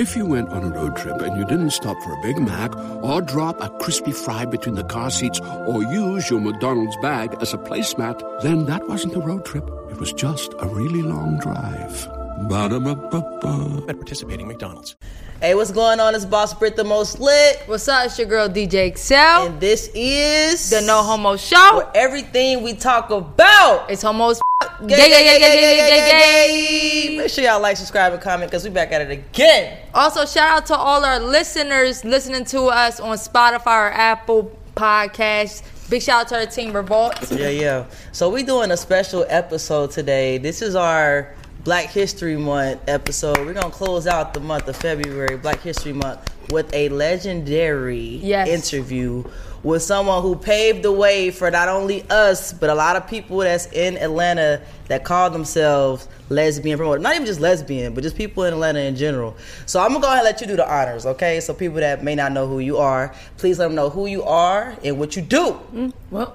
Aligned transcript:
If 0.00 0.16
you 0.16 0.24
went 0.24 0.48
on 0.48 0.64
a 0.64 0.70
road 0.70 0.96
trip 0.96 1.20
and 1.20 1.36
you 1.36 1.44
didn't 1.44 1.72
stop 1.72 1.94
for 2.02 2.14
a 2.14 2.22
Big 2.22 2.38
Mac 2.38 2.74
or 3.04 3.20
drop 3.20 3.60
a 3.60 3.68
crispy 3.68 4.12
fry 4.12 4.46
between 4.46 4.74
the 4.74 4.82
car 4.82 5.10
seats 5.10 5.38
or 5.66 5.82
use 5.82 6.30
your 6.30 6.40
McDonald's 6.40 6.96
bag 7.02 7.36
as 7.42 7.52
a 7.52 7.58
placemat, 7.58 8.40
then 8.40 8.64
that 8.64 8.88
wasn't 8.88 9.14
a 9.14 9.20
road 9.20 9.44
trip. 9.44 9.68
It 9.90 10.00
was 10.00 10.14
just 10.14 10.54
a 10.58 10.68
really 10.68 11.02
long 11.02 11.38
drive. 11.38 12.19
Ba-da-ba-ba-ba. 12.48 13.84
At 13.88 13.96
participating 13.96 14.48
McDonald's. 14.48 14.96
Hey, 15.40 15.54
what's 15.54 15.70
going 15.70 16.00
on? 16.00 16.14
It's 16.14 16.24
Boss 16.24 16.52
Brit 16.54 16.76
the 16.76 16.84
most 16.84 17.20
lit. 17.20 17.62
What's 17.66 17.86
up? 17.88 18.06
It's 18.06 18.18
your 18.18 18.26
girl 18.28 18.48
DJ 18.48 18.86
Excel. 18.86 19.46
And 19.46 19.60
this 19.60 19.90
is 19.94 20.70
the 20.70 20.80
No 20.82 21.02
Homo 21.02 21.36
Show. 21.36 21.76
where 21.76 21.90
everything 21.94 22.62
we 22.62 22.74
talk 22.74 23.10
about. 23.10 23.90
It's 23.90 24.02
homos. 24.02 24.40
Gay, 24.80 24.86
Gay, 24.86 24.96
gay, 24.96 25.24
gay, 25.24 25.38
gay, 25.38 25.60
gay, 25.60 25.76
gay, 25.76 25.88
gay, 25.88 27.08
gay. 27.08 27.16
Make 27.18 27.30
sure 27.30 27.44
y'all 27.44 27.60
like, 27.60 27.76
subscribe, 27.76 28.12
and 28.12 28.20
comment 28.20 28.50
because 28.50 28.64
we 28.64 28.70
back 28.70 28.92
at 28.92 29.00
it 29.02 29.10
again. 29.10 29.78
Also, 29.94 30.24
shout 30.26 30.50
out 30.50 30.66
to 30.66 30.76
all 30.76 31.04
our 31.04 31.18
listeners 31.18 32.04
listening 32.04 32.44
to 32.46 32.64
us 32.64 33.00
on 33.00 33.16
Spotify 33.16 33.88
or 33.88 33.92
Apple 33.92 34.56
Podcasts. 34.76 35.62
Big 35.90 36.02
shout 36.02 36.22
out 36.22 36.28
to 36.28 36.38
our 36.40 36.46
team 36.46 36.72
Revolt. 36.74 37.30
Yeah, 37.32 37.48
yeah. 37.48 37.86
So 38.12 38.28
we 38.30 38.42
doing 38.42 38.70
a 38.70 38.76
special 38.76 39.24
episode 39.28 39.90
today. 39.90 40.38
This 40.38 40.62
is 40.62 40.74
our 40.76 41.34
Black 41.64 41.86
History 41.90 42.36
Month 42.36 42.80
episode. 42.88 43.38
We're 43.38 43.52
gonna 43.52 43.70
close 43.70 44.06
out 44.06 44.32
the 44.32 44.40
month 44.40 44.66
of 44.68 44.76
February, 44.76 45.36
Black 45.36 45.60
History 45.60 45.92
Month, 45.92 46.20
with 46.50 46.72
a 46.72 46.88
legendary 46.88 48.18
Yes. 48.22 48.48
interview 48.48 49.24
with 49.62 49.82
someone 49.82 50.22
who 50.22 50.34
paved 50.36 50.82
the 50.82 50.90
way 50.90 51.30
for 51.30 51.50
not 51.50 51.68
only 51.68 52.02
us, 52.08 52.54
but 52.54 52.70
a 52.70 52.74
lot 52.74 52.96
of 52.96 53.06
people 53.06 53.38
that's 53.38 53.66
in 53.72 53.98
Atlanta 53.98 54.62
that 54.88 55.04
call 55.04 55.28
themselves 55.28 56.08
lesbian 56.30 56.78
promoter. 56.78 56.98
Not 56.98 57.14
even 57.14 57.26
just 57.26 57.40
lesbian, 57.40 57.92
but 57.92 58.02
just 58.02 58.16
people 58.16 58.44
in 58.44 58.54
Atlanta 58.54 58.80
in 58.80 58.96
general. 58.96 59.36
So 59.66 59.80
I'm 59.80 59.88
gonna 59.88 60.00
go 60.00 60.06
ahead 60.06 60.20
and 60.20 60.24
let 60.24 60.40
you 60.40 60.46
do 60.46 60.56
the 60.56 60.66
honors, 60.72 61.04
okay? 61.04 61.40
So 61.40 61.52
people 61.52 61.80
that 61.80 62.02
may 62.02 62.14
not 62.14 62.32
know 62.32 62.46
who 62.46 62.60
you 62.60 62.78
are, 62.78 63.12
please 63.36 63.58
let 63.58 63.66
them 63.66 63.74
know 63.74 63.90
who 63.90 64.06
you 64.06 64.22
are 64.22 64.76
and 64.82 64.98
what 64.98 65.14
you 65.14 65.20
do. 65.20 65.58
Mm, 65.74 65.92
well, 66.10 66.34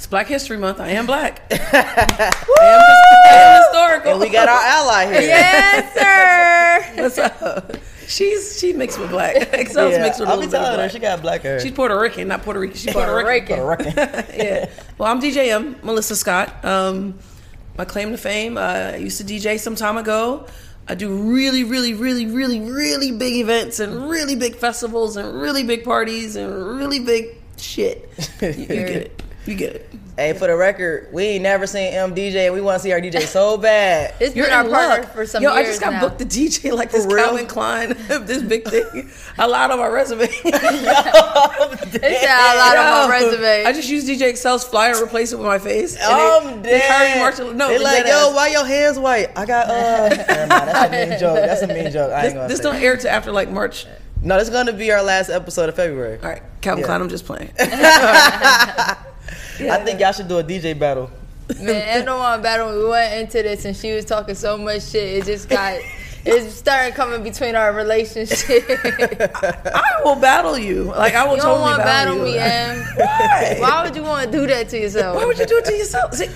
it's 0.00 0.06
Black 0.06 0.28
History 0.28 0.56
Month. 0.56 0.80
I 0.80 0.92
am 0.92 1.04
black. 1.04 1.42
I 1.50 1.54
am, 1.54 2.80
I 3.22 3.34
am 3.34 3.62
historical. 3.62 4.12
And 4.12 4.20
we 4.20 4.30
got 4.30 4.48
our 4.48 4.58
ally 4.58 5.12
here. 5.12 5.20
Yes, 5.20 5.92
sir. 6.96 7.02
What's 7.02 7.18
up? 7.18 7.76
She's 8.08 8.58
she 8.58 8.72
mixed 8.72 8.98
with 8.98 9.10
black. 9.10 9.36
Excel's 9.52 9.92
Yeah, 9.92 10.00
mixed 10.00 10.18
with 10.20 10.30
a 10.30 10.32
I'll 10.32 10.38
little 10.38 10.50
be 10.50 10.52
bit 10.52 10.60
of 10.62 10.64
telling 10.68 10.80
her 10.80 10.88
she 10.88 11.00
got 11.00 11.20
black 11.20 11.42
hair. 11.42 11.60
She's 11.60 11.72
Puerto 11.72 12.00
Rican, 12.00 12.28
not 12.28 12.40
Puerto 12.40 12.60
Rican. 12.60 12.78
She's 12.78 12.94
Puerto, 12.94 13.14
Rican. 13.14 13.58
Puerto 13.58 13.84
Rican. 13.84 13.94
Rican. 13.94 14.24
yeah. 14.38 14.70
Well, 14.96 15.12
I'm 15.12 15.20
DJ 15.20 15.48
M, 15.52 15.76
Melissa 15.82 16.16
Scott. 16.16 16.64
Um, 16.64 17.18
my 17.76 17.84
claim 17.84 18.10
to 18.12 18.16
fame. 18.16 18.56
Uh, 18.56 18.92
I 18.94 18.96
used 18.96 19.18
to 19.18 19.24
DJ 19.24 19.60
some 19.60 19.74
time 19.74 19.98
ago. 19.98 20.46
I 20.88 20.94
do 20.94 21.14
really, 21.30 21.62
really, 21.62 21.92
really, 21.92 22.24
really, 22.24 22.58
really 22.58 23.12
big 23.12 23.34
events 23.34 23.80
and 23.80 24.08
really 24.08 24.34
big 24.34 24.56
festivals 24.56 25.18
and 25.18 25.38
really 25.38 25.62
big 25.62 25.84
parties 25.84 26.36
and 26.36 26.78
really 26.78 27.00
big 27.00 27.36
shit. 27.58 28.08
You, 28.40 28.48
you 28.48 28.66
get 28.66 28.88
it. 28.88 29.22
You 29.46 29.54
get 29.56 29.74
it. 29.74 29.90
Hey, 30.16 30.34
for 30.34 30.46
the 30.48 30.54
record, 30.56 31.08
we 31.12 31.24
ain't 31.24 31.42
never 31.42 31.66
seen 31.66 31.94
M 31.94 32.14
DJ, 32.14 32.44
and 32.46 32.54
we 32.54 32.60
want 32.60 32.76
to 32.76 32.82
see 32.82 32.92
our 32.92 33.00
DJ 33.00 33.22
so 33.22 33.56
bad. 33.70 34.14
It's 34.20 34.36
You're 34.36 34.44
been 34.46 34.54
our 34.54 34.68
partner 34.68 35.02
luck. 35.04 35.14
for 35.14 35.24
some 35.24 35.42
Yo, 35.42 35.54
years 35.54 35.66
I 35.66 35.68
just 35.70 35.80
got 35.80 35.92
now. 35.94 36.00
booked 36.00 36.18
the 36.18 36.26
DJ 36.26 36.72
like 36.76 36.90
this 36.90 37.06
For 37.06 37.14
real? 37.14 37.24
Calvin 37.24 37.46
Klein, 37.46 37.88
this 38.26 38.42
big 38.42 38.68
thing. 38.68 39.10
A 39.38 39.48
lot 39.48 39.70
on 39.70 39.78
my 39.78 39.86
resume. 39.86 40.28
It's 40.30 40.44
a 42.24 42.58
lot 42.58 42.76
on 42.76 43.08
my 43.08 43.18
resume. 43.18 43.64
I 43.64 43.72
just 43.72 43.88
used 43.88 44.06
DJ 44.08 44.28
Excel's 44.28 44.62
flyer 44.64 44.92
and 44.92 45.00
replaced 45.00 45.32
it 45.32 45.36
with 45.36 45.46
my 45.46 45.58
face. 45.58 45.96
I'm 46.02 46.62
they, 46.62 46.72
they 46.72 46.80
hired. 46.80 47.18
Marshall. 47.20 47.54
No, 47.54 47.68
they 47.68 47.78
dead 47.78 47.82
like, 47.84 48.04
ass. 48.04 48.08
yo, 48.28 48.34
why 48.34 48.48
your 48.48 48.66
hands 48.66 48.98
white? 48.98 49.30
I 49.36 49.46
got 49.46 49.68
uh. 49.68 50.08
Never 50.10 50.46
mind, 50.48 50.68
that's 50.68 50.92
a 50.92 51.08
mean 51.08 51.18
joke. 51.18 51.36
That's 51.36 51.62
a 51.62 51.66
mean 51.66 51.90
joke. 51.90 52.12
I 52.12 52.26
ain't 52.26 52.34
gonna 52.34 52.48
This 52.48 52.60
don't 52.60 52.76
air 52.76 52.96
to 52.98 53.10
after 53.10 53.32
like 53.32 53.50
March. 53.50 53.86
No, 54.22 54.36
this 54.38 54.48
is 54.48 54.54
gonna 54.54 54.74
be 54.74 54.92
our 54.92 55.02
last 55.02 55.30
episode 55.30 55.70
of 55.70 55.76
February. 55.76 56.18
All 56.22 56.28
right, 56.28 56.42
Calvin 56.60 56.80
Yeah. 56.82 56.86
Klein. 56.86 57.00
I'm 57.00 57.08
just 57.08 57.24
playing. 57.24 57.50
I 59.68 59.84
think 59.84 60.00
y'all 60.00 60.12
should 60.12 60.28
do 60.28 60.38
a 60.38 60.44
DJ 60.44 60.78
battle. 60.78 61.10
Man, 61.60 61.82
everyone 61.88 62.42
battle. 62.42 62.76
We 62.78 62.88
went 62.88 63.20
into 63.20 63.42
this 63.42 63.64
and 63.64 63.76
she 63.76 63.92
was 63.92 64.04
talking 64.04 64.34
so 64.34 64.56
much 64.56 64.82
shit. 64.84 65.18
It 65.18 65.24
just 65.24 65.48
got. 65.48 65.80
It 66.22 66.50
started 66.50 66.94
coming 66.94 67.22
between 67.22 67.54
our 67.54 67.72
relationship. 67.72 68.68
you 68.68 68.76
I 68.78 70.00
will 70.04 70.16
battle 70.16 70.58
you. 70.58 70.84
Like 70.84 71.14
I 71.14 71.24
will 71.24 71.36
you 71.36 71.42
don't 71.42 71.46
totally 71.46 71.62
want 71.62 71.78
to 71.80 71.84
battle 71.84 72.16
you. 72.18 72.24
me, 72.24 72.38
Em. 72.38 72.78
Why? 72.96 73.56
Why 73.58 73.82
would 73.84 73.96
you 73.96 74.02
want 74.02 74.30
to 74.30 74.38
do 74.38 74.46
that 74.46 74.68
to 74.68 74.78
yourself? 74.78 75.16
Why 75.16 75.24
would 75.24 75.38
you 75.38 75.46
do 75.46 75.56
it 75.56 75.64
to 75.64 75.72
yourself? 75.72 76.14
See, 76.14 76.28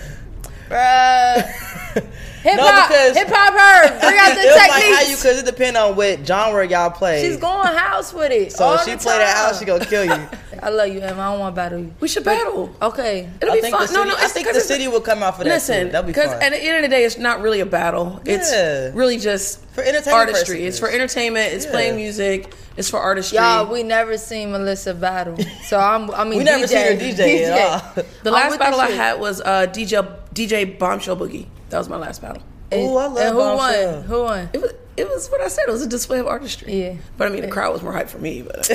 Bruh. 0.69 2.04
Hip 2.44 2.56
No, 2.59 2.62
hop, 2.66 2.88
because- 2.91 3.16
hip 3.16 3.28
hop 3.31 3.55
her. 3.55 3.88
Bring 4.00 4.19
out 4.19 4.34
the 4.34 4.41
it 4.43 4.47
was 4.47 4.56
like 4.56 4.71
how 4.71 5.00
you, 5.09 5.16
cause 5.16 5.38
it 5.38 5.47
depends 5.47 5.78
on 5.78 5.97
what 5.97 6.27
genre 6.27 6.66
y'all 6.69 6.91
play. 6.91 7.22
She's 7.22 7.38
going 7.38 7.66
house 7.75 8.12
with 8.12 8.31
it. 8.31 8.53
so 8.53 8.65
all 8.66 8.75
if 8.75 8.82
she 8.84 8.91
the 8.93 8.99
play 8.99 9.16
that 9.19 9.34
house, 9.37 9.59
she 9.59 9.65
gonna 9.65 9.84
kill 9.87 10.05
you. 10.05 10.28
I 10.62 10.69
love 10.69 10.88
you, 10.88 11.00
Em. 11.00 11.19
I 11.19 11.31
don't 11.31 11.41
want 11.41 11.54
to 11.54 11.56
battle 11.56 11.78
you. 11.81 11.94
we 12.00 12.09
should 12.09 12.22
battle. 12.25 12.75
Okay. 12.83 13.28
It'll 13.41 13.53
I 13.53 13.60
be 13.60 13.71
fun. 13.71 13.87
the 13.87 13.93
no, 13.94 14.04
no. 14.04 14.15
I 14.19 14.28
think 14.28 14.53
the 14.53 14.60
city 14.60 14.88
will 14.88 15.00
come 15.00 15.22
out 15.22 15.37
for 15.38 15.44
that. 15.44 15.50
Listen, 15.50 15.87
too. 15.87 15.93
That'll 15.93 16.06
be 16.06 16.12
because 16.12 16.33
at 16.33 16.50
the 16.50 16.59
end 16.62 16.77
of 16.77 16.83
the 16.83 16.88
day, 16.94 17.04
it's 17.04 17.19
not 17.19 17.41
really 17.41 17.60
a 17.60 17.66
battle. 17.66 18.21
It's 18.27 18.53
really 18.94 19.16
just 19.19 19.60
For 19.75 19.81
entertainment 19.83 20.09
artistry. 20.28 20.56
purposes. 20.56 20.66
It's 20.69 20.78
for 20.78 20.88
entertainment. 20.91 21.53
It's 21.54 21.65
Yeah. 21.65 21.71
playing 21.71 21.97
music. 21.97 22.54
It's 22.77 22.91
for 22.91 22.99
artistry. 23.00 23.38
Y'all, 23.38 23.71
we 23.72 23.83
never 23.83 24.19
seen 24.19 24.53
Melissa 24.53 24.93
battle. 24.94 25.37
So 25.65 25.78
I'm. 25.78 26.10
I 26.10 26.25
mean, 26.25 26.38
we 26.41 26.44
never 26.44 26.66
seen 26.66 26.78
her 26.78 26.97
DJ, 26.99 27.44
at 27.44 27.83
all. 27.97 28.04
the 28.22 28.31
last 28.31 28.59
battle 28.59 28.81
I 28.81 28.91
had 28.91 29.19
was 29.21 29.41
uh, 29.41 29.66
DJ 29.72 30.06
DJ 30.34 30.78
Bombshell 30.78 31.16
Boogie. 31.16 31.47
That 31.74 31.78
was 31.78 31.88
my 31.88 31.96
last 31.96 32.22
battle. 32.22 32.40
And, 32.70 32.82
Ooh, 32.82 32.96
I 32.96 33.06
love 33.08 33.16
and 33.16 33.30
who 33.30 33.38
Bombshell. 33.40 33.94
won? 33.94 34.02
Who 34.04 34.22
won? 34.22 34.48
It 34.52 34.62
was 34.62 34.72
it 34.96 35.08
was 35.08 35.28
what 35.28 35.40
I 35.40 35.48
said. 35.48 35.64
It 35.66 35.72
was 35.72 35.82
a 35.82 35.88
display 35.88 36.20
of 36.20 36.28
artistry. 36.28 36.84
Yeah. 36.84 36.94
But 37.16 37.26
I 37.26 37.30
mean, 37.30 37.42
the 37.42 37.48
crowd 37.48 37.72
was 37.72 37.82
more 37.82 37.92
hype 37.92 38.08
for 38.08 38.18
me. 38.18 38.42
But 38.42 38.64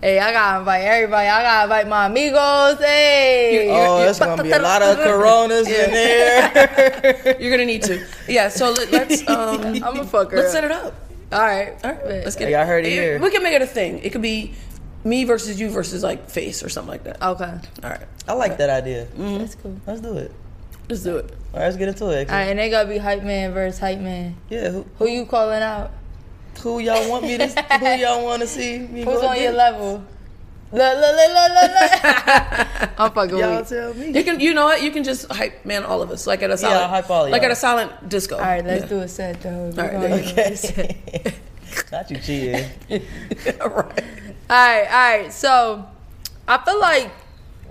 Hey, 0.00 0.18
I 0.18 0.32
gotta 0.32 0.60
invite 0.60 0.82
everybody. 0.82 1.28
I 1.28 1.42
gotta 1.42 1.64
invite 1.64 1.88
my 1.88 2.06
amigos. 2.06 2.78
Hey. 2.78 3.68
Oh, 3.70 3.98
it's 4.08 4.18
gonna 4.18 4.42
be 4.42 4.50
a 4.50 4.62
lot 4.62 4.80
of 4.80 4.96
Coronas 5.04 5.68
in 5.68 5.90
there. 5.90 7.36
you're 7.38 7.50
gonna 7.50 7.66
need 7.66 7.82
to. 7.82 8.02
Yeah. 8.26 8.48
So 8.48 8.70
let, 8.70 8.90
let's 8.90 9.28
um, 9.28 9.60
I'm 9.60 9.98
a 9.98 10.04
fucker. 10.06 10.32
let's 10.36 10.52
set 10.52 10.64
it 10.64 10.72
up. 10.72 10.94
All 11.32 11.40
right. 11.40 11.74
All 11.84 11.92
right. 11.92 12.24
Let's 12.24 12.36
get 12.36 12.48
y'all 12.48 12.64
heard 12.64 12.86
it 12.86 12.92
here. 12.92 13.18
We 13.20 13.30
can 13.30 13.42
make 13.42 13.52
it 13.52 13.60
a 13.60 13.66
thing. 13.66 13.98
It 13.98 14.12
could 14.12 14.22
be 14.22 14.54
me 15.04 15.24
versus 15.24 15.60
you 15.60 15.68
versus 15.68 16.02
like 16.02 16.30
face 16.30 16.62
or 16.62 16.70
something 16.70 16.92
like 16.92 17.04
that. 17.04 17.22
Okay. 17.22 17.58
All 17.84 17.90
right. 17.90 18.06
I 18.26 18.32
like 18.32 18.56
that 18.56 18.70
idea. 18.70 19.04
That's 19.14 19.54
cool. 19.56 19.78
Let's 19.86 20.00
do 20.00 20.16
it. 20.16 20.32
Let's 20.90 21.02
do 21.02 21.16
it. 21.18 21.30
All 21.54 21.60
right, 21.60 21.66
let's 21.66 21.76
get 21.76 21.88
into 21.88 22.08
it. 22.10 22.28
All 22.28 22.34
right, 22.36 22.44
and 22.44 22.58
they 22.58 22.68
gotta 22.68 22.88
be 22.88 22.98
hype 22.98 23.22
man 23.22 23.52
versus 23.52 23.78
hype 23.80 23.98
man. 24.00 24.36
Yeah, 24.48 24.70
who, 24.70 24.86
Who 24.98 25.08
you 25.08 25.24
calling 25.26 25.62
out? 25.62 25.92
who 26.62 26.78
y'all 26.80 27.08
want 27.08 27.22
me 27.24 27.38
to? 27.38 27.46
Who 27.46 27.86
y'all 28.02 28.22
want 28.24 28.42
to 28.42 28.46
see 28.48 28.78
me 28.80 29.02
Who's 29.04 29.20
go 29.20 29.28
on 29.28 29.36
your 29.36 29.52
against? 29.52 29.56
level? 29.56 30.04
Look, 30.72 30.80
look, 30.80 31.16
look, 31.16 31.30
look, 31.34 31.50
look, 31.50 31.70
look. 31.80 32.90
I'm 33.00 33.10
fucking 33.12 33.38
Y'all 33.38 33.56
weak. 33.56 33.66
tell 33.66 33.94
me. 33.94 34.10
You 34.18 34.24
can. 34.24 34.38
You 34.40 34.54
know 34.54 34.64
what? 34.66 34.82
You 34.82 34.90
can 34.90 35.02
just 35.02 35.30
hype 35.32 35.64
man 35.64 35.84
all 35.84 36.02
of 36.02 36.10
us 36.10 36.26
like 36.26 36.42
at 36.42 36.50
a 36.50 36.56
silent. 36.58 36.82
I'll 36.82 36.88
hype 36.88 37.10
all 37.10 37.22
like 37.30 37.42
y'all. 37.42 37.44
at 37.46 37.50
a 37.52 37.56
silent 37.56 38.08
disco. 38.08 38.36
All 38.36 38.42
right, 38.42 38.64
let's 38.64 38.82
Yeah. 38.82 38.88
do 38.88 38.98
a 39.00 39.08
set 39.08 39.40
though. 39.42 39.70
right, 39.74 39.92
We're 39.94 40.08
gonna 40.08 40.22
do 40.22 40.40
a 40.40 40.56
set. 40.56 40.96
Okay. 41.08 41.34
Not 41.92 42.10
you 42.10 42.18
cheating. 42.18 42.64
all 43.60 43.68
right. 43.68 44.04
All 44.50 44.56
right, 44.56 44.86
all 44.86 45.18
right. 45.22 45.32
So 45.32 45.86
I 46.48 46.58
feel 46.64 46.80
like 46.80 47.10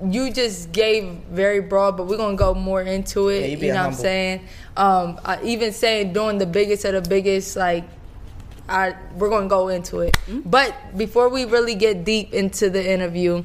you 0.03 0.31
just 0.31 0.71
gave 0.71 1.05
very 1.29 1.59
broad, 1.59 1.97
but 1.97 2.07
we're 2.07 2.17
gonna 2.17 2.37
go 2.37 2.53
more 2.53 2.81
into 2.81 3.29
it. 3.29 3.41
Yeah, 3.41 3.45
you 3.45 3.51
you 3.53 3.57
being 3.57 3.73
know 3.73 3.81
what 3.81 3.87
I'm 3.87 3.93
saying? 3.93 4.47
Um, 4.77 5.19
I 5.25 5.41
even 5.43 5.73
saying 5.73 6.13
doing 6.13 6.37
the 6.37 6.45
biggest 6.45 6.85
of 6.85 7.03
the 7.03 7.09
biggest, 7.09 7.55
like 7.55 7.83
I 8.67 8.95
we're 9.15 9.29
gonna 9.29 9.47
go 9.47 9.69
into 9.69 9.99
it. 9.99 10.13
Mm-hmm. 10.27 10.49
But 10.49 10.97
before 10.97 11.29
we 11.29 11.45
really 11.45 11.75
get 11.75 12.03
deep 12.03 12.33
into 12.33 12.69
the 12.69 12.89
interview, 12.89 13.43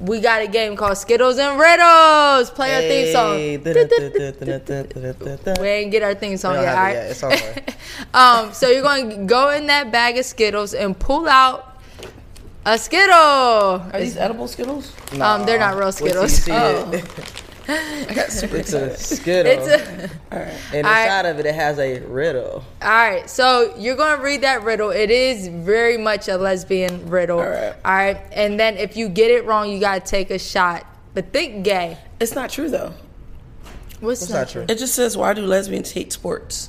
we 0.00 0.20
got 0.20 0.42
a 0.42 0.46
game 0.46 0.76
called 0.76 0.98
Skittles 0.98 1.38
and 1.38 1.58
Riddles. 1.58 2.50
Play 2.50 2.74
our 2.74 2.80
theme 2.82 3.12
song. 3.12 3.36
We 5.60 5.68
ain't 5.68 5.90
get 5.90 6.02
our 6.02 6.14
theme 6.14 6.36
song 6.36 6.54
We 6.54 6.62
yet, 6.62 6.74
have 6.74 7.22
all 7.22 7.30
it 7.30 7.34
right? 7.34 7.34
It's 7.42 8.14
on 8.14 8.14
um, 8.48 8.52
so 8.52 8.68
you're 8.68 8.82
going 8.82 9.10
to 9.10 9.16
go 9.24 9.50
in 9.50 9.66
that 9.68 9.92
bag 9.92 10.18
of 10.18 10.24
Skittles 10.24 10.74
and 10.74 10.98
pull 10.98 11.28
out 11.28 11.73
a 12.66 12.78
Skittle. 12.78 13.14
Are 13.14 14.00
these 14.00 14.16
edible 14.16 14.48
Skittles? 14.48 14.92
Um, 15.20 15.44
they're 15.46 15.58
not 15.58 15.76
real 15.76 15.86
Wait 16.00 16.12
till 16.12 16.22
you 16.22 16.28
Skittles. 16.28 16.32
see 16.42 16.52
Oh. 16.52 17.02
I 17.66 18.12
got 18.14 18.30
super 18.30 18.56
It's 18.58 18.74
a 18.74 18.94
skittle. 18.94 19.50
It's 19.50 19.66
a, 19.66 20.10
and 20.76 20.86
I- 20.86 21.04
inside 21.04 21.24
of 21.26 21.38
it, 21.38 21.46
it 21.46 21.54
has 21.54 21.78
a 21.78 22.00
riddle. 22.00 22.62
all 22.82 22.88
right, 22.88 23.28
so 23.30 23.74
you're 23.78 23.96
going 23.96 24.18
to 24.18 24.22
read 24.22 24.42
that 24.42 24.64
riddle. 24.64 24.90
It 24.90 25.10
is 25.10 25.48
very 25.48 25.96
much 25.96 26.28
a 26.28 26.36
lesbian 26.36 27.08
riddle. 27.08 27.38
All 27.38 27.48
right. 27.48 27.74
All 27.84 27.94
right, 27.94 28.20
and 28.32 28.60
then 28.60 28.76
if 28.76 28.98
you 28.98 29.08
get 29.08 29.30
it 29.30 29.46
wrong, 29.46 29.70
you 29.70 29.80
got 29.80 30.04
to 30.04 30.10
take 30.10 30.30
a 30.30 30.38
shot. 30.38 30.84
But 31.14 31.32
think 31.32 31.64
gay. 31.64 31.96
It's 32.20 32.34
not 32.34 32.50
true 32.50 32.68
though. 32.68 32.92
What's, 34.00 34.20
What's 34.20 34.28
not 34.30 34.38
not 34.40 34.48
true? 34.50 34.66
true? 34.66 34.74
It 34.74 34.78
just 34.78 34.94
says 34.94 35.16
why 35.16 35.32
do 35.32 35.40
lesbians 35.46 35.92
hate 35.92 36.12
sports? 36.12 36.68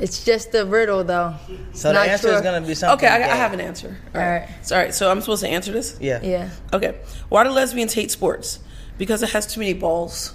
It's 0.00 0.24
just 0.24 0.54
a 0.54 0.64
riddle, 0.64 1.04
though. 1.04 1.34
So 1.72 1.92
Not 1.92 2.04
the 2.06 2.10
answer 2.12 2.28
true. 2.28 2.36
is 2.36 2.42
going 2.42 2.60
to 2.62 2.66
be 2.66 2.74
something. 2.74 2.96
Okay, 3.06 3.06
I, 3.06 3.16
I 3.16 3.18
gay. 3.32 3.36
have 3.36 3.52
an 3.52 3.60
answer. 3.60 3.96
All 4.14 4.20
All 4.20 4.26
right. 4.26 4.40
right. 4.40 4.48
So, 4.66 4.76
all 4.76 4.82
right. 4.82 4.94
So 4.94 5.10
I'm 5.10 5.20
supposed 5.20 5.42
to 5.42 5.48
answer 5.48 5.72
this. 5.72 5.96
Yeah. 6.00 6.20
Yeah. 6.22 6.48
Okay. 6.72 6.98
Why 7.28 7.44
do 7.44 7.50
lesbians 7.50 7.92
hate 7.94 8.10
sports? 8.10 8.60
Because 8.98 9.22
it 9.22 9.30
has 9.30 9.46
too 9.46 9.60
many 9.60 9.74
balls. 9.74 10.34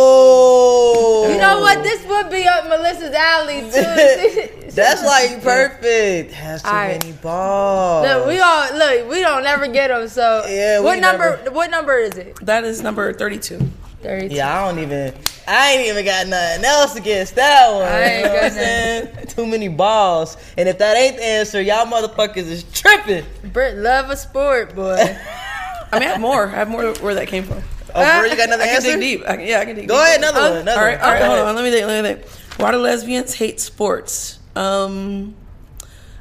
Oh, 0.00 1.28
You 1.30 1.38
know 1.38 1.60
what? 1.60 1.82
This 1.82 2.04
would 2.06 2.30
be 2.30 2.44
up 2.46 2.68
Melissa's 2.68 3.14
alley 3.14 3.60
too. 3.70 4.70
That's 4.74 5.04
like 5.04 5.42
perfect. 5.42 6.32
Has 6.32 6.62
too 6.62 6.68
All 6.68 6.74
right. 6.74 7.02
many 7.04 7.12
balls. 7.16 8.06
Look, 8.06 8.26
we 8.28 8.38
all 8.40 8.72
look. 8.76 9.10
We 9.10 9.20
don't 9.20 9.44
ever 9.46 9.66
get 9.68 9.88
them. 9.88 10.08
So 10.08 10.44
Yeah, 10.48 10.78
we 10.80 10.84
what 10.86 10.98
number? 11.00 11.36
never- 11.36 11.50
What 11.50 11.70
number 11.70 11.96
is 11.98 12.16
it? 12.16 12.36
That 12.44 12.64
is 12.64 12.82
number 12.82 13.12
32. 13.12 13.60
Thirty-two. 14.02 14.34
Yeah, 14.34 14.62
I 14.62 14.68
don't 14.68 14.78
even. 14.80 15.14
I 15.48 15.72
ain't 15.72 15.88
even 15.88 16.04
got 16.04 16.26
nothing 16.28 16.64
else 16.64 16.94
against 16.96 17.34
that 17.36 17.72
one. 17.72 17.82
I 17.82 18.02
ain't 18.02 18.16
you 18.18 18.22
know 18.24 18.28
what 18.34 18.40
got 18.42 18.44
I'm 18.44 18.52
saying? 18.52 19.26
Too 19.28 19.46
many 19.46 19.68
balls. 19.68 20.36
And 20.56 20.68
if 20.68 20.78
that 20.78 20.96
ain't 20.96 21.16
the 21.16 21.24
answer, 21.24 21.60
y'all 21.60 21.86
motherfuckers 21.86 22.36
is 22.48 22.64
tripping. 22.72 23.24
Brit 23.52 23.76
love 23.76 24.10
a 24.10 24.16
sport, 24.16 24.74
boy. 24.76 24.94
I 25.92 25.98
mean, 25.98 26.02
I 26.08 26.12
have 26.12 26.20
more. 26.20 26.46
I 26.46 26.50
have 26.50 26.68
more 26.68 26.92
where 26.96 27.14
that 27.14 27.28
came 27.28 27.44
from. 27.44 27.62
Oh, 27.94 28.20
bro, 28.20 28.24
you 28.30 28.36
got 28.36 28.48
another 28.48 28.62
I 28.62 28.66
can 28.66 28.76
answer? 28.76 28.90
dig 28.98 29.00
deep. 29.00 29.22
I 29.26 29.36
can, 29.36 29.46
yeah, 29.46 29.60
I 29.60 29.64
can 29.64 29.74
dig 29.74 29.88
Go 29.88 29.94
deep. 29.94 30.02
ahead, 30.04 30.18
another 30.18 30.40
Uh, 30.40 30.50
one. 30.50 30.58
Another 30.60 30.78
all 30.80 30.84
right, 30.86 30.98
one. 30.98 31.06
all 31.06 31.12
right, 31.14 31.18
Go 31.20 31.26
hold 31.26 31.38
on. 31.48 31.54
Let 31.56 31.64
me 31.64 31.70
think. 31.70 31.86
Let 31.86 32.04
me 32.04 32.14
think. 32.14 32.30
Why 32.60 32.70
do 32.70 32.76
lesbians 32.78 33.34
hate 33.34 33.58
sports? 33.58 34.38
Um, 34.54 35.34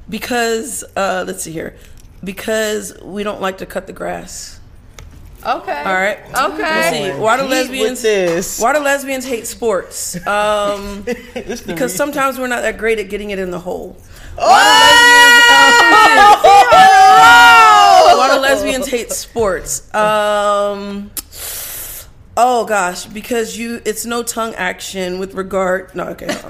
because 0.09 0.83
uh, 0.95 1.25
let's 1.27 1.43
see 1.43 1.51
here. 1.51 1.75
Because 2.23 2.97
we 3.03 3.23
don't 3.23 3.41
like 3.41 3.57
to 3.59 3.65
cut 3.65 3.87
the 3.87 3.93
grass. 3.93 4.56
Okay. 5.45 5.83
All 5.83 5.93
right. 5.93 6.17
Okay. 6.19 6.57
Let's 6.57 6.97
see. 6.97 7.11
Why 7.21 7.37
do 7.37 7.43
lesbians? 7.43 8.01
this? 8.01 8.59
Why 8.59 8.73
do 8.73 8.79
lesbians 8.79 9.25
hate 9.25 9.45
sports? 9.47 10.15
Um, 10.27 11.03
because 11.33 11.65
re- 11.67 11.87
sometimes 11.87 12.39
we're 12.39 12.47
not 12.47 12.63
that 12.63 12.77
great 12.77 12.99
at 12.99 13.09
getting 13.09 13.29
it 13.29 13.39
in 13.39 13.51
the 13.51 13.59
hole. 13.59 13.95
Oh! 14.39 14.47
Why 18.17 18.35
do 18.35 18.41
lesbians 18.41 18.87
hate 18.87 19.11
sports? 19.11 19.93
Um, 19.93 21.11
oh 22.35 22.65
gosh, 22.65 23.05
because 23.05 23.57
you 23.57 23.81
it's 23.85 24.05
no 24.05 24.23
tongue 24.23 24.55
action 24.55 25.19
with 25.19 25.33
regard. 25.33 25.93
No, 25.95 26.05
okay. 26.09 26.27
no, 26.27 26.33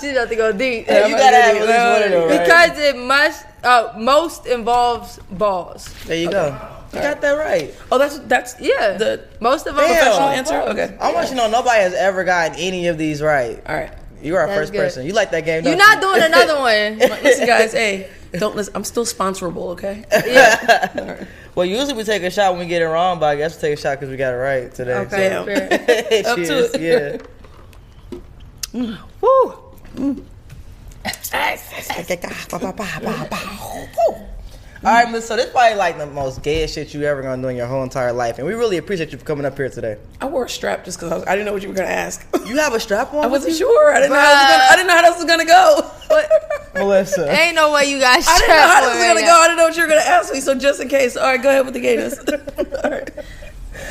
She's 0.00 0.12
about 0.12 0.28
to 0.28 0.36
go 0.36 0.52
deep. 0.52 0.86
You 0.86 0.94
gotta 0.94 1.36
have 1.36 1.56
at 1.56 1.66
least 1.66 1.78
one 1.78 2.02
of 2.02 2.10
them, 2.10 2.28
right? 2.28 2.40
Because 2.40 2.78
it 2.78 2.96
must 2.96 3.46
uh, 3.64 3.92
most 3.96 4.46
involves 4.46 5.18
balls. 5.30 5.92
There 6.04 6.16
you 6.16 6.30
go. 6.30 6.75
You 6.96 7.02
got 7.02 7.20
that 7.20 7.32
right. 7.32 7.74
oh, 7.92 7.98
that's 7.98 8.18
that's 8.20 8.54
Yeah. 8.60 8.96
the 8.96 9.24
most 9.40 9.66
of 9.66 9.76
them. 9.76 9.84
Damn. 9.86 9.96
professional 9.96 10.28
answer. 10.28 10.60
Okay. 10.70 10.96
I 11.00 11.12
want 11.12 11.26
you 11.30 11.36
to 11.36 11.42
know 11.42 11.50
nobody 11.50 11.80
has 11.80 11.94
ever 11.94 12.24
gotten 12.24 12.56
any 12.58 12.88
of 12.88 12.98
these 12.98 13.22
right. 13.22 13.62
All 13.66 13.76
right. 13.76 13.92
You 14.22 14.34
are 14.36 14.40
our 14.40 14.46
That's 14.48 14.58
first 14.60 14.72
good. 14.72 14.78
person. 14.80 15.06
You 15.06 15.12
like 15.12 15.30
that 15.32 15.44
game? 15.44 15.64
You're 15.64 15.76
don't 15.76 15.78
not 15.78 16.00
doing 16.00 16.22
another 16.22 16.56
one. 16.58 16.98
Listen, 17.22 17.46
guys. 17.46 17.72
Hey, 17.72 18.08
don't 18.32 18.56
listen. 18.56 18.74
I'm 18.74 18.84
still 18.84 19.04
sponsorable. 19.04 19.68
Okay. 19.72 20.04
yeah. 20.26 21.24
Well, 21.54 21.64
usually 21.64 21.94
we 21.94 22.04
take 22.04 22.22
a 22.22 22.30
shot 22.30 22.52
when 22.52 22.60
we 22.60 22.66
get 22.66 22.82
it 22.82 22.86
wrong, 22.86 23.18
but 23.18 23.26
I 23.30 23.36
guess 23.36 23.56
we 23.56 23.62
take 23.70 23.78
a 23.78 23.80
shot 23.80 23.98
because 23.98 24.10
we 24.10 24.18
got 24.18 24.34
it 24.34 24.36
right 24.36 24.74
today. 24.74 24.92
Okay. 24.92 25.28
Damn. 25.30 25.46
fair. 25.46 26.22
So. 26.22 26.30
Up 26.32 26.36
to 26.36 26.74
it. 26.82 27.20
Yeah. 28.74 28.88
Woo. 29.22 29.54
Mm. 29.94 30.22
All 34.86 34.92
right, 34.92 35.10
Miss. 35.10 35.26
So 35.26 35.34
this 35.34 35.46
is 35.46 35.50
probably 35.50 35.76
like 35.76 35.98
the 35.98 36.06
most 36.06 36.44
gayest 36.44 36.74
shit 36.76 36.94
you 36.94 37.02
ever 37.02 37.20
gonna 37.20 37.42
do 37.42 37.48
in 37.48 37.56
your 37.56 37.66
whole 37.66 37.82
entire 37.82 38.12
life, 38.12 38.38
and 38.38 38.46
we 38.46 38.54
really 38.54 38.76
appreciate 38.76 39.10
you 39.10 39.18
for 39.18 39.24
coming 39.24 39.44
up 39.44 39.56
here 39.56 39.68
today. 39.68 39.98
I 40.20 40.26
wore 40.26 40.44
a 40.44 40.48
strap 40.48 40.84
just 40.84 41.00
because 41.00 41.24
I, 41.24 41.32
I 41.32 41.34
didn't 41.34 41.46
know 41.46 41.52
what 41.52 41.62
you 41.62 41.68
were 41.70 41.74
gonna 41.74 41.88
ask. 41.88 42.24
You 42.46 42.56
have 42.58 42.72
a 42.72 42.78
strap 42.78 43.12
on? 43.12 43.24
I 43.24 43.26
wasn't 43.26 43.54
you? 43.54 43.58
sure. 43.58 43.92
I 43.92 43.98
didn't 43.98 44.12
know 44.12 44.20
how 44.20 44.30
this 44.30 44.38
was 44.38 44.52
gonna, 44.52 44.64
I 44.70 44.76
didn't 44.76 44.86
know 44.86 44.94
how 44.94 45.02
this 45.02 45.16
was 45.16 45.24
gonna 45.24 45.44
go. 45.44 45.90
Melissa. 46.86 47.28
Ain't 47.36 47.56
no 47.56 47.72
way 47.72 47.86
you 47.90 47.98
got 47.98 48.22
I 48.28 48.38
didn't 48.38 48.48
know 48.48 48.68
how 48.68 48.80
this 48.86 48.94
was 48.94 49.06
gonna 49.08 49.20
go. 49.26 49.40
I 49.40 49.46
didn't 49.48 49.56
know 49.56 49.64
what 49.64 49.76
you 49.76 49.82
were 49.82 49.88
gonna 49.88 50.00
ask 50.02 50.32
me. 50.32 50.40
So 50.40 50.54
just 50.54 50.80
in 50.80 50.88
case, 50.88 51.16
all 51.16 51.24
right, 51.26 51.42
go 51.42 51.48
ahead 51.48 51.64
with 51.64 51.74
the 51.74 51.80
gayness. 51.80 52.18
all 52.28 52.90
right. 52.90 53.10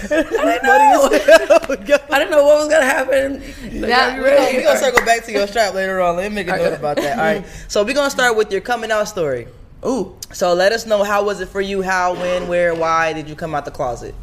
I 0.04 0.08
didn't 0.08 0.64
know. 0.64 1.10
Oh, 1.12 1.68
I 2.10 2.20
didn't 2.20 2.32
know 2.32 2.44
what 2.46 2.58
was 2.60 2.70
gonna 2.70 2.86
happen. 2.86 3.44
Now- 3.82 4.12
Are 4.12 4.16
you 4.16 4.22
We're 4.22 4.28
ready? 4.30 4.64
gonna 4.64 4.80
circle 4.80 5.04
back 5.06 5.26
to 5.26 5.34
your 5.34 5.46
strap 5.48 5.74
later 5.74 6.00
on. 6.00 6.16
Let 6.16 6.32
me 6.32 6.36
make 6.36 6.48
a 6.48 6.56
note 6.56 6.74
about 6.80 6.96
that. 6.98 7.20
All 7.20 7.26
right. 7.26 7.46
So 7.68 7.84
we're 7.84 7.94
gonna 7.96 8.10
start 8.10 8.38
with 8.38 8.50
your 8.50 8.62
coming 8.62 8.92
out 8.92 9.10
story. 9.10 9.48
Ooh. 9.86 10.18
So 10.34 10.54
let 10.54 10.72
us 10.72 10.86
know 10.86 11.04
how 11.04 11.24
was 11.24 11.42
it 11.42 11.50
for 11.50 11.62
you? 11.62 11.82
How, 11.82 12.14
when, 12.14 12.48
where, 12.48 12.74
why 12.74 13.14
did 13.14 13.30
you 13.30 13.36
come 13.36 13.54
out 13.56 13.66
the 13.66 13.72
closet? 13.72 14.16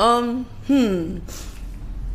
Um. 0.00 0.44
Hmm. 0.66 1.18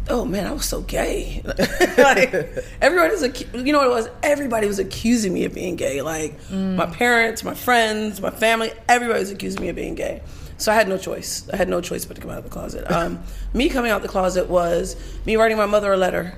Oh 0.10 0.26
man, 0.26 0.46
I 0.46 0.52
was 0.52 0.66
so 0.66 0.82
gay. 0.82 1.42
like 1.46 2.34
everybody 2.82 3.12
was, 3.12 3.24
acu- 3.24 3.66
you 3.66 3.72
know 3.72 3.80
what 3.80 3.88
it 3.88 3.92
was? 3.92 4.10
Everybody 4.24 4.68
was 4.68 4.80
accusing 4.80 5.34
me 5.34 5.46
of 5.46 5.54
being 5.54 5.76
gay. 5.76 6.02
Like 6.02 6.38
my 6.52 6.86
parents, 6.88 7.44
my 7.44 7.54
friends, 7.54 8.20
my 8.20 8.32
family, 8.32 8.72
everybody 8.90 9.20
was 9.20 9.32
accusing 9.32 9.62
me 9.62 9.70
of 9.70 9.76
being 9.76 9.96
gay. 9.96 10.22
So 10.58 10.72
I 10.72 10.76
had 10.76 10.88
no 10.88 10.98
choice. 10.98 11.48
I 11.54 11.56
had 11.56 11.70
no 11.70 11.82
choice 11.82 12.06
but 12.06 12.16
to 12.16 12.22
come 12.22 12.30
out 12.32 12.40
of 12.40 12.44
the 12.44 12.50
closet. 12.50 12.86
Um, 12.92 13.24
me 13.54 13.70
coming 13.70 13.90
out 13.90 14.02
the 14.02 14.08
closet 14.08 14.50
was 14.50 14.96
me 15.26 15.36
writing 15.38 15.58
my 15.58 15.66
mother 15.66 15.94
a 15.94 15.98
letter. 15.98 16.36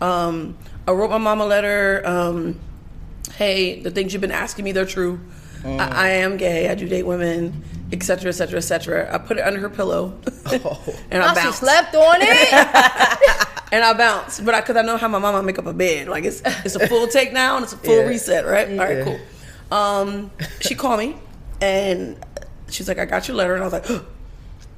Um, 0.00 0.56
I 0.88 0.92
wrote 0.92 1.10
my 1.10 1.18
mom 1.18 1.40
a 1.40 1.46
letter. 1.46 2.02
Um, 2.04 2.58
hey, 3.36 3.80
the 3.80 3.90
things 3.90 4.12
you've 4.12 4.22
been 4.22 4.32
asking 4.32 4.64
me, 4.64 4.72
they're 4.72 4.84
true. 4.86 5.20
I, 5.64 5.88
I 5.88 6.08
am 6.08 6.36
gay. 6.36 6.68
I 6.68 6.74
do 6.74 6.86
date 6.88 7.04
women, 7.04 7.62
etc., 7.92 8.28
etc., 8.28 8.58
etc. 8.58 9.14
I 9.14 9.18
put 9.18 9.38
it 9.38 9.42
under 9.46 9.60
her 9.60 9.70
pillow, 9.70 10.18
and 10.52 11.22
I 11.22 11.32
Oh, 11.34 11.40
she 11.46 11.52
slept 11.52 11.94
on 11.94 12.16
it. 12.20 13.48
And 13.72 13.82
I 13.82 13.92
bounced, 13.92 14.44
but 14.44 14.54
I 14.54 14.60
because 14.60 14.76
I 14.76 14.82
know 14.82 14.96
how 14.96 15.08
my 15.08 15.18
mama 15.18 15.42
make 15.42 15.58
up 15.58 15.66
a 15.66 15.72
bed. 15.72 16.06
Like 16.06 16.22
it's 16.24 16.40
it's 16.64 16.76
a 16.76 16.86
full 16.86 17.08
take 17.08 17.32
now 17.32 17.56
and 17.56 17.64
it's 17.64 17.72
a 17.72 17.76
full 17.76 17.96
Yeah. 17.96 18.06
reset, 18.06 18.46
right? 18.46 18.68
All 18.70 18.76
right, 18.76 19.04
cool. 19.04 19.18
Um, 19.76 20.30
she 20.60 20.76
called 20.76 21.00
me 21.00 21.16
and 21.60 22.16
she's 22.70 22.86
like, 22.86 22.98
"I 23.00 23.04
got 23.04 23.26
your 23.26 23.36
letter," 23.36 23.54
and 23.54 23.62
I 23.62 23.66
was 23.66 23.72
like, 23.72 23.86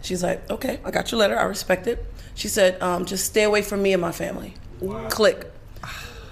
"She's 0.00 0.22
like, 0.22 0.48
okay, 0.50 0.80
I 0.82 0.90
got 0.92 1.12
your 1.12 1.18
letter. 1.18 1.38
I 1.38 1.42
respect 1.44 1.86
it." 1.88 2.06
She 2.36 2.48
said, 2.48 2.80
um, 2.80 3.04
"Just 3.04 3.26
stay 3.26 3.42
away 3.42 3.60
from 3.60 3.82
me 3.82 3.92
and 3.92 4.00
my 4.00 4.12
family." 4.12 4.54
Click. 5.10 5.52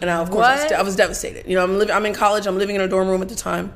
And 0.01 0.09
I, 0.11 0.21
of 0.21 0.31
course, 0.31 0.47
I 0.47 0.55
was, 0.55 0.63
What? 0.63 0.73
I 0.73 0.83
was 0.83 0.97
devastated. 0.97 1.47
You 1.47 1.57
know, 1.57 1.65
I'm 1.65 1.77
living. 1.79 1.95
I'm 1.95 2.07
in 2.07 2.15
college. 2.15 2.47
I'm 2.47 2.57
living 2.57 2.77
in 2.77 2.81
a 2.83 2.89
dorm 2.89 3.09
room 3.09 3.21
at 3.21 3.29
the 3.29 3.35
time. 3.35 3.75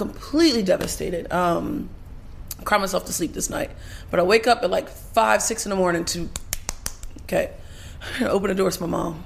Completely 0.00 0.62
devastated. 0.62 1.30
Um, 1.30 1.90
I 2.58 2.62
cried 2.62 2.78
myself 2.80 3.04
to 3.04 3.12
sleep 3.12 3.34
this 3.34 3.50
night. 3.50 3.70
But 4.10 4.18
I 4.18 4.22
wake 4.22 4.46
up 4.46 4.62
at 4.62 4.70
like 4.70 4.88
five, 4.88 5.42
six 5.42 5.66
in 5.66 5.70
the 5.70 5.76
morning 5.76 6.06
to, 6.06 6.30
okay, 7.24 7.50
open 8.22 8.48
the 8.48 8.54
door. 8.54 8.70
to 8.70 8.80
my 8.80 8.86
mom, 8.86 9.22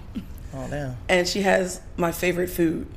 Oh 0.52 0.66
damn. 0.68 0.96
and 1.08 1.28
she 1.28 1.42
has 1.42 1.80
my 1.96 2.10
favorite 2.10 2.50
food, 2.50 2.88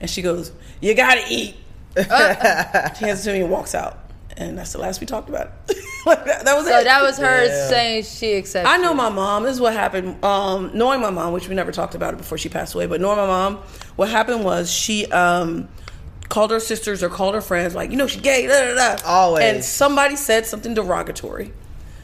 and 0.00 0.08
she 0.08 0.22
goes, 0.22 0.50
"You 0.80 0.94
gotta 0.94 1.24
eat." 1.28 1.56
she 1.96 2.02
hands 2.04 3.20
it 3.20 3.24
to 3.24 3.32
me 3.34 3.42
and 3.42 3.50
walks 3.50 3.74
out, 3.74 3.98
and 4.38 4.56
that's 4.56 4.72
the 4.72 4.78
last 4.78 5.00
we 5.02 5.06
talked 5.06 5.28
about. 5.28 5.50
it. 5.68 5.76
like 6.06 6.24
that, 6.24 6.46
that 6.46 6.56
was 6.56 6.66
So 6.66 6.78
it. 6.78 6.84
that 6.84 7.02
was 7.02 7.18
her 7.18 7.44
Yeah. 7.44 7.68
saying 7.68 8.04
she 8.04 8.32
accepted. 8.32 8.66
I 8.70 8.78
know 8.78 8.94
my 8.94 9.10
mom. 9.10 9.42
This 9.42 9.52
is 9.52 9.60
what 9.60 9.74
happened. 9.74 10.24
Um, 10.24 10.70
knowing 10.72 11.02
my 11.02 11.10
mom, 11.10 11.34
which 11.34 11.48
we 11.50 11.54
never 11.54 11.70
talked 11.70 11.94
about 11.94 12.14
it 12.14 12.16
before 12.16 12.38
she 12.38 12.48
passed 12.48 12.74
away, 12.74 12.86
but 12.86 12.98
knowing 13.02 13.18
my 13.18 13.26
mom, 13.26 13.56
what 13.96 14.08
happened 14.08 14.42
was 14.42 14.70
she 14.72 15.04
um, 15.12 15.68
called 16.28 16.50
her 16.50 16.60
sisters 16.60 17.02
or 17.02 17.08
called 17.08 17.34
her 17.34 17.40
friends, 17.40 17.74
like, 17.74 17.90
you 17.90 17.96
know, 17.96 18.06
she 18.06 18.20
gay, 18.20 18.46
da 18.46 18.74
da 18.74 18.96
da. 18.96 19.02
Always. 19.06 19.44
And 19.44 19.64
somebody 19.64 20.16
said 20.16 20.46
something 20.46 20.74
derogatory. 20.74 21.52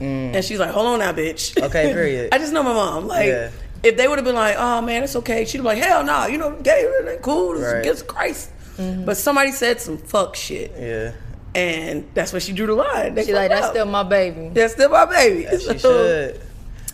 Mm. 0.00 0.34
And 0.34 0.44
she's 0.44 0.58
like, 0.58 0.70
hold 0.70 0.86
on 0.86 0.98
now, 1.00 1.12
bitch. 1.12 1.60
Okay, 1.62 1.92
period. 1.92 2.30
I 2.32 2.38
just 2.38 2.52
know 2.52 2.62
my 2.62 2.72
mom. 2.72 3.06
Like, 3.06 3.26
Yeah. 3.26 3.50
if 3.82 3.96
they 3.96 4.08
would 4.08 4.18
have 4.18 4.24
been 4.24 4.34
like, 4.34 4.56
oh 4.58 4.80
man, 4.82 5.02
it's 5.04 5.14
okay, 5.16 5.44
she'd 5.44 5.58
be 5.58 5.64
like, 5.64 5.78
hell 5.78 6.02
no, 6.04 6.26
you 6.26 6.38
know, 6.38 6.52
gay, 6.62 6.80
it 6.82 7.08
ain't 7.08 7.22
cool, 7.22 7.52
this 7.54 7.60
is 7.66 7.72
Right. 7.72 7.78
against 7.80 8.06
Christ. 8.06 8.50
Mm-hmm. 8.78 9.04
But 9.04 9.16
somebody 9.16 9.52
said 9.52 9.80
some 9.80 9.98
fuck 9.98 10.34
shit. 10.34 10.72
Yeah. 10.78 11.12
And 11.54 12.08
that's 12.14 12.32
where 12.32 12.40
she 12.40 12.52
drew 12.52 12.66
the 12.66 12.74
line. 12.74 13.14
They 13.14 13.26
She's 13.26 13.34
like, 13.34 13.50
fucked 13.50 13.60
that's 13.60 13.66
up. 13.66 13.72
still 13.74 13.84
my 13.86 14.02
baby. 14.02 14.48
That's 14.54 14.72
still 14.72 14.88
my 14.88 15.04
baby. 15.04 15.46
She 15.58 15.78
should. 15.78 16.40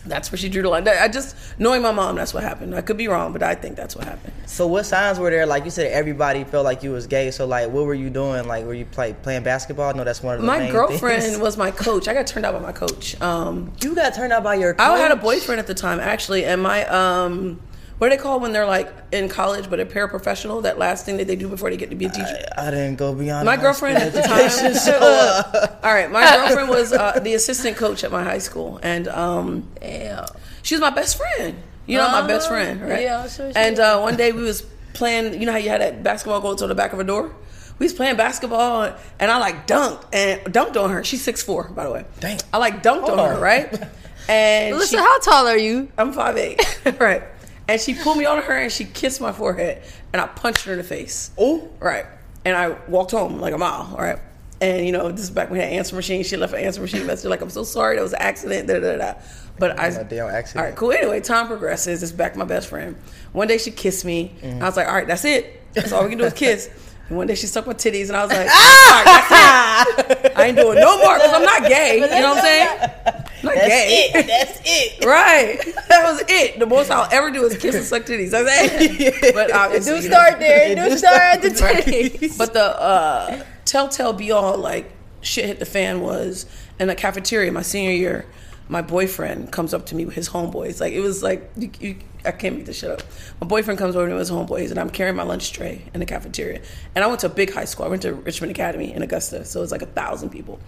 That's 0.09 0.31
where 0.31 0.37
she 0.37 0.49
drew 0.49 0.61
the 0.61 0.69
line. 0.69 0.87
I 0.87 1.07
just 1.07 1.35
knowing 1.59 1.81
my 1.81 1.91
mom, 1.91 2.15
that's 2.15 2.33
what 2.33 2.43
happened. 2.43 2.75
I 2.75 2.81
could 2.81 2.97
be 2.97 3.07
wrong, 3.07 3.31
but 3.31 3.41
I 3.43 3.55
think 3.55 3.75
that's 3.77 3.95
what 3.95 4.05
happened. 4.05 4.33
So 4.45 4.67
what 4.67 4.85
signs 4.85 5.19
were 5.19 5.29
there? 5.29 5.45
Like 5.45 5.63
you 5.65 5.71
said, 5.71 5.91
everybody 5.91 6.43
felt 6.43 6.65
like 6.65 6.83
you 6.83 6.91
was 6.91 7.07
gay. 7.07 7.31
So 7.31 7.45
like, 7.45 7.69
what 7.69 7.85
were 7.85 7.93
you 7.93 8.09
doing? 8.09 8.47
Like, 8.47 8.65
were 8.65 8.73
you 8.73 8.85
play, 8.85 9.13
playing 9.13 9.43
basketball? 9.43 9.93
No, 9.93 10.03
that's 10.03 10.21
one 10.23 10.35
of 10.35 10.41
the 10.41 10.47
My 10.47 10.69
girlfriend 10.69 11.23
things. 11.23 11.37
was 11.37 11.57
my 11.57 11.71
coach. 11.71 12.07
I 12.07 12.13
got 12.13 12.27
turned 12.27 12.45
out 12.45 12.53
by 12.53 12.59
my 12.59 12.71
coach. 12.71 13.19
Um, 13.21 13.71
You 13.81 13.95
got 13.95 14.13
turned 14.13 14.33
out 14.33 14.43
by 14.43 14.55
your. 14.55 14.73
Coach? 14.73 14.87
I 14.87 14.97
had 14.97 15.11
a 15.11 15.15
boyfriend 15.15 15.59
at 15.59 15.67
the 15.67 15.73
time 15.75 15.99
actually, 15.99 16.43
and 16.45 16.61
my 16.61 16.85
um, 16.87 17.59
what 17.99 18.09
do 18.09 18.15
they 18.15 18.21
call 18.21 18.39
when 18.39 18.53
they're 18.53 18.65
like 18.65 18.91
in 19.11 19.27
college 19.29 19.69
but 19.69 19.79
a 19.79 19.85
paraprofessional? 19.85 20.63
That 20.63 20.79
last 20.79 21.05
thing 21.05 21.17
that 21.17 21.27
they 21.27 21.35
do 21.35 21.47
before 21.49 21.69
they 21.69 21.77
get 21.77 21.89
to 21.89 21.95
be 21.95 22.05
a 22.05 22.09
teacher. 22.09 22.45
I 22.57 22.71
didn't 22.71 22.95
go 22.95 23.13
beyond. 23.13 23.45
My 23.45 23.57
girlfriend 23.57 23.97
at 23.97 24.13
the 24.13 24.21
time. 24.21 24.49
so, 24.73 24.97
uh, 24.99 25.77
All 25.83 25.93
right, 25.93 26.09
my 26.09 26.23
girlfriend 26.37 26.69
was 26.69 26.93
uh, 26.93 27.19
the 27.19 27.33
assistant 27.33 27.75
coach 27.77 28.03
at 28.03 28.11
my 28.11 28.23
high 28.23 28.37
school, 28.37 28.79
and 28.81 29.07
um, 29.09 29.67
Damn. 29.79 30.25
she 30.63 30.75
was 30.75 30.81
my 30.81 30.89
best 30.89 31.17
friend. 31.17 31.61
You 31.87 31.97
know, 31.97 32.09
my 32.11 32.25
best 32.25 32.47
friend, 32.47 32.81
right? 32.81 33.01
Yeah, 33.01 33.27
sure 33.27 33.51
she 33.51 33.57
And 33.57 33.79
uh, 33.79 33.99
one 33.99 34.15
day 34.15 34.31
we 34.31 34.43
was 34.43 34.61
playing. 34.93 35.39
You 35.39 35.45
know 35.45 35.51
how 35.51 35.57
you 35.57 35.69
had 35.69 35.81
that 35.81 36.01
basketball 36.03 36.39
goals 36.39 36.59
to 36.61 36.67
the 36.67 36.75
back 36.75 36.93
of 36.93 36.99
a 36.99 37.03
door. 37.03 37.35
We 37.79 37.85
was 37.85 37.93
playing 37.93 38.15
basketball, 38.15 38.95
and 39.19 39.31
I 39.31 39.37
like 39.39 39.65
dunked 39.67 40.05
and 40.13 40.41
dunked 40.53 40.81
on 40.81 40.89
her. 40.91 41.03
She's 41.03 41.23
six 41.23 41.41
four, 41.41 41.69
by 41.69 41.85
the 41.85 41.91
way. 41.91 42.05
Dang. 42.19 42.39
I 42.53 42.59
like 42.59 42.83
dunked 42.83 43.07
Hold 43.07 43.19
on 43.19 43.29
her, 43.29 43.35
on. 43.35 43.41
right? 43.41 43.83
And 44.29 44.75
Listen, 44.77 44.99
she, 44.99 45.03
how 45.03 45.19
tall 45.21 45.47
are 45.47 45.57
you? 45.57 45.91
I'm 45.97 46.13
five 46.13 46.37
eight, 46.37 46.61
right? 46.99 47.23
And 47.69 47.79
she 47.79 47.93
pulled 47.93 48.17
me 48.17 48.25
on 48.25 48.41
her 48.41 48.53
and 48.57 48.71
she 48.71 48.85
kissed 48.85 49.21
my 49.21 49.31
forehead, 49.31 49.83
and 50.11 50.21
I 50.21 50.27
punched 50.27 50.65
her 50.65 50.71
in 50.73 50.77
the 50.79 50.83
face. 50.83 51.31
Oh. 51.37 51.69
Right. 51.79 52.05
And 52.45 52.55
I 52.57 52.69
walked 52.87 53.11
home 53.11 53.39
like 53.39 53.53
a 53.53 53.57
mile, 53.57 53.89
all 53.91 54.01
right? 54.03 54.19
And 54.61 54.85
you 54.85 54.91
know, 54.91 55.09
this 55.11 55.21
is 55.21 55.29
back 55.29 55.49
when 55.49 55.59
we 55.59 55.63
had 55.65 55.71
answer 55.73 55.95
machine. 55.95 56.23
She 56.23 56.35
left 56.35 56.53
an 56.53 56.59
answer 56.59 56.81
machine 56.81 57.05
message 57.05 57.29
like, 57.29 57.41
"I'm 57.41 57.49
so 57.49 57.63
sorry, 57.63 57.95
that 57.95 58.01
was 58.01 58.11
an 58.13 58.21
accident." 58.21 58.67
Da 58.67 58.79
da 58.79 58.97
da. 58.97 58.97
da. 58.97 59.13
But 59.57 59.79
I, 59.79 59.87
A 59.87 60.03
damn 60.03 60.27
accident. 60.29 60.61
All 60.63 60.69
right, 60.69 60.75
cool. 60.75 60.91
Anyway, 60.91 61.21
time 61.21 61.47
progresses. 61.47 62.03
It's 62.03 62.11
back 62.11 62.33
to 62.33 62.39
my 62.39 62.45
best 62.45 62.67
friend. 62.67 62.95
One 63.31 63.47
day 63.47 63.57
she 63.57 63.71
kissed 63.71 64.03
me. 64.03 64.33
Mm-hmm. 64.41 64.61
I 64.61 64.65
was 64.65 64.75
like, 64.75 64.87
"All 64.87 64.93
right, 64.95 65.07
that's 65.07 65.23
it. 65.23 65.61
That's 65.73 65.91
all 65.93 66.03
we 66.03 66.09
can 66.09 66.17
do 66.17 66.25
is 66.25 66.33
kiss." 66.33 66.69
And 67.07 67.17
one 67.17 67.27
day 67.27 67.35
she 67.35 67.47
sucked 67.47 67.67
my 67.67 67.73
titties, 67.73 68.07
and 68.09 68.17
I 68.17 68.25
was 68.25 68.33
like, 68.33 68.47
Ah! 68.49 69.85
"All 69.87 70.03
right. 70.03 70.37
I 70.37 70.45
ain't 70.47 70.57
doing 70.57 70.79
no 70.79 70.97
more 70.97 71.15
because 71.15 71.31
I'm 71.33 71.43
not 71.43 71.69
gay. 71.69 71.99
You 71.99 72.07
know 72.21 72.33
what 72.33 72.37
I'm 72.37 72.43
saying? 72.43 73.23
Not 73.43 73.55
That's 73.55 73.67
gay. 73.67 74.11
it. 74.13 74.27
That's 74.27 74.61
it. 74.65 75.05
Right. 75.05 75.57
That 75.87 76.03
was 76.03 76.23
it. 76.27 76.59
The 76.59 76.65
most 76.65 76.91
I'll 76.91 77.07
ever 77.11 77.31
do 77.31 77.43
is 77.45 77.57
kiss 77.57 77.75
and 77.75 77.83
suck 77.85 78.03
titties. 78.03 78.31
That's 78.31 78.47
it. 78.49 79.33
But 79.33 79.53
obviously, 79.53 80.01
Do 80.01 80.01
start 80.07 80.39
there. 80.39 80.75
Do 80.75 80.89
do 80.89 80.97
start 80.97 81.15
at 81.21 81.41
the 81.41 81.49
Right. 81.63 81.83
titties. 81.83 82.37
But 82.37 82.53
the 82.53 82.63
uh, 82.81 83.43
telltale 83.65 84.13
be 84.13 84.31
all 84.31 84.57
like 84.57 84.91
shit 85.21 85.45
hit 85.45 85.59
the 85.59 85.65
fan 85.65 86.01
was 86.01 86.45
in 86.79 86.87
the 86.87 86.95
cafeteria 86.95 87.51
my 87.51 87.61
senior 87.61 87.91
year. 87.91 88.25
My 88.67 88.81
boyfriend 88.83 89.51
comes 89.51 89.73
up 89.73 89.87
to 89.87 89.95
me 89.95 90.05
with 90.05 90.13
his 90.15 90.29
homeboys. 90.29 90.79
Like 90.79 90.93
it 90.93 91.01
was 91.01 91.23
like 91.23 91.49
you, 91.57 91.71
you, 91.79 91.95
I 92.25 92.31
can't 92.31 92.55
make 92.57 92.65
this 92.65 92.77
shit 92.77 92.91
up. 92.91 93.01
My 93.41 93.47
boyfriend 93.47 93.79
comes 93.79 93.95
over 93.95 94.07
to 94.09 94.15
his 94.15 94.29
homeboys, 94.29 94.69
and 94.69 94.79
I'm 94.79 94.89
carrying 94.91 95.15
my 95.15 95.23
lunch 95.23 95.53
tray 95.53 95.81
in 95.93 95.99
the 96.01 96.05
cafeteria. 96.05 96.61
And 96.93 97.03
I 97.03 97.07
went 97.07 97.21
to 97.21 97.27
a 97.27 97.29
big 97.29 97.51
high 97.51 97.65
school. 97.65 97.85
I 97.85 97.89
went 97.89 98.01
to 98.03 98.13
Richmond 98.13 98.51
Academy 98.51 98.93
in 98.93 99.01
Augusta, 99.01 99.43
so 99.45 99.63
it's 99.63 99.71
like 99.71 99.81
a 99.81 99.87
thousand 99.87 100.29
people. 100.29 100.59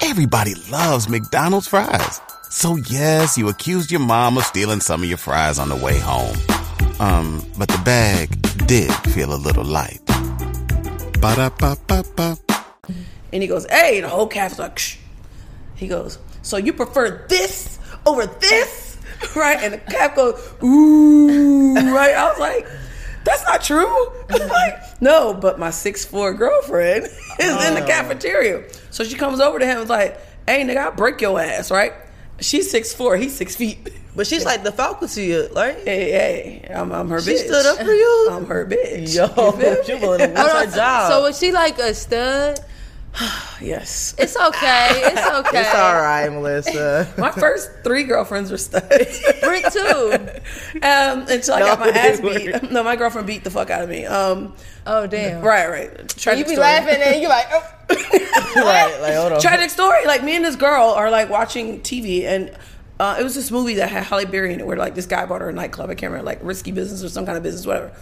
Everybody 0.00 0.54
loves 0.70 1.08
McDonald's 1.08 1.66
fries. 1.68 2.20
So 2.50 2.76
yes, 2.76 3.36
you 3.36 3.48
accused 3.48 3.90
your 3.90 4.00
mom 4.00 4.38
of 4.38 4.44
stealing 4.44 4.80
some 4.80 5.02
of 5.02 5.08
your 5.08 5.18
fries 5.18 5.58
on 5.58 5.68
the 5.68 5.76
way 5.76 5.98
home. 5.98 6.36
Um, 7.00 7.44
but 7.58 7.68
the 7.68 7.80
bag 7.84 8.30
did 8.66 8.92
feel 9.12 9.34
a 9.34 9.36
little 9.36 9.64
light. 9.64 10.00
Ba-da-ba-ba-ba. 11.20 12.36
And 13.32 13.42
he 13.42 13.48
goes, 13.48 13.66
"Hey," 13.70 14.00
the 14.00 14.08
whole 14.08 14.26
caf's 14.26 14.58
like, 14.58 14.78
Shh. 14.78 14.96
he 15.74 15.88
goes, 15.88 16.18
"So 16.42 16.56
you 16.56 16.72
prefer 16.72 17.26
this 17.28 17.78
over 18.06 18.26
this, 18.26 18.96
right?" 19.36 19.58
And 19.60 19.74
the 19.74 19.78
cap 19.78 20.16
goes, 20.16 20.34
"Ooh," 20.62 21.74
right? 21.74 22.14
I 22.14 22.28
was 22.30 22.38
like, 22.38 22.66
"That's 23.24 23.44
not 23.44 23.62
true." 23.62 24.12
like, 24.30 25.00
no, 25.02 25.34
but 25.34 25.58
my 25.58 25.70
six 25.70 26.04
four 26.04 26.32
girlfriend 26.32 27.04
is 27.38 27.66
in 27.66 27.74
the 27.74 27.84
cafeteria, 27.86 28.64
so 28.98 29.04
she 29.04 29.14
comes 29.14 29.38
over 29.38 29.60
to 29.60 29.64
him 29.64 29.76
and 29.76 29.84
is 29.84 29.88
like, 29.88 30.18
"Hey, 30.44 30.64
nigga, 30.64 30.78
I'll 30.78 30.90
break 30.90 31.20
your 31.20 31.40
ass, 31.40 31.70
right?" 31.70 31.92
She's 32.40 32.68
six 32.68 32.92
four, 32.92 33.16
he's 33.16 33.32
six 33.34 33.54
feet. 33.54 33.78
But 34.16 34.26
she's 34.26 34.44
like 34.44 34.64
the 34.64 34.72
Falcon 34.72 35.06
to 35.06 35.22
you, 35.22 35.48
right? 35.54 35.76
Hey, 35.84 36.10
hey, 36.10 36.74
I'm, 36.74 36.90
I'm 36.90 37.08
her 37.08 37.20
She 37.20 37.30
bitch. 37.34 37.42
She 37.42 37.46
stood 37.46 37.66
up 37.66 37.76
for 37.78 37.92
you? 37.92 38.28
I'm 38.32 38.46
her 38.46 38.66
bitch. 38.66 39.14
Yo, 39.14 39.26
You 39.26 39.52
feel 39.52 39.84
she 39.84 39.94
willing 39.94 40.34
what's 40.34 40.52
her 40.72 40.76
job? 40.76 41.12
So 41.12 41.22
was 41.22 41.38
she 41.38 41.52
like 41.52 41.78
a 41.78 41.94
stud? 41.94 42.58
Yes. 43.60 44.14
It's 44.18 44.36
okay. 44.36 44.88
It's 45.04 45.26
okay. 45.26 45.60
it's 45.60 45.74
all 45.74 46.00
right, 46.00 46.28
Melissa. 46.30 47.12
My 47.18 47.30
first 47.32 47.70
three 47.82 48.04
girlfriends 48.04 48.50
were 48.52 48.58
studs. 48.58 49.22
Britt 49.40 49.72
too. 49.72 50.12
Um, 50.82 51.26
until 51.26 51.54
I 51.54 51.60
got 51.60 51.80
my 51.80 51.90
they 51.90 51.98
ass 52.00 52.20
weren't. 52.20 52.62
beat. 52.62 52.70
No, 52.72 52.84
my 52.84 52.94
girlfriend 52.96 53.26
beat 53.26 53.42
the 53.44 53.50
fuck 53.50 53.70
out 53.70 53.82
of 53.82 53.88
me. 53.88 54.04
Um, 54.06 54.54
Oh 54.88 55.06
damn. 55.06 55.42
right, 55.42 55.68
right. 55.68 55.90
You 55.90 56.44
be 56.44 56.52
story. 56.52 56.56
laughing 56.56 56.96
and 57.00 57.20
you 57.20 57.28
like, 57.28 57.46
oh. 57.52 57.74
right, 58.56 58.98
like 59.02 59.14
hold 59.14 59.32
on. 59.32 59.40
Tragic 59.40 59.68
story. 59.68 60.06
Like 60.06 60.24
me 60.24 60.34
and 60.34 60.44
this 60.44 60.56
girl 60.56 60.88
are 60.88 61.10
like 61.10 61.28
watching 61.28 61.80
TV, 61.82 62.24
and 62.24 62.56
uh, 62.98 63.16
it 63.20 63.22
was 63.22 63.34
this 63.34 63.50
movie 63.50 63.74
that 63.74 63.90
had 63.90 64.04
Halle 64.04 64.24
Berry 64.24 64.54
in 64.54 64.60
it, 64.60 64.66
where 64.66 64.78
like 64.78 64.94
this 64.94 65.06
guy 65.06 65.26
bought 65.26 65.42
her 65.42 65.50
a 65.50 65.52
nightclub. 65.52 65.90
I 65.90 65.94
can't 65.94 66.10
remember, 66.10 66.24
like 66.24 66.40
risky 66.42 66.72
business 66.72 67.04
or 67.04 67.10
some 67.10 67.26
kind 67.26 67.36
of 67.36 67.42
business, 67.42 67.66
whatever. 67.66 67.92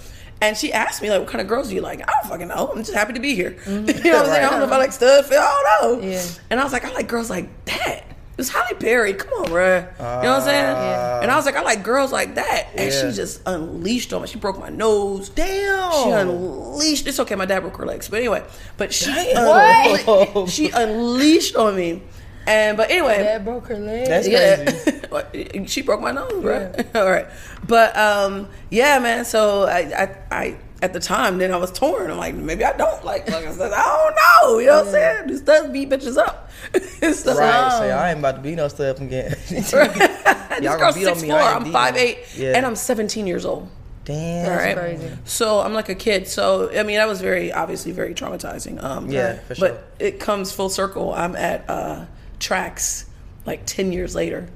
And 0.40 0.56
she 0.56 0.72
asked 0.72 1.02
me 1.02 1.10
like, 1.10 1.20
"What 1.20 1.28
kind 1.28 1.42
of 1.42 1.48
girls 1.48 1.68
do 1.68 1.74
you 1.74 1.80
like?" 1.80 2.00
I 2.00 2.12
don't 2.12 2.30
fucking 2.30 2.48
know. 2.48 2.70
I'm 2.72 2.78
just 2.78 2.94
happy 2.94 3.14
to 3.14 3.20
be 3.20 3.34
here. 3.34 3.56
you 3.66 3.72
know 3.72 3.82
what 3.82 3.96
I'm 3.96 4.26
saying? 4.26 4.44
I 4.44 4.50
don't 4.50 4.60
know 4.60 4.66
if 4.66 4.72
I 4.72 4.78
like 4.78 4.92
stud. 4.92 5.26
fit, 5.26 5.38
I 5.38 5.80
don't 5.80 6.02
know. 6.02 6.08
Yeah. 6.08 6.22
And 6.50 6.60
I 6.60 6.64
was 6.64 6.72
like, 6.72 6.84
I 6.84 6.92
like 6.92 7.08
girls 7.08 7.30
like 7.30 7.64
that. 7.66 8.04
It 8.36 8.40
was 8.40 8.50
Halle 8.50 8.74
Berry. 8.78 9.14
Come 9.14 9.30
on, 9.32 9.46
bruh. 9.46 9.80
you 9.80 9.98
know 9.98 10.14
what 10.14 10.24
I'm 10.26 10.42
saying? 10.42 10.64
Yeah. 10.64 11.20
And 11.22 11.30
I 11.30 11.36
was 11.36 11.46
like, 11.46 11.56
I 11.56 11.62
like 11.62 11.82
girls 11.82 12.12
like 12.12 12.34
that. 12.34 12.68
And 12.74 12.92
Yeah. 12.92 13.10
she 13.10 13.16
just 13.16 13.40
unleashed 13.46 14.12
on 14.12 14.20
me. 14.20 14.28
She 14.28 14.38
broke 14.38 14.58
my 14.58 14.68
nose. 14.68 15.30
Damn. 15.30 15.92
She 16.04 16.10
unleashed. 16.10 17.06
It's 17.06 17.18
okay. 17.20 17.34
My 17.34 17.46
dad 17.46 17.60
broke 17.60 17.78
her 17.78 17.86
legs, 17.86 18.08
but 18.10 18.18
anyway. 18.18 18.44
But 18.76 18.92
she 18.92 19.06
Damn. 19.06 19.36
unle- 19.36 20.50
she 20.50 20.68
unleashed 20.68 21.56
on 21.56 21.76
me, 21.76 22.02
and 22.46 22.76
but 22.76 22.90
anyway. 22.90 23.22
That 23.22 23.42
broke 23.44 23.68
her 23.68 23.78
leg. 23.78 24.06
That's 24.06 24.28
crazy. 24.28 25.00
Yeah, 25.32 25.64
she 25.64 25.80
broke 25.80 26.02
my 26.02 26.10
nose, 26.12 26.44
right? 26.44 26.86
All 26.96 27.08
right, 27.10 27.26
but 27.66 27.96
um, 27.96 28.48
yeah, 28.70 28.98
man. 28.98 29.24
So 29.24 29.62
I, 29.62 29.78
I, 29.78 30.16
I, 30.30 30.58
at 30.82 30.92
the 30.92 31.00
time, 31.00 31.38
then 31.38 31.52
I 31.52 31.56
was 31.56 31.72
torn. 31.72 32.10
I'm 32.10 32.18
like, 32.18 32.34
maybe 32.34 32.64
I 32.64 32.76
don't 32.76 33.04
like. 33.04 33.28
I 33.30 33.40
don't 33.40 33.56
know. 33.58 34.58
You 34.58 34.66
know 34.66 34.76
what 34.78 34.86
I'm 34.86 34.92
saying? 34.92 35.26
These 35.28 35.40
studs 35.40 35.70
beat 35.70 35.88
bitches 35.90 36.16
up. 36.18 36.50
Stuff 36.72 37.38
Right, 37.38 37.70
say 37.78 37.92
I 37.92 38.10
ain't 38.10 38.18
about 38.18 38.36
to 38.36 38.40
be 38.42 38.54
no 38.54 38.68
step 38.68 39.00
again. 39.00 39.34
Y'all 39.50 40.78
girl's 40.78 40.94
gonna 40.94 40.94
beat 40.94 41.06
on 41.06 41.14
six 41.14 41.22
me, 41.22 41.28
four. 41.30 41.38
I'm 41.38 41.72
five 41.72 41.96
eight, 41.96 42.18
Yeah. 42.36 42.52
and 42.56 42.66
I'm 42.66 42.76
17 42.76 43.26
years 43.26 43.44
old. 43.44 43.68
Damn. 44.04 44.50
All 44.50 44.56
right. 44.56 44.76
crazy. 44.76 45.10
So 45.24 45.60
I'm 45.60 45.74
like 45.74 45.88
a 45.88 45.94
kid. 45.94 46.28
So 46.28 46.70
I 46.76 46.82
mean, 46.82 46.96
that 46.96 47.08
was 47.08 47.20
very 47.20 47.52
obviously 47.52 47.92
very 47.92 48.14
traumatizing. 48.14 48.82
Um, 48.82 49.10
Yeah, 49.10 49.38
for 49.40 49.54
sure. 49.54 49.68
But 49.68 49.84
it 49.98 50.20
comes 50.20 50.52
full 50.52 50.68
circle. 50.68 51.12
I'm 51.12 51.34
at 51.36 51.68
uh, 51.68 52.06
Traxx 52.38 53.04
like 53.46 53.66
ten 53.66 53.92
years 53.92 54.14
later, 54.14 54.48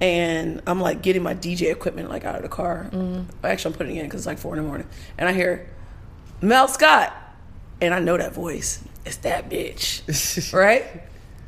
and 0.00 0.60
I'm 0.66 0.80
like 0.80 1.02
getting 1.02 1.22
my 1.22 1.34
DJ 1.34 1.70
equipment 1.70 2.08
like 2.10 2.24
out 2.24 2.36
of 2.36 2.42
the 2.42 2.48
car. 2.48 2.88
Mm-hmm. 2.92 3.22
Actually, 3.46 3.72
I'm 3.74 3.78
putting 3.78 3.96
it 3.96 4.00
in 4.00 4.06
because 4.06 4.20
it's 4.20 4.26
like 4.26 4.38
four 4.38 4.56
in 4.56 4.62
the 4.62 4.68
morning, 4.68 4.86
and 5.18 5.28
I 5.28 5.32
hear 5.32 5.68
Mel 6.40 6.68
Scott, 6.68 7.12
and 7.80 7.94
I 7.94 7.98
know 8.00 8.16
that 8.16 8.32
voice. 8.34 8.82
It's 9.06 9.16
that 9.18 9.50
bitch, 9.50 10.52
right? 10.52 10.84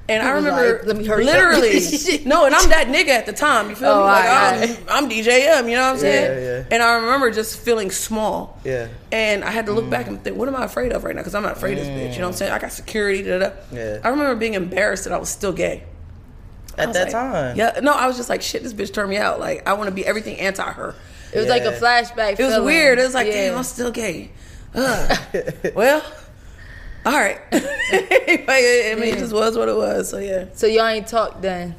And 0.09 0.23
I 0.23 0.31
remember 0.31 0.75
like, 0.79 0.87
"Let 0.87 0.97
me 0.99 1.05
hurry 1.05 1.25
literally 1.25 1.81
no, 2.25 2.45
and 2.47 2.55
I'm 2.55 2.69
that 2.69 2.87
nigga 2.87 3.09
at 3.09 3.27
the 3.27 3.33
time. 3.33 3.71
You 3.71 3.75
feel 3.75 3.89
Oh, 3.89 3.99
me? 4.01 4.05
Like 4.05 4.25
alright, 4.25 4.81
I'm, 4.89 5.05
I'm 5.05 5.11
DJ 5.11 5.49
M. 5.49 5.69
You 5.69 5.75
know 5.75 5.83
what 5.83 5.95
I'm 5.95 5.99
saying? 5.99 6.43
Yeah, 6.43 6.59
yeah. 6.59 6.65
And 6.71 6.81
I 6.81 6.95
remember 6.95 7.33
just 7.33 7.59
feeling 7.59 7.91
small. 7.91 8.57
Yeah. 8.63 8.87
And 9.11 9.43
I 9.43 9.51
had 9.51 9.67
to 9.67 9.73
look 9.73 9.91
back 9.91 10.07
and 10.07 10.23
think, 10.23 10.37
what 10.37 10.47
am 10.47 10.55
I 10.55 10.65
afraid 10.65 10.93
of 10.93 11.03
right 11.03 11.13
now? 11.17 11.23
Because 11.23 11.35
I'm 11.35 11.43
not 11.43 11.57
afraid 11.57 11.77
of 11.77 11.85
this 11.85 11.89
bitch. 11.89 12.13
You 12.13 12.21
know 12.21 12.27
what 12.27 12.35
I'm 12.35 12.37
saying? 12.39 12.53
I 12.53 12.61
got 12.61 12.71
security. 12.71 13.23
Da, 13.25 13.39
da, 13.41 13.49
da. 13.49 13.55
Yeah. 13.73 13.99
I 14.05 14.11
remember 14.11 14.37
being 14.37 14.55
embarrassed 14.55 15.05
that 15.05 15.13
I 15.13 15.19
was 15.19 15.29
still 15.29 15.53
gay. 15.53 15.83
I 16.79 16.83
At 16.85 16.93
that 16.93 17.03
like- 17.05 17.13
time. 17.13 17.57
Yeah. 17.57 17.81
No, 17.83 17.93
I 17.93 18.07
was 18.07 18.17
just 18.17 18.29
like, 18.29 18.43
shit, 18.43 18.63
this 18.63 18.75
bitch 18.75 18.93
turned 18.93 19.11
me 19.11 19.17
out. 19.17 19.41
Like, 19.41 19.67
I 19.69 19.73
want 19.75 19.89
to 19.89 19.95
be 19.95 20.05
everything 20.07 20.39
anti 20.39 20.63
her. 20.63 20.95
It 21.33 21.39
was 21.39 21.49
like 21.49 21.63
a 21.63 21.73
flashback. 21.73 22.33
It 22.33 22.45
was 22.45 22.55
feeling. 22.55 22.65
weird. 22.65 22.99
It 22.99 23.03
was 23.03 23.15
like, 23.15 23.27
Yeah. 23.27 23.49
damn, 23.49 23.59
I'm 23.59 23.65
still 23.65 23.91
gay. 23.91 24.31
Ugh. 24.75 25.19
well, 25.75 26.03
all 27.05 27.13
right. 27.13 27.39
I 27.53 28.95
mean, 28.99 29.15
it 29.15 29.19
just 29.19 29.33
was 29.33 29.57
what 29.57 29.69
it 29.69 29.77
was. 29.77 30.09
So 30.11 30.19
yeah. 30.19 30.47
So 30.55 30.67
y'all 30.67 30.87
ain't 30.87 31.07
talked 31.07 31.43
then. 31.43 31.75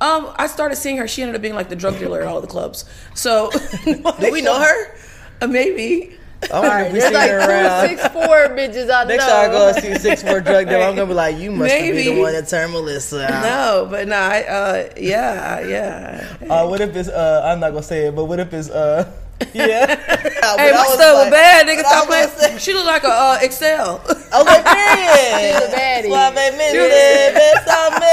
Um, 0.00 0.32
I 0.36 0.46
started 0.48 0.76
seeing 0.76 0.96
her. 0.98 1.06
She 1.08 1.22
ended 1.22 1.36
up 1.36 1.42
being 1.42 1.54
like 1.54 1.68
the 1.68 1.76
drug 1.76 1.98
dealer 1.98 2.20
at 2.20 2.26
all 2.26 2.40
the 2.40 2.46
clubs. 2.46 2.84
So 3.14 3.50
Do 3.84 4.30
we 4.32 4.42
know 4.42 4.58
her? 4.60 4.96
Uh, 5.40 5.46
maybe. 5.46 6.16
I 6.52 6.60
wonder 6.60 6.84
if 6.86 6.92
we 6.92 7.00
see 7.00 7.10
like 7.14 7.30
her 7.30 7.38
around. 7.38 7.88
six 7.88 8.06
four 8.08 8.48
bitches 8.56 8.90
I 8.92 9.04
Next 9.04 9.24
know. 9.24 9.30
time 9.30 9.50
I 9.50 9.52
go 9.52 9.68
and 9.68 9.76
see 9.82 9.94
six 9.96 10.22
four 10.22 10.40
drug 10.40 10.66
dealer, 10.68 10.84
I'm 10.84 10.94
gonna 10.96 11.06
be 11.06 11.14
like, 11.14 11.36
you 11.38 11.50
must 11.50 11.74
be 11.74 11.90
the 11.92 12.20
one 12.20 12.32
that 12.32 12.48
turned 12.48 12.72
Melissa 12.72 13.24
out. 13.32 13.42
No, 13.42 13.86
but 13.90 14.08
no, 14.08 14.16
I, 14.16 14.42
uh, 14.42 14.88
yeah, 14.96 15.60
yeah. 15.60 16.36
Uh, 16.48 16.66
what 16.68 16.80
if 16.80 16.94
it's 16.96 17.08
uh? 17.08 17.42
I'm 17.44 17.60
not 17.60 17.70
gonna 17.70 17.82
say 17.82 18.06
it, 18.08 18.14
but 18.16 18.24
what 18.26 18.40
if 18.40 18.52
it's 18.52 18.70
uh? 18.70 19.10
Yeah. 19.52 19.86
Hey, 19.96 20.70
my 20.72 20.86
stuff 20.94 21.24
was 21.24 21.30
bad, 21.30 21.66
nigga. 21.66 21.80
Stop 21.84 22.06
playing. 22.06 22.58
She 22.58 22.72
looked 22.72 22.86
like 22.86 23.02
a 23.04 23.08
uh, 23.08 23.38
Excel. 23.42 24.00
Like, 24.06 24.64
period. 24.64 25.40
She's 25.40 25.56
a 25.60 25.68
baddie. 25.74 26.06
Suave 26.06 26.34
bésame. 26.54 28.04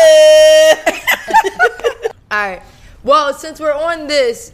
All 2.32 2.38
right. 2.50 2.62
Well, 3.04 3.34
since 3.34 3.60
we're 3.60 3.74
on 3.74 4.08
this, 4.08 4.52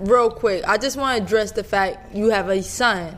real 0.00 0.30
quick, 0.30 0.64
I 0.66 0.78
just 0.78 0.96
want 0.96 1.18
to 1.18 1.24
address 1.24 1.52
the 1.52 1.64
fact 1.64 2.14
you 2.14 2.30
have 2.30 2.48
a 2.48 2.62
son, 2.62 3.16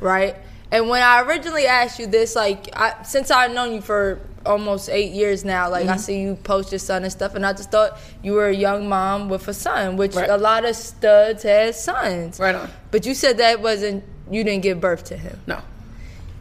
right? 0.00 0.36
And 0.72 0.88
when 0.88 1.02
I 1.02 1.22
originally 1.22 1.66
asked 1.66 1.98
you 1.98 2.06
this, 2.06 2.36
like, 2.36 2.68
I, 2.74 3.02
since 3.02 3.30
I've 3.30 3.52
known 3.52 3.72
you 3.72 3.80
for 3.80 4.20
almost 4.46 4.88
eight 4.88 5.12
years 5.12 5.44
now, 5.44 5.68
like, 5.68 5.86
I 5.86 5.90
mm-hmm. 5.90 5.98
see 5.98 6.20
you 6.20 6.36
post 6.36 6.70
your 6.70 6.78
son 6.78 7.02
and 7.02 7.10
stuff, 7.12 7.34
and 7.34 7.44
I 7.44 7.52
just 7.52 7.70
thought 7.70 7.98
you 8.22 8.32
were 8.34 8.48
a 8.48 8.54
young 8.54 8.88
mom 8.88 9.28
with 9.28 9.48
a 9.48 9.54
son, 9.54 9.96
which 9.96 10.14
Right. 10.14 10.30
a 10.30 10.36
lot 10.36 10.64
of 10.64 10.76
studs 10.76 11.42
have 11.42 11.74
sons. 11.74 12.38
Right 12.38 12.54
on. 12.54 12.70
But 12.92 13.04
you 13.04 13.14
said 13.14 13.38
that 13.38 13.60
wasn't, 13.60 14.04
you 14.30 14.44
didn't 14.44 14.62
give 14.62 14.80
birth 14.80 15.04
to 15.04 15.16
him. 15.16 15.40
No, 15.46 15.60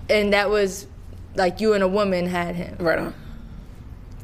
And 0.10 0.34
that 0.34 0.50
was 0.50 0.86
like 1.36 1.60
you 1.60 1.74
and 1.74 1.84
a 1.84 1.88
woman 1.88 2.28
had 2.28 2.56
him. 2.56 2.76
right 2.80 3.00
on. 3.00 3.14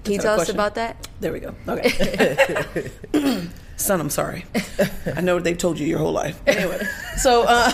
Can 0.04 0.14
you 0.14 0.20
tell 0.20 0.40
us 0.40 0.50
about 0.50 0.76
that? 0.76 1.08
There 1.20 1.34
we 1.34 1.40
go. 1.40 1.56
Okay. 1.68 2.92
Son, 3.78 4.00
I'm 4.00 4.10
sorry. 4.10 4.46
I 5.16 5.22
know 5.22 5.40
they've 5.40 5.58
told 5.58 5.80
you 5.80 5.86
your 5.88 6.00
whole 6.00 6.12
life. 6.14 6.40
Anyway, 6.48 6.80
so 7.18 7.44
uh, 7.48 7.72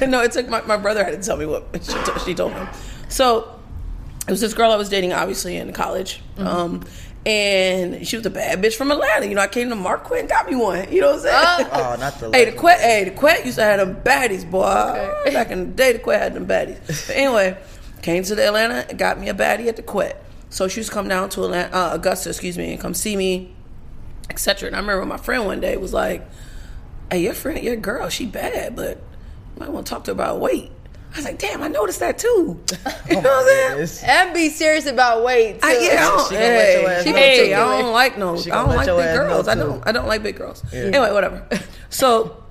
no, 0.06 0.20
it 0.22 0.32
took 0.32 0.48
my, 0.48 0.60
my 0.62 0.76
brother 0.76 1.02
had 1.04 1.20
to 1.20 1.26
tell 1.26 1.36
me 1.36 1.46
what 1.46 1.64
she, 1.82 1.92
t- 1.92 2.20
she 2.24 2.34
told 2.34 2.52
him. 2.52 2.68
So 3.08 3.58
it 4.26 4.30
was 4.30 4.40
this 4.40 4.54
girl 4.54 4.70
I 4.70 4.76
was 4.76 4.88
dating, 4.88 5.12
obviously 5.12 5.56
in 5.56 5.72
college, 5.72 6.20
Mm-hmm. 6.36 6.46
um, 6.46 6.84
and 7.24 8.04
she 8.06 8.16
was 8.16 8.26
a 8.26 8.30
bad 8.30 8.60
bitch 8.60 8.74
from 8.74 8.90
Atlanta. 8.90 9.26
You 9.26 9.36
know, 9.36 9.42
I 9.42 9.46
came 9.46 9.68
to 9.68 9.76
Marquette 9.76 10.18
and 10.18 10.28
got 10.28 10.48
me 10.50 10.56
one. 10.56 10.92
You 10.92 11.02
know 11.02 11.12
what 11.16 11.24
I'm 11.32 11.58
saying? 11.60 11.68
Oh, 11.72 11.96
not 12.00 12.18
the. 12.18 12.30
Hey, 12.32 12.46
the 12.46 12.52
Quet, 12.56 12.80
hey, 12.80 13.04
the 13.04 13.10
Quet 13.12 13.44
used 13.46 13.58
to 13.58 13.62
have 13.64 13.78
them 13.78 14.02
baddies, 14.02 14.48
boy. 14.50 14.64
Okay. 14.64 15.32
Back 15.32 15.50
in 15.52 15.60
the 15.70 15.72
day, 15.72 15.92
the 15.92 15.98
Quet 16.00 16.18
had 16.20 16.34
them 16.34 16.46
baddies. 16.46 16.80
But 17.06 17.16
anyway, 17.16 17.56
Came 18.02 18.24
to 18.24 18.34
the 18.34 18.44
Atlanta, 18.48 18.92
got 18.94 19.20
me 19.20 19.28
a 19.28 19.34
baddie 19.34 19.68
at 19.68 19.76
the 19.76 19.82
quit. 19.84 20.20
So 20.50 20.66
she 20.66 20.80
used 20.80 20.88
to 20.88 20.92
come 20.94 21.06
down 21.06 21.28
to 21.30 21.44
Atlanta, 21.44 21.72
uh, 21.72 21.94
Augusta, 21.94 22.30
excuse 22.30 22.58
me, 22.58 22.72
and 22.72 22.80
come 22.80 22.94
see 22.94 23.14
me, 23.14 23.52
etc. 24.32 24.66
And 24.68 24.76
I 24.76 24.80
remember 24.80 25.04
my 25.06 25.16
friend 25.16 25.44
one 25.46 25.60
day 25.60 25.76
was 25.76 25.92
like, 25.92 26.26
"Hey, 27.10 27.22
your 27.22 27.34
friend, 27.34 27.62
your 27.62 27.76
girl, 27.76 28.08
she 28.08 28.26
bad, 28.26 28.74
but 28.76 28.96
you 28.98 29.60
might 29.60 29.70
want 29.70 29.86
to 29.86 29.90
talk 29.90 30.04
to 30.04 30.10
her 30.10 30.12
about 30.12 30.40
weight." 30.40 30.70
I 31.12 31.16
was 31.16 31.24
like, 31.26 31.38
"Damn, 31.38 31.62
I 31.62 31.68
noticed 31.68 32.00
that 32.00 32.18
too." 32.18 32.60
You 33.10 33.20
know 33.20 33.28
what 33.28 33.72
I'm 33.80 33.86
saying? 33.86 34.10
And 34.10 34.34
be 34.34 34.48
serious 34.48 34.86
about 34.86 35.22
weight 35.24 35.54
too. 35.60 35.68
I, 35.68 35.72
yeah, 35.72 35.90
I 35.92 36.16
don't, 36.16 36.28
She 36.28 36.34
gonna 36.34 36.46
let 36.46 36.72
your 36.72 36.88
hey, 36.88 36.96
ass 36.96 37.04
hey, 37.04 37.12
hey, 37.12 37.48
too. 37.48 37.54
I 37.54 37.58
don't 37.82 37.92
like 37.92 38.16
no, 38.18 38.36
I 38.36 38.44
don't 38.44 38.68
like 38.68 38.86
let 38.86 38.86
big 38.86 38.86
your 38.86 39.00
ass 39.02 39.14
know, 39.16 39.28
girls. 39.28 39.48
I 39.48 39.54
don't, 39.54 39.88
I 39.88 39.92
don't 39.92 40.06
like 40.06 40.22
big 40.22 40.36
girls. 40.36 40.64
Anyway, 40.72 41.12
whatever. 41.12 41.46
So 41.90 42.42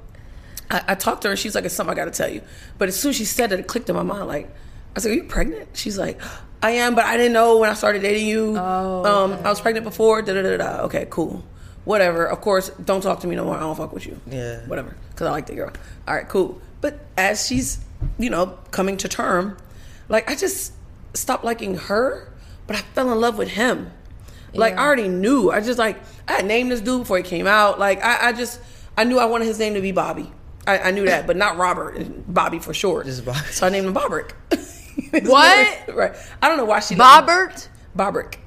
I, 0.70 0.84
I 0.90 0.96
talked 0.96 1.24
to 1.24 1.30
her. 1.30 1.32
and 1.32 1.40
She's 1.40 1.56
like, 1.56 1.66
"It's 1.66 1.74
something 1.74 1.92
I 1.92 1.96
got 1.96 2.06
to 2.06 2.12
tell 2.12 2.30
you." 2.30 2.42
But 2.78 2.90
as 2.90 3.00
soon 3.00 3.10
as 3.10 3.16
she 3.16 3.26
said 3.26 3.52
it, 3.52 3.60
it 3.60 3.68
clicked 3.68 3.90
in 3.90 3.96
my 3.96 4.04
mind. 4.04 4.28
Like, 4.28 4.46
I 4.48 4.52
was 4.96 5.06
like, 5.06 5.14
"Are 5.14 5.16
you 5.16 5.24
pregnant?" 5.24 5.70
She's 5.74 5.98
like, 5.98 6.22
"I 6.62 6.72
am, 6.72 6.94
but 6.94 7.06
I 7.06 7.18
didn't 7.18 7.34
know 7.34 7.58
when 7.58 7.70
I 7.70 7.74
started 7.74 8.04
dating 8.04 8.28
you. 8.28 8.56
Oh, 8.58 9.06
um, 9.06 9.34
I 9.44 9.50
was 9.50 9.60
pregnant 9.60 9.84
before." 9.84 10.22
Da 10.22 10.34
da 10.34 10.42
da 10.44 10.58
da. 10.58 10.82
Okay, 10.84 11.08
cool. 11.10 11.44
Whatever. 11.86 12.26
Of 12.26 12.42
course, 12.42 12.70
don't 12.84 13.02
talk 13.02 13.22
to 13.22 13.28
me 13.28 13.36
no 13.36 13.46
more. 13.46 13.56
I 13.56 13.62
don't 13.62 13.76
fuck 13.76 13.94
with 13.94 14.06
you. 14.06 14.20
Yeah. 14.28 14.66
Whatever. 14.68 14.96
Because 15.10 15.28
I 15.28 15.32
like 15.32 15.48
the 15.48 15.56
girl. 15.56 15.72
All 16.08 16.16
right, 16.16 16.28
cool. 16.28 16.62
But 16.80 17.00
as 17.18 17.46
she's, 17.48 17.80
you 18.18 18.30
know, 18.30 18.58
coming 18.72 18.98
to 18.98 19.08
term, 19.08 19.58
like 20.10 20.30
I 20.30 20.36
just 20.36 20.74
stopped 21.14 21.44
liking 21.44 21.76
her, 21.76 22.32
but 22.68 22.76
I 22.76 22.80
fell 22.80 23.12
in 23.12 23.20
love 23.20 23.38
with 23.38 23.50
him. 23.50 23.92
Like 24.54 24.78
I 24.78 24.86
already 24.86 25.08
knew. 25.08 25.50
I 25.50 25.62
just 25.62 25.80
like 25.80 25.98
I 26.28 26.34
had 26.34 26.46
named 26.46 26.72
this 26.72 26.82
dude 26.82 27.02
before 27.02 27.18
he 27.18 27.24
came 27.24 27.48
out. 27.48 27.80
Like 27.80 28.04
I, 28.04 28.30
I 28.30 28.34
just 28.34 28.60
I 28.98 29.04
knew 29.06 29.18
I 29.18 29.26
wanted 29.26 29.46
his 29.46 29.60
name 29.60 29.76
to 29.76 29.82
be 29.82 29.92
Bobby. 29.92 30.32
I, 30.68 30.78
I 30.78 30.92
knew 30.92 31.06
that, 31.06 31.26
but 31.26 31.38
not 31.38 31.58
Robert. 31.58 31.98
Bobby 32.32 32.60
for 32.60 32.74
short. 32.74 33.06
Just 33.06 33.26
Bobby. 33.26 33.40
So 33.52 33.66
I 33.66 33.70
named 33.70 33.88
him 33.88 33.94
Bobrick. 33.94 34.32
What? 35.12 35.90
right. 35.94 36.16
I 36.42 36.48
don't 36.48 36.58
know 36.58 36.66
why 36.66 36.80
she 36.80 36.96
Bobbert? 36.96 38.40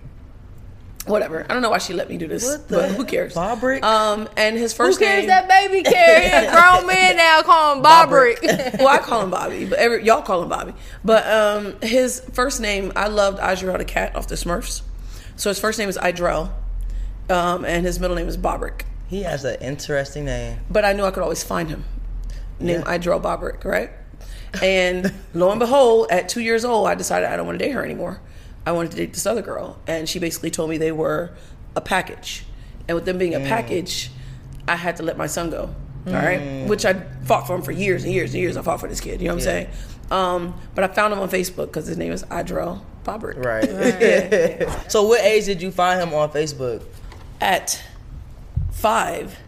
Bobrick. 1.05 1.11
Whatever. 1.11 1.45
I 1.49 1.53
don't 1.53 1.63
know 1.63 1.71
why 1.71 1.79
she 1.79 1.93
let 1.93 2.09
me 2.09 2.17
do 2.19 2.27
this. 2.27 2.45
What 2.45 2.69
the 2.69 2.77
but 2.77 2.91
who 2.93 3.05
cares? 3.05 3.35
Bobrick? 3.35 3.83
Um, 3.83 4.29
and 4.37 4.57
his 4.57 4.73
Who 4.73 4.85
first 4.85 4.99
cares 4.99 5.21
name. 5.21 5.29
that 5.29 5.49
baby 5.49 5.83
carry? 5.83 6.27
A 6.47 6.51
grown 6.53 6.87
man 6.87 7.17
now 7.17 7.43
call 7.43 7.77
him 7.77 7.83
Bobbert. 7.83 8.41
well, 8.79 8.89
I 8.89 8.99
call 8.99 9.23
him 9.23 9.31
Bobby, 9.31 9.65
but 9.67 9.79
every, 9.79 10.05
y'all 10.05 10.23
call 10.23 10.43
him 10.43 10.49
Bobby. 10.49 10.73
But 11.05 11.27
um, 11.27 11.77
his 11.83 12.21
first 12.33 12.61
name, 12.61 12.93
I 12.97 13.09
loved 13.09 13.39
Idrell 13.39 13.79
the 13.79 13.85
cat 13.85 14.17
off 14.17 14.29
the 14.29 14.35
Smurfs. 14.35 14.83
So 15.37 15.51
his 15.51 15.59
first 15.59 15.79
name 15.79 15.89
is 15.89 15.99
Idrell, 15.99 16.51
um, 17.29 17.65
and 17.65 17.85
his 17.85 17.99
middle 18.01 18.17
name 18.17 18.29
is 18.29 18.37
Bobrick. 18.37 18.83
He 19.09 19.23
has 19.25 19.45
an 19.45 19.57
interesting 19.61 20.25
name. 20.25 20.61
But 20.71 20.85
I 20.85 20.93
knew 20.93 21.05
I 21.05 21.11
could 21.11 21.23
always 21.23 21.43
find 21.43 21.69
him. 21.69 21.85
Named 22.61 22.85
Yeah. 22.87 22.99
Idrell 22.99 23.21
Bobrick, 23.21 23.65
right? 23.65 23.91
And 24.63 25.13
lo 25.35 25.51
and 25.51 25.59
behold, 25.59 26.07
at 26.11 26.29
two 26.29 26.41
years 26.41 26.65
old, 26.65 26.87
I 26.87 26.95
decided 26.95 27.29
I 27.29 27.37
don't 27.37 27.47
want 27.47 27.59
to 27.59 27.65
date 27.65 27.73
her 27.73 27.85
anymore. 27.85 28.21
I 28.67 28.73
wanted 28.73 28.93
to 28.93 28.97
date 28.97 29.13
this 29.13 29.27
other 29.27 29.43
girl, 29.43 29.79
and 29.87 30.09
she 30.09 30.19
basically 30.19 30.51
told 30.51 30.71
me 30.71 30.79
they 30.79 30.93
were 30.93 31.33
a 31.77 31.81
package. 31.81 32.45
And 32.89 32.95
with 32.95 33.05
them 33.05 33.19
being 33.19 33.35
a 33.35 33.41
package, 33.41 34.11
I 34.69 34.77
had 34.77 34.97
to 34.97 35.03
let 35.03 35.17
my 35.17 35.27
son 35.27 35.51
go. 35.51 35.75
All 36.07 36.13
right, 36.13 36.67
which 36.67 36.85
I 36.85 36.95
fought 37.25 37.47
for 37.47 37.55
him 37.55 37.63
for 37.63 37.73
years 37.73 38.05
and 38.05 38.13
years 38.13 38.35
and 38.35 38.43
years. 38.43 38.59
I 38.59 38.63
fought 38.63 38.81
for 38.81 38.89
this 38.89 39.01
kid. 39.01 39.23
You 39.23 39.29
know 39.29 39.35
what 39.35 39.41
I'm 39.41 39.45
saying? 39.45 39.69
Um, 40.11 40.61
but 40.75 40.85
I 40.85 40.89
found 40.89 41.15
him 41.15 41.19
on 41.19 41.31
Facebook 41.31 41.67
because 41.67 41.87
his 41.87 41.97
name 41.97 42.13
is 42.13 42.23
Idrell 42.25 42.83
Bobrick. 43.05 43.43
Right. 43.43 44.69
so 44.91 45.05
what 45.05 45.23
age 45.23 45.47
did 45.47 45.63
you 45.63 45.71
find 45.71 45.99
him 45.99 46.13
on 46.13 46.31
Facebook? 46.31 46.83
at 47.45 47.83
five, 48.73 49.39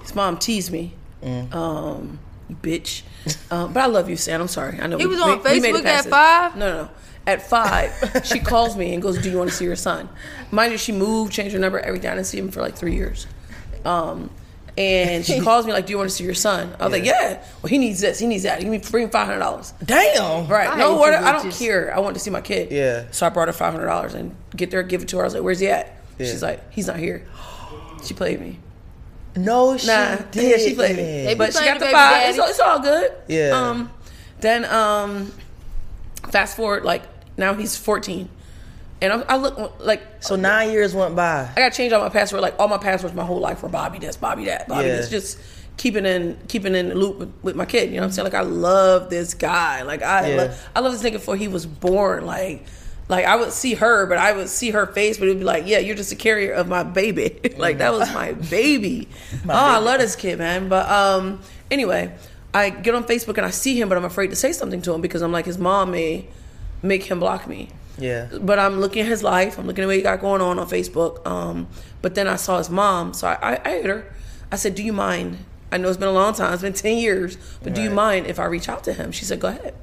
his 0.00 0.14
mom 0.14 0.38
teased 0.38 0.72
me. 0.72 0.94
Mm. 1.22 1.54
Um, 1.54 2.18
you 2.48 2.56
bitch. 2.56 3.02
Um, 3.50 3.72
but 3.72 3.82
I 3.82 3.86
love 3.86 4.08
you, 4.08 4.16
Sam. 4.16 4.40
I'm 4.40 4.48
sorry. 4.48 4.80
I 4.80 4.86
know 4.86 4.98
He 4.98 5.06
was 5.06 5.20
on 5.20 5.40
Facebook 5.40 5.80
it 5.80 5.84
past 5.84 6.06
at 6.06 6.10
five? 6.10 6.56
No, 6.56 6.70
no, 6.70 6.82
no. 6.84 6.90
At 7.26 7.48
five, 7.48 7.92
she 8.24 8.40
calls 8.40 8.76
me 8.76 8.92
and 8.94 9.02
goes, 9.02 9.16
"Do 9.22 9.30
you 9.30 9.38
want 9.38 9.50
to 9.50 9.54
see 9.56 9.64
your 9.64 9.76
son?" 9.76 10.08
Mind 10.50 10.72
you, 10.72 10.78
she 10.78 10.90
moved, 10.92 11.32
changed 11.32 11.52
her 11.54 11.60
number, 11.60 11.78
everything. 11.78 12.10
I 12.10 12.14
didn't 12.14 12.26
see 12.26 12.38
him 12.38 12.50
for 12.50 12.60
like 12.60 12.74
three 12.74 12.96
years. 12.96 13.26
Um, 13.84 14.28
and 14.76 15.24
she 15.24 15.38
calls 15.44 15.64
me 15.64 15.72
like, 15.72 15.86
"Do 15.86 15.92
you 15.92 15.98
want 15.98 16.10
to 16.10 16.16
see 16.16 16.24
your 16.24 16.34
son?" 16.34 16.74
I 16.80 16.84
was 16.84 16.92
like, 16.92 17.04
"Yeah." 17.04 17.40
Well, 17.62 17.68
he 17.70 17.78
needs 17.78 18.00
this. 18.00 18.18
He 18.18 18.26
needs 18.26 18.42
that. 18.42 18.58
Give 18.60 18.68
me 18.68 18.78
bring 18.78 19.08
five 19.08 19.26
hundred 19.28 19.38
dollars. 19.38 19.72
Damn. 19.84 20.48
Right. 20.48 20.68
I 20.68 20.76
no, 20.76 20.94
hate 20.94 20.98
what, 20.98 21.20
you 21.20 21.26
I 21.26 21.32
don't 21.32 21.52
care. 21.52 21.94
I 21.94 22.00
want 22.00 22.14
to 22.14 22.20
see 22.20 22.30
my 22.30 22.40
kid. 22.40 22.72
Yeah. 22.72 23.04
So 23.12 23.24
I 23.24 23.28
brought 23.28 23.46
her 23.48 23.52
five 23.52 23.72
hundred 23.72 23.86
dollars 23.86 24.14
and 24.14 24.34
get 24.56 24.72
there, 24.72 24.82
give 24.82 25.02
it 25.02 25.08
to 25.08 25.18
her. 25.18 25.22
I 25.22 25.26
was 25.26 25.34
like, 25.34 25.44
"Where's 25.44 25.60
he 25.60 25.68
at?" 25.68 25.94
Yeah. 26.18 26.26
She's 26.26 26.42
like, 26.42 26.72
"He's 26.72 26.88
not 26.88 26.96
here." 26.96 27.24
She 28.02 28.14
played 28.14 28.40
me. 28.40 28.58
No, 29.36 29.76
she 29.76 29.86
Nah, 29.86 30.16
did. 30.16 30.42
yeah, 30.50 30.56
she 30.56 30.74
played 30.74 30.96
me. 30.96 31.02
They 31.24 31.34
But 31.36 31.54
she 31.54 31.64
got 31.64 31.78
the 31.78 31.86
the 31.86 31.92
five. 31.92 32.30
It's, 32.30 32.38
all- 32.40 32.48
it's 32.48 32.58
all 32.60 32.80
good. 32.80 33.12
Yeah. 33.28 33.50
Um, 33.52 33.90
then 34.40 34.64
um, 34.64 35.32
fast 36.30 36.56
forward 36.56 36.84
like 36.84 37.02
now 37.36 37.54
he's 37.54 37.76
fourteen, 37.76 38.28
and 39.00 39.12
I, 39.12 39.20
I 39.22 39.36
look 39.36 39.80
like 39.80 40.02
So 40.20 40.36
nine 40.36 40.70
years 40.70 40.94
went 40.94 41.16
by. 41.16 41.50
I 41.56 41.60
got 41.60 41.72
to 41.72 41.76
change 41.76 41.92
all 41.92 42.02
my 42.02 42.08
password. 42.08 42.42
Like 42.42 42.54
all 42.58 42.68
my 42.68 42.78
passwords, 42.78 43.14
my 43.14 43.24
whole 43.24 43.40
life 43.40 43.62
were 43.62 43.68
Bobby 43.68 43.98
this, 43.98 44.16
Bobby 44.16 44.44
that, 44.46 44.68
Bobby 44.68 44.88
Yeah. 44.88 44.96
this. 44.96 45.08
Just 45.10 45.38
keeping 45.76 46.04
in 46.06 46.38
keeping 46.48 46.74
in 46.74 46.90
the 46.90 46.94
loop 46.94 47.18
with, 47.18 47.32
with 47.42 47.56
my 47.56 47.64
kid. 47.64 47.88
You 47.90 47.96
know 47.96 48.02
what 48.02 48.06
I'm 48.06 48.12
saying? 48.12 48.24
Like 48.24 48.34
I 48.34 48.42
love 48.42 49.10
this 49.10 49.34
guy. 49.34 49.82
Like 49.82 50.02
I 50.02 50.28
Yeah. 50.28 50.36
love, 50.36 50.68
I 50.76 50.80
love 50.80 50.92
this 50.92 51.02
nigga 51.02 51.14
before 51.14 51.36
he 51.36 51.48
was 51.48 51.66
born. 51.66 52.26
Like 52.26 52.64
like 53.08 53.24
I 53.24 53.36
would 53.36 53.52
see 53.52 53.74
her, 53.74 54.06
but 54.06 54.18
I 54.18 54.32
would 54.32 54.48
see 54.48 54.70
her 54.70 54.86
face, 54.86 55.18
but 55.18 55.26
it'd 55.26 55.38
be 55.38 55.44
like, 55.44 55.66
yeah, 55.66 55.78
you're 55.78 55.96
just 55.96 56.12
a 56.12 56.16
carrier 56.16 56.52
of 56.52 56.68
my 56.68 56.82
baby. 56.82 57.40
like 57.56 57.78
that 57.78 57.92
was 57.92 58.12
my 58.14 58.32
baby. 58.32 59.08
oh, 59.44 59.50
I 59.50 59.78
love 59.78 59.98
this 59.98 60.14
kid, 60.16 60.38
man. 60.38 60.68
But 60.68 60.88
um, 60.88 61.40
anyway, 61.70 62.14
I 62.54 62.70
get 62.70 62.94
on 62.94 63.04
Facebook 63.04 63.36
and 63.38 63.46
I 63.46 63.50
see 63.50 63.78
him, 63.80 63.88
but 63.88 63.98
I'm 63.98 64.04
afraid 64.04 64.28
to 64.28 64.36
say 64.36 64.52
something 64.52 64.80
to 64.82 64.92
him 64.94 65.00
because 65.00 65.20
I'm 65.22 65.32
like, 65.32 65.46
his 65.46 65.58
mom 65.58 65.90
may 65.90 66.26
make 66.82 67.04
him 67.04 67.20
block 67.20 67.46
me. 67.46 67.70
Yeah. 67.98 68.28
But 68.40 68.58
I'm 68.58 68.80
looking 68.80 69.02
at 69.02 69.08
his 69.08 69.22
life. 69.22 69.58
I'm 69.58 69.66
looking 69.66 69.84
at 69.84 69.86
what 69.86 69.96
he 69.96 70.02
got 70.02 70.20
going 70.20 70.40
on 70.40 70.58
on 70.58 70.68
Facebook. 70.68 71.26
Um, 71.26 71.68
but 72.00 72.14
then 72.14 72.26
I 72.26 72.36
saw 72.36 72.58
his 72.58 72.70
mom, 72.70 73.14
so 73.14 73.28
I, 73.28 73.54
I, 73.54 73.60
I 73.64 73.70
hit 73.70 73.86
her. 73.86 74.12
I 74.50 74.56
said, 74.56 74.74
"Do 74.74 74.82
you 74.82 74.92
mind? 74.92 75.38
I 75.70 75.78
know 75.78 75.88
it's 75.88 75.96
been 75.96 76.08
a 76.08 76.12
long 76.12 76.34
time. 76.34 76.52
It's 76.52 76.62
been 76.62 76.72
ten 76.72 76.98
years, 76.98 77.38
but 77.62 77.74
do 77.74 77.82
you 77.82 77.90
mind 77.90 78.26
if 78.26 78.38
I 78.38 78.44
reach 78.44 78.68
out 78.68 78.84
to 78.84 78.92
him?" 78.92 79.12
She 79.12 79.24
said, 79.24 79.40
"Go 79.40 79.48
ahead." 79.48 79.74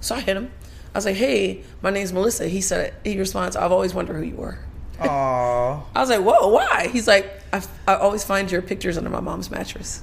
So 0.00 0.14
I 0.14 0.20
hit 0.20 0.36
him. 0.36 0.50
I 0.94 0.98
was 0.98 1.06
like, 1.06 1.16
"Hey, 1.16 1.64
my 1.82 1.90
name's 1.90 2.12
Melissa." 2.12 2.46
He 2.46 2.60
said, 2.60 2.94
he 3.02 3.18
responds, 3.18 3.56
"I've 3.56 3.72
always 3.72 3.94
wondered 3.94 4.14
who 4.16 4.22
you 4.22 4.36
were." 4.36 4.58
Aw. 5.00 5.82
I 5.94 6.00
was 6.00 6.10
like, 6.10 6.20
"Whoa, 6.20 6.48
why?" 6.48 6.88
He's 6.92 7.08
like, 7.08 7.40
I, 7.52 7.62
"I 7.88 7.94
always 7.96 8.22
find 8.22 8.50
your 8.50 8.62
pictures 8.62 8.96
under 8.96 9.10
my 9.10 9.20
mom's 9.20 9.50
mattress." 9.50 10.02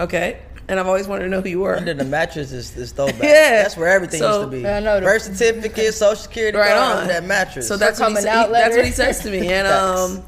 Okay, 0.00 0.40
and 0.68 0.78
I've 0.80 0.86
always 0.86 1.06
wanted 1.08 1.24
to 1.24 1.28
know 1.30 1.40
who 1.40 1.48
you 1.48 1.60
were. 1.60 1.76
Under 1.76 1.94
the 1.94 2.04
mattress 2.04 2.52
is, 2.52 2.76
is 2.76 2.92
throwback. 2.92 3.14
Yeah. 3.22 3.62
That's 3.62 3.76
where 3.76 3.88
everything 3.88 4.20
So- 4.20 4.40
used 4.40 4.50
to 4.52 4.56
be. 4.62 4.68
I 4.68 4.80
know 4.80 5.00
the- 5.00 5.06
Birth 5.06 5.22
certificate, 5.22 5.94
social 5.94 6.16
security 6.16 6.56
right 6.58 6.68
card, 6.76 6.80
on 6.92 6.98
under 7.02 7.12
that 7.14 7.24
mattress. 7.24 7.66
So 7.68 7.76
that's 7.76 7.98
what 8.00 8.10
he, 8.10 8.14
coming 8.16 8.28
out 8.30 8.46
he- 8.46 8.52
that's 8.52 8.76
what 8.76 8.84
he 8.86 8.92
says 8.92 9.20
to 9.20 9.30
me, 9.30 9.48
and 9.52 9.66
um, 9.66 10.22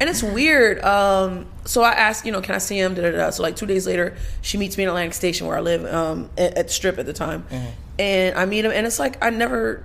and 0.00 0.08
it's 0.08 0.22
weird. 0.22 0.82
Um, 0.84 1.46
so 1.66 1.82
I 1.82 1.90
asked, 1.92 2.24
you 2.24 2.32
know, 2.32 2.40
can 2.40 2.54
I 2.54 2.58
see 2.58 2.78
him? 2.78 2.94
Da, 2.94 3.02
da, 3.02 3.10
da. 3.10 3.30
So 3.30 3.42
like 3.42 3.56
two 3.56 3.66
days 3.66 3.86
later, 3.86 4.16
she 4.42 4.56
meets 4.58 4.76
me 4.78 4.84
in 4.84 4.88
Atlantic 4.88 5.14
Station 5.14 5.46
where 5.46 5.56
I 5.56 5.60
live, 5.60 5.84
um, 5.92 6.30
at, 6.38 6.56
at 6.56 6.70
Strip 6.70 6.98
at 6.98 7.06
the 7.06 7.12
time, 7.12 7.42
Mm-hmm. 7.50 7.66
and 7.98 8.38
I 8.38 8.44
meet 8.46 8.64
him, 8.64 8.70
and 8.72 8.86
it's 8.86 8.98
like 8.98 9.22
I 9.22 9.30
never 9.30 9.84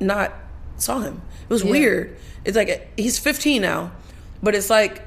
not 0.00 0.32
saw 0.78 1.00
him. 1.00 1.20
It 1.42 1.50
was 1.52 1.62
Yeah. 1.62 1.70
weird. 1.72 2.16
It's 2.44 2.56
like 2.56 2.90
he's 2.96 3.18
15 3.18 3.60
now, 3.62 3.92
but 4.42 4.54
it's 4.54 4.70
like 4.70 5.02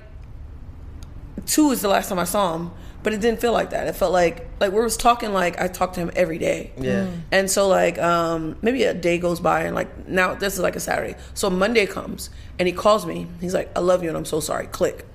two 1.46 1.72
is 1.72 1.82
the 1.82 1.88
last 1.88 2.10
time 2.10 2.20
I 2.20 2.24
saw 2.26 2.56
him, 2.56 2.72
but 3.08 3.14
it 3.14 3.22
didn't 3.22 3.40
feel 3.40 3.54
like 3.54 3.70
that. 3.70 3.88
It 3.88 3.96
felt 3.96 4.12
like 4.12 4.50
like 4.60 4.74
we 4.74 4.82
was 4.82 4.98
talking 4.98 5.32
like 5.32 5.62
I 5.62 5.70
talked 5.70 5.94
to 5.94 6.02
him 6.02 6.12
every 6.14 6.38
day. 6.40 6.74
Yeah. 6.78 7.10
And 7.32 7.50
so 7.50 7.70
like 7.70 7.98
um 8.00 8.58
maybe 8.62 8.84
a 8.84 8.94
day 8.94 9.18
goes 9.18 9.40
by 9.40 9.62
and 9.62 9.74
like 9.74 10.10
now 10.10 10.36
this 10.36 10.56
is 10.56 10.60
like 10.60 10.76
a 10.76 10.82
Saturday. 10.82 11.16
So 11.34 11.50
Monday 11.50 11.86
comes 11.86 12.30
and 12.60 12.68
he 12.68 12.74
calls 12.74 13.06
me. 13.06 13.28
He's 13.40 13.54
like, 13.54 13.72
I 13.78 13.80
love 13.80 14.04
you 14.04 14.10
and 14.10 14.18
I'm 14.18 14.26
so 14.26 14.42
sorry. 14.42 14.68
Click. 14.68 15.06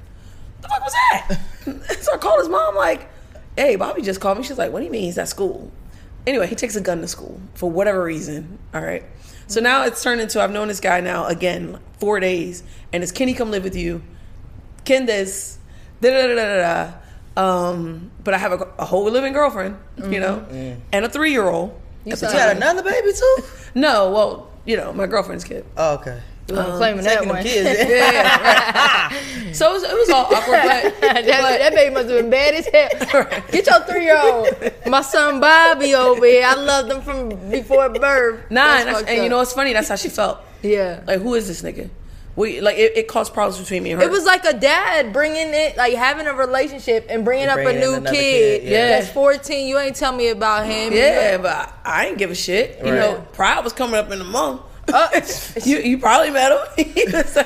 The 0.62 0.68
fuck 0.68 0.82
was 0.82 0.94
that? 0.94 1.38
so 2.00 2.14
I 2.14 2.16
called 2.16 2.40
his 2.40 2.48
mom 2.48 2.76
like, 2.76 3.10
Hey, 3.58 3.76
Bobby 3.76 4.00
just 4.00 4.22
called 4.22 4.38
me. 4.38 4.44
She's 4.44 4.56
like, 4.56 4.72
What 4.72 4.78
do 4.78 4.86
you 4.86 4.90
mean 4.90 5.02
he's 5.02 5.18
at 5.18 5.28
school? 5.28 5.70
Anyway, 6.26 6.46
he 6.46 6.54
takes 6.54 6.76
a 6.76 6.80
gun 6.80 7.02
to 7.02 7.08
school 7.08 7.42
for 7.52 7.70
whatever 7.70 8.02
reason. 8.02 8.58
All 8.72 8.80
right. 8.80 9.04
So 9.48 9.60
now 9.60 9.84
it's 9.84 10.02
turned 10.02 10.22
into 10.22 10.40
I've 10.40 10.50
known 10.50 10.68
this 10.68 10.80
guy 10.80 11.00
now 11.00 11.26
again 11.26 11.78
four 11.98 12.20
days, 12.20 12.62
and 12.90 13.02
it's 13.02 13.12
can 13.12 13.28
he 13.28 13.34
come 13.34 13.50
live 13.50 13.64
with 13.64 13.76
you? 13.76 14.02
Can 14.86 15.04
this? 15.04 15.58
Da 16.00 16.08
da 16.08 16.26
da 16.26 16.34
da 16.34 16.56
da. 16.56 17.01
Um, 17.36 18.10
but 18.22 18.34
I 18.34 18.38
have 18.38 18.52
a, 18.52 18.68
a 18.78 18.84
whole 18.84 19.04
living 19.10 19.32
girlfriend, 19.32 19.76
you 19.96 20.20
know, 20.20 20.44
and 20.92 21.04
a 21.04 21.08
three 21.08 21.32
year 21.32 21.48
old. 21.48 21.70
You 22.04 22.10
you 22.10 22.16
sound 22.16 22.34
got 22.34 22.56
another 22.56 22.82
baby 22.82 23.12
too? 23.12 23.36
No, 23.74 24.10
well, 24.10 24.50
you 24.66 24.76
know, 24.76 24.92
my 24.92 25.06
girlfriend's 25.06 25.44
kid. 25.44 25.64
Oh, 25.78 25.94
okay. 25.94 26.20
You 26.48 26.56
wasn't 26.56 26.76
claiming 26.76 27.04
that 27.04 27.24
one. 27.26 27.42
Taking 27.42 27.64
them 27.64 27.74
one. 27.74 27.76
kids. 27.76 29.28
So 29.58 29.70
it 29.70 29.72
was, 29.74 29.82
it 29.82 29.92
was 29.94 30.08
all 30.10 30.24
awkward, 30.34 30.62
but, 30.62 31.00
that, 31.00 31.24
but 31.24 31.24
that 31.58 31.74
baby 31.74 31.94
must 31.94 32.08
have 32.08 32.22
been 32.22 32.30
bad 32.30 32.54
as 32.54 32.66
hell. 32.66 33.24
Get 33.50 33.66
your 33.66 33.80
three 33.84 34.04
year 34.04 34.18
old. 34.18 34.48
My 34.86 35.02
son 35.02 35.40
Bobby 35.40 35.94
over 35.94 36.24
here. 36.24 36.44
I 36.46 36.54
loved 36.54 36.90
him 36.90 37.02
from 37.02 37.50
before 37.50 37.88
birth. 37.90 38.50
nah, 38.50 38.78
and, 38.78 39.08
and 39.08 39.22
you 39.22 39.28
know 39.28 39.36
what's 39.38 39.52
funny? 39.52 39.72
That's 39.74 39.88
how 39.88 39.96
she 39.96 40.08
felt. 40.08 40.38
Yeah. 40.62 41.02
Like, 41.06 41.20
who 41.20 41.34
is 41.34 41.48
this 41.48 41.60
nigga? 41.62 41.90
We 42.34 42.62
like 42.62 42.78
it, 42.78 42.96
it 42.96 43.08
caused 43.08 43.34
problems 43.34 43.58
between 43.60 43.82
me 43.82 43.92
and 43.92 44.00
her. 44.00 44.08
It 44.08 44.10
was 44.10 44.24
like 44.24 44.44
a 44.46 44.54
dad 44.54 45.12
bringing 45.12 45.52
it, 45.52 45.76
like 45.76 45.92
having 45.94 46.26
a 46.26 46.32
relationship 46.32 47.06
and 47.10 47.24
bringing 47.26 47.48
up 47.48 47.58
a 47.58 47.62
Bringing 47.64 47.82
in 47.82 48.02
new 48.04 48.10
kid, 48.10 48.62
kid, 48.62 48.62
yeah. 48.64 48.88
that's 49.00 49.10
14. 49.12 49.66
You 49.68 49.78
ain't 49.78 49.96
tell 49.96 50.12
me 50.12 50.28
about 50.28 50.64
him. 50.64 50.94
yeah, 50.94 51.36
but 51.36 51.50
I, 51.54 51.72
I 51.84 52.06
ain't 52.06 52.16
give 52.18 52.30
a 52.30 52.34
shit. 52.34 52.78
You 52.78 52.92
Right. 52.92 52.98
know, 53.00 53.26
Pride 53.34 53.62
was 53.62 53.74
coming 53.74 53.96
up 53.96 54.10
in 54.10 54.18
the 54.18 54.24
month. 54.24 54.62
Uh, 54.92 55.08
you 55.64 55.78
you 55.78 55.98
probably 55.98 56.30
met 56.30 56.52
him. 56.52 56.58
He 56.94 57.04
was, 57.12 57.38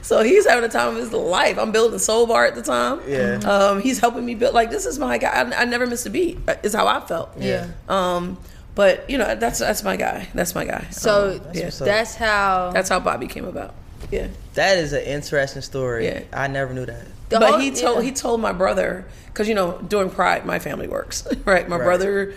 so 0.00 0.22
he's 0.22 0.46
having 0.46 0.62
the 0.62 0.68
time 0.68 0.88
of 0.88 0.96
his 0.96 1.12
life. 1.12 1.58
I'm 1.58 1.70
building 1.70 1.98
Soul 2.00 2.26
Bar 2.26 2.46
at 2.46 2.54
the 2.56 2.62
time. 2.62 3.00
Yeah. 3.06 3.34
Um, 3.44 3.80
he's 3.82 4.00
helping 4.00 4.24
me 4.24 4.34
build. 4.34 4.52
Like 4.54 4.70
this 4.70 4.86
is 4.86 4.98
my 4.98 5.18
guy. 5.18 5.28
I, 5.30 5.62
I 5.62 5.64
never 5.66 5.86
missed 5.86 6.06
a 6.06 6.10
beat. 6.10 6.38
Is 6.62 6.74
how 6.74 6.86
I 6.88 7.00
felt. 7.00 7.30
Yeah. 7.38 7.68
Um, 7.88 8.38
but 8.74 9.08
you 9.10 9.18
know 9.18 9.34
that's 9.36 9.58
that's 9.60 9.84
my 9.84 9.96
guy. 9.96 10.28
That's 10.34 10.54
my 10.54 10.64
guy. 10.64 10.86
So 10.90 11.34
Um, 11.44 11.50
yeah, 11.54 11.68
that's 11.70 12.14
how. 12.16 12.70
that's 12.72 12.88
how 12.88 12.98
Bobby 12.98 13.26
came 13.28 13.44
about. 13.44 13.74
Yeah. 14.10 14.28
That 14.54 14.78
is 14.78 14.92
an 14.92 15.02
interesting 15.02 15.62
story. 15.62 16.06
Yeah. 16.06 16.22
I 16.32 16.46
never 16.48 16.72
knew 16.74 16.86
that. 16.86 17.06
the 17.30 17.38
but 17.40 17.50
whole- 17.52 17.58
he 17.60 17.70
told 17.70 17.98
yeah. 17.98 18.02
he 18.04 18.12
told 18.12 18.40
my 18.40 18.52
brother 18.52 19.06
because 19.26 19.48
you 19.48 19.54
know 19.54 19.78
during 19.88 20.10
Pride 20.10 20.44
my 20.44 20.58
family 20.58 20.88
works 20.88 21.26
right. 21.44 21.68
My 21.68 21.76
Right. 21.76 21.84
brother 21.84 22.34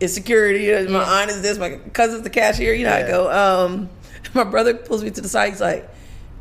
is 0.00 0.14
security. 0.14 0.72
uh, 0.72 0.84
My 0.84 1.00
Yeah. 1.00 1.20
aunt 1.22 1.30
is 1.30 1.42
this. 1.42 1.58
My 1.58 1.76
cousin's 1.92 2.22
the 2.22 2.30
cashier. 2.30 2.72
You 2.72 2.84
know 2.84 2.90
how 2.90 2.96
I 2.96 3.02
go. 3.08 3.30
Um, 3.66 3.90
my 4.34 4.44
brother 4.44 4.74
pulls 4.74 5.02
me 5.02 5.10
to 5.10 5.20
the 5.20 5.28
side. 5.28 5.50
He's 5.50 5.60
like, 5.60 5.88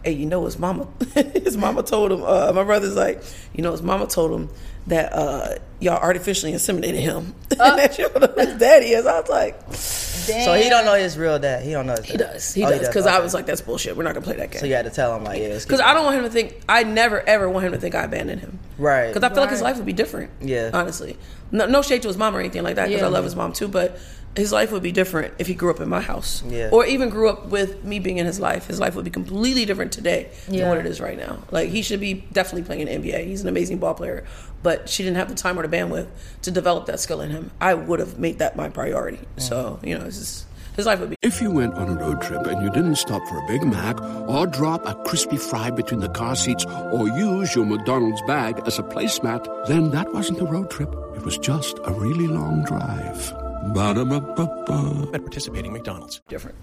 "Hey, 0.03 0.11
you 0.11 0.25
know 0.25 0.45
his 0.45 0.57
mama? 0.59 0.87
his 1.33 1.57
mama 1.57 1.83
told 1.83 2.11
him. 2.11 2.23
Uh, 2.23 2.51
my 2.53 2.63
brother's 2.63 2.95
like, 2.95 3.21
you 3.53 3.63
know 3.63 3.71
his 3.71 3.81
mama 3.81 4.07
told 4.07 4.31
him 4.31 4.49
that 4.87 5.13
uh, 5.13 5.55
y'all 5.79 5.97
artificially 6.01 6.53
inseminated 6.53 6.99
him. 6.99 7.35
Uh. 7.59 7.63
and 7.71 7.79
that 7.79 7.97
you 7.97 8.07
know 8.13 8.33
his 8.37 8.57
daddy 8.59 8.87
is. 8.87 9.05
I 9.05 9.19
was 9.19 9.29
like, 9.29 9.61
So 9.73 10.53
he 10.53 10.69
don't 10.69 10.85
know 10.85 10.95
his 10.95 11.17
real 11.17 11.39
dad. 11.39 11.63
He 11.63 11.71
don't 11.71 11.85
know 11.87 11.95
his 11.95 12.05
he 12.05 12.17
dad. 12.17 12.33
does. 12.33 12.53
He 12.53 12.63
Oh, 12.63 12.69
does. 12.69 12.87
Because 12.87 13.05
I 13.07 13.19
was 13.19 13.33
like, 13.33 13.45
that's 13.45 13.61
bullshit. 13.61 13.95
We're 13.97 14.03
not 14.03 14.13
gonna 14.13 14.23
play 14.25 14.35
that 14.37 14.51
game. 14.51 14.59
So 14.59 14.65
you 14.65 14.73
had 14.75 14.85
to 14.85 14.91
tell 14.91 15.15
him 15.15 15.23
like, 15.23 15.41
yeah, 15.41 15.57
Because 15.57 15.79
I 15.81 15.93
don't 15.93 16.03
want 16.05 16.17
him 16.17 16.23
to 16.23 16.29
think. 16.29 16.61
I 16.69 16.83
never 16.83 17.21
ever 17.21 17.49
want 17.49 17.65
him 17.65 17.71
to 17.73 17.79
think 17.79 17.95
I 17.95 18.03
abandoned 18.03 18.41
him. 18.41 18.59
Right. 18.77 19.07
Because 19.07 19.23
I 19.23 19.29
feel 19.33 19.41
like 19.43 19.49
his 19.51 19.61
life 19.61 19.77
would 19.77 19.85
be 19.85 19.93
different. 19.93 20.31
Yeah. 20.41 20.69
Honestly, 20.73 21.17
no, 21.51 21.65
no 21.65 21.81
shade 21.81 22.01
to 22.03 22.07
his 22.09 22.17
mom 22.17 22.35
or 22.35 22.39
anything 22.39 22.63
like 22.63 22.75
that. 22.75 22.87
Because 22.87 23.01
Yeah. 23.01 23.07
I 23.07 23.11
love 23.11 23.23
his 23.23 23.35
mom 23.35 23.53
too. 23.53 23.67
But 23.67 23.97
his 24.35 24.51
life 24.51 24.71
would 24.71 24.83
be 24.83 24.91
different 24.91 25.33
if 25.39 25.47
he 25.47 25.55
grew 25.55 25.71
up 25.71 25.79
in 25.79 25.89
my 25.89 26.01
house. 26.01 26.43
Yeah. 26.47 26.69
Or 26.71 26.85
even 26.85 27.09
grew 27.09 27.27
up 27.27 27.47
with 27.47 27.83
me 27.83 27.97
being 27.97 28.19
in 28.19 28.27
his 28.27 28.39
life. 28.39 28.67
His 28.67 28.79
life 28.79 28.93
would 28.93 29.05
be 29.05 29.09
completely 29.09 29.65
different 29.65 29.91
today 29.91 30.29
than 30.47 30.67
what 30.69 30.77
it 30.77 30.85
is 30.85 31.01
right 31.01 31.17
now. 31.17 31.39
Like 31.49 31.69
he 31.69 31.81
should 31.81 31.99
be 31.99 32.13
definitely 32.33 32.61
playing 32.63 32.87
in 32.87 33.01
the 33.01 33.09
NBA. 33.11 33.25
He's 33.25 33.41
an 33.41 33.47
amazing 33.47 33.79
ball 33.79 33.95
player. 33.95 34.25
But 34.63 34.89
she 34.89 35.03
didn't 35.03 35.17
have 35.17 35.29
the 35.29 35.35
time 35.35 35.59
or 35.59 35.65
the 35.65 35.75
bandwidth 35.75 36.07
to 36.41 36.51
develop 36.51 36.87
that 36.87 36.99
skill 36.99 37.21
in 37.21 37.29
him. 37.29 37.51
I 37.61 37.73
would 37.73 37.99
have 37.99 38.19
made 38.19 38.39
that 38.39 38.55
my 38.55 38.69
priority. 38.69 39.19
Mm. 39.37 39.41
So 39.41 39.79
you 39.83 39.97
know, 39.97 40.05
it's 40.05 40.17
just, 40.17 40.45
his 40.75 40.85
life 40.85 40.99
would 40.99 41.09
be. 41.11 41.15
If 41.21 41.41
you 41.41 41.51
went 41.51 41.75
on 41.75 41.89
a 41.89 41.95
road 41.99 42.21
trip 42.21 42.45
and 42.47 42.61
you 42.61 42.69
didn't 42.71 42.95
stop 42.95 43.25
for 43.27 43.37
a 43.37 43.47
Big 43.47 43.63
Mac 43.63 44.01
or 44.01 44.45
drop 44.47 44.85
a 44.85 44.95
crispy 45.05 45.37
fry 45.37 45.69
between 45.69 45.99
the 45.99 46.09
car 46.09 46.35
seats 46.35 46.65
or 46.65 47.07
use 47.07 47.55
your 47.55 47.65
McDonald's 47.65 48.21
bag 48.23 48.61
as 48.65 48.77
a 48.79 48.83
placemat, 48.83 49.67
then 49.67 49.91
that 49.91 50.11
wasn't 50.13 50.39
a 50.39 50.45
road 50.45 50.69
trip. 50.69 50.93
It 51.15 51.23
was 51.23 51.37
just 51.37 51.77
a 51.85 51.91
really 51.91 52.27
long 52.27 52.63
drive. 52.63 53.33
Ba-da-ba-ba-ba. 53.73 55.09
at 55.13 55.21
participating 55.21 55.73
McDonald's. 55.73 56.21
different. 56.27 56.55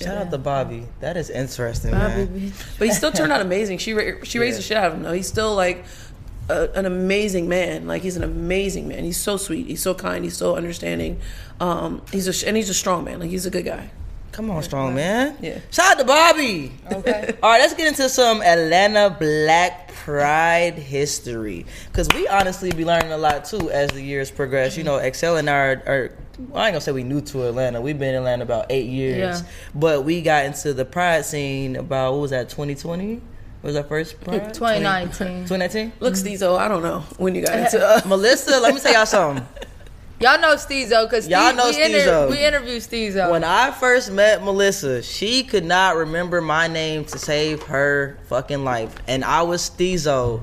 Shout 0.00 0.16
out 0.16 0.30
to 0.30 0.38
Bobby. 0.38 0.86
That 1.00 1.18
is 1.18 1.28
interesting, 1.28 1.90
man. 1.90 2.52
But 2.78 2.88
he 2.88 2.94
still 2.94 3.12
turned 3.12 3.32
out 3.32 3.42
amazing. 3.42 3.78
She 3.78 3.92
ra- 3.92 4.22
she 4.22 4.38
raised 4.38 4.56
the 4.56 4.62
shit 4.62 4.78
out 4.78 4.92
of 4.92 4.94
him. 4.94 5.02
though. 5.02 5.12
He's 5.12 5.28
still 5.28 5.54
like 5.54 5.84
a, 6.50 6.70
an 6.78 6.86
amazing 6.86 7.48
man. 7.48 7.86
Like 7.86 8.02
he's 8.02 8.16
an 8.16 8.24
amazing 8.24 8.88
man. 8.88 9.04
He's 9.04 9.16
so 9.20 9.36
sweet. 9.36 9.66
He's 9.66 9.82
so 9.82 9.94
kind. 9.94 10.24
He's 10.24 10.36
so 10.36 10.56
understanding. 10.56 11.18
Um, 11.60 12.02
he's 12.12 12.26
a 12.28 12.46
and 12.48 12.56
he's 12.56 12.70
a 12.70 12.74
strong 12.74 13.04
man. 13.04 13.20
Like 13.20 13.30
he's 13.30 13.46
a 13.46 13.50
good 13.50 13.64
guy. 13.64 13.90
Come 14.32 14.48
on, 14.50 14.62
strong 14.62 14.94
man. 14.94 15.36
Yeah. 15.40 15.58
Shout 15.72 15.92
out 15.92 15.98
to 15.98 16.04
Bobby. 16.04 16.72
Okay. 16.92 17.34
All 17.42 17.50
right, 17.50 17.58
let's 17.60 17.74
get 17.74 17.88
into 17.88 18.08
some 18.08 18.40
Atlanta 18.42 19.10
Black 19.18 19.92
Pride 19.92 20.74
history 20.74 21.66
because 21.88 22.08
we 22.14 22.28
honestly 22.28 22.70
be 22.72 22.84
learning 22.84 23.10
a 23.12 23.18
lot 23.18 23.44
too 23.44 23.70
as 23.70 23.90
the 23.90 24.00
years 24.00 24.30
progress. 24.30 24.76
You 24.76 24.84
know, 24.84 24.96
Excel 24.98 25.36
and 25.36 25.50
I 25.50 25.54
are, 25.54 25.82
are 25.86 26.12
I 26.54 26.66
ain't 26.68 26.72
gonna 26.74 26.80
say 26.80 26.92
we 26.92 27.02
new 27.02 27.20
to 27.22 27.48
Atlanta. 27.48 27.80
We've 27.80 27.98
been 27.98 28.10
in 28.10 28.18
Atlanta 28.18 28.44
about 28.44 28.66
eight 28.70 28.86
years, 28.88 29.42
Yeah. 29.42 29.48
but 29.74 30.04
we 30.04 30.22
got 30.22 30.44
into 30.46 30.72
the 30.74 30.84
Pride 30.84 31.24
scene 31.24 31.74
about 31.76 32.12
what 32.12 32.20
was 32.22 32.30
that? 32.30 32.48
Twenty 32.50 32.76
twenty. 32.76 33.14
What 33.16 33.22
was 33.62 33.76
our 33.76 33.82
first 33.84 34.20
Pride? 34.20 34.52
2019. 34.54 35.44
2019. 35.46 35.92
Look, 36.00 36.14
Steezo, 36.14 36.58
I 36.58 36.68
don't 36.68 36.82
know 36.82 37.00
when 37.18 37.34
you 37.34 37.44
got 37.44 37.58
into. 37.58 37.80
Uh, 37.86 38.00
Melissa, 38.06 38.58
let 38.60 38.74
me 38.74 38.80
tell 38.80 38.92
y'all 38.92 39.06
something. 39.06 39.46
Y'all 40.20 40.38
know 40.38 40.54
Steezo 40.54 41.04
because 41.08 41.26
Y'all 41.26 41.54
know 41.54 41.70
we, 41.70 41.82
inter- 41.82 42.28
we 42.28 42.44
interviewed 42.44 42.82
Steezo. 42.82 43.30
When 43.30 43.42
I 43.42 43.70
first 43.70 44.12
met 44.12 44.44
Melissa, 44.44 45.02
she 45.02 45.42
could 45.44 45.64
not 45.64 45.96
remember 45.96 46.42
my 46.42 46.68
name 46.68 47.06
to 47.06 47.18
save 47.18 47.62
her 47.62 48.18
fucking 48.28 48.62
life, 48.62 48.94
and 49.08 49.24
I 49.24 49.40
was 49.44 49.62
Steezo 49.70 50.42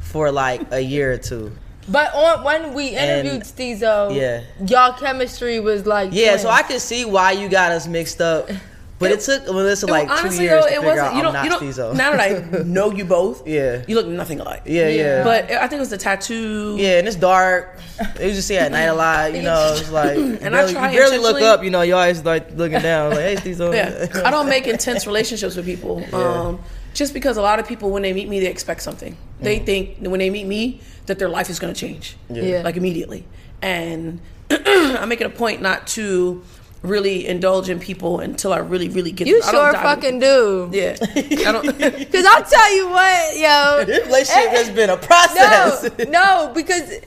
for 0.00 0.32
like 0.32 0.72
a 0.72 0.80
year 0.80 1.12
or 1.12 1.18
two. 1.18 1.52
but 1.90 2.14
on 2.14 2.42
when 2.42 2.72
we 2.72 2.88
interviewed 2.96 3.34
And- 3.34 3.42
Steezo, 3.42 4.14
Yeah. 4.16 4.44
y'all 4.66 4.98
chemistry 4.98 5.60
was 5.60 5.84
like 5.84 6.08
Yeah, 6.14 6.28
twins. 6.28 6.42
so 6.42 6.48
I 6.48 6.62
could 6.62 6.80
see 6.80 7.04
why 7.04 7.32
you 7.32 7.50
got 7.50 7.70
us 7.72 7.86
mixed 7.86 8.22
up, 8.22 8.48
but 8.98 9.10
it 9.12 9.20
took 9.20 9.44
Melissa 9.46 9.86
like 9.86 10.08
two 10.08 10.12
honestly, 10.14 10.44
years 10.44 10.62
though, 10.64 10.68
to 10.68 10.72
it 10.74 10.76
figure 10.76 10.88
wasn't. 10.88 11.06
out 11.06 11.12
You 11.12 11.18
I'm 11.18 11.24
don't. 11.24 11.32
not 11.34 11.44
You 11.44 11.50
don't. 11.50 11.62
Steezo. 11.62 11.94
Now 11.96 12.10
that 12.12 12.20
I 12.20 12.62
know 12.64 12.90
you 12.90 13.04
both, 13.04 13.46
Yeah. 13.46 13.82
you 13.86 13.94
look 13.94 14.06
nothing 14.06 14.40
alike. 14.40 14.62
yeah, 14.66 14.88
yeah, 14.88 15.22
But 15.24 15.50
I 15.50 15.60
think 15.68 15.74
it 15.74 15.80
was 15.80 15.90
the 15.90 15.98
tattoo. 15.98 16.76
yeah, 16.78 16.98
and 16.98 17.06
it's 17.06 17.16
dark. 17.16 17.78
It 18.20 18.26
was 18.26 18.34
just 18.36 18.48
see 18.48 18.56
at 18.56 18.70
night 18.72 18.84
a 18.84 18.94
lot, 18.94 19.34
you 19.34 19.42
know. 19.50 19.74
It's 19.78 19.90
like 19.90 20.16
and 20.16 20.46
I 20.48 20.50
barely, 20.50 20.72
try 20.72 20.90
you 20.92 20.98
barely 20.98 21.18
look 21.18 21.40
up, 21.42 21.62
you 21.64 21.70
know. 21.70 21.82
You 21.82 21.94
always 21.94 22.24
like 22.24 22.50
looking 22.56 22.80
down, 22.80 23.10
like 23.10 23.20
hey, 23.20 23.36
Steezo. 23.36 23.72
Yeah, 23.74 24.22
I 24.26 24.30
don't 24.30 24.48
make 24.48 24.66
intense 24.66 25.06
relationships 25.06 25.54
with 25.56 25.64
people. 25.64 26.02
Um, 26.14 26.60
just 26.94 27.14
because 27.14 27.36
a 27.36 27.42
lot 27.42 27.58
of 27.60 27.68
people, 27.68 27.90
when 27.90 28.02
they 28.02 28.12
meet 28.12 28.28
me, 28.28 28.40
they 28.40 28.46
expect 28.48 28.82
something. 28.82 29.16
They 29.40 29.58
think 29.60 29.98
when 30.00 30.18
they 30.18 30.30
meet 30.30 30.46
me 30.46 30.80
that 31.06 31.18
their 31.20 31.28
life 31.28 31.48
is 31.50 31.58
going 31.60 31.72
to 31.72 31.78
change, 31.80 32.16
Yeah. 32.28 32.62
like 32.64 32.76
immediately. 32.76 33.24
And 33.62 34.20
I 34.50 35.04
make 35.06 35.20
it 35.20 35.26
a 35.26 35.30
point 35.30 35.60
not 35.62 35.86
to 35.88 36.42
really 36.82 37.26
indulge 37.26 37.68
in 37.68 37.80
people 37.80 38.20
until 38.20 38.52
I 38.52 38.58
really, 38.58 38.88
really 38.88 39.12
get. 39.12 39.26
you 39.26 39.40
don't 39.40 39.50
sure 39.50 39.72
fucking 39.72 40.14
in- 40.14 40.20
do. 40.20 40.70
Yeah, 40.72 40.96
I 41.00 41.52
don't. 41.52 41.78
Because 41.98 42.24
I'll 42.26 42.44
tell 42.44 42.74
you 42.74 42.88
what, 42.88 43.36
yo. 43.38 43.84
This 43.84 44.06
relationship 44.06 44.50
has 44.50 44.70
been 44.70 44.90
a 44.90 44.96
process. 44.96 45.90
no, 45.98 46.04
no, 46.46 46.52
because 46.54 47.00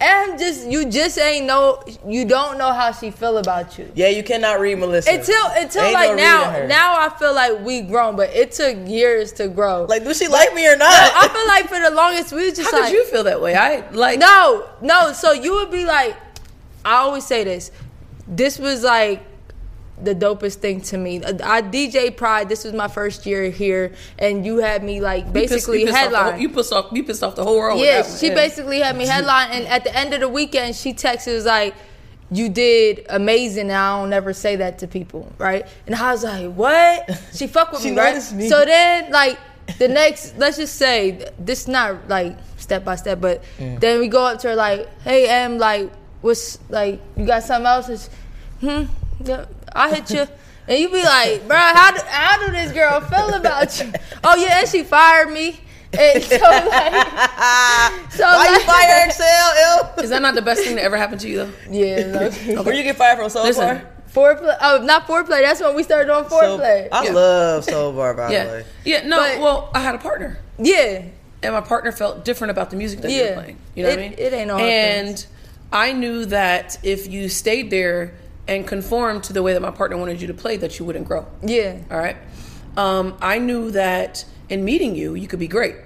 Em 0.00 0.38
just 0.38 0.66
you 0.66 0.86
just 0.86 1.18
ain't 1.18 1.44
know 1.44 1.82
you 2.06 2.24
don't 2.24 2.56
know 2.56 2.72
how 2.72 2.90
she 2.90 3.10
feel 3.10 3.36
about 3.36 3.78
you. 3.78 3.92
Yeah, 3.94 4.08
you 4.08 4.22
cannot 4.22 4.58
read 4.58 4.78
Melissa 4.78 5.10
Until 5.12 5.46
until 5.50 5.84
Ain't 5.84 5.92
like 5.92 6.10
no 6.12 6.16
now 6.16 6.66
now 6.66 6.98
I 6.98 7.10
feel 7.18 7.34
like 7.34 7.60
we 7.60 7.82
grown, 7.82 8.16
but 8.16 8.30
it 8.30 8.52
took 8.52 8.88
years 8.88 9.30
to 9.32 9.48
grow. 9.48 9.84
Like, 9.84 10.02
do 10.04 10.14
she 10.14 10.26
like 10.26 10.54
me 10.54 10.66
or 10.66 10.76
not? 10.76 10.88
I 10.90 11.28
feel 11.28 11.46
like 11.46 11.68
for 11.68 11.78
the 11.86 11.94
longest 11.94 12.32
we 12.32 12.46
was 12.46 12.56
just 12.56 12.70
How 12.70 12.80
like 12.80 12.90
did 12.90 12.96
you 12.96 13.04
feel 13.10 13.24
that 13.24 13.42
way? 13.42 13.54
I 13.54 13.90
like. 13.90 14.18
No, 14.18 14.66
no. 14.80 15.12
So 15.12 15.32
you 15.32 15.52
would 15.56 15.70
be 15.70 15.84
like, 15.84 16.16
I 16.82 16.94
always 16.94 17.26
say 17.26 17.44
this. 17.44 17.70
This 18.30 18.58
was 18.58 18.82
like 18.84 19.22
the 20.02 20.14
dopest 20.14 20.54
thing 20.56 20.80
to 20.80 20.96
me. 20.96 21.22
Uh, 21.22 21.34
I 21.44 21.60
DJ 21.60 22.16
Pride. 22.16 22.48
This 22.48 22.64
was 22.64 22.72
my 22.72 22.88
first 22.88 23.26
year 23.26 23.50
here, 23.50 23.92
and 24.18 24.46
you 24.46 24.58
had 24.58 24.82
me 24.82 25.00
like 25.00 25.26
you 25.26 25.32
pissed- 25.32 25.50
basically 25.52 25.80
you 25.80 25.86
pissed 25.86 25.98
off 25.98 26.04
whole- 26.12 26.22
headline. 26.22 26.40
You 26.40 26.48
pissed 26.48 26.72
off. 26.72 26.86
You 26.92 27.04
pissed 27.04 27.22
off 27.22 27.34
the 27.36 27.44
whole 27.44 27.58
world. 27.58 27.80
Yeah, 27.80 28.02
she 28.02 28.30
basically 28.30 28.80
had 28.80 28.96
me 28.96 29.06
headline, 29.06 29.50
and 29.50 29.66
at 29.66 29.84
the 29.84 29.94
end 29.96 30.14
of 30.14 30.20
the 30.20 30.28
weekend, 30.28 30.74
she 30.76 30.94
texted 30.94 31.34
was 31.34 31.44
like, 31.44 31.74
"You 32.30 32.48
did 32.48 33.04
amazing." 33.10 33.62
And 33.68 33.72
I 33.72 34.00
don't 34.00 34.12
ever 34.12 34.32
say 34.32 34.56
that 34.56 34.78
to 34.78 34.86
people, 34.86 35.30
right? 35.38 35.66
And 35.86 35.94
I 35.94 36.12
was 36.12 36.24
like, 36.24 36.52
"What?" 36.54 37.10
She 37.34 37.46
fucked 37.46 37.72
with 37.72 37.82
She 37.82 37.90
me, 37.90 37.98
right? 37.98 38.32
me. 38.32 38.48
So 38.48 38.64
then, 38.64 39.10
like 39.10 39.38
the 39.78 39.88
next, 39.88 40.38
let's 40.38 40.56
just 40.56 40.76
say 40.76 41.28
this 41.38 41.68
not 41.68 42.08
like 42.08 42.38
step 42.56 42.84
by 42.84 42.96
step, 42.96 43.20
but 43.20 43.42
then 43.58 44.00
we 44.00 44.08
go 44.08 44.24
up 44.24 44.38
to 44.40 44.48
her 44.48 44.54
like, 44.56 44.88
"Hey, 45.02 45.28
Em, 45.28 45.58
like, 45.58 45.90
what's 46.22 46.58
like, 46.70 47.00
you 47.18 47.26
got 47.26 47.42
something 47.42 47.66
else?" 47.66 48.08
And 48.62 48.88
she, 48.88 49.22
hmm, 49.22 49.26
yeah, 49.28 49.44
I 49.74 49.94
hit 49.94 50.10
you. 50.10 50.26
And 50.68 50.78
you 50.78 50.88
be 50.88 51.02
like, 51.02 51.46
bro, 51.48 51.56
how 51.56 51.90
do, 51.92 52.00
how 52.06 52.46
do 52.46 52.52
this 52.52 52.72
girl 52.72 53.00
feel 53.00 53.34
about 53.34 53.78
you? 53.80 53.92
Oh 54.22 54.36
yeah, 54.36 54.60
and 54.60 54.68
she 54.68 54.82
fired 54.84 55.30
me. 55.32 55.58
And 55.98 56.22
so 56.22 56.36
like, 56.38 58.12
so 58.12 58.24
Why 58.24 58.48
you 58.54 58.60
fire 58.64 59.06
Excel, 59.06 59.52
L? 59.58 59.94
Is 60.04 60.10
that 60.10 60.22
not 60.22 60.34
the 60.36 60.42
best 60.42 60.62
thing 60.62 60.76
that 60.76 60.84
ever 60.84 60.96
happened 60.96 61.20
to 61.22 61.28
you 61.28 61.36
though? 61.38 61.52
Yeah, 61.70 62.28
okay. 62.30 62.56
Where 62.62 62.74
you 62.74 62.84
get 62.84 62.96
fired 62.96 63.18
from 63.18 63.28
so 63.30 63.42
Listen, 63.42 63.80
far? 64.12 64.34
foreplay. 64.36 64.56
Oh, 64.60 64.82
not 64.84 65.06
foreplay. 65.08 65.42
That's 65.42 65.60
when 65.60 65.74
we 65.74 65.82
started 65.82 66.06
doing 66.12 66.28
So, 66.28 66.36
foreplay. 66.58 66.88
I 66.92 67.04
Yeah. 67.04 67.12
love 67.12 67.64
Soul 67.64 67.92
Bar, 67.92 68.14
by 68.14 68.26
the 68.28 68.32
Yeah, 68.32 68.46
way. 68.46 68.64
yeah. 68.84 69.06
No, 69.06 69.16
But- 69.16 69.40
well, 69.40 69.70
I 69.74 69.80
had 69.80 69.94
a 69.96 69.98
partner. 69.98 70.38
yeah, 70.58 71.02
and 71.42 71.54
my 71.54 71.60
partner 71.60 71.90
felt 71.90 72.24
different 72.24 72.52
about 72.52 72.70
the 72.70 72.76
music 72.76 73.00
that 73.00 73.10
you 73.10 73.22
Yeah. 73.22 73.28
were 73.36 73.42
playing. 73.42 73.56
You 73.74 73.82
know 73.84 73.90
what 73.90 73.98
I 73.98 74.02
mean? 74.02 74.14
it 74.16 74.32
ain't 74.32 74.50
all 74.50 74.60
And 74.60 75.06
things. 75.08 75.26
I 75.72 75.92
knew 75.92 76.24
that 76.26 76.78
if 76.84 77.08
you 77.08 77.28
stayed 77.28 77.70
there 77.70 78.14
and 78.50 78.66
conform 78.66 79.20
to 79.20 79.32
the 79.32 79.44
way 79.44 79.52
that 79.52 79.62
my 79.62 79.70
partner 79.70 79.96
wanted 79.96 80.20
you 80.20 80.26
to 80.26 80.34
play, 80.34 80.56
that 80.56 80.78
you 80.78 80.84
wouldn't 80.84 81.06
grow. 81.06 81.24
yeah. 81.40 81.78
All 81.88 81.96
right. 81.96 82.16
Um, 82.76 83.16
I 83.22 83.38
knew 83.38 83.70
that 83.70 84.24
in 84.48 84.64
meeting 84.64 84.96
you, 84.96 85.14
you 85.14 85.28
could 85.28 85.38
be 85.38 85.48
great. 85.48 85.76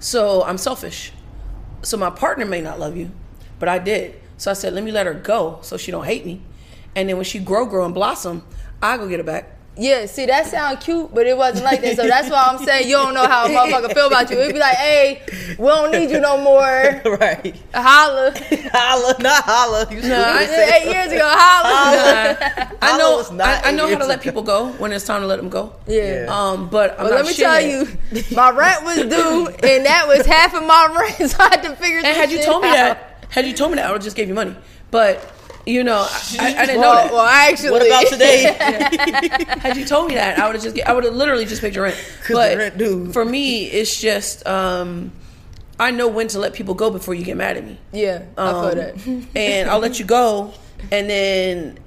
So 0.00 0.44
I'm 0.44 0.58
selfish. 0.58 1.12
So 1.82 1.96
my 1.96 2.10
partner 2.10 2.44
may 2.44 2.60
not 2.60 2.78
love 2.78 2.96
you, 2.96 3.10
but 3.58 3.70
I 3.70 3.78
did. 3.78 4.20
So 4.36 4.50
I 4.50 4.54
said, 4.54 4.74
let 4.74 4.84
me 4.84 4.92
let 4.92 5.06
her 5.06 5.14
go 5.14 5.58
so 5.62 5.78
she 5.78 5.90
don't 5.90 6.04
hate 6.04 6.26
me. 6.26 6.42
And 6.94 7.08
then 7.08 7.16
when 7.16 7.24
she 7.24 7.38
grow, 7.38 7.64
grow, 7.64 7.84
and 7.86 7.94
blossom, 7.94 8.44
I 8.82 8.98
go 8.98 9.08
get 9.08 9.18
her 9.18 9.24
back. 9.24 9.56
Yeah, 9.76 10.06
see 10.06 10.26
that 10.26 10.46
sound 10.46 10.78
cute, 10.80 11.12
but 11.12 11.26
it 11.26 11.36
wasn't 11.36 11.64
like 11.64 11.80
that. 11.82 11.96
So 11.96 12.06
that's 12.06 12.30
why 12.30 12.44
I'm 12.46 12.64
saying 12.64 12.86
you 12.88 12.94
don't 12.94 13.12
know 13.12 13.26
how 13.26 13.46
a 13.46 13.48
motherfucker 13.48 13.92
feel 13.92 14.06
about 14.06 14.30
you. 14.30 14.38
It'd 14.38 14.52
be 14.54 14.60
like, 14.60 14.76
hey, 14.76 15.22
we 15.58 15.66
don't 15.66 15.90
need 15.90 16.10
you 16.10 16.20
no 16.20 16.40
more. 16.40 16.62
right. 17.18 17.56
Holla. 17.74 18.32
Holla, 18.72 19.16
not 19.20 19.42
holla. 19.44 19.86
You 19.90 20.00
No, 20.02 20.22
I 20.24 20.44
stupid. 20.46 20.74
Eight 20.74 20.92
years 20.92 21.12
ago, 21.12 21.24
holla. 21.28 22.70
I 22.82 22.98
know 22.98 23.24
I, 23.40 23.62
I 23.64 23.70
know 23.72 23.88
how 23.88 23.98
to 23.98 24.06
let 24.06 24.16
ago. 24.20 24.22
people 24.22 24.42
go 24.42 24.68
when 24.74 24.92
it's 24.92 25.04
time 25.04 25.22
to 25.22 25.26
let 25.26 25.36
them 25.36 25.48
go. 25.48 25.72
Yeah. 25.88 26.26
Um, 26.28 26.68
but 26.68 26.92
I'm 26.92 26.96
But 26.98 27.10
not 27.10 27.12
let 27.12 27.26
me 27.26 27.32
shitting 27.32 27.36
tell 27.36 27.60
you, 27.60 28.36
my 28.36 28.50
rent 28.50 28.84
was 28.84 28.96
due, 28.98 29.48
and 29.68 29.86
that 29.86 30.06
was 30.06 30.24
half 30.26 30.54
of 30.54 30.64
my 30.64 30.86
rent, 31.18 31.30
so 31.30 31.36
I 31.42 31.48
had 31.48 31.62
to 31.64 31.74
figure. 31.76 31.98
And 31.98 32.06
some 32.06 32.14
had 32.14 32.30
you 32.30 32.36
shit 32.38 32.46
told 32.46 32.62
me 32.62 32.68
out. 32.68 32.74
that, 32.74 33.24
had 33.30 33.44
you 33.46 33.52
told 33.52 33.72
me 33.72 33.76
that, 33.76 33.86
I 33.88 33.92
would 33.92 34.02
just 34.02 34.14
gave 34.16 34.28
you 34.28 34.34
money. 34.34 34.54
But 34.90 35.16
you 35.66 35.82
know, 35.84 36.06
I, 36.38 36.54
I 36.58 36.66
didn't 36.66 36.80
well, 36.80 36.94
know 36.94 37.02
that. 37.02 37.12
well, 37.12 37.20
I 37.26 37.48
actually, 37.50 37.70
What 37.70 37.86
about 37.86 38.06
today? 38.08 38.42
Had 39.60 39.76
you 39.76 39.84
told 39.84 40.08
me 40.08 40.14
that, 40.14 40.38
I 40.38 40.46
would 40.46 40.54
have 40.56 40.62
just, 40.64 40.80
I 40.86 40.92
would 40.92 41.04
have 41.04 41.14
literally 41.14 41.44
just 41.46 41.60
paid 41.62 41.74
your 41.74 41.84
rent. 41.84 41.96
But 42.30 42.56
rent 42.58 43.12
for 43.12 43.24
me, 43.24 43.64
it's 43.66 44.00
just, 44.00 44.46
um, 44.46 45.12
I 45.80 45.90
know 45.90 46.08
when 46.08 46.28
to 46.28 46.38
let 46.38 46.52
people 46.52 46.74
go 46.74 46.90
before 46.90 47.14
you 47.14 47.24
get 47.24 47.36
mad 47.36 47.56
at 47.56 47.64
me. 47.64 47.78
yeah, 47.92 48.24
I 48.38 48.46
Um, 48.48 48.70
feel 48.70 48.74
that. 48.82 49.26
and 49.36 49.70
I'll 49.70 49.80
let 49.80 49.98
you 49.98 50.04
go, 50.04 50.52
and 50.92 51.08
then 51.10 51.78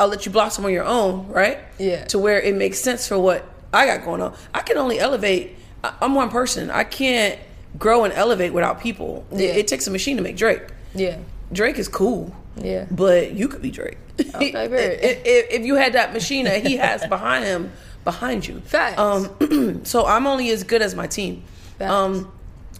I'll 0.00 0.08
let 0.08 0.24
you 0.26 0.32
blossom 0.32 0.64
on 0.64 0.72
your 0.72 0.84
own, 0.84 1.28
right? 1.28 1.58
Yeah. 1.78 2.04
To 2.06 2.18
where 2.18 2.40
it 2.40 2.54
makes 2.54 2.78
sense 2.78 3.06
for 3.08 3.18
what 3.18 3.44
I 3.72 3.86
got 3.86 4.04
going 4.04 4.22
on. 4.22 4.34
I 4.54 4.60
can 4.60 4.78
only 4.78 4.98
elevate. 4.98 5.56
I- 5.82 5.92
I'm 6.00 6.14
one 6.14 6.30
person. 6.30 6.70
I 6.70 6.84
can't 6.84 7.38
grow 7.78 8.04
and 8.04 8.12
elevate 8.14 8.52
without 8.52 8.80
people. 8.80 9.26
It- 9.32 9.40
It, 9.56 9.66
takes 9.68 9.86
a 9.86 9.90
machine 9.90 10.16
to 10.16 10.22
make 10.22 10.36
Drake. 10.36 10.62
Yeah, 10.94 11.16
Drake 11.52 11.78
is 11.78 11.88
cool. 11.88 12.34
Yeah. 12.56 12.86
But 12.90 13.32
you 13.32 13.48
could 13.48 13.62
be 13.62 13.70
Drake. 13.70 13.98
Okay, 14.20 14.52
if, 15.24 15.50
if 15.50 15.66
you 15.66 15.74
had 15.74 15.94
that 15.94 16.12
machine 16.12 16.44
that 16.44 16.64
he 16.64 16.76
has 16.76 17.04
behind 17.08 17.44
him, 17.44 17.72
behind 18.04 18.46
you. 18.46 18.60
Facts. 18.60 18.98
Um, 18.98 19.80
so 19.84 20.06
I'm 20.06 20.26
only 20.26 20.50
as 20.50 20.62
good 20.62 20.82
as 20.82 20.94
my 20.94 21.06
team. 21.06 21.42
Facts. 21.78 21.90
Um, 21.90 22.32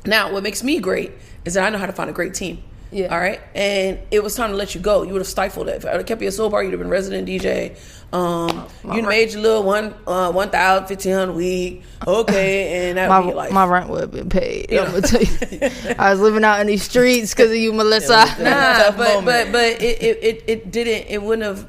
now, 0.06 0.32
what 0.32 0.42
makes 0.42 0.62
me 0.62 0.78
great 0.78 1.12
is 1.44 1.54
that 1.54 1.64
I 1.64 1.70
know 1.70 1.78
how 1.78 1.86
to 1.86 1.92
find 1.92 2.10
a 2.10 2.12
great 2.12 2.34
team. 2.34 2.62
Yeah. 2.94 3.08
All 3.08 3.18
right. 3.18 3.40
And 3.56 3.98
it 4.12 4.22
was 4.22 4.36
time 4.36 4.50
to 4.50 4.56
let 4.56 4.76
you 4.76 4.80
go. 4.80 5.02
You 5.02 5.12
would 5.14 5.18
have 5.18 5.26
stifled 5.26 5.68
it. 5.68 5.78
If 5.78 5.84
I 5.84 5.90
would 5.90 5.96
have 5.98 6.06
kept 6.06 6.20
you 6.22 6.28
at 6.28 6.34
Soul 6.34 6.48
Bar, 6.48 6.62
you'd 6.62 6.70
have 6.70 6.78
been 6.78 6.88
resident 6.88 7.28
DJ. 7.28 7.76
Um, 8.12 8.68
you'd 8.84 9.04
made 9.04 9.32
your 9.32 9.42
little 9.42 9.64
one, 9.64 9.92
uh, 10.06 10.30
1,000, 10.30 10.82
1,500 10.84 11.28
a 11.28 11.32
week. 11.32 11.82
Okay. 12.06 12.88
And 12.94 12.98
that 12.98 13.10
would 13.24 13.30
be 13.30 13.34
life. 13.34 13.50
my 13.50 13.66
rent 13.66 13.88
would 13.88 14.02
have 14.02 14.10
been 14.12 14.28
paid. 14.28 14.70
Yeah. 14.70 14.82
I'm 14.82 14.90
gonna 14.92 15.02
tell 15.02 15.22
you. 15.22 15.94
I 15.98 16.10
was 16.12 16.20
living 16.20 16.44
out 16.44 16.60
in 16.60 16.68
these 16.68 16.84
streets 16.84 17.34
because 17.34 17.50
of 17.50 17.56
you, 17.56 17.72
Melissa. 17.72 18.26
Nah, 18.38 18.92
but, 18.92 18.98
moment. 18.98 19.24
but 19.24 19.52
but 19.52 19.82
it, 19.82 20.02
it, 20.02 20.18
it, 20.22 20.44
it 20.46 20.70
didn't 20.70 21.10
it 21.10 21.20
wouldn't 21.20 21.42
have 21.46 21.68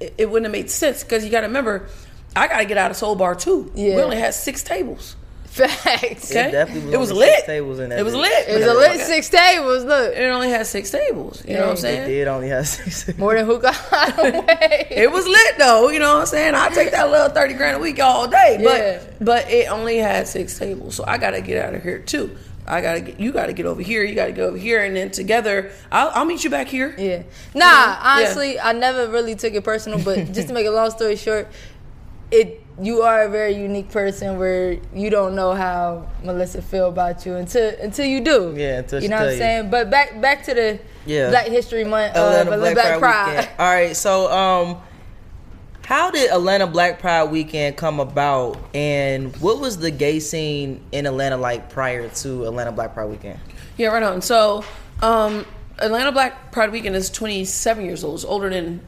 it, 0.00 0.14
it 0.16 0.30
wouldn't 0.30 0.46
have 0.46 0.52
made 0.52 0.70
sense 0.70 1.02
because 1.04 1.22
you 1.22 1.30
got 1.30 1.40
to 1.40 1.48
remember 1.48 1.88
I 2.34 2.48
got 2.48 2.58
to 2.58 2.64
get 2.64 2.78
out 2.78 2.90
of 2.90 2.96
Soul 2.96 3.14
Bar 3.14 3.34
too. 3.34 3.70
Yeah. 3.74 3.96
We 3.96 4.02
only 4.02 4.18
had 4.18 4.32
six 4.32 4.62
tables. 4.62 5.16
Facts. 5.52 6.30
Okay, 6.30 6.50
definitely 6.50 6.86
was 6.86 6.94
it 6.94 6.98
was 6.98 7.10
only 7.12 7.26
lit. 7.26 7.34
six 7.36 7.46
tables 7.46 7.78
in 7.78 7.90
that 7.90 7.98
it 7.98 8.02
was 8.04 8.14
lit. 8.14 8.48
It 8.48 8.54
was 8.58 8.66
a 8.66 8.72
lit 8.74 9.00
six 9.00 9.28
tables. 9.28 9.84
Look, 9.84 10.16
It 10.16 10.22
only 10.30 10.48
had 10.48 10.66
six 10.66 10.90
tables. 10.90 11.44
You 11.46 11.54
know 11.54 11.60
what 11.62 11.70
I'm 11.72 11.76
saying? 11.76 12.02
It 12.04 12.06
did 12.06 12.28
only 12.28 12.48
have 12.48 12.66
six. 12.66 13.04
Tables. 13.04 13.18
more 13.18 13.34
than 13.34 13.44
hookah 13.44 13.72
hideaway. 13.74 14.86
It 14.90 15.12
was 15.12 15.26
lit 15.26 15.58
though, 15.58 15.90
you 15.90 15.98
know 15.98 16.14
what 16.14 16.20
I'm 16.20 16.26
saying? 16.26 16.54
I 16.54 16.68
take 16.70 16.90
that 16.92 17.10
little 17.10 17.28
thirty 17.28 17.52
grand 17.54 17.76
a 17.76 17.80
week 17.80 18.00
all 18.00 18.28
day, 18.28 18.58
Yeah. 18.60 19.02
but 19.18 19.24
but 19.24 19.50
it 19.50 19.70
only 19.70 19.98
had 19.98 20.26
six 20.26 20.58
tables, 20.58 20.94
so 20.94 21.04
I 21.06 21.18
gotta 21.18 21.42
get 21.42 21.62
out 21.62 21.74
of 21.74 21.82
here 21.82 21.98
too. 21.98 22.34
I 22.66 22.80
gotta 22.80 23.00
get 23.02 23.20
you 23.20 23.30
gotta 23.32 23.52
get 23.52 23.66
over 23.66 23.82
here, 23.82 24.02
you 24.04 24.14
gotta 24.14 24.32
go 24.32 24.46
over 24.48 24.56
here, 24.56 24.82
and 24.82 24.96
then 24.96 25.10
together 25.10 25.70
I'll, 25.90 26.10
I'll 26.14 26.24
meet 26.24 26.44
you 26.44 26.50
back 26.50 26.68
here. 26.68 26.94
Yeah. 26.96 27.24
Nah, 27.54 27.98
honestly, 28.00 28.58
I 28.58 28.72
never 28.72 29.08
really 29.08 29.34
took 29.34 29.52
it 29.52 29.64
personal, 29.64 30.02
but 30.02 30.32
just 30.32 30.48
to 30.48 30.54
make 30.54 30.66
a 30.66 30.70
long 30.70 30.90
story 30.92 31.16
short, 31.16 31.48
it 32.30 32.61
you 32.80 33.02
are 33.02 33.22
a 33.24 33.28
very 33.28 33.54
unique 33.54 33.90
person 33.90 34.38
where 34.38 34.78
you 34.94 35.10
don't 35.10 35.34
know 35.34 35.52
how 35.54 36.08
Melissa 36.24 36.62
feel 36.62 36.88
about 36.88 37.26
you 37.26 37.34
until 37.36 37.74
until 37.80 38.06
you 38.06 38.20
do. 38.20 38.54
Yeah, 38.56 38.78
until 38.78 38.98
you 39.00 39.06
she 39.06 39.08
know 39.08 39.16
what 39.16 39.26
I'm 39.26 39.32
you. 39.32 39.38
saying. 39.38 39.70
But 39.70 39.90
back 39.90 40.20
back 40.20 40.44
to 40.44 40.54
the 40.54 40.80
Yeah. 41.04 41.28
Black 41.30 41.46
History 41.46 41.84
Month, 41.84 42.16
uh, 42.16 42.20
Atlanta 42.20 42.52
Atlanta 42.52 42.74
Black, 42.74 42.74
Black, 42.74 42.98
Pride, 42.98 43.34
Pride. 43.34 43.48
All 43.58 43.70
right, 43.72 43.96
so 43.96 44.32
um, 44.32 44.78
how 45.84 46.10
did 46.10 46.30
Atlanta 46.30 46.66
Black 46.66 46.98
Pride 46.98 47.24
weekend 47.24 47.76
come 47.76 48.00
about, 48.00 48.56
and 48.74 49.36
what 49.38 49.60
was 49.60 49.76
the 49.78 49.90
gay 49.90 50.18
scene 50.20 50.80
in 50.92 51.06
Atlanta 51.06 51.36
like 51.36 51.68
prior 51.68 52.08
to 52.08 52.44
Atlanta 52.46 52.72
Black 52.72 52.94
Pride 52.94 53.06
weekend? 53.10 53.38
Yeah, 53.76 53.88
right 53.88 54.02
on. 54.02 54.22
So, 54.22 54.64
um, 55.02 55.44
Atlanta 55.78 56.12
Black 56.12 56.52
Pride 56.52 56.70
Weekend 56.70 56.94
is 56.94 57.10
27 57.10 57.84
years 57.84 58.04
old. 58.04 58.14
It's 58.16 58.24
older 58.24 58.48
than, 58.50 58.80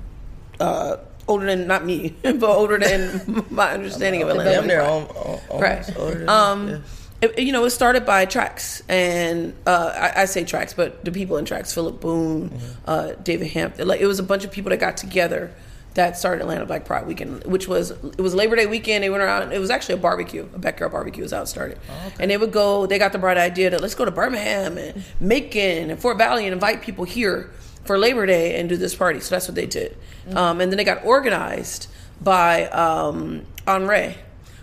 uh, 0.60 0.98
older 1.28 1.46
than 1.46 1.66
not 1.66 1.84
me, 1.84 2.14
but 2.22 2.42
older 2.42 2.78
than 2.78 3.44
my 3.50 3.72
understanding 3.72 4.22
of 4.22 4.28
Atlanta. 4.28 4.50
Damn 4.50 4.64
Black 4.64 4.68
near 4.68 4.80
Pride. 4.80 4.90
on, 4.90 5.02
on, 5.16 5.40
on 5.50 5.60
Right. 5.60 5.96
older 5.96 6.30
Um, 6.30 6.68
yeah. 6.68 6.78
it, 7.22 7.38
you 7.38 7.52
know, 7.52 7.64
it 7.64 7.70
started 7.70 8.04
by 8.04 8.26
Traxx, 8.26 8.82
and 8.88 9.54
uh, 9.66 9.92
I, 10.16 10.22
I 10.22 10.24
say 10.26 10.44
Traxx, 10.44 10.74
but 10.76 11.04
the 11.04 11.12
people 11.12 11.36
in 11.36 11.44
Traxx, 11.44 11.72
Philip 11.74 12.00
Boone, 12.00 12.50
Mm-hmm. 12.50 12.66
uh, 12.86 13.12
David 13.22 13.48
Hampton, 13.52 13.88
like 13.88 14.00
it 14.00 14.06
was 14.06 14.18
a 14.18 14.22
bunch 14.24 14.44
of 14.44 14.50
people 14.52 14.70
that 14.70 14.78
got 14.80 14.96
together 14.96 15.52
that 15.94 16.18
started 16.18 16.40
Atlanta 16.42 16.66
Black 16.66 16.84
Pride 16.84 17.06
Weekend, 17.06 17.44
which 17.44 17.68
was 17.68 17.92
it 17.92 18.20
was 18.20 18.34
Labor 18.34 18.56
Day 18.56 18.66
weekend. 18.66 19.04
They 19.04 19.10
went 19.10 19.22
around. 19.22 19.52
It 19.52 19.60
was 19.60 19.70
actually 19.70 19.94
a 19.94 19.98
barbecue, 19.98 20.42
a 20.52 20.58
backyard 20.58 20.90
barbecue 20.90 21.22
was 21.22 21.30
how 21.30 21.42
it 21.42 21.46
started, 21.46 21.78
Oh, 21.88 22.12
and 22.18 22.28
they 22.32 22.36
would 22.36 22.50
go. 22.50 22.86
They 22.86 22.98
got 22.98 23.12
the 23.12 23.18
bright 23.18 23.36
idea 23.38 23.70
that 23.70 23.80
let's 23.80 23.94
go 23.94 24.04
to 24.04 24.10
Birmingham 24.10 24.76
and 24.76 25.04
Macon 25.20 25.90
and 25.90 25.98
Fort 26.00 26.18
Valley 26.18 26.46
and 26.46 26.52
invite 26.52 26.82
people 26.82 27.04
here 27.04 27.50
for 27.84 27.96
Labor 27.96 28.26
Day 28.26 28.58
and 28.58 28.68
do 28.68 28.76
this 28.76 28.92
party. 28.94 29.20
So 29.20 29.36
that's 29.36 29.46
what 29.46 29.54
they 29.54 29.66
did, 29.66 29.96
Mm-hmm. 30.26 30.36
um, 30.36 30.60
and 30.60 30.70
then 30.72 30.78
it 30.80 30.84
got 30.84 31.04
organized 31.04 31.88
by 32.20 32.66
um, 32.68 33.44
Henri, 33.66 34.16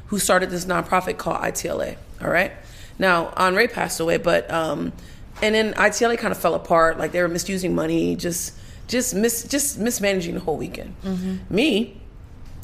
who 0.07 0.19
started 0.19 0.49
this 0.49 0.65
nonprofit 0.65 1.17
called 1.17 1.37
ITLA. 1.41 1.95
All 2.21 2.29
right. 2.29 2.51
Now 2.99 3.33
Henri 3.37 3.67
passed 3.67 3.99
away, 3.99 4.17
but 4.17 4.49
um, 4.51 4.91
and 5.41 5.55
then 5.55 5.73
ITLA 5.73 6.17
kind 6.17 6.31
of 6.31 6.37
fell 6.39 6.53
apart. 6.55 6.97
Like 6.99 7.11
they 7.11 7.21
were 7.21 7.27
misusing 7.27 7.73
money, 7.75 8.15
just 8.15 8.53
just 8.87 9.15
mis 9.15 9.43
just 9.43 9.79
mismanaging 9.79 10.33
the 10.35 10.39
whole 10.39 10.57
weekend. 10.57 10.95
Me, 11.49 11.99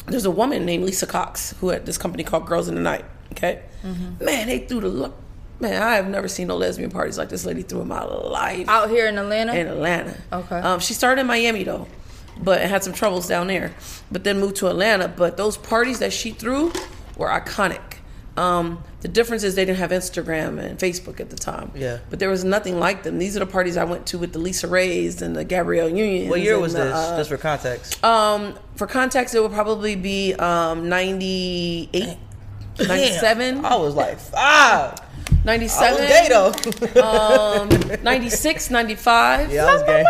there's 0.07 0.25
a 0.25 0.31
woman 0.31 0.65
named 0.65 0.83
Lisa 0.83 1.07
Cox 1.07 1.53
who 1.59 1.69
had 1.69 1.85
this 1.85 1.97
company 1.97 2.23
called 2.23 2.45
Girls 2.45 2.67
in 2.67 2.75
the 2.75 2.81
Night. 2.81 3.05
Okay, 3.31 3.61
man, 3.83 4.47
they 4.47 4.59
threw 4.59 4.79
the 4.81 4.87
look. 4.89 5.15
Man, 5.59 5.81
I 5.81 5.95
have 5.95 6.07
never 6.07 6.27
seen 6.27 6.47
no 6.49 6.55
lesbian 6.57 6.91
parties 6.91 7.17
like 7.17 7.29
this 7.29 7.43
lady 7.43 7.63
threw 7.63 7.81
in 7.81 7.87
my 7.87 8.03
life 8.03 8.69
Out 8.69 8.91
here 8.91 9.07
in 9.07 9.17
Atlanta. 9.17 9.55
in 9.55 9.65
Atlanta. 9.67 10.15
Okay. 10.31 10.55
Um, 10.59 10.79
she 10.79 10.93
started 10.93 11.21
in 11.21 11.27
Miami 11.27 11.63
though, 11.63 11.87
but 12.43 12.61
had 12.61 12.83
some 12.83 12.93
troubles 12.93 13.27
down 13.27 13.47
there. 13.47 13.73
But 14.11 14.23
then 14.23 14.39
moved 14.39 14.57
to 14.57 14.67
Atlanta. 14.67 15.07
But 15.07 15.37
those 15.37 15.57
parties 15.57 15.99
that 15.99 16.13
she 16.13 16.31
threw 16.31 16.71
were 17.17 17.27
iconic. 17.27 17.81
Um, 18.37 18.83
the 19.01 19.07
difference 19.07 19.43
is 19.43 19.55
they 19.55 19.65
didn't 19.65 19.79
have 19.79 19.89
Instagram 19.89 20.59
and 20.59 20.77
Facebook 20.77 21.19
at 21.19 21.31
the 21.31 21.35
time. 21.35 21.71
Yeah. 21.75 21.97
But 22.11 22.19
there 22.19 22.29
was 22.29 22.43
nothing 22.43 22.79
like 22.79 23.01
them. 23.01 23.17
These 23.17 23.35
are 23.35 23.39
the 23.39 23.47
parties 23.47 23.77
I 23.77 23.83
went 23.83 24.05
to 24.07 24.19
with 24.19 24.31
the 24.31 24.39
LisaRayes 24.39 25.23
and 25.23 25.35
the 25.35 25.43
Gabrielle 25.43 25.89
Union. 25.89 26.29
What 26.29 26.41
year 26.41 26.59
was 26.59 26.73
this? 26.73 26.93
Just 27.17 27.29
for 27.31 27.37
context. 27.37 28.03
Um, 28.03 28.57
for 28.75 28.85
context, 28.85 29.33
it 29.33 29.41
would 29.41 29.51
probably 29.53 29.95
be 29.95 30.35
um, 30.35 30.87
98, 30.87 32.17
97, 32.79 33.65
I 33.65 33.75
was 33.75 33.95
like 33.95 34.19
five. 34.19 34.99
I 35.31 35.35
97, 35.45 35.99
was 36.01 36.09
gay 36.09 36.27
though. 36.29 37.01
um, 37.01 37.69
96, 38.03 38.69
95. 38.69 39.51
yeah, 39.51 39.65
I 39.65 39.73
was 39.73 39.83
gay. 39.83 40.03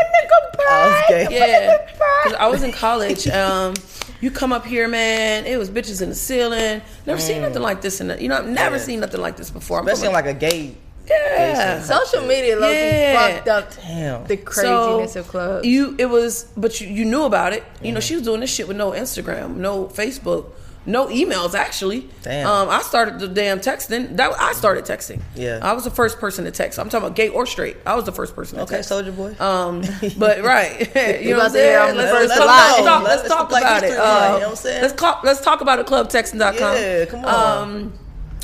I 0.69 0.88
was 0.88 1.03
gay. 1.10 1.27
Yeah, 1.38 1.77
because 2.23 2.38
I 2.39 2.47
was 2.47 2.63
in 2.63 2.71
college. 2.71 3.27
Um, 3.27 3.73
you 4.19 4.32
come 4.32 4.51
up 4.51 4.65
here, 4.65 4.88
man. 4.88 5.45
It 5.45 5.58
was 5.58 5.69
bitches 5.69 6.01
in 6.01 6.10
the 6.10 6.15
ceiling. 6.15 6.82
Never 7.06 7.21
seen 7.21 7.41
nothing 7.43 7.62
like 7.62 7.82
this 7.82 8.01
in 8.01 8.08
the, 8.08 8.21
you 8.21 8.30
know. 8.30 8.38
I've 8.38 8.47
never 8.47 8.75
Mm. 8.75 8.80
Yeah. 8.80 8.86
seen 8.86 8.99
nothing 9.01 9.21
like 9.21 9.38
this 9.38 9.49
before. 9.51 9.80
I'm 9.80 9.88
Especially 9.88 10.13
like 10.13 10.25
a 10.25 10.34
gay. 10.34 10.75
yeah. 11.08 11.82
Social 11.84 12.23
media 12.27 12.60
low 12.60 12.69
Yeah. 12.71 13.36
fucked 13.36 13.47
up 13.47 13.75
Damn. 13.75 14.25
the 14.25 14.38
craziness 14.38 15.15
of 15.15 15.27
clubs. 15.27 15.65
You 15.67 15.95
it 15.99 16.08
was, 16.08 16.45
but 16.58 16.82
you, 16.82 16.88
you 16.88 17.06
knew 17.06 17.23
about 17.23 17.53
it. 17.53 17.63
You 17.84 17.91
know, 17.91 17.99
she 17.99 18.15
was 18.15 18.23
doing 18.23 18.39
this 18.41 18.53
shit 18.53 18.67
with 18.67 18.75
no 18.77 18.91
Instagram, 18.91 19.56
no 19.58 19.86
Facebook, 19.86 20.45
no 20.88 21.08
emails. 21.08 21.54
Actually, 21.54 22.10
Damn. 22.23 22.47
Um, 22.47 22.69
I 22.69 22.82
started 22.82 23.19
the 23.19 23.28
damn 23.28 23.60
texting. 23.60 24.15
That 24.17 24.34
I 24.39 24.54
started 24.54 24.86
texting. 24.86 25.21
Yeah. 25.36 25.60
I 25.62 25.73
was 25.73 25.84
the 25.84 25.91
first 25.91 26.17
person 26.19 26.45
to 26.45 26.52
text. 26.52 26.80
I'm 26.80 26.89
talking 26.89 27.06
about 27.06 27.15
gay 27.15 27.30
or 27.30 27.45
straight. 27.45 27.78
I 27.86 27.95
was 27.95 28.06
the 28.06 28.12
first 28.12 28.36
person 28.36 28.58
to 28.58 28.63
Okay, 28.63 28.78
text. 28.78 28.89
Soldier 28.89 29.12
Boy. 29.12 29.36
Um, 29.39 29.82
but 30.17 30.41
right, 30.41 30.80
you 31.21 31.32
know 31.32 31.38
what 31.39 31.52
I'm 31.52 31.52
about 31.52 31.52
to 31.54 31.60
hear 31.60 31.86
saying? 31.86 31.97
Let's, 31.97 32.13
let's 32.13 32.30
let's 32.30 32.38
talk, 32.39 33.04
Let's- 33.04 33.23
let's 33.23 33.28
talk 33.36 33.50
about 33.50 33.84
it. 33.84 33.91
Uh, 33.91 33.91
you 33.91 33.93
know 33.97 34.39
what 34.39 34.50
I'm 34.50 34.56
saying? 34.56 34.82
Let's 34.82 34.93
talk. 34.93 35.23
Let's 35.23 35.41
talk 35.41 35.62
about 35.62 35.80
it. 35.80 35.86
Clubtexting.com. 35.88 36.76
Yeah, 36.78 37.06
come 37.06 37.26
on. 37.26 37.62
Um, 37.69 37.93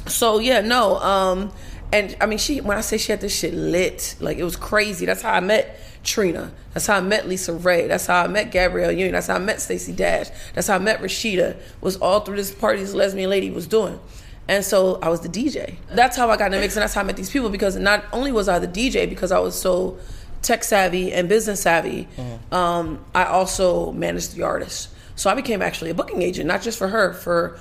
so 0.07 0.39
yeah, 0.39 0.61
no. 0.61 0.99
Um, 0.99 1.51
and 1.91 2.15
I 2.19 2.25
mean, 2.25 2.39
she 2.39 2.59
when 2.61 2.77
I 2.77 2.81
say 2.81 2.97
she 2.97 3.11
had 3.11 3.21
this 3.21 3.35
shit 3.37 3.53
lit, 3.53 4.15
like 4.19 4.37
it 4.37 4.43
was 4.43 4.55
crazy. 4.55 5.05
That's 5.05 5.21
how 5.21 5.33
I 5.33 5.39
met 5.39 5.79
Trina. 6.03 6.51
That's 6.73 6.87
how 6.87 6.97
I 6.97 7.01
met 7.01 7.25
LisaRaye. 7.25 7.87
That's 7.87 8.05
how 8.05 8.23
I 8.23 8.27
met 8.27 8.51
Gabrielle 8.51 8.91
Union. 8.91 9.13
That's 9.13 9.27
how 9.27 9.35
I 9.35 9.39
met 9.39 9.61
Stacey 9.61 9.93
Dash. 9.93 10.29
That's 10.53 10.67
how 10.67 10.75
I 10.75 10.79
met 10.79 11.01
Rashida. 11.01 11.57
Was 11.81 11.97
all 11.97 12.21
through 12.21 12.35
this 12.35 12.53
party 12.53 12.81
this 12.81 12.93
lesbian 12.93 13.29
lady 13.29 13.49
was 13.51 13.67
doing. 13.67 13.99
And 14.47 14.65
so 14.65 14.99
I 15.01 15.07
was 15.09 15.21
the 15.21 15.29
DJ. 15.29 15.75
That's 15.91 16.17
how 16.17 16.29
I 16.29 16.35
got 16.35 16.47
in 16.47 16.51
the 16.53 16.59
mix, 16.59 16.75
and 16.75 16.81
that's 16.83 16.93
how 16.93 17.01
I 17.01 17.05
met 17.05 17.15
these 17.15 17.29
people. 17.29 17.49
Because 17.49 17.77
not 17.77 18.03
only 18.11 18.31
was 18.31 18.49
I 18.49 18.59
the 18.59 18.67
DJ, 18.67 19.07
because 19.07 19.31
I 19.31 19.39
was 19.39 19.55
so 19.59 19.97
tech 20.41 20.63
savvy 20.65 21.13
and 21.13 21.29
business 21.29 21.61
savvy, 21.61 22.07
um, 22.51 23.03
I 23.15 23.25
also 23.25 23.91
managed 23.93 24.35
the 24.35 24.43
artists. 24.43 24.93
So 25.15 25.29
I 25.29 25.35
became 25.35 25.61
actually 25.61 25.91
a 25.91 25.93
booking 25.93 26.21
agent, 26.21 26.47
not 26.47 26.61
just 26.61 26.77
for 26.77 26.89
her, 26.89 27.13
for 27.13 27.57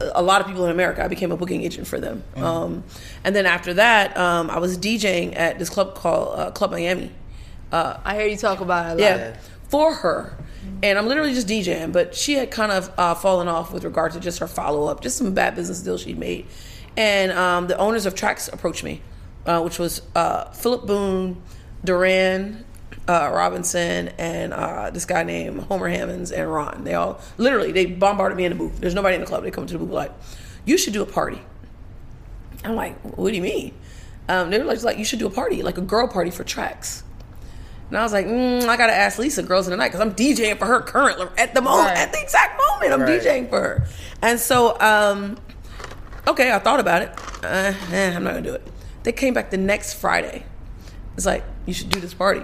a 0.00 0.22
lot 0.22 0.40
of 0.40 0.46
people 0.46 0.64
in 0.64 0.70
America. 0.70 1.04
I 1.04 1.08
became 1.08 1.30
a 1.32 1.36
booking 1.36 1.62
agent 1.62 1.86
for 1.86 2.00
them. 2.00 2.24
Um, 2.36 2.84
and 3.24 3.36
then 3.36 3.46
after 3.46 3.74
that, 3.74 4.16
um, 4.16 4.48
I 4.48 4.58
was 4.58 4.78
DJing 4.78 5.36
at 5.36 5.58
this 5.58 5.68
club 5.68 5.94
called 5.94 6.38
uh, 6.38 6.50
Club 6.52 6.70
Miami. 6.70 7.10
Uh, 7.74 8.00
I 8.04 8.14
hear 8.14 8.26
you 8.26 8.36
talk 8.36 8.60
about 8.60 8.86
it 8.86 8.88
a 8.88 8.92
lot. 8.92 8.98
yeah, 9.00 9.36
for 9.68 9.94
her. 9.94 10.38
And 10.82 10.96
I'm 10.96 11.08
literally 11.08 11.34
just 11.34 11.48
DJing, 11.48 11.92
but 11.92 12.14
she 12.14 12.34
had 12.34 12.50
kind 12.50 12.70
of 12.70 12.90
uh, 12.96 13.14
fallen 13.14 13.48
off 13.48 13.72
with 13.72 13.84
regard 13.84 14.12
to 14.12 14.20
just 14.20 14.38
her 14.38 14.46
follow 14.46 14.86
up, 14.86 15.00
just 15.00 15.18
some 15.18 15.34
bad 15.34 15.56
business 15.56 15.80
deals 15.80 16.02
she'd 16.02 16.16
made. 16.16 16.46
And 16.96 17.32
um, 17.32 17.66
the 17.66 17.76
owners 17.76 18.06
of 18.06 18.14
Traxx 18.14 18.52
approached 18.52 18.84
me, 18.84 19.02
uh, 19.44 19.60
which 19.60 19.80
was 19.80 20.02
uh, 20.14 20.50
Philip 20.52 20.86
Boone, 20.86 21.42
Duran 21.84 22.64
uh, 23.08 23.30
Robinson, 23.34 24.08
and 24.18 24.52
uh, 24.52 24.90
this 24.90 25.04
guy 25.04 25.24
named 25.24 25.62
Homer 25.62 25.88
Hammonds 25.88 26.30
and 26.30 26.50
Ron. 26.50 26.84
They 26.84 26.94
all 26.94 27.20
literally 27.38 27.72
they 27.72 27.86
bombarded 27.86 28.36
me 28.38 28.44
in 28.44 28.52
the 28.52 28.58
booth. 28.58 28.80
There's 28.80 28.94
nobody 28.94 29.16
in 29.16 29.20
the 29.20 29.26
club. 29.26 29.42
They 29.42 29.50
come 29.50 29.66
to 29.66 29.72
the 29.72 29.78
booth 29.80 29.90
like, 29.90 30.12
"You 30.64 30.78
should 30.78 30.92
do 30.92 31.02
a 31.02 31.06
party." 31.06 31.42
I'm 32.62 32.76
like, 32.76 32.98
"What 33.00 33.30
do 33.30 33.36
you 33.36 33.42
mean?" 33.42 33.74
Um, 34.28 34.50
they 34.50 34.58
were 34.58 34.64
like, 34.64 34.82
like, 34.82 34.96
"You 34.96 35.04
should 35.04 35.18
do 35.18 35.26
a 35.26 35.30
party, 35.30 35.62
like 35.62 35.76
a 35.76 35.82
girl 35.82 36.06
party 36.06 36.30
for 36.30 36.44
Traxx." 36.44 37.02
And 37.94 38.00
I 38.00 38.02
was 38.02 38.12
like, 38.12 38.26
mm, 38.26 38.66
I 38.66 38.76
gotta 38.76 38.92
ask 38.92 39.20
Lisa, 39.20 39.40
girls 39.44 39.68
in 39.68 39.70
the 39.70 39.76
night, 39.76 39.92
because 39.92 40.00
I'm 40.00 40.14
DJing 40.16 40.58
for 40.58 40.66
her 40.66 40.80
currently 40.80 41.28
at 41.38 41.54
the 41.54 41.62
moment, 41.62 41.90
Right. 41.90 41.98
at 41.98 42.10
the 42.10 42.20
exact 42.20 42.60
moment, 42.60 42.92
I'm 42.92 43.02
Right. 43.02 43.22
DJing 43.22 43.48
for 43.48 43.60
her. 43.60 43.84
And 44.20 44.40
so, 44.40 44.76
um, 44.80 45.36
okay, 46.26 46.50
I 46.50 46.58
thought 46.58 46.80
about 46.80 47.02
it. 47.02 47.10
Uh, 47.44 47.72
eh, 47.92 48.12
I'm 48.16 48.24
not 48.24 48.30
gonna 48.30 48.42
do 48.42 48.52
it. 48.54 48.66
They 49.04 49.12
came 49.12 49.32
back 49.32 49.50
the 49.50 49.58
next 49.58 49.94
Friday. 49.94 50.42
It's 51.16 51.24
like 51.24 51.44
you 51.66 51.72
should 51.72 51.88
do 51.90 52.00
this 52.00 52.14
party, 52.14 52.42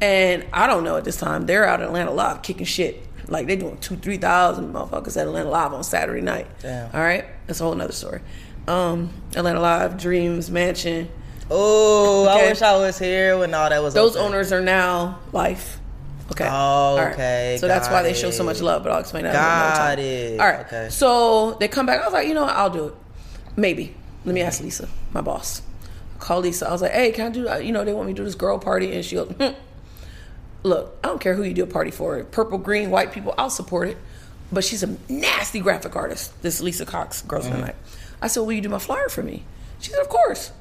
and 0.00 0.46
I 0.50 0.66
don't 0.66 0.82
know 0.82 0.96
at 0.96 1.04
this 1.04 1.18
time. 1.18 1.44
They're 1.44 1.66
out 1.66 1.80
in 1.80 1.86
Atlanta 1.86 2.12
Live 2.12 2.40
kicking 2.40 2.64
shit. 2.64 3.04
Like 3.28 3.46
they 3.46 3.56
doing 3.56 3.76
two, 3.82 3.96
three 3.96 4.16
thousand 4.16 4.72
motherfuckers 4.72 5.20
at 5.20 5.26
Atlanta 5.26 5.50
Live 5.50 5.74
on 5.74 5.84
Saturday 5.84 6.22
night. 6.22 6.46
Damn. 6.62 6.86
All 6.94 7.02
right, 7.02 7.26
that's 7.46 7.60
a 7.60 7.64
whole 7.64 7.74
nother 7.74 7.92
story. 7.92 8.20
Um, 8.66 9.10
Atlanta 9.36 9.60
Live, 9.60 9.98
Dreams 10.00 10.50
Mansion. 10.50 11.10
Oh, 11.50 12.28
Okay. 12.28 12.46
I 12.46 12.48
wish 12.50 12.62
I 12.62 12.76
was 12.76 12.98
here 12.98 13.38
when 13.38 13.52
all 13.54 13.68
that 13.68 13.82
was. 13.82 13.94
Those 13.94 14.16
open. 14.16 14.28
owners 14.32 14.52
are 14.52 14.60
now 14.62 15.18
life. 15.32 15.78
Okay. 16.32 16.48
Oh, 16.50 16.96
right. 16.96 17.12
okay, 17.12 17.56
So 17.60 17.68
that's 17.68 17.88
why 17.88 17.96
got 17.96 18.02
they 18.04 18.14
show 18.14 18.30
so 18.30 18.44
much 18.44 18.60
love, 18.62 18.82
but 18.82 18.92
I'll 18.92 19.00
explain 19.00 19.24
that. 19.24 19.34
Got 19.34 19.98
it. 19.98 20.40
All 20.40 20.46
right. 20.46 20.60
Okay. 20.66 20.88
So 20.90 21.52
they 21.60 21.68
come 21.68 21.84
back. 21.84 22.00
I 22.00 22.04
was 22.04 22.14
like, 22.14 22.26
you 22.28 22.34
know 22.34 22.44
what? 22.44 22.56
I'll 22.56 22.70
do 22.70 22.86
it. 22.88 22.94
Maybe. 23.56 23.94
Let 24.24 24.34
me 24.34 24.40
ask 24.40 24.62
Lisa, 24.62 24.88
my 25.12 25.20
boss. 25.20 25.60
I 26.16 26.18
called 26.18 26.44
Lisa. 26.44 26.66
I 26.66 26.72
was 26.72 26.80
like, 26.80 26.92
hey, 26.92 27.12
can 27.12 27.26
I 27.26 27.30
do? 27.30 27.46
uh, 27.48 27.56
You 27.58 27.72
know, 27.72 27.84
they 27.84 27.92
want 27.92 28.08
me 28.08 28.14
to 28.14 28.16
do 28.16 28.24
this 28.24 28.34
girl 28.34 28.58
party, 28.58 28.94
and 28.94 29.04
she 29.04 29.16
goes, 29.16 29.30
hmm. 29.32 29.52
look, 30.62 30.96
I 31.04 31.08
don't 31.08 31.20
care 31.20 31.34
who 31.34 31.42
you 31.42 31.52
do 31.52 31.62
a 31.64 31.66
party 31.66 31.90
for. 31.90 32.24
Purple, 32.24 32.56
green, 32.56 32.90
white 32.90 33.12
people, 33.12 33.34
I'll 33.36 33.50
support 33.50 33.88
it. 33.88 33.98
But 34.50 34.64
she's 34.64 34.82
a 34.82 34.96
nasty 35.10 35.60
graphic 35.60 35.94
artist. 35.94 36.40
This 36.42 36.60
Lisa 36.62 36.86
Cox, 36.86 37.20
Girls 37.22 37.46
in 37.46 37.52
the 37.52 37.58
Night. 37.58 37.76
I 38.22 38.28
said, 38.28 38.40
will 38.40 38.52
you 38.52 38.62
do 38.62 38.68
my 38.70 38.78
flyer 38.78 39.08
for 39.10 39.22
me? 39.22 39.44
She 39.80 39.90
said, 39.90 40.00
of 40.00 40.08
course. 40.08 40.52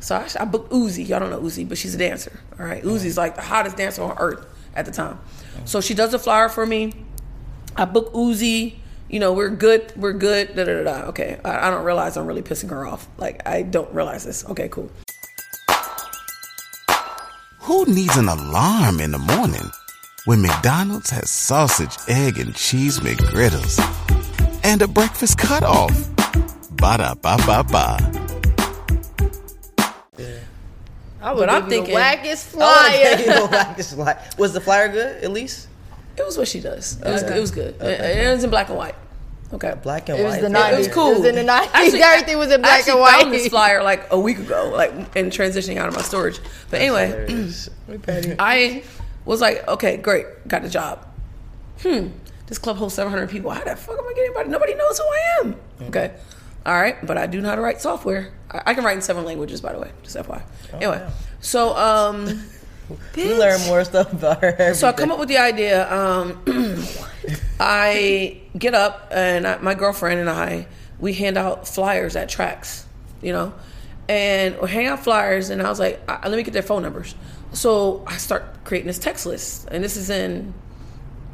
So 0.00 0.16
I, 0.16 0.28
I 0.40 0.44
booked 0.44 0.70
Uzi. 0.70 1.06
Y'all 1.08 1.20
don't 1.20 1.30
know 1.30 1.40
Uzi, 1.40 1.68
but 1.68 1.78
she's 1.78 1.94
a 1.94 1.98
dancer. 1.98 2.40
All 2.58 2.66
right, 2.66 2.82
Uzi's 2.82 3.16
like 3.16 3.34
the 3.34 3.42
hottest 3.42 3.76
dancer 3.76 4.02
on 4.02 4.16
earth 4.18 4.46
at 4.74 4.86
the 4.86 4.92
time. 4.92 5.18
So 5.64 5.80
she 5.80 5.94
does 5.94 6.14
a 6.14 6.18
flyer 6.18 6.48
for 6.48 6.64
me. 6.64 6.92
I 7.76 7.84
book 7.84 8.12
Uzi. 8.12 8.76
You 9.08 9.20
know, 9.20 9.32
we're 9.32 9.48
good. 9.48 9.92
We're 9.96 10.12
good. 10.12 10.54
Da 10.54 10.64
da 10.64 10.82
da. 10.82 10.84
da. 10.84 11.08
Okay, 11.08 11.38
I, 11.44 11.68
I 11.68 11.70
don't 11.70 11.84
realize 11.84 12.16
I'm 12.16 12.26
really 12.26 12.42
pissing 12.42 12.70
her 12.70 12.86
off. 12.86 13.08
Like 13.16 13.46
I 13.46 13.62
don't 13.62 13.92
realize 13.92 14.24
this. 14.24 14.44
Okay, 14.48 14.68
cool. 14.68 14.90
Who 17.60 17.84
needs 17.86 18.16
an 18.16 18.28
alarm 18.28 19.00
in 19.00 19.10
the 19.10 19.18
morning 19.18 19.70
when 20.24 20.40
McDonald's 20.42 21.10
has 21.10 21.30
sausage, 21.30 21.96
egg, 22.08 22.38
and 22.38 22.54
cheese 22.54 23.00
McGriddles 23.00 23.78
and 24.64 24.80
a 24.82 24.88
breakfast 24.88 25.38
cutoff? 25.38 25.92
Ba 26.70 26.98
da 26.98 27.14
ba 27.14 27.36
ba 27.46 27.64
ba. 27.64 28.27
I 31.20 31.32
would 31.32 31.40
But 31.40 31.50
I'm 31.50 31.68
give 31.68 31.72
you 31.72 31.80
the 31.80 31.86
thinking- 31.86 31.96
wackest 31.96 32.54
I 32.54 32.58
wanna 32.58 32.88
flyer. 32.88 33.02
tell 33.02 33.20
you 33.20 33.26
the 33.48 33.56
wackest 33.56 33.94
flyer. 33.94 34.18
Was 34.38 34.52
the 34.52 34.60
flyer 34.60 34.88
good? 34.88 35.24
At 35.24 35.30
least 35.32 35.68
It 36.16 36.24
was 36.24 36.36
what 36.38 36.48
she 36.48 36.60
does. 36.60 36.98
It 37.00 37.04
was. 37.10 37.22
It 37.22 37.40
was 37.40 37.50
good. 37.50 37.74
It, 37.80 38.00
it 38.18 38.32
was 38.34 38.44
in 38.44 38.50
black 38.50 38.68
and 38.68 38.78
white. 38.78 38.94
Okay. 39.52 39.74
black 39.82 40.08
and 40.10 40.18
It 40.18 40.24
was 40.24 40.34
white. 40.34 40.42
the 40.42 40.74
It 40.74 40.78
was 40.78 40.88
cool. 40.88 41.12
It 41.12 41.18
was 41.20 41.24
in 41.26 41.34
the 41.36 41.40
90s. 41.52 41.70
Actually, 41.72 42.02
Everything 42.10 42.38
was 42.38 42.52
in 42.52 42.60
black 42.60 42.86
and 42.86 43.00
white. 43.00 43.14
I 43.14 43.20
found 43.22 43.32
this 43.34 43.48
flyer 43.48 43.82
like 43.82 44.06
a 44.12 44.18
week 44.20 44.38
ago, 44.38 44.70
like 44.74 44.92
in 45.16 45.30
transitioning 45.30 45.76
out 45.78 45.88
of 45.88 45.94
my 45.94 46.02
storage. 46.02 46.38
But 46.70 46.80
anyway, 46.82 47.50
I 48.38 48.82
was 49.24 49.40
like, 49.40 49.66
okay, 49.68 49.96
great, 49.96 50.26
got 50.48 50.62
the 50.62 50.68
job. 50.68 51.06
Hmm, 51.82 52.08
this 52.46 52.58
club 52.58 52.76
holds 52.76 52.94
700 52.94 53.28
people. 53.30 53.50
How 53.50 53.64
the 53.64 53.76
fuck 53.76 53.98
am 53.98 54.04
I 54.04 54.08
getting 54.10 54.24
anybody? 54.26 54.50
Nobody 54.50 54.74
knows 54.74 54.98
who 54.98 55.04
I 55.04 55.38
am. 55.42 55.56
Okay, 55.82 56.12
all 56.66 56.74
right, 56.74 57.04
but 57.06 57.16
I 57.18 57.26
do 57.26 57.40
know 57.40 57.48
how 57.48 57.54
to 57.54 57.62
write 57.62 57.80
software. 57.80 58.32
I, 58.50 58.62
I 58.66 58.74
can 58.74 58.84
write 58.84 58.96
in 58.96 59.02
seven 59.02 59.24
languages, 59.24 59.60
by 59.60 59.72
the 59.72 59.80
way, 59.80 59.90
just 60.02 60.16
FYI. 60.16 60.42
anyway, 60.74 61.08
so 61.40 61.76
um, 61.76 62.42
We 63.16 63.34
learn 63.34 63.60
more 63.66 63.84
stuff 63.84 64.12
about 64.12 64.40
her. 64.42 64.74
so 64.74 64.88
I 64.88 64.92
come 64.92 65.10
up 65.10 65.18
with 65.18 65.28
the 65.28 65.38
idea. 65.38 65.92
Um, 65.92 66.42
I 67.60 68.40
get 68.56 68.74
up 68.74 69.08
and 69.10 69.46
I, 69.46 69.58
my 69.58 69.74
girlfriend 69.74 70.20
and 70.20 70.30
I 70.30 70.66
we 70.98 71.12
hand 71.12 71.36
out 71.36 71.68
flyers 71.68 72.16
at 72.16 72.28
Traxx, 72.28 72.84
you 73.22 73.32
know, 73.32 73.54
and 74.08 74.58
we 74.60 74.68
hang 74.68 74.86
out 74.86 75.04
flyers. 75.04 75.50
And 75.50 75.62
I 75.62 75.68
was 75.68 75.78
like, 75.78 76.00
I, 76.08 76.28
let 76.28 76.36
me 76.36 76.42
get 76.42 76.54
their 76.54 76.62
phone 76.62 76.82
numbers. 76.82 77.14
So 77.52 78.04
I 78.06 78.16
start 78.16 78.64
creating 78.64 78.88
this 78.88 78.98
text 78.98 79.26
list, 79.26 79.68
and 79.70 79.82
this 79.82 79.96
is 79.96 80.10
in 80.10 80.54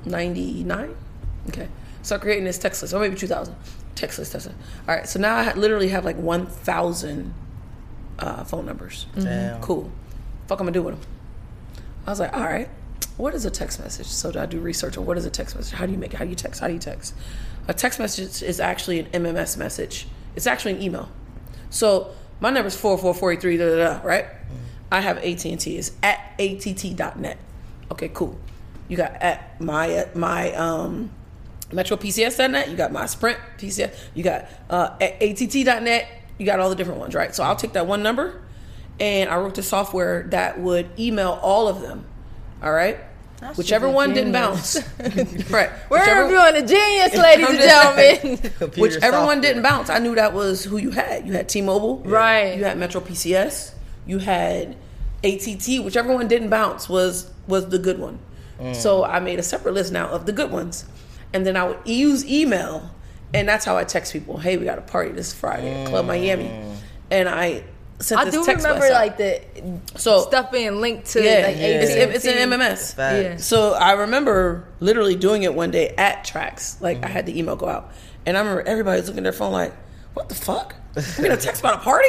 '99. 0.04 0.94
Okay, 1.48 1.68
start 2.02 2.20
creating 2.20 2.44
this 2.44 2.58
text 2.58 2.82
list, 2.82 2.94
or 2.94 3.00
maybe 3.00 3.16
2000 3.16 3.54
text 3.94 4.18
list. 4.18 4.32
Text 4.32 4.46
list. 4.48 4.58
All 4.88 4.94
right, 4.94 5.08
so 5.08 5.18
now 5.18 5.36
I 5.36 5.54
literally 5.54 5.88
have 5.88 6.04
like 6.04 6.16
1,000 6.16 7.34
uh, 8.18 8.44
phone 8.44 8.66
numbers. 8.66 9.06
Damn. 9.18 9.60
Cool. 9.60 9.90
Fuck, 10.46 10.60
I'm 10.60 10.66
gonna 10.66 10.72
do 10.72 10.82
with 10.82 10.94
them. 11.00 11.04
I 12.06 12.10
was 12.10 12.20
like, 12.20 12.34
all 12.34 12.44
right, 12.44 12.68
what 13.16 13.34
is 13.34 13.44
a 13.44 13.50
text 13.50 13.80
message? 13.80 14.06
So 14.06 14.32
I 14.38 14.46
do 14.46 14.60
research 14.60 14.98
on 14.98 15.06
what 15.06 15.16
is 15.16 15.24
a 15.24 15.30
text 15.30 15.56
message? 15.56 15.72
How 15.72 15.86
do 15.86 15.92
you 15.92 15.98
make 15.98 16.12
it? 16.12 16.16
How 16.18 16.24
do 16.24 16.30
you 16.30 16.36
text? 16.36 16.60
How 16.60 16.66
do 16.66 16.74
you 16.74 16.78
text? 16.78 17.14
A 17.68 17.74
text 17.74 17.98
message 17.98 18.42
is 18.42 18.60
actually 18.60 18.98
an 18.98 19.06
MMS 19.06 19.56
message. 19.56 20.06
It's 20.36 20.46
actually 20.46 20.72
an 20.72 20.82
email. 20.82 21.08
So 21.70 22.10
my 22.40 22.50
number 22.50 22.68
is 22.68 22.76
44483, 22.76 23.56
da, 23.56 23.64
da, 23.64 23.76
da, 23.76 24.06
right? 24.06 24.26
I 24.92 25.00
have 25.00 25.18
AT&T. 25.18 25.76
It's 25.76 25.92
at 26.02 26.34
att.net. 26.38 27.38
Okay, 27.90 28.10
cool. 28.12 28.38
You 28.88 28.96
got 28.96 29.12
at 29.14 29.60
my, 29.60 30.06
my, 30.14 30.52
um, 30.54 31.10
Metro 31.74 31.96
PCS.net, 31.96 32.70
you 32.70 32.76
got 32.76 32.92
my 32.92 33.06
Sprint 33.06 33.38
PCS, 33.58 33.94
you 34.14 34.22
got 34.22 34.46
uh, 34.70 34.96
at 35.00 35.20
ATT.net, 35.22 36.08
you 36.38 36.46
got 36.46 36.60
all 36.60 36.70
the 36.70 36.76
different 36.76 37.00
ones, 37.00 37.14
right? 37.14 37.34
So 37.34 37.42
I'll 37.42 37.56
take 37.56 37.72
that 37.72 37.86
one 37.86 38.02
number 38.02 38.40
and 39.00 39.28
I 39.28 39.36
wrote 39.36 39.54
the 39.56 39.62
software 39.62 40.22
that 40.30 40.60
would 40.60 40.88
email 40.98 41.38
all 41.42 41.68
of 41.68 41.80
them, 41.80 42.04
all 42.62 42.72
right? 42.72 42.98
Whichever 43.56 43.86
a 43.86 43.90
one 43.90 44.14
didn't 44.14 44.32
bounce. 44.32 44.76
right. 45.50 45.68
We're 45.90 45.98
Whichever- 46.00 46.22
reviewing 46.22 46.56
a 46.56 46.66
genius, 46.66 47.14
ladies 47.16 47.48
and 47.50 47.58
gentlemen. 47.58 48.38
Computer 48.58 48.80
Whichever 48.80 49.24
one 49.26 49.42
didn't 49.42 49.62
bounce, 49.62 49.90
I 49.90 49.98
knew 49.98 50.14
that 50.14 50.32
was 50.32 50.64
who 50.64 50.78
you 50.78 50.90
had. 50.92 51.26
You 51.26 51.34
had 51.34 51.48
T-Mobile, 51.48 51.98
Right. 51.98 52.56
You 52.56 52.64
had 52.64 52.78
Metro 52.78 53.02
PCS, 53.02 53.74
you 54.06 54.18
had 54.18 54.76
ATT. 55.22 55.84
Whichever 55.84 56.14
one 56.14 56.26
didn't 56.28 56.48
bounce 56.48 56.88
was 56.88 57.30
was 57.46 57.68
the 57.68 57.78
good 57.78 57.98
one. 57.98 58.18
So 58.72 59.04
I 59.04 59.20
made 59.20 59.38
a 59.38 59.42
separate 59.42 59.74
list 59.74 59.92
now 59.92 60.08
of 60.08 60.24
the 60.24 60.32
good 60.32 60.50
ones, 60.50 60.86
and 61.34 61.44
then 61.44 61.56
I 61.56 61.64
would 61.64 61.80
use 61.84 62.24
email, 62.24 62.88
and 63.34 63.46
that's 63.46 63.64
how 63.64 63.76
I 63.76 63.84
text 63.84 64.12
people. 64.12 64.38
Hey, 64.38 64.56
we 64.56 64.64
got 64.64 64.78
a 64.78 64.82
party 64.82 65.10
this 65.10 65.34
Friday 65.34 65.82
at 65.82 65.88
Club 65.88 66.04
mm. 66.04 66.08
Miami, 66.08 66.78
and 67.10 67.28
I 67.28 67.64
sent 67.98 68.20
I 68.20 68.24
this 68.24 68.34
do 68.34 68.44
text 68.44 68.64
remember 68.64 68.86
blast 68.88 68.94
out. 68.94 69.00
like 69.00 69.16
the 69.18 69.98
so 69.98 70.22
stuff 70.22 70.50
being 70.50 70.80
linked 70.80 71.06
to 71.08 71.22
yeah, 71.22 71.46
like 71.46 71.56
it's, 71.56 71.90
AT&T. 71.90 72.14
it's 72.14 72.24
an 72.24 72.50
MMS. 72.50 72.96
Yeah. 72.96 73.36
So 73.36 73.74
I 73.74 73.92
remember 73.92 74.66
literally 74.80 75.16
doing 75.16 75.42
it 75.42 75.54
one 75.54 75.70
day 75.70 75.88
at 75.98 76.24
Traxx. 76.24 76.80
Like 76.80 76.98
I 76.98 77.00
mm-hmm. 77.00 77.12
had 77.12 77.26
the 77.26 77.38
email 77.38 77.56
go 77.56 77.68
out, 77.68 77.92
and 78.24 78.36
I 78.36 78.40
remember 78.40 78.62
everybody 78.62 79.00
was 79.00 79.08
looking 79.08 79.20
at 79.20 79.24
their 79.24 79.32
phone 79.32 79.52
like, 79.52 79.74
"What 80.14 80.28
the 80.28 80.36
fuck? 80.36 80.76
We 81.18 81.24
gonna 81.24 81.36
text 81.36 81.60
about 81.60 81.80
a 81.80 81.82
party?" 81.82 82.08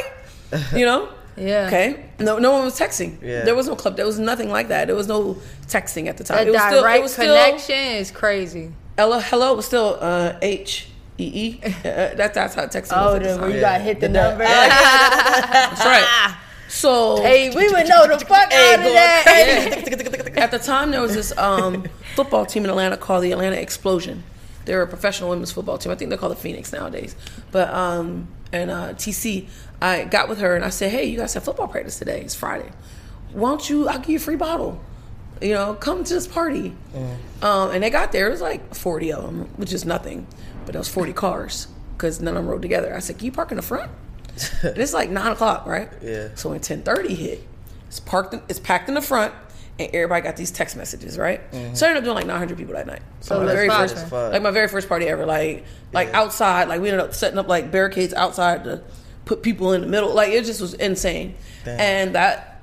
You 0.72 0.86
know? 0.86 1.08
Yeah. 1.38 1.66
Okay. 1.66 2.08
No, 2.18 2.38
no 2.38 2.50
one 2.50 2.64
was 2.64 2.78
texting. 2.78 3.20
Yeah. 3.20 3.44
There 3.44 3.54
was 3.54 3.68
no 3.68 3.76
club. 3.76 3.96
There 3.96 4.06
was 4.06 4.18
nothing 4.18 4.48
like 4.48 4.68
that. 4.68 4.86
There 4.86 4.96
was 4.96 5.06
no 5.06 5.36
texting 5.66 6.06
at 6.06 6.16
the 6.16 6.24
time. 6.24 6.38
That 6.38 6.48
it 6.48 6.52
was 6.52 6.62
still, 6.62 6.78
it 6.78 6.80
direct 6.80 7.02
was 7.02 7.12
still 7.12 7.26
connection 7.26 7.76
is 7.76 8.10
crazy. 8.10 8.72
Hello. 8.96 9.18
Hello 9.20 9.54
was 9.54 9.66
still 9.66 9.98
uh, 10.00 10.38
H 10.42 10.88
E 11.18 11.24
E. 11.24 11.60
Uh, 11.64 11.70
That 12.14 12.34
that's 12.34 12.54
how 12.54 12.66
texting 12.66 12.92
Oh, 12.96 13.12
was. 13.12 13.16
At 13.16 13.22
the, 13.22 13.34
the 13.34 13.40
where 13.40 13.50
you 13.50 13.60
got 13.60 13.78
to 13.78 13.84
hit 13.84 14.00
the 14.00 14.08
The 14.08 14.12
number. 14.12 14.44
That's 14.44 15.84
right. 15.84 16.36
So 16.68 17.22
hey, 17.22 17.48
we 17.50 17.68
would 17.68 17.88
know 17.88 18.06
the 18.06 18.18
fuck 18.24 18.52
out 18.52 18.78
of 18.78 18.84
that. 18.84 20.36
At 20.36 20.50
the 20.50 20.58
time, 20.58 20.90
there 20.90 21.00
was 21.00 21.14
this 21.14 21.36
um, 21.38 21.84
football 22.14 22.44
team 22.44 22.64
in 22.64 22.70
Atlanta 22.70 22.96
called 22.96 23.22
the 23.24 23.32
Atlanta 23.32 23.56
Explosion. 23.56 24.24
They're 24.64 24.82
a 24.82 24.86
professional 24.88 25.30
women's 25.30 25.52
football 25.52 25.78
team. 25.78 25.92
I 25.92 25.94
think 25.94 26.08
they're 26.10 26.18
called 26.18 26.32
the 26.32 26.36
Phoenix 26.36 26.72
nowadays. 26.72 27.14
But 27.52 27.72
um, 27.72 28.28
and 28.52 28.70
uh, 28.70 28.94
TC, 28.94 29.48
I 29.80 30.04
got 30.04 30.28
with 30.28 30.38
her 30.40 30.56
and 30.56 30.64
I 30.64 30.70
said, 30.70 30.90
"Hey, 30.90 31.04
you 31.04 31.16
guys 31.18 31.34
have 31.34 31.44
football 31.44 31.68
practice 31.68 31.98
today. 31.98 32.20
It's 32.20 32.34
Friday. 32.34 32.70
Why 33.32 33.50
don't 33.50 33.70
you? 33.70 33.88
I'll 33.88 33.98
give 34.00 34.08
you 34.10 34.16
a 34.16 34.20
free 34.20 34.36
bottle. 34.36 34.80
You 35.42 35.52
know, 35.54 35.74
come 35.74 36.04
to 36.04 36.14
this 36.14 36.26
party. 36.26 36.74
Um, 37.42 37.70
and 37.70 37.82
they 37.82 37.90
got 37.90 38.12
there. 38.12 38.28
It 38.28 38.30
was 38.30 38.40
like 38.40 38.74
40 38.74 39.12
of 39.12 39.24
them, 39.24 39.40
which 39.56 39.72
is 39.72 39.84
nothing. 39.84 40.26
But 40.64 40.74
it 40.74 40.78
was 40.78 40.88
40 40.88 41.12
cars 41.12 41.68
because 41.96 42.20
none 42.20 42.36
of 42.36 42.42
them 42.44 42.50
rode 42.50 42.62
together. 42.62 42.94
I 42.94 42.98
said, 43.00 43.18
can 43.18 43.26
you 43.26 43.32
park 43.32 43.50
in 43.50 43.56
the 43.56 43.62
front? 43.62 43.90
and 44.62 44.76
it's 44.78 44.92
like 44.92 45.10
9 45.10 45.32
o'clock, 45.32 45.66
right? 45.66 45.88
Yeah. 46.02 46.28
So 46.34 46.48
when 46.50 46.56
1030 46.56 47.14
hit, 47.14 47.46
it's 47.88 48.00
parked, 48.00 48.34
in, 48.34 48.42
it's 48.48 48.58
packed 48.58 48.88
in 48.88 48.94
the 48.94 49.02
front. 49.02 49.32
And 49.78 49.90
everybody 49.94 50.22
got 50.22 50.36
these 50.36 50.50
text 50.50 50.74
messages, 50.74 51.18
right? 51.18 51.40
So 51.74 51.84
I 51.86 51.90
ended 51.90 51.96
up 51.98 52.04
doing 52.04 52.14
like 52.16 52.26
900 52.26 52.56
people 52.56 52.72
that 52.74 52.86
night. 52.86 53.02
So 53.20 53.38
my 53.40 53.44
very 53.52 53.68
first, 53.68 54.10
like 54.10 54.40
my 54.42 54.50
very 54.50 54.68
first 54.68 54.88
party 54.88 55.04
ever. 55.06 55.26
Like, 55.26 55.66
like 55.92 56.08
Yeah. 56.08 56.20
outside, 56.22 56.68
like 56.68 56.80
we 56.80 56.88
ended 56.88 57.04
up 57.04 57.12
setting 57.14 57.38
up 57.38 57.46
like 57.46 57.70
barricades 57.70 58.14
outside 58.14 58.64
to 58.64 58.82
put 59.26 59.42
people 59.42 59.74
in 59.74 59.82
the 59.82 59.86
middle. 59.86 60.14
Like 60.14 60.30
it 60.32 60.46
just 60.46 60.62
was 60.62 60.72
insane. 60.72 61.34
Damn. 61.66 61.78
And 61.80 62.14
that, 62.14 62.62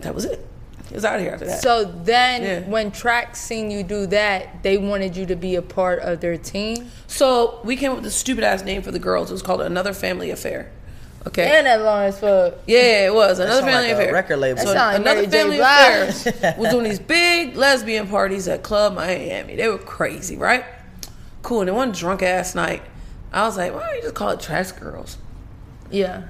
that 0.00 0.14
was 0.14 0.26
it. 0.26 0.46
It 0.90 0.94
was 0.94 1.04
out 1.04 1.16
of 1.16 1.22
here 1.22 1.32
after 1.32 1.46
that. 1.46 1.62
So 1.62 1.84
then, 1.84 2.42
Yeah. 2.42 2.60
when 2.70 2.90
track 2.92 3.34
seen 3.36 3.70
you 3.70 3.82
do 3.82 4.06
that, 4.06 4.62
they 4.62 4.76
wanted 4.78 5.16
you 5.16 5.26
to 5.26 5.36
be 5.36 5.56
a 5.56 5.62
part 5.62 5.98
of 6.00 6.20
their 6.20 6.36
team. 6.36 6.90
So 7.08 7.60
we 7.64 7.76
came 7.76 7.90
up 7.90 7.96
with 7.98 8.06
a 8.06 8.10
stupid 8.10 8.44
ass 8.44 8.62
name 8.64 8.82
for 8.82 8.90
the 8.92 8.98
girls. 8.98 9.30
It 9.30 9.34
was 9.34 9.42
called 9.42 9.60
Another 9.62 9.92
Family 9.92 10.30
Affair. 10.30 10.70
Okay. 11.26 11.58
And 11.58 11.66
that 11.66 11.82
long 11.82 12.04
as 12.04 12.20
fuck. 12.20 12.54
yeah, 12.68 13.06
it 13.06 13.12
was 13.14 13.40
another 13.40 13.54
sound 13.60 13.72
family 13.72 13.88
like 13.88 13.96
a 13.96 14.00
affair. 14.02 14.12
record 14.12 14.36
label. 14.36 14.58
So 14.62 14.72
That 14.72 14.74
sound 14.74 14.92
like 14.92 15.00
another 15.00 15.20
Mary 15.22 15.30
family 15.32 15.56
Blige. 15.56 16.26
affair 16.26 16.54
was 16.58 16.70
doing 16.70 16.84
these 16.84 17.00
big 17.00 17.56
lesbian 17.56 18.06
parties 18.06 18.46
at 18.46 18.62
Club 18.62 18.94
Miami. 18.94 19.56
They 19.56 19.66
were 19.66 19.78
crazy, 19.78 20.36
right? 20.36 20.64
Cool. 21.42 21.62
And 21.62 21.68
then 21.68 21.74
one 21.74 21.90
drunk 21.90 22.22
ass 22.22 22.54
night, 22.54 22.82
I 23.32 23.42
was 23.42 23.56
like, 23.56 23.74
why 23.74 23.84
don't 23.86 23.96
you 23.96 24.02
just 24.02 24.14
call 24.14 24.30
it 24.30 24.38
Traxx 24.38 24.78
Girls? 24.78 25.18
Yeah. 25.90 26.22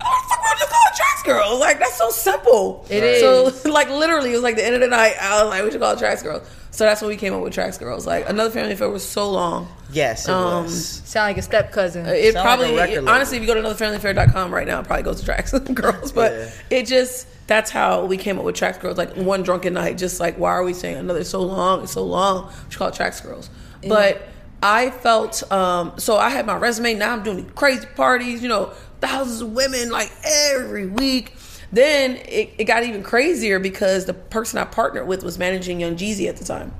Oh, 0.00 0.26
fuck, 0.28 0.42
we'll 0.42 0.58
just 0.58 0.70
call 0.70 0.80
it 0.86 0.94
Traxx 0.94 1.24
Girls. 1.24 1.60
Like 1.60 1.78
that's 1.78 1.96
so 1.96 2.10
simple. 2.10 2.86
It 2.90 3.02
is. 3.02 3.20
So 3.62 3.70
like 3.70 3.88
literally, 3.90 4.30
it 4.30 4.34
was 4.34 4.42
like 4.42 4.56
the 4.56 4.64
end 4.64 4.74
of 4.74 4.80
the 4.80 4.88
night. 4.88 5.14
I 5.20 5.42
was 5.42 5.50
like, 5.50 5.64
we 5.64 5.70
should 5.70 5.80
call 5.80 5.92
it 5.94 5.98
Traxx 5.98 6.22
Girls. 6.22 6.48
So 6.70 6.84
that's 6.84 7.00
when 7.00 7.08
we 7.08 7.16
came 7.16 7.34
up 7.34 7.42
with 7.42 7.54
Traxx 7.54 7.78
Girls. 7.78 8.06
Like 8.06 8.28
another 8.28 8.50
family 8.50 8.72
affair 8.72 8.88
was 8.88 9.04
so 9.04 9.30
long. 9.30 9.68
Yes, 9.90 10.28
it 10.28 10.30
Um, 10.32 10.64
was. 10.64 10.86
Sound 11.04 11.28
like 11.30 11.38
a 11.38 11.42
step 11.42 11.72
cousin. 11.72 12.06
It 12.06 12.34
Sound 12.34 12.34
like 12.34 12.36
a 12.36 12.42
probably 12.42 12.76
record 12.76 12.94
label. 12.96 13.08
honestly, 13.08 13.36
if 13.38 13.42
you 13.42 13.46
go 13.52 13.54
to 13.54 13.62
anotherfamilyaffair.com 13.62 14.54
right 14.54 14.66
now, 14.66 14.80
it 14.80 14.86
probably 14.86 15.02
goes 15.02 15.20
to 15.22 15.30
Traxx 15.30 15.74
Girls. 15.74 16.12
But 16.12 16.32
Yeah. 16.32 16.50
it 16.78 16.86
just 16.86 17.26
that's 17.48 17.70
how 17.70 18.04
we 18.04 18.16
came 18.18 18.38
up 18.38 18.44
with 18.44 18.54
Traxx 18.54 18.78
Girls. 18.80 18.96
Like 18.98 19.14
one 19.16 19.42
drunken 19.42 19.72
night, 19.74 19.98
just 19.98 20.20
like 20.20 20.36
why 20.38 20.50
are 20.50 20.62
we 20.62 20.72
saying 20.74 20.96
another 20.98 21.24
so 21.24 21.40
long? 21.42 21.82
It's 21.82 21.92
so 21.92 22.04
long. 22.04 22.46
We 22.46 22.70
should 22.70 22.78
call 22.78 22.88
it 22.88 22.94
Traxx 22.94 23.22
Girls. 23.24 23.50
But 23.88 24.28
I 24.62 24.90
felt 24.90 25.50
um, 25.50 25.94
so 25.98 26.16
I 26.16 26.28
had 26.30 26.44
my 26.46 26.56
resume. 26.56 26.94
Now 26.94 27.12
I'm 27.12 27.22
doing 27.22 27.38
these 27.38 27.52
crazy 27.54 27.86
parties. 27.96 28.42
You 28.42 28.48
know, 28.50 28.72
thousands 29.00 29.40
of 29.40 29.52
women 29.52 29.90
like 29.90 30.12
every 30.24 30.86
week. 30.86 31.34
Then 31.70 32.16
it, 32.16 32.54
it 32.58 32.64
got 32.64 32.82
even 32.84 33.02
crazier 33.02 33.58
because 33.58 34.06
the 34.06 34.14
person 34.14 34.58
I 34.58 34.64
partnered 34.64 35.06
with 35.06 35.22
was 35.22 35.38
managing 35.38 35.80
Young 35.80 35.96
Jeezy 35.96 36.28
at 36.28 36.36
the 36.38 36.44
time. 36.44 36.74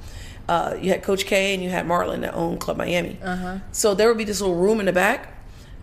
Uh, 0.49 0.77
you 0.81 0.91
had 0.91 1.03
Coach 1.03 1.27
K 1.27 1.53
and 1.53 1.63
you 1.63 1.69
had 1.69 1.87
Marlon 1.87 2.23
that 2.23 2.33
owned 2.35 2.59
Club 2.61 2.79
Miami. 2.79 3.19
So 3.73 3.95
there 3.95 4.09
would 4.09 4.17
be 4.17 4.25
this 4.25 4.41
little 4.41 4.57
room 4.57 4.81
in 4.81 4.87
the 4.87 4.93
back 4.93 5.35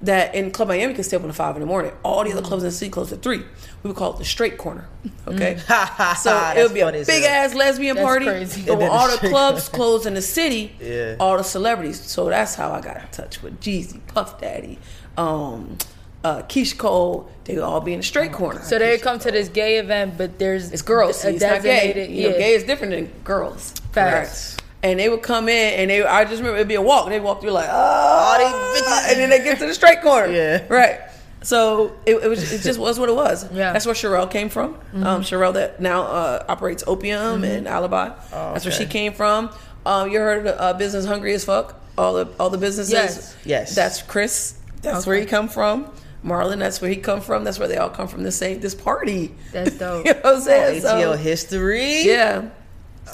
that 0.02 0.34
in 0.36 0.52
Club 0.52 0.68
Miami 0.68 0.94
could 0.94 1.06
stay 1.06 1.16
open 1.18 1.30
at 1.30 1.36
five 1.36 1.56
in 1.56 1.62
the 1.62 1.68
morning. 1.68 1.92
All 2.04 2.24
the 2.24 2.32
other 2.32 2.42
clubs 2.42 2.64
in 2.64 2.70
the 2.70 2.76
city 2.76 2.90
closed 2.92 3.14
at 3.14 3.22
three. 3.22 3.44
We 3.84 3.88
would 3.90 3.96
call 3.96 4.14
it 4.14 4.18
the 4.18 4.26
straight 4.26 4.58
corner. 4.58 4.88
Okay, 5.28 5.58
so 6.18 6.54
it 6.56 6.64
would 6.64 6.74
be 6.74 6.80
a 6.82 6.92
big 6.92 7.24
ass 7.24 7.54
lesbian 7.54 7.96
That's 7.96 8.06
party. 8.06 8.26
crazy. 8.26 8.70
And 8.70 8.80
when 8.82 8.90
all 8.90 9.08
the 9.10 9.18
the 9.22 9.30
clubs 9.30 9.70
closed 9.70 10.06
in 10.08 10.16
the 10.16 10.22
city, 10.22 10.76
Yeah. 10.82 11.16
all 11.20 11.38
the 11.38 11.44
celebrities. 11.44 12.02
So 12.02 12.28
that's 12.28 12.56
how 12.56 12.72
I 12.72 12.82
got 12.82 12.98
in 12.98 13.08
touch 13.12 13.42
with 13.44 13.62
Jeezy, 13.62 14.00
Puff 14.08 14.42
Daddy, 14.42 14.80
um, 15.16 15.78
uh, 16.26 16.42
Keyshia 16.44 16.78
Cole. 16.78 17.30
They 17.46 17.54
would 17.56 17.64
all 17.64 17.80
be 17.82 17.94
in 17.94 18.00
the 18.00 18.04
straight 18.06 18.32
corner. 18.34 18.62
so 18.64 18.80
they 18.80 18.90
would 18.92 19.02
come 19.04 19.20
to 19.20 19.30
this 19.32 19.50
gay 19.50 19.78
event, 19.78 20.18
but 20.18 20.40
there's 20.40 20.72
It's 20.72 20.82
girls. 20.82 21.18
a 21.18 21.20
See, 21.20 21.36
it's 21.36 21.42
not 21.44 21.62
gay. 21.62 21.94
designated. 21.94 22.10
You 22.12 22.30
know, 22.32 22.38
gay 22.38 22.54
is 22.56 22.64
different 22.64 22.94
than 22.94 23.06
girls. 23.24 23.72
Facts. 23.92 24.56
Right. 24.56 24.62
And 24.90 25.00
they 25.00 25.10
would 25.10 25.22
come 25.24 25.48
in, 25.50 25.74
and 25.80 25.90
they. 25.90 26.04
I 26.04 26.26
just 26.26 26.38
remember 26.38 26.58
it'd 26.58 26.68
be 26.68 26.76
a 26.76 26.82
walk. 26.82 27.10
They 27.10 27.20
walk 27.20 27.42
through 27.42 27.52
like, 27.52 27.70
oh, 27.72 28.36
these 28.40 28.82
bitches. 28.82 29.10
and 29.12 29.20
then 29.20 29.30
they 29.30 29.44
get 29.44 29.60
to 29.60 29.66
the 29.68 29.74
straight 29.74 30.02
corner. 30.02 30.32
Yeah. 30.32 30.64
right. 30.70 31.00
So 31.42 31.96
it, 32.06 32.16
it 32.16 32.28
was. 32.28 32.52
It 32.52 32.62
just 32.62 32.80
was 32.80 33.00
what 33.00 33.10
it 33.10 33.16
was. 33.16 33.52
Yeah. 33.52 33.72
That's 33.74 33.86
where 33.86 33.96
Sherelle 33.96 34.30
came 34.30 34.50
from. 34.50 34.76
Um, 34.94 35.22
Sherelle 35.22 35.54
that 35.54 35.80
now 35.80 36.04
uh, 36.04 36.46
operates 36.50 36.84
Opium 36.88 37.44
and 37.44 37.68
Alibi. 37.68 38.10
Oh, 38.34 38.54
That's 38.54 38.66
where 38.66 38.72
she 38.74 38.86
came 38.88 39.14
from. 39.14 39.50
Um, 39.86 40.10
you 40.12 40.18
heard 40.20 40.46
of 40.48 40.56
uh, 40.60 40.74
business 40.78 41.06
hungry 41.06 41.34
as 41.34 41.46
fuck. 41.46 41.80
All 41.98 42.14
the 42.16 42.28
all 42.40 42.50
the 42.50 42.58
businesses. 42.58 42.92
Yes. 42.94 43.36
Yes. 43.46 43.76
That's 43.76 44.02
Chris. 44.02 44.56
That's 44.82 45.06
where 45.08 45.18
he 45.20 45.26
come 45.26 45.48
from. 45.48 45.92
Marlon. 46.26 46.60
That's 46.60 46.82
where 46.82 46.90
he 46.90 46.98
come 46.98 47.22
from. 47.22 47.44
That's 47.44 47.60
where 47.60 47.68
they 47.68 47.78
all 47.78 47.90
come 47.90 48.08
from. 48.08 48.24
This 48.24 48.36
same 48.38 48.60
this 48.60 48.76
party. 48.76 49.34
That's 49.52 49.76
dope. 49.78 50.06
you 50.06 50.14
know 50.14 50.20
what 50.22 50.36
I'm 50.36 50.42
saying? 50.42 50.82
So- 50.82 50.96
ATL 50.96 51.18
history. 51.18 52.04
yeah. 52.04 52.50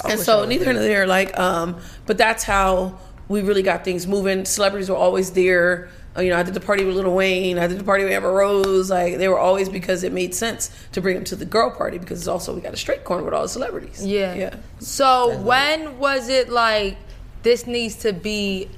And 0.08 0.20
so 0.20 0.46
neither 0.46 0.64
here 0.64 0.74
nor 0.74 0.82
there, 0.84 1.06
like, 1.06 1.38
um, 1.38 1.78
but 2.06 2.18
that's 2.18 2.46
how 2.46 2.98
we 3.28 3.42
really 3.42 3.62
got 3.62 3.84
things 3.84 4.08
moving. 4.08 4.46
Celebrities 4.46 4.90
were 4.90 4.96
always 4.96 5.32
there. 5.32 5.90
Uh, 6.16 6.22
You 6.22 6.30
know, 6.30 6.38
I 6.38 6.44
did 6.44 6.54
the 6.54 6.62
party 6.62 6.86
with 6.86 6.96
Lil 6.96 7.14
Wayne. 7.14 7.60
I 7.60 7.68
did 7.68 7.78
the 7.78 7.84
party 7.84 8.06
with 8.06 8.14
Amber 8.14 8.32
Rose. 8.32 8.90
Like, 8.90 9.18
they 9.18 9.28
were 9.28 9.38
always 9.40 9.68
because 9.68 10.04
it 10.04 10.14
made 10.14 10.34
sense 10.34 10.72
to 10.94 11.02
bring 11.02 11.16
them 11.16 11.24
to 11.26 11.36
the 11.36 11.44
girl 11.46 11.72
party 11.72 11.98
because 11.98 12.20
it's 12.20 12.28
also 12.30 12.56
we 12.56 12.62
got 12.62 12.74
a 12.74 12.78
straight 12.78 13.04
corner 13.04 13.24
with 13.24 13.34
all 13.34 13.42
the 13.44 13.50
celebrities. 13.50 14.06
Yeah. 14.06 14.34
yeah. 14.34 14.56
So 14.80 15.38
when 15.40 16.00
was 16.00 16.30
it 16.30 16.48
like 16.50 16.98
this 17.44 17.68
needs 17.68 17.96
to 17.98 18.14
be? 18.14 18.70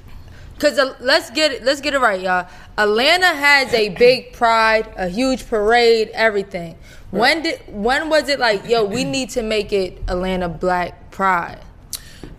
Cause 0.64 0.80
uh, 0.80 0.95
let's 1.01 1.30
get 1.32 1.51
it, 1.51 1.66
let's 1.66 1.82
get 1.82 1.93
it 1.93 1.99
right, 1.99 2.22
y'all. 2.22 2.47
Atlanta 2.78 3.26
has 3.26 3.74
a 3.74 3.89
big 3.89 4.32
pride, 4.32 4.89
a 4.95 5.09
huge 5.09 5.49
parade, 5.49 6.09
everything. 6.14 6.78
When 7.11 7.43
did 7.43 7.59
when 7.68 8.07
was 8.07 8.30
it 8.30 8.39
like, 8.39 8.66
yo, 8.70 8.86
we 8.86 9.03
need 9.03 9.30
to 9.32 9.43
make 9.43 9.74
it 9.74 10.01
Atlanta 10.07 10.47
Black 10.47 11.11
Pride? 11.11 11.59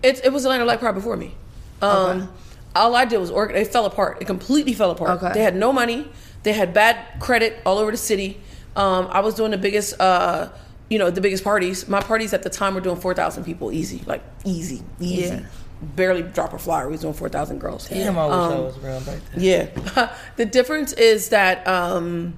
It, 0.02 0.24
it 0.24 0.32
was 0.32 0.46
Atlanta 0.46 0.64
Black 0.64 0.80
Pride 0.80 0.94
before 0.94 1.18
me. 1.18 1.34
Um, 1.82 2.32
All 2.74 2.96
I 2.96 3.04
did 3.04 3.18
was 3.18 3.30
organ. 3.30 3.56
It 3.56 3.68
fell 3.68 3.84
apart. 3.84 4.22
It 4.22 4.24
completely 4.24 4.72
fell 4.72 4.90
apart. 4.90 5.22
Okay. 5.22 5.34
They 5.34 5.42
had 5.42 5.54
no 5.54 5.70
money. 5.70 6.08
They 6.44 6.54
had 6.54 6.72
bad 6.72 7.20
credit 7.20 7.60
all 7.66 7.76
over 7.76 7.90
the 7.90 7.98
city. 7.98 8.40
Um, 8.74 9.06
I 9.10 9.20
was 9.20 9.34
doing 9.34 9.50
the 9.50 9.58
biggest, 9.58 10.00
uh, 10.00 10.48
you 10.88 10.98
know, 10.98 11.10
the 11.10 11.20
biggest 11.20 11.44
parties. 11.44 11.88
My 11.88 12.00
parties 12.00 12.32
at 12.32 12.42
the 12.42 12.48
time 12.48 12.74
were 12.74 12.80
doing 12.80 12.96
four 12.96 13.12
thousand 13.12 13.44
people 13.44 13.70
easy, 13.70 14.02
like 14.06 14.22
easy, 14.46 14.82
easy. 14.98 15.34
Yeah. 15.34 15.42
Barely 15.82 16.22
drop 16.22 16.52
a 16.54 16.58
flyer. 16.58 16.86
We 16.86 16.92
was 16.92 17.02
doing 17.02 17.14
four 17.14 17.28
thousand 17.28 17.58
girls. 17.58 17.88
Damn, 17.88 18.16
I 18.18 18.26
wish 18.26 18.34
I 18.34 18.38
Um, 18.54 18.64
was 18.64 18.78
around 18.78 19.06
back 19.06 19.18
then. 19.32 19.42
yeah. 19.44 20.14
the 20.36 20.46
difference 20.46 20.92
is 20.94 21.28
that 21.30 21.66
um, 21.68 22.34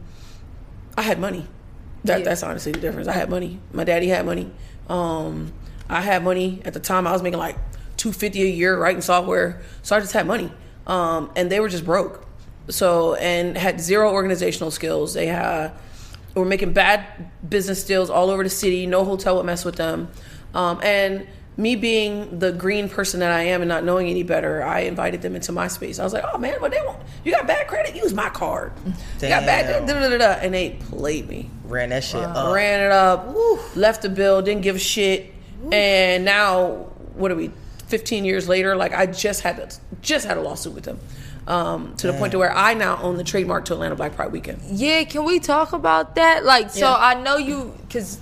I 0.99 1.03
had 1.03 1.21
money. 1.21 1.47
That, 2.05 2.21
Yeah. 2.21 2.25
That's 2.25 2.43
honestly 2.43 2.73
the 2.73 2.81
difference. 2.81 3.09
I 3.09 3.13
had 3.13 3.31
money. 3.31 3.61
My 3.73 3.85
daddy 3.85 4.09
had 4.09 4.27
money. 4.27 4.51
Um, 4.89 5.53
I 5.89 6.01
had 6.01 6.25
money 6.25 6.61
at 6.65 6.73
the 6.75 6.81
time. 6.81 7.07
I 7.07 7.13
was 7.13 7.23
making 7.23 7.39
like 7.39 7.57
two 7.97 8.13
fifty 8.13 8.43
a 8.43 8.47
year 8.47 8.77
writing 8.79 9.01
software, 9.03 9.61
so 9.83 9.95
I 9.97 10.01
just 10.01 10.13
had 10.13 10.27
money. 10.27 10.53
Um, 10.87 11.31
and 11.37 11.51
they 11.51 11.61
were 11.61 11.69
just 11.69 11.85
broke. 11.85 12.27
So 12.69 13.15
and 13.15 13.57
had 13.57 13.81
zero 13.81 14.11
organizational 14.13 14.71
skills. 14.73 15.15
They 15.15 15.27
had 15.27 15.73
were 16.35 16.45
making 16.45 16.73
bad 16.73 17.07
business 17.49 17.85
deals 17.85 18.11
all 18.11 18.31
over 18.31 18.43
the 18.43 18.51
city. 18.51 18.87
No 18.87 19.05
hotel 19.05 19.37
would 19.37 19.47
mess 19.47 19.65
with 19.65 19.77
them. 19.77 20.09
Um, 20.55 20.81
and 20.83 21.27
me 21.59 21.75
being 21.75 22.39
the 22.39 22.53
green 22.53 22.89
person 22.89 23.21
that 23.21 23.33
I 23.33 23.45
am 23.45 23.63
and 23.63 23.69
not 23.69 23.83
knowing 23.83 24.09
any 24.09 24.23
better, 24.23 24.63
I 24.63 24.81
invited 24.81 25.23
them 25.23 25.35
into 25.35 25.53
my 25.53 25.69
space. 25.69 25.99
I 25.99 26.05
was 26.05 26.13
like, 26.13 26.25
"Oh 26.33 26.37
man, 26.39 26.61
what 26.61 26.71
they 26.71 26.81
want? 26.85 26.99
You 27.25 27.33
got 27.33 27.47
bad 27.47 27.67
credit? 27.67 27.97
Use 27.97 28.13
my 28.13 28.29
card. 28.29 28.73
You 28.85 29.29
got 29.29 29.47
bad, 29.47 29.87
da, 29.87 29.95
da, 30.01 30.09
da, 30.09 30.19
da," 30.19 30.33
and 30.43 30.53
they 30.53 30.71
played 30.71 31.29
me 31.29 31.49
Ran 31.65 31.89
that 31.91 32.05
shit 32.05 32.23
up. 32.23 32.55
ran 32.55 32.81
it 32.85 32.93
up, 32.93 33.35
left 33.75 34.03
the 34.03 34.09
bill, 34.11 34.43
didn't 34.43 34.63
give 34.63 34.77
a 34.77 34.79
shit, 34.79 35.33
and 35.73 36.25
now 36.25 36.89
what 37.15 37.31
are 37.31 37.37
we? 37.37 37.51
Fifteen 37.87 38.25
years 38.25 38.49
later, 38.49 38.75
like 38.77 38.93
I 38.93 39.07
just 39.07 39.41
had 39.43 39.57
to, 39.71 39.77
just 40.03 40.27
had 40.27 40.37
a 40.37 40.41
lawsuit 40.43 40.75
with 40.75 40.85
them, 40.85 40.99
um, 41.47 41.95
to 41.99 42.09
the 42.09 42.13
point 42.15 42.33
to 42.33 42.39
where 42.39 42.53
I 42.53 42.75
now 42.75 43.01
own 43.01 43.17
the 43.17 43.23
trademark 43.25 43.65
to 43.67 43.75
Atlanta 43.75 43.95
Black 43.95 44.17
Pride 44.17 44.33
Weekend. 44.33 44.61
Yeah, 44.69 45.05
can 45.05 45.25
we 45.25 45.39
talk 45.39 45.73
about 45.73 46.17
that? 46.17 46.45
Like, 46.45 46.71
so 46.71 46.81
Yeah. 46.81 46.97
I 46.99 47.15
know 47.23 47.37
you, 47.37 47.73
cause 47.89 48.19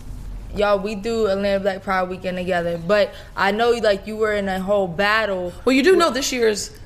y'all 0.56 0.78
we 0.78 0.94
do 0.94 1.26
Atlanta 1.26 1.60
Black 1.60 1.82
Pride 1.82 2.08
weekend 2.08 2.36
together, 2.36 2.78
but 2.78 3.14
I 3.36 3.50
know 3.52 3.70
like 3.70 4.06
you 4.06 4.16
were 4.16 4.32
in 4.32 4.48
a 4.48 4.60
whole 4.60 4.88
battle. 4.88 5.52
Well, 5.64 5.74
you 5.74 5.82
do 5.82 5.96
know 5.96 6.10
this 6.10 6.32
year's 6.32 6.76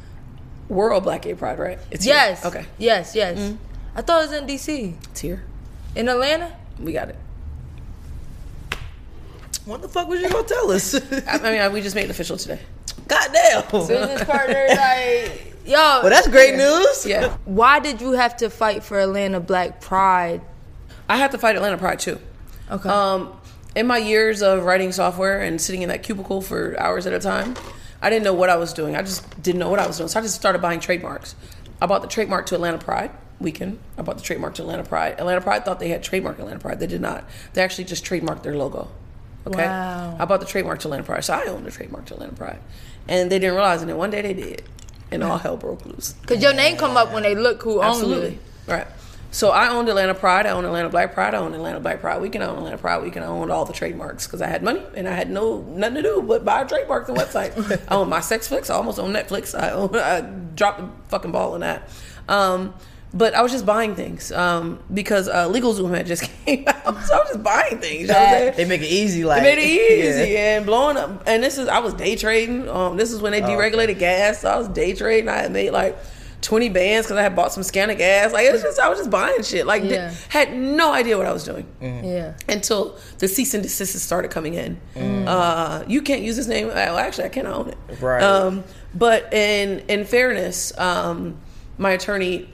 World 0.69 1.05
Black 1.05 1.23
Gay 1.23 1.35
Pride, 1.35 1.59
right? 1.59 1.79
It's 1.91 2.05
here. 2.05 2.15
Yes. 2.15 2.45
Okay. 2.45 2.67
Yes. 2.79 3.15
Yes. 3.15 3.55
I 3.95 4.03
thought 4.03 4.25
it 4.25 4.31
was 4.31 4.39
in 4.39 4.47
DC. 4.47 4.95
It's 5.11 5.21
here. 5.21 5.43
In 5.97 6.09
Atlanta. 6.09 6.55
We 6.79 6.93
got 6.93 7.09
it. 7.09 7.17
What 9.65 9.83
the 9.83 9.89
fuck 9.89 10.09
was 10.09 10.21
you 10.21 10.31
gonna 10.31 10.47
tell 10.47 10.71
us? 10.71 10.95
I, 11.13 11.23
I 11.27 11.51
mean, 11.51 11.61
I, 11.61 11.69
we 11.69 11.83
just 11.83 11.95
made 11.95 12.05
it 12.05 12.11
official 12.11 12.37
today. 12.37 12.61
Goddamn. 13.07 13.65
Business 13.71 14.25
partner, 14.25 14.67
like, 14.71 15.55
yo. 15.67 15.73
Well, 15.75 16.11
that's 16.11 16.29
great 16.29 16.57
news. 16.57 17.05
Yeah. 17.05 17.37
Why 17.45 17.79
did 17.79 18.01
you 18.01 18.13
have 18.13 18.37
to 18.39 18.51
fight 18.51 18.83
for 18.83 18.99
Atlanta 18.99 19.41
Black 19.41 19.81
Pride? 19.81 20.41
I 21.09 21.17
had 21.17 21.33
to 21.33 21.39
fight 21.39 21.57
Atlanta 21.57 21.77
Pride 21.79 21.99
too. 21.99 22.19
Okay. 22.71 22.89
Um, 22.89 23.38
in 23.79 23.87
my 23.87 23.99
years 23.99 24.43
of 24.43 24.65
writing 24.65 24.91
software 24.91 25.41
and 25.41 25.61
sitting 25.61 25.83
in 25.83 25.89
that 25.89 26.03
cubicle 26.03 26.43
for 26.43 26.79
hours 26.81 27.07
at 27.07 27.13
a 27.13 27.21
time, 27.21 27.55
I 28.03 28.11
didn't 28.11 28.25
know 28.25 28.35
what 28.35 28.51
I 28.51 28.57
was 28.57 28.73
doing. 28.73 28.97
I 28.97 29.03
just 29.03 29.41
didn't 29.41 29.61
know 29.61 29.71
what 29.71 29.79
I 29.79 29.87
was 29.87 29.97
doing. 29.99 30.09
So 30.09 30.19
I 30.19 30.23
just 30.23 30.35
started 30.35 30.61
buying 30.61 30.81
trademarks. 30.81 31.37
I 31.81 31.87
bought 31.87 32.03
the 32.03 32.09
trademark 32.09 32.47
to 32.47 32.57
Atlanta 32.57 32.79
Pride 32.79 33.13
weekend. 33.39 33.79
I 33.97 34.03
bought 34.03 34.17
the 34.17 34.25
trademark 34.25 34.55
to 34.57 34.63
Atlanta 34.63 34.83
Pride. 34.83 35.13
Atlanta 35.21 35.41
Pride 35.41 35.65
thought 35.65 35.79
they 35.79 35.91
had 35.91 36.03
trademark 36.03 36.41
Atlanta 36.41 36.59
Pride. 36.59 36.81
They 36.81 36.89
did 36.89 37.01
not. 37.01 37.25
They 37.53 37.63
actually 37.63 37.85
just 37.85 38.05
trademarked 38.05 38.43
their 38.43 38.57
logo. 38.57 38.89
Okay, 39.47 39.65
Wow. 39.65 40.17
I 40.19 40.25
bought 40.25 40.41
the 40.41 40.47
trademark 40.47 40.81
to 40.81 40.89
Atlanta 40.89 41.05
Pride, 41.05 41.25
so 41.25 41.35
I 41.35 41.45
own 41.47 41.63
the 41.63 41.71
trademark 41.71 42.07
to 42.07 42.15
Atlanta 42.15 42.35
Pride, 42.35 42.59
and 43.07 43.31
they 43.31 43.39
didn't 43.39 43.55
realize 43.55 43.79
it. 43.79 43.83
And 43.83 43.91
then 43.91 43.97
one 43.97 44.11
day 44.11 44.23
they 44.23 44.35
did, 44.35 44.63
and 45.13 45.23
all 45.23 45.39
hell 45.39 45.57
broke 45.57 45.87
loose. 45.87 46.15
Cause 46.27 46.43
your 46.43 46.53
name 46.53 46.77
come 46.77 46.97
up 46.97 47.13
when 47.13 47.23
they 47.23 47.37
look 47.37 47.63
who 47.63 47.81
owns 47.81 47.99
it. 47.99 48.03
Absolutely. 48.03 48.39
Right. 48.67 48.87
So 49.31 49.51
I 49.51 49.69
owned 49.69 49.89
Atlanta 49.91 50.15
Pride. 50.15 50.47
I 50.47 50.51
owned 50.51 50.65
Atlanta 50.67 50.89
Black 50.89 51.13
Pride. 51.13 51.35
I 51.35 51.39
owned 51.39 51.55
Atlanta 51.55 51.81
Black 51.81 52.01
Pride 52.01 52.21
Weekend. 52.23 52.43
I 52.43 52.47
owned 52.49 52.59
Atlanta 52.59 52.79
Pride 52.79 53.03
Weekend. 53.03 53.25
I 53.25 53.29
owned 53.29 53.51
all 53.53 53.65
the 53.67 53.75
trademarks 53.75 54.27
because 54.27 54.41
I 54.41 54.47
had 54.47 54.63
money 54.63 54.83
and 54.97 55.07
I 55.07 55.13
had 55.13 55.31
no 55.31 55.61
nothing 55.63 55.97
to 55.97 56.03
do 56.03 56.23
but 56.27 56.45
buy 56.47 56.65
trademarks 56.65 57.09
and 57.11 57.19
websites. 57.19 57.83
I 57.89 57.95
owned 57.95 58.09
my 58.11 58.21
Sex 58.21 58.49
Flicks. 58.49 58.71
I 58.71 58.75
almost 58.75 58.99
owned 58.99 59.15
Netflix. 59.15 59.59
I 59.59 59.71
owned, 59.71 59.95
I 59.97 60.23
dropped 60.23 60.81
the 60.81 60.89
fucking 61.09 61.31
ball 61.31 61.55
on 61.55 61.61
that. 61.61 61.89
Um, 62.27 62.75
but 63.13 63.33
I 63.35 63.41
was 63.43 63.53
just 63.53 63.65
buying 63.65 63.95
things 63.95 64.31
um, 64.33 64.81
because 64.93 65.29
uh, 65.29 65.49
LegalZoom 65.49 65.95
had 65.97 66.07
just 66.07 66.23
came 66.45 66.65
out, 66.67 66.83
so 67.05 67.15
I 67.15 67.19
was 67.21 67.29
just 67.29 67.43
buying 67.43 67.79
things. 67.79 68.03
You 68.03 68.07
know 68.09 68.15
what 68.15 68.49
I'm? 68.49 68.55
They 68.55 68.65
make 68.67 68.83
it 68.83 68.87
easy, 68.91 69.25
like 69.25 69.43
They 69.43 69.55
made 69.57 69.63
it 69.63 69.67
easy 70.25 70.33
Yeah. 70.33 70.57
and 70.59 70.67
blowing 70.67 70.97
up. 70.99 71.23
And 71.27 71.43
this 71.43 71.57
is 71.59 71.69
I 71.69 71.79
was 71.79 71.95
day 71.95 72.17
trading. 72.17 72.69
Um, 72.69 72.97
this 72.99 73.13
is 73.13 73.21
when 73.23 73.33
they 73.33 73.41
deregulated 73.41 73.99
gas. 73.99 74.41
So 74.41 74.51
I 74.51 74.57
was 74.59 74.69
day 74.69 74.95
trading. 74.95 75.29
I 75.29 75.39
had 75.39 75.53
made 75.53 75.71
like 75.71 75.97
twenty 76.41 76.69
bands 76.69 77.07
because 77.07 77.19
I 77.19 77.23
had 77.23 77.35
bought 77.35 77.53
some 77.53 77.63
scanner 77.63 77.95
gas. 77.95 78.33
Like 78.33 78.47
it 78.47 78.53
was 78.53 78.63
just 78.63 78.79
I 78.79 78.89
was 78.89 78.99
just 78.99 79.11
buying 79.11 79.43
shit. 79.43 79.67
Like 79.67 79.83
di- 79.83 79.91
Yeah. 79.91 80.13
had 80.29 80.55
no 80.57 80.93
idea 80.93 81.17
what 81.17 81.27
I 81.27 81.33
was 81.33 81.45
doing 81.45 81.67
Yeah. 81.81 82.35
until 82.49 82.97
the 83.19 83.29
cease 83.29 83.55
and 83.55 83.63
desist 83.63 83.99
started 84.01 84.31
coming 84.31 84.55
in. 84.55 84.81
Uh, 85.27 85.85
you 85.87 86.03
can't 86.03 86.23
use 86.23 86.37
this 86.37 86.47
name. 86.47 86.69
Well, 86.69 86.97
actually, 86.99 87.25
I 87.25 87.29
can't 87.31 87.47
own 87.47 87.69
it. 87.71 87.79
Right. 88.01 88.23
Um, 88.23 88.65
but 88.95 89.33
in 89.35 89.81
in 89.89 90.05
fairness, 90.05 90.77
um, 90.79 91.37
my 91.77 91.91
attorney 91.93 92.49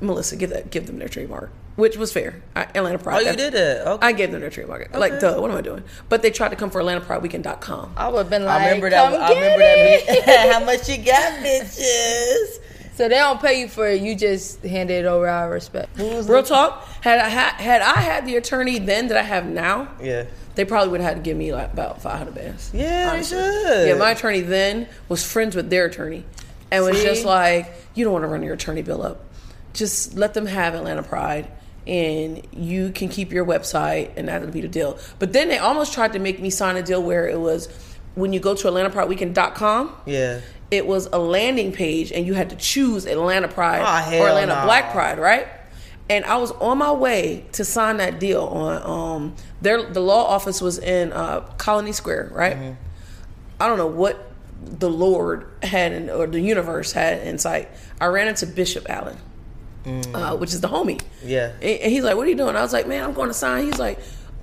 Melissa 0.00 0.36
give 0.36 0.50
that 0.50 0.70
give 0.70 0.86
them 0.86 0.98
their 0.98 1.08
trademark, 1.08 1.50
which 1.76 1.96
was 1.96 2.12
fair. 2.12 2.42
I, 2.56 2.62
Atlanta 2.74 2.98
Pride. 2.98 3.24
Oh, 3.24 3.30
you 3.30 3.36
did 3.36 3.54
it. 3.54 3.86
Okay. 3.86 4.06
I 4.06 4.10
gave 4.12 4.32
them 4.32 4.40
their 4.40 4.50
trademark. 4.50 4.94
Like, 4.96 5.20
duh, 5.20 5.40
what 5.40 5.50
am 5.50 5.56
I 5.56 5.60
doing? 5.60 5.84
But 6.08 6.22
they 6.22 6.30
tried 6.32 6.48
to 6.48 6.56
come 6.56 6.70
for 6.70 6.82
AtlantaPrideWeekend.com. 6.82 7.94
I 7.96 8.08
would 8.08 8.18
have 8.18 8.30
been 8.30 8.44
like, 8.44 8.60
I 8.62 8.64
remember 8.66 8.90
that. 8.90 9.12
Come 9.12 9.22
I 9.22 9.28
get 9.32 9.40
remember 9.40 9.64
it. 9.64 10.26
that. 10.26 10.52
How 10.52 10.64
much 10.64 10.88
you 10.88 10.96
got, 10.98 11.32
bitches? 11.44 12.58
So 12.94 13.08
they 13.08 13.16
don't 13.16 13.40
pay 13.40 13.60
you 13.60 13.68
for 13.68 13.86
it. 13.88 14.02
You 14.02 14.14
just 14.14 14.62
hand 14.62 14.90
it 14.90 15.06
over 15.06 15.26
out 15.26 15.46
of 15.46 15.50
respect. 15.52 15.98
Real 15.98 16.42
talk. 16.42 16.86
Had 17.00 17.18
I 17.18 17.28
had, 17.28 17.52
had 17.54 17.82
I 17.82 18.00
had 18.00 18.26
the 18.26 18.36
attorney 18.36 18.78
then 18.78 19.08
that 19.08 19.16
I 19.16 19.22
have 19.22 19.46
now, 19.46 19.88
Yeah. 20.00 20.24
they 20.54 20.64
probably 20.66 20.90
would 20.90 21.00
have 21.00 21.14
had 21.14 21.24
to 21.24 21.28
give 21.28 21.36
me 21.36 21.52
like 21.54 21.72
about 21.72 22.02
five 22.02 22.18
hundred 22.18 22.34
bands. 22.34 22.70
Yeah, 22.74 23.16
they 23.16 23.22
should. 23.22 23.88
Yeah, 23.88 23.94
my 23.94 24.10
attorney 24.10 24.40
then 24.40 24.88
was 25.08 25.24
friends 25.24 25.56
with 25.56 25.70
their 25.70 25.86
attorney, 25.86 26.24
and 26.70 26.84
was 26.84 27.02
just 27.02 27.24
like, 27.24 27.72
you 27.94 28.04
don't 28.04 28.12
want 28.12 28.24
to 28.24 28.28
run 28.28 28.42
your 28.42 28.54
attorney 28.54 28.82
bill 28.82 29.02
up. 29.02 29.24
Just 29.72 30.14
let 30.14 30.34
them 30.34 30.44
have 30.44 30.74
Atlanta 30.74 31.02
Pride, 31.02 31.50
and 31.86 32.46
you 32.52 32.90
can 32.92 33.08
keep 33.08 33.32
your 33.32 33.46
website, 33.46 34.10
and 34.18 34.28
that'll 34.28 34.48
be 34.50 34.60
the 34.60 34.68
deal. 34.68 34.98
But 35.18 35.32
then 35.32 35.48
they 35.48 35.56
almost 35.56 35.94
tried 35.94 36.12
to 36.12 36.18
make 36.18 36.40
me 36.40 36.50
sign 36.50 36.76
a 36.76 36.82
deal 36.82 37.02
where 37.02 37.26
it 37.26 37.40
was 37.40 37.68
when 38.14 38.34
you 38.34 38.38
go 38.40 38.54
to 38.54 38.68
AtlantaPrideWeekend.com. 38.68 39.94
Yeah. 40.04 40.40
It 40.72 40.86
was 40.86 41.06
a 41.12 41.18
landing 41.18 41.70
page 41.70 42.10
and 42.10 42.26
you 42.26 42.32
had 42.32 42.48
to 42.50 42.56
choose 42.56 43.04
Atlanta 43.04 43.46
Pride 43.46 44.04
hell 44.04 44.22
or 44.22 44.28
Atlanta 44.28 44.54
nah. 44.54 44.64
Black 44.64 44.90
Pride, 44.90 45.18
right? 45.18 45.46
And 46.08 46.24
I 46.24 46.38
was 46.38 46.50
on 46.52 46.78
my 46.78 46.90
way 46.90 47.44
to 47.52 47.64
sign 47.64 47.98
that 47.98 48.18
deal 48.18 48.42
on 48.42 48.82
um 48.82 49.36
their 49.60 49.82
the 49.82 50.00
law 50.00 50.24
office 50.26 50.60
was 50.60 50.78
in 50.78 51.12
uh, 51.12 51.40
Colony 51.58 51.92
Square, 51.92 52.30
right? 52.32 52.56
Mm-hmm. 52.56 52.72
I 53.60 53.68
don't 53.68 53.76
know 53.76 53.86
what 53.86 54.32
the 54.62 54.88
Lord 54.88 55.46
had 55.62 55.92
in, 55.92 56.08
or 56.08 56.26
the 56.26 56.40
universe 56.40 56.92
had 56.92 57.26
in 57.26 57.38
sight. 57.38 57.68
I 58.00 58.06
ran 58.06 58.28
into 58.28 58.46
Bishop 58.46 58.88
Allen, 58.88 59.18
uh, 60.14 60.36
which 60.36 60.54
is 60.54 60.60
the 60.60 60.68
homie. 60.68 60.98
Mm. 60.98 61.04
Yeah. 61.24 61.52
And, 61.60 61.62
and 61.64 61.92
he's 61.92 62.02
like, 62.02 62.16
"What 62.16 62.26
are 62.26 62.30
you 62.30 62.36
doing?" 62.36 62.56
I 62.56 62.62
was 62.62 62.72
like, 62.72 62.88
"Man, 62.88 63.04
I'm 63.04 63.12
going 63.12 63.28
to 63.28 63.34
sign." 63.34 63.66
He's 63.66 63.78
like, 63.78 63.98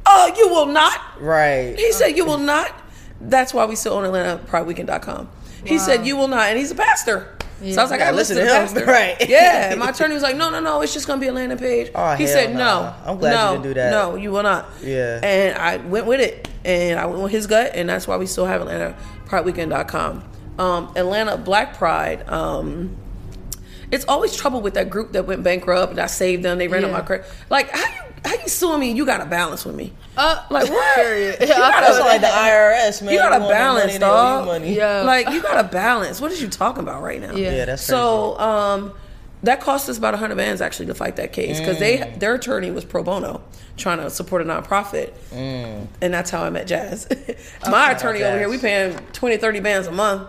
"Oh, 0.06 0.34
you 0.38 0.48
will 0.50 0.68
not." 0.68 1.00
Right. 1.20 1.76
He 1.78 1.92
said, 1.92 2.10
"You 2.16 2.26
will 2.32 2.38
not." 2.38 2.74
That's 3.20 3.54
why 3.54 3.66
we 3.66 3.76
still 3.76 3.94
own 3.94 4.06
AtlantaPrideWeekend.com. 4.06 5.30
He 5.66 5.80
said, 5.80 6.06
"You 6.06 6.16
will 6.18 6.28
not," 6.28 6.50
and 6.50 6.58
he's 6.58 6.72
a 6.72 6.76
pastor. 6.76 7.36
So 7.60 7.66
I 7.66 7.84
was 7.84 7.92
like, 7.92 8.00
Yeah, 8.00 8.10
"I 8.10 8.12
listen 8.12 8.38
to, 8.38 8.44
to 8.44 8.48
him, 8.48 8.56
pastor." 8.56 8.86
right. 8.88 9.30
Yeah. 9.30 9.72
And 9.72 9.80
my 9.80 9.90
attorney 9.90 10.14
was 10.14 10.24
like, 10.24 10.38
"No, 10.38 10.50
no, 10.50 10.60
no. 10.60 10.82
It's 10.82 10.94
just 10.94 11.08
gonna 11.08 11.20
be 11.20 11.28
a 11.28 11.34
landing 11.34 11.58
page." 11.58 11.92
Oh, 11.94 12.16
he 12.16 12.26
said, 12.26 12.54
nah. 12.54 12.58
"No, 12.58 12.96
I'm 13.06 13.18
glad 13.18 13.32
you 13.32 13.38
no, 13.38 13.52
didn't 13.52 13.64
do 13.64 13.74
that. 13.76 13.92
No, 13.92 14.16
you 14.16 14.32
will 14.32 14.44
not." 14.44 14.70
Yeah. 14.82 15.20
And 15.22 15.58
I 15.58 15.78
went 15.78 16.06
with 16.06 16.22
it, 16.22 16.48
and 16.64 17.00
I 17.00 17.06
went 17.06 17.22
with 17.22 17.32
his 17.32 17.48
gut, 17.48 17.72
and 17.74 17.90
that's 17.90 18.08
why 18.08 18.18
we 18.18 18.26
still 18.26 18.46
have 18.46 18.62
AtlantaPrideWeekend.com. 18.62 20.24
Um, 20.58 20.94
Atlanta 20.96 21.38
Black 21.38 21.78
Pride. 21.78 22.28
Um, 22.30 22.96
it's 23.92 24.06
always 24.06 24.36
trouble 24.36 24.62
with 24.62 24.76
that 24.76 24.90
group 24.90 25.14
that 25.14 25.26
went 25.26 25.44
bankrupt 25.44 25.92
and 25.92 26.00
I 26.00 26.06
saved 26.06 26.44
them. 26.44 26.58
They 26.60 26.68
ran 26.68 26.86
up 26.86 26.92
my 26.92 27.02
credit. 27.02 27.26
Like 27.50 27.72
how 27.72 27.80
you 27.80 28.09
how 28.26 28.34
you 28.34 28.48
suing 28.48 28.80
me? 28.80 28.92
You 28.92 29.06
got 29.06 29.18
to 29.20 29.26
balance 29.26 29.66
with 29.66 29.76
me. 29.76 29.94
Uh, 30.18 30.44
Like 30.50 30.70
what? 30.70 30.96
Period. 30.96 31.38
You 31.42 31.48
gotta- 31.48 31.86
That's 31.86 32.00
like 32.00 32.22
the 32.22 32.28
IRS, 32.28 33.02
man. 33.02 33.14
You 33.14 33.20
gotta 33.20 33.40
balance, 33.48 33.86
money, 33.86 33.94
they 33.94 34.00
dog. 34.00 34.46
money. 34.46 34.76
Yeah. 34.76 35.02
Like 35.04 35.30
you 35.30 35.42
gotta 35.42 35.68
balance. 35.68 36.20
What 36.22 36.32
is 36.32 36.42
you 36.42 36.50
talking 36.50 36.84
about 36.84 37.02
right 37.02 37.22
now? 37.22 37.34
Yeah. 37.36 37.52
Yeah, 37.52 37.66
that's 37.66 37.84
So 37.84 38.38
um, 38.40 38.94
that 39.44 39.62
cost 39.62 39.88
us 39.90 39.98
about 39.98 40.16
hundred 40.16 40.36
bands 40.36 40.62
actually 40.62 40.88
to 40.88 40.94
fight 40.94 41.16
that 41.16 41.32
case 41.34 41.60
because 41.60 41.80
they 41.80 41.98
Mm. 42.00 42.20
their 42.20 42.34
attorney 42.36 42.72
was 42.72 42.84
pro 42.86 43.04
bono 43.04 43.42
trying 43.78 44.00
to 44.00 44.10
support 44.10 44.42
a 44.42 44.46
nonprofit, 44.46 45.12
Mm. 45.34 45.88
and 46.02 46.14
that's 46.14 46.30
how 46.30 46.44
I 46.44 46.50
met 46.50 46.68
Jazz. 46.68 47.08
My 47.70 47.92
attorney 47.92 48.22
over 48.24 48.38
here, 48.38 48.50
we 48.50 48.58
paying 48.58 48.98
20, 49.14 49.38
30 49.38 49.60
bands 49.62 49.88
a 49.88 49.92
month, 49.92 50.28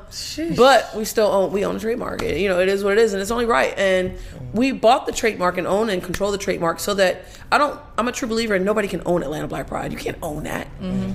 but 0.56 0.94
we 0.96 1.04
still 1.04 1.26
own 1.26 1.50
we 1.52 1.64
own 1.64 1.74
the 1.74 1.80
trademark. 1.80 2.22
You 2.22 2.48
know, 2.48 2.60
it 2.60 2.68
is 2.68 2.84
what 2.84 2.92
it 2.92 2.98
is, 2.98 3.12
and 3.12 3.20
it's 3.20 3.30
only 3.32 3.46
right. 3.46 3.76
And 3.76 4.14
we 4.52 4.70
bought 4.72 5.06
the 5.06 5.12
trademark 5.12 5.58
and 5.58 5.66
own 5.66 5.90
and 5.90 6.02
control 6.02 6.30
the 6.30 6.38
trademark 6.38 6.78
so 6.80 6.94
that 6.94 7.24
I 7.50 7.58
don't. 7.58 7.78
I'm 7.98 8.06
a 8.06 8.12
true 8.12 8.28
believer, 8.28 8.54
and 8.54 8.64
nobody 8.64 8.86
can 8.86 9.02
own 9.04 9.22
Atlanta 9.24 9.48
Black 9.48 9.66
Pride. 9.66 9.90
You 9.92 9.98
can't 9.98 10.18
own 10.22 10.44
that. 10.44 10.68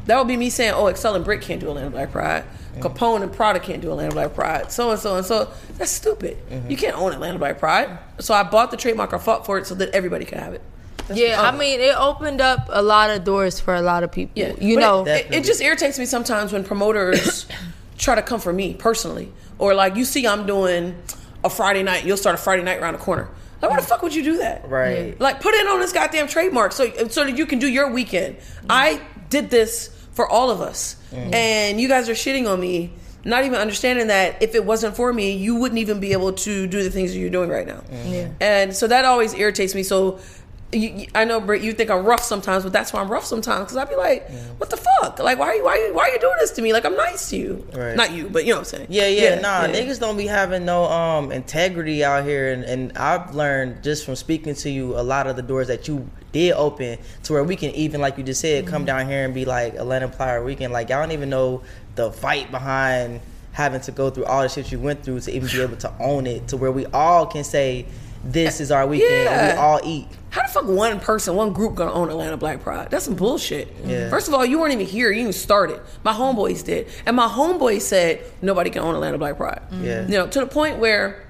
That 0.06 0.18
would 0.18 0.28
be 0.28 0.36
me 0.38 0.50
saying, 0.50 0.74
"Oh, 0.76 0.88
Excel 0.88 1.16
and 1.16 1.24
Brick 1.24 1.42
can't 1.42 1.62
do 1.62 1.70
Atlanta 1.70 1.90
Black 1.90 2.12
Pride." 2.12 2.44
Capone 2.80 3.22
and 3.24 3.32
Prada 3.32 3.60
can't 3.60 3.82
do 3.82 3.92
Atlanta 3.92 4.14
Black 4.14 4.34
Pride. 4.34 4.72
So 4.72 4.92
and 4.92 5.00
so 5.00 5.16
and 5.18 5.26
so. 5.26 5.50
That's 5.78 5.92
stupid. 5.92 6.38
Mm-hmm. 6.50 6.72
You 6.72 6.78
can't 6.78 6.98
own 6.98 7.14
Atlanta 7.14 7.38
Black 7.40 7.60
Pride. 7.60 7.98
So 8.20 8.34
I 8.34 8.44
bought 8.44 8.72
the 8.72 8.78
trademark. 8.78 9.14
I 9.14 9.18
fought 9.18 9.46
for 9.46 9.58
it 9.58 9.68
so 9.68 9.76
that 9.76 9.90
everybody 9.90 10.26
can 10.26 10.40
have 10.40 10.54
it. 10.54 10.62
yeah, 11.14 11.42
I 11.42 11.54
oh. 11.54 11.58
mean, 11.58 11.80
it 11.80 11.96
opened 11.96 12.42
up 12.42 12.68
a 12.70 12.82
lot 12.82 13.10
of 13.12 13.24
doors 13.24 13.60
for 13.60 13.76
a 13.76 13.82
lot 13.82 14.04
of 14.04 14.12
people. 14.12 14.34
Yeah, 14.36 14.54
you 14.60 14.76
But 14.76 14.82
know. 14.82 15.06
it, 15.08 15.28
it, 15.28 15.34
it 15.34 15.44
just 15.44 15.62
irritates 15.62 16.00
me 16.00 16.06
sometimes 16.06 16.52
when 16.52 16.64
promoters 16.64 17.46
try 17.98 18.16
to 18.16 18.22
come 18.22 18.40
for 18.40 18.52
me 18.52 18.74
personally, 18.74 19.32
or 19.60 19.74
like 19.74 19.96
you 19.96 20.06
see 20.06 20.26
I'm 20.28 20.46
doing 20.46 20.96
a 21.44 21.50
Friday 21.50 21.84
night, 21.84 22.06
you'll 22.06 22.18
start 22.18 22.36
a 22.36 22.38
Friday 22.40 22.64
night 22.64 22.80
around 22.82 22.94
the 22.94 23.00
corner. 23.00 23.30
Like, 23.62 23.72
why 23.72 23.80
the 23.80 23.86
fuck 23.86 24.02
would 24.02 24.14
you 24.14 24.24
do 24.24 24.38
that? 24.38 24.68
Right. 24.70 25.20
Like, 25.20 25.42
put 25.42 25.54
it 25.54 25.66
on 25.68 25.80
this 25.80 25.94
goddamn 25.94 26.28
trademark 26.28 26.72
so 26.72 26.92
so 27.08 27.24
that 27.24 27.38
you 27.38 27.46
can 27.46 27.60
do 27.60 27.68
your 27.68 27.92
weekend. 27.92 28.38
Mm-hmm. 28.38 28.68
I 28.70 29.02
did 29.30 29.50
this 29.50 29.90
for 30.16 30.28
all 30.28 30.50
of 30.50 30.60
us, 30.62 30.96
and 31.14 31.80
you 31.80 31.88
guys 31.88 32.10
are 32.10 32.14
shitting 32.14 32.50
on 32.52 32.60
me. 32.60 32.92
Not 33.28 33.44
even 33.44 33.58
understanding 33.60 34.08
that 34.08 34.42
if 34.44 34.54
it 34.54 34.66
wasn't 34.66 34.96
for 34.96 35.12
me, 35.12 35.32
you 35.32 35.56
wouldn't 35.56 35.80
even 35.80 36.00
be 36.00 36.12
able 36.14 36.34
to 36.34 36.68
do 36.68 36.84
the 36.84 36.90
things 36.92 37.12
that 37.14 37.18
you're 37.20 37.32
doing 37.32 37.50
right 37.50 37.66
now. 37.66 37.82
Yeah. 38.06 38.30
And 38.40 38.76
so 38.76 38.86
that 38.88 39.04
always 39.04 39.34
irritates 39.34 39.74
me. 39.74 39.82
So 39.82 40.20
you, 40.72 40.90
you- 40.90 41.08
I 41.16 41.26
know, 41.26 41.40
Britt, 41.42 41.64
you 41.64 41.74
think 41.74 41.90
I'm 41.90 42.06
rough 42.06 42.22
sometimes, 42.22 42.64
but 42.66 42.72
that's 42.74 42.94
why 42.94 43.02
I'm 43.02 43.10
rough 43.10 43.26
sometimes. 43.26 43.62
Because 43.62 43.78
I'd 43.78 43.90
be 43.90 43.96
like, 43.96 44.30
"What 44.60 44.70
the 44.70 44.78
fuck? 44.78 45.18
Like, 45.18 45.40
why 45.40 45.48
are 45.48 45.56
you, 45.56 45.64
why 45.64 45.72
are 45.72 45.88
you, 45.88 45.94
why 45.96 46.04
are 46.04 46.10
you 46.14 46.20
doing 46.20 46.36
this 46.38 46.52
to 46.52 46.62
me? 46.62 46.72
Like, 46.72 46.86
I'm 46.86 46.96
nice 46.96 47.30
to 47.32 47.38
you, 47.38 47.68
Right. 47.74 47.96
not 47.96 48.12
you, 48.12 48.30
but 48.30 48.44
you 48.46 48.52
know 48.52 48.58
what 48.58 48.72
I'm 48.74 48.78
saying? 48.78 48.88
Yeah, 48.92 49.08
yeah, 49.08 49.40
nah, 49.40 49.66
yeah. 49.66 49.74
niggas 49.74 50.00
don't 50.00 50.18
be 50.18 50.28
having 50.28 50.64
no 50.66 50.84
um 50.86 51.32
integrity 51.32 52.04
out 52.04 52.26
here, 52.26 52.54
and, 52.54 52.64
and 52.64 52.96
I've 52.96 53.34
learned 53.34 53.82
just 53.84 54.06
from 54.06 54.16
speaking 54.16 54.54
to 54.56 54.70
you 54.70 54.96
a 55.00 55.02
lot 55.02 55.26
of 55.26 55.36
the 55.36 55.42
doors 55.42 55.68
that 55.70 55.88
you 55.88 56.08
did 56.36 56.52
open 56.52 56.98
to 57.24 57.32
where 57.32 57.46
we 57.46 57.56
can 57.56 57.72
even, 57.72 58.02
like 58.02 58.18
you 58.18 58.24
just 58.24 58.42
said, 58.42 58.68
come 58.68 58.84
down 58.84 59.08
here 59.08 59.24
and 59.24 59.34
be 59.34 59.46
like 59.46 59.76
Atlanta 59.76 60.10
Player 60.10 60.44
Weekend. 60.44 60.74
Like 60.74 60.90
y'all 60.90 61.02
don't 61.02 61.14
even 61.14 61.30
know 61.30 61.64
the 61.96 62.12
fight 62.12 62.52
behind 62.52 63.22
having 63.54 63.80
to 63.80 63.92
go 63.94 64.10
through 64.10 64.26
all 64.26 64.42
the 64.42 64.50
shit 64.50 64.70
you 64.70 64.78
went 64.78 65.02
through 65.02 65.22
to 65.22 65.32
even 65.32 65.48
be 65.48 65.62
able 65.62 65.78
to 65.78 65.94
own 65.98 66.28
it, 66.28 66.46
to 66.50 66.58
where 66.58 66.74
we 66.74 66.86
all 66.88 67.26
can 67.26 67.46
say 67.46 67.86
this 68.26 68.60
is 68.60 68.70
our 68.70 68.86
weekend, 68.86 69.30
and 69.30 69.54
we 69.54 69.58
all 69.58 69.80
eat. 69.86 70.08
How 70.32 70.42
the 70.42 70.52
fuck 70.52 70.66
one 70.66 71.00
person, 71.00 71.38
one 71.38 71.54
group 71.54 71.76
gonna 71.76 71.94
own 71.94 72.10
Atlanta 72.10 72.36
Black 72.36 72.62
Pride? 72.62 72.92
That's 72.92 73.06
some 73.06 73.16
bullshit. 73.16 73.74
Yeah. 73.86 74.10
First 74.10 74.28
of 74.28 74.34
all, 74.34 74.46
you 74.46 74.60
weren't 74.60 74.74
even 74.74 74.86
here. 74.86 75.12
You 75.12 75.22
even 75.22 75.32
started. 75.32 75.80
My 76.04 76.12
homeboys 76.12 76.66
did, 76.66 76.90
and 77.06 77.16
my 77.16 77.30
homeboys 77.30 77.82
said 77.82 78.22
nobody 78.42 78.72
can 78.72 78.82
own 78.82 78.94
Atlanta 78.94 79.18
Black 79.18 79.38
Pride. 79.38 79.62
Yeah. 79.72 80.02
You 80.06 80.18
know, 80.18 80.28
to 80.28 80.40
the 80.42 80.48
point 80.48 80.80
where 80.80 81.26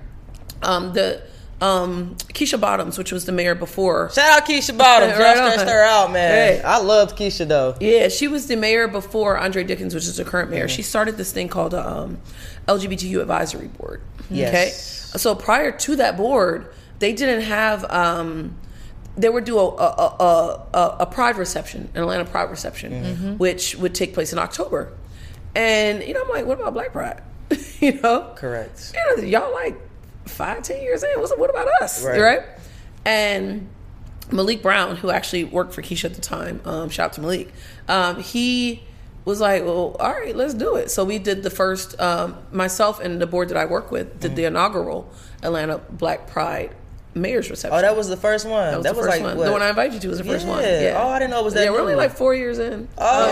um, 0.64 0.93
the 0.93 1.22
um, 1.62 2.16
Keisha 2.34 2.60
Bottoms, 2.60 2.97
which 2.97 3.12
was 3.12 3.26
the 3.26 3.32
mayor 3.32 3.56
before, 3.56 4.12
Shout 4.12 4.41
out 4.41 4.47
Keisha 4.47 4.78
Bottoms, 4.78 5.12
y'all 5.18 5.20
Right 5.22 5.38
on. 5.38 5.51
stressed 5.51 5.70
her 5.70 5.84
out, 5.84 6.12
man. 6.12 6.32
Hey. 6.58 6.62
I 6.62 6.80
loved 6.80 7.18
Keisha 7.18 7.47
though. 7.47 7.76
Yeah, 7.80 8.10
she 8.10 8.28
was 8.28 8.47
the 8.47 8.56
mayor 8.58 8.88
before 8.88 9.38
Andre 9.38 9.64
Dickens, 9.64 9.93
which 9.95 10.06
is 10.06 10.18
the 10.18 10.26
current 10.26 10.49
mayor. 10.51 10.68
She 10.68 10.82
started 10.82 11.16
this 11.18 11.32
thing 11.32 11.47
called 11.47 11.74
um, 11.74 12.20
LGBTQ 12.68 13.22
advisory 13.22 13.68
board. 13.68 14.01
Yes. 14.30 15.12
Okay, 15.14 15.18
so 15.20 15.34
prior 15.36 15.72
to 15.72 15.95
that 15.97 16.18
board, 16.18 16.74
they 16.99 17.14
didn't 17.14 17.41
have. 17.43 17.86
Um, 17.91 18.56
they 19.18 19.30
would 19.30 19.45
do 19.45 19.58
a 19.58 19.66
a, 19.66 20.16
a, 20.20 20.68
a 20.74 20.95
a 21.01 21.06
pride 21.06 21.38
reception, 21.38 21.89
an 21.93 22.01
Atlanta 22.01 22.26
pride 22.26 22.49
reception, 22.49 23.38
which 23.38 23.76
would 23.78 23.95
take 23.95 24.14
place 24.14 24.34
in 24.34 24.39
October. 24.39 24.91
And 25.56 26.03
you 26.03 26.14
know, 26.14 26.24
I'm 26.24 26.30
like, 26.30 26.45
what 26.45 26.60
about 26.60 26.74
Black 26.74 26.91
Pride? 26.91 27.22
you 27.80 27.93
know, 28.01 28.34
Correct. 28.36 28.93
you 28.93 29.18
know, 29.18 29.24
y'all 29.24 29.53
like 29.53 29.78
five, 30.26 30.63
ten 30.63 30.82
years 30.82 31.03
in. 31.03 31.19
What's 31.19 31.36
what 31.38 31.49
about 31.49 31.67
us? 31.82 32.03
Right. 32.03 32.19
Right. 32.19 32.41
And 33.05 33.69
Malik 34.32 34.61
Brown, 34.61 34.95
who 34.95 35.09
actually 35.11 35.43
worked 35.43 35.73
for 35.73 35.82
Keisha 35.82 36.05
at 36.05 36.15
the 36.15 36.21
time, 36.21 36.61
um, 36.65 36.89
shout 36.89 37.05
out 37.05 37.13
to 37.13 37.21
Malik. 37.21 37.53
Um, 37.88 38.21
he 38.21 38.84
was 39.26 39.41
like, 39.41 39.63
well, 39.63 39.95
all 39.99 40.11
right, 40.11 40.36
let's 40.36 40.53
do 40.53 40.76
it. 40.76 40.91
So 40.91 41.03
we 41.03 41.19
did 41.19 41.43
the 41.43 41.49
first, 41.49 41.99
um, 41.99 42.38
myself 42.51 42.99
and 42.99 43.19
the 43.19 43.28
board 43.28 43.49
that 43.49 43.57
I 43.57 43.65
work 43.65 43.91
with 43.91 44.19
did 44.19 44.36
the 44.36 44.45
inaugural 44.45 45.11
Atlanta 45.41 45.80
Black 45.89 46.28
Pride 46.28 46.76
mayor's 47.16 47.49
reception. 47.49 47.78
Oh, 47.78 47.82
that 47.82 47.95
was 47.95 48.07
the 48.09 48.18
first 48.18 48.45
one. 48.45 48.72
That 48.72 48.78
was 48.78 48.86
the 48.86 48.93
first 48.93 49.07
like 49.09 49.24
one. 49.24 49.38
what? 49.38 49.45
The 49.45 49.51
one 49.51 49.61
I 49.61 49.70
invited 49.70 49.93
you 49.95 49.99
to 50.01 50.09
was 50.09 50.18
the 50.20 50.24
first 50.26 50.45
one. 50.45 50.61
Yeah. 50.61 50.82
Yeah. 50.82 51.01
Oh, 51.01 51.07
I 51.07 51.18
didn't 51.20 51.32
know 51.32 51.39
it 51.39 51.45
was 51.45 51.53
that 51.55 51.63
Yeah, 51.63 51.72
we're 51.72 51.80
only 51.82 51.95
like 51.95 52.11
four 52.16 52.36
years 52.36 52.59
in. 52.59 52.88
Oh, 52.97 53.28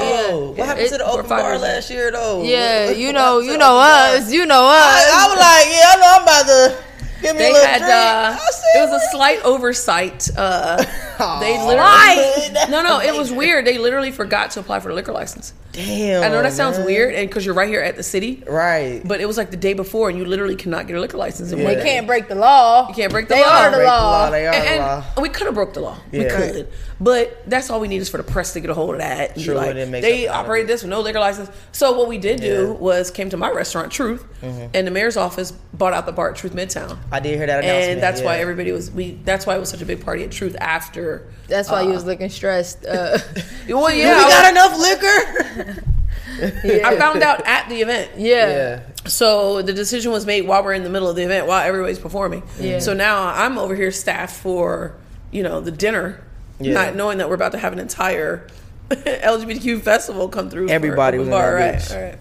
yeah. 0.56 0.58
what 0.58 0.68
happened 0.68 0.86
It- 0.86 0.90
to 0.92 0.98
the 1.00 1.06
open 1.06 1.28
bar 1.28 1.58
last 1.60 1.90
year 1.92 2.10
though? 2.12 2.44
Yeah, 2.44 2.88
What- 2.88 2.98
you 2.98 3.12
know, 3.20 3.40
you 3.40 3.58
know 3.58 3.78
us, 3.78 4.32
you 4.32 4.46
know 4.46 4.66
us. 4.66 4.74
I, 4.74 5.26
I 5.26 5.28
was 5.28 5.38
like, 5.38 5.68
yeah, 5.68 5.92
I 5.92 5.96
know 6.00 6.12
I'm 6.16 6.24
about 6.24 6.46
to 6.48 6.84
give 7.22 7.36
me 7.36 7.40
They 7.44 7.50
a 7.50 7.54
little 7.54 7.68
had 7.68 7.78
drink. 7.80 7.92
uh, 7.94 8.38
it 8.76 8.90
was 8.90 9.04
a 9.04 9.12
slight 9.12 9.42
oversight. 9.44 10.30
Uh, 10.38 10.78
they 11.40 11.58
literally 11.66 12.72
no 12.72 12.82
no 12.82 13.00
it 13.00 13.14
was 13.18 13.32
weird. 13.32 13.66
They 13.66 13.78
literally 13.78 14.12
forgot 14.12 14.52
to 14.52 14.60
apply 14.60 14.80
for 14.80 14.90
the 14.90 14.96
liquor 14.96 15.12
license. 15.14 15.54
Damn. 15.74 16.24
I 16.24 16.30
know 16.30 16.42
that 16.44 16.54
sounds 16.54 16.78
weird, 16.78 17.16
and 17.16 17.28
because 17.28 17.46
you're 17.46 17.56
right 17.56 17.68
here 17.68 17.82
at 17.82 17.96
the 17.96 18.04
city, 18.04 18.44
Right. 18.48 19.02
but 19.04 19.20
it 19.22 19.26
was 19.26 19.38
like 19.38 19.50
the 19.52 19.58
day 19.58 19.74
before, 19.74 20.08
and 20.08 20.18
you 20.18 20.24
literally 20.24 20.56
cannot 20.56 20.86
get 20.88 20.96
a 20.96 21.02
liquor 21.02 21.18
license. 21.18 21.52
In 21.52 21.58
Yeah. 21.60 21.66
one 21.66 21.76
They 21.76 21.84
can't 21.84 22.06
break 22.08 22.28
the 22.28 22.36
law. 22.36 22.88
You 22.88 22.94
can't 22.94 23.12
break 23.12 23.28
the 23.28 23.34
They 23.36 23.42
law. 23.42 23.48
are 23.64 23.72
the 23.72 23.78
Break 23.78 23.88
law. 23.88 24.30
They 24.30 24.48
are 24.48 24.54
and, 24.54 24.80
the 24.80 25.04
and 25.16 25.22
we 25.24 25.30
could 25.30 25.46
have 25.48 25.56
broke 25.56 25.74
the 25.74 25.80
law. 25.82 25.98
We 26.12 26.26
could, 26.26 26.68
but 27.02 27.42
that's 27.48 27.70
all 27.72 27.80
we 27.80 27.88
need 27.88 28.02
is 28.04 28.10
for 28.10 28.18
the 28.18 28.24
press 28.24 28.54
to 28.54 28.60
get 28.60 28.70
a 28.70 28.74
hold 28.76 28.92
of 28.96 29.00
that. 29.02 29.30
and 29.30 29.36
be 29.36 29.44
True, 29.44 29.56
like, 29.56 29.76
and 29.76 29.94
they 29.94 30.28
up 30.28 30.44
operated 30.46 30.68
this 30.70 30.84
with 30.84 30.92
no 30.92 31.02
liquor 31.02 31.20
license. 31.20 31.50
So 31.72 31.98
what 31.98 32.08
we 32.08 32.20
did 32.20 32.40
do 32.40 32.46
Yeah. 32.48 32.54
Mm-hmm. 32.74 32.80
was 32.84 33.10
came 33.10 33.30
to 33.32 33.38
my 33.38 33.50
restaurant, 33.50 33.92
Truth, 33.92 34.24
and 34.44 34.86
the 34.88 34.92
mayor's 34.92 35.18
office 35.18 35.52
bought 35.74 35.94
out 35.94 36.06
the 36.06 36.12
bar 36.12 36.30
at 36.30 36.36
Truth 36.36 36.54
Midtown. 36.54 36.98
I 37.12 37.20
did 37.20 37.36
hear 37.38 37.48
that 37.48 37.64
announcement. 37.64 37.94
And 37.94 38.02
that's 38.04 38.22
why 38.22 38.38
everybody 38.38 38.72
was 38.72 38.92
we. 38.92 39.18
That's 39.26 39.48
why 39.48 39.56
it 39.56 39.60
was 39.60 39.70
such 39.70 39.82
a 39.82 39.86
big 39.86 40.06
party 40.06 40.24
at 40.24 40.30
Truth 40.32 40.56
after. 40.60 41.24
That's 41.48 41.70
why 41.70 41.82
you 41.82 41.90
was 41.90 42.06
looking 42.06 42.30
stressed. 42.30 42.86
Uh, 42.86 43.18
Well, 43.68 43.86
We 43.94 44.02
yeah, 44.02 44.16
got 44.28 44.52
enough 44.52 44.78
liquor. 44.78 45.63
I 46.42 46.96
found 46.98 47.22
out 47.24 47.46
at 47.46 47.70
the 47.70 47.82
event. 47.82 48.12
yeah. 48.18 48.48
yeah. 48.50 48.80
So 49.06 49.62
the 49.62 49.74
decision 49.74 50.12
was 50.12 50.26
made 50.26 50.48
while 50.48 50.64
we're 50.64 50.74
in 50.74 50.84
the 50.84 50.90
middle 50.90 51.10
of 51.10 51.16
the 51.16 51.24
event, 51.24 51.48
while 51.48 51.66
everybody's 51.66 52.00
performing. 52.00 52.44
Yeah. 52.60 52.80
So 52.80 52.94
now 52.94 53.28
I'm 53.28 53.58
over 53.58 53.76
here 53.76 53.92
staffed 53.92 54.36
for, 54.38 54.96
you 55.32 55.44
know, 55.44 55.60
the 55.60 55.72
dinner, 55.72 56.24
Yeah. 56.60 56.74
not 56.74 56.96
knowing 56.96 57.18
that 57.18 57.28
we're 57.30 57.36
about 57.36 57.52
to 57.54 57.58
have 57.58 57.74
an 57.74 57.80
entire 57.80 58.48
LGBTQ 58.90 59.82
festival 59.82 60.30
come 60.30 60.50
through. 60.50 60.70
Everybody 60.70 61.18
Open 61.18 61.28
was 61.32 61.36
in 61.36 61.42
bar, 61.42 61.58
that 61.60 61.74
right? 61.74 61.76
bitch. 61.82 61.96
All 61.96 62.02
right. 62.04 62.20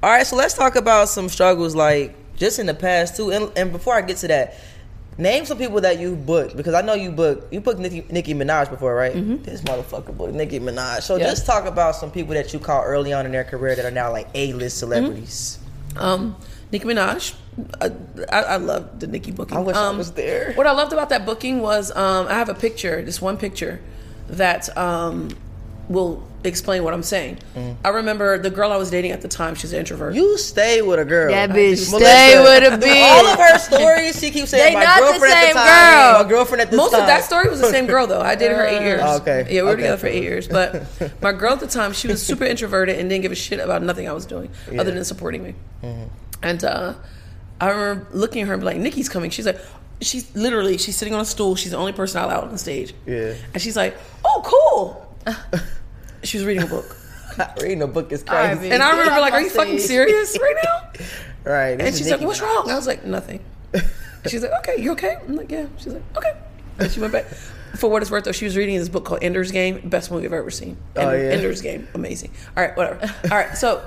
All 0.00 0.10
right, 0.10 0.26
so 0.26 0.36
let's 0.36 0.54
talk 0.54 0.76
about 0.76 1.08
some 1.08 1.28
struggles 1.28 1.74
like 1.74 2.14
just 2.36 2.60
in 2.60 2.66
the 2.66 2.74
past 2.74 3.16
too. 3.16 3.32
And, 3.32 3.50
and 3.56 3.72
before 3.72 3.94
I 3.94 4.02
get 4.02 4.18
to 4.18 4.28
that, 4.28 4.54
name 5.18 5.44
some 5.44 5.58
people 5.58 5.80
that 5.80 5.98
you 5.98 6.14
booked 6.14 6.56
because 6.56 6.74
I 6.74 6.80
know 6.82 6.94
you 6.94 7.10
booked 7.10 7.52
you 7.52 7.60
booked 7.60 7.80
Nicki, 7.80 8.04
Nicki 8.10 8.34
Minaj 8.34 8.70
before, 8.70 8.94
right? 8.94 9.12
This 9.44 9.62
motherfucker 9.62 10.16
booked 10.16 10.34
Nicki 10.34 10.60
Minaj. 10.60 11.02
So 11.02 11.14
Mm-hmm. 11.14 11.22
Yeah. 11.22 11.30
just 11.30 11.44
talk 11.46 11.66
about 11.66 11.96
some 11.96 12.10
people 12.10 12.34
that 12.34 12.52
you 12.52 12.58
caught 12.60 12.84
early 12.84 13.12
on 13.12 13.26
in 13.26 13.32
their 13.32 13.44
career 13.44 13.74
that 13.74 13.84
are 13.84 13.90
now 13.90 14.10
like 14.12 14.28
A 14.34 14.52
list 14.52 14.78
celebrities. 14.78 15.58
Um, 15.96 16.36
Nicki 16.72 16.84
Minaj. 16.86 17.34
I, 17.80 17.90
I, 18.30 18.42
I 18.42 18.56
love 18.58 19.00
the 19.00 19.08
Nicki 19.08 19.32
booking. 19.32 19.56
I 19.56 19.60
wish 19.60 19.74
I 19.74 19.86
Um, 19.88 19.98
was 19.98 20.12
there. 20.12 20.52
What 20.54 20.68
I 20.68 20.72
loved 20.72 20.92
about 20.92 21.08
that 21.08 21.26
booking 21.26 21.60
was 21.60 21.90
um, 21.96 22.28
I 22.28 22.34
have 22.34 22.48
a 22.48 22.54
picture, 22.54 23.02
this 23.02 23.20
one 23.20 23.36
picture, 23.36 23.80
that 24.28 24.76
um, 24.78 25.30
will 25.88 26.22
explain 26.48 26.82
what 26.84 26.92
I'm 26.94 27.02
saying. 27.02 27.38
I 27.84 27.88
remember 27.90 28.38
the 28.38 28.50
girl 28.50 28.72
I 28.72 28.76
was 28.76 28.90
dating 28.90 29.12
at 29.12 29.20
the 29.22 29.28
time. 29.28 29.54
She's 29.54 29.72
an 29.72 29.78
introvert. 29.80 30.14
Mm. 30.14 30.16
You 30.16 30.38
stay 30.38 30.82
with 30.82 30.98
a 30.98 31.04
girl. 31.04 31.30
That 31.30 31.50
bitch 31.50 31.90
Melissa, 31.90 31.96
stay 31.98 32.40
with 32.42 32.72
a 32.72 32.86
bitch. 32.86 33.02
All 33.10 33.26
of 33.26 33.38
her 33.38 33.58
stories, 33.58 34.18
she 34.20 34.30
keeps 34.30 34.50
saying 34.50 34.72
They 34.72 34.78
my 34.78 34.84
not 34.84 34.96
the 35.00 35.06
girlfriend 35.18 35.34
at 35.34 35.46
the 35.48 35.52
time. 35.54 36.12
girl. 36.14 36.22
My 36.24 36.28
girlfriend 36.28 36.60
at 36.62 36.70
this 36.70 36.76
Most 36.76 36.90
time. 36.92 37.00
Most 37.00 37.02
of 37.02 37.06
that 37.08 37.24
story 37.24 37.48
was 37.48 37.60
the 37.60 37.70
same 37.70 37.86
girl 37.86 38.06
though. 38.06 38.20
I 38.20 38.34
dated 38.34 38.56
her 38.56 38.66
eight 38.66 38.82
years. 38.82 39.00
Oh, 39.04 39.16
okay. 39.20 39.46
Yeah, 39.50 39.62
we 39.62 39.66
were 39.66 39.72
Okay. 39.72 39.82
together 39.82 39.96
for 39.98 40.06
eight 40.08 40.22
years. 40.22 40.48
But 40.48 40.84
my 41.22 41.32
girl 41.32 41.52
at 41.52 41.60
the 41.60 41.66
time, 41.66 41.92
she 41.92 42.08
was 42.08 42.24
super 42.24 42.44
introverted 42.44 42.98
and 42.98 43.08
didn't 43.08 43.22
give 43.22 43.32
a 43.32 43.36
shit 43.36 43.60
about 43.60 43.82
nothing 43.82 44.08
I 44.08 44.12
was 44.12 44.26
doing 44.26 44.50
other 44.78 44.90
than 44.90 45.04
supporting 45.04 45.42
me. 45.42 45.54
And 46.42 46.64
uh, 46.64 46.94
I 47.60 47.68
remember 47.70 48.06
looking 48.12 48.42
at 48.42 48.48
her 48.48 48.54
and 48.54 48.60
be 48.62 48.66
like, 48.66 48.76
"Nicki's 48.76 49.08
coming." 49.08 49.30
She's 49.30 49.46
like, 49.46 49.58
she's 50.00 50.34
literally 50.36 50.78
she's 50.78 50.96
sitting 50.96 51.12
on 51.14 51.20
a 51.20 51.24
stool. 51.24 51.56
She's 51.56 51.72
the 51.72 51.76
only 51.76 51.92
person 51.92 52.22
allowed 52.22 52.44
on 52.44 52.52
the 52.52 52.58
stage. 52.58 52.94
Yeah. 53.06 53.34
And 53.52 53.60
she's 53.62 53.76
like, 53.76 53.96
"Oh, 54.24 54.42
cool." 54.44 55.04
She 56.24 56.38
was 56.38 56.46
reading 56.46 56.62
a 56.64 56.66
book. 56.66 56.96
Reading 57.62 57.82
a 57.82 57.86
book 57.86 58.10
is 58.10 58.24
All 58.26 58.34
right, 58.34 58.56
crazy. 58.56 58.68
bitch. 58.70 58.74
And 58.74 58.82
I 58.82 58.90
remember 58.90 59.10
Get 59.14 59.20
like, 59.20 59.32
"Are 59.34 59.40
you 59.40 59.50
fucking 59.50 59.78
serious 59.78 60.36
right 60.40 60.56
now?" 60.64 60.90
right. 61.52 61.80
And 61.80 61.94
she's 61.94 62.10
like, 62.10 62.20
"What's 62.20 62.40
Minaj. 62.40 62.42
wrong?" 62.56 62.70
I 62.70 62.74
was 62.74 62.86
like, 62.88 63.04
"Nothing." 63.04 63.44
She's 64.26 64.42
like, 64.42 64.50
"Okay, 64.60 64.82
you 64.82 64.90
okay?" 64.92 65.18
I'm 65.26 65.36
like, 65.36 65.48
"Yeah." 65.50 65.66
She's 65.76 65.92
like, 65.92 66.02
"Okay." 66.16 66.32
And 66.80 66.90
she 66.90 66.98
went 66.98 67.12
back. 67.12 67.26
For 67.76 67.88
what 67.88 68.02
it's 68.02 68.10
worth, 68.10 68.24
though, 68.24 68.32
she 68.32 68.44
was 68.44 68.56
reading 68.56 68.76
this 68.76 68.88
book 68.88 69.04
called 69.04 69.22
Ender's 69.22 69.52
Game, 69.52 69.88
best 69.88 70.10
movie 70.10 70.26
I've 70.26 70.32
ever 70.32 70.50
seen. 70.50 70.76
Oh, 70.96 71.02
Ender- 71.08 71.24
yeah. 71.24 71.30
Ender's 71.32 71.62
Game, 71.62 71.86
amazing. 71.94 72.32
All 72.56 72.64
right, 72.64 72.76
whatever. 72.76 73.14
All 73.30 73.38
right, 73.38 73.56
so 73.56 73.80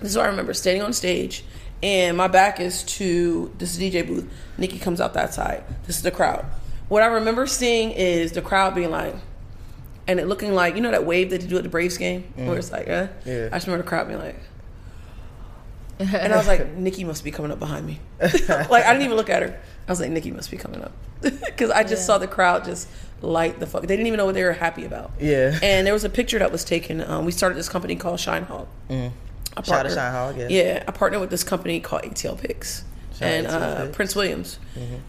this 0.00 0.12
is 0.12 0.16
what 0.16 0.24
I 0.24 0.28
remember: 0.30 0.54
standing 0.54 0.82
on 0.82 0.94
stage, 0.94 1.44
and 1.82 2.16
my 2.16 2.28
back 2.28 2.60
is 2.60 2.82
to 2.84 3.52
this 3.58 3.76
DJ 3.76 4.06
booth. 4.06 4.26
Nicki 4.56 4.78
comes 4.78 5.00
out 5.02 5.12
that 5.14 5.34
side. 5.34 5.62
This 5.86 5.96
is 5.98 6.02
the 6.02 6.10
crowd. 6.10 6.46
What 6.88 7.02
I 7.02 7.06
remember 7.06 7.46
seeing 7.46 7.90
is 7.90 8.32
the 8.32 8.42
crowd 8.42 8.74
being 8.74 8.90
like, 8.90 9.14
and 10.10 10.20
it 10.20 10.26
looking 10.26 10.52
like 10.54 10.74
you 10.74 10.80
know 10.82 10.90
that 10.90 11.04
wave 11.06 11.30
that 11.30 11.42
you 11.42 11.48
do 11.48 11.56
at 11.56 11.62
the 11.62 11.68
Braves 11.68 11.96
game, 11.96 12.24
where 12.36 12.58
it's 12.58 12.72
like, 12.72 12.88
uh, 12.88 13.06
Yeah. 13.24 13.48
I 13.52 13.56
just 13.56 13.66
remember 13.66 13.84
the 13.84 13.88
crowd 13.88 14.08
being 14.08 14.18
like. 14.20 14.36
And 16.00 16.32
I 16.32 16.36
was 16.38 16.46
like, 16.46 16.66
Nicki 16.76 17.04
must 17.04 17.24
be 17.24 17.30
coming 17.30 17.52
up 17.52 17.58
behind 17.58 17.86
me. 17.86 18.00
like 18.20 18.70
I 18.70 18.92
didn't 18.92 19.02
even 19.02 19.16
look 19.16 19.28
at 19.28 19.42
her. 19.42 19.60
I 19.86 19.92
was 19.92 20.00
like, 20.00 20.10
Nicki 20.10 20.30
must 20.30 20.50
be 20.50 20.56
coming 20.56 20.82
up 20.82 20.92
because 21.20 21.70
I 21.70 21.84
just 21.84 22.06
saw 22.06 22.16
the 22.16 22.26
crowd 22.26 22.64
just 22.64 22.88
light 23.20 23.60
the 23.60 23.66
fuck. 23.66 23.82
They 23.82 23.88
didn't 23.88 24.06
even 24.06 24.16
know 24.16 24.24
what 24.24 24.34
they 24.34 24.44
were 24.44 24.52
happy 24.54 24.86
about. 24.86 25.10
Yeah. 25.20 25.58
And 25.62 25.86
there 25.86 25.92
was 25.92 26.04
a 26.04 26.08
picture 26.08 26.38
that 26.38 26.50
was 26.50 26.64
taken. 26.64 27.02
Um, 27.02 27.26
we 27.26 27.32
started 27.32 27.56
this 27.58 27.68
company 27.68 27.96
called 27.96 28.18
Shine 28.18 28.44
Hog. 28.44 28.66
I 28.88 28.92
Mm. 28.92 29.12
Shout 29.12 29.58
out 29.58 29.64
partnered- 29.66 29.92
Shine 29.94 30.12
Hog, 30.12 30.38
yeah. 30.38 30.48
Yeah, 30.48 30.84
I 30.88 30.90
partnered 30.92 31.20
with 31.20 31.28
this 31.30 31.44
company 31.44 31.80
called 31.80 32.02
ATL 32.02 32.36
Pics. 32.40 32.84
And 33.20 33.46
uh. 33.46 33.50
Mm-hmm. 33.50 33.92
Prince 33.92 34.16
Williams, 34.16 34.58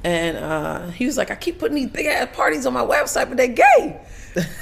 and 0.04 0.38
uh, 0.38 0.88
he 0.92 1.06
was 1.06 1.18
like, 1.18 1.32
"I 1.32 1.36
keep 1.36 1.60
putting 1.60 1.76
these 1.76 1.90
big 1.90 2.06
ass 2.06 2.36
parties 2.36 2.66
on 2.66 2.74
my 2.74 2.82
website, 2.82 3.30
but 3.30 3.38
they 3.38 3.48
gay." 3.48 4.02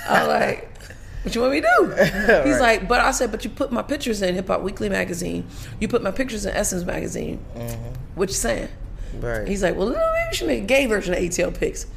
I 0.08 0.20
was 0.20 0.28
like, 0.28 0.70
"What 1.24 1.36
you 1.36 1.42
want 1.42 1.54
me 1.54 1.62
to 1.62 1.68
do?" 1.80 2.44
He's 2.50 2.60
like, 2.60 2.88
"But 2.88 3.02
I 3.02 3.12
said, 3.12 3.32
but 3.32 3.44
you 3.44 3.50
put 3.50 3.72
my 3.72 3.82
pictures 3.82 4.22
in 4.22 4.36
Hip 4.36 4.48
Hop 4.48 4.62
Weekly 4.62 4.90
magazine. 4.90 5.48
You 5.80 5.88
put 5.88 6.04
my 6.04 6.12
pictures 6.12 6.46
in 6.46 6.54
Essence 6.56 6.84
magazine. 6.84 7.38
What 8.16 8.30
you 8.30 8.36
saying?" 8.36 8.68
Mm-hmm. 8.68 9.26
Right. 9.26 9.48
He's 9.48 9.64
like, 9.64 9.76
"Well, 9.76 9.88
maybe 9.90 10.00
we 10.30 10.36
should 10.36 10.48
make 10.48 10.64
a 10.64 10.68
gay 10.68 10.86
version 10.86 11.14
of 11.14 11.20
ATL 11.20 11.58
Pics." 11.58 11.88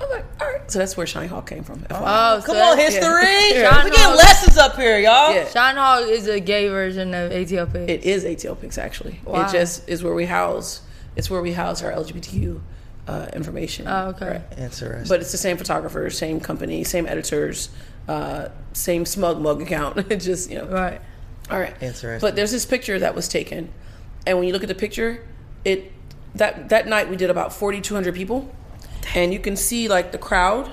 I'm 0.00 0.10
like, 0.10 0.24
"All 0.40 0.48
right." 0.48 0.70
So 0.70 0.78
that's 0.80 0.96
where 0.96 1.06
Shine 1.06 1.28
Hall 1.28 1.42
came 1.42 1.62
from. 1.62 1.80
FYI. 1.80 1.90
Oh, 1.90 2.42
Come 2.44 2.56
so 2.56 2.62
on, 2.62 2.76
that's- 2.76 2.94
history. 2.94 3.60
Yeah. 3.60 3.84
We 3.84 3.90
getting 3.90 4.16
lessons 4.16 4.56
up 4.56 4.76
here, 4.76 4.98
y'all. 4.98 5.32
Yeah. 5.34 5.48
Shine 5.48 5.76
Hall 5.76 5.98
is 6.02 6.26
a 6.26 6.40
gay 6.40 6.68
version 6.68 7.14
of 7.14 7.30
ATL 7.30 7.72
Pics. 7.72 7.90
It 7.90 8.04
is 8.04 8.24
ATL 8.24 8.60
Pics 8.60 8.78
actually. 8.78 9.20
Wow. 9.24 9.46
It 9.46 9.52
just 9.52 9.88
is 9.88 10.02
where 10.02 10.14
we 10.14 10.26
house. 10.26 10.80
It's 11.16 11.30
where 11.30 11.40
we 11.40 11.52
house 11.52 11.82
our 11.82 11.92
LGBTQ 11.92 12.60
uh, 13.06 13.26
information. 13.34 13.86
Oh, 13.86 14.08
okay. 14.08 14.28
Right. 14.30 14.58
Interesting. 14.58 15.08
But 15.08 15.20
it's 15.20 15.30
the 15.32 15.38
same 15.38 15.56
photographers, 15.56 16.18
same 16.18 16.40
company, 16.40 16.82
same 16.84 17.06
editors, 17.06 17.68
uh, 18.08 18.48
same 18.72 19.04
SmugMug 19.04 19.62
account. 19.62 19.98
it 20.10 20.16
just 20.16 20.50
you 20.50 20.58
know. 20.58 20.66
Right. 20.66 21.00
All 21.50 21.58
right. 21.60 21.74
Interesting. 21.80 22.20
But 22.20 22.34
there's 22.36 22.50
this 22.50 22.66
picture 22.66 22.98
that 22.98 23.14
was 23.14 23.28
taken, 23.28 23.70
and 24.26 24.38
when 24.38 24.46
you 24.46 24.52
look 24.52 24.62
at 24.62 24.68
the 24.68 24.74
picture, 24.74 25.24
it 25.64 25.92
that 26.34 26.70
that 26.70 26.88
night 26.88 27.08
we 27.08 27.16
did 27.16 27.30
about 27.30 27.52
4,200 27.52 28.14
people, 28.14 28.52
and 29.14 29.32
you 29.32 29.38
can 29.38 29.56
see 29.56 29.88
like 29.88 30.12
the 30.12 30.18
crowd, 30.18 30.72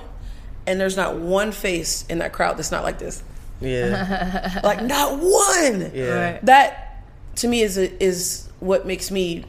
and 0.66 0.80
there's 0.80 0.96
not 0.96 1.16
one 1.16 1.52
face 1.52 2.04
in 2.08 2.18
that 2.18 2.32
crowd 2.32 2.56
that's 2.56 2.70
not 2.70 2.82
like 2.84 2.98
this, 2.98 3.22
yeah. 3.60 4.60
like 4.64 4.82
not 4.82 5.18
one. 5.18 5.90
Yeah. 5.94 6.32
Right. 6.32 6.44
That 6.46 7.04
to 7.36 7.48
me 7.48 7.62
is 7.62 7.78
a, 7.78 8.02
is 8.02 8.48
what 8.60 8.86
makes 8.86 9.10
me 9.10 9.44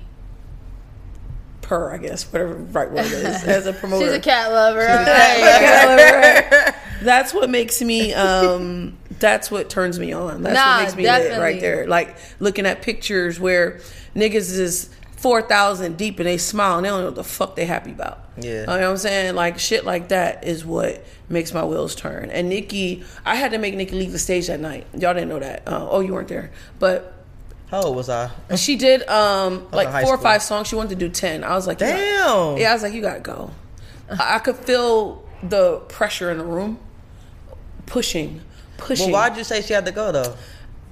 purr, 1.61 1.93
I 1.93 1.97
guess, 1.97 2.23
whatever 2.31 2.55
right 2.55 2.91
word 2.91 3.05
is 3.05 3.43
as 3.45 3.65
a 3.65 3.73
promoter. 3.73 4.05
She's 4.05 4.13
a 4.13 4.19
cat 4.19 4.51
lover. 4.51 4.81
Okay. 4.81 6.43
Right. 6.61 6.75
That's 7.01 7.33
what 7.33 7.49
makes 7.49 7.81
me. 7.81 8.13
Um, 8.13 8.97
that's 9.19 9.51
what 9.51 9.69
turns 9.69 9.99
me 9.99 10.13
on. 10.13 10.41
That's 10.41 10.55
Nah, 10.55 10.75
what 10.77 10.81
makes 10.83 10.95
me 10.95 11.03
lit 11.03 11.37
right 11.39 11.59
there. 11.59 11.85
Like 11.85 12.15
looking 12.39 12.65
at 12.65 12.81
pictures 12.81 13.39
where 13.39 13.79
niggas 14.15 14.57
is 14.57 14.89
four 15.23 15.41
thousand 15.41 15.95
deep 15.97 16.19
and 16.19 16.27
they 16.27 16.37
smile 16.37 16.75
and 16.75 16.85
they 16.85 16.89
don't 16.89 16.99
know 16.99 17.05
what 17.07 17.15
the 17.15 17.23
fuck 17.23 17.55
they 17.55 17.65
happy 17.65 17.91
about. 17.91 18.19
Yeah. 18.37 18.61
you 18.61 18.65
know 18.67 18.73
what 18.73 18.83
I'm 18.83 18.97
saying? 18.97 19.35
Like 19.35 19.57
shit 19.57 19.85
like 19.85 20.09
that 20.09 20.43
is 20.43 20.65
what 20.65 21.03
makes 21.29 21.53
my 21.53 21.63
wheels 21.63 21.95
turn. 21.95 22.29
And 22.29 22.49
Nicki, 22.49 23.03
I 23.25 23.35
had 23.35 23.51
to 23.51 23.57
make 23.57 23.73
Nicki 23.73 23.95
leave 23.95 24.11
the 24.11 24.19
stage 24.19 24.47
that 24.47 24.59
night. 24.59 24.85
Y'all 24.93 25.13
didn't 25.13 25.29
know 25.29 25.39
that. 25.39 25.63
Uh, 25.67 25.87
oh, 25.89 26.01
you 26.01 26.13
weren't 26.13 26.27
there, 26.27 26.51
but. 26.77 27.09
How 27.71 27.81
old 27.81 27.95
was 27.95 28.07
I? 28.09 28.29
She 28.55 28.75
did 28.75 29.07
um 29.09 29.67
like 29.71 30.03
four 30.03 30.13
or 30.13 30.17
five 30.19 30.43
songs. 30.43 30.67
She 30.67 30.75
wanted 30.75 30.89
to 30.99 31.07
do 31.07 31.09
ten. 31.09 31.43
I 31.43 31.55
was 31.55 31.65
like, 31.65 31.79
you 31.81 31.87
got- 31.87 31.95
Damn. 31.97 32.57
yeah, 32.57 32.69
I 32.69 32.73
was 32.73 32.83
like, 32.83 32.93
you 32.93 33.01
gotta 33.01 33.19
go. 33.21 33.49
I 34.11 34.35
I 34.35 34.39
could 34.39 34.57
feel 34.57 35.23
the 35.41 35.77
pressure 35.89 36.29
in 36.29 36.37
the 36.37 36.43
room, 36.45 36.77
pushing, 37.85 38.41
pushing. 38.77 39.11
Well, 39.11 39.29
why'd 39.29 39.37
you 39.37 39.43
say 39.43 39.61
she 39.61 39.73
had 39.73 39.85
to 39.85 39.91
go 39.91 40.11
though? 40.11 40.35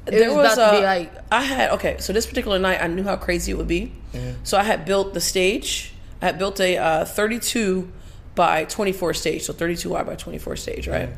It 0.08 0.30
was 0.32 0.54
about 0.58 0.72
to 0.72 0.78
be 0.78 0.84
a- 0.84 0.86
like- 0.86 1.14
I 1.32 1.42
had 1.42 1.70
okay. 1.72 1.98
So 2.00 2.12
this 2.14 2.26
particular 2.26 2.58
night, 2.60 2.80
I 2.82 2.88
knew 2.88 3.04
how 3.04 3.16
crazy 3.18 3.52
it 3.52 3.58
would 3.58 3.68
be. 3.68 3.92
Mm-hmm. 4.14 4.44
So 4.44 4.58
I 4.58 4.64
had 4.64 4.86
built 4.86 5.14
the 5.14 5.22
stage. 5.22 5.94
I 6.22 6.26
had 6.26 6.38
built 6.40 6.60
a 6.60 6.78
uh, 6.78 7.06
32 7.06 7.92
by 8.36 8.66
24 8.66 9.14
stage, 9.14 9.44
so 9.44 9.54
32 9.54 9.90
wide 9.90 10.06
by 10.06 10.16
24 10.16 10.56
stage, 10.56 10.88
right? 10.88 11.10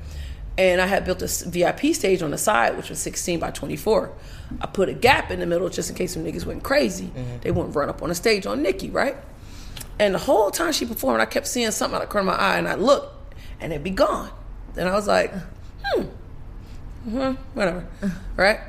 and 0.55 0.79
I 0.79 0.85
had 0.85 1.03
built 1.03 1.19
a 1.23 1.27
VIP 1.49 1.95
stage 1.95 2.21
on 2.21 2.29
the 2.29 2.37
side, 2.37 2.77
which 2.77 2.89
was 2.89 2.99
16 2.99 3.39
by 3.39 3.49
24. 3.49 4.11
I 4.61 4.67
put 4.67 4.87
a 4.87 4.93
gap 4.93 5.31
in 5.31 5.39
the 5.39 5.47
middle 5.47 5.67
just 5.67 5.89
in 5.89 5.95
case 5.95 6.13
some 6.13 6.23
niggas 6.23 6.45
went 6.45 6.61
crazy. 6.61 7.09
They 7.41 7.49
wouldn't 7.49 7.75
run 7.75 7.89
up 7.89 8.03
on 8.03 8.09
the 8.09 8.13
stage 8.15 8.45
on 8.45 8.61
Nicki, 8.61 8.91
right? 8.91 9.15
And 9.97 10.13
the 10.13 10.19
whole 10.19 10.51
time 10.51 10.71
she 10.71 10.85
performed, 10.85 11.21
I 11.21 11.25
kept 11.25 11.47
seeing 11.47 11.71
something 11.71 11.95
out 11.95 12.03
of 12.03 12.09
the 12.09 12.11
corner 12.11 12.31
of 12.31 12.37
my 12.37 12.43
eye, 12.43 12.57
and 12.59 12.67
I 12.67 12.75
looked, 12.75 13.33
and 13.59 13.73
it'd 13.73 13.83
be 13.83 13.89
gone. 13.89 14.29
And 14.77 14.87
I 14.87 14.93
was 14.93 15.07
like, 15.07 15.33
hmm, 15.85 16.03
hmm, 17.09 17.31
whatever, 17.55 17.87
right? 18.37 18.59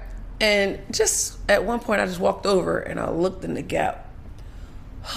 And 0.45 0.81
just 0.91 1.39
at 1.49 1.65
one 1.65 1.81
point, 1.81 2.03
I 2.03 2.07
just 2.07 2.21
walked 2.21 2.45
over 2.45 2.79
and 2.79 3.01
I 3.01 3.09
looked 3.11 3.45
in 3.45 3.55
the 3.55 3.63
gap. 3.63 4.11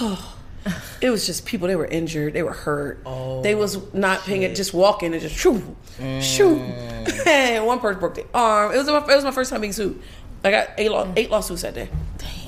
it 1.02 1.10
was 1.10 1.26
just 1.26 1.44
people. 1.44 1.68
They 1.68 1.76
were 1.76 1.86
injured. 1.86 2.32
They 2.32 2.42
were 2.42 2.52
hurt. 2.54 3.02
Oh, 3.04 3.42
they 3.42 3.54
was 3.54 3.92
not 3.92 4.20
paying 4.22 4.42
it. 4.42 4.56
Just 4.56 4.72
walking 4.72 5.12
and 5.12 5.20
just 5.20 5.34
shoo, 5.36 5.76
shoo. 6.22 6.56
and 7.26 7.66
one 7.66 7.78
person 7.78 8.00
broke 8.00 8.14
their 8.14 8.24
arm. 8.32 8.72
It 8.72 8.78
was 8.78 8.86
my, 8.86 8.98
it 8.98 9.06
was 9.16 9.24
my 9.24 9.30
first 9.30 9.50
time 9.50 9.60
being 9.60 9.74
sued. 9.74 10.00
I 10.42 10.50
got 10.50 10.70
eight, 10.78 10.90
law, 10.90 11.12
eight 11.14 11.30
lawsuits 11.30 11.62
that 11.62 11.74
day. 11.74 11.90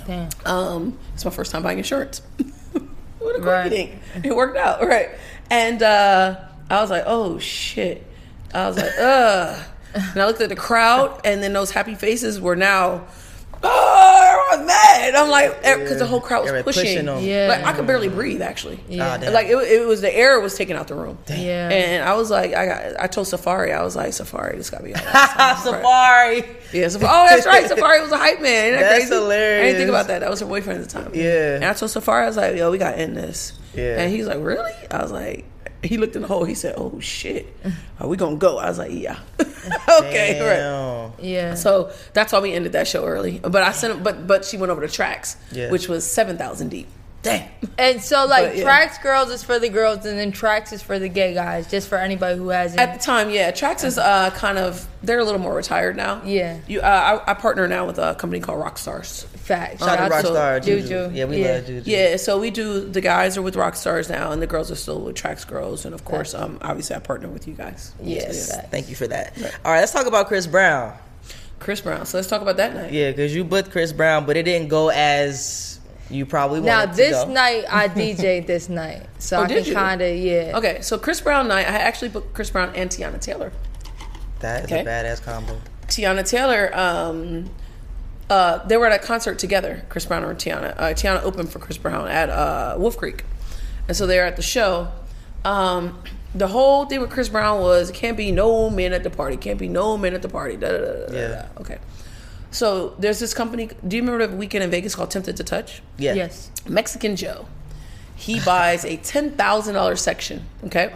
Damn. 0.06 0.28
Um, 0.46 0.98
it's 1.12 1.24
my 1.24 1.30
first 1.30 1.52
time 1.52 1.62
buying 1.62 1.78
insurance. 1.78 2.22
what 3.18 3.36
a 3.36 3.40
Right. 3.42 3.70
right. 3.70 4.24
It 4.24 4.34
worked 4.34 4.56
out, 4.56 4.80
right? 4.86 5.10
And 5.50 5.82
uh, 5.82 6.40
I 6.70 6.80
was 6.80 6.88
like, 6.88 7.04
oh 7.06 7.38
shit. 7.38 8.06
I 8.54 8.68
was 8.68 8.78
like, 8.78 8.92
ugh. 8.98 9.64
And 9.94 10.16
I 10.22 10.26
looked 10.26 10.40
at 10.40 10.48
the 10.48 10.56
crowd, 10.56 11.20
and 11.24 11.42
then 11.42 11.52
those 11.52 11.70
happy 11.70 11.94
faces 11.94 12.40
were 12.40 12.56
now, 12.56 13.04
oh, 13.62 14.48
everyone's 14.50 14.66
mad. 14.68 15.14
I'm 15.14 15.28
like, 15.28 15.58
because 15.60 15.98
the 15.98 16.06
whole 16.06 16.20
crowd 16.20 16.40
was 16.42 16.48
Everybody 16.50 16.64
pushing. 16.64 16.84
pushing 16.92 17.06
them. 17.06 17.22
Yeah. 17.24 17.46
Like 17.48 17.64
I 17.64 17.72
could 17.76 17.86
barely 17.86 18.08
breathe, 18.08 18.40
actually. 18.40 18.80
Yeah. 18.88 19.14
Ah, 19.14 19.16
damn. 19.18 19.32
Like 19.32 19.48
it, 19.48 19.56
it 19.56 19.86
was 19.86 20.00
the 20.00 20.14
air 20.16 20.40
was 20.40 20.54
taking 20.54 20.76
out 20.76 20.88
the 20.88 20.94
room. 20.94 21.18
Yeah. 21.28 21.68
And 21.70 22.08
I 22.08 22.14
was 22.14 22.30
like, 22.30 22.54
I 22.54 22.66
got, 22.66 23.00
I 23.00 23.06
told 23.06 23.26
Safari, 23.26 23.72
I 23.72 23.82
was 23.82 23.96
like, 23.96 24.12
Safari, 24.12 24.56
this 24.56 24.70
gotta 24.70 24.84
be 24.84 24.94
all 24.94 25.00
right. 25.02 25.58
Safari. 25.62 26.56
Yeah, 26.72 26.88
Safari. 26.88 27.12
Oh, 27.12 27.26
that's 27.28 27.46
right. 27.46 27.68
Safari 27.68 28.00
was 28.00 28.12
a 28.12 28.16
hype 28.18 28.40
man. 28.40 28.66
Isn't 28.72 28.80
that 28.80 28.98
That's 28.98 29.08
crazy? 29.10 29.24
I 29.24 29.62
didn't 29.62 29.76
think 29.76 29.88
about 29.90 30.06
that. 30.06 30.20
That 30.20 30.30
was 30.30 30.40
her 30.40 30.46
boyfriend 30.46 30.82
at 30.82 30.88
the 30.88 31.00
time. 31.02 31.10
Yeah. 31.14 31.56
And 31.56 31.64
I 31.64 31.72
told 31.74 31.90
Safari, 31.90 32.24
I 32.24 32.28
was 32.28 32.36
like, 32.36 32.56
yo, 32.56 32.70
we 32.70 32.78
got 32.78 32.92
to 32.92 32.98
end 32.98 33.16
this. 33.16 33.52
Yeah. 33.74 34.00
And 34.00 34.12
he's 34.12 34.26
like, 34.26 34.38
really? 34.40 34.72
I 34.90 35.02
was 35.02 35.12
like, 35.12 35.44
he 35.82 35.96
looked 35.96 36.16
in 36.16 36.22
the 36.22 36.28
hole. 36.28 36.44
He 36.44 36.54
said, 36.54 36.74
oh, 36.76 36.98
shit. 37.00 37.46
Are 37.98 38.08
we 38.08 38.16
going 38.16 38.34
to 38.34 38.38
go? 38.38 38.58
I 38.58 38.68
was 38.68 38.78
like, 38.78 38.92
yeah. 38.92 39.18
okay, 40.00 40.40
right. 40.40 41.12
Yeah. 41.22 41.54
So 41.54 41.92
that's 42.12 42.32
why 42.32 42.40
we 42.40 42.52
ended 42.52 42.72
that 42.72 42.86
show 42.88 43.04
early. 43.04 43.38
But 43.38 43.62
I 43.62 43.72
sent 43.72 43.94
him, 43.96 44.02
but, 44.02 44.26
but 44.26 44.44
she 44.44 44.56
went 44.56 44.70
over 44.70 44.86
to 44.86 44.88
Traxx, 44.88 45.36
Yeah. 45.52 45.70
which 45.70 45.88
was 45.88 46.04
7,000 46.10 46.68
deep. 46.68 46.88
Damn. 47.22 47.48
And 47.76 48.00
so, 48.00 48.24
like, 48.24 48.44
But, 48.46 48.56
yeah. 48.56 48.64
Traxx 48.64 49.02
girls 49.02 49.30
is 49.30 49.42
for 49.42 49.58
the 49.58 49.68
girls, 49.68 50.06
and 50.06 50.18
then 50.18 50.32
Traxx 50.32 50.72
is 50.72 50.80
for 50.82 50.98
the 50.98 51.08
gay 51.08 51.34
guys, 51.34 51.70
just 51.70 51.86
for 51.88 51.98
anybody 51.98 52.38
who 52.38 52.48
hasn't. 52.48 52.80
At 52.80 52.98
the 52.98 53.04
time, 53.04 53.28
yeah, 53.28 53.50
Traxx 53.52 53.84
is 53.84 53.98
uh, 53.98 54.30
kind 54.30 54.56
of 54.56 54.86
they're 55.02 55.18
a 55.18 55.24
little 55.24 55.40
more 55.40 55.54
retired 55.54 55.96
now. 55.96 56.22
Yeah. 56.24 56.58
you. 56.66 56.80
Uh, 56.80 57.20
I, 57.26 57.30
I 57.32 57.34
partner 57.34 57.68
now 57.68 57.86
with 57.86 57.98
a 57.98 58.14
company 58.14 58.40
called 58.40 58.62
Rockstars. 58.64 59.26
Fact. 59.54 59.78
Shout 59.80 59.98
out 59.98 60.08
to 60.22 60.28
Rockstar. 60.28 60.64
Juju. 60.64 60.82
Juju. 60.88 61.10
Yeah, 61.14 61.24
we 61.24 61.42
Yeah. 61.42 61.52
love 61.54 61.66
Juju. 61.66 61.90
Yeah, 61.90 62.16
so 62.16 62.38
we 62.38 62.50
do. 62.50 62.88
The 62.88 63.00
guys 63.00 63.36
are 63.36 63.42
with 63.42 63.54
Rockstars 63.56 64.08
now, 64.08 64.30
and 64.30 64.40
the 64.40 64.46
girls 64.46 64.70
are 64.70 64.76
still 64.76 65.00
with 65.00 65.16
Traxx 65.16 65.46
Girls, 65.46 65.84
and 65.84 65.92
of 65.94 66.04
course, 66.04 66.34
um, 66.34 66.58
obviously, 66.62 66.94
I 66.94 67.00
partner 67.00 67.28
with 67.28 67.48
you 67.48 67.54
guys. 67.54 67.92
Yes. 68.02 68.48
So, 68.50 68.56
yeah. 68.56 68.66
Thank 68.68 68.88
you 68.88 68.94
for 68.94 69.08
that. 69.08 69.32
All 69.64 69.72
right, 69.72 69.80
let's 69.80 69.92
talk 69.92 70.06
about 70.06 70.28
Chris 70.28 70.46
Brown. 70.46 70.92
Chris 71.58 71.80
Brown. 71.80 72.06
So 72.06 72.16
let's 72.18 72.28
talk 72.28 72.42
about 72.42 72.56
that 72.58 72.74
night. 72.74 72.92
Yeah, 72.92 73.10
because 73.10 73.34
you 73.34 73.44
booked 73.44 73.70
Chris 73.70 73.92
Brown, 73.92 74.24
but 74.24 74.36
it 74.36 74.44
didn't 74.44 74.68
go 74.68 74.88
as 74.90 75.78
you 76.08 76.24
probably 76.26 76.60
now 76.60 76.86
this 76.86 77.22
to 77.24 77.30
night 77.30 77.64
I 77.70 77.88
DJ'd 77.98 78.46
this 78.46 78.68
night, 78.68 79.06
so 79.18 79.38
Oh, 79.38 79.42
I 79.42 79.46
did 79.46 79.64
can 79.64 79.74
kind 79.74 80.00
of 80.00 80.16
yeah. 80.16 80.52
Okay, 80.56 80.78
so 80.80 80.96
Chris 80.98 81.20
Brown 81.20 81.48
night, 81.48 81.66
I 81.68 81.72
actually 81.78 82.08
booked 82.08 82.34
Chris 82.34 82.50
Brown 82.50 82.72
and 82.74 82.88
Teyana 82.90 83.20
Taylor. 83.20 83.52
That 84.40 84.64
is 84.64 84.72
Okay. 84.72 84.80
a 84.80 84.84
badass 84.84 85.22
combo. 85.22 85.60
Teyana 85.88 86.26
Taylor, 86.26 86.70
um, 86.74 87.50
uh, 88.30 88.64
they 88.66 88.76
were 88.78 88.86
at 88.86 89.02
a 89.02 89.04
concert 89.06 89.38
together. 89.38 89.82
Chris 89.90 90.06
Brown 90.06 90.24
and 90.24 90.38
Teyana. 90.38 90.74
Uh, 90.78 90.82
Teyana 90.94 91.22
opened 91.22 91.50
for 91.50 91.58
Chris 91.58 91.76
Brown 91.76 92.08
at 92.08 92.30
uh, 92.30 92.76
Wolf 92.78 92.96
Creek, 92.96 93.24
and 93.88 93.96
so 93.96 94.06
they 94.06 94.16
were 94.18 94.24
at 94.24 94.36
the 94.36 94.42
show. 94.42 94.88
Um, 95.44 95.98
the 96.34 96.46
whole 96.48 96.86
thing 96.86 97.00
with 97.00 97.10
Chris 97.10 97.28
Brown 97.28 97.60
was 97.60 97.90
it 97.90 97.94
can't 97.96 98.16
be 98.16 98.30
no 98.30 98.70
men 98.70 98.92
at 98.92 99.02
the 99.02 99.10
party. 99.10 99.36
Can't 99.36 99.58
be 99.58 99.68
no 99.68 99.98
men 99.98 100.14
at 100.14 100.22
the 100.22 100.28
party. 100.28 100.56
Da, 100.56 100.70
da, 100.70 100.78
da, 100.78 100.92
da, 100.92 101.06
da, 101.06 101.12
Yeah. 101.18 101.28
da. 101.28 101.60
Okay. 101.60 101.78
So 102.52 102.94
there's 102.98 103.18
this 103.18 103.34
company. 103.34 103.68
Do 103.86 103.96
you 103.96 104.02
remember 104.02 104.26
the 104.26 104.36
weekend 104.36 104.64
in 104.64 104.70
Vegas 104.70 104.94
called 104.94 105.10
Tempted 105.10 105.36
to 105.36 105.44
Touch? 105.44 105.82
Yeah. 105.98 106.14
Yes. 106.14 106.50
Mexican 106.68 107.16
Joe. 107.16 107.46
He 108.16 108.38
buys 108.40 108.84
a 108.84 108.96
ten 108.98 109.32
thousand 109.32 109.74
dollars 109.74 110.00
section. 110.02 110.44
Okay. 110.66 110.92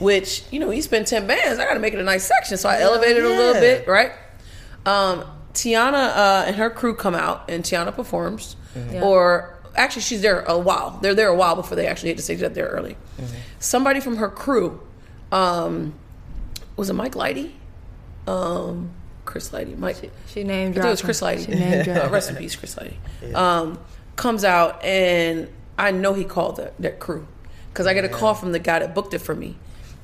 Which, 0.00 0.44
you 0.50 0.58
know, 0.58 0.70
he 0.70 0.80
spent 0.80 1.06
ten 1.06 1.26
bands. 1.26 1.58
I 1.60 1.64
gotta 1.66 1.78
make 1.80 1.92
it 1.94 2.00
a 2.00 2.04
nice 2.04 2.24
section. 2.26 2.56
So 2.56 2.68
I 2.68 2.80
elevated 2.80 3.18
it 3.18 3.24
a 3.24 3.28
little 3.28 3.60
bit, 3.60 3.86
right? 3.86 4.12
Um, 4.86 5.24
Teyana 5.54 6.16
uh, 6.16 6.44
and 6.46 6.56
her 6.56 6.68
crew 6.70 6.94
come 6.94 7.14
out 7.14 7.48
and 7.48 7.64
Teyana 7.64 7.94
performs. 7.94 8.56
Or 9.02 9.58
actually 9.76 10.02
she's 10.02 10.20
there 10.20 10.42
a 10.42 10.58
while. 10.58 10.98
They're 11.00 11.14
there 11.14 11.28
a 11.28 11.34
while 11.34 11.54
before 11.56 11.76
they 11.76 11.86
actually 11.86 12.08
hit 12.10 12.16
the 12.16 12.22
stage 12.22 12.40
that 12.40 12.54
They're 12.54 12.66
there 12.66 12.74
early. 12.74 12.96
Somebody 13.60 14.00
from 14.00 14.16
her 14.16 14.28
crew, 14.28 14.80
um, 15.32 15.94
was 16.76 16.90
it 16.90 16.94
Mike 16.94 17.14
Lighty? 17.14 17.52
Um, 18.26 18.90
Chris 19.24 19.50
Lighty. 19.50 19.78
Mike 19.78 20.10
She 20.26 20.44
named 20.44 20.76
I 20.76 20.82
think 20.82 20.86
it 20.86 20.90
was 20.90 21.02
Chris 21.02 21.20
Lighty. 21.20 21.46
She 21.46 21.52
named 21.52 21.88
Uh, 21.94 22.08
rest 22.10 22.30
in 22.30 22.36
peace, 22.36 22.56
Chris 22.56 22.74
Lighty. 22.74 23.34
Um, 23.34 23.78
comes 24.16 24.44
out 24.44 24.84
and 24.84 25.48
I 25.78 25.90
know 25.90 26.14
he 26.14 26.24
called 26.24 26.56
that, 26.56 26.74
that 26.80 27.00
crew 27.00 27.26
because 27.72 27.86
I 27.86 27.94
get 27.94 28.04
a 28.04 28.08
call 28.08 28.34
from 28.34 28.52
the 28.52 28.58
guy 28.60 28.78
that 28.80 28.94
booked 28.94 29.14
it 29.14 29.18
for 29.18 29.34
me, 29.34 29.56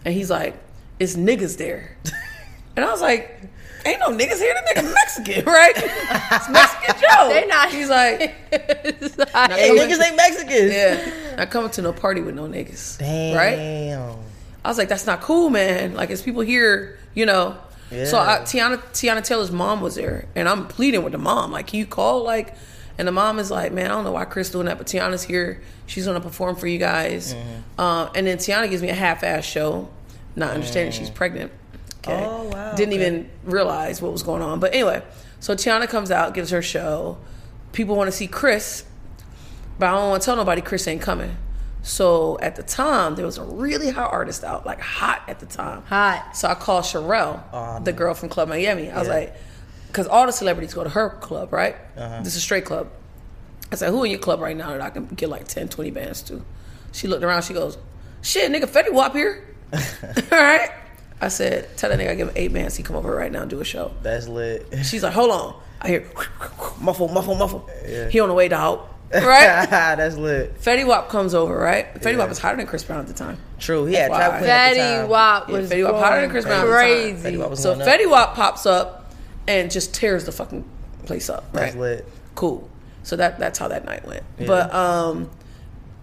and 0.05 0.13
he's 0.13 0.29
like, 0.31 0.57
"It's 0.99 1.15
niggas 1.15 1.59
there," 1.59 1.97
and 2.77 2.85
I 2.85 2.91
was 2.91 3.01
like. 3.01 3.43
Ain't 3.87 4.01
no 4.01 4.09
niggas 4.09 4.39
here. 4.39 4.55
The 4.55 4.81
nigga 4.81 4.95
Mexican, 4.95 5.45
right? 5.45 5.73
It's 5.77 6.49
Mexican 6.51 6.95
Joe. 7.01 7.29
They 7.33 7.47
not- 7.47 7.71
He's 7.71 7.89
like, 7.89 8.21
Hey, 8.51 9.71
niggas 9.71 10.03
ain't 10.05 10.17
Mexicans. 10.17 10.73
yeah, 10.73 11.37
not 11.37 11.51
coming 11.51 11.71
to 11.73 11.83
no 11.83 11.93
party 11.93 12.21
with 12.21 12.35
no 12.35 12.45
niggas, 12.47 12.99
Damn. 12.99 13.37
right? 13.37 14.19
I 14.65 14.69
was 14.69 14.77
like, 14.79 14.89
that's 14.89 15.07
not 15.07 15.21
cool, 15.23 15.49
man. 15.51 15.95
Like, 15.95 16.11
it's 16.11 16.21
people 16.23 16.43
here, 16.43 16.99
you 17.15 17.25
know. 17.27 17.57
Yeah. 17.91 18.05
So 18.05 18.19
I, 18.19 18.41
Teyana 18.43 18.79
Teyana 18.93 19.25
Taylor's 19.25 19.51
mom 19.51 19.81
was 19.81 19.95
there, 19.97 20.27
and 20.37 20.49
I'm 20.49 20.69
pleading 20.69 21.03
with 21.03 21.13
the 21.13 21.19
mom, 21.19 21.51
like, 21.53 21.67
can 21.69 21.79
you 21.79 21.87
call, 21.87 22.23
like, 22.23 22.55
and 22.99 23.09
the 23.09 23.13
mom 23.13 23.39
is 23.39 23.51
like, 23.51 23.73
man, 23.73 23.87
I 23.87 23.95
don't 23.95 24.05
know 24.05 24.13
why 24.13 24.27
Chris 24.27 24.51
doing 24.51 24.67
that, 24.67 24.77
but 24.79 24.87
Teyana's 24.87 25.23
here. 25.25 25.63
She's 25.87 26.07
gonna 26.07 26.21
perform 26.21 26.55
for 26.57 26.67
you 26.69 26.79
guys. 26.79 27.35
Mm-hmm. 27.35 27.81
Uh, 27.81 28.11
and 28.15 28.27
then 28.27 28.37
Teyana 28.37 28.69
gives 28.71 28.83
me 28.83 28.91
a 28.91 28.95
half-ass 28.95 29.45
show, 29.45 29.89
not 30.37 30.53
understanding 30.53 30.93
she's 30.93 31.11
pregnant. 31.11 31.51
Okay. 32.01 32.25
Oh, 32.27 32.45
wow, 32.45 32.75
Didn't 32.75 32.95
okay. 32.95 33.05
even 33.07 33.31
realize 33.45 34.01
what 34.03 34.13
was 34.13 34.23
going 34.23 34.43
on. 34.43 34.59
But 34.61 34.73
anyway, 34.75 35.03
so 35.39 35.55
Teyana 35.55 35.89
comes 35.89 36.11
out, 36.11 36.35
gives 36.35 36.51
her 36.51 36.63
show. 36.63 37.19
People 37.73 37.97
want 37.97 38.09
to 38.09 38.17
see 38.17 38.27
Chris, 38.27 38.85
but 39.79 39.87
I 39.89 39.93
don't 39.93 40.11
want 40.11 40.23
to 40.23 40.27
tell 40.27 40.37
nobody 40.37 40.61
Chris 40.61 40.87
ain't 40.89 41.03
coming. 41.03 41.37
So 41.83 42.39
at 42.41 42.57
the 42.57 42.63
time, 42.63 43.15
there 43.15 43.25
was 43.25 43.39
a 43.39 43.45
really 43.45 43.91
hot 43.91 44.13
artist 44.13 44.45
out, 44.45 44.67
like 44.67 44.81
hot 44.81 45.23
at 45.29 45.41
the 45.41 45.47
time. 45.47 45.83
Hot. 45.85 46.37
So 46.37 46.49
I 46.49 46.55
called 46.55 46.85
Sherelle, 46.85 47.43
Oh, 47.53 47.81
the 47.83 47.93
girl 47.93 48.13
from 48.15 48.29
Club 48.29 48.49
Miami. 48.49 48.91
I 48.91 48.99
was 48.99 49.09
like, 49.09 49.35
because 49.87 50.07
all 50.07 50.27
the 50.27 50.33
celebrities 50.33 50.75
go 50.75 50.85
to 50.85 50.91
her 50.91 51.11
club, 51.11 51.53
right? 51.53 51.77
Uh-huh. 51.97 52.19
This 52.19 52.29
is 52.35 52.37
a 52.37 52.41
straight 52.41 52.65
club. 52.65 52.91
I 53.73 53.77
said, 53.77 53.91
who 53.91 54.05
in 54.05 54.11
your 54.11 54.21
club 54.21 54.41
right 54.41 54.57
now 54.57 54.71
that 54.71 54.81
I 54.81 54.91
can 54.91 55.07
get 55.07 55.29
like 55.31 55.47
10, 55.49 55.69
20 55.69 55.91
bands 55.91 56.23
to? 56.23 56.45
She 56.93 57.07
looked 57.09 57.23
around, 57.25 57.43
she 57.45 57.55
goes, 57.55 57.79
shit, 58.21 58.51
nigga, 58.51 58.65
Fetty 58.65 58.93
Wap 58.93 59.15
here. 59.15 59.47
all 59.73 60.39
right. 60.39 60.71
I 61.21 61.29
said, 61.29 61.77
tell 61.77 61.91
that 61.91 61.99
nigga 61.99 62.11
I 62.11 62.15
give 62.15 62.29
him 62.29 62.35
eight 62.37 62.53
bands, 62.53 62.77
he 62.77 62.83
come 62.83 62.97
over 62.97 63.15
right 63.15 63.31
now 63.31 63.43
and 63.43 63.51
do 63.51 63.61
a 63.61 63.65
show. 63.65 63.93
That's 64.03 64.27
lit. 64.29 64.67
She's 64.85 65.03
like, 65.03 65.13
hold 65.13 65.31
on. 65.31 65.61
I 65.83 65.89
hear 65.89 66.07
muffle, 66.81 67.09
muffle, 67.09 67.35
muffle. 67.35 67.69
Yeah. 67.87 68.09
He 68.09 68.21
on 68.21 68.29
the 68.29 68.35
way 68.35 68.49
to 68.49 68.57
out. 68.57 68.87
Right? 69.13 69.67
That's 69.69 70.17
lit. 70.17 70.61
Fetty 70.61 70.87
Wap 70.87 71.09
comes 71.09 71.35
over, 71.35 71.57
right? 71.59 71.93
Fetty 71.95 72.13
Yeah. 72.13 72.19
Wap 72.19 72.29
was 72.29 72.39
hotter 72.39 72.59
than 72.59 72.67
Chris 72.69 72.85
Brown 72.85 73.01
at 73.01 73.09
the 73.09 73.13
time. 73.13 73.39
True. 73.59 73.85
He 73.87 73.95
had 73.95 74.09
FYI. 74.11 74.17
trap 74.17 74.39
queen 74.39 74.51
at 74.51 74.75
the 74.75 74.79
Fetty. 74.81 75.09
Wap 75.09 75.49
Yeah, 75.49 75.55
was 75.59 75.71
Fetty 75.71 75.85
Wap 75.85 75.95
hotter 75.97 76.21
than 76.21 76.31
Chris 76.31 76.45
Brown 76.45 76.61
at 76.61 76.65
the 76.67 76.71
time. 76.71 76.79
crazy. 76.79 77.29
Fetty 77.29 77.39
Wap 77.41 77.51
was 77.51 77.61
So 77.61 77.73
up. 77.73 77.79
Fetty 77.81 78.09
Wap 78.09 78.35
pops 78.37 78.67
up 78.67 79.13
and 79.49 79.69
just 79.71 79.95
tears 79.95 80.27
the 80.27 80.33
fucking 80.33 80.65
place 81.07 81.29
up. 81.29 81.53
That's 81.53 81.75
Right? 81.75 81.81
lit. 81.81 82.09
Cool. 82.37 82.71
So 83.03 83.17
that 83.17 83.41
that's 83.41 83.59
how 83.59 83.67
that 83.69 83.85
night 83.85 84.07
went. 84.07 84.23
But 84.47 84.73
um, 84.73 85.29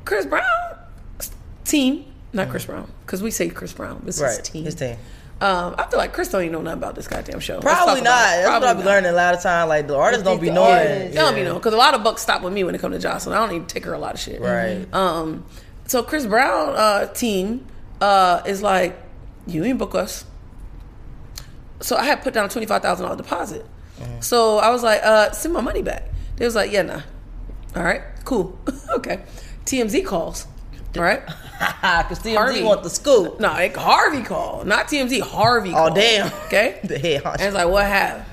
Chris 0.03 0.25
Brown 0.25 0.43
team, 1.63 2.05
not 2.37 2.49
Chris 2.49 2.65
Brown, 2.65 2.89
because 3.05 3.21
we 3.21 3.31
say 3.31 3.49
Chris 3.49 3.73
Brown. 3.73 4.01
This 4.05 4.19
Mm. 4.19 4.23
Right. 4.23 4.31
is 4.39 4.49
team. 4.49 4.63
His 4.65 4.75
team. 4.75 4.97
Um, 5.39 5.75
I 5.77 5.85
feel 5.85 5.99
like 5.99 6.13
Chris 6.13 6.29
don't 6.29 6.41
even 6.41 6.53
know 6.53 6.61
nothing 6.61 6.79
about 6.79 6.95
this 6.95 7.07
goddamn 7.07 7.39
show. 7.41 7.59
Probably 7.59 8.01
not. 8.01 8.03
That's 8.05 8.47
what 8.49 8.63
I've 8.63 8.77
been 8.77 8.85
not. 8.85 8.91
learning 8.91 9.11
a 9.11 9.13
lot 9.13 9.35
of 9.35 9.41
time. 9.43 9.67
Like 9.69 9.85
the 9.87 9.95
artists 9.95 10.23
don't 10.23 10.41
be 10.41 10.49
knowing. 10.49 11.11
They 11.11 11.11
don't 11.13 11.35
be 11.35 11.43
know 11.43 11.53
because 11.55 11.73
a 11.73 11.77
lot 11.77 11.93
of 11.93 12.03
bucks 12.03 12.23
stop 12.23 12.41
with 12.41 12.53
me 12.53 12.63
when 12.63 12.73
it 12.73 12.81
comes 12.81 12.99
to 12.99 13.07
Joseline. 13.07 13.33
I 13.33 13.45
don't 13.45 13.53
even 13.55 13.67
take 13.67 13.85
her 13.85 13.93
a 13.93 13.99
lot 13.99 14.15
of 14.15 14.19
shit. 14.19 14.41
Right. 14.41 14.87
Um. 14.93 15.45
So 15.85 16.01
Chris 16.01 16.25
Brown 16.25 16.69
uh, 16.75 17.05
team 17.13 17.65
uh, 18.01 18.41
is 18.47 18.61
like, 18.63 18.99
you 19.45 19.63
ain't 19.63 19.77
book 19.77 19.93
us. 19.93 20.25
So 21.81 21.95
I 21.95 22.03
had 22.05 22.23
put 22.23 22.33
down 22.33 22.45
a 22.45 22.49
twenty 22.49 22.65
five 22.65 22.81
thousand 22.81 23.05
dollar 23.05 23.17
deposit. 23.17 23.65
So 24.21 24.57
I 24.57 24.69
was 24.69 24.81
like, 24.83 25.01
uh, 25.03 25.31
send 25.31 25.53
my 25.53 25.61
money 25.61 25.81
back. 25.83 26.03
They 26.37 26.45
was 26.45 26.55
like, 26.55 26.71
yeah, 26.71 26.81
nah. 26.83 27.01
All 27.75 27.83
right, 27.83 28.01
cool, 28.25 28.57
okay. 28.95 29.21
TMZ 29.65 30.03
calls. 30.05 30.47
Right? 30.99 31.25
Because 31.25 32.19
TMZ 32.23 32.35
Harvey. 32.35 32.63
want 32.63 32.83
the 32.83 32.89
scoop. 32.89 33.39
No, 33.39 33.53
it, 33.55 33.75
Harvey 33.75 34.23
called, 34.23 34.67
not 34.67 34.87
TMZ. 34.87 35.21
Harvey. 35.21 35.69
Oh 35.71 35.73
called, 35.73 35.95
damn. 35.95 36.31
Okay. 36.45 36.79
The 36.83 36.97
head 36.99 37.23
honcho. 37.23 37.33
And 37.33 37.41
it's 37.41 37.55
like, 37.55 37.67
what 37.69 37.85
happened? 37.85 38.25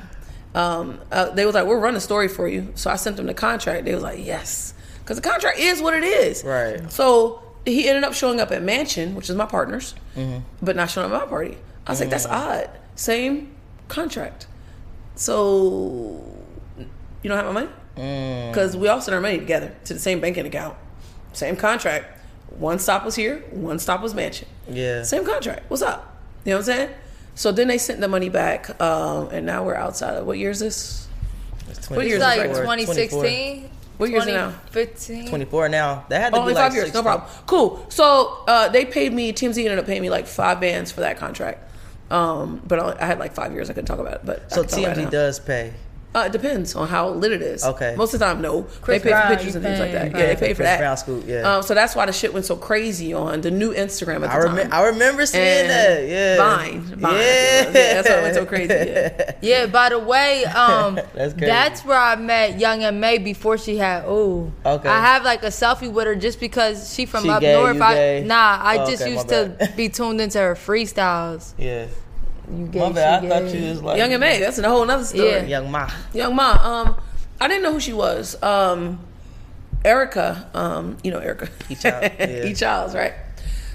Um, 0.54 1.00
uh, 1.10 1.30
they 1.30 1.44
was 1.46 1.54
like, 1.54 1.66
we'll 1.66 1.78
run 1.78 1.96
a 1.96 2.00
story 2.00 2.28
for 2.28 2.46
you. 2.46 2.72
So 2.76 2.90
I 2.90 2.96
sent 2.96 3.16
them 3.16 3.26
the 3.26 3.34
contract. 3.34 3.84
They 3.86 3.94
was 3.94 4.02
like, 4.04 4.24
yes, 4.24 4.72
because 5.00 5.16
the 5.16 5.28
contract 5.28 5.58
is 5.58 5.82
what 5.82 5.94
it 5.94 6.04
is. 6.04 6.44
Right. 6.44 6.90
So 6.92 7.42
he 7.66 7.88
ended 7.88 8.04
up 8.04 8.14
showing 8.14 8.38
up 8.40 8.52
at 8.52 8.62
Mansion, 8.62 9.14
which 9.14 9.28
is 9.30 9.36
my 9.36 9.46
partner's, 9.46 9.94
Mm-hmm. 10.16 10.38
but 10.62 10.76
not 10.76 10.90
showing 10.90 11.10
up 11.10 11.20
at 11.22 11.24
my 11.24 11.28
party. 11.30 11.56
I 11.86 11.90
was 11.92 12.00
like, 12.00 12.10
that's 12.10 12.26
odd. 12.26 12.70
Same 12.94 13.52
contract. 13.88 14.46
So 15.16 16.24
you 17.22 17.28
don't 17.28 17.36
have 17.36 17.46
my 17.46 17.52
money 17.52 17.68
Mm. 17.96 18.50
because 18.50 18.76
we 18.76 18.88
all 18.88 19.00
sent 19.00 19.14
our 19.14 19.20
money 19.20 19.38
together 19.38 19.72
to 19.84 19.94
the 19.94 20.00
same 20.00 20.18
banking 20.20 20.44
account, 20.46 20.76
same 21.32 21.54
contract. 21.54 22.06
One 22.58 22.78
stop 22.78 23.04
was 23.04 23.14
here, 23.14 23.38
one 23.50 23.78
stop 23.78 24.00
was 24.02 24.14
Mansion. 24.14 24.48
Yeah. 24.68 25.02
Same 25.02 25.24
contract. 25.24 25.70
What's 25.70 25.82
up? 25.82 26.16
You 26.44 26.50
know 26.50 26.56
what 26.58 26.68
I'm 26.68 26.74
saying? 26.76 26.90
So 27.34 27.50
then 27.52 27.68
they 27.68 27.78
sent 27.78 28.00
the 28.00 28.08
money 28.08 28.28
back, 28.28 28.80
um, 28.80 29.28
and 29.30 29.44
now 29.44 29.64
we're 29.64 29.74
outside 29.74 30.14
of 30.14 30.26
what 30.26 30.38
year 30.38 30.50
is 30.50 30.60
this? 30.60 31.08
It's 31.68 31.90
What 31.90 32.06
year 32.06 32.16
is 32.16 32.22
like 32.22 32.42
2016. 32.50 33.70
What 33.96 34.10
year 34.10 34.18
is 34.20 34.26
it 34.26 34.32
now? 34.32 34.50
2015. 34.72 35.28
24 35.28 35.68
now. 35.68 36.04
That 36.08 36.20
had 36.20 36.30
to 36.32 36.36
Oh, 36.38 36.40
only 36.42 36.52
be 36.52 36.54
like 36.56 36.64
five 36.66 36.74
years, 36.74 36.92
no 36.94 37.02
problem. 37.02 37.28
Cool. 37.46 37.86
So 37.88 38.44
uh, 38.46 38.68
they 38.68 38.84
paid 38.84 39.12
me. 39.12 39.32
TMZ 39.32 39.58
ended 39.64 39.78
up 39.78 39.86
paying 39.86 40.02
me 40.02 40.10
like 40.10 40.26
five 40.26 40.60
bands 40.60 40.90
for 40.92 41.00
that 41.00 41.16
contract. 41.16 41.70
Um, 42.10 42.60
but 42.66 42.78
I 42.78 43.02
I 43.02 43.06
had 43.06 43.18
like 43.18 43.34
five 43.34 43.52
years. 43.52 43.70
I 43.70 43.72
couldn't 43.72 43.86
talk 43.86 43.98
about 43.98 44.14
it. 44.14 44.20
But 44.24 44.52
So 44.52 44.64
can 44.64 44.84
it 44.84 44.96
TMZ 44.98 45.10
does 45.10 45.40
pay. 45.40 45.72
Uh, 46.14 46.24
it 46.26 46.32
depends 46.32 46.76
on 46.76 46.86
how 46.86 47.08
lit 47.08 47.32
it 47.32 47.42
is. 47.42 47.64
Okay. 47.64 47.94
Most 47.96 48.14
of 48.14 48.20
the 48.20 48.26
time, 48.26 48.40
no. 48.40 48.62
Chris 48.82 49.02
they 49.02 49.08
pay 49.08 49.10
Brown, 49.10 49.28
for 49.28 49.34
pictures 49.36 49.54
and 49.56 49.64
things 49.64 49.80
like 49.80 49.90
paying, 49.90 50.12
that. 50.12 50.18
Yeah, 50.20 50.26
they 50.26 50.36
pay 50.36 50.54
for 50.54 50.58
Chris 50.62 50.68
that. 50.68 50.78
Brown 50.78 50.96
scoop, 50.96 51.24
yeah. 51.26 51.56
Um, 51.56 51.62
so 51.64 51.74
that's 51.74 51.96
why 51.96 52.06
the 52.06 52.12
shit 52.12 52.32
went 52.32 52.46
so 52.46 52.54
crazy 52.56 53.12
on 53.12 53.40
the 53.40 53.50
new 53.50 53.74
Instagram 53.74 54.16
at 54.26 54.30
the 54.30 54.48
I, 54.50 54.62
time. 54.64 54.72
I 54.72 54.82
remember 54.86 55.26
seeing 55.26 55.42
And 55.44 55.70
that. 55.70 56.08
Yeah. 56.08 56.36
Vine. 56.36 56.80
Vine. 56.82 57.12
Yeah. 57.14 57.62
Yeah, 57.64 57.70
that's 57.72 58.08
why 58.08 58.14
it 58.18 58.22
went 58.22 58.34
so 58.36 58.46
crazy. 58.54 58.72
Yeah. 58.74 59.32
Yeah, 59.42 59.66
by 59.66 59.88
the 59.88 59.98
way, 59.98 60.44
um, 60.44 60.94
That's 61.14 61.34
that's, 61.34 61.84
where 61.84 61.98
I 61.98 62.14
met 62.16 62.58
Young 62.60 62.82
M.A 62.84 63.18
before 63.18 63.58
she 63.58 63.76
had 63.76 64.04
ooh. 64.06 64.52
Okay. 64.64 64.88
I 64.88 65.00
have 65.00 65.24
like 65.24 65.42
a 65.42 65.48
selfie 65.48 65.90
with 65.92 66.06
her 66.06 66.14
just 66.14 66.38
because 66.40 66.94
she 66.94 67.06
from 67.06 67.24
She 67.24 67.30
up 67.30 67.40
gay, 67.40 67.54
north. 67.54 67.76
you 67.76 67.82
I, 67.82 67.94
gay? 67.94 68.24
Nah, 68.24 68.58
I 68.62 68.78
Oh, 68.78 68.90
just 68.90 69.02
okay, 69.02 69.12
used 69.12 69.28
to 69.30 69.72
be 69.76 69.88
tuned 69.88 70.20
into 70.20 70.38
her 70.38 70.54
freestyles. 70.54 71.54
Yeah. 71.58 71.86
You 72.50 72.66
gay, 72.66 72.78
My 72.80 72.92
bad. 72.92 73.22
she 73.22 73.26
I 73.26 73.30
thought 73.40 73.54
you 73.54 73.68
was 73.70 73.82
like 73.82 73.98
Young 73.98 74.12
M.A. 74.12 74.38
That's 74.40 74.58
a 74.58 74.68
whole 74.68 74.84
nother 74.84 75.04
story. 75.04 75.28
Yeah. 75.30 75.42
Young 75.44 75.66
M.A. 75.66 75.92
Young 76.12 76.32
M.A. 76.32 76.42
Um, 76.42 76.96
I 77.40 77.48
didn't 77.48 77.62
know 77.62 77.72
who 77.72 77.80
she 77.80 77.92
was. 77.92 78.40
Um, 78.42 79.00
Erica. 79.84 80.48
Um, 80.54 80.96
you 81.02 81.10
know 81.10 81.18
Erica. 81.18 81.48
E. 81.68 81.74
Child, 81.74 82.12
yeah. 82.18 82.44
E. 82.46 82.54
Childs, 82.54 82.94
right? 82.94 83.12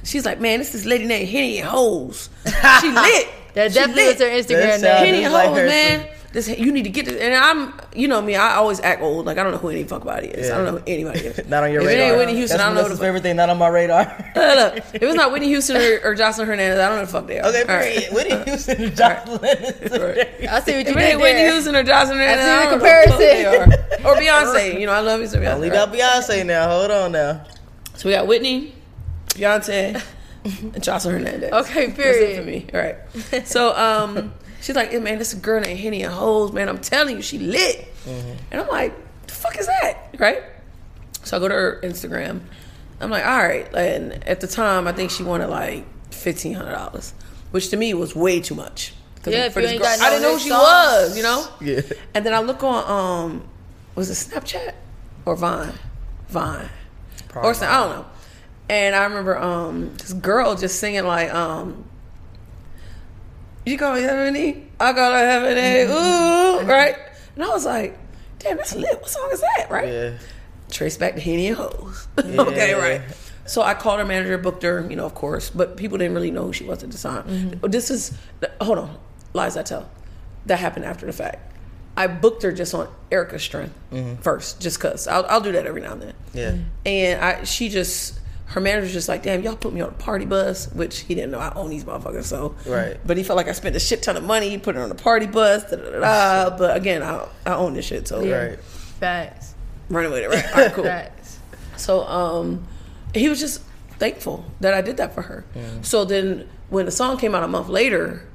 She's 0.04 0.26
like, 0.26 0.40
man, 0.40 0.60
this 0.60 0.74
is 0.76 0.86
lady 0.86 1.06
named 1.06 1.30
Henny 1.30 1.60
and 1.60 1.68
Hoes. 1.68 2.30
She 2.46 2.90
lit. 2.90 3.28
That 3.54 3.72
She 3.72 3.76
definitely 3.80 4.04
lit. 4.06 4.20
was 4.20 4.22
her 4.50 4.56
Instagram 4.56 4.68
name. 4.70 4.80
sounded- 4.80 5.06
Henny 5.06 5.24
and 5.24 5.34
like 5.34 5.48
Hoes, 5.50 5.58
her 5.58 5.66
man. 5.68 6.08
This, 6.32 6.48
you 6.48 6.72
need 6.72 6.84
to 6.84 6.90
get 6.92 7.06
this. 7.08 7.20
And 7.20 7.34
I'm, 7.34 7.74
you 7.96 8.08
know 8.08 8.22
me, 8.22 8.36
I 8.36 8.54
always 8.56 8.80
act 8.82 9.02
old. 9.02 9.26
Like 9.26 9.40
I 9.40 9.44
don't 9.44 9.52
know 9.52 9.58
who 9.58 9.70
any 9.70 9.84
fuck 9.84 10.04
fuckbody 10.04 10.26
is. 10.32 10.52
I 10.52 10.58
don't 10.58 10.66
know 10.66 10.72
who 10.80 10.84
anybody 10.86 11.20
is. 11.22 11.48
Not 11.48 11.64
on 11.64 11.72
your 11.72 11.82
if 11.82 11.88
radar. 11.88 12.06
It 12.06 12.10
ain't 12.10 12.18
Whitney 12.20 12.36
Houston. 12.36 12.58
That's 12.60 12.66
I 12.66 12.68
don't 12.68 12.76
know 12.76 12.82
who 12.82 12.90
Melissa's 12.90 13.00
the 13.00 13.06
favorite 13.06 13.24
thing. 13.24 13.36
Not 13.38 13.50
on 13.50 13.58
my 13.58 13.68
radar. 13.68 14.04
Look, 14.36 14.36
look. 14.36 14.78
If 14.94 15.02
it's 15.02 15.16
not 15.16 15.32
Whitney 15.32 15.48
Houston 15.48 15.78
or, 15.78 16.12
or 16.12 16.16
Joseline 16.16 16.46
Hernandez, 16.46 16.80
I 16.80 16.88
don't 16.88 16.98
know 16.98 17.00
who 17.00 17.06
the 17.08 17.12
fuck 17.12 17.26
they 17.28 17.40
are. 17.40 17.48
okay, 17.48 17.62
All 17.64 17.68
right. 17.68 17.94
period. 17.96 18.14
Whitney 18.14 18.44
Houston 18.52 18.84
and 18.84 18.94
Joseline. 18.94 20.16
Right. 20.18 20.50
I 20.50 20.60
see 20.62 20.76
what 20.78 20.86
you 20.86 20.92
it 20.92 20.94
did 20.94 20.98
ain't 20.98 21.20
Whitney 21.20 21.42
there. 21.42 21.52
Houston 21.52 21.76
or 21.76 21.84
Joseline 21.84 22.08
Hernandez, 22.10 22.46
see 22.46 22.52
I 22.52 22.66
the 22.66 22.78
don't 22.78 22.80
know 22.80 23.06
who 23.06 23.12
the 23.12 23.18
they 23.18 23.44
comparison. 23.44 24.06
are. 24.06 24.12
Or 24.12 24.16
Beyonce. 24.16 24.80
You 24.80 24.86
know, 24.86 24.92
I 24.94 25.00
love 25.00 25.20
me 25.20 25.26
some 25.26 25.42
Beyonce. 25.42 25.54
Only 25.56 25.70
right? 25.72 25.92
that 25.92 25.98
Beyonce 25.98 26.46
now. 26.46 26.70
Hold 26.70 26.92
on 26.92 27.12
now. 27.14 27.46
So 27.96 28.08
we 28.08 28.14
got 28.14 28.28
Whitney, 28.28 28.76
Beyonce, 29.30 30.02
and 30.46 30.74
Joseline 30.76 31.12
Hernandez. 31.12 31.52
Okay, 31.52 31.88
That's 31.88 32.00
it 32.00 32.38
for 32.38 32.44
period. 32.44 32.46
me. 32.46 32.68
All 32.72 32.80
right. 32.80 33.48
So 33.48 33.76
um, 33.76 34.34
she's 34.62 34.76
like, 34.76 34.92
hey, 34.92 35.00
man, 35.00 35.18
this 35.20 35.34
girl 35.34 35.62
named 35.62 35.80
Henny 35.80 36.04
and 36.04 36.14
Hoes, 36.14 36.52
man. 36.52 36.70
I'm 36.70 36.80
telling 36.80 37.16
you, 37.18 37.22
she 37.22 37.40
lit. 37.40 37.88
And 38.52 38.60
I'm 38.62 38.68
like, 38.68 38.94
the 39.28 39.34
fuck 39.34 39.58
is 39.60 39.68
that? 39.68 40.16
Right? 40.18 40.44
So 41.24 41.38
I 41.38 41.40
go 41.40 41.48
to 41.48 41.54
her 41.54 41.80
Instagram. 41.84 42.42
I'm 43.02 43.10
like, 43.10 43.26
all 43.26 43.38
right. 43.38 43.72
And 43.76 44.28
at 44.28 44.42
the 44.42 44.48
time, 44.48 44.88
I 44.88 44.92
think 44.94 45.12
she 45.12 45.24
wanted 45.24 45.48
like 45.50 45.86
fifteen 46.12 46.54
hundred 46.54 46.72
dollars, 46.74 47.14
which 47.52 47.70
to 47.70 47.78
me 47.78 47.94
was 47.94 48.16
way 48.16 48.40
too 48.42 48.56
much. 48.56 48.94
Yeah, 49.26 49.50
for 49.50 49.62
this 49.62 49.78
girl- 49.78 49.86
I 49.88 50.10
didn't 50.10 50.22
know 50.24 50.34
who 50.34 50.40
she 50.40 50.50
songs. 50.50 50.62
was, 50.64 51.18
you 51.18 51.24
know. 51.24 51.46
Yeah. 51.62 51.82
And 52.16 52.26
then 52.26 52.34
I 52.34 52.40
look 52.40 52.64
on 52.64 52.84
um, 53.30 53.48
was 53.96 54.10
it 54.10 54.14
Snapchat 54.32 54.74
or 55.26 55.36
Vine? 55.36 55.74
Vine. 56.30 56.70
or 57.36 57.54
something, 57.54 57.70
I 57.70 57.80
don't 57.84 57.96
know. 58.00 58.06
And 58.70 58.96
I 58.96 59.04
remember 59.04 59.38
um 59.38 59.94
this 59.98 60.14
girl 60.14 60.56
just 60.56 60.80
singing 60.80 61.04
like 61.06 61.34
um 61.34 61.86
You 63.66 63.78
call 63.78 63.96
me 63.96 64.04
Ebony, 64.04 64.68
I 64.80 64.94
call 64.94 65.12
her 65.12 65.18
Ebony, 65.18 65.92
ooh, 65.92 66.60
mm-hmm. 66.60 66.70
right? 66.70 66.96
And 67.36 67.44
I 67.44 67.50
was 67.50 67.66
like, 67.66 67.98
damn, 68.40 68.58
that's 68.58 68.76
lit. 68.76 69.00
What 69.00 69.10
song 69.10 69.30
is 69.32 69.42
that, 69.42 69.68
right? 69.70 69.88
Yeah. 69.88 70.18
Trace 70.72 70.98
back 70.98 71.16
to 71.16 71.22
Henny 71.22 71.48
and 71.48 71.58
Hoes. 71.58 72.08
okay, 72.18 72.74
right. 72.74 73.02
So 73.46 73.62
I 73.62 73.74
called 73.74 74.00
her 74.00 74.06
manager, 74.06 74.38
booked 74.38 74.64
her, 74.64 74.86
you 74.90 74.96
know, 74.96 75.06
of 75.06 75.16
course, 75.16 75.50
but 75.50 75.76
people 75.76 75.98
didn't 75.98 76.14
really 76.14 76.32
know 76.32 76.46
who 76.46 76.54
she 76.54 76.64
was 76.64 76.84
at 76.84 76.92
the 76.92 76.98
time. 76.98 77.58
But 77.60 77.72
This 77.72 77.90
is, 77.90 78.18
hold 78.62 78.78
on, 78.78 78.98
lies 79.34 79.58
I 79.58 79.64
tell. 79.64 79.90
That 80.46 80.60
happened 80.60 80.86
after 80.86 81.06
the 81.06 81.14
fact. 81.14 81.54
I 81.98 82.08
booked 82.08 82.44
her 82.44 82.52
just 82.52 82.74
on 82.74 82.88
Erica's 83.12 83.42
strength 83.42 83.74
mm-hmm. 83.92 84.22
first, 84.22 84.62
just 84.62 84.80
cause 84.80 85.08
I'll, 85.08 85.26
I'll 85.26 85.42
do 85.42 85.52
that 85.52 85.66
every 85.66 85.82
now 85.82 85.94
and 85.94 86.02
then. 86.02 86.14
Yeah. 86.34 86.58
And 86.86 87.22
I, 87.22 87.44
she 87.44 87.70
just, 87.70 88.20
her 88.50 88.60
manager's 88.62 88.94
just 88.94 89.08
like, 89.08 89.24
damn, 89.24 89.42
y'all 89.44 89.56
put 89.56 89.74
me 89.74 89.82
on 89.82 89.90
a 89.90 89.94
party 89.94 90.26
bus, 90.26 90.72
which 90.74 91.00
he 91.02 91.16
didn't 91.16 91.32
know 91.32 91.40
I 91.40 91.54
own 91.56 91.70
these 91.70 91.84
motherfuckers. 91.84 92.26
So, 92.26 92.56
Right. 92.66 92.98
But 93.06 93.18
he 93.18 93.24
felt 93.24 93.38
like 93.38 93.48
I 93.48 93.52
spent 93.54 93.76
a 93.76 93.80
shit 93.80 94.02
ton 94.04 94.18
of 94.18 94.24
money, 94.24 94.58
put 94.58 94.76
her 94.76 94.82
on 94.82 94.90
a 94.92 94.96
party 94.96 95.28
bus, 95.28 95.70
da 95.70 95.78
da 95.78 95.92
da. 95.92 96.00
da. 96.50 96.58
But 96.58 96.76
again, 96.78 97.04
I, 97.04 97.28
I 97.46 97.54
own 97.56 97.74
this 97.74 97.86
shit, 97.86 98.08
so 98.08 98.20
Right. 98.26 98.60
Facts. 99.00 99.54
running 99.90 100.12
with 100.12 100.24
it, 100.24 100.30
right? 100.30 100.46
All 100.54 100.62
right, 100.64 100.74
cool. 100.74 100.84
Facts. 100.84 101.40
So 101.78 102.02
um, 102.08 102.68
he 103.14 103.30
was 103.30 103.40
just 103.40 103.62
thankful 104.00 104.46
that 104.62 104.74
I 104.74 104.82
did 104.82 104.98
that 104.98 105.14
for 105.14 105.22
her. 105.22 105.46
So 105.82 106.04
then 106.06 106.50
when 106.70 106.86
the 106.86 106.92
song 106.92 107.18
came 107.18 107.36
out 107.36 107.44
a 107.44 107.48
month 107.48 107.70
later, 107.70 108.28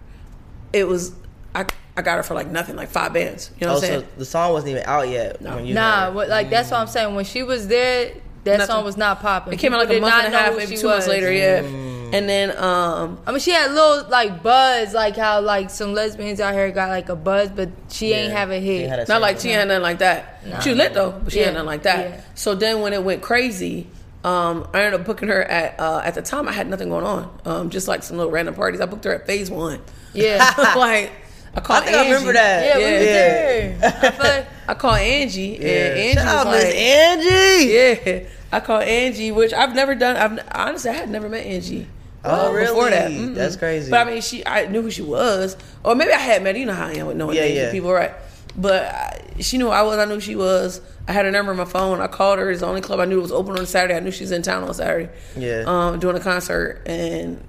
it 0.73 0.87
was 0.89 1.13
I 1.55 1.67
I 1.97 2.03
got 2.03 2.17
her 2.17 2.23
for 2.23 2.35
like 2.35 2.49
nothing, 2.49 2.75
like 2.77 2.89
five 2.89 3.13
bands. 3.13 3.51
You 3.61 3.67
know 3.67 3.73
Oh, 3.73 3.77
what 3.77 3.85
I'm 3.85 3.89
so 3.91 3.99
saying? 4.01 4.09
the 4.17 4.25
song 4.25 4.53
wasn't 4.53 4.71
even 4.73 4.83
out 4.85 5.09
yet. 5.09 5.41
when 5.43 5.67
you 5.67 5.75
Nah, 5.75 6.11
what, 6.13 6.29
like 6.29 6.51
that's 6.51 6.71
what 6.71 6.81
I'm 6.81 6.87
saying. 6.87 7.15
When 7.15 7.25
she 7.25 7.43
was 7.43 7.69
there, 7.69 8.13
that 8.45 8.59
Nothing. 8.59 8.67
song 8.75 8.85
was 8.85 8.97
not 8.97 9.21
popping. 9.21 9.53
It 9.55 9.59
came 9.59 9.73
out 9.73 9.79
like 9.81 9.89
People 9.89 10.07
a 10.09 10.11
month 10.11 10.25
and 10.27 10.35
a 10.35 10.39
half, 10.39 10.57
maybe 10.57 10.77
she 10.77 10.83
two 10.83 10.89
months 10.89 11.07
was. 11.07 11.15
later, 11.15 11.33
yeah. 11.33 11.63
Mm. 11.63 11.95
And 12.13 12.29
then 12.29 12.57
um, 12.57 13.19
I 13.27 13.31
mean, 13.33 13.41
she 13.41 13.51
had 13.51 13.73
little 13.73 14.09
like 14.09 14.43
buzz, 14.43 14.95
like 14.95 15.17
how 15.17 15.41
like 15.41 15.71
some 15.71 15.95
lesbians 15.95 16.41
out 16.41 16.55
here 16.55 16.71
got 16.71 16.89
like 16.91 17.09
a 17.09 17.17
buzz, 17.17 17.49
but 17.51 17.71
she 17.89 18.13
ain't 18.13 18.29
Yeah. 18.33 18.39
have 18.39 18.51
a 18.51 18.61
hit. 18.61 18.83
ain't 18.83 18.91
had 18.91 18.99
a 19.01 19.07
not 19.09 19.21
like 19.21 19.37
she 19.37 19.43
single. 19.43 19.59
had 19.61 19.69
nothing 19.69 19.83
like 19.83 19.99
that. 19.99 20.41
She 20.63 20.69
was 20.71 20.79
lit 20.79 20.95
though, 20.95 21.11
but 21.25 21.33
she 21.33 21.41
Yeah, 21.41 21.47
had 21.47 21.55
nothing 21.55 21.67
like 21.67 21.83
that. 21.85 22.09
yeah. 22.11 22.21
So 22.37 22.55
then 22.55 22.81
when 22.83 22.93
it 22.93 23.03
went 23.03 23.23
crazy, 23.23 23.89
um, 24.23 24.69
I 24.73 24.83
ended 24.85 25.01
up 25.01 25.07
booking 25.07 25.29
her 25.29 25.43
at 25.43 25.81
uh, 25.81 26.03
at 26.05 26.15
the 26.15 26.23
time 26.23 26.49
I 26.49 26.53
had 26.53 26.69
nothing 26.69 26.89
going 26.91 27.05
on, 27.05 27.39
um, 27.47 27.71
just 27.71 27.89
like 27.89 28.03
some 28.03 28.17
little 28.17 28.31
random 28.33 28.55
parties. 28.55 28.81
I 28.81 28.87
booked 28.87 29.05
her 29.05 29.15
at 29.15 29.27
Phase 29.27 29.51
One. 29.51 29.81
Yeah, 30.13 30.55
like 30.77 31.11
I 31.55 31.59
I 31.59 31.61
called 31.61 31.85
think 31.85 31.97
I 31.97 32.05
remember 32.11 32.33
that. 32.33 32.65
yeah, 32.67 32.77
we 32.77 32.83
Yeah. 32.83 32.99
there. 32.99 33.79
I 33.83 34.11
feel 34.43 34.47
I 34.69 34.75
called 34.75 34.99
Angie, 34.99 35.59
Yeah. 35.61 35.69
and 35.69 35.99
Angie 35.99 36.15
Shout 36.15 36.27
out 36.27 36.47
was 36.47 36.55
Miss 36.57 36.65
like, 36.65 36.75
Angie. 36.75 37.73
Yeah, 37.73 38.29
I 38.53 38.61
called 38.61 38.83
Angie, 38.85 39.33
which 39.33 39.53
I've 39.53 39.75
never 39.75 39.95
done. 39.95 40.17
I've 40.17 40.47
honestly 40.55 40.91
I 40.91 40.95
had 40.95 41.11
never 41.11 41.29
met 41.29 41.47
Angie. 41.47 41.87
Oh, 42.27 42.53
really? 42.53 42.69
Before 42.69 42.89
that. 42.91 43.35
That's 43.35 43.57
crazy. 43.57 43.91
But 43.91 44.07
I 44.07 44.11
mean, 44.11 44.23
she 44.23 44.47
I 44.47 44.67
knew 44.67 44.81
who 44.83 44.91
she 44.91 45.03
was, 45.03 45.57
or 45.85 45.95
maybe 45.95 46.13
I 46.13 46.19
had 46.19 46.43
met. 46.43 46.57
You 46.57 46.65
know 46.67 46.73
how 46.73 46.87
I 46.87 46.93
am 46.95 47.07
with 47.07 47.17
knowing 47.17 47.37
Yeah, 47.37 47.45
yeah. 47.45 47.71
people, 47.71 47.93
right? 47.93 48.13
But 48.57 48.85
I, 48.85 49.21
she 49.41 49.59
knew 49.59 49.67
who 49.67 49.71
I 49.73 49.83
was. 49.83 49.99
I 49.99 50.05
knew 50.07 50.15
who 50.15 50.21
she 50.21 50.35
was. 50.37 50.81
I 51.07 51.13
had 51.13 51.25
her 51.27 51.31
number 51.31 51.51
on 51.53 51.59
my 51.59 51.65
phone. 51.67 52.01
I 52.01 52.07
called 52.07 52.39
her. 52.39 52.51
It's 52.51 52.61
the 52.61 52.67
only 52.67 52.81
club 52.81 52.99
I 53.01 53.05
knew 53.05 53.21
was 53.21 53.33
open 53.33 53.59
on 53.59 53.67
Saturday. 53.67 53.95
I 53.97 54.01
knew 54.01 54.11
she 54.11 54.23
was 54.25 54.33
in 54.33 54.41
town 54.43 54.63
on 54.65 54.73
Saturday. 54.73 55.11
Yeah. 55.37 55.65
Um, 55.67 55.99
doing 55.99 56.17
a 56.17 56.21
concert, 56.21 56.81
and 56.87 57.43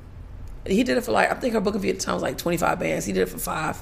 he 0.66 0.84
did 0.84 0.98
it 0.98 1.04
for 1.04 1.12
like 1.12 1.32
I 1.32 1.36
think 1.36 1.54
her 1.54 1.60
booking 1.62 1.82
fee 1.82 1.90
at 1.90 2.00
the 2.00 2.06
time 2.06 2.16
was 2.16 2.24
like 2.24 2.38
twenty 2.38 2.58
five 2.58 2.80
bands. 2.80 3.06
He 3.06 3.14
did 3.14 3.22
it 3.22 3.30
for 3.30 3.38
five. 3.40 3.82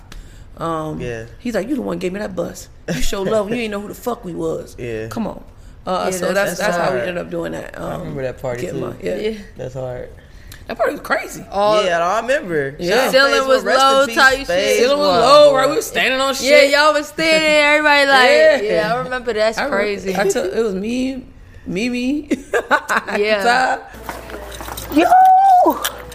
Um, 0.58 1.00
Yeah. 1.02 1.26
He's 1.40 1.56
like, 1.56 1.68
you 1.68 1.76
the 1.76 1.82
one 1.82 1.98
gave 2.00 2.14
me 2.14 2.20
that 2.20 2.36
bus. 2.36 2.70
You 2.94 3.02
showed 3.02 3.28
love. 3.28 3.48
when 3.48 3.56
you 3.58 3.64
ain't 3.64 3.72
know 3.72 3.82
who 3.82 3.88
the 3.88 3.96
fuck 3.96 4.24
we 4.24 4.34
was. 4.34 4.76
Yeah. 4.80 5.08
Come 5.08 5.26
on. 5.28 5.44
Uh, 5.86 6.10
Yeah, 6.12 6.18
so 6.18 6.34
that's- 6.34 6.36
that's 6.36 6.60
that's, 6.60 6.60
that's 6.60 6.90
how 6.90 6.94
we 6.94 7.00
ended 7.02 7.18
up 7.18 7.30
doing 7.30 7.52
that. 7.54 7.78
Um, 7.78 7.84
I 7.92 7.98
remember 7.98 8.22
that 8.24 8.42
party 8.42 8.68
too. 8.68 8.74
my- 8.74 8.96
yeah. 9.02 9.16
yeah. 9.18 9.38
That's 9.58 9.74
hard. 9.74 10.10
that 10.68 10.78
party 10.78 10.92
was 10.94 11.02
crazy. 11.02 11.44
All, 11.52 11.84
yeah, 11.84 12.00
I 12.06 12.22
remember. 12.22 12.76
Yeah. 12.80 12.90
Shout 12.90 13.06
out 13.08 13.12
Ceiling 13.12 13.32
Phase 13.34 13.48
was 13.48 13.58
One. 13.58 13.66
Rest 13.66 13.82
in 13.84 13.90
low 13.98 14.06
peace, 14.06 14.16
type 14.16 14.38
shit. 14.38 14.48
Phase 14.48 14.78
Ceiling 14.80 14.98
was 15.00 15.22
low, 15.22 15.50
boy. 15.52 15.58
right? 15.58 15.70
We 15.70 15.76
was 15.76 15.86
standing 15.88 16.20
on 16.22 16.34
shit. 16.36 16.72
Yeah, 16.72 16.84
y'all 16.86 16.94
was 16.94 17.08
standing. 17.08 17.50
Everybody 17.50 18.08
like, 18.08 18.30
Yeah. 18.30 18.62
yeah, 18.62 18.94
I 18.94 18.98
remember 19.04 19.34
that's 19.34 19.58
I 19.58 19.64
remember- 19.66 19.84
crazy. 19.84 20.16
I 20.16 20.28
took 20.30 20.54
it 20.54 20.62
was 20.62 20.76
me, 20.76 21.26
Mimi. 21.66 22.30
Yeah. 23.18 23.80
Yo, 24.94 25.06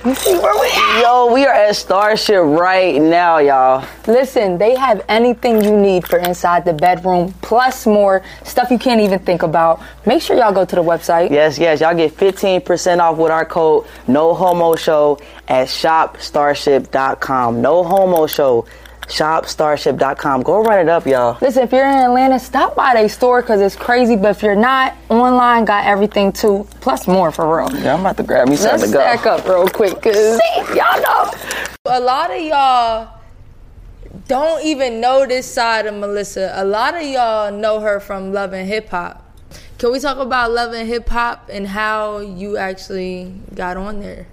You 0.04 0.14
see 0.14 0.38
where 0.38 0.54
we 0.60 0.68
at? 0.68 1.02
Yo, 1.02 1.32
we 1.32 1.44
are 1.44 1.52
at 1.52 1.74
Starship 1.74 2.40
right 2.42 3.00
now, 3.00 3.38
y'all. 3.38 3.84
Listen, 4.06 4.56
they 4.56 4.76
have 4.76 5.04
anything 5.08 5.62
you 5.62 5.76
need 5.76 6.06
for 6.06 6.18
inside 6.20 6.64
the 6.64 6.72
bedroom, 6.72 7.34
plus 7.42 7.84
more 7.84 8.22
stuff 8.44 8.70
you 8.70 8.78
can't 8.78 9.00
even 9.00 9.18
think 9.18 9.42
about. 9.42 9.80
Make 10.06 10.22
sure 10.22 10.36
y'all 10.36 10.52
go 10.52 10.64
to 10.64 10.76
the 10.76 10.82
website. 10.82 11.30
Yes, 11.30 11.58
yes, 11.58 11.80
y'all 11.80 11.96
get 11.96 12.16
15% 12.16 13.00
off 13.00 13.18
with 13.18 13.32
our 13.32 13.44
code 13.44 13.86
No 14.06 14.34
Homo 14.34 14.76
Show 14.76 15.18
at 15.48 15.66
shopstarship.com. 15.66 17.60
No 17.60 17.82
Homo 17.82 18.26
Show, 18.28 18.66
shopstarship.com. 19.08 20.42
Go 20.42 20.62
run 20.62 20.78
it 20.78 20.88
up, 20.88 21.06
y'all. 21.06 21.38
Listen, 21.40 21.62
if 21.64 21.72
you're 21.72 21.86
in 21.86 21.96
Atlanta, 21.98 22.38
stop 22.38 22.74
by 22.74 22.94
their 22.94 23.08
store 23.08 23.40
because 23.42 23.60
it's 23.60 23.76
crazy. 23.76 24.16
But 24.16 24.36
if 24.36 24.42
you're 24.42 24.54
not, 24.54 24.94
online 25.08 25.64
got 25.64 25.86
everything 25.86 26.32
too, 26.32 26.66
plus 26.80 27.06
more 27.06 27.30
for 27.32 27.56
real. 27.56 27.74
Yeah, 27.80 27.94
I'm 27.94 28.00
about 28.00 28.16
to 28.18 28.22
grab 28.22 28.48
me 28.48 28.56
Let's 28.56 28.62
something 28.62 28.90
to 28.90 28.96
go. 28.96 29.00
stack 29.00 29.26
up 29.26 29.46
real 29.46 29.68
quick 29.68 29.94
because 29.94 30.40
y'all 30.74 31.00
know. 31.02 31.30
A 31.86 32.00
lot 32.00 32.30
of 32.30 32.40
y'all 32.42 33.14
don't 34.26 34.64
even 34.64 35.00
know 35.00 35.26
this 35.26 35.50
side 35.50 35.86
of 35.86 35.94
Melissa. 35.94 36.52
A 36.54 36.64
lot 36.64 36.94
of 36.94 37.02
y'all 37.02 37.50
know 37.52 37.80
her 37.80 38.00
from 38.00 38.32
Love 38.32 38.52
and 38.52 38.68
Hip 38.68 38.88
Hop. 38.90 39.24
Can 39.78 39.92
we 39.92 40.00
talk 40.00 40.18
about 40.18 40.50
Love 40.50 40.72
and 40.72 40.88
Hip 40.88 41.08
Hop 41.08 41.48
and 41.52 41.66
how 41.68 42.18
you 42.18 42.56
actually 42.56 43.32
got 43.54 43.76
on 43.76 44.00
there? 44.00 44.26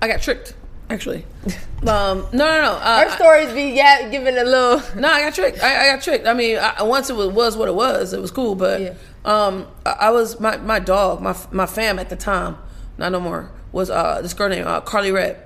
I 0.00 0.06
got 0.06 0.20
tricked, 0.22 0.54
actually. 0.90 1.24
Um, 1.82 2.26
no, 2.32 2.44
no, 2.44 2.60
no. 2.62 2.72
Uh, 2.72 3.04
Her 3.04 3.10
stories 3.10 3.52
be 3.52 3.70
yeah, 3.76 4.08
giving 4.08 4.36
a 4.36 4.42
little. 4.42 4.82
No, 5.00 5.08
I 5.08 5.20
got 5.20 5.32
tricked. 5.34 5.62
I, 5.62 5.84
I 5.84 5.94
got 5.94 6.02
tricked. 6.02 6.26
I 6.26 6.34
mean, 6.34 6.58
I, 6.58 6.82
once 6.82 7.08
it 7.08 7.14
was, 7.14 7.28
was 7.28 7.56
what 7.56 7.68
it 7.68 7.74
was. 7.76 8.12
It 8.12 8.20
was 8.20 8.32
cool, 8.32 8.56
but 8.56 8.80
Yeah. 8.80 8.94
um, 9.24 9.68
I, 9.86 9.90
I 9.92 10.10
was 10.10 10.40
my 10.40 10.56
my 10.56 10.80
dog, 10.80 11.20
my 11.22 11.36
my 11.52 11.66
fam 11.66 12.00
at 12.00 12.08
the 12.08 12.16
time, 12.16 12.56
not 12.98 13.12
no 13.12 13.20
more, 13.20 13.52
was 13.70 13.90
uh 13.90 14.20
this 14.22 14.34
girl 14.34 14.48
named 14.48 14.66
uh, 14.66 14.80
Carli 14.80 15.12
Redd, 15.14 15.36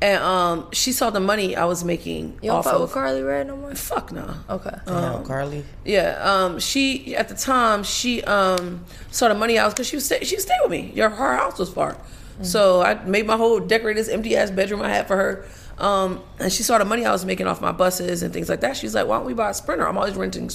and 0.00 0.22
um 0.22 0.68
she 0.70 0.92
saw 0.92 1.10
the 1.10 1.18
money 1.18 1.56
I 1.56 1.64
was 1.64 1.82
making 1.82 2.38
You 2.40 2.50
don't 2.50 2.58
off 2.58 2.64
fuck 2.66 2.74
of. 2.74 2.80
with 2.82 2.92
Carli 2.92 3.26
Redd 3.26 3.48
no 3.48 3.56
more? 3.56 3.74
Fuck 3.74 4.12
no. 4.12 4.32
Okay. 4.50 4.76
Damn, 4.86 5.24
Carli. 5.24 5.64
Yeah, 5.84 6.16
um, 6.22 6.60
she 6.60 7.16
at 7.16 7.26
the 7.28 7.34
time 7.34 7.82
she 7.82 8.22
um 8.22 8.84
saw 9.10 9.26
the 9.26 9.34
money 9.34 9.58
I 9.58 9.64
was 9.64 9.74
because 9.74 9.88
she 9.88 9.96
was 9.96 10.04
stay, 10.04 10.22
she 10.22 10.38
stayed 10.38 10.60
with 10.62 10.70
me. 10.70 10.92
Your 10.94 11.08
her 11.10 11.36
house 11.36 11.58
was 11.58 11.70
far, 11.70 11.96
so 12.40 12.80
I 12.82 12.94
made 13.04 13.26
my 13.26 13.36
whole 13.36 13.60
decorate 13.60 13.96
this 13.96 14.08
empty 14.08 14.36
ass 14.36 14.50
bedroom 14.50 14.80
I 14.82 14.88
had 14.88 15.06
for 15.06 15.16
her. 15.16 15.44
Um, 15.78 16.20
and 16.38 16.52
she 16.52 16.62
saw 16.62 16.78
the 16.78 16.84
money 16.84 17.04
I 17.04 17.12
was 17.12 17.24
making 17.24 17.46
off 17.46 17.60
my 17.60 17.72
buses 17.72 18.22
and 18.22 18.32
things 18.32 18.48
like 18.48 18.60
that. 18.60 18.76
She's 18.76 18.94
like, 18.94 19.06
"Why 19.06 19.16
don't 19.16 19.26
we 19.26 19.34
buy 19.34 19.50
a 19.50 19.54
Sprinter? 19.54 19.86
I'm 19.88 19.96
always 19.98 20.14
renting 20.14 20.50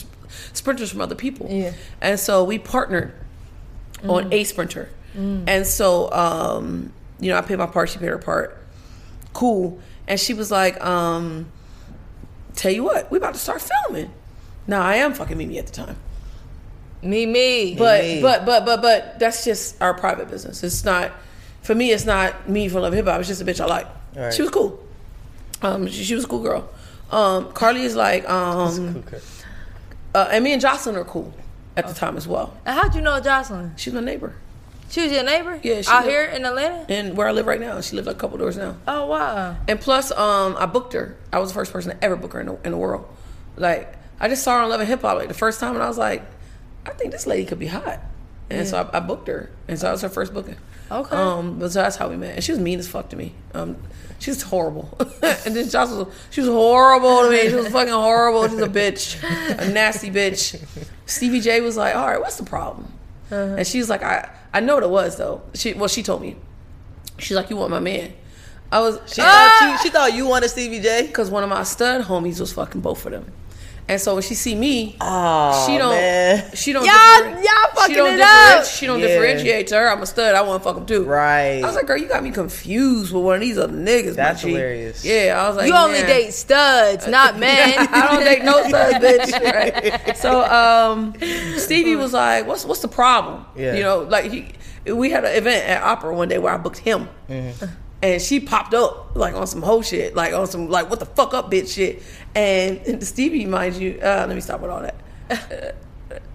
Sprinters 0.53 0.89
from 0.91 1.01
other 1.01 1.15
people." 1.15 1.47
Yeah. 1.49 1.73
And 2.01 2.19
so 2.19 2.43
we 2.43 2.59
partnered 2.59 3.13
on 4.07 4.32
a 4.32 4.43
Sprinter, 4.43 4.89
and 5.15 5.65
so 5.65 6.11
um, 6.13 6.93
you 7.19 7.30
know 7.32 7.38
I 7.38 7.41
paid 7.41 7.57
my 7.57 7.65
part, 7.65 7.89
she 7.89 7.99
paid 7.99 8.09
her 8.09 8.17
part. 8.19 8.57
Cool. 9.34 9.80
And 10.07 10.19
she 10.19 10.34
was 10.34 10.51
like, 10.51 10.84
um, 10.86 11.51
"Tell 12.55 12.71
you 12.71 12.84
what, 12.84 13.09
we 13.11 13.17
about 13.17 13.34
to 13.34 13.39
start 13.39 13.61
filming." 13.61 14.11
Now 14.67 14.82
I 14.82 14.95
am 14.97 15.13
fucking 15.13 15.38
Mimi 15.38 15.57
at 15.59 15.65
the 15.67 15.73
time. 15.73 15.97
Me, 17.01 17.25
me. 17.25 17.75
But 17.75 18.01
Hey. 18.01 18.21
but 18.21 18.45
but 18.45 18.65
but 18.65 18.82
but 18.82 19.19
that's 19.19 19.43
just 19.43 19.82
our 19.82 19.93
private 19.93 20.30
business. 20.30 20.63
It's 20.63 20.84
not 20.86 21.11
for 21.68 21.76
me. 21.76 21.91
It's 21.91 22.05
not 22.05 22.49
me 22.49 22.68
from 22.70 22.82
Love 22.82 22.93
Hip 22.93 23.05
Hop. 23.05 23.20
It's 23.20 23.28
just 23.30 23.41
a 23.41 23.45
bitch 23.45 23.59
I 23.61 23.65
like. 23.65 23.88
Right. 24.15 24.34
She 24.34 24.41
was 24.41 24.49
cool. 24.51 24.84
Um, 25.61 25.88
she, 25.88 26.03
she 26.03 26.15
was 26.15 26.24
a 26.24 26.28
cool 26.28 26.41
girl. 26.41 26.70
Um, 27.11 27.51
Carli 27.53 27.82
is 27.84 27.95
like 27.95 28.28
um, 28.30 29.03
uh, 30.15 30.28
and 30.32 30.43
me 30.43 30.53
and 30.53 30.61
Joseline 30.61 30.95
are 30.95 31.03
cool 31.05 31.34
at 31.76 31.88
the 31.88 31.93
time 31.93 32.18
as 32.18 32.28
well. 32.28 32.57
and 32.65 32.78
how'd 32.78 32.95
you 32.95 33.01
know 33.01 33.20
Joseline? 33.22 33.78
She's 33.78 33.93
my 33.93 33.99
neighbor, 34.01 34.34
She 34.89 35.03
was 35.03 35.11
your 35.11 35.24
neighbor? 35.24 35.59
Yeah, 35.63 35.82
she 35.82 35.89
Out 35.89 36.03
live- 36.03 36.11
here 36.11 36.24
in 36.26 36.43
Atlanta? 36.45 36.86
and 36.89 37.15
where 37.15 37.28
I 37.28 37.32
live 37.32 37.45
right 37.45 37.59
now, 37.59 37.80
she 37.82 37.95
lives 37.95 38.07
like 38.07 38.15
a 38.15 38.20
couple 38.20 38.38
doors 38.38 38.57
now. 38.57 38.78
Oh, 38.88 39.05
wow. 39.05 39.55
And 39.68 39.80
plus, 39.80 40.11
um, 40.11 40.55
I 40.57 40.65
booked 40.65 40.93
her. 40.93 41.15
I 41.32 41.39
was 41.39 41.49
the 41.49 41.53
first 41.53 41.72
person 41.72 41.91
to 41.91 42.03
ever 42.03 42.15
book 42.15 42.34
her 42.34 42.39
in 42.41 42.47
the, 42.47 42.57
in 42.65 42.72
the 42.72 42.78
world. 42.78 43.07
Like, 43.57 43.95
I 44.20 44.28
just 44.28 44.43
saw 44.43 44.57
her 44.57 44.63
on 44.63 44.70
Love 44.70 44.80
and 44.80 44.89
Hip 44.89 45.01
Hop 45.01 45.18
like 45.18 45.28
the 45.28 45.34
first 45.34 45.59
time, 45.59 45.76
and 45.76 45.84
I 45.84 45.88
was 45.88 45.97
like, 45.97 46.24
I 46.86 46.89
think 46.91 47.11
this 47.11 47.28
lady 47.28 47.45
could 47.45 47.59
be 47.59 47.68
hot. 47.68 47.99
And 48.49 48.68
so 48.68 48.89
I, 48.93 48.97
I 48.97 48.99
booked 49.01 49.28
her, 49.28 49.49
and 49.68 49.78
so 49.78 49.86
that 49.88 49.91
was 49.91 50.01
her 50.01 50.09
first 50.09 50.34
booking. 50.34 50.55
Okay. 50.91 51.15
Um, 51.15 51.59
but 51.59 51.71
so 51.71 51.81
that's 51.81 51.95
how 51.97 52.09
we 52.09 52.15
met, 52.15 52.35
and 52.35 52.43
she 52.43 52.51
was 52.51 52.59
mean 52.59 52.79
as 52.79 52.88
fuck 52.88 53.09
to 53.09 53.15
me. 53.15 53.33
Um, 53.53 53.77
she 54.19 54.31
was 54.31 54.41
horrible, 54.41 54.95
and 55.21 55.55
then 55.55 55.69
Josh 55.69 55.89
was 55.89 56.07
she 56.31 56.41
was 56.41 56.49
horrible 56.49 57.23
to 57.23 57.29
me. 57.29 57.49
She 57.49 57.55
was 57.55 57.67
fucking 57.69 57.93
horrible. 57.93 58.47
She 58.47 58.55
was 58.55 58.63
a 58.63 58.69
bitch, 58.69 59.21
a 59.59 59.69
nasty 59.71 60.09
bitch. 60.09 60.61
Stevie 61.05 61.41
J 61.41 61.61
was 61.61 61.77
like, 61.77 61.95
"All 61.95 62.07
right, 62.07 62.19
what's 62.19 62.38
the 62.38 62.45
problem?" 62.45 62.91
And 63.29 63.67
she 63.67 63.79
was 63.79 63.89
like, 63.89 64.03
"I 64.03 64.29
I 64.53 64.59
know 64.61 64.75
what 64.75 64.83
it 64.83 64.89
was 64.89 65.17
though." 65.17 65.41
She 65.53 65.73
well, 65.73 65.88
she 65.89 66.03
told 66.03 66.21
me. 66.21 66.35
She's 67.19 67.35
like, 67.35 67.49
"You 67.49 67.57
want 67.57 67.71
my 67.71 67.79
man?" 67.79 68.13
I 68.71 68.79
was 68.81 68.99
She, 69.07 69.21
thought, 69.21 69.77
she, 69.79 69.88
she 69.88 69.89
thought 69.93 70.13
you 70.13 70.27
wanted 70.27 70.49
Stevie 70.49 70.81
J. 70.81 71.07
because 71.07 71.29
one 71.29 71.41
of 71.43 71.49
my 71.49 71.63
stud 71.63 72.03
homies 72.03 72.39
was 72.39 72.51
fucking 72.51 72.81
both 72.81 73.05
of 73.05 73.11
them. 73.13 73.31
And 73.89 74.01
so 74.01 74.15
when 74.15 74.21
she 74.23 74.35
see 74.35 74.53
me, 74.53 74.97
Oh, 74.99 75.65
she 75.65 75.77
don't, 75.77 75.91
man. 75.91 76.51
she 76.55 76.73
don't, 76.73 76.83
Y'all- 76.85 76.93
differenti- 76.93 77.35
y'all 77.35 77.69
she 77.71 77.75
fucking 77.79 77.95
don't 77.95 78.13
it 78.15 78.19
differenti- 78.21 78.57
up. 78.59 78.65
She 78.65 78.85
don't 78.85 78.99
Yeah. 78.99 79.07
differentiate 79.07 79.67
to 79.67 79.75
her. 79.77 79.89
I'm 79.89 80.01
a 80.01 80.05
stud. 80.05 80.35
I 80.35 80.41
want 80.41 80.61
to 80.61 80.67
fuck 80.69 80.77
him 80.77 80.85
too. 80.85 81.05
Right. 81.05 81.61
I 81.63 81.65
was 81.65 81.75
like, 81.75 81.85
girl, 81.88 81.95
you 81.97 82.07
got 82.07 82.21
me 82.21 82.31
confused 82.31 83.13
with 83.13 83.23
one 83.23 83.35
of 83.35 83.41
these 83.41 83.57
other 83.57 83.71
niggas. 83.73 84.15
That's 84.15 84.43
my 84.43 84.49
hilarious. 84.49 85.05
Yeah, 85.05 85.41
I 85.41 85.47
was 85.47 85.55
like, 85.55 85.67
You 85.67 85.73
only 85.75 85.99
man. 85.99 86.07
date 86.07 86.33
studs, 86.33 87.07
not 87.17 87.39
men. 87.39 87.75
I 87.91 88.07
don't 88.11 88.23
date 88.25 88.43
no 88.43 88.61
studs, 88.67 88.95
bitch. 89.05 89.53
Right. 90.05 90.17
So 90.17 90.43
um, 90.43 91.13
Stevie 91.57 91.95
was 91.95 92.11
like, 92.11 92.45
"What's 92.45 92.65
what's 92.65 92.81
the 92.81 92.88
problem?" 92.89 93.45
Yeah. 93.55 93.73
You 93.73 93.83
know, 93.83 93.99
like 93.99 94.29
he, 94.31 94.47
we 94.91 95.11
had 95.11 95.23
an 95.23 95.33
event 95.33 95.65
at 95.65 95.81
Opera 95.81 96.13
one 96.13 96.27
day 96.27 96.39
where 96.39 96.53
I 96.53 96.57
booked 96.57 96.79
him, 96.79 97.07
and 98.02 98.22
she 98.22 98.39
popped 98.39 98.74
up 98.74 99.16
like 99.16 99.34
on 99.36 99.48
some 99.48 99.62
whole 99.62 99.82
shit, 99.82 100.16
like 100.16 100.34
on 100.34 100.48
some 100.48 100.70
like 100.70 100.89
what 100.89 101.00
the 101.00 101.06
fuck 101.06 101.34
up 101.34 101.52
bitch 101.52 101.74
shit. 101.74 102.02
And 102.36 103.04
Stevie, 103.08 103.45
mind 103.45 103.76
you, 103.76 104.00
uh, 104.02 104.26
let 104.28 104.36
me 104.36 104.41
stop 104.41 104.62
with 104.62 104.72
all 104.72 104.82
that. 104.82 105.76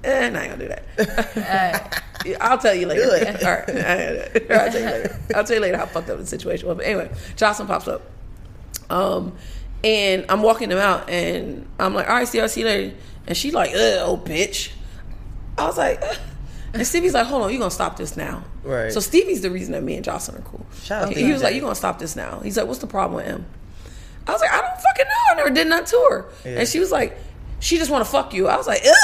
Nah, 0.04 0.10
I 0.10 0.14
ain't 0.24 0.34
gonna 0.34 0.56
do 0.56 0.68
that. 0.68 2.02
I'll 2.40 2.58
tell 2.58 2.74
you 2.74 2.86
later. 2.86 3.04
All 3.04 3.10
right, 3.10 4.50
I'll 4.50 4.70
tell 4.70 4.80
you 4.80 4.86
later. 4.86 5.20
I'll 5.34 5.44
tell 5.44 5.56
you 5.56 5.62
later 5.62 5.76
how 5.78 5.86
fucked 5.86 6.10
up 6.10 6.18
the 6.18 6.26
situation 6.26 6.68
was. 6.68 6.76
But 6.76 6.86
anyway, 6.86 7.08
Joseline 7.36 7.68
pops 7.68 7.88
up. 7.88 8.02
Um, 8.90 9.32
and 9.84 10.26
I'm 10.28 10.42
walking 10.42 10.68
them 10.68 10.78
out, 10.78 11.08
and 11.08 11.66
I'm 11.78 11.94
like, 11.94 12.08
"All 12.08 12.16
right, 12.16 12.26
see, 12.26 12.40
I'll 12.40 12.48
see 12.48 12.60
you 12.60 12.66
later." 12.66 12.96
And 13.28 13.36
she 13.36 13.52
like, 13.52 13.70
oh 13.74 14.20
bitch." 14.22 14.72
I 15.56 15.66
was 15.66 15.78
like. 15.78 16.02
And 16.74 16.86
Stevie's 16.86 17.14
like, 17.14 17.26
"Hold 17.26 17.42
on, 17.42 17.50
you're 17.50 17.58
gonna 17.58 17.70
stop 17.70 17.96
this 17.96 18.16
now?" 18.16 18.44
Right. 18.64 18.92
So 18.92 19.00
Stevie's 19.00 19.42
the 19.42 19.50
reason 19.50 19.72
that 19.72 19.82
me 19.82 19.96
and 19.96 20.04
Joseline 20.04 20.38
are 20.38 20.42
cool. 20.42 20.64
Shout 20.82 21.02
out 21.02 21.08
he, 21.10 21.14
to 21.16 21.20
he 21.26 21.32
was 21.32 21.42
like, 21.42 21.54
you're 21.54 21.62
gonna 21.62 21.74
stop 21.74 21.98
this 21.98 22.16
now?" 22.16 22.40
He's 22.40 22.56
like, 22.56 22.66
"What's 22.66 22.80
the 22.80 22.86
problem 22.86 23.16
with 23.16 23.26
him?" 23.26 23.44
I 24.26 24.32
was 24.32 24.40
like, 24.40 24.52
"I 24.52 24.60
don't 24.60 24.80
fucking 24.80 25.04
know. 25.06 25.32
I 25.32 25.34
never 25.36 25.50
did 25.50 25.66
nothing 25.66 25.86
to 25.86 26.06
her." 26.10 26.26
And 26.44 26.68
she 26.68 26.78
was 26.80 26.90
like. 26.90 27.16
She 27.60 27.78
just 27.78 27.92
want 27.92 28.04
to 28.04 28.10
fuck 28.10 28.34
you. 28.34 28.48
I 28.48 28.56
was 28.56 28.66
like, 28.66 28.82
ew. 28.84 28.90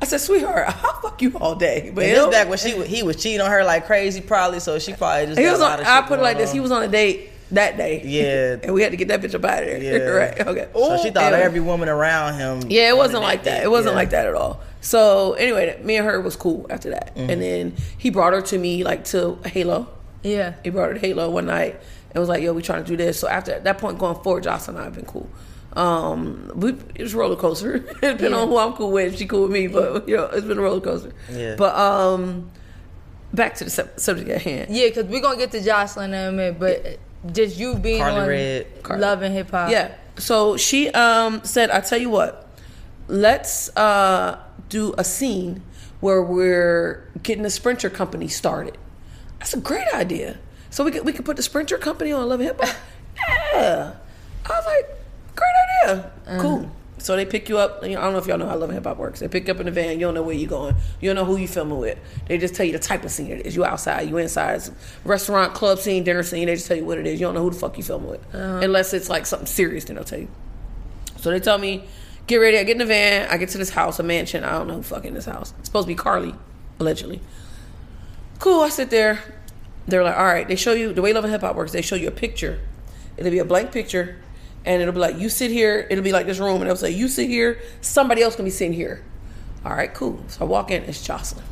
I 0.00 0.04
said, 0.04 0.20
sweetheart, 0.20 0.68
I'll 0.68 1.00
fuck 1.00 1.20
you 1.20 1.36
all 1.36 1.56
day. 1.56 1.90
But 1.92 2.04
it 2.04 2.14
this 2.14 2.26
back 2.28 2.48
when 2.48 2.58
she 2.58 2.80
he 2.86 3.02
was 3.02 3.16
cheating 3.20 3.40
on 3.40 3.50
her 3.50 3.64
like 3.64 3.86
crazy, 3.86 4.20
probably. 4.20 4.60
So 4.60 4.78
she 4.78 4.92
probably 4.92 5.26
just. 5.26 5.38
he 5.40 5.46
got 5.46 5.50
was 5.50 5.60
a 5.60 5.64
on. 5.64 5.70
lot 5.70 5.80
of 5.80 5.86
I 5.88 6.02
put 6.02 6.20
it 6.20 6.22
like 6.22 6.36
going 6.36 6.44
this. 6.44 6.52
He 6.52 6.60
was 6.60 6.70
on 6.70 6.84
a 6.84 6.86
date 6.86 7.29
that 7.52 7.76
day. 7.76 8.02
Yeah. 8.04 8.58
and 8.62 8.74
we 8.74 8.82
had 8.82 8.90
to 8.92 8.96
get 8.96 9.08
that 9.08 9.20
bitch 9.20 9.34
up 9.34 9.44
out 9.44 9.62
of 9.62 9.68
there. 9.68 9.78
Yeah. 9.82 9.98
right. 10.08 10.40
Okay. 10.46 10.68
So 10.74 10.96
she 11.02 11.10
thought 11.10 11.32
Anyway. 11.32 11.42
every 11.42 11.60
woman 11.60 11.88
around 11.88 12.34
him. 12.34 12.70
Yeah, 12.70 12.88
it 12.88 12.96
wasn't 12.96 13.22
like 13.22 13.44
that. 13.44 13.56
dick. 13.58 13.64
It 13.64 13.70
wasn't 13.70 13.92
Yeah. 13.94 13.98
like 13.98 14.10
that 14.10 14.26
at 14.26 14.34
all. 14.34 14.60
So 14.80 15.34
anyway, 15.34 15.78
me 15.82 15.96
and 15.96 16.06
her 16.06 16.20
was 16.20 16.36
cool 16.36 16.66
after 16.70 16.90
that. 16.90 17.14
Mm-hmm. 17.14 17.30
And 17.30 17.42
then 17.42 17.74
he 17.98 18.10
brought 18.10 18.32
her 18.32 18.40
to 18.42 18.58
me 18.58 18.82
like 18.84 19.04
to 19.06 19.38
Halo. 19.44 19.88
yeah. 20.22 20.54
He 20.64 20.70
brought 20.70 20.88
her 20.88 20.94
to 20.94 21.00
Halo 21.00 21.28
one 21.30 21.46
night 21.46 21.80
and 22.12 22.20
was 22.20 22.28
like, 22.28 22.42
"Yo, 22.42 22.52
we 22.52 22.62
trying 22.62 22.82
to 22.84 22.88
do 22.88 22.96
this." 22.96 23.18
So 23.20 23.28
after 23.28 23.60
that 23.60 23.78
point 23.78 23.98
going 23.98 24.20
forward, 24.22 24.44
Joseline 24.44 24.68
and 24.70 24.78
I 24.78 24.84
have 24.84 24.94
been 24.94 25.04
cool. 25.04 25.28
Um, 25.74 26.50
we 26.56 26.70
it 26.94 27.02
was 27.02 27.14
a 27.14 27.16
roller 27.18 27.36
coaster. 27.36 27.78
Depending 28.00 28.34
on 28.34 28.48
who 28.48 28.58
I'm 28.58 28.72
cool 28.72 28.90
with, 28.90 29.16
she 29.18 29.26
cool 29.26 29.42
with 29.42 29.52
me, 29.52 29.66
but 29.68 30.08
you 30.08 30.16
know, 30.16 30.24
it's 30.24 30.46
been 30.46 30.58
a 30.58 30.62
roller 30.62 30.80
coaster. 30.80 31.12
Yeah. 31.30 31.54
But 31.56 31.76
um, 31.76 32.50
back 33.32 33.54
to 33.56 33.64
the 33.64 33.70
sub- 33.70 34.00
subject 34.00 34.28
at 34.30 34.42
hand. 34.42 34.74
Yeah, 34.74 34.88
because 34.88 35.04
we're 35.04 35.20
going 35.20 35.38
to 35.38 35.46
get 35.46 35.52
to 35.52 35.60
Joseline 35.70 36.06
in 36.08 36.14
a 36.14 36.32
minute, 36.32 36.58
but 36.58 36.98
just 37.32 37.58
you 37.58 37.76
being 37.76 38.00
Carli 38.02 38.22
on 38.22 38.28
Red. 38.28 38.82
Carli. 38.82 39.00
Love 39.00 39.22
and 39.22 39.34
Hip 39.34 39.50
Hop. 39.50 39.70
Yeah. 39.70 39.94
So 40.16 40.56
she 40.56 40.88
um 40.90 41.42
said, 41.44 41.70
I 41.70 41.80
tell 41.80 41.98
you 41.98 42.10
what, 42.10 42.48
let's 43.08 43.74
uh 43.76 44.38
do 44.68 44.94
a 44.98 45.04
scene 45.04 45.62
where 46.00 46.22
we're 46.22 47.08
getting 47.22 47.42
the 47.42 47.50
Sprinter 47.50 47.90
company 47.90 48.28
started. 48.28 48.78
That's 49.38 49.54
a 49.54 49.60
great 49.60 49.88
idea. 49.94 50.38
So 50.70 50.84
we 50.84 50.90
could 50.92 51.04
we 51.04 51.12
could 51.12 51.24
put 51.24 51.36
the 51.36 51.42
Sprinter 51.42 51.78
company 51.78 52.12
on 52.12 52.28
Love 52.28 52.40
and 52.40 52.48
Hip 52.48 52.60
Hop. 52.60 52.76
Yeah. 53.52 53.92
I 54.46 54.48
was 54.48 54.64
like, 54.66 54.88
great 55.36 55.94
idea. 55.94 56.10
Cool. 56.40 56.70
So 57.00 57.16
they 57.16 57.24
pick 57.24 57.48
you 57.48 57.58
up. 57.58 57.82
You 57.82 57.96
I 57.98 58.02
don't 58.02 58.12
know 58.12 58.18
if 58.18 58.26
y'all 58.26 58.38
know 58.38 58.46
how 58.46 58.56
Love 58.56 58.68
and 58.68 58.74
Hip 58.74 58.84
Hop 58.84 58.98
works. 58.98 59.20
They 59.20 59.28
pick 59.28 59.46
you 59.46 59.54
up 59.54 59.60
in 59.60 59.66
the 59.66 59.72
van. 59.72 59.98
You 59.98 60.06
don't 60.06 60.14
know 60.14 60.22
where 60.22 60.34
you're 60.34 60.48
going. 60.48 60.76
You 61.00 61.08
don't 61.08 61.16
know 61.16 61.24
who 61.24 61.36
you 61.40 61.48
filming 61.48 61.78
with. 61.78 61.98
They 62.26 62.36
just 62.38 62.54
tell 62.54 62.66
you 62.66 62.72
the 62.72 62.78
type 62.78 63.04
of 63.04 63.10
scene 63.10 63.30
it 63.30 63.46
is. 63.46 63.56
You 63.56 63.64
outside. 63.64 64.08
You 64.08 64.18
inside. 64.18 64.56
It's 64.56 64.70
restaurant, 65.04 65.54
club 65.54 65.78
scene, 65.78 66.04
dinner 66.04 66.22
scene. 66.22 66.46
They 66.46 66.54
just 66.54 66.66
tell 66.68 66.76
you 66.76 66.84
what 66.84 66.98
it 66.98 67.06
is. 67.06 67.18
You 67.18 67.26
don't 67.26 67.34
know 67.34 67.42
who 67.42 67.50
the 67.50 67.58
fuck 67.58 67.76
you 67.78 67.82
filming 67.82 68.10
with, 68.10 68.34
uh-huh. 68.34 68.60
unless 68.62 68.92
it's 68.92 69.08
like 69.08 69.26
something 69.26 69.46
serious. 69.46 69.84
Then 69.84 69.96
they'll 69.96 70.04
tell 70.04 70.20
you. 70.20 70.28
So 71.16 71.30
they 71.30 71.40
tell 71.40 71.58
me, 71.58 71.84
get 72.26 72.36
ready. 72.36 72.58
I 72.58 72.64
get 72.64 72.72
in 72.72 72.78
the 72.78 72.86
van. 72.86 73.28
I 73.30 73.36
get 73.38 73.48
to 73.50 73.58
this 73.58 73.70
house, 73.70 73.98
a 73.98 74.02
mansion. 74.02 74.44
I 74.44 74.52
don't 74.52 74.68
know 74.68 74.74
who 74.76 74.82
fucking 74.82 75.14
this 75.14 75.26
house. 75.26 75.54
It's 75.58 75.68
supposed 75.68 75.88
to 75.88 75.94
be 75.94 76.00
Carli, 76.00 76.36
allegedly. 76.78 77.20
Cool. 78.38 78.62
I 78.62 78.68
sit 78.68 78.90
there. 78.90 79.20
they're 79.86 80.04
like, 80.04 80.16
all 80.16 80.24
right, 80.24 80.46
they 80.46 80.56
show 80.56 80.72
you 80.72 80.92
the 80.92 81.02
way 81.02 81.12
Love 81.12 81.24
and 81.24 81.32
Hip 81.32 81.42
Hop 81.42 81.56
works. 81.56 81.72
They 81.72 81.82
show 81.82 81.96
you 81.96 82.08
a 82.08 82.12
picture. 82.12 82.60
It'll 83.16 83.30
be 83.30 83.38
a 83.38 83.44
blank 83.44 83.72
picture, 83.72 84.16
and 84.64 84.82
it'll 84.82 84.94
be 84.94 85.00
like, 85.00 85.18
you 85.18 85.28
sit 85.28 85.50
here. 85.50 85.86
It'll 85.90 86.04
be 86.04 86.12
like 86.12 86.26
this 86.26 86.38
room, 86.38 86.56
and 86.56 86.64
it'll 86.64 86.76
say, 86.76 86.90
you 86.90 87.08
sit 87.08 87.28
here. 87.28 87.60
Somebody 87.80 88.22
else 88.22 88.36
can 88.36 88.44
be 88.44 88.50
sitting 88.50 88.72
here. 88.72 89.02
All 89.64 89.72
right, 89.72 89.92
cool. 89.92 90.22
So 90.28 90.44
I 90.44 90.48
walk 90.48 90.70
in. 90.70 90.82
It's 90.84 91.06
Joseline. 91.06 91.42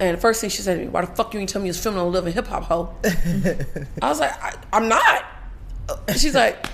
And 0.00 0.16
the 0.16 0.20
first 0.20 0.40
thing 0.40 0.50
she 0.50 0.62
said 0.62 0.74
to 0.78 0.84
me, 0.84 0.88
"Why 0.88 1.00
the 1.00 1.08
fuck 1.08 1.34
you 1.34 1.40
ain't 1.40 1.48
tell 1.48 1.60
me 1.60 1.66
you 1.66 1.70
was 1.70 1.82
filming 1.82 2.00
on 2.00 2.12
Love 2.12 2.26
and 2.26 2.34
Hip 2.34 2.46
Hop, 2.46 2.64
hoe?" 2.64 2.94
I 4.02 4.08
was 4.08 4.20
like, 4.20 4.30
I, 4.42 4.54
"I'm 4.72 4.88
not." 4.88 5.24
She's 6.16 6.36
like, 6.36 6.66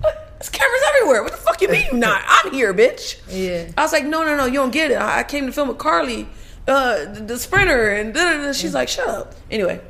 "What? 0.00 0.34
"There's 0.38 0.48
cameras 0.48 0.80
everywhere. 0.90 1.24
What 1.24 1.32
the 1.32 1.38
fuck 1.38 1.60
you 1.60 1.68
mean 1.68 1.86
you 1.90 1.98
not? 1.98 2.22
I'm 2.24 2.52
here, 2.52 2.72
bitch." 2.72 3.18
Yeah. 3.28 3.72
I 3.76 3.82
was 3.82 3.92
like, 3.92 4.04
"No, 4.04 4.22
no, 4.22 4.36
no, 4.36 4.46
you 4.46 4.54
don't 4.54 4.70
get 4.70 4.92
it. 4.92 4.94
I, 4.94 5.20
I 5.20 5.22
came 5.24 5.46
to 5.46 5.52
film 5.52 5.68
with 5.68 5.78
Carli, 5.78 6.28
uh, 6.68 7.06
the, 7.12 7.20
the 7.20 7.38
sprinter, 7.38 7.90
and 7.90 8.14
da, 8.14 8.36
da, 8.36 8.42
da. 8.44 8.52
she's 8.52 8.74
like, 8.74 8.88
"Shut 8.88 9.08
up." 9.08 9.34
Anyway, 9.50 9.80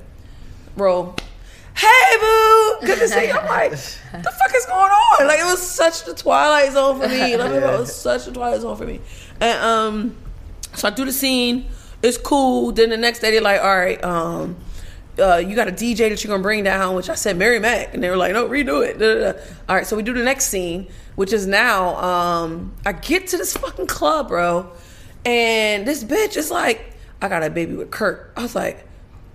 roll. 0.74 1.14
Hey, 1.78 2.16
boo! 2.18 2.86
Good 2.86 2.98
to 2.98 3.08
see 3.08 3.28
you. 3.28 3.32
I'm 3.32 3.46
like, 3.48 3.70
the 3.70 3.76
fuck 3.76 4.52
is 4.56 4.66
going 4.66 4.90
on? 4.90 5.26
Like, 5.28 5.38
it 5.38 5.44
was 5.44 5.62
such 5.62 6.04
the 6.04 6.14
twilight 6.14 6.72
zone 6.72 7.00
for 7.00 7.08
me. 7.08 7.36
Like, 7.36 7.52
it 7.52 7.62
was 7.62 7.94
such 7.94 8.26
a 8.26 8.32
twilight 8.32 8.62
zone 8.62 8.76
for 8.76 8.84
me. 8.84 9.00
And 9.40 9.58
um, 9.62 10.16
so 10.74 10.88
I 10.88 10.90
do 10.90 11.04
the 11.04 11.12
scene. 11.12 11.66
It's 12.02 12.18
cool. 12.18 12.72
Then 12.72 12.90
the 12.90 12.96
next 12.96 13.20
day 13.20 13.30
they're 13.30 13.40
like, 13.40 13.60
all 13.60 13.76
right, 13.76 14.02
um, 14.02 14.56
uh, 15.20 15.36
you 15.36 15.54
got 15.54 15.68
a 15.68 15.72
DJ 15.72 16.08
that 16.08 16.24
you're 16.24 16.30
gonna 16.32 16.42
bring 16.42 16.64
down, 16.64 16.96
which 16.96 17.08
I 17.08 17.14
said 17.14 17.36
Mary 17.36 17.58
Mac, 17.60 17.94
and 17.94 18.02
they 18.02 18.10
were 18.10 18.16
like, 18.16 18.32
no, 18.32 18.48
redo 18.48 18.84
it. 18.86 18.98
Da, 18.98 19.14
da, 19.14 19.32
da. 19.32 19.38
All 19.68 19.76
right, 19.76 19.86
so 19.86 19.96
we 19.96 20.02
do 20.02 20.12
the 20.12 20.22
next 20.22 20.46
scene, 20.46 20.88
which 21.16 21.32
is 21.32 21.46
now 21.46 21.96
um, 21.96 22.74
I 22.84 22.92
get 22.92 23.28
to 23.28 23.36
this 23.36 23.56
fucking 23.56 23.86
club, 23.86 24.28
bro, 24.28 24.70
and 25.24 25.86
this 25.86 26.04
bitch 26.04 26.36
is 26.36 26.50
like, 26.50 26.94
I 27.20 27.28
got 27.28 27.42
a 27.42 27.50
baby 27.50 27.74
with 27.74 27.90
Kirk. 27.90 28.32
I 28.36 28.42
was 28.42 28.54
like, 28.54 28.86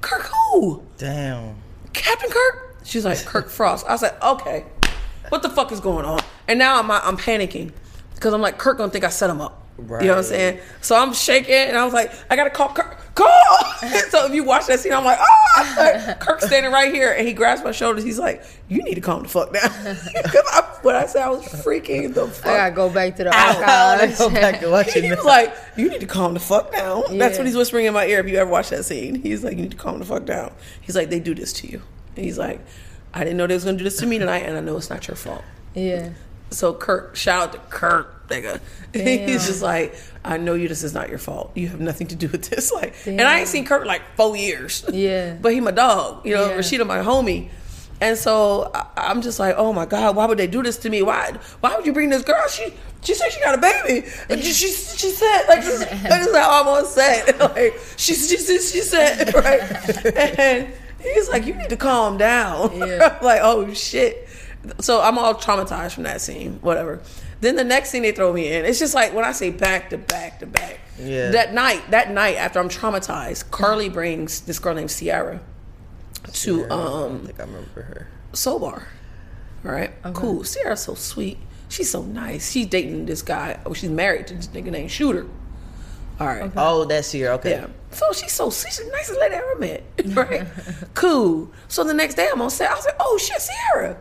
Kirk 0.01 0.23
who? 0.51 0.83
Damn. 0.97 1.62
Captain 1.93 2.29
Kirk? 2.29 2.75
She's 2.83 3.05
like, 3.05 3.23
Kirk 3.25 3.49
Frost. 3.49 3.85
I 3.87 3.93
like, 4.01 4.21
okay, 4.21 4.65
what 5.29 5.41
the 5.41 5.49
fuck 5.49 5.71
is 5.71 5.79
going 5.79 6.05
on? 6.05 6.19
And 6.47 6.59
now 6.59 6.79
I'm 6.79 6.91
I'm 6.91 7.17
panicking 7.17 7.71
because 8.15 8.33
I'm 8.33 8.41
like, 8.41 8.57
Kirk 8.57 8.77
gonna 8.77 8.91
think 8.91 9.05
I 9.05 9.09
set 9.09 9.29
him 9.29 9.41
up. 9.41 9.62
You 9.77 10.07
know 10.07 10.13
what 10.13 10.17
I'm 10.19 10.23
saying? 10.23 10.59
So 10.81 10.95
I'm 10.95 11.13
shaking 11.13 11.53
and 11.55 11.77
I 11.77 11.83
was 11.83 11.93
like, 11.93 12.11
I 12.29 12.35
gotta 12.35 12.51
call 12.51 12.69
Kirk. 12.69 12.99
Call! 13.15 13.27
so 14.09 14.25
if 14.27 14.33
you 14.33 14.43
watch 14.43 14.67
that 14.67 14.79
scene, 14.79 14.93
I'm 14.93 15.03
like, 15.03 15.19
ah! 15.19 16.15
Kirk's 16.19 16.45
standing 16.45 16.71
right 16.71 16.93
here 16.93 17.11
and 17.11 17.27
he 17.27 17.33
grabs 17.33 17.63
my 17.63 17.71
shoulders. 17.71 18.03
He's 18.03 18.19
like, 18.19 18.43
you 18.67 18.83
need 18.83 18.95
to 18.95 19.01
calm 19.01 19.23
the 19.23 19.29
fuck 19.29 19.51
down. 19.53 19.69
Because 20.23 20.43
I, 20.51 20.77
when 20.83 20.95
I 20.95 21.05
said 21.05 21.23
I 21.23 21.29
was 21.29 21.43
freaking 21.45 22.13
the 22.13 22.27
fuck 22.27 22.45
I 22.45 22.57
gotta 22.57 22.75
go 22.75 22.89
back 22.89 23.15
to 23.17 23.23
the 23.25 23.35
archives. 23.35 24.17
go 24.17 24.29
back 24.29 24.61
and 24.61 24.71
watch 24.71 24.95
it. 24.95 25.03
he 25.03 25.09
was 25.11 25.23
like, 25.23 25.55
"You 25.77 25.89
need 25.89 26.01
to 26.01 26.07
calm 26.07 26.33
the 26.33 26.39
fuck 26.39 26.71
down." 26.71 27.17
That's 27.17 27.37
what 27.37 27.47
he's 27.47 27.55
whispering 27.55 27.85
in 27.85 27.93
my 27.93 28.05
ear. 28.05 28.19
If 28.19 28.27
you 28.29 28.37
ever 28.37 28.49
watch 28.49 28.69
that 28.69 28.83
scene, 28.83 29.15
he's 29.15 29.43
like, 29.43 29.55
"You 29.55 29.63
need 29.63 29.71
to 29.71 29.77
calm 29.77 29.99
the 29.99 30.05
fuck 30.05 30.25
down." 30.25 30.53
He's 30.81 30.95
like, 30.95 31.09
"They 31.09 31.19
do 31.19 31.33
this 31.33 31.53
to 31.53 31.67
you." 31.67 31.81
And 32.15 32.25
he's 32.25 32.37
like, 32.37 32.59
"I 33.13 33.23
didn't 33.23 33.37
know 33.37 33.47
they 33.47 33.53
was 33.53 33.63
gonna 33.65 33.77
do 33.77 33.83
this 33.83 33.97
to 33.97 34.05
me 34.05 34.19
tonight, 34.19 34.43
and 34.43 34.57
I 34.57 34.59
know 34.59 34.75
it's 34.77 34.89
not 34.89 35.07
your 35.07 35.15
fault." 35.15 35.43
Yeah. 35.73 36.09
So 36.53 36.73
Kirk, 36.73 37.15
shout 37.15 37.41
out 37.49 37.51
to 37.53 37.59
Kirk, 37.69 38.27
nigga. 38.29 38.59
He's 38.93 39.45
just 39.47 39.61
like, 39.61 39.95
"I 40.23 40.37
know 40.37 40.53
you. 40.53 40.67
This 40.67 40.83
is 40.83 40.93
not 40.93 41.09
your 41.09 41.17
fault. 41.17 41.51
You 41.55 41.67
have 41.69 41.79
nothing 41.81 42.07
to 42.07 42.15
do 42.15 42.27
with 42.27 42.49
this." 42.49 42.71
Like, 42.73 42.93
and 43.05 43.21
I 43.21 43.39
ain't 43.39 43.47
seen 43.47 43.65
Kirk 43.65 43.85
like 43.85 44.01
four 44.15 44.35
years. 44.37 44.85
Yeah. 44.93 45.33
but 45.41 45.53
he 45.53 45.59
my 45.59 45.71
dog. 45.71 46.25
You 46.25 46.35
know, 46.35 46.49
Yeah. 46.49 46.57
Rasheeda 46.57 46.85
my 46.85 46.99
homie. 46.99 47.49
And 48.01 48.17
so 48.17 48.69
I, 48.73 48.85
I'm 48.97 49.21
just 49.21 49.39
like, 49.39 49.55
oh 49.57 49.71
my 49.71 49.85
god, 49.85 50.15
why 50.15 50.25
would 50.25 50.37
they 50.37 50.47
do 50.47 50.61
this 50.61 50.77
to 50.79 50.89
me? 50.89 51.01
Why? 51.01 51.31
Why 51.61 51.75
would 51.75 51.85
you 51.85 51.93
bring 51.93 52.09
this 52.09 52.23
girl? 52.23 52.45
She 52.49 52.73
she 53.01 53.13
said 53.13 53.29
she 53.31 53.39
got 53.39 53.55
a 53.55 53.61
baby. 53.61 54.07
And 54.29 54.43
She 54.43 54.51
she, 54.53 54.67
she 54.71 55.09
said 55.11 55.45
like 55.47 55.61
this, 55.63 55.85
that 55.85 56.21
is 56.21 56.35
how 56.35 56.49
I 56.49 56.57
almost 56.57 56.93
said 56.95 57.39
like 57.39 57.79
she 57.97 58.13
she 58.13 58.37
she, 58.37 58.59
she 58.59 58.81
said 58.81 59.33
right. 59.33 59.61
And 60.17 60.73
he's 61.01 61.29
like, 61.29 61.45
you 61.45 61.53
need 61.53 61.69
to 61.69 61.77
calm 61.77 62.17
down. 62.17 62.75
Yeah. 62.77 63.19
Like 63.21 63.39
oh 63.43 63.73
shit. 63.73 64.27
So 64.79 65.01
I'm 65.01 65.17
all 65.17 65.33
traumatized 65.35 65.93
from 65.93 66.03
that 66.03 66.21
scene. 66.21 66.59
Whatever. 66.61 67.01
Then 67.41 67.55
the 67.57 67.63
next 67.63 67.89
scene 67.89 68.03
they 68.03 68.13
throw 68.13 68.31
me 68.31 68.51
in, 68.53 68.63
it's 68.65 68.79
just 68.79 68.93
like 68.93 69.13
when 69.13 69.25
I 69.25 69.33
say 69.33 69.49
back 69.49 69.89
to 69.89 69.97
back 69.97 70.39
to 70.39 70.45
back. 70.45 70.79
Yeah. 70.97 71.31
That 71.31 71.53
night, 71.53 71.91
that 71.91 72.11
night 72.11 72.37
after 72.37 72.59
I'm 72.59 72.69
traumatized, 72.69 73.49
Carli 73.49 73.91
brings 73.91 74.41
this 74.41 74.59
girl 74.59 74.75
named 74.75 74.91
Sierra 74.91 75.41
to 76.31 76.65
I 76.65 76.69
um 76.69 77.25
think 77.25 77.39
I 77.39 77.43
remember 77.43 77.81
her. 77.81 78.07
Soul 78.31 78.59
Bar. 78.59 78.87
All 79.65 79.71
right, 79.71 79.91
cool. 80.13 80.43
Sierra's 80.43 80.81
so 80.81 80.93
sweet. 80.93 81.37
She's 81.69 81.89
so 81.89 82.03
nice. 82.03 82.51
She's 82.51 82.67
dating 82.67 83.05
this 83.05 83.21
guy. 83.21 83.59
Oh, 83.65 83.73
she's 83.73 83.89
married 83.89 84.27
to 84.27 84.35
this 84.35 84.47
nigga 84.47 84.71
named 84.71 84.91
Shooter. 84.91 85.25
All 86.19 86.27
right. 86.27 86.43
Okay. 86.43 86.53
Oh, 86.55 86.85
that's 86.85 87.11
here. 87.11 87.31
Okay. 87.33 87.51
Yeah. 87.51 87.67
So 87.91 88.05
she's 88.13 88.31
so 88.31 88.51
she's 88.51 88.77
the 88.77 88.89
nicest 88.91 89.19
lady 89.19 89.35
I 89.35 89.37
ever 89.39 89.59
met. 89.59 89.83
Right? 90.15 90.47
cool. 90.93 91.51
So 91.67 91.83
the 91.83 91.93
next 91.93 92.15
day 92.15 92.29
I'm 92.31 92.41
on 92.41 92.49
set. 92.49 92.69
I 92.71 92.75
was 92.75 92.85
like, 92.85 92.95
oh 92.99 93.17
shit, 93.17 93.41
Sierra. 93.41 93.97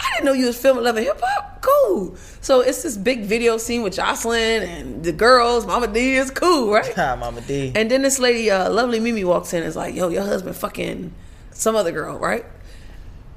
I 0.00 0.10
didn't 0.14 0.26
know 0.26 0.32
you 0.32 0.46
was 0.46 0.58
filming 0.58 0.84
Love 0.84 0.96
and 0.96 1.06
Hip 1.06 1.20
Hop. 1.22 1.62
Cool. 1.62 2.16
So 2.40 2.60
it's 2.60 2.82
this 2.82 2.96
big 2.96 3.24
video 3.24 3.56
scene 3.58 3.82
with 3.82 3.96
Joseline 3.96 4.60
and 4.66 5.04
the 5.04 5.12
girls. 5.12 5.66
Mama 5.66 5.86
D 5.88 6.14
is 6.16 6.30
cool, 6.30 6.70
right? 6.72 6.92
Hi, 6.94 7.14
Mama 7.16 7.40
D. 7.40 7.72
And 7.74 7.90
then 7.90 8.02
this 8.02 8.18
lady, 8.18 8.50
uh, 8.50 8.70
lovely 8.70 9.00
Mimi, 9.00 9.24
walks 9.24 9.52
in 9.52 9.60
and 9.60 9.68
is 9.68 9.74
like, 9.76 9.94
"Yo, 9.94 10.08
your 10.08 10.22
husband 10.22 10.54
fucking 10.56 11.12
some 11.52 11.74
other 11.76 11.92
girl, 11.92 12.18
right?" 12.18 12.44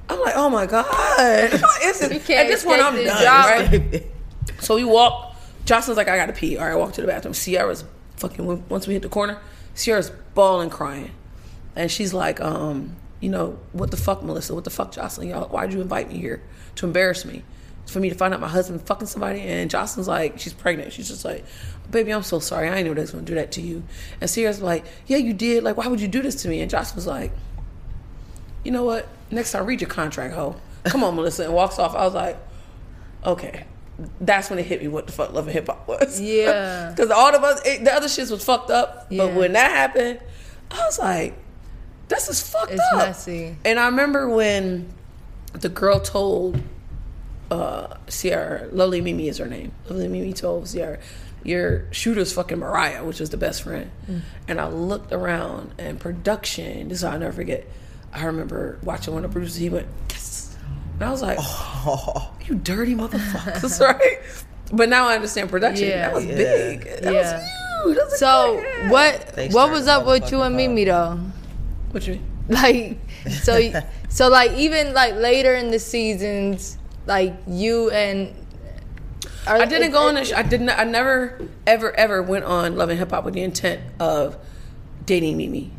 I'm 0.08 0.20
like, 0.20 0.34
"Oh 0.36 0.50
my 0.50 0.66
god!" 0.66 0.86
It's 1.82 2.00
just- 2.00 2.12
You 2.12 2.20
can't 2.20 2.46
at 2.46 2.48
this 2.48 2.64
point, 2.64 2.82
I'm 2.82 2.94
this 2.94 3.06
done, 3.12 3.22
job. 3.22 3.82
right? 3.92 4.06
So 4.60 4.74
we 4.76 4.84
walk. 4.84 5.34
Joseline's 5.64 5.96
like, 5.96 6.08
"I 6.08 6.16
gotta 6.16 6.32
pee." 6.32 6.56
All 6.56 6.64
right, 6.66 6.72
I 6.72 6.76
walk 6.76 6.92
to 6.94 7.00
the 7.00 7.06
bathroom. 7.06 7.34
Sierra's 7.34 7.84
fucking. 8.16 8.68
Once 8.68 8.86
we 8.86 8.94
hit 8.94 9.02
the 9.02 9.08
corner, 9.08 9.38
Sierra's 9.74 10.10
bawling, 10.34 10.70
crying, 10.70 11.10
and 11.74 11.90
she's 11.90 12.12
like, 12.12 12.40
"Um, 12.40 12.96
you 13.20 13.28
know 13.28 13.58
what 13.72 13.90
the 13.90 13.96
fuck, 13.96 14.22
Melissa? 14.22 14.54
What 14.54 14.64
the 14.64 14.70
fuck, 14.70 14.92
Joseline? 14.92 15.30
Y'all, 15.30 15.48
why'd 15.48 15.72
you 15.72 15.80
invite 15.80 16.08
me 16.10 16.18
here 16.18 16.42
to 16.76 16.86
embarrass 16.86 17.24
me?" 17.24 17.42
For 17.86 17.98
me 17.98 18.08
to 18.08 18.14
find 18.14 18.32
out 18.32 18.38
my 18.40 18.46
husband 18.48 18.82
fucking 18.86 19.08
somebody, 19.08 19.40
and 19.40 19.68
Joseline's 19.68 20.06
like, 20.06 20.38
she's 20.38 20.52
pregnant. 20.52 20.92
She's 20.92 21.08
just 21.08 21.24
like, 21.24 21.44
baby, 21.90 22.12
I'm 22.12 22.22
so 22.22 22.38
sorry. 22.38 22.68
I 22.68 22.74
didn't 22.76 22.86
know 22.86 22.94
they 22.94 23.00
was 23.00 23.10
gonna 23.10 23.24
do 23.24 23.34
that 23.34 23.50
to 23.52 23.60
you. 23.60 23.82
And 24.20 24.30
Sierra's 24.30 24.62
like, 24.62 24.84
yeah, 25.06 25.16
you 25.16 25.32
did. 25.32 25.64
Like, 25.64 25.76
why 25.76 25.88
would 25.88 26.00
you 26.00 26.06
do 26.06 26.22
this 26.22 26.42
to 26.42 26.48
me? 26.48 26.60
And 26.60 26.70
Joseline's 26.70 27.08
like, 27.08 27.32
you 28.64 28.70
know 28.70 28.84
what? 28.84 29.08
Next 29.30 29.50
time, 29.52 29.66
read 29.66 29.80
your 29.80 29.90
contract, 29.90 30.34
ho. 30.34 30.56
Come 30.84 31.02
on, 31.02 31.16
Melissa, 31.16 31.44
and 31.44 31.52
walks 31.52 31.78
off. 31.80 31.94
I 31.96 32.04
was 32.04 32.14
like, 32.14 32.38
okay. 33.24 33.64
That's 34.20 34.48
when 34.50 34.58
it 34.58 34.66
hit 34.66 34.80
me 34.80 34.88
what 34.88 35.06
the 35.06 35.12
fuck 35.12 35.32
love 35.32 35.46
and 35.46 35.54
hip 35.54 35.66
hop 35.66 35.88
was. 35.88 36.20
Yeah. 36.20 36.90
Because 36.90 37.10
all 37.10 37.34
of 37.34 37.42
us, 37.42 37.60
it, 37.66 37.84
the 37.84 37.92
other 37.92 38.06
shits 38.06 38.30
was 38.30 38.44
fucked 38.44 38.70
up. 38.70 39.08
Yeah. 39.10 39.26
But 39.26 39.34
when 39.34 39.52
that 39.54 39.70
happened, 39.70 40.20
I 40.70 40.84
was 40.86 40.98
like, 40.98 41.34
this 42.10 42.28
is 42.28 42.42
fucked 42.46 42.72
It's 42.72 42.82
up. 42.92 42.98
messy. 42.98 43.56
And 43.64 43.80
I 43.80 43.86
remember 43.86 44.28
when 44.28 44.92
the 45.54 45.68
girl 45.70 45.98
told 46.00 46.60
uh, 47.50 47.96
Sierra, 48.08 48.68
Lovely 48.70 49.00
Mimi 49.00 49.28
is 49.28 49.38
her 49.38 49.46
name. 49.46 49.72
Lovely 49.88 50.08
Mimi 50.08 50.32
told 50.32 50.68
Sierra, 50.68 50.98
your 51.42 51.90
shooter's 51.92 52.32
fucking 52.32 52.58
Mariah, 52.58 53.02
which 53.04 53.18
was 53.20 53.30
the 53.30 53.36
best 53.38 53.62
friend. 53.62 53.90
Mm. 54.08 54.20
And 54.46 54.60
I 54.60 54.68
looked 54.68 55.12
around 55.12 55.72
and 55.78 55.98
production, 55.98 56.88
this 56.88 56.98
is 56.98 57.02
how 57.04 57.14
I 57.14 57.18
never 57.18 57.32
forget. 57.32 57.66
I 58.12 58.24
remember 58.26 58.78
watching 58.82 59.14
one 59.14 59.24
of 59.24 59.30
the 59.30 59.32
producers, 59.32 59.56
he 59.56 59.70
went, 59.70 59.86
yes. 60.10 60.56
And 60.94 61.04
I 61.04 61.10
was 61.10 61.22
like, 61.22 61.38
Oh, 61.40 62.30
you 62.46 62.56
dirty 62.56 62.94
motherfuckers, 62.94 63.80
right? 63.86 64.18
But 64.72 64.88
now 64.88 65.08
I 65.08 65.14
understand 65.16 65.50
production. 65.50 65.88
Yeah. 65.88 66.08
that 66.10 66.14
was 66.14 66.24
Yeah. 66.26 66.36
big. 66.36 66.84
That 66.84 67.12
Yeah. 67.14 67.38
was 67.38 67.86
huge. 67.86 67.96
That 67.96 68.04
was 68.06 68.18
So 68.20 68.88
what 68.90 69.52
what 69.52 69.70
was 69.72 69.88
up 69.88 70.06
with 70.06 70.30
you 70.30 70.42
and 70.42 70.54
motherfucking 70.54 70.56
Mimi 70.56 70.84
though? 70.84 71.18
What 71.90 72.06
you 72.06 72.14
mean? 72.14 72.26
Like 72.48 72.98
so 73.42 73.72
so 74.08 74.28
like 74.28 74.52
even 74.52 74.92
like 74.94 75.14
later 75.14 75.54
in 75.54 75.70
the 75.70 75.78
seasons, 75.78 76.78
like 77.06 77.34
you 77.46 77.90
and 77.90 78.34
are- 79.46 79.56
I 79.58 79.64
didn't 79.66 79.92
go 79.92 80.08
on. 80.08 80.16
A 80.16 80.24
sh- 80.24 80.32
I 80.34 80.42
didn't. 80.42 80.68
I 80.70 80.84
never, 80.84 81.40
ever, 81.66 81.92
ever 81.96 82.22
went 82.22 82.44
on 82.44 82.76
Love 82.76 82.90
and 82.90 82.98
Hip 82.98 83.10
Hop 83.10 83.24
with 83.24 83.34
the 83.34 83.42
intent 83.42 83.80
of 83.98 84.36
dating 85.06 85.36
Mimi. 85.36 85.70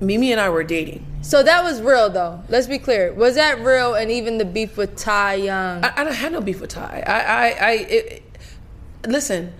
Mimi 0.00 0.32
and 0.32 0.40
I 0.40 0.48
were 0.50 0.64
dating. 0.64 1.06
So 1.22 1.42
that 1.42 1.64
was 1.64 1.80
real 1.80 2.10
though. 2.10 2.42
Let's 2.48 2.66
be 2.66 2.78
clear. 2.78 3.12
Was 3.12 3.36
that 3.36 3.60
real? 3.60 3.94
And 3.94 4.10
even 4.10 4.38
the 4.38 4.44
beef 4.44 4.76
with 4.76 4.96
Ty 4.96 5.34
Young. 5.34 5.84
I, 5.84 5.92
I 5.96 6.04
don't 6.04 6.14
have 6.14 6.32
no 6.32 6.40
beef 6.40 6.60
with 6.60 6.70
Ty. 6.70 7.02
I, 7.06 7.12
I, 7.20 7.48
I 7.48 7.70
it, 7.72 7.90
it- 8.12 9.08
listen. 9.08 9.52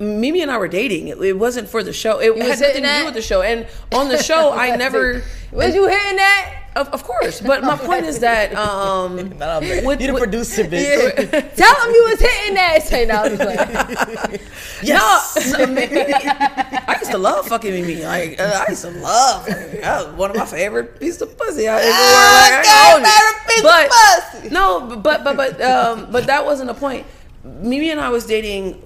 Mimi 0.00 0.42
and 0.42 0.50
I 0.50 0.58
were 0.58 0.68
dating. 0.68 1.08
It, 1.08 1.18
it 1.20 1.38
wasn't 1.38 1.68
for 1.68 1.82
the 1.82 1.92
show. 1.92 2.20
It 2.20 2.34
was 2.34 2.42
had 2.44 2.60
nothing 2.60 2.84
hitting 2.84 2.84
to 2.84 2.98
do 3.00 3.04
with 3.06 3.14
the 3.14 3.22
show. 3.22 3.42
And 3.42 3.66
on 3.92 4.08
the 4.08 4.22
show, 4.22 4.52
I 4.56 4.76
never. 4.76 5.22
was 5.50 5.74
you 5.74 5.88
hitting 5.88 6.16
that? 6.16 6.54
Of, 6.76 6.88
of 6.90 7.02
course, 7.02 7.40
but 7.40 7.64
my 7.64 7.76
point 7.76 8.04
is 8.04 8.20
that 8.20 8.54
um, 8.54 9.16
Not 9.38 9.62
on 9.64 9.84
with- 9.84 10.00
you 10.00 10.06
the 10.06 10.12
with- 10.12 10.22
producer, 10.22 10.62
bitch. 10.62 11.56
Tell 11.56 11.74
him 11.88 11.90
you 11.92 12.04
was 12.08 12.20
hitting 12.20 12.54
that. 12.54 12.82
Say 12.84 13.04
no, 13.06 13.14
I'm 13.16 13.36
just 13.36 13.42
playing. 13.42 14.40
Yes. 14.82 15.52
No, 15.52 15.64
no, 15.64 15.66
Mimi, 15.72 15.96
I 16.14 16.96
used 17.00 17.10
to 17.10 17.18
love 17.18 17.48
fucking 17.48 17.72
Mimi. 17.72 18.04
Like 18.04 18.38
uh, 18.40 18.64
I 18.68 18.70
used 18.70 18.82
to 18.84 18.90
love. 18.90 19.46
Fucking, 19.48 19.80
that 19.80 20.06
was 20.06 20.14
one 20.14 20.30
of 20.30 20.36
my 20.36 20.44
favorite 20.46 21.00
pieces 21.00 21.22
of 21.22 21.36
pussy. 21.36 21.66
I 21.66 21.80
ever 21.80 21.90
Ah, 21.90 22.46
wore. 22.46 22.56
Like, 22.56 22.64
God, 22.64 22.70
I 22.70 22.94
own 22.94 23.02
it. 23.02 23.08
favorite 23.08 23.46
piece 23.48 23.58
of 23.58 23.64
but, 23.64 24.42
pussy. 24.42 24.54
No, 24.54 24.96
but 25.02 25.24
but 25.24 25.36
but 25.36 25.60
um, 25.62 26.12
but 26.12 26.26
that 26.26 26.44
wasn't 26.44 26.68
the 26.68 26.74
point. 26.74 27.06
Mimi 27.42 27.90
and 27.90 28.00
I 28.00 28.10
was 28.10 28.24
dating 28.26 28.80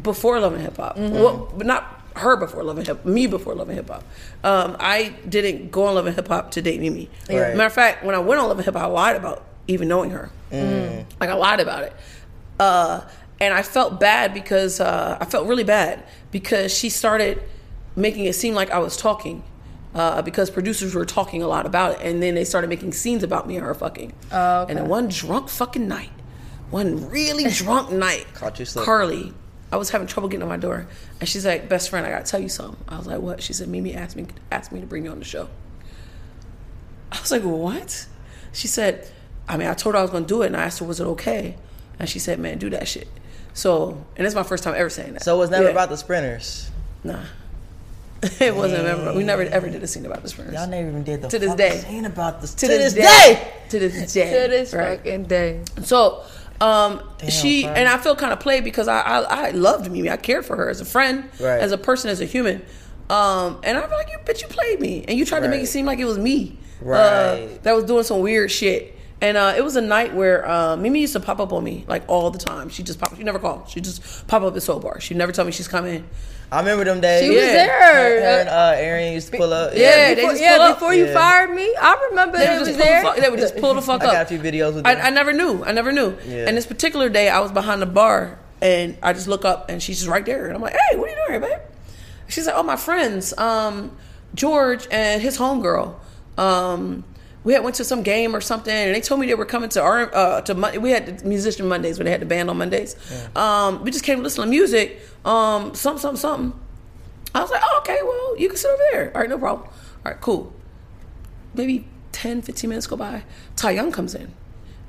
before 0.00 0.38
Love 0.40 0.54
and 0.54 0.62
Hip 0.62 0.76
Hop. 0.76 0.96
Mm-hmm. 0.96 1.14
Well, 1.14 1.52
but 1.56 1.66
not 1.66 2.02
her 2.16 2.36
before 2.36 2.62
loving 2.62 2.84
hip, 2.84 2.98
Hop, 2.98 3.06
me 3.06 3.26
before 3.26 3.54
loving 3.54 3.76
hip 3.76 3.88
hop. 3.88 4.04
Um, 4.44 4.76
I 4.78 5.14
didn't 5.28 5.70
go 5.70 5.84
on 5.84 5.94
loving 5.94 6.14
hip 6.14 6.28
hop 6.28 6.50
to 6.52 6.62
date 6.62 6.78
Mimi. 6.80 7.08
Right. 7.28 7.56
Matter 7.56 7.64
of 7.64 7.72
fact, 7.72 8.04
when 8.04 8.14
I 8.14 8.18
went 8.18 8.40
on 8.40 8.48
loving 8.48 8.64
hip 8.64 8.74
hop, 8.74 8.82
I 8.82 8.86
lied 8.86 9.16
about 9.16 9.44
even 9.66 9.88
knowing 9.88 10.10
her. 10.10 10.30
Like 11.20 11.30
I 11.30 11.34
lied 11.34 11.60
about 11.60 11.84
it, 11.84 11.94
uh, 12.60 13.00
and 13.40 13.54
I 13.54 13.62
felt 13.62 13.98
bad 13.98 14.34
because 14.34 14.78
uh, 14.80 15.16
I 15.20 15.24
felt 15.24 15.46
really 15.48 15.64
bad 15.64 16.04
because 16.30 16.76
she 16.76 16.90
started 16.90 17.42
making 17.96 18.26
it 18.26 18.34
seem 18.34 18.54
like 18.54 18.70
I 18.70 18.78
was 18.78 18.96
talking. 18.96 19.42
Uh, 19.94 20.22
because 20.22 20.48
producers 20.48 20.94
were 20.94 21.04
talking 21.04 21.42
a 21.42 21.46
lot 21.46 21.66
about 21.66 21.92
it, 21.92 22.06
and 22.06 22.22
then 22.22 22.34
they 22.34 22.44
started 22.44 22.68
making 22.68 22.92
scenes 22.92 23.22
about 23.22 23.46
me 23.46 23.56
and 23.56 23.64
her 23.66 23.74
fucking. 23.74 24.10
Oh, 24.32 24.64
And 24.66 24.78
then 24.78 24.88
one 24.88 25.08
drunk 25.08 25.50
fucking 25.50 25.86
night, 25.86 26.08
one 26.70 27.10
really 27.10 27.44
drunk 27.50 27.90
night. 27.90 28.26
Carli, 28.86 29.34
I 29.72 29.76
was 29.76 29.88
having 29.90 30.06
trouble 30.06 30.28
getting 30.28 30.42
on 30.42 30.48
my 30.50 30.58
door, 30.58 30.86
and 31.18 31.28
she's 31.28 31.44
like, 31.46 31.68
"Best 31.68 31.88
friend, 31.90 32.06
I 32.06 32.10
gotta 32.10 32.24
tell 32.26 32.40
you 32.40 32.48
something." 32.50 32.76
I 32.88 32.98
was 32.98 33.06
like, 33.06 33.20
"What?" 33.20 33.42
She 33.42 33.52
said, 33.54 33.68
"Mimi 33.68 33.94
asked 33.94 34.14
me 34.16 34.26
asked 34.50 34.70
me 34.70 34.80
to 34.80 34.86
bring 34.86 35.04
you 35.04 35.10
on 35.10 35.18
the 35.18 35.24
show." 35.24 35.48
I 37.10 37.20
was 37.20 37.30
like, 37.30 37.42
"What?" 37.42 38.06
She 38.52 38.68
said, 38.68 39.08
"I 39.48 39.56
mean, 39.56 39.68
I 39.68 39.74
told 39.74 39.94
her 39.94 39.98
I 39.98 40.02
was 40.02 40.10
gonna 40.10 40.26
do 40.26 40.42
it, 40.42 40.46
and 40.46 40.56
I 40.56 40.62
asked 40.64 40.78
her, 40.80 40.84
was 40.84 41.00
it 41.00 41.04
okay?" 41.06 41.56
And 41.98 42.08
she 42.08 42.18
said, 42.18 42.38
"Man, 42.38 42.58
do 42.58 42.70
that 42.70 42.86
shit." 42.88 43.08
So, 43.54 44.02
and 44.16 44.26
it's 44.26 44.34
my 44.34 44.42
first 44.42 44.64
time 44.64 44.74
ever 44.76 44.88
saying 44.90 45.14
that. 45.14 45.24
So 45.24 45.34
it 45.36 45.38
was 45.38 45.50
never 45.50 45.64
Yeah. 45.64 45.70
about 45.70 45.88
the 45.90 45.96
sprinters. 45.96 46.70
Nah. 47.04 47.20
it 48.40 48.54
wasn't 48.54 48.84
ever. 48.86 49.14
We 49.14 49.24
never 49.24 49.42
ever 49.42 49.68
did 49.68 49.82
a 49.82 49.86
scene 49.86 50.06
about 50.06 50.22
the 50.22 50.28
sprinters. 50.28 50.54
Y'all 50.54 50.68
never 50.68 50.88
even 50.88 51.02
did 51.02 51.22
the 51.22 51.28
To 51.28 51.38
this 51.38 51.54
day. 51.54 51.78
scene 51.78 52.04
about 52.04 52.40
this. 52.40 52.54
to, 52.54 52.66
To, 52.66 52.68
this, 52.68 52.92
this 52.94 53.04
day. 53.04 53.34
day. 53.34 53.52
To 53.70 53.78
this 53.78 54.12
day. 54.12 54.42
To 54.42 54.48
this 54.48 54.72
Right. 54.72 54.98
fucking 54.98 55.24
day. 55.24 55.60
So, 55.82 56.22
um, 56.62 57.02
she 57.28 57.62
fam. 57.62 57.76
and 57.76 57.88
I 57.88 57.98
feel 57.98 58.14
kind 58.16 58.32
of 58.32 58.40
played 58.40 58.64
because 58.64 58.88
I, 58.88 59.00
I 59.00 59.48
I 59.48 59.50
loved 59.50 59.90
Mimi. 59.90 60.08
I 60.10 60.16
cared 60.16 60.44
for 60.46 60.56
her 60.56 60.68
as 60.70 60.80
a 60.80 60.84
friend, 60.84 61.28
Right. 61.40 61.60
as 61.60 61.72
a 61.72 61.78
person, 61.78 62.08
as 62.10 62.20
a 62.20 62.24
human. 62.24 62.62
Um, 63.10 63.60
and 63.64 63.76
I'm 63.76 63.90
like, 63.90 64.08
you 64.10 64.18
bitch, 64.24 64.42
you 64.42 64.48
played 64.48 64.80
me, 64.80 65.04
and 65.06 65.18
you 65.18 65.24
tried 65.26 65.40
to 65.40 65.48
make 65.48 65.62
it 65.62 65.66
seem 65.66 65.84
like 65.86 65.98
it 65.98 66.04
was 66.06 66.18
me, 66.18 66.58
uh, 66.82 67.36
that 67.62 67.72
was 67.74 67.84
doing 67.84 68.04
some 68.04 68.20
weird 68.20 68.50
shit. 68.50 68.96
And 69.20 69.36
uh, 69.36 69.54
it 69.56 69.62
was 69.62 69.76
a 69.76 69.80
night 69.80 70.14
where 70.14 70.48
uh, 70.48 70.76
Mimi 70.76 71.00
used 71.00 71.12
to 71.12 71.20
pop 71.20 71.38
up 71.38 71.52
on 71.52 71.62
me 71.62 71.84
like 71.86 72.02
all 72.08 72.30
the 72.30 72.38
time. 72.40 72.68
She 72.70 72.82
just 72.82 72.98
pop. 72.98 73.16
She 73.16 73.22
never 73.22 73.38
called. 73.38 73.68
She 73.68 73.80
just 73.80 74.26
pop 74.26 74.42
up 74.42 74.56
at 74.56 74.62
Soul 74.62 74.80
Bar. 74.80 75.00
She 75.00 75.14
never 75.14 75.30
tell 75.30 75.44
me 75.44 75.52
she's 75.52 75.68
coming. 75.68 76.08
I 76.52 76.58
remember 76.60 76.84
them 76.84 77.00
days. 77.00 77.22
She 77.22 77.30
was 77.30 77.38
Yeah. 77.38 77.66
Her, 77.66 77.94
her 77.94 78.20
there. 78.20 78.40
and 78.40 78.48
uh, 78.50 78.72
Aaron 78.76 79.12
used 79.14 79.32
to 79.32 79.38
pull 79.38 79.52
up. 79.52 79.72
Yeah, 79.74 80.08
they 80.08 80.14
before, 80.16 80.30
just 80.32 80.42
yeah, 80.42 80.52
pull 80.58 80.62
up. 80.66 80.76
before 80.76 80.94
you 80.94 81.06
Yeah. 81.06 81.14
fired 81.14 81.50
me, 81.54 81.74
I 81.80 82.08
remember 82.10 82.36
They 82.38 82.46
they 82.46 82.58
was 82.58 82.68
the 82.68 82.74
there. 82.74 83.02
fuck, 83.02 83.16
they 83.16 83.28
would 83.30 83.40
just 83.40 83.56
pull 83.56 83.72
the 83.74 83.80
fuck 83.90 84.02
I 84.02 84.06
up. 84.06 84.12
got 84.12 84.22
a 84.22 84.26
few 84.26 84.38
videos 84.38 84.74
with 84.74 84.86
I. 84.86 84.94
I 84.94 85.10
never 85.10 85.32
knew. 85.32 85.64
I 85.64 85.72
never 85.72 85.90
knew. 85.92 86.14
Yeah. 86.26 86.46
And 86.46 86.56
this 86.56 86.66
particular 86.66 87.08
day, 87.08 87.30
I 87.30 87.40
was 87.40 87.50
behind 87.52 87.80
the 87.80 87.86
bar, 87.86 88.38
and 88.60 88.96
I 89.02 89.14
just 89.14 89.28
look 89.28 89.44
up, 89.46 89.70
and 89.70 89.82
she's 89.82 89.98
just 89.98 90.10
right 90.10 90.24
there, 90.26 90.46
and 90.46 90.54
I'm 90.54 90.60
like, 90.60 90.74
"Hey, 90.74 90.98
what 90.98 91.08
are 91.08 91.10
you 91.10 91.16
doing 91.26 91.40
here, 91.42 91.50
babe?" 91.50 91.60
She's 92.28 92.46
like, 92.46 92.54
"Oh, 92.56 92.62
my 92.62 92.76
friends, 92.76 93.32
um, 93.38 93.96
George 94.34 94.86
and 94.90 95.22
his 95.22 95.38
homegirl. 95.38 95.94
Um, 96.38 97.04
we 97.44 97.52
had 97.52 97.62
went 97.64 97.76
to 97.76 97.84
some 97.84 98.02
game 98.02 98.34
or 98.36 98.40
something, 98.40 98.72
and 98.72 98.94
they 98.94 99.00
told 99.00 99.20
me 99.20 99.26
they 99.26 99.34
were 99.34 99.44
coming 99.44 99.68
to 99.70 99.82
our 99.82 100.14
uh, 100.14 100.40
to 100.42 100.54
Mon- 100.54 100.80
we 100.80 100.90
had 100.90 101.24
musician 101.24 101.66
Mondays 101.68 101.98
when 101.98 102.04
they 102.06 102.12
had 102.12 102.20
the 102.20 102.26
band 102.26 102.50
on 102.50 102.58
Mondays. 102.58 102.96
Um, 103.36 103.82
we 103.82 103.90
just 103.90 104.04
came 104.04 104.18
to 104.18 104.22
listen 104.22 104.44
to 104.44 104.50
music. 104.50 105.00
Um, 105.24 105.74
something, 105.74 106.00
something, 106.00 106.20
something. 106.20 106.60
I 107.34 107.40
was 107.40 107.50
like, 107.50 107.62
oh, 107.64 107.78
okay, 107.80 107.98
well, 108.02 108.38
you 108.38 108.48
can 108.48 108.56
sit 108.58 108.70
over 108.70 108.82
there. 108.92 109.12
All 109.14 109.20
right, 109.20 109.30
no 109.30 109.38
problem. 109.38 109.66
All 109.68 110.12
right, 110.12 110.20
cool 110.20 110.52
maybe 111.54 111.86
10, 112.12 112.42
15 112.42 112.68
minutes 112.68 112.86
go 112.86 112.96
by. 112.96 113.24
Ty 113.56 113.72
Young 113.72 113.92
comes 113.92 114.14
in. 114.14 114.32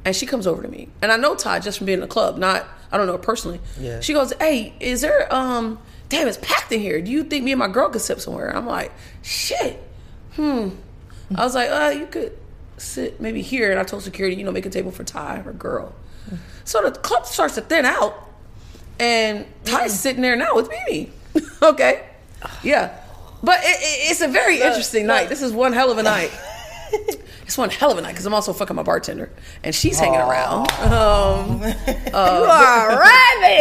And 0.05 0.13
she 0.15 0.25
comes 0.25 0.45
over 0.47 0.61
to 0.61 0.67
me. 0.67 0.89
And 1.01 1.13
I 1.13 1.17
know 1.17 1.33
Ty 1.33 1.59
just 1.59 1.77
from 1.77 1.85
being 1.85 1.97
in 1.97 2.01
the 2.01 2.07
club, 2.07 2.37
not 2.37 2.67
I 2.91 2.97
don't 2.97 3.07
know 3.07 3.13
her 3.13 3.17
personally. 3.17 3.61
Yeah. 3.79 4.01
She 4.01 4.11
goes, 4.13 4.33
Hey, 4.33 4.73
is 4.81 4.99
there 5.01 5.33
um 5.33 5.79
damn 6.09 6.27
it's 6.27 6.37
packed 6.41 6.71
in 6.73 6.81
here. 6.81 7.01
Do 7.01 7.09
you 7.09 7.23
think 7.23 7.45
me 7.45 7.53
and 7.53 7.59
my 7.59 7.69
girl 7.69 7.89
could 7.89 8.01
sit 8.01 8.21
somewhere? 8.21 8.55
I'm 8.55 8.67
like, 8.67 8.91
shit. 9.21 9.81
Hmm. 10.35 10.69
I 11.33 11.45
was 11.45 11.55
like, 11.55 11.69
uh, 11.69 11.97
you 11.97 12.05
could 12.05 12.37
sit 12.83 13.19
maybe 13.21 13.41
here. 13.41 13.71
And 13.71 13.79
I 13.79 13.83
told 13.83 14.03
security, 14.03 14.35
you 14.35 14.43
know, 14.43 14.51
make 14.51 14.65
a 14.65 14.69
table 14.69 14.91
for 14.91 15.03
Ty, 15.03 15.37
her 15.39 15.53
girl. 15.53 15.93
So 16.65 16.81
the 16.81 16.91
club 16.91 17.25
starts 17.25 17.55
to 17.55 17.61
thin 17.61 17.85
out. 17.85 18.29
And 18.99 19.45
Ty's 19.65 19.99
sitting 19.99 20.21
there 20.21 20.35
now 20.35 20.55
with 20.55 20.69
Mimi. 20.69 21.11
okay. 21.61 22.05
Yeah. 22.63 22.97
But 23.41 23.59
it, 23.61 23.81
it, 23.81 24.11
it's 24.11 24.21
a 24.21 24.27
very 24.27 24.61
interesting 24.61 25.07
night. 25.07 25.29
This 25.29 25.41
is 25.41 25.51
one 25.51 25.73
hell 25.73 25.91
of 25.91 25.97
a 25.97 26.03
night. 26.03 26.31
It's 27.45 27.57
one 27.57 27.69
hell 27.69 27.91
of 27.91 27.97
a 27.97 28.01
night 28.01 28.11
because 28.11 28.25
I'm 28.25 28.33
also 28.33 28.53
fucking 28.53 28.75
my 28.75 28.83
bartender, 28.83 29.31
and 29.63 29.75
she's 29.75 29.99
hanging 29.99 30.19
around. 30.19 30.71
Um, 30.83 31.61
You 31.61 32.13
are 32.13 32.91
a 32.91 32.95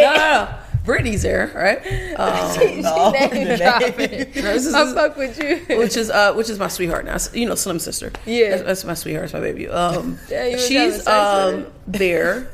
no, 0.02 0.12
no, 0.12 0.14
no. 0.14 0.58
Brittany's 0.84 1.22
there, 1.22 1.50
right? 1.54 1.78
Um, 2.18 2.54
She 2.58 2.66
name 2.66 2.82
dropping. 3.58 4.00
is- 4.00 4.74
I 4.74 4.92
fuck 4.94 5.16
with 5.16 5.40
you. 5.42 5.76
which 5.78 5.96
is 5.96 6.10
uh, 6.10 6.32
which 6.34 6.50
is 6.50 6.58
my 6.58 6.68
sweetheart 6.68 7.04
now. 7.04 7.16
You 7.32 7.46
know, 7.48 7.54
Slim 7.54 7.78
sister. 7.78 8.12
Yeah. 8.26 8.50
that's, 8.50 8.62
that's 8.62 8.84
my 8.84 8.94
sweetheart. 8.94 9.30
That's 9.30 9.34
my 9.34 9.40
baby. 9.40 9.68
Um, 9.68 10.18
Yeah, 10.30 10.46
you 10.46 10.52
was 10.56 10.66
she's 10.66 10.94
sex 10.94 11.06
with 11.06 11.08
um 11.08 11.72
there, 11.86 12.50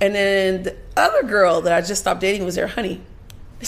and 0.00 0.14
then 0.14 0.62
the 0.64 0.76
other 0.96 1.22
girl 1.22 1.60
that 1.62 1.72
I 1.72 1.80
just 1.80 2.00
stopped 2.02 2.20
dating 2.20 2.44
was 2.44 2.54
there, 2.56 2.66
Honey. 2.66 3.00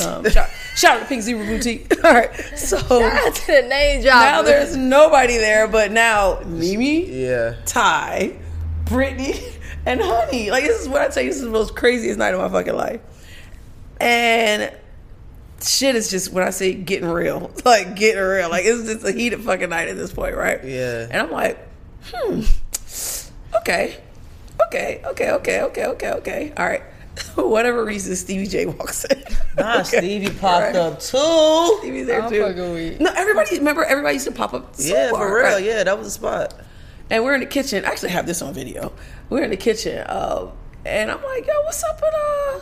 Um, 0.06 0.28
shout, 0.30 0.48
shout 0.76 0.96
out 0.96 1.00
to 1.00 1.06
Pink 1.06 1.22
Zebra 1.22 1.44
Boutique. 1.46 2.04
All 2.04 2.12
right, 2.12 2.32
so 2.56 2.78
Shout 2.78 2.92
out 3.02 3.34
to 3.34 3.46
the 3.46 3.62
name 3.68 4.02
drop. 4.02 4.14
now 4.22 4.42
there's 4.42 4.76
nobody 4.76 5.36
there, 5.36 5.66
but 5.66 5.90
now 5.90 6.40
Mimi, 6.46 7.06
Yeah. 7.24 7.56
Ty, 7.66 8.36
Brittany, 8.84 9.34
and 9.86 10.00
Honey. 10.00 10.50
Like 10.52 10.62
this 10.64 10.80
is 10.80 10.88
what 10.88 11.02
I 11.02 11.08
tell 11.08 11.24
you, 11.24 11.30
this 11.30 11.38
is 11.38 11.42
the 11.42 11.50
most 11.50 11.74
craziest 11.74 12.18
night 12.20 12.34
of 12.34 12.40
my 12.40 12.48
fucking 12.48 12.76
life. 12.76 13.00
And 14.00 14.72
shit 15.62 15.94
is 15.94 16.10
just 16.10 16.32
when 16.32 16.42
I 16.44 16.50
say 16.50 16.72
getting 16.74 17.08
real, 17.08 17.50
like 17.64 17.96
getting 17.96 18.22
real. 18.22 18.48
Like 18.50 18.64
it's 18.64 18.84
just 18.84 19.04
a 19.06 19.12
heated 19.12 19.40
fucking 19.42 19.68
night 19.70 19.88
at 19.88 19.96
this 19.96 20.12
point, 20.12 20.36
right? 20.36 20.62
Yeah. 20.64 21.06
And 21.10 21.16
I'm 21.22 21.30
like, 21.30 21.58
hmm, 22.12 22.40
okay, 23.56 23.96
okay, 24.66 25.02
okay, 25.04 25.30
okay, 25.32 25.62
okay, 25.62 25.84
okay, 25.86 26.10
okay. 26.12 26.52
All 26.56 26.66
right. 26.66 26.82
For 27.34 27.46
whatever 27.48 27.84
reason, 27.84 28.14
Stevie 28.16 28.46
J 28.46 28.66
walks 28.66 29.04
in. 29.04 29.22
Nah, 29.58 29.80
Okay. 29.80 29.98
Stevie 29.98 30.30
popped 30.30 30.66
Right. 30.66 30.76
up 30.76 31.00
too. 31.00 31.76
Stevie's 31.80 32.06
there 32.06 32.22
I'm 32.22 32.30
too. 32.30 32.96
No, 33.00 33.10
everybody 33.14 33.58
remember 33.58 33.84
everybody 33.84 34.14
used 34.14 34.26
to 34.26 34.32
pop 34.32 34.54
up. 34.54 34.76
so 34.76 34.94
Yeah, 34.94 35.10
far, 35.10 35.28
for 35.28 35.34
real. 35.34 35.44
right? 35.44 35.62
Yeah, 35.64 35.82
that 35.84 35.98
was 35.98 36.06
the 36.06 36.10
spot. 36.12 36.54
And 37.10 37.24
we're 37.24 37.34
in 37.34 37.40
the 37.40 37.46
kitchen. 37.46 37.84
I 37.84 37.88
actually 37.88 38.10
have 38.10 38.26
this 38.26 38.40
on 38.40 38.54
video. 38.54 38.92
We're 39.28 39.42
in 39.42 39.50
the 39.50 39.56
kitchen, 39.56 40.04
um, 40.08 40.52
and 40.86 41.10
I'm 41.10 41.20
like, 41.22 41.46
"Yo, 41.46 41.52
what's 41.64 41.82
up 41.82 42.00
with 42.00 42.14
uh?" 42.14 42.60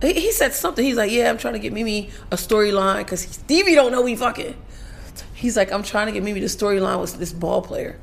He, 0.00 0.12
he 0.14 0.32
said 0.32 0.52
something. 0.54 0.84
He's 0.84 0.96
like, 0.96 1.10
"Yeah, 1.10 1.30
I'm 1.30 1.38
trying 1.38 1.54
to 1.54 1.58
get 1.60 1.72
Mimi 1.72 2.10
a 2.30 2.36
storyline 2.36 2.98
because 2.98 3.22
Stevie 3.22 3.74
don't 3.74 3.92
know 3.92 4.02
we 4.02 4.16
fucking." 4.16 4.54
He's 5.34 5.56
like, 5.56 5.72
"I'm 5.72 5.82
trying 5.82 6.06
to 6.06 6.12
get 6.12 6.22
Mimi 6.22 6.40
the 6.40 6.46
storyline 6.46 7.00
with 7.00 7.18
this 7.18 7.32
ball 7.32 7.62
player." 7.62 7.98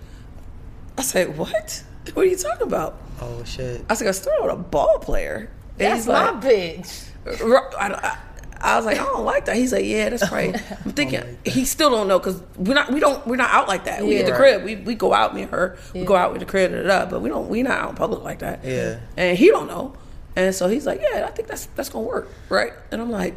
I 0.97 1.01
said, 1.01 1.37
"What? 1.37 1.83
What 2.13 2.25
are 2.25 2.29
you 2.29 2.37
talking 2.37 2.67
about?" 2.67 3.01
Oh 3.21 3.43
shit. 3.43 3.85
I 3.89 3.93
said, 3.93 4.07
"A 4.07 4.13
story 4.13 4.37
with 4.41 4.51
a 4.51 4.57
ball 4.57 4.99
player." 4.99 5.49
And 5.77 5.79
That's 5.79 5.99
he's 6.01 6.07
my 6.07 6.31
like, 6.31 6.41
bitch. 6.41 7.09
I, 7.77 7.89
I, 7.89 8.17
I 8.61 8.77
was 8.77 8.85
like, 8.85 8.97
I 8.97 9.03
don't 9.03 9.25
like 9.25 9.45
that. 9.45 9.57
He's 9.57 9.73
like, 9.73 9.85
yeah, 9.85 10.09
that's 10.09 10.31
right. 10.31 10.55
I'm 10.85 10.91
thinking 10.93 11.37
he 11.45 11.65
still 11.65 11.89
don't 11.89 12.07
know 12.07 12.17
because 12.17 12.41
we're 12.55 12.73
not 12.73 12.91
we 12.91 12.99
don't 12.99 13.25
we're 13.27 13.35
not 13.35 13.51
out 13.51 13.67
like 13.67 13.85
that. 13.85 14.03
We 14.03 14.17
at 14.19 14.25
the 14.25 14.31
crib, 14.31 14.63
we, 14.63 14.75
we 14.77 14.95
go 14.95 15.13
out 15.13 15.35
me 15.35 15.43
and 15.43 15.51
her, 15.51 15.77
we 15.93 16.05
go 16.05 16.15
out 16.15 16.31
with 16.31 16.39
the 16.39 16.45
crib, 16.45 16.71
da, 16.71 16.81
da, 16.81 17.03
da, 17.03 17.09
but 17.09 17.21
we 17.21 17.29
don't 17.29 17.49
we 17.49 17.61
not 17.63 17.77
out 17.77 17.89
in 17.91 17.95
public 17.95 18.21
like 18.23 18.39
that. 18.39 18.63
Yeah. 18.63 18.99
and 19.17 19.37
he 19.37 19.49
don't 19.49 19.67
know, 19.67 19.93
and 20.35 20.53
so 20.53 20.67
he's 20.67 20.85
like, 20.85 21.01
yeah, 21.01 21.25
I 21.27 21.31
think 21.31 21.47
that's 21.47 21.65
that's 21.75 21.89
gonna 21.89 22.05
work, 22.05 22.29
right? 22.49 22.73
And 22.91 23.01
I'm 23.01 23.11
like. 23.11 23.35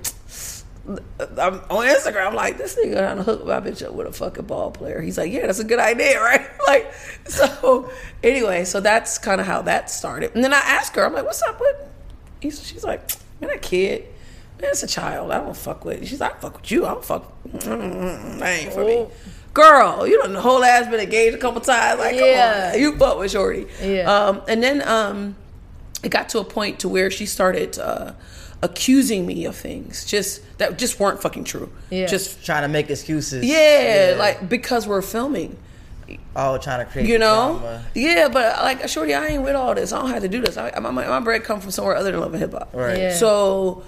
I'm 1.20 1.60
on 1.68 1.84
Instagram. 1.86 2.28
I'm 2.28 2.34
like, 2.34 2.56
this 2.56 2.74
nigga 2.74 3.10
on 3.10 3.18
the 3.18 3.22
hook 3.22 3.44
my 3.44 3.60
bitch 3.60 3.86
up 3.86 3.92
with 3.92 4.06
a 4.06 4.12
fucking 4.12 4.46
ball 4.46 4.70
player. 4.70 5.02
He's 5.02 5.18
like, 5.18 5.30
yeah, 5.30 5.46
that's 5.46 5.58
a 5.58 5.64
good 5.64 5.78
idea, 5.78 6.18
right? 6.22 6.48
Like, 6.66 6.94
so 7.26 7.90
anyway, 8.22 8.64
so 8.64 8.80
that's 8.80 9.18
kind 9.18 9.38
of 9.38 9.46
how 9.46 9.60
that 9.62 9.90
started. 9.90 10.34
And 10.34 10.42
then 10.42 10.54
I 10.54 10.60
asked 10.60 10.96
her, 10.96 11.04
I'm 11.04 11.12
like, 11.12 11.26
what's 11.26 11.42
up 11.42 11.60
with? 11.60 11.76
He's, 12.40 12.66
she's 12.66 12.84
like, 12.84 13.00
man, 13.38 13.50
that 13.50 13.60
kid, 13.60 14.04
man, 14.62 14.70
it's 14.70 14.82
a 14.82 14.86
child. 14.86 15.30
I 15.30 15.40
don't 15.42 15.54
fuck 15.54 15.84
with. 15.84 16.08
She's 16.08 16.20
like, 16.20 16.36
I 16.36 16.38
fuck 16.38 16.56
with 16.62 16.70
you. 16.70 16.86
I 16.86 16.94
don't 16.94 17.04
fuck. 17.04 17.34
Mm, 17.46 18.38
that 18.38 18.58
ain't 18.58 18.72
for 18.72 18.82
me. 18.86 19.08
Girl, 19.52 20.06
you 20.06 20.16
done 20.22 20.32
the 20.32 20.40
whole 20.40 20.64
ass 20.64 20.88
been 20.90 21.00
engaged 21.00 21.34
a 21.36 21.38
couple 21.38 21.60
times. 21.60 22.00
Like, 22.00 22.16
Yeah. 22.16 22.70
come 22.70 22.74
on, 22.76 22.80
you 22.80 22.96
fuck 22.96 23.18
with 23.18 23.30
Shorty. 23.30 23.66
Yeah. 23.82 24.10
Um, 24.10 24.40
and 24.48 24.62
then 24.62 24.80
um, 24.88 25.36
it 26.02 26.10
got 26.10 26.28
to 26.30 26.38
a 26.38 26.44
point 26.44 26.78
to 26.80 26.88
where 26.88 27.10
she 27.10 27.26
started 27.26 27.78
uh, 27.78 28.12
accusing 28.62 29.26
me 29.26 29.44
of 29.44 29.54
things 29.56 30.04
just 30.04 30.42
that 30.58 30.78
just 30.78 30.98
weren't 31.00 31.20
fucking 31.22 31.44
true. 31.44 31.70
Yeah. 31.90 32.06
Just 32.06 32.44
Trying 32.44 32.62
to 32.62 32.68
make 32.68 32.90
excuses. 32.90 33.44
yeah, 33.44 34.16
like 34.18 34.48
because 34.48 34.86
we're 34.86 35.02
filming. 35.02 35.56
oh, 36.36 36.58
trying 36.58 36.84
to 36.84 36.90
create. 36.90 37.08
You 37.08 37.18
know, 37.18 37.58
drama. 37.60 37.84
yeah, 37.94 38.28
but 38.28 38.58
like, 38.62 38.88
shorty, 38.88 39.14
I 39.14 39.26
ain't 39.26 39.42
with 39.42 39.54
all 39.56 39.74
this. 39.74 39.92
I 39.92 40.00
don't 40.00 40.10
have 40.10 40.22
to 40.22 40.28
do 40.28 40.40
this. 40.40 40.56
I, 40.56 40.70
my, 40.80 40.90
my 40.90 41.06
my 41.06 41.20
bread 41.20 41.44
come 41.44 41.60
from 41.60 41.70
somewhere 41.70 41.96
other 41.96 42.10
than 42.12 42.20
love 42.20 42.32
and 42.32 42.40
hip 42.40 42.52
hop. 42.52 42.70
Right. 42.72 42.98
Yeah. 42.98 43.14
So, 43.14 43.82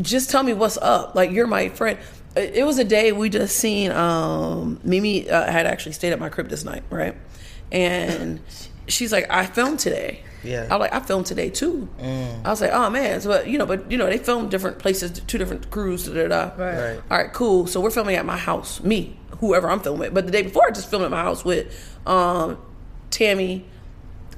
just 0.00 0.30
tell 0.30 0.42
me 0.42 0.52
what's 0.52 0.76
up. 0.78 1.14
Like, 1.14 1.30
you're 1.30 1.46
my 1.46 1.68
friend. 1.70 1.98
It 2.36 2.56
it 2.56 2.64
was 2.64 2.78
a 2.78 2.84
day 2.84 3.12
we 3.12 3.28
just 3.30 3.56
seen. 3.56 3.90
Um, 3.92 4.80
Mimi 4.84 5.28
uh, 5.30 5.50
had 5.50 5.66
actually 5.66 5.92
stayed 5.92 6.12
at 6.12 6.18
my 6.20 6.28
crib 6.28 6.48
this 6.48 6.64
night, 6.64 6.82
right? 6.90 7.14
And 7.70 8.40
she's 8.88 9.12
like, 9.12 9.26
I 9.30 9.46
filmed 9.46 9.78
today. 9.78 10.22
Yeah. 10.44 10.66
I 10.70 10.76
was 10.76 10.80
like, 10.80 10.92
I 10.92 11.00
filmed 11.00 11.26
today 11.26 11.50
too. 11.50 11.88
I 12.00 12.50
was 12.50 12.60
like, 12.60 12.72
oh 12.72 12.90
man, 12.90 13.20
so, 13.20 13.28
but 13.28 13.46
you 13.46 13.58
know, 13.58 13.66
but 13.66 13.90
you 13.90 13.96
know, 13.96 14.06
they 14.06 14.18
filmed 14.18 14.50
different 14.50 14.78
places, 14.78 15.10
two 15.26 15.38
different 15.38 15.70
crews. 15.70 16.06
Da, 16.06 16.14
da, 16.14 16.28
da. 16.28 16.42
Right. 16.56 16.94
Right. 16.94 17.02
All 17.10 17.18
right, 17.18 17.32
cool. 17.32 17.66
So 17.66 17.80
we're 17.80 17.90
filming 17.90 18.16
at 18.16 18.26
my 18.26 18.36
house, 18.36 18.80
me, 18.82 19.16
whoever 19.38 19.70
I'm 19.70 19.80
filming. 19.80 20.00
with. 20.00 20.14
But 20.14 20.26
the 20.26 20.32
day 20.32 20.42
before, 20.42 20.66
I 20.66 20.70
just 20.70 20.90
filmed 20.90 21.04
at 21.04 21.10
my 21.10 21.22
house 21.22 21.44
with 21.44 21.96
um, 22.06 22.58
Tammy, 23.10 23.64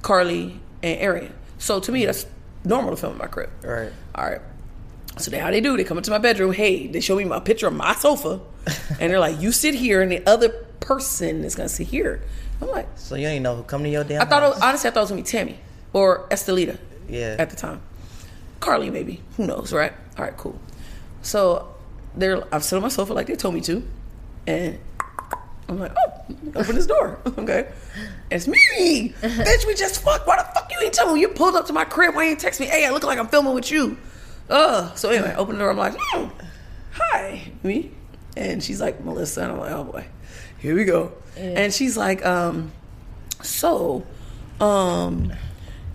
Carli, 0.03 0.59
and 0.83 1.01
Ariane. 1.01 1.33
So 1.59 1.81
to 1.81 1.91
me, 1.93 2.05
that's 2.05 2.27
normal 2.65 2.91
to 2.91 2.97
film 2.97 3.13
in 3.13 3.19
my 3.19 3.27
crib. 3.27 3.51
Right. 3.63 3.91
All 4.15 4.25
right. 4.29 4.41
So 5.17 5.31
they 5.31 5.39
how 5.39 5.51
they 5.51 5.61
do? 5.61 5.77
They 5.77 5.85
come 5.85 5.97
into 5.97 6.11
my 6.11 6.19
bedroom. 6.19 6.53
Hey, 6.53 6.87
they 6.89 7.01
show 7.01 7.17
me 7.17 7.25
my 7.25 7.41
picture 7.41 7.69
of 7.69 7.73
my 7.75 7.95
sofa, 7.95 8.41
and 9.01 9.11
they're 9.11 9.21
like, 9.21 9.41
"You 9.41 9.53
sit 9.53 9.75
here, 9.75 10.03
and 10.03 10.11
the 10.11 10.27
other 10.29 10.49
person 10.81 11.45
is 11.45 11.55
gonna 11.55 11.69
sit 11.69 11.87
here." 11.87 12.21
I'm 12.63 12.69
like, 12.69 12.89
So 12.97 13.15
you 13.17 13.27
ain't 13.29 13.43
know 13.43 13.57
who 13.57 13.63
come 13.63 13.83
to 13.83 13.89
your 13.89 14.05
damn 14.05 14.23
I 14.23 14.25
thought 14.25 14.43
it 14.43 14.49
was, 14.55 14.61
honestly, 14.61 14.89
I 14.89 14.93
thought 14.93 15.01
it 15.01 15.03
was 15.03 15.11
gonna 15.11 15.23
be 15.23 15.29
Tammy 15.29 15.59
or 15.93 16.29
Estelita. 16.29 16.79
Yeah. 17.09 17.37
At 17.39 17.51
the 17.51 17.57
time, 17.57 17.83
Carli 18.61 18.91
maybe. 18.91 19.21
Who 19.37 19.47
knows, 19.47 19.73
right? 19.73 19.93
All 20.19 20.25
right, 20.25 20.37
cool. 20.37 20.59
So 21.23 21.75
they're 22.17 22.43
I'm 22.55 22.61
sitting 22.61 22.77
on 22.79 22.83
my 22.83 22.89
sofa 22.89 23.13
like 23.13 23.27
they 23.27 23.37
told 23.37 23.55
me 23.55 23.61
to, 23.63 23.87
and 24.47 24.79
I'm 25.69 25.79
like, 25.79 25.93
oh, 25.97 26.25
open 26.57 26.75
this 26.77 26.87
door, 26.87 27.19
okay? 27.27 27.69
It's 28.31 28.47
me, 28.47 29.15
bitch. 29.21 29.67
We 29.67 29.75
just 29.75 30.03
fucked. 30.03 30.27
Why 30.27 30.37
the 30.37 30.45
fuck 30.55 30.71
you 30.71 30.79
ain't 30.83 30.93
tell 30.95 31.13
me? 31.15 31.21
You 31.21 31.29
pulled 31.29 31.57
up 31.57 31.67
to 31.67 31.73
my 31.73 31.85
crib. 31.85 32.15
Why 32.15 32.25
you 32.25 32.31
ain't 32.31 32.41
text 32.41 32.61
me? 32.61 32.67
Hey, 32.67 32.87
I 32.87 32.91
look 32.91 33.05
like 33.05 33.19
I'm 33.19 33.29
filming 33.29 33.55
with 33.55 33.71
you. 33.71 33.97
Uh. 34.49 34.95
So 34.95 35.11
anyway, 35.11 35.31
I 35.31 35.35
open 35.37 35.57
the 35.57 35.61
door. 35.61 35.71
I'm 35.71 35.77
like, 35.79 35.95
hmm, 35.99 36.29
hi, 36.93 37.53
me, 37.63 37.91
and 38.37 38.63
she's 38.63 38.81
like 38.81 39.03
Melissa, 39.05 39.43
and 39.43 39.53
I'm 39.53 39.59
like, 39.59 39.73
oh 39.73 39.85
boy, 39.85 40.07
here 40.59 40.75
we 40.75 40.85
go. 40.85 41.13
And 41.37 41.73
she's 41.73 41.97
like, 41.97 42.25
um, 42.25 42.73
so, 43.43 44.05
um, 44.61 45.33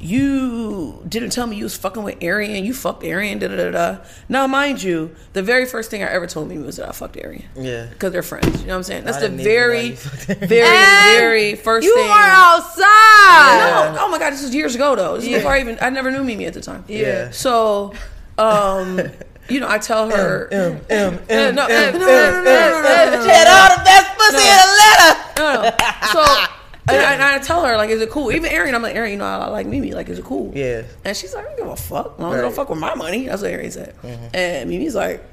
you 0.01 1.03
didn't 1.09 1.31
tell 1.31 1.45
me 1.45 1.57
you 1.57 1.63
was 1.65 1.75
fucking 1.75 2.03
with 2.03 2.23
Ariane. 2.23 2.63
You 2.63 2.73
fucked 2.73 3.03
Ariane. 3.03 3.39
Da 3.39 3.49
da 3.49 3.55
da 3.57 3.71
da. 3.71 3.97
Now, 4.29 4.47
mind 4.47 4.81
you, 4.81 5.13
the 5.33 5.43
very 5.43 5.65
first 5.65 5.91
thing 5.91 6.03
I 6.03 6.07
ever 6.07 6.25
told 6.25 6.47
me 6.47 6.57
was 6.57 6.77
that 6.77 6.87
I 6.87 6.91
fucked 6.93 7.17
Ariane. 7.17 7.43
Yeah. 7.57 7.87
because 7.87 8.13
they're 8.13 8.23
friends. 8.23 8.61
You 8.61 8.67
know 8.67 8.73
what 8.73 8.77
I'm 8.77 8.83
saying? 8.83 9.03
That's 9.03 9.17
I 9.17 9.21
the 9.21 9.27
didn't 9.29 9.41
even 9.41 9.51
know 9.51 9.57
very, 9.59 9.81
you 9.87 9.95
fucked 9.97 10.29
Ariane. 10.29 10.47
very, 10.47 11.19
very 11.19 11.55
first 11.63 11.85
You 11.85 11.95
thing. 11.95 12.05
were 12.07 12.13
outside. 12.13 13.91
No, 13.95 13.97
oh 14.05 14.07
my 14.09 14.19
god, 14.19 14.31
this 14.31 14.41
was 14.41 14.55
years 14.55 14.75
ago 14.75 14.95
though. 14.95 15.15
This 15.17 15.25
is 15.25 15.33
before 15.33 15.51
I 15.51 15.59
even 15.59 15.77
I 15.81 15.89
never 15.89 16.11
knew 16.11 16.23
Mimi 16.23 16.45
at 16.45 16.53
the 16.53 16.61
time. 16.61 16.85
Yeah. 16.87 17.31
So, 17.31 17.93
um, 18.37 19.01
you 19.49 19.59
know, 19.59 19.69
I 19.69 19.77
tell 19.77 20.09
her, 20.09 20.47
M 20.51 20.81
M 20.89 21.19
M. 21.29 21.55
No, 21.55 21.67
no, 21.67 21.91
no, 21.91 21.97
no, 21.97 23.23
She 23.23 23.29
had 23.29 23.47
all 23.47 23.77
the 23.77 23.83
best 23.83 24.17
pussy 24.17 24.45
in 24.45 24.57
Atlanta. 24.65 25.19
No, 25.37 25.61
no. 25.63 25.71
So. 26.13 26.45
And 26.89 26.97
I, 26.97 27.13
and 27.13 27.21
I, 27.21 27.37
tell 27.37 27.63
her 27.63 27.77
like, 27.77 27.91
is 27.91 28.01
it 28.01 28.09
cool? 28.09 28.31
Even 28.31 28.51
Ariane, 28.51 28.73
I'm 28.73 28.81
like 28.81 28.95
Ariane, 28.95 29.11
you 29.11 29.17
know, 29.19 29.25
I 29.25 29.47
like 29.49 29.67
Mimi. 29.67 29.91
Like, 29.91 30.09
is 30.09 30.17
it 30.17 30.25
cool? 30.25 30.51
Yeah. 30.55 30.83
And 31.05 31.15
she's 31.15 31.35
like, 31.35 31.45
I 31.45 31.47
don't 31.47 31.57
give 31.57 31.67
a 31.67 31.75
fuck. 31.75 32.15
I 32.17 32.21
don't, 32.21 32.31
right. 32.31 32.41
don't 32.41 32.55
fuck 32.55 32.69
with 32.69 32.79
my 32.79 32.95
money. 32.95 33.27
That's 33.27 33.43
what 33.43 33.51
Ariane 33.51 33.69
said. 33.69 33.95
Mm-hmm. 34.01 34.27
And 34.33 34.69
Mimi's 34.71 34.95
like, 34.95 35.23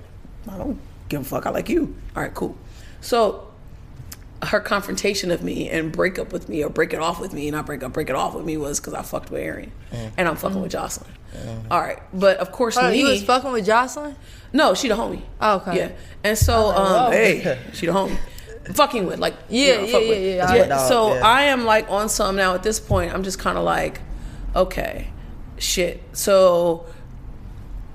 I 0.50 0.58
don't 0.58 0.78
give 1.08 1.22
a 1.22 1.24
fuck. 1.24 1.46
I 1.46 1.50
like 1.50 1.70
you. 1.70 1.96
All 2.14 2.22
right, 2.22 2.34
cool. 2.34 2.58
So 3.00 3.45
her 4.42 4.60
confrontation 4.60 5.30
of 5.30 5.42
me 5.42 5.68
and 5.70 5.90
break 5.92 6.18
up 6.18 6.32
with 6.32 6.48
me 6.48 6.62
or 6.62 6.68
break 6.70 6.92
it 6.92 7.00
off 7.00 7.20
with 7.20 7.32
me, 7.32 7.48
and 7.48 7.56
not 7.56 7.66
break 7.66 7.82
up, 7.82 7.92
break 7.92 8.10
it 8.10 8.14
off 8.16 8.34
with 8.34 8.44
me 8.44 8.56
was 8.56 8.78
because 8.80 8.94
I 8.94 9.02
fucked 9.02 9.30
with 9.30 9.40
Ariane 9.42 9.72
and 10.16 10.28
I'm 10.28 10.36
fucking 10.36 10.60
with 10.60 10.72
Joseline. 10.72 11.06
All 11.70 11.80
right, 11.80 11.98
but 12.14 12.38
of 12.38 12.52
course, 12.52 12.74
Hold 12.76 12.86
on, 12.86 12.92
me. 12.92 13.00
you 13.00 13.06
was 13.08 13.22
fucking 13.24 13.52
with 13.52 13.66
Joseline? 13.66 14.14
no, 14.52 14.74
she 14.74 14.88
the 14.88 14.94
homie. 14.94 15.22
Oh, 15.40 15.56
okay. 15.56 15.76
Yeah, 15.76 15.92
and 16.24 16.36
so 16.38 16.68
um, 16.70 17.12
hey, 17.12 17.58
she 17.72 17.86
the 17.86 17.92
homie. 17.92 18.16
Fucking 18.74 19.06
with 19.06 19.20
like 19.20 19.34
Yeah, 19.48 19.66
you 19.66 19.74
know, 19.74 19.84
yeah, 19.86 19.92
fuck 19.92 20.02
yeah, 20.02 20.08
with. 20.08 20.22
yeah, 20.24 20.36
That's 20.46 20.52
my 20.60 20.66
dog, 20.68 20.88
So 20.88 21.14
yeah. 21.14 21.26
I 21.26 21.42
am 21.44 21.64
like 21.64 21.88
on 21.90 22.08
some 22.08 22.34
now 22.36 22.54
at 22.54 22.62
this 22.64 22.80
point. 22.80 23.14
I'm 23.14 23.22
just 23.22 23.38
kind 23.38 23.56
of 23.56 23.62
like, 23.64 24.00
okay, 24.56 25.08
shit. 25.58 26.02
So 26.12 26.86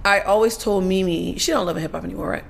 I 0.05 0.21
always 0.21 0.57
told 0.57 0.83
Mimi 0.85 1.37
she 1.39 1.51
don't 1.51 1.65
live 1.65 1.75
in 1.75 1.81
hip 1.81 1.91
hop 1.91 2.03
anymore, 2.05 2.29
right? 2.29 2.43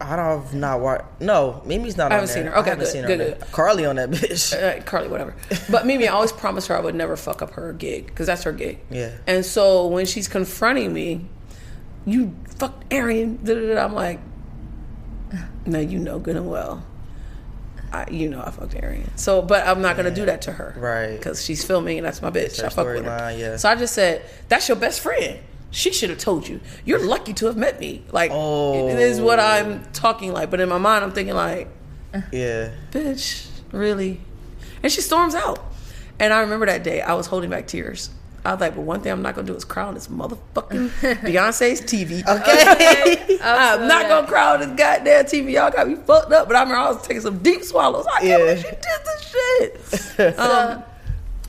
I 0.00 0.14
don't 0.16 0.42
have 0.42 0.54
not 0.54 0.80
watch. 0.80 1.04
No, 1.20 1.62
Mimi's 1.64 1.96
not. 1.96 2.12
I 2.12 2.16
haven't 2.16 2.28
there. 2.28 2.36
seen 2.36 2.46
her. 2.46 2.58
Okay, 2.58 2.66
I 2.66 2.74
haven't 2.74 2.84
good, 2.84 2.92
seen 2.92 3.02
her 3.04 3.08
good, 3.08 3.18
good. 3.18 3.40
Carli 3.52 3.88
on 3.88 3.96
that 3.96 4.10
bitch. 4.12 4.52
uh, 4.52 4.82
Carli, 4.82 5.08
whatever. 5.08 5.34
But 5.70 5.86
Mimi, 5.86 6.06
I 6.06 6.12
always 6.12 6.32
promised 6.32 6.68
her 6.68 6.76
I 6.76 6.80
would 6.80 6.94
never 6.94 7.16
fuck 7.16 7.40
up 7.40 7.52
her 7.52 7.72
gig 7.72 8.06
because 8.06 8.26
that's 8.26 8.42
her 8.42 8.52
gig. 8.52 8.78
Yeah. 8.90 9.12
And 9.26 9.44
so 9.44 9.86
when 9.86 10.04
she's 10.06 10.28
confronting 10.28 10.92
me, 10.92 11.24
you 12.04 12.34
fucked 12.58 12.92
Ariane. 12.92 13.38
Da, 13.42 13.54
da, 13.54 13.74
da, 13.74 13.84
I'm 13.84 13.94
like, 13.94 14.20
no, 15.64 15.80
you 15.80 15.98
know 15.98 16.18
good 16.18 16.36
and 16.36 16.48
well. 16.50 16.84
I, 17.92 18.10
you 18.10 18.28
know 18.28 18.42
I 18.44 18.50
fucked 18.50 18.74
Ariane. 18.74 19.10
So, 19.16 19.40
but 19.42 19.66
I'm 19.66 19.80
not 19.80 19.96
gonna 19.96 20.14
do 20.14 20.26
that 20.26 20.42
to 20.42 20.52
her, 20.52 20.74
Right. 20.76 21.16
Because 21.16 21.42
she's 21.42 21.64
filming 21.64 21.98
and 21.98 22.06
that's 22.06 22.20
my 22.20 22.30
bitch. 22.30 22.62
I 22.62 22.68
fuck 22.68 22.86
with 22.86 23.04
her. 23.04 23.34
yeah. 23.36 23.56
So 23.56 23.68
I 23.70 23.76
just 23.76 23.94
said, 23.94 24.22
that's 24.48 24.68
your 24.68 24.76
best 24.76 25.00
friend. 25.00 25.38
She 25.70 25.92
should 25.92 26.10
have 26.10 26.18
told 26.18 26.48
you. 26.48 26.60
You're 26.84 27.04
lucky 27.04 27.32
to 27.34 27.46
have 27.46 27.56
met 27.56 27.78
me. 27.80 28.02
Like, 28.12 28.30
Oh. 28.32 28.88
it 28.88 28.98
is 28.98 29.20
what 29.20 29.38
I'm 29.40 29.84
talking 29.92 30.32
like. 30.32 30.50
But 30.50 30.60
in 30.60 30.68
my 30.68 30.78
mind, 30.78 31.04
I'm 31.04 31.12
thinking 31.12 31.34
like, 31.34 31.68
Yeah. 32.32 32.70
bitch, 32.92 33.46
really? 33.72 34.20
And 34.82 34.90
she 34.90 35.00
storms 35.00 35.34
out. 35.34 35.58
And 36.18 36.32
I 36.32 36.40
remember 36.40 36.64
that 36.66 36.82
day, 36.82 37.02
I 37.02 37.12
was 37.14 37.26
holding 37.26 37.50
back 37.50 37.66
tears. 37.66 38.10
I 38.44 38.52
was 38.52 38.60
like, 38.60 38.76
but 38.76 38.82
one 38.82 39.00
thing 39.00 39.10
I'm 39.10 39.22
not 39.22 39.34
gonna 39.34 39.46
do 39.46 39.56
is 39.56 39.64
cry 39.64 39.82
on 39.82 39.94
this 39.94 40.06
motherfucking 40.06 40.88
Beyonce's 41.20 41.80
TV. 41.82 42.22
Okay. 42.26 43.38
I'm 43.42 43.88
not 43.88 44.08
gonna 44.08 44.26
cry 44.26 44.54
on 44.54 44.60
this 44.60 44.68
goddamn 44.78 45.24
TV. 45.24 45.52
Y'all 45.54 45.70
got 45.70 45.88
me 45.88 45.96
fucked 45.96 46.32
up. 46.32 46.46
But 46.46 46.56
I 46.56 46.60
remember 46.62 46.76
I 46.80 46.88
was 46.92 47.02
taking 47.02 47.20
some 47.22 47.38
deep 47.38 47.64
swallows. 47.64 48.06
I 48.06 48.20
can't 48.20 48.40
believe 48.42 48.56
Yeah. 48.56 48.62
she 48.62 49.68
did 49.68 49.80
this 50.14 50.14
shit. 50.16 50.38
um, 50.38 50.84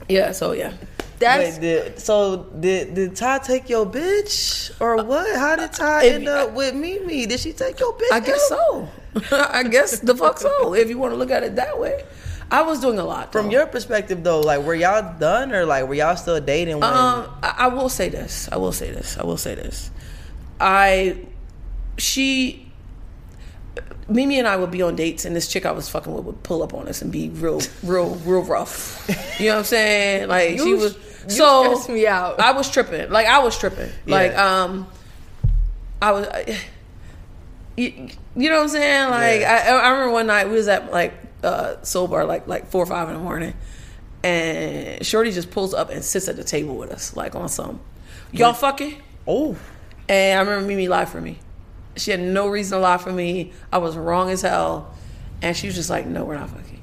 yeah, 0.09 0.31
so 0.31 0.53
yeah. 0.53 0.73
That's 1.19 1.55
Wait, 1.55 1.61
did, 1.61 1.99
so 1.99 2.43
did 2.59 2.93
did 2.93 3.15
Ty 3.15 3.39
take 3.39 3.69
your 3.69 3.85
bitch 3.87 4.71
or 4.79 5.03
what? 5.03 5.35
How 5.35 5.55
did 5.55 5.73
Ty 5.73 6.03
If- 6.05 6.13
end 6.13 6.27
up 6.27 6.51
with 6.53 6.75
Mimi? 6.75 7.25
Did 7.25 7.39
she 7.39 7.53
take 7.53 7.79
your 7.79 7.93
bitch? 7.93 8.11
I 8.11 8.19
guess 8.19 8.47
so. 8.47 8.87
I 9.31 9.63
guess 9.63 9.99
the 9.99 10.15
fuck 10.15 10.37
so. 10.37 10.73
If 10.75 10.89
you 10.89 10.97
want 10.99 11.13
to 11.13 11.17
look 11.17 11.31
at 11.31 11.43
it 11.43 11.55
that 11.55 11.79
way. 11.79 12.03
I 12.49 12.61
was 12.61 12.79
doing 12.79 12.97
a 12.97 13.03
lot. 13.03 13.33
From 13.33 13.51
your 13.51 13.65
perspective 13.65 14.23
though, 14.23 14.39
like 14.41 14.61
were 14.63 14.75
y'all 14.75 15.17
done 15.19 15.51
or 15.53 15.65
like 15.65 15.85
were 15.87 15.95
y'all 15.95 16.15
still 16.15 16.39
dating 16.39 16.75
when 16.75 16.83
Um, 16.85 17.27
I, 17.43 17.55
I 17.57 17.67
will 17.67 17.89
say 17.89 18.07
this. 18.09 18.47
I 18.51 18.55
will 18.57 18.71
say 18.71 18.89
this. 18.91 19.17
I 19.17 19.23
will 19.25 19.35
say 19.37 19.53
this. 19.55 19.91
I, 20.61 21.17
she, 21.97 22.71
Mimi 24.07 24.39
and 24.39 24.47
I 24.47 24.55
would 24.55 24.71
be 24.71 24.81
on 24.81 24.95
dates, 24.95 25.25
and 25.25 25.35
this 25.35 25.47
chick 25.49 25.65
I 25.65 25.71
was 25.71 25.89
fucking 25.89 26.13
with 26.13 26.23
would 26.23 26.41
pull 26.43 26.63
up 26.63 26.73
on 26.73 26.87
us 26.87 27.01
and 27.01 27.11
be 27.11 27.27
real, 27.29 27.59
real, 27.83 28.15
real 28.15 28.43
rough. 28.43 29.05
You 29.39 29.47
know 29.47 29.53
what 29.55 29.59
I'm 29.59 29.65
saying? 29.65 30.27
Like 30.29 30.51
she 30.59 30.69
You- 30.69 30.77
was. 30.77 30.97
You 31.27 31.35
so 31.35 31.63
stress 31.75 31.89
me 31.89 32.07
out. 32.07 32.39
I 32.39 32.51
was 32.51 32.69
tripping. 32.69 33.09
Like 33.09 33.27
I 33.27 33.39
was 33.39 33.57
tripping. 33.57 33.89
Like 34.05 34.35
um, 34.37 34.87
I 36.01 36.11
was. 36.11 36.27
You, 37.75 38.09
you 38.35 38.49
know 38.49 38.55
what 38.55 38.63
I'm 38.63 38.69
saying? 38.69 39.09
Like 39.11 39.41
Yeah. 39.41 39.65
I, 39.67 39.87
I 39.87 39.89
remember 39.89 40.11
one 40.13 40.27
night 40.27 40.47
we 40.49 40.55
was 40.55 40.67
at 40.67 40.91
like 40.91 41.13
uh 41.43 41.81
soul 41.83 42.07
bar 42.07 42.25
like 42.25 42.47
like 42.47 42.67
four 42.67 42.81
or 42.81 42.87
five 42.87 43.07
in 43.09 43.13
the 43.15 43.21
morning, 43.21 43.53
and 44.23 45.05
Shorty 45.05 45.31
just 45.31 45.51
pulls 45.51 45.73
up 45.75 45.89
and 45.91 46.03
sits 46.03 46.27
at 46.27 46.35
the 46.37 46.43
table 46.43 46.75
with 46.75 46.91
us 46.91 47.15
like 47.15 47.35
on 47.35 47.49
some, 47.49 47.79
y'all 48.31 48.53
fucking. 48.53 49.01
Oh, 49.27 49.55
And 50.09 50.39
I 50.39 50.41
remember 50.41 50.67
Mimi 50.67 50.87
lied 50.87 51.09
for 51.09 51.21
me. 51.21 51.37
She 51.97 52.11
had 52.11 52.19
no 52.19 52.47
reason 52.47 52.77
to 52.77 52.81
lie 52.81 52.97
for 52.97 53.11
me. 53.11 53.51
I 53.71 53.77
was 53.79 53.95
wrong 53.97 54.29
as 54.29 54.41
hell, 54.41 54.93
and 55.41 55.55
she 55.55 55.67
was 55.67 55.75
just 55.75 55.89
like, 55.89 56.07
"No, 56.07 56.23
we're 56.25 56.37
not 56.37 56.49
fucking. 56.49 56.81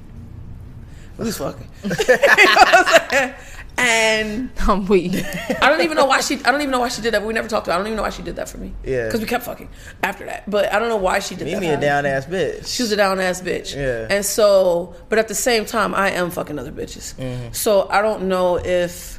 Who's 1.16 1.38
fucking?" 1.38 1.68
You 1.84 1.88
know 1.90 1.94
what 1.96 3.02
I'm 3.02 3.10
saying? 3.10 3.34
And 3.76 4.50
I'm 4.68 4.86
weak. 4.86 5.12
I 5.14 5.68
don't 5.68 5.80
even 5.82 5.96
know 5.96 6.06
why 6.06 6.20
she. 6.20 6.36
I 6.44 6.50
don't 6.52 6.60
even 6.60 6.70
know 6.70 6.80
why 6.80 6.88
she 6.88 7.02
did 7.02 7.14
that. 7.14 7.20
But 7.20 7.26
we 7.26 7.34
never 7.34 7.48
talked 7.48 7.66
about. 7.66 7.72
It. 7.72 7.76
I 7.76 7.78
don't 7.78 7.86
even 7.88 7.96
know 7.96 8.02
why 8.02 8.10
she 8.10 8.22
did 8.22 8.36
that 8.36 8.48
for 8.48 8.58
me. 8.58 8.72
Yeah. 8.84 9.06
Because 9.06 9.20
we 9.20 9.26
kept 9.26 9.44
fucking 9.44 9.68
after 10.02 10.24
that. 10.26 10.48
But 10.48 10.72
I 10.72 10.78
don't 10.78 10.88
know 10.88 10.96
why 10.96 11.18
she 11.18 11.34
did 11.34 11.46
Mimi 11.46 11.66
that. 11.68 11.78
a 11.78 11.80
down 11.80 12.06
ass 12.06 12.26
bitch. 12.26 12.66
She 12.74 12.82
was 12.82 12.92
a 12.92 12.96
down 12.96 13.18
ass 13.20 13.40
bitch. 13.40 13.74
Yeah. 13.74 14.06
And 14.14 14.24
so, 14.24 14.94
but 15.08 15.18
at 15.18 15.28
the 15.28 15.34
same 15.34 15.64
time, 15.64 15.94
I 15.94 16.10
am 16.12 16.30
fucking 16.30 16.58
other 16.58 16.72
bitches. 16.72 17.14
Mm-hmm. 17.16 17.52
So 17.52 17.88
I 17.88 18.00
don't 18.02 18.28
know 18.28 18.56
if. 18.58 19.18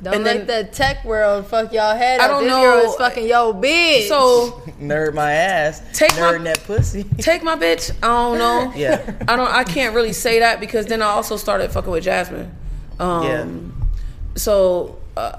Don't 0.00 0.14
And 0.14 0.22
let 0.24 0.46
then- 0.46 0.64
the 0.66 0.70
tech 0.70 1.04
world 1.04 1.48
fuck 1.48 1.72
y'all 1.72 1.96
head 1.96 2.20
I 2.20 2.28
don't 2.28 2.44
this 2.44 2.52
know- 2.52 2.62
girl 2.62 2.88
is 2.88 2.94
fucking 2.94 3.26
yo 3.26 3.52
bitch. 3.52 4.06
So 4.06 4.62
nerd 4.80 5.12
my 5.14 5.32
ass. 5.32 5.82
Take 5.92 6.12
my- 6.12 6.34
nerd 6.34 6.44
that 6.44 6.62
pussy. 6.64 7.02
take 7.18 7.42
my 7.42 7.56
bitch. 7.56 7.90
I 8.00 8.06
don't 8.06 8.38
know. 8.38 8.72
Yeah. 8.76 9.02
I 9.26 9.34
don't. 9.34 9.50
I 9.50 9.64
can't 9.64 9.96
really 9.96 10.12
say 10.12 10.38
that 10.40 10.60
because 10.60 10.86
then 10.86 11.02
I 11.02 11.06
also 11.06 11.36
started 11.36 11.72
fucking 11.72 11.90
with 11.90 12.04
Jasmine. 12.04 12.54
Um, 12.98 13.24
Yeah. 13.24 14.36
So 14.36 14.98
uh, 15.16 15.38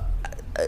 uh, 0.57 0.65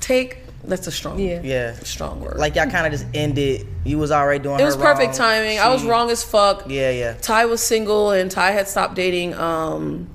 take. 0.00 0.38
That's 0.64 0.86
a 0.86 0.90
strong. 0.92 1.18
Yeah. 1.18 1.40
Yeah. 1.42 1.72
Strong 1.74 2.20
word. 2.20 2.36
Like 2.36 2.54
y'all 2.54 2.70
kind 2.70 2.86
of 2.86 2.92
just 2.92 3.06
ended. 3.14 3.66
You 3.84 3.98
was 3.98 4.10
already 4.10 4.42
doing. 4.42 4.60
it 4.60 4.64
was 4.64 4.76
perfect 4.76 5.18
wrong. 5.18 5.30
timing. 5.30 5.58
I 5.58 5.68
was 5.70 5.82
wrong 5.84 6.10
as 6.10 6.22
fuck. 6.22 6.64
Yeah, 6.68 6.90
yeah. 6.90 7.14
Ty 7.14 7.46
was 7.46 7.62
single 7.62 8.10
and 8.10 8.30
Ty 8.30 8.50
had 8.52 8.68
stopped 8.68 8.94
dating 8.94 9.34
um, 9.34 10.08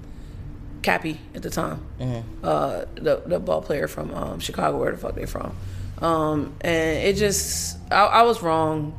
Cappie 0.84 1.18
at 1.34 1.42
the 1.42 1.50
time, 1.50 1.84
Mm-hmm. 2.00 2.46
uh, 2.46 2.86
the 2.96 3.24
the 3.26 3.40
ball 3.40 3.62
player 3.62 3.88
from 3.88 4.14
um, 4.14 4.40
Chicago, 4.40 4.78
where 4.80 4.92
the 4.92 4.98
fuck 4.98 5.16
they 5.16 5.26
from. 5.26 5.56
Um, 6.00 6.54
and 6.62 7.00
it 7.08 7.16
just, 7.16 7.78
I, 7.90 8.06
I 8.06 8.22
was 8.24 8.44
wrong. 8.44 8.98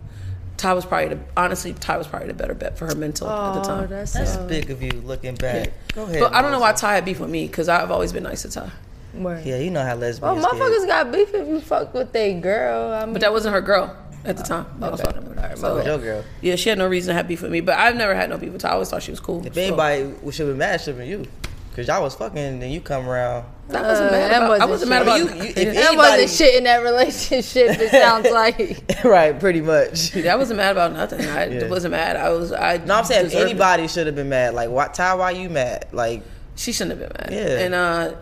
Ty 0.56 0.72
was 0.74 0.84
probably 0.86 1.14
the 1.16 1.20
honestly 1.36 1.72
Ty 1.74 1.98
was 1.98 2.06
probably 2.06 2.28
the 2.28 2.34
better 2.34 2.54
bet 2.54 2.78
for 2.78 2.86
her 2.86 2.94
mental 2.94 3.28
at 3.28 3.54
the 3.54 3.60
Oh, 3.60 3.62
time. 3.62 3.88
that's, 3.88 4.12
That's 4.12 4.36
uh, 4.36 4.46
big 4.46 4.70
of 4.70 4.82
you 4.82 4.90
looking 5.02 5.34
back. 5.34 5.72
Go 5.94 6.04
ahead. 6.04 6.20
but 6.20 6.32
I 6.34 6.40
don't 6.42 6.50
know 6.52 6.60
why 6.60 6.72
Ty 6.72 6.94
had 6.94 7.04
beef 7.04 7.20
with 7.20 7.30
me 7.30 7.46
because 7.46 7.68
I've 7.68 7.90
always 7.90 8.12
been 8.12 8.22
nice 8.24 8.42
to 8.42 8.50
Ty. 8.50 8.70
word. 9.14 9.44
Yeah, 9.44 9.58
you 9.58 9.70
know 9.70 9.82
how 9.82 9.88
Well, 9.96 9.98
lesbians 9.98 10.44
motherfuckers 10.46 10.86
get. 10.86 10.88
got 10.88 11.12
beef 11.12 11.34
if 11.34 11.46
you 11.48 11.60
fuck 11.60 11.92
with 11.94 12.14
a 12.16 12.40
girl. 12.40 12.92
I 12.92 13.04
mean, 13.04 13.12
But 13.12 13.20
that 13.22 13.32
wasn't 13.32 13.54
her 13.54 13.60
girl 13.60 13.96
at 14.24 14.36
the 14.36 14.42
time. 14.42 14.66
I 14.82 14.88
was 14.90 15.00
fucking 15.00 15.28
with 15.28 15.38
her. 15.38 15.56
So, 15.56 15.84
Your 15.84 15.98
girl. 15.98 16.24
yeah, 16.40 16.56
she 16.56 16.68
had 16.68 16.78
no 16.78 16.86
reason 16.88 17.10
to 17.12 17.14
have 17.14 17.28
beef 17.28 17.42
with 17.42 17.50
me. 17.52 17.60
But 17.60 17.78
I've 17.78 17.96
never 17.96 18.14
had 18.14 18.28
no 18.30 18.38
beef 18.38 18.52
with 18.52 18.62
Ty. 18.62 18.70
I 18.70 18.72
always 18.72 18.90
thought 18.90 19.02
she 19.02 19.10
was 19.12 19.20
cool. 19.20 19.46
If 19.46 19.54
So, 19.54 19.60
anybody 19.60 20.12
should 20.32 20.46
be 20.48 20.54
mad, 20.54 20.80
should 20.80 20.98
be 20.98 21.06
you. 21.06 21.26
Cause 21.74 21.86
y'all 21.88 22.02
was 22.02 22.14
fucking, 22.14 22.62
and 22.62 22.72
you 22.72 22.80
come 22.80 23.06
around. 23.08 23.44
I 23.68 23.82
wasn't 23.82 24.08
Uh, 24.08 24.12
mad 24.12 24.30
that 24.30 24.42
about. 24.42 24.60
I 24.60 24.64
wasn't 24.66 24.70
wasn't 24.70 24.90
mad 24.90 25.02
about 25.02 25.18
You- 25.18 25.24
you- 25.42 25.48
if 25.48 25.54
that 25.56 25.66
anybody- 25.76 25.96
wasn't 25.96 26.30
shit 26.30 26.54
in 26.54 26.64
that 26.64 26.82
relationship. 26.84 27.80
It 27.80 27.90
sounds 27.90 28.30
like. 28.30 29.02
right, 29.04 29.38
pretty 29.38 29.60
much. 29.60 30.14
Yeah, 30.14 30.32
I 30.32 30.36
wasn't 30.36 30.58
mad 30.58 30.72
about 30.72 30.92
nothing. 30.92 31.20
I 31.26 31.46
Yeah. 31.50 31.66
wasn't 31.68 31.92
mad. 31.92 32.16
I 32.16 32.30
was. 32.30 32.52
I. 32.52 32.76
No, 32.78 32.94
I'm 32.94 33.04
saying 33.04 33.32
anybody 33.32 33.88
should 33.88 34.06
have 34.06 34.14
been 34.14 34.28
mad. 34.28 34.54
Like, 34.54 34.70
why, 34.70 34.86
Ty? 34.88 35.14
Why 35.14 35.32
you 35.32 35.48
mad? 35.48 35.86
Like, 35.92 36.22
She 36.54 36.72
shouldn't 36.72 36.98
have 37.00 37.08
been 37.10 37.18
mad. 37.20 37.32
Yeah. 37.32 37.58
And 37.64 37.74
uh, 37.74 38.14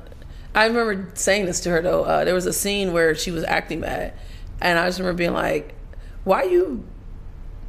I 0.55 0.65
remember 0.67 1.11
saying 1.15 1.45
this 1.47 1.61
to 1.61 1.71
her 1.71 1.83
though. 1.83 2.05
Uh, 2.05 2.25
there 2.25 2.35
was 2.35 2.47
a 2.47 2.53
scene 2.53 2.93
where 2.93 3.15
she 3.15 3.31
was 3.31 3.45
acting 3.45 3.81
mad, 3.81 4.13
and 4.63 4.79
I 4.79 4.87
just 4.87 4.99
remember 4.99 5.19
being 5.19 5.35
like, 5.35 5.75
"Why 6.25 6.43
are 6.43 6.49
you 6.49 6.85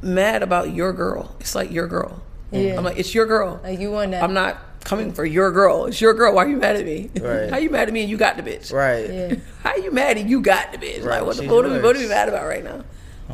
mad 0.02 0.42
about 0.42 0.72
your 0.72 0.92
girl? 0.92 1.36
It's 1.40 1.54
like 1.54 1.70
your 1.70 1.86
girl." 1.88 2.22
Yeah. 2.52 2.76
I'm 2.78 2.84
like, 2.84 2.96
"It's 2.98 3.14
your 3.14 3.26
girl. 3.26 3.60
Like 3.62 3.80
you 3.80 3.90
want 3.90 4.12
that. 4.12 4.22
I'm 4.22 4.32
not 4.34 4.56
coming 4.86 5.12
for 5.12 5.24
your 5.24 5.50
girl. 5.50 5.86
It's 5.86 6.00
your 6.00 6.14
girl. 6.14 6.34
Why 6.34 6.44
are 6.44 6.48
you 6.48 6.56
mad 6.56 6.76
at 6.76 6.84
me? 6.86 7.10
Right. 7.20 7.50
How 7.50 7.58
you 7.58 7.70
mad 7.70 7.88
at 7.88 7.92
me 7.92 8.02
and 8.02 8.10
you 8.10 8.16
got 8.16 8.36
the 8.36 8.42
bitch? 8.42 8.72
right? 8.72 9.10
Yeah. 9.10 9.34
How 9.62 9.76
you 9.76 9.90
mad 9.90 10.16
and 10.16 10.30
you 10.30 10.40
got 10.40 10.72
the 10.72 10.78
bitch? 10.78 11.04
Right, 11.04 11.18
Like 11.18 11.26
what, 11.26 11.36
the, 11.36 11.42
she's 11.42 11.50
what, 11.50 11.64
are 11.66 11.70
we, 11.70 11.80
what 11.80 11.96
are 11.96 11.98
we 11.98 12.08
mad 12.08 12.28
about 12.28 12.46
right 12.46 12.64
now? 12.64 12.84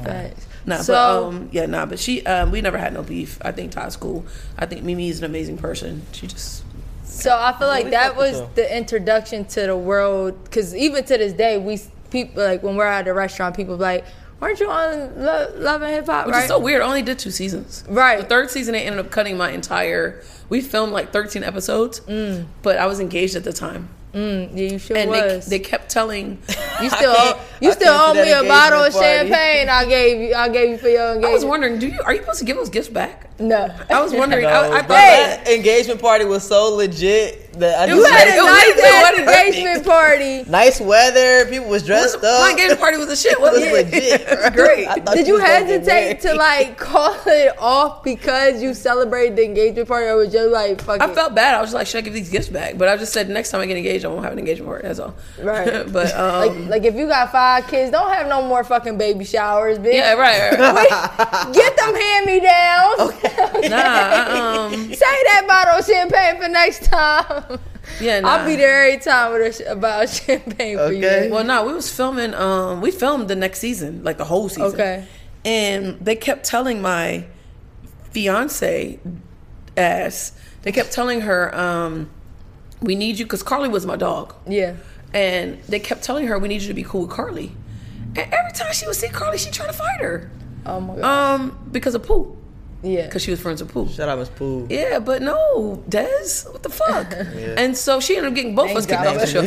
Facts. 0.02 0.46
Nah, 0.64 0.78
so, 0.78 0.92
but 0.92 1.36
um, 1.36 1.48
yeah, 1.52 1.66
nah, 1.66 1.86
but 1.86 1.98
she, 1.98 2.24
um, 2.24 2.50
we 2.50 2.60
never 2.60 2.78
had 2.78 2.94
no 2.94 3.02
beef. 3.02 3.38
I 3.42 3.52
think 3.52 3.72
Ty's 3.72 3.96
cool. 3.96 4.24
I 4.56 4.64
think 4.64 4.84
Mimi 4.84 5.08
is 5.08 5.18
an 5.18 5.24
amazing 5.24 5.58
person. 5.58 6.02
She 6.12 6.26
just, 6.26 6.64
so 7.04 7.36
I 7.36 7.52
feel 7.58 7.68
like 7.68 7.90
that 7.90 8.16
was 8.16 8.40
them. 8.40 8.50
the 8.54 8.76
introduction 8.76 9.44
to 9.46 9.66
the 9.66 9.76
world. 9.76 10.42
Because 10.44 10.74
even 10.74 11.04
to 11.04 11.18
this 11.18 11.32
day, 11.32 11.58
we 11.58 11.80
people 12.10 12.44
like 12.44 12.62
when 12.62 12.76
we're 12.76 12.86
at 12.86 13.08
a 13.08 13.12
restaurant, 13.12 13.56
people 13.56 13.76
be 13.76 13.82
like, 13.82 14.04
"Weren't 14.42 14.60
you 14.60 14.68
on 14.68 15.12
Lo- 15.24 15.48
Love 15.56 15.82
and 15.82 15.94
Hip 15.94 16.06
Hop?" 16.06 16.26
which 16.26 16.34
Right. 16.34 16.42
is 16.42 16.48
so 16.48 16.58
weird. 16.58 16.82
I 16.82 16.86
only 16.86 17.00
did 17.02 17.18
two 17.18 17.30
seasons. 17.30 17.84
Right. 17.88 18.18
The 18.18 18.24
third 18.26 18.50
season, 18.50 18.72
they 18.74 18.82
ended 18.82 18.98
up 19.04 19.10
cutting 19.10 19.36
my 19.38 19.50
entire. 19.52 20.20
We 20.50 20.60
filmed 20.60 20.92
like 20.92 21.12
13 21.12 21.42
episodes, 21.44 22.00
but 22.62 22.76
I 22.76 22.86
was 22.86 23.00
engaged 23.00 23.36
at 23.36 23.44
the 23.44 23.52
time, 23.54 23.88
Mm, 24.14 24.50
yeah, 24.54 24.72
you 24.72 24.78
sure 24.78 24.96
and 24.98 25.10
they, 25.10 25.36
was. 25.36 25.46
they 25.46 25.58
kept 25.58 25.90
telling. 25.90 26.36
you 26.82 26.90
still 26.90 27.38
you 27.62 27.70
I 27.70 27.74
still 27.74 27.94
owe 27.94 28.14
me 28.14 28.30
a 28.32 28.42
bottle 28.42 28.82
of 28.84 28.92
champagne. 28.92 29.68
I 29.68 29.84
gave 29.86 30.20
you. 30.20 30.34
I 30.34 30.48
gave 30.48 30.70
you 30.70 30.78
for 30.78 30.88
your 30.88 31.08
engagement. 31.08 31.24
I 31.30 31.34
was 31.34 31.44
wondering, 31.44 31.78
do 31.78 31.88
you 31.88 32.00
are 32.04 32.12
you 32.14 32.20
supposed 32.20 32.38
to 32.40 32.44
give 32.44 32.56
those 32.56 32.68
gifts 32.70 32.88
back? 32.88 33.28
No. 33.40 33.74
I 33.90 34.00
was 34.02 34.12
wondering. 34.12 34.42
No, 34.52 34.72
I, 34.72 34.78
I 34.78 34.80
thought 34.82 34.88
that 34.88 35.48
engagement 35.48 36.00
party 36.00 36.24
was 36.24 36.46
so 36.46 36.74
legit 36.74 37.52
that 37.54 37.78
I 37.80 37.84
It 37.84 37.88
just 37.88 37.98
was 37.98 38.06
You 38.08 38.12
had 38.12 38.28
It 38.28 38.38
a 38.38 38.42
was- 38.42 38.52
nice 38.52 38.78
it 38.78 39.28
ass 39.28 39.46
engagement 39.56 39.86
party. 39.96 40.44
nice 40.50 40.80
weather. 40.80 41.46
People 41.50 41.68
was 41.68 41.82
dressed 41.84 42.22
my 42.22 42.28
up. 42.28 42.50
engagement 42.50 42.80
party 42.80 42.98
was 42.98 43.08
a 43.08 43.16
shit. 43.16 43.32
It 43.36 43.40
was 43.40 43.52
Wasn't 43.52 43.72
it? 43.72 43.72
legit. 43.92 44.20
It 44.20 44.38
was 44.38 44.50
great. 44.50 44.88
Did 45.16 45.26
you 45.26 45.34
was 45.34 45.42
hesitate 45.42 46.20
to 46.20 46.34
like 46.34 46.76
call 46.78 47.16
it 47.26 47.54
off 47.58 48.02
because 48.04 48.62
you 48.62 48.74
celebrated 48.74 49.36
the 49.36 49.44
engagement 49.44 49.88
party, 49.88 50.06
or 50.06 50.16
was 50.16 50.32
just 50.32 50.50
like 50.52 50.80
fuck 50.82 51.00
I 51.00 51.10
it? 51.10 51.14
felt 51.14 51.34
bad. 51.34 51.54
I 51.54 51.60
was 51.60 51.72
like, 51.74 51.86
should 51.86 51.98
I 51.98 52.00
give 52.02 52.14
these 52.14 52.30
gifts 52.30 52.48
back? 52.48 52.78
But 52.78 52.88
I 52.88 52.96
just 52.96 53.12
said 53.12 53.28
next 53.28 53.50
time 53.50 53.60
I 53.60 53.66
get 53.66 53.76
engaged, 53.76 54.04
I 54.04 54.08
won't 54.08 54.24
have 54.24 54.32
an 54.32 54.38
engagement 54.38 54.68
party. 54.68 54.86
That's 54.86 54.98
all. 55.00 55.14
Right. 55.42 55.90
but 55.92 56.14
um, 56.14 56.68
like, 56.68 56.70
like 56.70 56.84
if 56.84 56.94
you 56.94 57.06
got 57.06 57.32
five 57.32 57.51
kids, 57.60 57.90
don't 57.90 58.10
have 58.12 58.26
no 58.28 58.46
more 58.46 58.64
fucking 58.64 58.96
baby 58.98 59.24
showers, 59.24 59.78
bitch. 59.78 59.94
yeah, 59.94 60.14
right. 60.14 60.52
right. 60.58 61.50
Get 61.52 61.76
them 61.76 61.94
hand 61.94 62.26
me 62.26 62.40
downs. 62.40 62.98
nah, 63.70 63.76
I, 63.76 64.68
um, 64.72 64.72
Say 64.94 64.96
that 64.98 65.44
bottle 65.46 65.78
of 65.80 65.84
champagne 65.86 66.40
for 66.42 66.48
next 66.48 66.84
time. 66.84 67.60
yeah, 68.00 68.20
nah. 68.20 68.28
I'll 68.30 68.46
be 68.46 68.56
there 68.56 68.86
every 68.86 69.00
time 69.00 69.32
with 69.32 69.60
a 69.60 69.64
sh- 69.64 69.66
about 69.68 70.08
champagne 70.08 70.76
for 70.76 70.84
Okay. 70.84 71.26
you. 71.26 71.32
Well, 71.32 71.44
no, 71.44 71.64
we 71.66 71.74
was 71.74 71.90
filming. 71.94 72.32
Um, 72.34 72.80
we 72.80 72.90
filmed 72.90 73.28
the 73.28 73.36
next 73.36 73.58
season, 73.58 74.02
like 74.02 74.16
the 74.18 74.24
whole 74.24 74.48
season. 74.48 74.64
Okay. 74.72 75.06
And 75.44 75.98
they 76.00 76.16
kept 76.16 76.44
telling 76.44 76.80
my 76.80 77.26
fiance 78.10 78.98
ass. 79.76 80.32
They 80.62 80.72
kept 80.72 80.92
telling 80.92 81.22
her, 81.22 81.54
um, 81.58 82.08
"We 82.80 82.94
need 82.94 83.18
you," 83.18 83.24
because 83.24 83.42
Carli 83.42 83.68
was 83.70 83.84
my 83.86 83.96
dog. 83.96 84.34
Yeah. 84.46 84.74
And 85.14 85.62
they 85.64 85.78
kept 85.78 86.02
telling 86.04 86.26
her, 86.26 86.38
"We 86.38 86.48
need 86.48 86.62
you 86.62 86.68
to 86.68 86.74
be 86.74 86.82
cool 86.84 87.02
with 87.02 87.10
Carli." 87.10 87.50
And 88.16 88.32
every 88.32 88.52
time 88.52 88.72
she 88.72 88.86
would 88.86 88.96
see 88.96 89.08
Carli, 89.08 89.38
she 89.38 89.50
tried 89.50 89.66
to 89.66 89.72
fight 89.72 90.00
her. 90.00 90.30
Oh 90.66 90.80
my 90.80 90.96
god. 90.96 91.04
Um, 91.40 91.68
because 91.72 91.94
of 91.94 92.02
Pooh, 92.04 92.36
yeah. 92.82 93.06
because 93.06 93.22
she 93.22 93.30
was 93.30 93.40
friends 93.40 93.62
with 93.62 93.72
Pooh. 93.72 93.88
Shout 93.88 94.08
out 94.08 94.18
Miss 94.18 94.28
Pooh. 94.28 94.66
Yeah, 94.70 94.98
but 95.00 95.22
no, 95.22 95.82
Des, 95.88 96.44
what 96.50 96.62
the 96.62 96.68
fuck? 96.70 97.12
And 97.58 97.76
so 97.76 98.00
she 98.00 98.16
ended 98.16 98.32
up 98.32 98.36
getting 98.36 98.54
both 98.54 98.70
of 98.70 98.76
us 98.76 98.86
kicked 98.86 99.04
off 99.04 99.18
the 99.18 99.26
show. 99.26 99.42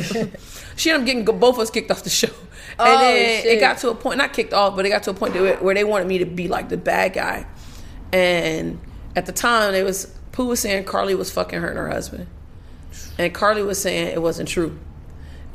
she 0.76 0.90
ended 0.92 1.02
up 1.02 1.06
getting 1.06 1.40
both 1.40 1.56
of 1.56 1.60
us 1.62 1.70
kicked 1.70 1.90
off 1.92 2.04
the 2.04 2.10
show. 2.10 2.30
Oh, 2.78 2.84
And 2.84 3.02
then 3.02 3.42
shit. 3.44 3.54
it 3.58 3.60
got 3.62 3.78
to 3.78 3.90
a 3.92 3.96
point, 3.96 4.18
not 4.18 4.34
kicked 4.34 4.52
off, 4.54 4.76
but 4.76 4.86
it 4.86 4.90
got 4.90 5.04
to 5.04 5.12
a 5.12 5.14
point 5.14 5.34
where 5.36 5.56
where 5.58 5.74
they 5.74 5.86
wanted 5.86 6.08
me 6.08 6.18
to 6.18 6.26
be 6.26 6.50
like 6.50 6.68
the 6.68 6.76
bad 6.76 7.14
guy. 7.14 7.46
And 8.12 8.80
at 9.16 9.26
the 9.28 9.32
time, 9.32 9.74
it 9.76 9.84
was 9.86 10.08
Pooh 10.34 10.48
was 10.48 10.60
saying 10.60 10.84
Carli 10.84 11.16
was 11.18 11.32
fucking 11.32 11.62
her 11.62 11.70
and 11.70 11.78
her 11.78 11.88
husband, 11.90 12.28
and 13.18 13.34
Carli 13.34 13.66
was 13.66 13.82
saying 13.82 14.08
it 14.10 14.22
wasn't 14.22 14.50
true. 14.50 14.78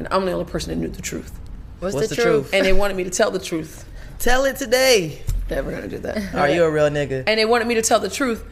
And 0.01 0.09
I'm 0.11 0.25
the 0.25 0.33
only 0.33 0.47
person 0.47 0.71
that 0.71 0.77
knew 0.77 0.89
the 0.89 1.03
truth. 1.03 1.39
What's, 1.79 1.95
What's 1.95 2.09
the, 2.09 2.15
the 2.17 2.23
truth? 2.23 2.43
truth? 2.45 2.55
And 2.55 2.65
they 2.65 2.73
wanted 2.73 2.97
me 2.97 3.05
to 3.05 3.11
tell 3.11 3.31
the 3.31 3.39
truth. 3.39 3.85
Tell 4.19 4.45
it 4.47 4.57
today. 4.57 5.21
Never 5.51 5.71
gonna 5.71 5.89
do 5.89 5.99
that. 5.99 6.35
Are 6.35 6.49
you 6.49 6.65
a 6.65 6.71
real 6.71 6.89
nigga? 6.89 7.25
and 7.27 7.39
they 7.39 7.45
wanted 7.45 7.69
me 7.69 7.75
to 7.75 7.83
tell 7.83 8.01
the 8.01 8.09
truth, 8.09 8.43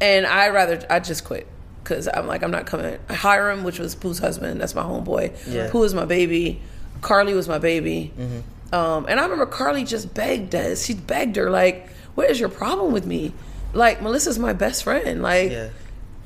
and 0.00 0.26
I 0.26 0.48
rather 0.50 0.84
I 0.88 1.00
just 1.00 1.24
quit 1.24 1.46
because 1.82 2.08
I'm 2.12 2.26
like 2.28 2.42
I'm 2.44 2.50
not 2.52 2.66
coming. 2.66 2.98
Hiram, 3.10 3.64
which 3.64 3.78
was 3.80 3.94
Pooh's 3.96 4.18
husband, 4.20 4.60
that's 4.60 4.74
my 4.74 4.82
homeboy. 4.82 5.32
Yeah. 5.52 5.70
Pooh 5.70 5.82
is 5.82 5.92
my 5.94 6.04
baby. 6.04 6.60
Carli 7.00 7.34
was 7.34 7.48
my 7.48 7.58
baby. 7.58 8.12
Um, 8.72 9.06
and 9.08 9.18
I 9.18 9.24
remember 9.24 9.46
Carli 9.46 9.84
just 9.86 10.14
begged 10.14 10.54
us. 10.54 10.84
She 10.86 10.94
begged 10.94 11.34
her 11.36 11.50
like, 11.50 11.88
"What 12.14 12.30
is 12.30 12.38
your 12.38 12.48
problem 12.48 12.92
with 12.92 13.06
me? 13.06 13.32
Like 13.74 14.02
Melissa's 14.02 14.38
my 14.38 14.52
best 14.52 14.84
friend. 14.84 15.20
Like." 15.22 15.50
Yeah. 15.50 15.68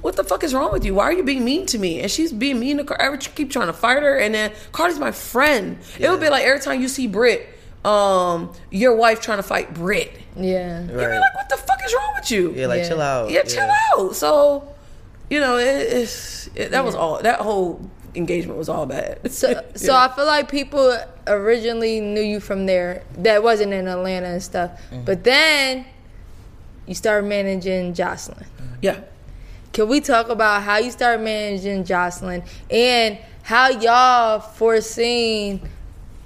What 0.06 0.14
the 0.14 0.22
fuck 0.22 0.44
is 0.44 0.54
wrong 0.54 0.70
with 0.72 0.84
you? 0.84 0.94
Why 0.94 1.02
are 1.06 1.12
you 1.12 1.24
being 1.24 1.44
mean 1.44 1.66
to 1.66 1.78
me? 1.80 2.00
And 2.00 2.08
she's 2.08 2.32
being 2.32 2.60
mean 2.60 2.76
to 2.76 2.84
Car- 2.84 3.12
I 3.12 3.16
keep 3.16 3.50
trying 3.50 3.66
to 3.66 3.72
fight 3.72 4.04
her, 4.04 4.16
and 4.16 4.32
then 4.32 4.52
Carli's 4.70 5.00
my 5.00 5.10
friend. 5.10 5.78
It 5.98 6.08
would 6.08 6.20
be 6.20 6.28
like 6.28 6.44
every 6.44 6.60
time 6.60 6.80
you 6.80 6.86
see 6.86 7.08
Brit, 7.08 7.48
um, 7.84 8.52
your 8.70 8.94
wife 8.94 9.20
trying 9.20 9.38
to 9.38 9.42
fight 9.42 9.74
Brit. 9.74 10.12
yeah. 10.36 10.78
You'd 10.82 10.88
be 10.90 10.94
Right. 10.94 11.18
like, 11.18 11.34
what 11.34 11.48
the 11.48 11.56
fuck 11.56 11.80
is 11.84 11.92
wrong 11.92 12.12
with 12.14 12.30
you? 12.30 12.52
Yeah, 12.54 12.68
like 12.68 12.82
Yeah. 12.82 12.88
chill 12.88 13.00
out. 13.00 13.30
Yeah, 13.32 13.42
chill 13.42 13.68
out. 13.96 14.14
So, 14.14 14.68
you 15.28 15.40
know, 15.40 15.56
it, 15.58 15.64
it's 15.66 16.48
it, 16.54 16.70
that 16.70 16.84
was 16.84 16.94
all. 16.94 17.20
That 17.20 17.40
whole 17.40 17.80
engagement 18.14 18.58
was 18.60 18.68
all 18.68 18.86
bad. 18.86 19.32
So, 19.32 19.60
so 19.74 19.92
I 20.04 20.06
feel 20.14 20.26
like 20.26 20.48
people 20.48 20.96
originally 21.26 22.00
knew 22.00 22.20
you 22.22 22.38
from 22.38 22.66
there. 22.66 23.02
That 23.18 23.42
wasn't 23.42 23.72
in 23.72 23.88
Atlanta 23.88 24.28
and 24.28 24.40
stuff. 24.42 24.70
Mm-hmm. 24.92 25.04
But 25.04 25.24
then 25.24 25.84
you 26.86 26.94
started 26.94 27.26
managing 27.28 27.92
Joseline. 27.92 28.46
yeah, 28.80 29.00
Can 29.76 29.88
we 29.88 30.00
talk 30.00 30.30
about 30.30 30.62
how 30.62 30.78
you 30.78 30.90
start 30.90 31.20
managing 31.20 31.84
Joseline 31.84 32.48
and 32.70 33.18
how 33.42 33.68
y'all 33.68 34.40
foreseen 34.40 35.68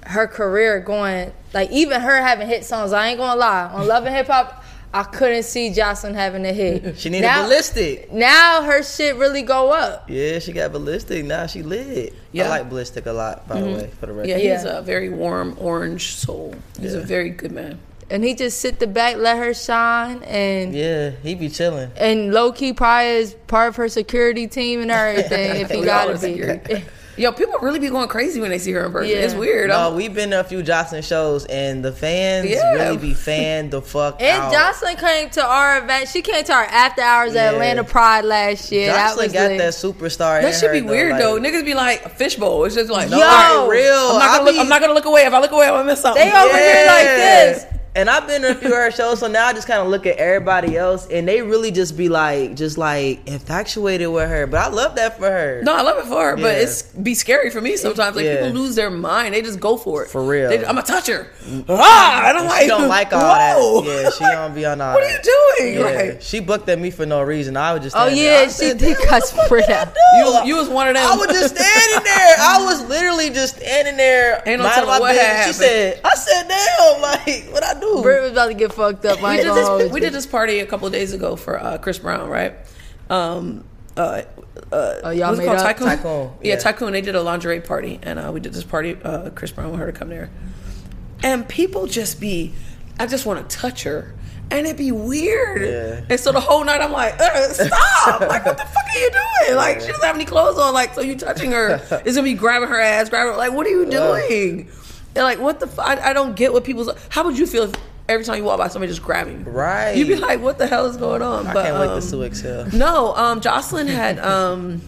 her 0.03 0.25
career 0.25 0.79
going? 0.79 1.33
Like 1.53 1.69
even 1.69 1.99
her 1.99 2.21
having 2.21 2.47
hit 2.47 2.63
songs. 2.63 2.93
I 2.93 3.07
ain't 3.07 3.17
gonna 3.17 3.37
lie. 3.37 3.65
On 3.73 3.85
Love 3.85 4.05
and 4.05 4.15
Hip 4.15 4.27
Hop, 4.27 4.63
I 4.93 5.03
couldn't 5.03 5.43
see 5.43 5.69
Joseline 5.69 6.13
having 6.13 6.45
a 6.45 6.53
hit. 6.53 6.97
She 6.97 7.09
needed 7.09 7.27
now, 7.27 7.43
ballistic. 7.43 8.09
Now 8.13 8.61
her 8.63 8.83
shit 8.83 9.17
really 9.17 9.41
go 9.41 9.73
up. 9.73 10.09
Yeah, 10.09 10.39
she 10.39 10.53
got 10.53 10.71
ballistic. 10.71 11.25
Now 11.25 11.45
she 11.47 11.61
lit. 11.61 12.13
Yeah. 12.31 12.45
I 12.45 12.47
like 12.47 12.69
ballistic 12.69 13.05
a 13.05 13.11
lot, 13.11 13.49
by 13.49 13.59
the 13.59 13.67
mm-hmm. 13.67 13.75
way, 13.79 13.89
for 13.99 14.05
the 14.05 14.13
record. 14.13 14.29
yeah, 14.29 14.37
Yeah. 14.37 14.55
he's 14.55 14.63
a 14.63 14.81
very 14.81 15.09
warm 15.09 15.57
orange 15.59 16.13
soul. 16.13 16.55
He's 16.79 16.93
a 16.93 17.01
very 17.01 17.31
good 17.31 17.51
man. 17.51 17.81
And 18.11 18.23
he 18.25 18.35
just 18.35 18.59
sit 18.59 18.79
the 18.79 18.87
back, 18.87 19.15
let 19.17 19.37
her 19.37 19.53
shine, 19.53 20.21
and 20.23 20.73
Yeah, 20.75 21.11
he 21.23 21.33
be 21.33 21.47
chilling. 21.49 21.91
and 21.95 22.33
low 22.33 22.51
key 22.51 22.73
probably 22.73 23.11
is 23.11 23.35
part 23.47 23.69
of 23.69 23.77
her 23.77 23.87
security 23.87 24.47
team 24.47 24.81
and 24.81 24.91
everything. 24.91 25.61
if 25.61 25.69
he 25.71 25.81
gotta 25.83 26.13
be. 26.13 26.17
security. 26.19 26.83
Yo, 27.17 27.31
people 27.33 27.59
really 27.59 27.77
be 27.77 27.89
going 27.89 28.07
crazy 28.07 28.39
when 28.39 28.49
they 28.49 28.57
see 28.57 28.71
her 28.71 28.85
in 28.85 28.91
person. 28.91 29.11
Yeah. 29.11 29.17
It's 29.23 29.33
weird. 29.35 29.69
No, 29.69 29.75
I'm- 29.77 29.95
we've 29.95 30.13
been 30.13 30.31
to 30.31 30.39
a 30.39 30.43
few 30.43 30.63
Joseline 30.63 31.03
shows, 31.03 31.45
and 31.45 31.83
the 31.85 31.91
fans 31.91 32.49
Yeah. 32.49 32.71
really 32.73 32.97
be 32.97 33.13
fan 33.13 33.69
the 33.69 33.81
fuck 33.81 34.21
And 34.21 34.41
out. 34.43 34.53
Joseline 34.53 34.97
came 34.99 35.29
to 35.31 35.45
our 35.45 35.79
event. 35.79 36.07
She 36.07 36.21
came 36.21 36.43
to 36.45 36.53
our 36.53 36.63
after 36.63 37.01
hours 37.01 37.33
Yeah. 37.35 37.47
at 37.47 37.53
Atlanta 37.53 37.83
Pride 37.83 38.23
last 38.25 38.71
year. 38.71 38.87
that 38.93 39.11
Joseline 39.15 39.23
was 39.23 39.33
got 39.33 39.49
lit. 39.51 39.57
that 39.59 39.73
superstar. 39.73 40.39
in 40.39 40.45
that 40.45 40.55
should 40.55 40.71
be 40.71 40.79
her, 40.79 40.85
weird 40.85 41.11
like- 41.11 41.21
though. 41.21 41.37
Niggas 41.39 41.65
be 41.65 41.73
like 41.75 42.05
a 42.05 42.09
fishbowl. 42.09 42.63
It's 42.65 42.75
just 42.75 42.89
like 42.89 43.09
No, 43.09 43.17
Yo, 43.19 43.67
real. 43.69 43.93
I'm 43.93 44.19
not, 44.19 44.21
I 44.21 44.33
gonna 44.37 44.43
look, 44.45 44.53
be- 44.55 44.59
I'm 44.59 44.69
not 44.69 44.81
gonna 44.81 44.93
look 44.93 45.05
away. 45.05 45.21
If 45.25 45.33
I 45.33 45.39
look 45.39 45.51
away, 45.51 45.67
I'm 45.67 45.73
gonna 45.73 45.83
miss 45.85 46.01
something. 46.01 46.23
They 46.23 46.31
over 46.35 46.57
here 46.57 46.85
like 46.87 47.05
this. 47.05 47.65
And 47.93 48.09
I've 48.09 48.25
been 48.25 48.41
to 48.43 48.51
a 48.51 48.55
few 48.55 48.69
of 48.71 48.73
her 48.75 48.89
shows, 48.91 49.19
so 49.19 49.27
now 49.27 49.47
I 49.47 49.53
just 49.53 49.67
kind 49.67 49.81
of 49.81 49.87
look 49.89 50.05
at 50.05 50.15
everybody 50.17 50.77
else, 50.77 51.07
and 51.07 51.27
they 51.27 51.41
really 51.41 51.71
just 51.71 51.97
be 51.97 52.07
like, 52.07 52.55
just 52.55 52.77
like 52.77 53.27
infatuated 53.27 54.07
with 54.09 54.29
her. 54.29 54.47
But 54.47 54.61
I 54.61 54.67
love 54.69 54.95
that 54.95 55.17
for 55.17 55.29
her. 55.29 55.61
No, 55.63 55.75
I 55.75 55.81
love 55.81 55.97
it 55.97 56.05
for 56.07 56.23
her, 56.31 56.35
but 56.37 56.55
it's 56.55 56.83
be 56.83 57.15
scary 57.15 57.49
for 57.49 57.59
me 57.59 57.75
sometimes. 57.75 58.15
Like 58.15 58.23
Yeah. 58.25 58.43
people 58.45 58.61
lose 58.61 58.75
their 58.75 58.89
mind, 58.89 59.33
they 59.33 59.41
just 59.41 59.59
go 59.59 59.75
for 59.75 60.03
it. 60.03 60.09
For 60.09 60.23
real. 60.23 60.47
They, 60.49 60.59
I'm 60.59 60.75
gonna 60.75 60.83
touch 60.83 61.07
her. 61.07 61.27
Ah, 61.67 62.29
I'm 62.29 62.37
And 62.37 62.45
like, 62.47 62.61
she 62.61 62.67
don't 62.67 62.87
like 62.87 63.11
all 63.11 63.19
whoa. 63.19 63.81
that. 63.81 64.03
Yeah, 64.03 64.09
she 64.11 64.23
don't 64.23 64.55
be 64.55 64.65
on 64.65 64.79
all 64.81 64.93
What 64.93 65.03
are 65.03 65.09
you 65.11 65.19
doing? 65.59 65.73
Yeah, 65.75 66.11
Like, 66.11 66.21
she 66.21 66.39
booked 66.39 66.69
at 66.69 66.79
me 66.79 66.91
for 66.91 67.05
no 67.05 67.21
reason. 67.21 67.57
I 67.57 67.73
was 67.73 67.83
just 67.83 67.95
Oh 67.97 68.07
standing 68.07 68.23
there. 68.23 68.43
yeah, 68.43 68.49
she 68.49 68.67
did 68.77 68.97
"Damn, 68.97 69.07
cuss 69.07 69.31
for 69.49 69.59
that. 69.61 69.93
You 70.17 70.23
was, 70.25 70.47
you 70.47 70.55
was 70.55 70.69
one 70.69 70.87
of 70.87 70.93
them. 70.95 71.05
I 71.05 71.15
was 71.17 71.27
just 71.27 71.55
standing 71.57 72.03
there. 72.05 72.35
I 72.39 72.63
was 72.63 72.87
literally 72.87 73.29
just 73.31 73.57
standing 73.57 73.97
there. 73.97 74.41
Ain't 74.47 74.61
no 74.61 74.69
telling 74.69 74.87
what 74.87 75.11
business. 75.13 75.47
She 75.47 75.53
said, 75.53 75.99
"I 76.05 76.15
said, 76.15 76.47
damn, 76.47 77.01
like 77.01 77.51
what 77.51 77.63
I 77.65 77.79
do." 77.81 78.01
Britt 78.01 78.21
was 78.21 78.31
about 78.31 78.47
to 78.47 78.53
get 78.53 78.71
fucked 78.73 79.05
up. 79.05 79.21
We 79.23 79.37
did 79.37 79.45
this. 79.53 79.91
We 79.91 79.99
did 79.99 80.13
this 80.13 80.25
party 80.25 80.59
a 80.59 80.65
couple 80.65 80.87
of 80.87 80.93
days 80.93 81.13
ago 81.13 81.35
for 81.35 81.61
uh, 81.61 81.77
Chris 81.77 81.99
Brown, 81.99 82.29
right? 82.29 82.53
Um, 83.09 83.63
uh, 83.97 84.21
uh, 84.71 84.95
Oh, 85.03 85.09
y'all 85.09 85.29
what's 85.29 85.39
it 85.39 85.43
made 85.43 85.45
called? 85.47 85.57
up? 85.59 85.63
Tycoon. 85.65 85.87
Tycoon, 85.87 86.31
Yeah. 86.41 86.53
yeah. 86.53 86.59
Tycoon. 86.59 86.93
They 86.93 87.01
did 87.01 87.15
a 87.15 87.21
lingerie 87.21 87.59
party, 87.61 87.99
and 88.03 88.17
uh, 88.19 88.31
we 88.33 88.39
did 88.39 88.53
this 88.53 88.63
party. 88.63 88.97
Uh, 89.03 89.29
Chris 89.31 89.51
Brown 89.51 89.71
wanted 89.71 89.85
her 89.85 89.91
to 89.91 89.97
come 89.99 90.09
there, 90.09 90.29
and 91.23 91.47
people 91.47 91.87
just 91.87 92.19
be. 92.21 92.53
I 92.99 93.07
just 93.07 93.25
want 93.25 93.49
to 93.49 93.57
touch 93.57 93.83
her. 93.83 94.13
And 94.51 94.65
it'd 94.67 94.75
be 94.77 94.91
weird. 94.91 95.61
Yeah. 95.61 96.05
And 96.09 96.19
so 96.19 96.33
the 96.33 96.41
whole 96.41 96.65
night 96.65 96.81
I'm 96.81 96.91
like, 96.91 97.17
uh, 97.21 97.47
stop. 97.53 98.19
like, 98.19 98.45
what 98.45 98.57
the 98.57 98.65
fuck 98.65 98.83
are 98.93 98.99
you 98.99 99.09
doing? 99.45 99.55
Like, 99.55 99.79
she 99.79 99.87
doesn't 99.87 100.03
have 100.03 100.15
any 100.15 100.25
clothes 100.25 100.57
on. 100.59 100.73
Like, 100.73 100.93
so 100.93 100.99
you 100.99 101.15
touching 101.15 101.51
her. 101.53 101.75
It's 102.05 102.17
gonna 102.17 102.23
be 102.23 102.33
grabbing 102.33 102.67
her 102.67 102.77
ass, 102.79 103.09
grabbing 103.09 103.31
her. 103.31 103.37
Like, 103.37 103.53
what 103.53 103.65
are 103.65 103.69
you 103.69 103.85
doing? 103.89 104.69
And 105.15 105.23
like, 105.23 105.39
what 105.39 105.59
the 105.59 105.67
fuck? 105.67 105.85
I, 105.85 106.11
I 106.11 106.13
don't 106.13 106.35
get 106.35 106.53
what 106.53 106.63
people's. 106.63 106.89
How 107.09 107.23
would 107.25 107.37
you 107.37 107.45
feel 107.45 107.63
if 107.63 107.73
every 108.07 108.25
time 108.25 108.37
you 108.37 108.43
walk 108.43 108.57
by 108.57 108.67
somebody 108.67 108.91
just 108.91 109.03
grabbing 109.03 109.45
you? 109.45 109.51
Right. 109.51 109.95
You'd 109.95 110.07
be 110.07 110.15
like, 110.15 110.41
what 110.41 110.57
the 110.57 110.67
hell 110.67 110.85
is 110.85 110.97
going 110.97 111.21
on? 111.21 111.47
I 111.47 111.53
can't 111.53 111.79
wait 111.79 111.87
um, 111.87 111.99
to 111.99 112.01
sue 112.01 112.21
Excel. 112.21 112.67
no, 112.73 113.15
um, 113.15 113.41
Joseline 113.41 113.87
had 113.87 114.19
um, 114.19 114.81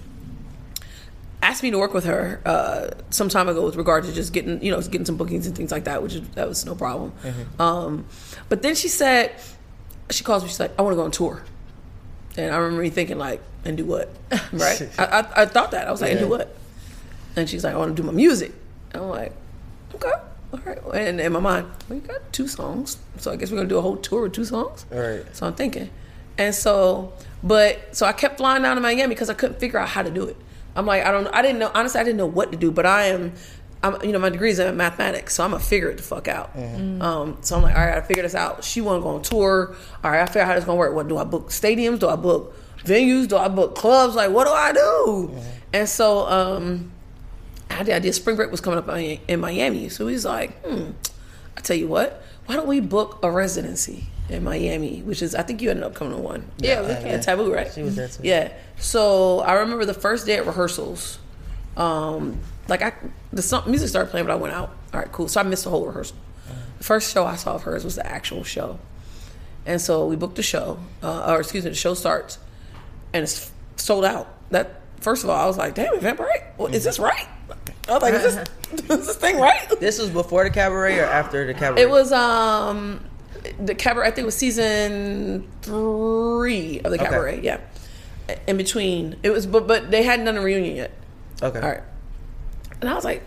asked 1.41 1.61
me 1.63 1.71
to 1.71 1.77
work 1.77 1.93
with 1.93 2.05
her 2.05 2.41
uh, 2.45 2.89
some 3.09 3.29
time 3.29 3.49
ago 3.49 3.65
with 3.65 3.75
regard 3.75 4.05
to 4.05 4.13
just 4.13 4.33
getting, 4.33 4.63
you 4.63 4.71
know, 4.71 4.81
getting 4.81 5.05
some 5.05 5.17
bookings 5.17 5.45
and 5.45 5.55
things 5.55 5.71
like 5.71 5.83
that, 5.85 6.01
which 6.01 6.15
is, 6.15 6.27
that 6.29 6.47
was 6.47 6.65
no 6.65 6.75
problem. 6.75 7.13
Um, 7.59 8.05
but 8.49 8.61
then 8.61 8.75
she 8.75 8.87
said, 8.87 9.35
she 10.09 10.23
calls 10.23 10.43
me, 10.43 10.49
she's 10.49 10.59
like, 10.59 10.71
I 10.77 10.81
want 10.81 10.93
to 10.93 10.97
go 10.97 11.03
on 11.03 11.11
tour. 11.11 11.43
And 12.37 12.53
I 12.53 12.57
remember 12.57 12.81
me 12.81 12.89
thinking, 12.89 13.17
like, 13.17 13.41
and 13.65 13.77
do 13.77 13.85
what? 13.85 14.09
Right? 14.53 14.89
I, 14.97 15.03
I, 15.05 15.41
I 15.43 15.45
thought 15.45 15.71
that. 15.71 15.87
I 15.87 15.91
was 15.91 16.01
like, 16.01 16.11
and 16.11 16.19
do 16.19 16.27
what? 16.27 16.55
And 17.35 17.49
she's 17.49 17.63
like, 17.63 17.73
I 17.73 17.77
want 17.77 17.95
to 17.95 18.01
do 18.01 18.05
my 18.05 18.13
music. 18.13 18.53
And 18.91 19.03
I'm 19.03 19.09
like, 19.09 19.33
okay, 19.95 20.11
all 20.53 20.59
right. 20.65 20.79
And 20.93 21.19
in 21.19 21.31
my 21.31 21.39
mind, 21.39 21.67
well, 21.89 21.99
got 21.99 22.33
two 22.33 22.47
songs. 22.47 22.97
So 23.17 23.31
I 23.31 23.35
guess 23.35 23.51
we're 23.51 23.57
going 23.57 23.69
to 23.69 23.73
do 23.73 23.79
a 23.79 23.81
whole 23.81 23.97
tour 23.97 24.23
with 24.23 24.33
two 24.33 24.45
songs. 24.45 24.85
Right. 24.91 25.23
So 25.35 25.47
I'm 25.47 25.55
thinking. 25.55 25.89
And 26.37 26.53
so, 26.53 27.13
but, 27.43 27.95
so 27.95 28.05
I 28.05 28.13
kept 28.13 28.37
flying 28.37 28.63
down 28.63 28.75
to 28.75 28.81
Miami 28.81 29.13
because 29.13 29.29
I 29.29 29.33
couldn't 29.33 29.59
figure 29.59 29.79
out 29.79 29.89
how 29.89 30.01
to 30.01 30.11
do 30.11 30.23
it. 30.25 30.37
I'm 30.75 30.85
like, 30.85 31.05
I 31.05 31.11
don't, 31.11 31.27
I 31.27 31.41
didn't 31.41 31.59
know, 31.59 31.71
honestly, 31.73 32.01
I 32.01 32.03
didn't 32.03 32.17
know 32.17 32.25
what 32.25 32.51
to 32.51 32.57
do, 32.57 32.71
but 32.71 32.85
I 32.85 33.05
am, 33.05 33.33
I'm, 33.83 34.01
you 34.01 34.11
know, 34.13 34.19
my 34.19 34.29
degree 34.29 34.49
is 34.49 34.59
in 34.59 34.77
mathematics, 34.77 35.35
so 35.35 35.43
I'm 35.43 35.51
gonna 35.51 35.61
figure 35.61 35.89
it 35.89 35.97
the 35.97 36.03
fuck 36.03 36.27
out. 36.29 36.55
Um, 36.55 37.37
so 37.41 37.57
I'm 37.57 37.61
like, 37.61 37.75
all 37.75 37.85
right, 37.85 37.97
I 37.97 38.01
figure 38.01 38.23
this 38.23 38.33
out. 38.33 38.63
She 38.63 38.79
want 38.79 38.99
to 38.99 39.03
go 39.03 39.09
on 39.09 39.21
tour. 39.21 39.75
All 40.03 40.09
right, 40.09 40.21
I 40.21 40.25
figure 40.25 40.41
out 40.41 40.47
how 40.47 40.55
this 40.55 40.63
gonna 40.63 40.79
work. 40.79 40.95
What 40.95 41.09
do 41.09 41.17
I 41.17 41.25
book 41.25 41.49
stadiums? 41.49 41.99
Do 41.99 42.07
I 42.07 42.15
book 42.15 42.55
venues? 42.85 43.27
Do 43.27 43.35
I 43.35 43.49
book 43.49 43.75
clubs? 43.75 44.15
Like, 44.15 44.31
what 44.31 44.47
do 44.47 44.53
I 44.53 44.71
do? 44.71 45.35
And 45.73 45.89
so, 45.89 46.25
um, 46.27 46.92
I 47.79 47.83
did, 47.83 47.95
I 47.95 47.99
did 47.99 48.13
spring 48.13 48.35
break 48.35 48.51
was 48.51 48.61
coming 48.61 48.79
up 48.79 48.89
in 49.27 49.39
Miami, 49.39 49.89
so 49.89 50.07
he's 50.07 50.25
like, 50.25 50.63
hmm, 50.65 50.91
I 51.57 51.61
tell 51.61 51.75
you 51.75 51.87
what, 51.87 52.23
why 52.45 52.55
don't 52.55 52.67
we 52.67 52.79
book 52.79 53.19
a 53.23 53.31
residency 53.31 54.07
in 54.29 54.43
Miami? 54.43 55.01
Which 55.01 55.21
is, 55.21 55.35
I 55.35 55.43
think 55.43 55.61
you 55.61 55.69
ended 55.69 55.83
up 55.83 55.93
coming 55.93 56.15
to 56.15 56.21
one. 56.21 56.49
Yeah, 56.57 56.81
we 56.81 56.87
Yeah, 57.09 57.19
taboo, 57.19 57.53
right? 57.53 57.71
She 57.73 57.83
was 57.83 57.95
there 57.95 58.07
too. 58.07 58.21
Yeah. 58.23 58.51
So 58.77 59.39
I 59.41 59.53
remember 59.53 59.85
the 59.85 59.93
first 59.93 60.25
day 60.25 60.37
at 60.37 60.45
rehearsals. 60.45 61.19
Um, 61.77 62.39
like 62.67 62.81
I, 62.81 62.93
the 63.31 63.41
song, 63.41 63.63
music 63.67 63.89
started 63.89 64.09
playing, 64.11 64.25
but 64.27 64.33
I 64.33 64.35
went 64.35 64.53
out. 64.53 64.75
All 64.93 64.99
right, 64.99 65.11
cool. 65.11 65.27
So 65.27 65.39
I 65.39 65.43
missed 65.43 65.63
the 65.63 65.69
whole 65.69 65.85
rehearsal. 65.85 66.17
The 66.77 66.83
first 66.83 67.13
show 67.13 67.25
I 67.25 67.35
saw 67.35 67.55
of 67.55 67.63
hers 67.63 67.83
was 67.83 67.95
the 67.95 68.05
actual 68.05 68.43
show, 68.43 68.77
and 69.65 69.79
so 69.79 70.05
we 70.05 70.15
booked 70.15 70.35
the 70.35 70.43
show. 70.43 70.79
Uh, 71.01 71.31
or 71.33 71.39
excuse 71.39 71.63
me, 71.63 71.69
the 71.69 71.75
show 71.75 71.93
starts, 71.93 72.37
and 73.13 73.23
it's 73.23 73.51
sold 73.77 74.05
out. 74.05 74.27
That 74.51 74.81
first 74.99 75.23
of 75.23 75.29
all, 75.29 75.39
I 75.41 75.45
was 75.45 75.57
like, 75.57 75.75
"Damn, 75.75 75.95
Eventbrite, 75.97 76.57
well, 76.57 76.73
is 76.73 76.83
this 76.83 76.99
right?" 76.99 77.27
I 77.87 77.93
was 77.93 78.01
like, 78.01 78.13
"Is 78.13 78.35
this, 78.35 78.47
is 78.99 79.07
this 79.07 79.15
thing 79.17 79.39
right?" 79.39 79.69
This 79.79 79.99
was 79.99 80.09
before 80.09 80.43
the 80.43 80.49
cabaret 80.49 80.99
or 80.99 81.05
after 81.05 81.45
the 81.45 81.53
cabaret? 81.53 81.81
It 81.81 81.89
was 81.89 82.11
um 82.11 83.03
the 83.59 83.75
cabaret. 83.75 84.07
I 84.07 84.11
think 84.11 84.23
it 84.23 84.25
was 84.25 84.35
season 84.37 85.47
three 85.61 86.77
of 86.79 86.91
the 86.91 86.97
Okay. 86.97 87.03
cabaret. 87.05 87.41
Yeah, 87.41 87.59
in 88.47 88.57
between 88.57 89.17
it 89.23 89.29
was, 89.31 89.45
but 89.45 89.67
but 89.67 89.91
they 89.91 90.03
hadn't 90.03 90.25
done 90.25 90.37
a 90.37 90.41
reunion 90.41 90.75
yet. 90.75 90.91
Okay. 91.41 91.59
All 91.59 91.69
right, 91.69 91.83
and 92.81 92.89
I 92.89 92.93
was 92.93 93.03
like, 93.03 93.21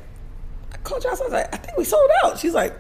I 0.73 0.77
called 0.79 1.03
Joseline. 1.03 1.21
I 1.21 1.25
was 1.25 1.33
like, 1.33 1.55
I 1.55 1.59
think 1.59 1.77
we 1.79 1.85
sold 1.85 2.11
out. 2.25 2.39
She's 2.39 2.55
like, 2.55 2.75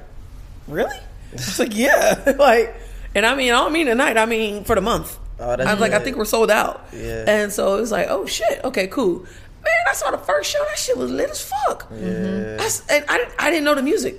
really? 0.66 0.94
I 0.96 1.32
was 1.32 1.58
like, 1.58 1.76
yeah, 1.76 2.34
like, 2.38 2.74
and 3.14 3.26
I 3.26 3.34
mean, 3.36 3.52
I 3.52 3.56
don't 3.62 3.72
mean 3.72 3.86
tonight. 3.86 4.16
I 4.16 4.24
mean 4.26 4.64
for 4.64 4.74
the 4.74 4.80
month. 4.80 5.18
Oh, 5.38 5.54
that's 5.54 5.68
I 5.68 5.74
was 5.74 5.80
like, 5.82 5.92
I 5.92 5.98
think 5.98 6.16
we're 6.16 6.24
sold 6.24 6.50
out. 6.50 6.86
Yeah. 6.94 7.24
And 7.28 7.52
so 7.52 7.76
it 7.76 7.80
was 7.80 7.92
like, 7.92 8.06
oh 8.08 8.24
shit, 8.24 8.64
okay, 8.64 8.86
cool. 8.86 9.26
Man, 9.66 9.84
I 9.88 9.94
saw 9.94 10.10
the 10.10 10.18
first 10.18 10.50
show. 10.50 10.62
That 10.64 10.78
shit 10.78 10.96
was 10.96 11.10
lit 11.10 11.30
as 11.30 11.40
fuck. 11.42 11.88
Yeah. 11.92 12.56
I 12.60 12.64
s- 12.64 12.82
and 12.88 13.04
I, 13.08 13.18
didn't- 13.18 13.34
I 13.38 13.50
didn't 13.50 13.64
know 13.64 13.74
the 13.74 13.82
music, 13.82 14.16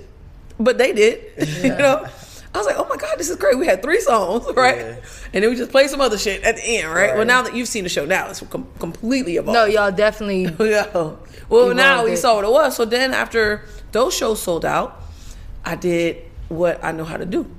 but 0.60 0.78
they 0.78 0.92
did. 0.92 1.22
you 1.64 1.70
know, 1.70 2.06
I 2.54 2.58
was 2.58 2.66
like, 2.66 2.76
oh 2.78 2.86
my 2.88 2.96
god, 2.96 3.18
this 3.18 3.28
is 3.30 3.36
great. 3.36 3.58
We 3.58 3.66
had 3.66 3.82
three 3.82 4.00
songs, 4.00 4.44
right? 4.56 4.76
Yeah. 4.78 4.96
And 5.32 5.42
then 5.44 5.50
we 5.50 5.56
just 5.56 5.70
played 5.70 5.90
some 5.90 6.00
other 6.00 6.18
shit 6.18 6.42
at 6.44 6.56
the 6.56 6.62
end, 6.64 6.90
right? 6.92 7.14
Well, 7.16 7.26
now 7.26 7.42
that 7.42 7.54
you've 7.54 7.68
seen 7.68 7.84
the 7.84 7.90
show, 7.90 8.04
now 8.04 8.28
it's 8.30 8.40
com- 8.40 8.68
completely 8.78 9.36
evolved. 9.36 9.54
No, 9.54 9.64
y'all 9.66 9.92
definitely. 9.92 10.44
Yeah. 10.70 11.12
Well, 11.48 11.74
now 11.74 12.04
we 12.04 12.12
it. 12.12 12.16
saw 12.18 12.34
what 12.36 12.44
it 12.44 12.50
was. 12.50 12.76
So 12.76 12.84
then 12.84 13.14
after 13.14 13.64
those 13.92 14.14
shows 14.14 14.42
sold 14.42 14.64
out, 14.66 15.00
I 15.64 15.76
did 15.76 16.18
what 16.48 16.82
I 16.84 16.92
know 16.92 17.04
how 17.04 17.16
to 17.16 17.24
do. 17.26 17.50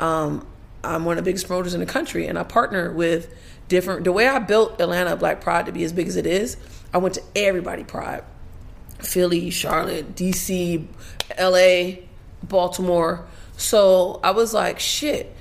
Um, 0.00 0.46
I'm 0.82 1.04
one 1.04 1.18
of 1.18 1.24
the 1.24 1.28
biggest 1.28 1.46
promoters 1.46 1.74
in 1.74 1.80
the 1.80 1.86
country, 1.86 2.26
and 2.26 2.38
I 2.38 2.42
partner 2.42 2.92
with 2.92 3.32
different. 3.68 4.04
The 4.04 4.12
way 4.12 4.26
I 4.26 4.38
built 4.38 4.80
Atlanta 4.80 5.14
Black 5.16 5.40
Pride 5.40 5.66
to 5.66 5.72
be 5.72 5.84
as 5.84 5.92
big 5.92 6.08
as 6.08 6.16
it 6.16 6.26
is, 6.26 6.56
I 6.92 6.98
went 6.98 7.14
to 7.14 7.22
everybody 7.36 7.84
Pride, 7.84 8.24
Philly, 8.98 9.50
Charlotte, 9.50 10.14
DC, 10.14 10.86
LA, 11.38 12.02
Baltimore. 12.42 13.26
So 13.56 14.20
I 14.22 14.30
was 14.32 14.54
like, 14.54 14.80
shit. 14.80 15.34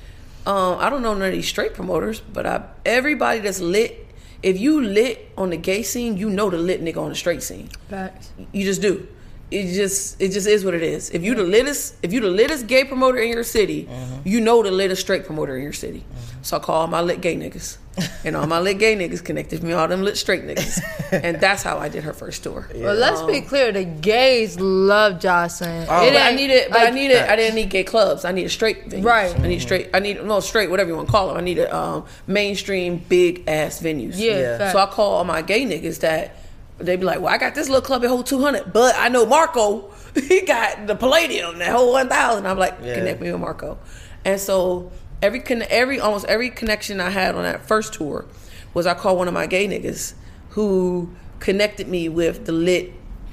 Um, 0.46 0.78
I 0.80 0.90
don't 0.90 1.02
know 1.02 1.14
none 1.14 1.28
of 1.28 1.34
these 1.34 1.48
straight 1.48 1.74
promoters, 1.74 2.22
but 2.22 2.46
I 2.46 2.64
everybody 2.86 3.40
that's 3.40 3.60
lit. 3.60 4.08
If 4.42 4.58
you 4.58 4.82
lit 4.82 5.32
on 5.38 5.50
the 5.50 5.58
gay 5.58 5.84
scene, 5.84 6.18
you 6.18 6.30
know 6.30 6.50
the 6.50 6.58
lit 6.58 6.82
nigga 6.82 6.98
on 6.98 7.10
the 7.10 7.16
straight 7.16 7.44
scene. 7.44 7.70
Facts. 7.90 8.32
You 8.52 8.64
just 8.64 8.82
do. 8.82 9.08
It 9.52 9.74
just 9.74 10.22
it 10.22 10.32
just 10.32 10.48
is 10.48 10.64
what 10.64 10.74
it 10.74 10.84
is. 10.84 11.10
If 11.10 11.24
you 11.24 11.36
the 11.36 11.44
littest 11.44 11.96
if 12.04 12.14
you 12.14 12.20
the 12.20 12.30
littest 12.30 12.68
gay 12.68 12.84
promoter 12.84 13.18
in 13.18 13.30
your 13.30 13.44
city, 13.44 13.86
mm-hmm. 13.86 14.28
you 14.28 14.40
know 14.42 14.62
the 14.62 14.72
littest 14.72 15.02
straight 15.02 15.26
promoter 15.26 15.58
in 15.58 15.64
your 15.64 15.74
city. 15.74 16.00
Mm-hmm. 16.00 16.44
So 16.44 16.58
I 16.58 16.60
call 16.60 16.82
all 16.82 16.88
my 16.88 17.02
lit 17.02 17.22
gay 17.22 17.36
niggas. 17.36 17.78
And 18.24 18.36
all 18.36 18.48
my 18.48 18.60
lit 18.60 18.80
gay 18.80 18.96
niggas 18.96 19.24
connected 19.24 19.62
me, 19.62 19.74
all 19.74 19.88
them 19.88 20.04
lit 20.04 20.18
straight 20.18 20.44
niggas. 20.44 20.82
And 21.12 21.38
that's 21.42 21.64
how 21.64 21.80
I 21.80 21.90
did 21.90 22.04
her 22.04 22.14
first 22.14 22.44
tour. 22.44 22.70
Well, 22.74 22.96
let's 22.96 23.22
be 23.24 23.40
um, 23.40 23.46
clear. 23.46 23.72
The 23.72 23.84
gays 23.84 24.60
love 24.60 25.16
Joseline. 25.16 25.86
Oh. 25.90 26.06
It 26.06 26.14
But 26.14 26.22
I 26.22 26.30
ain't- 26.30 26.38
needed, 26.38 26.68
but 26.70 26.80
I 26.80 26.84
like, 26.86 26.94
needed, 26.94 27.30
I 27.30 27.36
didn't 27.36 27.56
need 27.56 27.70
gay 27.70 27.84
clubs. 27.84 28.26
I 28.26 28.32
needed 28.32 28.50
straight 28.50 28.90
venues. 28.90 29.04
Right. 29.04 29.38
I 29.38 29.48
need 29.48 29.60
straight. 29.60 29.90
I 29.94 30.00
need 30.00 30.24
no 30.24 30.40
straight, 30.40 30.70
whatever 30.70 30.90
you 30.90 30.96
want 30.96 31.08
to 31.08 31.12
call 31.12 31.28
them. 31.28 31.38
I 31.38 31.42
needed 31.42 31.70
um, 31.72 32.06
mainstream, 32.26 32.98
big 33.10 33.44
ass 33.48 33.82
venues. 33.82 34.14
Yeah, 34.16 34.40
Yeah. 34.40 34.72
So 34.72 34.80
I 34.80 34.86
call 34.86 35.16
all 35.16 35.26
my 35.26 35.42
gay 35.42 35.66
niggas 35.66 36.00
that 36.00 36.39
they 36.80 36.96
be 36.96 37.04
like, 37.04 37.20
well, 37.22 37.34
I 37.34 37.38
got 37.38 37.56
this 37.56 37.68
little 37.70 37.82
club 37.82 38.04
at 38.04 38.10
hold 38.10 38.26
two 38.26 38.42
hundred, 38.42 38.72
but 38.74 38.96
I 38.98 39.10
know 39.10 39.26
Marco. 39.26 39.92
He 40.16 40.42
got 40.42 40.88
the 40.88 40.96
Palladium 40.96 41.60
that 41.60 41.70
hold 41.72 41.92
one 41.94 42.10
thousand. 42.10 42.48
I'm 42.48 42.58
like, 42.58 42.76
Yeah. 42.82 42.96
connect 42.96 43.22
me 43.22 43.32
with 43.32 43.40
Marco. 43.40 43.78
And 44.26 44.40
so 44.42 44.92
every 45.22 45.42
every 45.70 46.00
almost 46.00 46.26
every 46.26 46.50
connection 46.50 47.00
I 47.00 47.10
had 47.12 47.36
on 47.36 47.44
that 47.44 47.66
first 47.68 47.94
tour 47.94 48.26
was 48.74 48.88
I 48.88 48.96
called 48.96 49.18
one 49.20 49.28
of 49.28 49.34
my 49.36 49.46
gay 49.46 49.68
niggas 49.68 50.14
who 50.52 51.10
connected 51.40 51.88
me 51.88 52.10
with 52.10 52.46
the 52.46 52.52
lit 52.52 52.92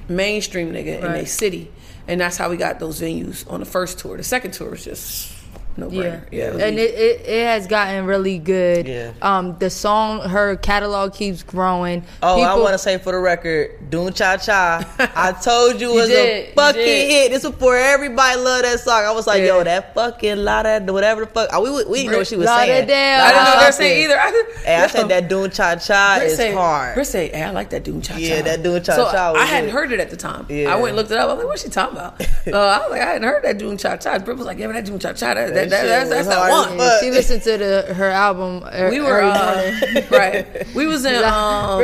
mainstream 0.09 0.73
nigga 0.73 0.99
in 0.99 1.03
Right. 1.05 1.13
their 1.15 1.27
city, 1.27 1.73
and 2.07 2.21
that's 2.21 2.37
how 2.37 2.51
we 2.51 2.57
got 2.57 2.79
those 2.79 3.01
venues 3.01 3.51
on 3.51 3.61
the 3.61 3.67
first 3.67 3.99
tour. 3.99 4.17
The 4.17 4.23
second 4.23 4.53
tour 4.53 4.71
was 4.71 4.85
just 4.85 5.33
no 5.77 5.91
Yeah, 5.91 6.03
brainer. 6.03 6.25
Yeah, 6.33 6.51
was 6.53 6.63
and 6.63 6.79
it, 6.79 6.95
it, 6.95 7.21
it 7.27 7.47
has 7.47 7.67
gotten 7.67 8.07
really 8.07 8.39
good. 8.39 8.87
Yeah. 8.87 9.13
Um, 9.23 9.59
the 9.59 9.71
song, 9.71 10.21
her 10.29 10.57
catalog 10.57 11.15
keeps 11.15 11.43
growing. 11.43 12.05
Oh, 12.23 12.41
I 12.43 12.47
People- 12.49 12.63
want 12.63 12.75
to 12.75 12.79
say 12.79 12.99
for 12.99 13.13
the 13.13 13.19
record, 13.19 13.91
Doom 13.91 14.13
Cha 14.13 14.37
Cha. 14.37 14.83
I 15.15 15.33
told 15.33 15.81
you 15.81 15.93
it 15.93 15.95
was 15.95 16.09
did, 16.09 16.51
a 16.51 16.53
fucking 16.55 16.81
hit. 16.83 17.31
This 17.33 17.43
was 17.45 17.53
before 17.53 17.77
everybody 17.77 18.41
loved 18.41 18.65
that 18.65 18.81
song. 18.81 19.05
I 19.05 19.11
was 19.13 19.27
like, 19.27 19.41
Yeah. 19.41 19.47
yo, 19.49 19.65
that 19.65 19.95
fucking 19.95 20.39
lot 20.39 20.67
of 20.67 20.85
whatever 20.93 21.25
the 21.25 21.31
fuck. 21.31 21.51
Oh, 21.53 21.63
we 21.63 21.85
we 21.85 21.99
didn't 22.01 22.13
know 22.13 22.19
what 22.19 22.27
she 22.27 22.37
was 22.37 22.47
Lauderdale. 22.47 22.87
saying. 22.87 23.21
I 23.21 23.31
didn't 23.31 23.45
know 23.45 23.51
what 23.51 23.61
they 23.61 23.67
were 23.67 23.73
saying 23.73 24.05
either. 24.05 24.19
I, 24.19 24.43
Hey, 24.67 24.75
I 24.77 24.87
said 24.89 25.09
that 25.09 25.29
Doom 25.29 25.51
Cha 25.51 25.77
Cha 25.77 26.17
Britt 26.19 26.31
is 26.33 26.37
say, 26.37 26.53
hard. 26.53 26.95
Britt 26.95 27.07
say, 27.07 27.29
hey, 27.29 27.43
I 27.45 27.51
like 27.51 27.71
that 27.71 27.85
Doom 27.85 28.01
Cha 28.03 28.15
Cha. 28.15 28.19
Yeah, 28.21 28.43
that 28.43 28.63
Doom 28.63 28.83
Cha 28.83 28.97
Cha 28.97 29.33
was 29.33 29.41
I 29.41 29.45
hadn't 29.45 29.69
it. 29.71 29.73
heard 29.73 29.93
it 29.93 30.01
at 30.01 30.11
the 30.11 30.17
time. 30.17 30.47
Yeah. 30.49 30.73
I 30.73 30.77
went 30.77 30.89
and 30.89 30.97
looked 30.97 31.11
it 31.11 31.19
up. 31.19 31.29
I 31.29 31.33
was 31.35 31.39
like, 31.39 31.47
what's 31.47 31.63
she 31.63 31.69
talking 31.69 31.97
about? 31.97 32.21
uh, 32.47 32.51
I 32.57 32.79
was 32.81 32.91
like, 32.91 33.01
I 33.01 33.07
hadn't 33.07 33.23
heard 33.29 33.45
that 33.45 33.59
Doom 33.59 33.77
Cha 33.77 33.97
Cha. 33.97 34.19
Britt 34.19 34.37
was 34.37 34.47
like, 34.47 34.59
yeah, 34.59 34.67
but 34.67 34.73
that 34.73 34.85
Doom 34.87 34.99
Cha 34.99 35.13
Cha, 35.13 35.35
that, 35.35 35.55
that 35.55 35.66
that, 35.71 35.87
that's, 35.87 36.11
that's 36.11 36.29
that 36.29 36.51
one. 36.51 36.79
fuck. 36.79 37.01
She 37.03 37.11
listened 37.11 37.43
to 37.43 37.57
the 37.59 37.95
her 37.95 38.11
album. 38.11 38.63
er- 38.73 38.91
We 38.91 39.01
were 39.01 39.21
every 39.21 40.03
uh, 40.03 40.07
right. 40.11 40.75
We 40.75 40.87
was 40.87 41.05
in 41.05 41.15
um, 41.25 41.81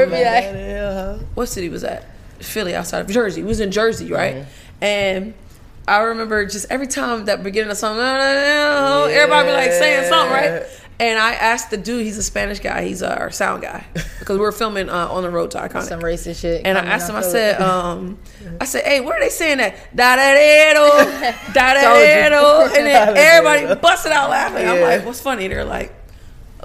what 1.34 1.46
city 1.48 1.68
was 1.68 1.82
that? 1.82 2.06
Philly, 2.40 2.74
outside 2.74 3.00
of 3.00 3.08
Jersey. 3.08 3.42
We 3.42 3.48
was 3.48 3.60
in 3.60 3.70
Jersey, 3.70 4.10
right? 4.12 4.36
Mm-hmm. 4.36 4.84
And 4.84 5.34
I 5.86 5.98
remember 6.00 6.44
just 6.46 6.66
every 6.70 6.86
time 6.86 7.24
that 7.26 7.42
beginning 7.42 7.70
of 7.70 7.76
something, 7.76 8.04
everybody 8.04 9.48
be 9.48 9.52
like 9.52 9.72
saying 9.72 10.08
something, 10.08 10.32
right? 10.32 10.62
And 11.00 11.18
I 11.18 11.32
asked 11.32 11.70
the 11.70 11.76
dude, 11.76 12.04
he's 12.04 12.16
a 12.18 12.22
Spanish 12.22 12.60
guy, 12.60 12.84
he's 12.84 13.02
our 13.02 13.30
sound 13.32 13.62
guy, 13.62 13.84
because 14.20 14.36
we 14.38 14.42
were 14.44 14.52
filming 14.52 14.88
uh, 14.88 15.08
on 15.08 15.24
the 15.24 15.30
road 15.30 15.50
to 15.52 15.58
Iconic. 15.58 15.82
Some 15.88 16.00
racist 16.00 16.40
shit. 16.42 16.64
And 16.64 16.78
I 16.78 16.82
asked 16.84 17.08
him, 17.10 17.16
I 17.16 17.22
said, 17.22 17.60
um, 17.60 18.18
I 18.60 18.64
said, 18.66 18.84
hey, 18.84 19.00
where 19.00 19.16
are 19.16 19.20
they 19.20 19.28
saying 19.30 19.58
that? 19.58 19.74
Da-da-da-do, 19.96 21.52
da-da-da-do. 21.54 22.76
And 22.78 22.86
then 22.86 23.16
everybody 23.16 23.80
busted 23.80 24.12
out 24.12 24.30
laughing. 24.30 24.66
I'm 24.68 24.80
like, 24.80 25.04
what's 25.04 25.20
funny? 25.20 25.48
They're 25.48 25.64
like, 25.64 25.92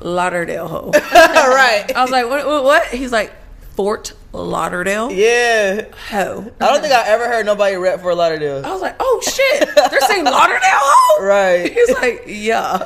Lauderdale 0.04 0.68
ho. 0.68 0.92
Right. 1.14 1.92
I 1.96 2.02
was 2.04 2.12
like, 2.12 2.28
what, 2.28 2.46
what, 2.46 2.64
what? 2.64 2.88
He's 2.90 3.12
like, 3.12 3.34
Fort 3.76 4.14
Lauderdale 4.34 5.12
Yeah. 5.12 5.86
ho. 6.10 6.52
I 6.62 6.66
don't 6.72 6.82
think 6.82 6.94
I 6.94 7.08
ever 7.10 7.28
heard 7.28 7.46
nobody 7.46 7.76
rap 7.76 8.02
for 8.02 8.14
Lauderdale. 8.14 8.64
I 8.66 8.72
was 8.72 8.82
like, 8.82 8.96
oh 9.00 9.22
shit, 9.24 9.70
they're 9.90 10.02
saying 10.02 10.26
Lauderdale 10.26 10.60
ho? 10.64 11.24
Right. 11.26 11.72
He's 11.74 11.92
like, 11.94 12.24
yeah. 12.28 12.78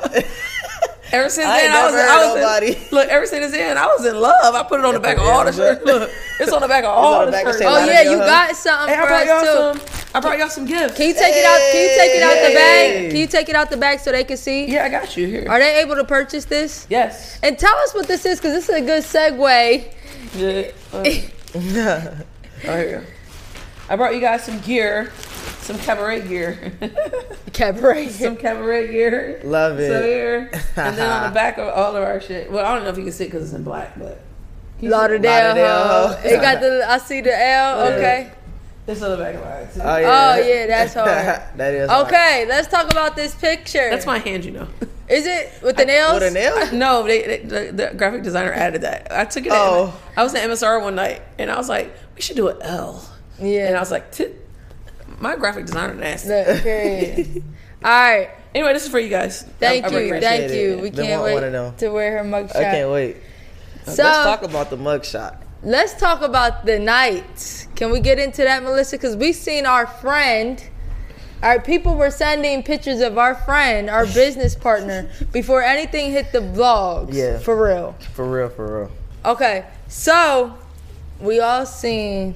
Ever 1.13 1.29
since 1.29 1.45
I 1.47 1.61
then, 1.61 1.71
I 1.71 1.85
was, 1.85 1.93
I 1.95 1.99
heard 1.99 2.61
was 2.69 2.75
in, 2.75 2.95
look. 2.95 3.07
Ever 3.09 3.25
since 3.25 3.51
then, 3.51 3.77
I 3.77 3.85
was 3.87 4.05
in 4.05 4.15
love. 4.15 4.55
I 4.55 4.63
put 4.63 4.79
it 4.79 4.85
on 4.85 4.93
the 4.93 4.99
back 4.99 5.17
of 5.17 5.23
all 5.23 5.43
the 5.43 5.51
shirts. 5.51 5.83
Look, 5.85 6.09
it's 6.39 6.51
on 6.53 6.61
the 6.61 6.67
back 6.69 6.83
of 6.85 6.91
all 6.91 7.25
the 7.25 7.31
the 7.31 7.41
shirts. 7.41 7.61
oh 7.65 7.85
yeah, 7.85 8.01
you 8.03 8.17
huh? 8.17 8.25
got 8.25 8.55
something 8.55 8.95
Hey, 8.95 9.01
for 9.01 9.07
brought 9.07 9.27
us 9.27 9.41
too. 9.75 9.79
some. 9.79 10.05
I 10.13 10.19
brought 10.19 10.39
y'all 10.39 10.49
some 10.49 10.65
gifts. 10.65 10.95
Can 10.97 11.07
you 11.07 11.13
take 11.13 11.35
it 11.35 11.45
out? 11.45 11.59
Can 11.71 11.81
you 11.83 11.97
take 11.97 12.15
it 12.15 12.23
out 12.23 12.33
the 12.33 12.47
Hey. 12.47 12.53
bag? 13.01 13.11
Can 13.11 13.19
you 13.19 13.27
take 13.27 13.49
it 13.49 13.55
out 13.55 13.69
the 13.69 13.77
bag 13.77 13.99
so 13.99 14.11
they 14.11 14.23
can 14.23 14.37
see? 14.37 14.65
Yeah, 14.71 14.85
I 14.85 14.89
got 14.89 15.15
you 15.17 15.27
here. 15.27 15.45
Are 15.49 15.59
they 15.59 15.81
able 15.81 15.95
to 15.95 16.03
purchase 16.03 16.45
this? 16.45 16.85
Yes. 16.89 17.39
And 17.43 17.57
tell 17.59 17.75
us 17.77 17.93
what 17.93 18.07
this 18.07 18.25
is, 18.25 18.39
because 18.39 18.53
this 18.53 18.69
is 18.69 18.75
a 18.75 18.81
good 18.81 19.03
segue. 19.03 19.93
Yeah. 20.35 20.71
Uh, 20.93 22.15
right 22.67 22.87
here. 22.87 23.05
I 23.89 23.95
brought 23.97 24.13
you 24.15 24.21
guys 24.21 24.43
some 24.45 24.59
gear, 24.61 25.11
some 25.71 25.81
cabaret 25.81 26.27
gear, 26.27 26.73
Cabaret. 27.53 28.09
some 28.09 28.35
cabaret 28.35 28.91
gear. 28.91 29.41
Love 29.43 29.79
it. 29.79 29.89
So 29.89 30.03
here, 30.03 30.49
and 30.75 30.97
then 30.97 31.09
on 31.09 31.29
the 31.29 31.33
back 31.33 31.57
of 31.57 31.67
all 31.69 31.95
of 31.95 32.03
our 32.03 32.19
shit. 32.19 32.51
Well, 32.51 32.65
I 32.65 32.75
don't 32.75 32.83
know 32.83 32.89
if 32.89 32.97
you 32.97 33.03
can 33.03 33.13
see 33.13 33.25
it 33.25 33.27
because 33.27 33.43
it's 33.43 33.53
in 33.53 33.63
black, 33.63 33.97
but 33.97 34.21
Lauderdale. 34.81 35.55
Lauderdale? 35.55 36.19
It 36.23 36.41
got 36.41 36.59
the. 36.61 36.85
I 36.89 36.97
see 36.97 37.21
the 37.21 37.37
L. 37.37 37.81
Okay. 37.93 38.31
it's 38.87 39.01
on 39.01 39.11
the 39.11 39.17
back 39.17 39.35
of 39.35 39.73
too. 39.73 39.81
Oh 39.81 39.97
yeah. 39.97 40.35
Oh 40.35 40.47
yeah, 40.47 40.67
that's 40.67 40.93
hard. 40.93 41.07
that 41.07 41.73
is. 41.73 41.89
hard. 41.89 42.07
Okay, 42.07 42.45
let's 42.47 42.67
talk 42.67 42.91
about 42.91 43.15
this 43.15 43.33
picture. 43.35 43.89
That's 43.89 44.05
my 44.05 44.19
hand, 44.19 44.43
you 44.45 44.51
know. 44.51 44.67
Is 45.07 45.25
it 45.27 45.51
with 45.61 45.75
the 45.75 45.85
nails? 45.85 46.13
With 46.21 46.31
a 46.31 46.33
nail? 46.33 46.71
No, 46.73 47.03
they, 47.03 47.21
they 47.23 47.37
the, 47.39 47.71
the 47.73 47.93
graphic 47.97 48.23
designer 48.23 48.53
added 48.53 48.81
that. 48.81 49.11
I 49.11 49.25
took 49.25 49.45
it. 49.45 49.51
Oh. 49.51 49.93
Oh. 49.93 50.01
I 50.15 50.23
was 50.23 50.33
at 50.35 50.49
MSR 50.49 50.81
one 50.81 50.95
night, 50.95 51.21
and 51.37 51.51
I 51.51 51.57
was 51.57 51.67
like, 51.67 51.93
we 52.15 52.21
should 52.21 52.37
do 52.37 52.47
an 52.47 52.61
L. 52.61 53.07
Yeah. 53.39 53.67
And 53.67 53.75
I 53.75 53.79
was 53.79 53.91
like, 53.91 54.11
"T- 54.11 54.33
my 55.21 55.35
graphic 55.35 55.65
designer 55.65 55.93
nasty. 55.93 56.29
Look, 56.29 56.61
period. 56.63 57.43
All 57.83 57.89
right. 57.91 58.29
Anyway, 58.53 58.73
this 58.73 58.83
is 58.85 58.89
for 58.89 58.99
you 58.99 59.09
guys. 59.09 59.43
Thank 59.59 59.85
I- 59.85 59.87
I 59.87 59.91
you. 59.91 59.97
appreciate 60.07 60.21
Thank 60.21 60.43
it. 60.51 60.55
you. 60.59 60.77
We 60.79 60.89
Been 60.91 61.05
can't 61.05 61.23
wait 61.23 61.33
one 61.53 61.75
to 61.77 61.89
wear 61.89 62.17
her 62.17 62.23
mugshot. 62.23 62.55
I 62.55 62.63
can't 62.63 62.91
wait. 62.91 63.17
So 63.85 64.03
Let's 64.03 64.23
talk 64.25 64.43
about 64.43 64.69
the 64.69 64.77
mugshot. 64.77 65.37
let's 65.63 65.93
talk 65.93 66.21
about 66.21 66.65
the 66.65 66.77
night. 66.77 67.67
Can 67.75 67.91
we 67.91 67.99
get 67.99 68.19
into 68.19 68.43
that, 68.43 68.61
Melissa? 68.63 68.97
Because 68.97 69.15
we've 69.15 69.35
seen 69.35 69.65
our 69.65 69.87
friend. 69.87 70.63
Our 71.41 71.59
people 71.59 71.95
were 71.95 72.11
sending 72.11 72.61
pictures 72.61 72.99
of 73.01 73.17
our 73.17 73.33
friend, 73.33 73.89
our 73.89 74.05
business 74.13 74.53
partner, 74.53 75.09
before 75.31 75.63
anything 75.63 76.11
hit 76.11 76.31
the 76.31 76.37
vlogs. 76.39 77.13
Yeah. 77.13 77.39
For 77.39 77.55
real. 77.65 77.95
For 78.13 78.29
real, 78.29 78.49
for 78.49 78.81
real. 78.81 78.91
Okay, 79.25 79.65
so 79.87 80.53
we 81.19 81.39
all 81.39 81.65
seen 81.65 82.35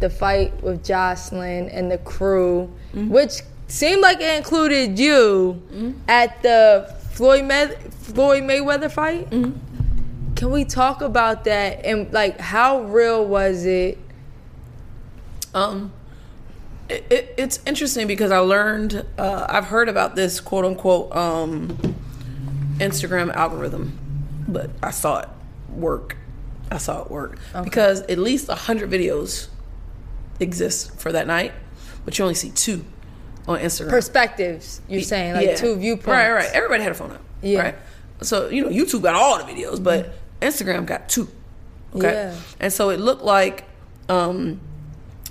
the 0.00 0.10
fight 0.10 0.62
with 0.62 0.84
Joseline 0.84 1.68
and 1.72 1.90
the 1.90 1.98
crew, 1.98 2.70
which 2.94 3.42
seemed 3.68 4.02
like 4.02 4.20
it 4.20 4.36
included 4.36 4.98
you 4.98 5.62
at 6.08 6.42
the 6.42 6.94
Floyd 7.12 7.44
May- 7.44 7.76
Floyd 7.90 8.42
Mayweather 8.44 8.90
fight. 8.90 9.30
Can 9.30 10.50
we 10.50 10.64
talk 10.64 11.02
about 11.02 11.44
that 11.44 11.84
and 11.84 12.12
like 12.12 12.40
how 12.40 12.82
real 12.82 13.24
was 13.26 13.66
it? 13.66 13.98
Um, 15.54 15.92
it, 16.88 17.04
it, 17.10 17.34
it's 17.36 17.60
interesting 17.66 18.06
because 18.06 18.30
I 18.32 18.38
learned, 18.38 19.04
uh, 19.18 19.46
I've 19.48 19.66
heard 19.66 19.88
about 19.88 20.16
this 20.16 20.40
quote 20.40 20.64
unquote 20.64 21.14
um, 21.14 21.76
Instagram 22.78 23.32
algorithm, 23.34 23.98
but 24.48 24.70
I 24.82 24.90
saw 24.90 25.20
it 25.20 25.28
work. 25.74 26.16
I 26.70 26.78
saw 26.78 27.02
it 27.02 27.10
work 27.10 27.38
because 27.64 28.00
at 28.02 28.18
least 28.18 28.48
a 28.48 28.54
hundred 28.54 28.90
videos 28.90 29.48
exist 30.40 30.98
for 30.98 31.12
that 31.12 31.26
night, 31.26 31.52
but 32.04 32.18
you 32.18 32.24
only 32.24 32.34
see 32.34 32.50
two 32.50 32.84
on 33.46 33.60
Instagram. 33.60 33.90
Perspectives, 33.90 34.80
you're 34.88 35.02
saying 35.02 35.34
like 35.34 35.46
Yeah. 35.46 35.54
two 35.56 35.76
viewpoints. 35.76 36.06
Right, 36.08 36.30
right. 36.30 36.50
Everybody 36.52 36.82
had 36.82 36.92
a 36.92 36.94
phone 36.94 37.12
up. 37.12 37.20
Yeah. 37.42 37.60
Right. 37.60 37.74
So 38.22 38.48
you 38.48 38.62
know, 38.64 38.68
YouTube 38.70 39.02
got 39.02 39.14
all 39.14 39.38
the 39.38 39.44
videos, 39.44 39.82
but 39.82 40.14
Instagram 40.40 40.86
got 40.86 41.08
two. 41.08 41.28
Okay. 41.94 42.12
Yeah. 42.12 42.36
And 42.60 42.72
so 42.72 42.90
it 42.90 43.00
looked 43.00 43.22
like 43.22 43.64
um, 44.08 44.60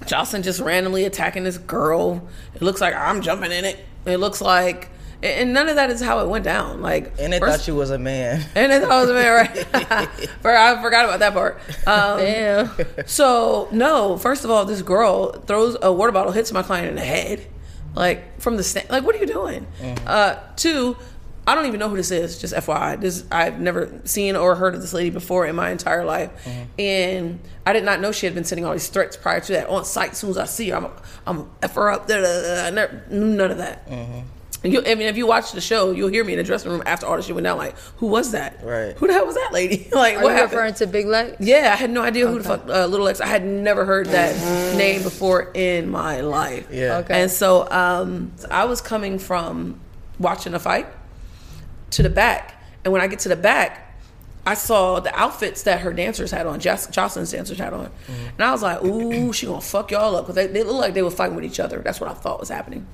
Joseline 0.02 0.44
just 0.44 0.60
randomly 0.60 1.06
attacking 1.06 1.44
this 1.44 1.58
girl. 1.58 2.28
It 2.56 2.62
looks 2.62 2.82
like 2.82 2.96
I'm 2.96 3.22
jumping 3.22 3.52
in 3.52 3.66
it. 3.66 3.80
It 4.06 4.18
looks 4.18 4.42
like, 4.42 4.90
and 5.22 5.54
none 5.54 5.68
of 5.70 5.76
that 5.76 5.90
is 5.90 6.02
how 6.02 6.20
it 6.20 6.28
went 6.30 6.44
down. 6.46 6.82
Like, 6.82 7.14
And 7.20 7.34
they 7.34 7.40
first- 7.40 7.60
thought 7.60 7.68
you 7.68 7.76
was 7.76 7.90
a 7.92 7.98
man. 8.00 8.44
and 8.56 8.72
they 8.72 8.80
thought 8.80 8.92
I 8.92 9.02
was 9.02 9.10
a 9.10 9.14
man, 9.14 9.34
right? 9.34 10.08
For- 10.42 10.56
I 10.56 10.82
forgot 10.82 11.06
about 11.06 11.20
that 11.20 11.34
part. 11.34 11.60
Um, 11.88 12.20
Damn. 12.20 12.70
so 13.08 13.68
no, 13.72 14.18
first 14.18 14.44
of 14.46 14.52
all, 14.52 14.66
this 14.66 14.82
girl 14.82 15.32
throws 15.42 15.76
a 15.82 15.92
water 15.92 16.12
bottle, 16.12 16.32
hits 16.32 16.52
my 16.52 16.64
client 16.64 16.88
in 16.90 16.96
the 16.96 17.02
head, 17.02 17.46
like 17.96 18.40
from 18.40 18.56
the 18.58 18.64
stand. 18.64 18.90
Like, 18.90 19.04
what 19.04 19.16
are 19.16 19.20
you 19.20 19.26
doing? 19.28 19.68
Uh, 20.08 20.36
two, 20.56 20.96
I 21.48 21.56
don't 21.56 21.66
even 21.66 21.80
know 21.80 21.90
who 21.90 21.96
this 21.98 22.12
is. 22.12 22.38
Just 22.38 22.54
FYI, 22.54 23.02
this 23.02 23.24
I've 23.32 23.60
never 23.60 23.90
seen 24.06 24.36
or 24.36 24.54
heard 24.56 24.76
of 24.76 24.82
this 24.82 24.94
lady 24.94 25.10
before 25.10 25.48
in 25.48 25.56
my 25.56 25.72
entire 25.72 26.06
life, 26.06 26.30
and 26.78 27.40
I 27.66 27.74
did 27.74 27.84
not 27.84 28.00
know 28.02 28.12
she 28.12 28.28
had 28.28 28.36
been 28.36 28.44
sending 28.44 28.66
all 28.66 28.74
these 28.74 28.88
threats 28.90 29.18
prior 29.18 29.40
to 29.40 29.54
that 29.54 29.68
on 29.68 29.84
site. 29.84 30.12
As 30.12 30.18
soon 30.20 30.30
as 30.30 30.38
I 30.38 30.46
see 30.46 30.70
her, 30.70 30.78
I'm 30.78 30.88
I'm 31.26 31.50
f 31.64 31.74
her 31.74 31.90
up. 31.90 32.08
Da, 32.08 32.18
da, 32.22 32.42
da. 32.56 32.68
I 32.68 32.70
never 32.70 33.04
knew 33.10 33.26
none 33.36 33.50
of 33.52 33.58
that. 33.58 33.88
You, 34.64 34.82
I 34.86 34.96
mean, 34.96 35.08
if 35.08 35.16
you 35.16 35.26
watch 35.26 35.54
the 35.54 35.62
show, 35.62 35.92
you'll 35.92 36.10
hear 36.10 36.24
me 36.26 36.34
in 36.34 36.38
the 36.38 36.44
dressing 36.44 36.70
room 36.70 36.84
after 36.86 37.06
all 37.06 37.16
this 37.16 37.26
shit 37.28 37.34
went 37.36 37.46
down. 37.46 37.58
Like, 37.58 37.78
who 37.98 38.08
was 38.08 38.32
that? 38.32 38.60
Right. 38.62 38.94
Who 38.98 39.08
the 39.08 39.14
hell 39.14 39.26
was 39.26 39.36
that 39.36 39.52
lady? 39.54 39.88
like, 39.94 40.18
Are 40.18 40.24
what 40.24 40.30
you 40.32 40.36
happened? 40.36 40.52
referring 40.52 40.74
to 40.76 40.88
Big 40.88 41.06
Lex? 41.06 41.38
Yeah, 41.40 41.72
I 41.74 41.78
had 41.78 41.90
no 41.90 42.02
idea 42.02 42.28
who 42.28 42.40
the 42.40 42.44
fuck 42.44 42.68
uh, 42.68 42.86
Little 42.88 43.08
X. 43.08 43.22
I 43.22 43.28
had 43.28 43.46
never 43.46 43.86
heard 43.86 44.08
that 44.08 44.36
name 44.76 45.02
before 45.04 45.52
in 45.54 45.90
my 45.90 46.20
life. 46.22 46.68
Yeah. 46.72 46.98
Okay. 46.98 47.22
And 47.22 47.32
so 47.32 47.70
um, 47.72 48.34
I 48.52 48.66
was 48.66 48.82
coming 48.82 49.18
from 49.18 49.80
watching 50.20 50.54
a 50.54 50.60
fight 50.60 50.88
to 51.92 52.04
the 52.04 52.10
back, 52.10 52.62
and 52.84 52.92
when 52.92 53.02
I 53.02 53.08
get 53.08 53.20
to 53.20 53.30
the 53.30 53.36
back, 53.38 53.86
I 54.46 54.56
saw 54.56 55.00
the 55.00 55.18
outfits 55.18 55.64
that 55.64 55.82
her 55.82 55.94
dancers 55.94 56.32
had 56.32 56.48
on, 56.48 56.60
Joc- 56.60 56.92
Joseline's 56.92 57.32
dancers 57.32 57.58
had 57.60 57.72
on, 57.74 57.92
and 58.08 58.42
I 58.42 58.52
was 58.52 58.62
like, 58.64 58.84
"Ooh, 58.84 59.32
she 59.32 59.46
gonna 59.46 59.62
fuck 59.62 59.92
y'all 59.92 60.16
up," 60.16 60.26
because 60.26 60.36
they, 60.36 60.48
they 60.48 60.64
look 60.64 60.78
like 60.78 60.94
they 60.94 61.02
were 61.04 61.12
fighting 61.12 61.36
with 61.36 61.46
each 61.46 61.60
other. 61.60 61.80
That's 61.80 62.00
what 62.02 62.10
I 62.10 62.14
thought 62.14 62.40
was 62.40 62.50
happening. 62.50 62.86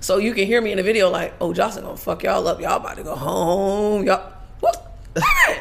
So 0.00 0.18
you 0.18 0.34
can 0.34 0.46
hear 0.46 0.60
me 0.60 0.70
in 0.70 0.76
the 0.76 0.82
video 0.82 1.10
like, 1.10 1.34
"Oh, 1.40 1.52
Joseline 1.52 1.82
gonna 1.82 1.96
fuck 1.96 2.22
y'all 2.22 2.46
up. 2.46 2.60
Y'all 2.60 2.76
about 2.76 2.96
to 2.96 3.02
go 3.02 3.16
home. 3.16 4.04
Y'all." 4.04 4.32
What? 4.60 4.98
and 5.16 5.56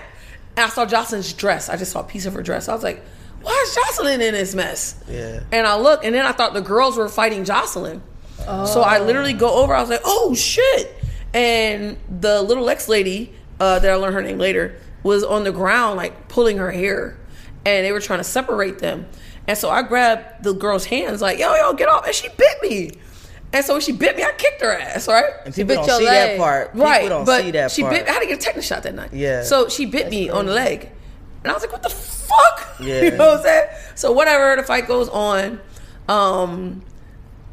I 0.58 0.70
saw 0.70 0.86
Joseline's 0.86 1.34
dress. 1.34 1.70
I 1.70 1.78
just 1.78 1.92
saw 1.92 2.02
a 2.02 2.04
piece 2.04 2.26
of 2.26 2.34
her 2.34 2.44
dress. 2.44 2.70
I 2.70 2.74
was 2.74 2.84
like, 2.84 3.04
"Why 3.42 3.66
is 3.68 3.76
Joseline 3.76 4.22
in 4.22 4.34
this 4.34 4.54
mess?" 4.54 4.96
Yeah. 5.10 5.42
And 5.52 5.66
I 5.66 5.78
look, 5.78 6.04
and 6.04 6.14
then 6.14 6.26
I 6.26 6.32
thought 6.32 6.54
the 6.54 6.62
girls 6.62 6.98
were 6.98 7.10
fighting 7.10 7.44
Joseline. 7.44 8.02
So 8.46 8.82
I 8.82 9.00
literally 9.00 9.34
go 9.34 9.62
over. 9.62 9.76
I 9.76 9.82
was 9.82 9.90
like, 9.90 10.02
"Oh 10.06 10.34
shit!" 10.34 10.96
And 11.34 11.98
the 12.10 12.42
little 12.42 12.70
ex 12.70 12.88
lady 12.88 13.34
uh, 13.60 13.80
that 13.80 13.92
I 13.92 13.96
learned 13.96 14.14
her 14.14 14.22
name 14.22 14.38
later 14.38 14.80
was 15.04 15.24
on 15.24 15.44
the 15.44 15.52
ground, 15.52 15.98
like 15.98 16.30
pulling 16.30 16.58
her 16.58 16.72
hair, 16.72 17.18
and 17.66 17.86
they 17.86 17.92
were 17.92 18.00
trying 18.00 18.20
to 18.20 18.24
separate 18.24 18.80
them. 18.80 19.06
And 19.48 19.58
so 19.58 19.70
I 19.70 19.82
grabbed 19.82 20.44
the 20.44 20.54
girl's 20.54 20.86
hands, 20.86 21.22
like, 21.22 21.40
"Yo, 21.40 21.54
yo, 21.56 21.74
get 21.74 21.90
off!" 21.90 22.06
And 22.06 22.16
she 22.16 22.30
bit 22.30 22.62
me. 22.62 22.92
And 23.54 23.64
so 23.64 23.74
when 23.74 23.82
she 23.82 23.94
bit 23.94 24.18
me, 24.18 24.24
I 24.24 24.32
kicked 24.34 24.62
her 24.62 24.72
ass, 24.74 25.08
right? 25.08 25.32
And 25.46 25.54
people 25.56 25.70
bit 25.70 25.76
don't 25.76 25.88
your 25.88 25.98
see 26.00 26.06
leg. 26.06 26.32
that 26.32 26.38
part. 26.38 26.72
People 26.74 26.86
right, 26.86 27.08
don't 27.10 27.26
but 27.26 27.42
see 27.44 27.52
that 27.52 27.72
she 27.72 27.82
part. 27.82 27.94
bit. 27.94 28.08
I 28.10 28.12
had 28.12 28.20
to 28.20 28.26
get 28.28 28.40
a 28.40 28.42
tetanus 28.42 28.66
shot 28.68 28.84
that 28.84 28.94
night. 28.94 29.14
Yeah. 29.14 29.44
So 29.44 29.70
she 29.70 29.86
bit 29.86 30.10
me 30.10 30.30
on 30.30 30.46
the 30.48 30.54
leg, 30.54 30.90
and 31.44 31.52
I 31.52 31.54
was 31.54 31.64
like, 31.64 31.72
"What 31.72 31.84
the 31.84 31.90
fuck?" 31.90 32.64
Yeah. 32.80 33.02
you 33.02 33.12
know 33.12 33.30
what 33.30 33.38
I'm 33.40 33.44
saying? 33.44 33.70
So 33.96 34.12
whatever 34.12 34.56
the 34.56 34.62
fight 34.64 34.88
goes 34.88 35.10
on, 35.10 35.60
um, 36.08 36.84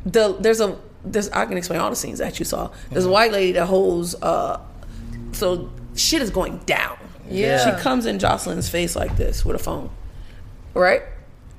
the 0.04 0.36
there's 0.38 0.60
a 0.60 0.78
there's 1.04 1.30
I 1.30 1.46
can 1.46 1.56
explain 1.56 1.80
all 1.80 1.88
the 1.90 1.96
scenes 1.96 2.18
that 2.18 2.38
you 2.38 2.44
saw. 2.44 2.70
There's 2.90 3.06
a 3.06 3.10
white 3.10 3.32
lady 3.32 3.52
that 3.52 3.66
holds 3.66 4.14
uh, 4.20 4.60
so 5.32 5.70
shit 5.94 6.20
is 6.22 6.30
going 6.30 6.58
down. 6.66 6.98
Yeah. 7.30 7.64
She 7.76 7.82
comes 7.82 8.04
in 8.04 8.18
Joseline's 8.18 8.68
face 8.68 8.94
like 8.96 9.16
this 9.16 9.44
with 9.46 9.56
a 9.56 9.58
phone, 9.58 9.90
right? 10.74 11.02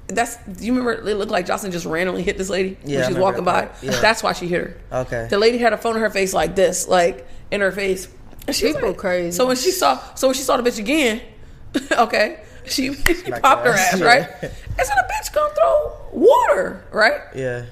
That's. 0.07 0.37
Do 0.37 0.65
you 0.65 0.71
remember? 0.75 1.07
It 1.09 1.15
looked 1.17 1.31
like 1.31 1.47
Joseline 1.47 1.71
just 1.71 1.85
randomly 1.85 2.21
hit 2.23 2.37
this 2.37 2.49
lady 2.49 2.77
Yeah, 2.85 2.97
I 2.97 3.01
when 3.01 3.07
she 3.09 3.13
was 3.15 3.21
walking 3.23 3.43
by. 3.43 3.69
Yeah. 3.81 3.99
That's 4.01 4.21
why 4.21 4.33
she 4.33 4.47
hit 4.47 4.61
her. 4.61 4.77
Okay. 5.01 5.27
The 5.29 5.37
lady 5.39 5.57
had 5.57 5.73
a 5.73 5.77
phone 5.77 5.95
in 5.95 6.01
her 6.01 6.09
face 6.09 6.33
like 6.33 6.55
this, 6.55 6.87
like 6.87 7.27
in 7.51 7.61
her 7.61 7.71
face. 7.71 8.07
And 8.47 8.55
she 8.55 8.65
was 8.67 8.75
People 8.75 8.89
like- 8.89 8.97
crazy. 8.97 9.31
So 9.31 9.47
when 9.47 9.55
she 9.55 9.71
saw, 9.71 9.99
so 10.13 10.27
when 10.27 10.35
she 10.35 10.43
saw 10.43 10.57
the 10.57 10.69
bitch 10.69 10.77
again, 10.77 11.21
okay, 11.91 12.41
she, 12.67 12.93
she 12.93 13.31
Like 13.31 13.41
popped 13.41 13.65
her 13.65 13.71
that. 13.73 13.93
ass, 13.93 13.99
Yeah. 13.99 14.05
right? 14.05 14.29
And 14.43 14.87
so 14.87 14.93
the 14.95 15.11
bitch 15.11 15.33
gonna 15.33 15.53
throw 15.55 15.91
water, 16.11 16.83
right? 16.91 17.21
Yeah. 17.35 17.65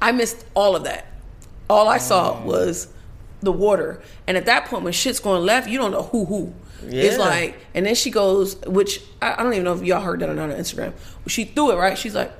I 0.00 0.12
missed 0.12 0.44
all 0.54 0.74
of 0.76 0.84
that. 0.84 1.06
All 1.68 1.88
I 1.88 1.98
Mm. 1.98 2.02
saw 2.02 2.42
was 2.42 2.88
the 3.42 3.52
water. 3.52 4.00
And 4.26 4.38
at 4.38 4.46
that 4.46 4.64
point, 4.64 4.82
when 4.84 4.92
shit's 4.94 5.20
going 5.20 5.44
left, 5.44 5.68
you 5.68 5.76
don't 5.76 5.90
know 5.90 6.04
who 6.04 6.24
who. 6.24 6.54
It's 6.82 7.18
like, 7.18 7.58
and 7.74 7.84
then 7.84 7.94
she 7.94 8.10
goes, 8.10 8.56
which 8.66 9.02
I, 9.20 9.34
I 9.34 9.42
don't 9.42 9.52
even 9.52 9.64
know 9.64 9.74
if 9.74 9.82
y'all 9.82 10.00
heard 10.00 10.20
that 10.20 10.28
or 10.28 10.34
not 10.34 10.50
on 10.50 10.56
Instagram. 10.56 10.92
She 11.26 11.44
threw 11.44 11.72
it 11.72 11.76
right. 11.76 11.96
She's 11.96 12.14
like, 12.14 12.32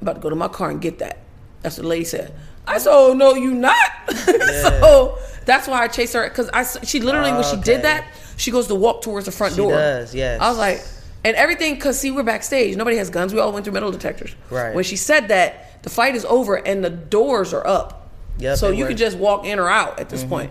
about 0.00 0.16
to 0.16 0.20
go 0.20 0.30
to 0.30 0.36
my 0.36 0.48
car 0.48 0.70
and 0.70 0.80
get 0.80 0.98
that. 0.98 1.18
That's 1.62 1.76
what 1.76 1.82
the 1.82 1.88
lady 1.88 2.04
said. 2.04 2.34
I 2.66 2.78
said, 2.78 2.90
oh 2.92 3.14
no, 3.14 3.34
you 3.34 3.54
not. 3.54 3.76
so 4.10 5.18
that's 5.44 5.66
why 5.66 5.82
I 5.82 5.88
chased 5.88 6.12
her 6.14 6.28
because 6.28 6.50
I 6.50 6.64
she 6.84 7.00
literally 7.00 7.32
when 7.32 7.42
she 7.42 7.56
oh, 7.56 7.60
Okay. 7.60 7.62
did 7.74 7.82
that, 7.82 8.06
she 8.36 8.50
goes 8.50 8.66
to 8.68 8.74
walk 8.74 9.02
towards 9.02 9.26
the 9.26 9.32
front 9.32 9.54
She 9.54 9.58
door. 9.58 9.72
does, 9.72 10.14
yes. 10.14 10.40
I 10.40 10.48
was 10.48 10.58
like, 10.58 10.84
and 11.24 11.34
everything 11.36 11.74
because 11.74 11.98
see 11.98 12.10
we're 12.10 12.22
backstage. 12.22 12.76
Nobody 12.76 12.96
has 12.98 13.10
guns. 13.10 13.32
We 13.32 13.40
all 13.40 13.52
went 13.52 13.64
through 13.64 13.74
metal 13.74 13.90
detectors. 13.90 14.34
Right. 14.50 14.74
When 14.74 14.84
she 14.84 14.96
said 14.96 15.28
that, 15.28 15.82
the 15.82 15.90
fight 15.90 16.14
is 16.14 16.24
over 16.26 16.56
and 16.56 16.84
the 16.84 16.90
doors 16.90 17.54
are 17.54 17.66
up. 17.66 18.10
Yep, 18.38 18.58
so 18.58 18.70
you 18.70 18.84
were. 18.84 18.88
could 18.88 18.98
just 18.98 19.16
walk 19.18 19.44
in 19.44 19.58
or 19.58 19.68
out 19.68 19.98
at 19.98 20.08
this 20.08 20.20
mm-hmm. 20.20 20.30
point. 20.30 20.50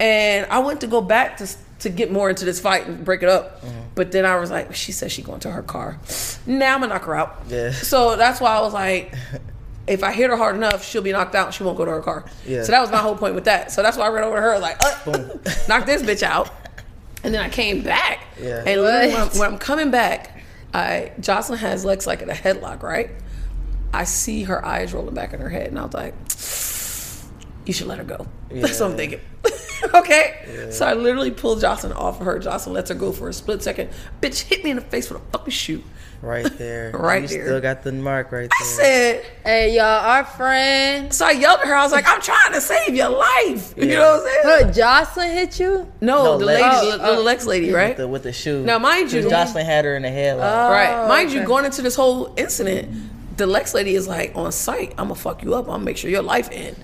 And 0.00 0.46
I 0.50 0.58
went 0.58 0.80
to 0.82 0.86
go 0.86 1.00
back 1.00 1.38
to 1.38 1.48
to 1.82 1.90
get 1.90 2.10
more 2.10 2.30
into 2.30 2.44
this 2.44 2.60
fight 2.60 2.86
and 2.86 3.04
break 3.04 3.22
it 3.22 3.28
up. 3.28 3.62
But 3.94 4.12
then 4.12 4.24
I 4.24 4.36
was 4.36 4.50
like, 4.50 4.74
she 4.74 4.92
said 4.92 5.12
she 5.12 5.22
going 5.22 5.40
to 5.40 5.50
her 5.50 5.62
car. 5.62 5.98
Now 6.46 6.74
I'm 6.74 6.80
gonna 6.80 6.94
knock 6.94 7.04
her 7.04 7.14
out. 7.14 7.42
Yeah. 7.48 7.72
So 7.72 8.16
that's 8.16 8.40
why 8.40 8.56
I 8.56 8.60
was 8.60 8.72
like, 8.72 9.14
if 9.86 10.02
I 10.02 10.12
hit 10.12 10.30
her 10.30 10.36
hard 10.36 10.56
enough, 10.56 10.84
she'll 10.84 11.02
be 11.02 11.12
knocked 11.12 11.34
out. 11.34 11.52
She 11.52 11.62
won't 11.64 11.76
go 11.76 11.84
to 11.84 11.90
her 11.90 12.00
car. 12.00 12.24
Yeah. 12.46 12.62
So 12.62 12.72
that 12.72 12.80
was 12.80 12.90
my 12.90 12.98
whole 12.98 13.16
point 13.16 13.34
with 13.34 13.44
that. 13.44 13.72
So 13.72 13.82
that's 13.82 13.96
why 13.96 14.06
I 14.06 14.10
ran 14.10 14.24
over 14.24 14.36
to 14.36 14.42
her 14.42 14.58
like, 14.58 14.76
uh, 14.80 15.04
Boom. 15.04 15.40
knock 15.68 15.86
this 15.86 16.02
bitch 16.02 16.22
out. 16.22 16.50
And 17.24 17.34
then 17.34 17.42
I 17.42 17.48
came 17.48 17.82
back. 17.82 18.20
Yeah. 18.40 18.62
And 18.66 18.80
literally 18.80 19.12
when 19.12 19.22
I'm, 19.22 19.28
when 19.38 19.52
I'm 19.52 19.58
coming 19.58 19.90
back, 19.90 20.42
I 20.74 21.12
Joseline 21.20 21.58
has 21.58 21.84
Lex 21.84 22.06
like 22.06 22.22
in 22.22 22.30
a 22.30 22.34
headlock, 22.34 22.82
right? 22.82 23.10
I 23.92 24.04
see 24.04 24.44
her 24.44 24.64
eyes 24.64 24.94
rolling 24.94 25.14
back 25.14 25.34
in 25.34 25.40
her 25.40 25.50
head, 25.50 25.66
and 25.66 25.78
I 25.78 25.84
was 25.84 25.92
like, 25.92 26.14
"You 27.66 27.72
should 27.72 27.86
let 27.86 27.98
her 27.98 28.04
go." 28.04 28.26
That's 28.50 28.78
what 28.80 28.90
I'm 28.90 28.96
thinking. 28.96 29.20
okay, 29.94 30.68
so 30.70 30.86
I 30.86 30.94
literally 30.94 31.30
pulled 31.30 31.60
Joseline 31.62 31.94
off 31.96 32.20
of 32.20 32.26
her. 32.26 32.38
Joseline 32.38 32.72
lets 32.72 32.90
her 32.90 32.94
go 32.94 33.12
for 33.12 33.28
a 33.28 33.32
split 33.32 33.62
second. 33.62 33.90
Bitch 34.20 34.42
hit 34.42 34.62
me 34.64 34.70
in 34.70 34.76
the 34.76 34.82
face 34.82 35.10
with 35.10 35.20
a 35.20 35.24
fucking 35.32 35.50
shoe. 35.52 35.82
Right 36.20 36.46
there. 36.58 36.92
Right 36.94 37.22
you 37.22 37.28
there. 37.28 37.46
still 37.46 37.60
got 37.60 37.82
the 37.82 37.90
mark 37.90 38.30
right 38.30 38.48
there. 38.48 38.50
I 38.50 38.76
there. 38.76 39.22
said, 39.22 39.30
Hey, 39.44 39.74
y'all, 39.74 39.84
our 39.86 40.24
friend. 40.24 41.12
so 41.12 41.26
I 41.26 41.32
yelled 41.32 41.58
at 41.60 41.66
her. 41.66 41.74
I 41.74 41.82
was 41.82 41.90
like, 41.90 42.06
"I'm 42.06 42.20
trying 42.20 42.52
to 42.52 42.60
save 42.60 42.94
your 42.94 43.08
life." 43.08 43.74
You 43.76 43.86
know 43.88 44.18
what 44.22 44.46
I'm 44.46 44.68
saying? 44.68 44.68
Her 44.68 44.72
Joseline 44.72 45.32
hit 45.32 45.58
you? 45.58 45.92
No, 46.00 46.22
No, 46.24 46.38
the 46.38 46.44
Lex. 46.44 46.62
lady, 46.62 46.76
Oh, 46.76 46.90
the 46.98 47.02
little 47.04 47.20
oh. 47.20 47.22
Lex 47.24 47.46
lady, 47.46 47.72
right? 47.72 47.88
with 47.88 47.96
the, 47.96 48.08
with 48.08 48.22
the 48.22 48.32
shoe. 48.32 48.62
Now, 48.62 48.78
mind 48.78 49.10
you- 49.10 49.22
Joseline 49.22 49.64
had 49.64 49.84
her 49.84 49.96
in 49.96 50.02
the 50.02 50.08
headlock. 50.08 50.66
Oh, 50.68 50.70
right. 50.70 51.04
Oh, 51.04 51.08
mind 51.08 51.32
you, 51.32 51.42
going 51.44 51.64
into 51.64 51.82
this 51.82 51.96
whole 51.96 52.32
incident, 52.36 53.36
the 53.36 53.46
Lex 53.48 53.74
lady 53.74 53.96
is 53.96 54.06
like 54.06 54.30
on 54.36 54.52
site. 54.52 54.90
I'm 54.92 55.08
gonna 55.08 55.16
fuck 55.16 55.42
you 55.42 55.54
up. 55.54 55.64
I'm 55.64 55.72
gonna 55.72 55.84
make 55.84 55.96
sure 55.96 56.08
your 56.08 56.22
life 56.22 56.48
end. 56.52 56.76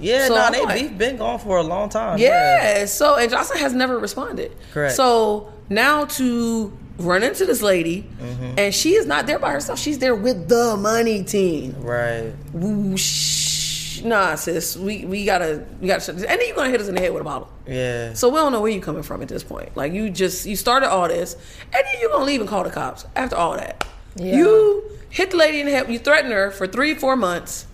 Yeah, 0.00 0.26
so 0.28 0.34
no, 0.34 0.40
I'm 0.40 0.52
they 0.52 0.62
like- 0.64 0.80
beef 0.80 0.98
been 0.98 1.16
gone 1.18 1.38
for 1.38 1.58
a 1.58 1.62
long 1.62 1.88
time. 1.88 2.18
Yeah. 2.18 2.84
So 2.86 3.16
and 3.16 3.30
Joseline 3.30 3.58
has 3.60 3.72
never 3.74 3.98
responded. 3.98 4.52
Correct. 4.72 4.94
So 4.96 5.52
now 5.68 6.04
to 6.06 6.72
run 6.98 7.22
into 7.22 7.46
this 7.46 7.62
lady, 7.62 8.02
Mm-hmm. 8.20 8.58
and 8.58 8.74
she 8.74 8.94
is 8.94 9.06
not 9.06 9.26
there 9.26 9.38
by 9.38 9.52
herself. 9.52 9.78
She's 9.78 9.98
there 9.98 10.14
with 10.14 10.48
the 10.48 10.76
money 10.76 11.22
team. 11.24 11.74
Right. 11.80 12.32
Whoosh. 12.52 14.02
Nah, 14.02 14.34
sis, 14.34 14.76
we 14.76 15.04
we 15.04 15.24
gotta 15.26 15.64
we 15.80 15.86
gotta 15.86 16.00
shut 16.02 16.16
this. 16.16 16.24
And 16.24 16.40
then 16.40 16.46
you're 16.46 16.56
gonna 16.56 16.70
hit 16.70 16.80
us 16.80 16.88
in 16.88 16.94
the 16.94 17.00
head 17.00 17.12
with 17.12 17.20
a 17.20 17.24
bottle. 17.24 17.48
Yeah. 17.66 18.14
So 18.14 18.28
we 18.30 18.36
don't 18.36 18.50
know 18.52 18.60
where 18.62 18.70
you're 18.70 18.82
coming 18.82 19.02
from 19.02 19.20
at 19.22 19.28
this 19.28 19.44
point. 19.44 19.76
Like 19.76 19.92
you 19.92 20.08
just 20.10 20.46
you 20.46 20.56
started 20.56 20.88
all 20.90 21.06
this, 21.08 21.34
and 21.64 21.72
then 21.72 22.00
you're 22.00 22.10
gonna 22.10 22.24
leave 22.24 22.40
and 22.40 22.48
call 22.48 22.64
the 22.64 22.70
cops 22.70 23.04
after 23.14 23.36
all 23.36 23.56
that. 23.56 23.86
Yeah. 24.16 24.36
You 24.36 24.82
hit 25.10 25.32
the 25.32 25.36
lady 25.36 25.60
in 25.60 25.66
the 25.66 25.72
head. 25.72 25.90
You 25.92 25.98
threaten 25.98 26.30
her 26.30 26.50
for 26.50 26.66
three, 26.66 26.94
four 26.94 27.14
months. 27.16 27.66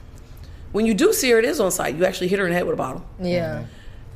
When 0.72 0.86
you 0.86 0.94
do 0.94 1.12
see 1.12 1.30
her, 1.30 1.38
it 1.38 1.44
is 1.44 1.60
on 1.60 1.70
site. 1.70 1.94
You 1.96 2.04
actually 2.04 2.28
hit 2.28 2.38
her 2.38 2.44
in 2.46 2.50
the 2.50 2.56
head 2.56 2.64
with 2.66 2.74
a 2.74 2.76
bottle. 2.76 3.04
Yeah. 3.20 3.56
Mm-hmm. 3.60 3.64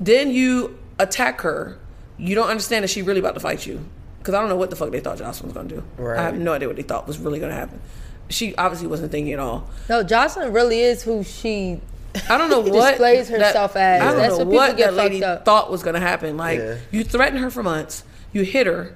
Then 0.00 0.30
you 0.30 0.78
attack 0.98 1.40
her. 1.42 1.78
You 2.18 2.34
don't 2.34 2.48
understand 2.48 2.82
that 2.82 2.88
she 2.88 3.02
really 3.02 3.20
about 3.20 3.34
to 3.34 3.40
fight 3.40 3.66
you. 3.66 3.84
Because 4.18 4.34
I 4.34 4.40
don't 4.40 4.50
know 4.50 4.56
what 4.56 4.68
the 4.70 4.76
fuck 4.76 4.90
they 4.90 5.00
thought 5.00 5.16
Joseline 5.18 5.44
was 5.44 5.52
gonna 5.54 5.68
do. 5.68 5.82
Right. 5.96 6.18
I 6.18 6.22
have 6.24 6.36
no 6.38 6.52
idea 6.52 6.68
what 6.68 6.76
they 6.76 6.82
thought 6.82 7.06
was 7.06 7.18
really 7.18 7.40
gonna 7.40 7.54
happen. 7.54 7.80
She 8.28 8.54
obviously 8.56 8.86
wasn't 8.86 9.10
thinking 9.12 9.32
at 9.32 9.38
all. 9.38 9.68
No, 9.88 10.04
Joseline 10.04 10.54
really 10.54 10.80
is 10.80 11.02
who 11.02 11.22
she. 11.24 11.80
I 12.28 12.36
don't 12.36 12.50
know 12.50 12.60
what 12.60 12.72
displays 12.72 13.28
herself 13.28 13.76
as. 13.76 14.02
I 14.02 14.04
don't 14.06 14.16
That's 14.18 14.30
know 14.32 14.38
what 14.38 14.44
people 14.44 14.56
what 14.58 14.76
that 14.76 14.94
lady 14.94 15.24
up. 15.24 15.44
thought 15.46 15.70
was 15.70 15.82
gonna 15.82 16.00
happen. 16.00 16.36
Like 16.36 16.58
Yeah. 16.58 16.76
you 16.90 17.02
threaten 17.04 17.38
her 17.38 17.50
for 17.50 17.62
months, 17.62 18.04
you 18.32 18.42
hit 18.42 18.66
her, 18.66 18.94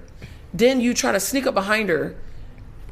then 0.53 0.81
you 0.83 0.93
try 0.93 1.13
to 1.13 1.21
sneak 1.21 1.47
up 1.47 1.55
behind 1.55 1.89
her, 1.89 2.15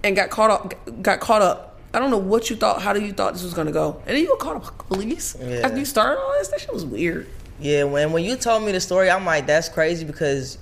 and 0.02 0.16
got 0.16 0.30
caught 0.30 0.50
up. 0.50 1.02
Got 1.02 1.20
caught 1.20 1.42
up. 1.42 1.71
I 1.94 1.98
don't 1.98 2.10
know 2.10 2.18
what 2.18 2.48
you 2.50 2.56
thought. 2.56 2.80
How 2.80 2.92
do 2.92 3.00
you 3.00 3.12
thought 3.12 3.34
this 3.34 3.42
was 3.42 3.54
gonna 3.54 3.72
go? 3.72 4.00
And 4.06 4.16
then 4.16 4.22
you 4.22 4.28
got 4.28 4.38
caught 4.38 4.56
up 4.56 4.88
police 4.88 5.36
Yeah. 5.40 5.60
after 5.64 5.78
you 5.78 5.84
started 5.84 6.20
all 6.20 6.32
this. 6.38 6.48
That 6.48 6.60
shit 6.60 6.72
was 6.72 6.84
weird. 6.86 7.26
Yeah, 7.60 7.84
when 7.84 8.12
when 8.12 8.24
you 8.24 8.36
told 8.36 8.62
me 8.64 8.72
the 8.72 8.80
story, 8.80 9.10
I'm 9.10 9.24
like, 9.26 9.46
that's 9.46 9.68
crazy 9.68 10.04
because 10.04 10.58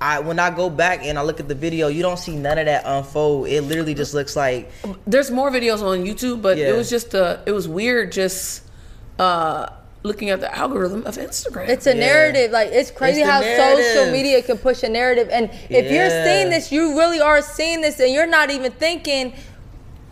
I 0.00 0.20
when 0.20 0.38
I 0.38 0.50
go 0.50 0.70
back 0.70 1.00
and 1.02 1.18
I 1.18 1.22
look 1.22 1.40
at 1.40 1.48
the 1.48 1.54
video, 1.56 1.88
you 1.88 2.02
don't 2.02 2.18
see 2.18 2.36
none 2.36 2.56
of 2.58 2.66
that 2.66 2.84
unfold. 2.86 3.48
It 3.48 3.62
literally 3.62 3.94
just 3.94 4.14
looks 4.14 4.36
like 4.36 4.70
There's 5.06 5.30
more 5.30 5.50
videos 5.50 5.82
on 5.82 6.04
YouTube, 6.04 6.40
but 6.40 6.56
Yeah. 6.56 6.68
it 6.68 6.76
was 6.76 6.88
just 6.88 7.14
uh 7.14 7.38
it 7.44 7.52
was 7.52 7.66
weird 7.66 8.12
just 8.12 8.62
uh 9.18 9.66
looking 10.04 10.30
at 10.30 10.40
the 10.40 10.56
algorithm 10.56 11.04
of 11.04 11.16
Instagram. 11.16 11.68
It's 11.68 11.86
a 11.88 11.94
Yeah. 11.94 12.00
narrative. 12.06 12.52
Like 12.52 12.68
it's 12.70 12.92
crazy 12.92 13.22
It's 13.22 13.26
the 13.28 13.32
how 13.32 13.74
social 13.74 14.12
media 14.12 14.40
can 14.40 14.56
push 14.56 14.84
a 14.84 14.88
narrative. 14.88 15.28
And 15.32 15.50
if 15.68 15.90
you're 15.90 16.10
seeing 16.10 16.48
this, 16.50 16.70
you 16.70 16.96
really 16.96 17.20
are 17.20 17.42
seeing 17.42 17.80
this, 17.80 17.98
and 17.98 18.12
you're 18.12 18.28
not 18.28 18.50
even 18.50 18.70
thinking 18.70 19.34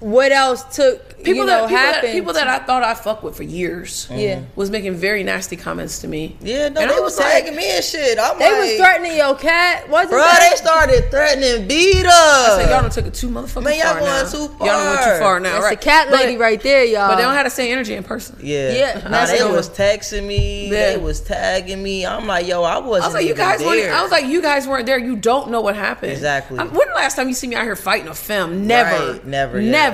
what 0.00 0.30
else 0.30 0.62
took 0.76 1.16
people 1.16 1.32
you 1.32 1.34
know 1.46 1.46
that 1.46 1.68
people, 1.68 1.76
that 1.76 1.94
happened. 1.94 2.12
people 2.12 2.32
that 2.34 2.46
I 2.48 2.58
thought 2.58 2.82
I 2.82 2.92
fuck 2.92 3.22
with 3.22 3.34
for 3.36 3.42
years 3.44 4.06
Yeah. 4.10 4.42
was 4.54 4.70
making 4.70 4.94
very 4.94 5.22
nasty 5.22 5.56
comments 5.56 6.00
to 6.00 6.08
me. 6.08 6.36
yeah, 6.42 6.68
no, 6.68 6.82
And 6.82 6.90
they 6.90 6.96
I 6.96 7.00
was 7.00 7.16
like- 7.18 7.32
tagging 7.44 7.56
me 7.56 7.70
and 7.76 7.82
shit. 7.84 8.18
I'm 8.18 8.38
they 8.38 8.50
like, 8.52 8.60
was 8.60 8.76
threatening 8.76 9.16
your 9.16 9.34
cat, 9.36 9.88
wasn't 9.88 10.10
bro. 10.10 10.20
they? 10.38 10.50
They 10.50 10.56
started 10.56 11.10
threatening 11.10 11.66
beat 11.66 12.04
us. 12.04 12.12
I 12.12 12.58
said 12.62 12.70
y'all 12.70 12.82
don't 12.82 12.92
took 12.92 13.06
it 13.06 13.14
too 13.14 13.28
motherfucking 13.30 13.64
Man, 13.64 13.74
y'all 13.78 13.82
far 13.94 14.00
going 14.00 14.24
now. 14.24 14.30
too 14.30 14.38
Y'all 14.38 14.58
done 14.66 14.86
went 14.86 14.98
too 15.00 15.04
far. 15.06 15.18
far 15.18 15.40
now, 15.40 15.52
That's 15.52 15.64
right? 15.64 15.80
the 15.80 15.84
cat 15.84 16.10
lady 16.10 16.36
But- 16.36 16.42
right 16.42 16.62
there, 16.62 16.84
y'all. 16.84 17.08
But 17.08 17.16
they 17.16 17.22
don't 17.22 17.34
have 17.34 17.44
the 17.46 17.50
same 17.50 17.72
energy 17.72 17.94
in 17.94 18.02
person. 18.04 18.36
Yeah, 18.42 18.72
Yeah, 18.72 19.08
Nah, 19.08 19.24
they 19.26 19.42
was 19.44 19.70
texting 19.70 20.26
me. 20.26 20.66
Yeah. 20.70 20.90
They 20.92 20.96
was 20.98 21.20
tagging 21.20 21.82
me. 21.82 22.04
I'm 22.04 22.26
like, 22.26 22.46
yo, 22.46 22.62
I 22.62 22.78
wasn't. 22.78 23.04
I 23.04 23.06
was 23.08 23.14
like, 23.14 23.26
you 23.26 23.34
guys 23.34 23.60
weren't. 23.62 23.80
there. 23.80 23.94
I 23.94 24.02
was 24.02 24.10
like, 24.12 24.26
you 24.26 24.42
guys 24.42 24.68
weren't 24.68 24.84
there. 24.84 24.98
You 24.98 25.16
don't 25.16 25.50
know 25.50 25.62
what 25.62 25.74
happened. 25.74 26.12
Exactly. 26.12 26.58
I'm, 26.58 26.68
when 26.74 26.86
the 26.88 26.94
last 26.94 27.16
time 27.16 27.28
you 27.28 27.34
see 27.34 27.46
me 27.46 27.56
out 27.56 27.64
here 27.64 27.76
fighting 27.76 28.08
a 28.08 28.14
femme? 28.14 28.66
Never. 28.66 29.12
Right, 29.12 29.26
never, 29.26 29.58
yeah. 29.60 29.70
Never. 29.70 29.85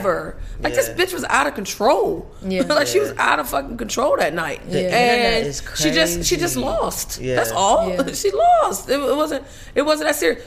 Like 0.60 0.74
this 0.74 0.88
bitch 0.90 1.12
was 1.12 1.24
out 1.24 1.46
of 1.46 1.54
control. 1.54 2.30
Yeah. 2.42 2.62
like 2.68 2.86
she 2.86 3.00
was 3.00 3.12
out 3.18 3.38
of 3.38 3.48
fucking 3.48 3.76
control 3.76 4.16
that 4.16 4.34
night. 4.34 4.62
The 4.68 4.84
and 4.84 4.94
internet 4.94 5.42
is 5.46 5.62
she 5.76 5.90
just 5.90 6.24
she 6.24 6.36
just 6.36 6.56
lost. 6.56 7.20
Yeah. 7.20 7.36
That's 7.36 7.50
all. 7.50 7.90
Yeah. 7.90 8.12
she 8.12 8.30
lost. 8.30 8.88
It, 8.88 9.00
it 9.00 9.16
wasn't. 9.16 9.44
It 9.74 9.82
wasn't 9.82 10.08
that 10.08 10.16
serious. 10.16 10.44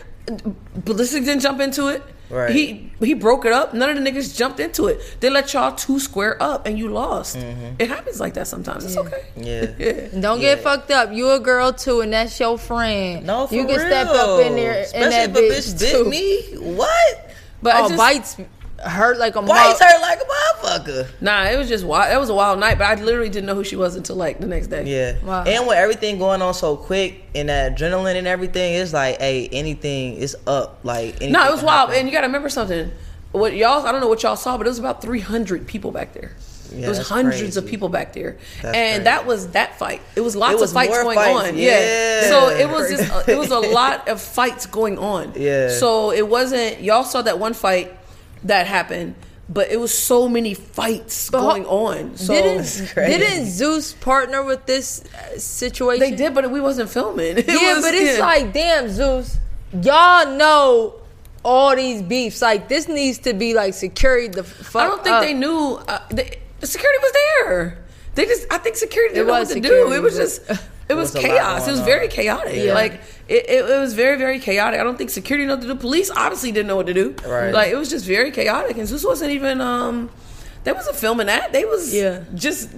Ballistic 0.75 1.25
didn't 1.25 1.41
jump 1.41 1.59
into 1.59 1.87
it. 1.87 2.01
Right. 2.29 2.49
He 2.55 2.91
he 2.99 3.13
broke 3.13 3.45
it 3.45 3.51
up. 3.51 3.73
None 3.73 3.89
of 3.95 4.03
the 4.03 4.09
niggas 4.09 4.35
jumped 4.35 4.59
into 4.59 4.87
it. 4.87 5.17
They 5.19 5.29
let 5.29 5.53
y'all 5.53 5.75
two 5.75 5.99
square 5.99 6.41
up 6.41 6.65
and 6.65 6.77
you 6.77 6.89
lost. 6.89 7.35
It 7.35 7.87
happens 7.87 8.19
like 8.19 8.33
that 8.33 8.47
sometimes. 8.47 8.85
It's 8.85 8.97
okay. 8.97 9.25
Mm-hmm. 9.37 9.43
Yeah. 9.43 10.11
yeah. 10.13 10.21
Don't 10.21 10.41
Yeah. 10.41 10.55
get 10.55 10.63
fucked 10.63 10.91
up. 10.91 11.13
You 11.13 11.29
a 11.31 11.39
girl 11.39 11.71
too, 11.71 12.01
and 12.01 12.11
that's 12.13 12.39
your 12.39 12.57
friend. 12.57 13.25
No, 13.25 13.45
for 13.45 13.53
you 13.53 13.65
can 13.65 13.77
real. 13.77 13.85
step 13.85 14.07
up 14.07 14.41
in 14.41 14.55
there 14.55 14.81
Especially 14.81 15.03
and 15.03 15.11
that 15.11 15.29
if 15.29 15.35
a 15.35 15.55
bitch, 15.55 15.73
bitch 15.75 16.03
bit 16.03 16.07
me. 16.07 16.75
What? 16.75 17.31
But 17.61 17.75
oh, 17.75 17.79
it's 17.79 17.89
just, 17.89 17.97
bites 17.97 18.37
hurt 18.79 19.17
like 19.17 19.35
a 19.35 19.41
Bites 19.41 19.79
mug. 19.79 19.89
hurt 19.89 20.01
like 20.01 20.19
a 20.19 20.25
motherfucker. 20.25 21.07
Nah, 21.21 21.45
it 21.45 21.57
was 21.57 21.67
just 21.67 21.85
wild. 21.85 22.13
It 22.13 22.19
was 22.19 22.29
a 22.29 22.33
wild 22.33 22.59
night, 22.59 22.77
but 22.77 22.85
I 22.85 23.01
literally 23.01 23.29
didn't 23.29 23.45
know 23.47 23.55
who 23.55 23.63
she 23.63 23.75
was 23.75 23.95
until 23.95 24.15
like 24.15 24.39
the 24.39 24.47
next 24.47 24.67
day. 24.67 24.83
Yeah. 24.85 25.23
Wow. 25.25 25.43
And 25.43 25.67
with 25.67 25.77
everything 25.77 26.17
going 26.19 26.41
on 26.41 26.53
so 26.53 26.75
quick 26.75 27.23
and 27.33 27.49
that 27.49 27.77
adrenaline 27.77 28.15
and 28.15 28.27
everything, 28.27 28.75
it's 28.75 28.93
like, 28.93 29.19
hey, 29.19 29.47
anything 29.51 30.15
is 30.15 30.35
up. 30.47 30.79
Like, 30.83 31.15
anything 31.15 31.31
No, 31.31 31.47
it 31.47 31.51
was 31.51 31.63
wild, 31.63 31.89
happen. 31.89 31.99
and 32.01 32.07
you 32.07 32.13
got 32.13 32.21
to 32.21 32.27
remember 32.27 32.49
something. 32.49 32.91
What 33.31 33.55
y'all? 33.55 33.85
I 33.85 33.91
don't 33.91 34.01
know 34.01 34.07
what 34.07 34.23
y'all 34.23 34.37
saw, 34.37 34.57
but 34.57 34.65
it 34.65 34.69
was 34.69 34.79
about 34.79 35.01
three 35.01 35.19
hundred 35.19 35.67
people 35.67 35.91
back 35.91 36.13
there. 36.13 36.31
Yeah, 36.71 36.79
there 36.81 36.89
was 36.89 36.97
that's 36.99 37.09
hundreds 37.09 37.57
of 37.57 37.65
people 37.67 37.89
back 37.89 38.13
there, 38.13 38.37
That's 38.61 38.75
and 38.75 38.91
crazy. 38.95 39.03
that 39.03 39.25
was 39.27 39.47
that 39.49 39.77
fight. 39.77 40.01
It 40.15 40.21
was 40.21 40.35
lots 40.35 40.53
It 40.53 40.59
was 40.59 40.71
of 40.71 40.73
fights 40.73 40.97
going 41.03 41.15
fights, 41.15 41.49
on. 41.49 41.57
yeah. 41.57 42.21
So 42.29 42.49
it 42.49 42.67
was 42.69 42.89
just 42.89 43.27
it 43.29 43.37
was 43.37 43.51
a 43.51 43.59
lot 43.59 44.07
of 44.07 44.21
fights 44.21 44.65
going 44.65 44.97
on. 44.97 45.33
Yeah. 45.35 45.69
So 45.69 46.11
it 46.11 46.27
wasn't 46.27 46.81
y'all 46.81 47.03
saw 47.03 47.21
that 47.23 47.37
one 47.37 47.53
fight 47.53 47.93
that 48.45 48.67
happened, 48.67 49.15
but 49.49 49.69
it 49.69 49.79
was 49.79 49.93
so 49.95 50.27
many 50.27 50.53
fights 50.53 51.29
But 51.29 51.41
going 51.41 51.65
on. 51.65 52.15
So 52.17 52.33
didn't 52.33 52.63
didn't 52.95 53.45
Zeus 53.47 53.93
partner 53.93 54.43
with 54.43 54.65
this 54.65 55.03
uh, 55.13 55.37
situation? 55.37 55.99
they 56.09 56.15
did, 56.15 56.33
but 56.33 56.49
we 56.51 56.61
wasn't 56.61 56.89
filming. 56.89 57.37
It 57.37 57.47
Yeah, 57.47 57.75
was- 57.75 57.83
but 57.85 57.93
it's 57.93 58.17
yeah. 58.17 58.25
like, 58.33 58.53
damn, 58.53 58.89
Zeus, 58.89 59.37
y'all 59.81 60.35
know 60.37 60.95
all 61.43 61.75
these 61.75 62.01
beefs? 62.01 62.41
Like 62.41 62.67
this 62.69 62.87
needs 62.87 63.19
to 63.19 63.33
be 63.33 63.53
like 63.53 63.73
security. 63.73 64.29
The 64.29 64.43
fuck 64.43 64.81
I 64.81 64.87
don't 64.87 65.03
think 65.03 65.15
up. 65.15 65.21
they 65.23 65.33
knew. 65.33 65.79
Uh, 65.87 65.99
they, 66.09 66.39
the 66.59 66.67
security 66.67 66.99
was 67.01 67.11
there. 67.13 67.83
They 68.15 68.25
just. 68.25 68.47
I 68.51 68.57
think 68.57 68.77
security 68.77 69.15
didn't 69.15 69.27
know 69.27 69.39
was 69.39 69.49
what 69.49 69.55
to 69.55 69.61
do. 69.61 69.91
It 69.93 70.01
was 70.01 70.15
just. 70.15 70.41
It 70.87 70.93
was, 70.93 71.13
was 71.13 71.23
chaos. 71.23 71.67
It 71.67 71.71
was 71.71 71.79
on. 71.81 71.85
very 71.85 72.07
chaotic. 72.07 72.55
Yeah. 72.63 72.73
Like 72.75 73.01
it, 73.27 73.49
it, 73.49 73.69
it 73.69 73.79
was 73.79 73.93
very 73.93 74.17
very 74.17 74.39
chaotic. 74.39 74.79
I 74.79 74.83
don't 74.83 74.97
think 74.97 75.09
security 75.09 75.45
knew 75.45 75.53
what 75.53 75.61
to 75.61 75.67
do. 75.67 75.75
Police 75.75 76.09
obviously 76.11 76.51
didn't 76.51 76.67
know 76.67 76.75
what 76.75 76.87
to 76.87 76.93
do. 76.93 77.15
Right. 77.25 77.51
Like 77.53 77.71
it 77.71 77.75
was 77.75 77.89
just 77.89 78.05
very 78.05 78.31
chaotic. 78.31 78.77
And 78.77 78.87
this 78.87 79.03
wasn't 79.03 79.31
even. 79.31 79.61
um 79.61 80.09
They 80.63 80.71
wasn't 80.71 80.95
filming 80.95 81.27
that. 81.27 81.51
They 81.53 81.63
was 81.65 81.93
Yeah. 81.93 82.23
just 82.33 82.69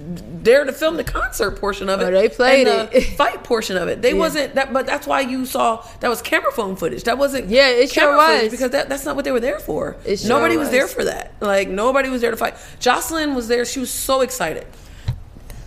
there 0.44 0.64
to 0.64 0.72
film 0.72 0.96
the 0.96 1.04
concert 1.04 1.52
portion 1.58 1.88
of 1.88 2.00
it. 2.00 2.04
Oh, 2.04 2.10
they 2.10 2.28
played 2.28 2.68
and 2.68 2.88
the 2.90 2.96
it. 2.98 3.02
fight 3.16 3.42
portion 3.44 3.76
of 3.78 3.88
it. 3.88 4.02
They 4.02 4.12
wasn't 4.14 4.54
that. 4.56 4.72
But 4.72 4.84
that's 4.86 5.06
why 5.06 5.20
you 5.20 5.46
saw 5.46 5.82
that 6.00 6.08
was 6.08 6.20
camera 6.22 6.52
phone 6.52 6.76
footage. 6.76 7.04
That 7.04 7.16
wasn't. 7.18 7.48
Yeah, 7.48 7.68
it 7.68 7.90
sure 7.90 8.04
camera 8.04 8.20
footage 8.26 8.42
was. 8.44 8.50
because 8.52 8.70
that, 8.72 8.88
that's 8.90 9.04
not 9.06 9.16
what 9.16 9.24
they 9.24 9.32
were 9.32 9.40
there 9.40 9.58
for. 9.58 9.96
It 10.04 10.18
sure 10.20 10.28
Nobody 10.28 10.56
was 10.56 10.70
there 10.70 10.86
for 10.86 11.04
that. 11.04 11.32
Like 11.40 11.68
nobody 11.68 12.08
was 12.10 12.20
there 12.20 12.30
to 12.30 12.36
fight. 12.36 12.54
Joseline 12.80 13.34
was 13.34 13.48
there. 13.48 13.64
She 13.64 13.80
was 13.80 13.90
so 13.90 14.20
excited. 14.20 14.66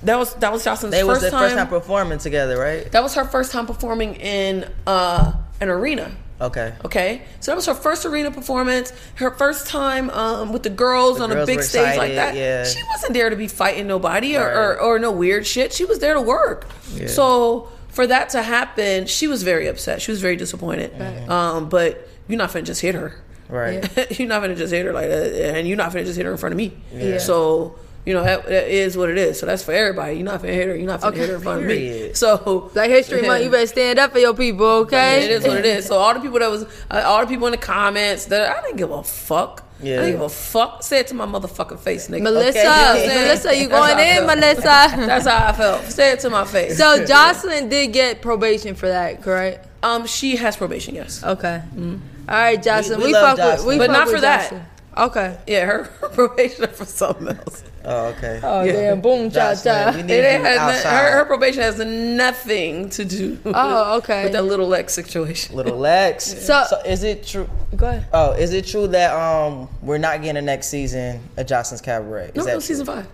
That 0.03 0.17
was 0.17 0.33
that 0.35 0.51
was 0.51 0.63
Joseline's 0.63 0.91
They 0.95 1.03
was 1.03 1.19
first 1.19 1.21
their 1.21 1.31
time. 1.31 1.39
first 1.41 1.55
time 1.55 1.67
performing 1.67 2.17
together, 2.19 2.57
right? 2.59 2.91
that 2.91 3.03
was 3.03 3.13
her 3.15 3.25
first 3.25 3.51
time 3.51 3.65
performing 3.67 4.15
in 4.15 4.67
uh, 4.87 5.33
an 5.59 5.69
arena. 5.69 6.11
Okay. 6.39 6.73
Okay, 6.83 7.21
so 7.39 7.51
that 7.51 7.55
was 7.55 7.67
her 7.67 7.75
first 7.75 8.03
arena 8.03 8.31
performance. 8.31 8.91
Her 9.15 9.29
first 9.29 9.67
time 9.67 10.09
um, 10.09 10.51
with 10.51 10.63
the 10.63 10.71
girls 10.71 11.19
The 11.19 11.25
on 11.25 11.31
a 11.31 11.45
big 11.45 11.57
were 11.57 11.61
stage 11.63 11.97
like 11.97 12.15
that. 12.15 12.33
yeah. 12.35 12.63
She 12.63 12.81
wasn't 12.91 13.13
there 13.13 13.29
to 13.29 13.35
be 13.35 13.47
fighting 13.47 13.85
nobody 13.85 14.35
or, 14.37 14.47
Right. 14.47 14.55
or, 14.55 14.81
or 14.81 14.97
no 14.99 15.11
weird 15.11 15.45
shit. 15.45 15.71
She 15.71 15.85
was 15.85 15.99
there 15.99 16.15
to 16.15 16.21
work. 16.21 16.65
Yeah. 16.95 17.05
So 17.05 17.69
for 17.89 18.07
that 18.07 18.29
to 18.29 18.41
happen, 18.41 19.05
she 19.05 19.27
was 19.27 19.43
very 19.43 19.67
upset. 19.67 20.01
She 20.01 20.09
was 20.09 20.19
very 20.19 20.35
disappointed. 20.35 20.99
Um, 21.29 21.69
but 21.69 22.07
you're 22.27 22.39
not 22.39 22.49
finna 22.49 22.63
just 22.63 22.81
hit 22.81 22.95
her. 22.95 23.13
Right. 23.47 23.85
you're 24.19 24.27
not 24.27 24.41
gonna 24.41 24.55
just 24.55 24.73
hit 24.73 24.83
her 24.87 24.93
like 24.93 25.09
that, 25.09 25.55
and 25.57 25.67
you're 25.67 25.77
not 25.77 25.91
gonna 25.93 26.05
just 26.05 26.17
hit 26.17 26.25
her 26.25 26.31
in 26.31 26.37
front 26.39 26.53
of 26.53 26.57
me. 26.57 26.73
Yeah. 26.91 27.19
So 27.19 27.75
you 28.05 28.13
know 28.13 28.23
that, 28.23 28.45
that 28.47 28.67
is 28.67 28.97
what 28.97 29.09
it 29.09 29.17
is. 29.17 29.39
So 29.39 29.45
that's 29.45 29.63
for 29.63 29.71
everybody. 29.73 30.15
You're 30.15 30.25
not 30.25 30.41
gonna 30.41 30.53
hit 30.53 30.67
her. 30.67 30.75
You're 30.75 30.87
not 30.87 31.01
gonna 31.01 31.11
Okay, 31.13 31.19
hit 31.21 31.29
her 31.29 31.35
in 31.35 31.41
front 31.41 31.61
of 31.61 31.67
me. 31.67 32.13
So 32.13 32.69
Black 32.73 32.89
History 32.89 33.21
Month. 33.21 33.43
You 33.43 33.49
better 33.49 33.67
stand 33.67 33.99
up 33.99 34.11
for 34.11 34.19
your 34.19 34.33
people, 34.33 34.65
okay? 34.85 35.25
it 35.25 35.31
is 35.31 35.43
what 35.47 35.57
it 35.57 35.65
is. 35.65 35.85
So 35.85 35.97
all 35.97 36.13
the 36.13 36.19
people 36.19 36.39
that 36.39 36.49
was, 36.49 36.63
uh, 36.89 37.03
all 37.05 37.21
the 37.21 37.27
people 37.27 37.47
in 37.47 37.51
the 37.51 37.57
comments 37.57 38.25
that 38.25 38.55
I 38.57 38.61
didn't 38.61 38.77
give 38.77 38.91
a 38.91 39.03
fuck. 39.03 39.63
Yeah. 39.83 39.95
I 39.95 40.05
didn't 40.05 40.11
give 40.13 40.21
a 40.21 40.29
fuck. 40.29 40.83
Say 40.83 40.99
it 40.99 41.07
to 41.07 41.15
my 41.15 41.25
motherfucking 41.25 41.79
face, 41.79 42.07
nigga. 42.07 42.21
Melissa, 42.21 42.59
Okay. 42.59 43.07
Melissa, 43.07 43.55
you 43.55 43.67
going 43.67 43.97
in, 43.97 44.15
felt. 44.25 44.27
Melissa? 44.27 44.61
That's 44.61 45.25
how 45.27 45.47
I 45.47 45.53
felt. 45.53 45.85
Say 45.85 46.11
it 46.11 46.19
to 46.19 46.29
my 46.29 46.45
face. 46.45 46.77
so 46.77 47.03
Joseline 47.03 47.67
did 47.69 47.87
get 47.91 48.21
probation 48.21 48.75
for 48.75 48.87
that, 48.87 49.21
correct? 49.23 49.67
um, 49.83 50.05
she 50.05 50.35
has 50.35 50.55
probation. 50.55 50.93
Yes. 50.93 51.23
Okay. 51.23 51.61
All 51.75 51.95
right, 52.29 52.61
Joseline. 52.61 52.97
We- 52.97 53.05
We, 53.05 53.05
we 53.07 53.13
love 53.13 53.37
fuck 53.37 53.47
with, 53.57 53.59
Joseline. 53.61 53.67
we 53.67 53.77
But 53.79 53.87
fuck 53.87 53.93
not 53.97 54.05
with 54.07 54.15
for 54.15 54.21
that. 54.21 54.53
Joseline. 54.95 55.07
Okay. 55.09 55.37
Yeah, 55.47 55.65
her 55.65 55.83
probation 56.13 56.67
for 56.67 56.85
something 56.85 57.29
else. 57.29 57.63
Oh, 57.83 58.07
okay. 58.07 58.39
Oh 58.43 58.63
damn! 58.65 59.01
Boom, 59.01 59.31
cha 59.31 59.55
cha. 59.55 59.89
It 59.95 60.07
you 60.07 60.21
has, 60.21 60.83
her, 60.83 61.11
her 61.19 61.25
probation 61.25 61.63
has 61.63 61.79
nothing 61.79 62.89
to 62.91 63.05
do. 63.05 63.39
Oh, 63.45 63.97
okay. 63.97 64.23
With 64.25 64.33
that 64.33 64.43
little 64.45 64.67
Lex 64.67 64.93
situation. 64.93 65.55
Little 65.55 65.77
Lex. 65.77 66.25
So- 66.45 66.63
is 66.85 67.03
it 67.03 67.25
true? 67.25 67.49
Go 67.75 67.87
ahead. 67.87 68.05
Oh, 68.13 68.33
is 68.33 68.53
it 68.53 68.65
true 68.67 68.87
that 68.87 69.15
um 69.15 69.67
we're 69.81 69.97
not 69.97 70.21
getting 70.21 70.37
a 70.37 70.41
next 70.41 70.67
season 70.67 71.21
of 71.37 71.47
Joseline's 71.47 71.81
Cabaret? 71.81 72.27
Is 72.29 72.35
No, 72.35 72.43
that 72.43 72.47
no, 72.49 72.53
true? 72.55 72.61
season 72.61 72.85
five. 72.85 73.07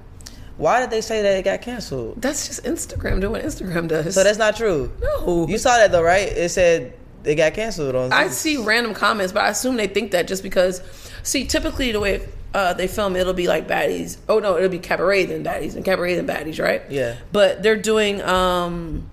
Why 0.57 0.79
did 0.81 0.89
they 0.89 1.01
say 1.01 1.21
that 1.21 1.37
it 1.37 1.43
got 1.43 1.61
canceled? 1.61 2.19
That's 2.21 2.47
just 2.47 2.63
Instagram 2.63 3.21
doing 3.21 3.33
what 3.33 3.43
Instagram 3.43 3.87
does. 3.87 4.15
So 4.15 4.23
that's 4.23 4.39
not 4.39 4.57
true. 4.57 4.91
no. 5.01 5.45
You 5.47 5.59
saw 5.59 5.77
that 5.77 5.91
though, 5.91 6.01
right? 6.03 6.27
It 6.27 6.49
said 6.49 6.93
it 7.23 7.35
got 7.35 7.53
canceled 7.53 7.95
on. 7.95 8.11
I 8.11 8.27
see 8.29 8.57
random 8.57 8.93
comments, 8.95 9.31
but 9.31 9.43
I 9.45 9.49
assume 9.49 9.77
they 9.77 9.87
think 9.87 10.11
that 10.11 10.27
just 10.27 10.43
because. 10.43 10.81
See, 11.27 11.45
typically 11.45 11.91
the 11.91 11.99
way 11.99 12.25
uh, 12.53 12.71
they 12.73 12.87
film, 12.87 13.17
it'll 13.17 13.33
be 13.33 13.47
like 13.47 13.67
baddies. 13.67 14.15
Oh 14.29 14.39
no, 14.39 14.55
it'll 14.57 14.69
be 14.69 14.79
cabaret 14.79 15.25
then 15.25 15.43
baddies 15.43 15.75
and 15.75 15.83
cabaret 15.83 16.15
then 16.15 16.25
baddies, 16.25 16.63
right? 16.63 16.81
Yeah. 16.89 17.15
But 17.33 17.61
they're 17.63 17.75
doing 17.75 18.21
um, 18.21 19.09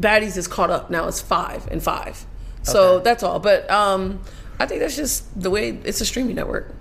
baddies 0.00 0.36
is 0.38 0.48
caught 0.48 0.70
up 0.70 0.90
now. 0.90 1.06
It's 1.06 1.20
five 1.20 1.68
and 1.70 1.82
five, 1.82 2.24
so 2.62 2.94
Okay. 2.94 3.04
that's 3.04 3.22
all. 3.22 3.40
But 3.40 3.70
um, 3.70 4.20
I 4.58 4.64
think 4.64 4.80
that's 4.80 4.96
just 4.96 5.38
the 5.40 5.50
way 5.50 5.78
it's 5.84 6.00
a 6.00 6.06
streaming 6.06 6.36
network. 6.36 6.74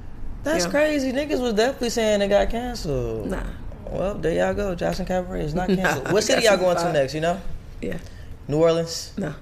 That's 0.43 0.63
Yeah. 0.63 0.71
crazy. 0.71 1.11
Niggas 1.11 1.41
was 1.41 1.53
definitely 1.53 1.89
saying 1.89 2.21
it 2.21 2.29
got 2.29 2.49
canceled. 2.49 3.29
Nah, 3.29 3.43
Well, 3.91 4.13
there 4.15 4.31
y'all 4.31 4.53
go. 4.53 4.75
Joseline 4.77 5.07
Cabaret 5.07 5.43
is 5.43 5.53
not 5.53 5.67
canceled. 5.75 6.05
Nah, 6.05 6.13
what 6.13 6.23
city 6.23 6.43
y'all 6.45 6.55
going 6.57 6.77
to 6.77 6.93
next? 6.93 7.13
You 7.13 7.19
know, 7.21 7.41
yeah, 7.81 7.97
New 8.47 8.57
Orleans, 8.57 9.11
no, 9.17 9.35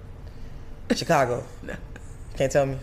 Chicago. 0.95 1.43
no. 1.63 1.75
Can't 2.35 2.51
tell 2.51 2.65
me. 2.65 2.77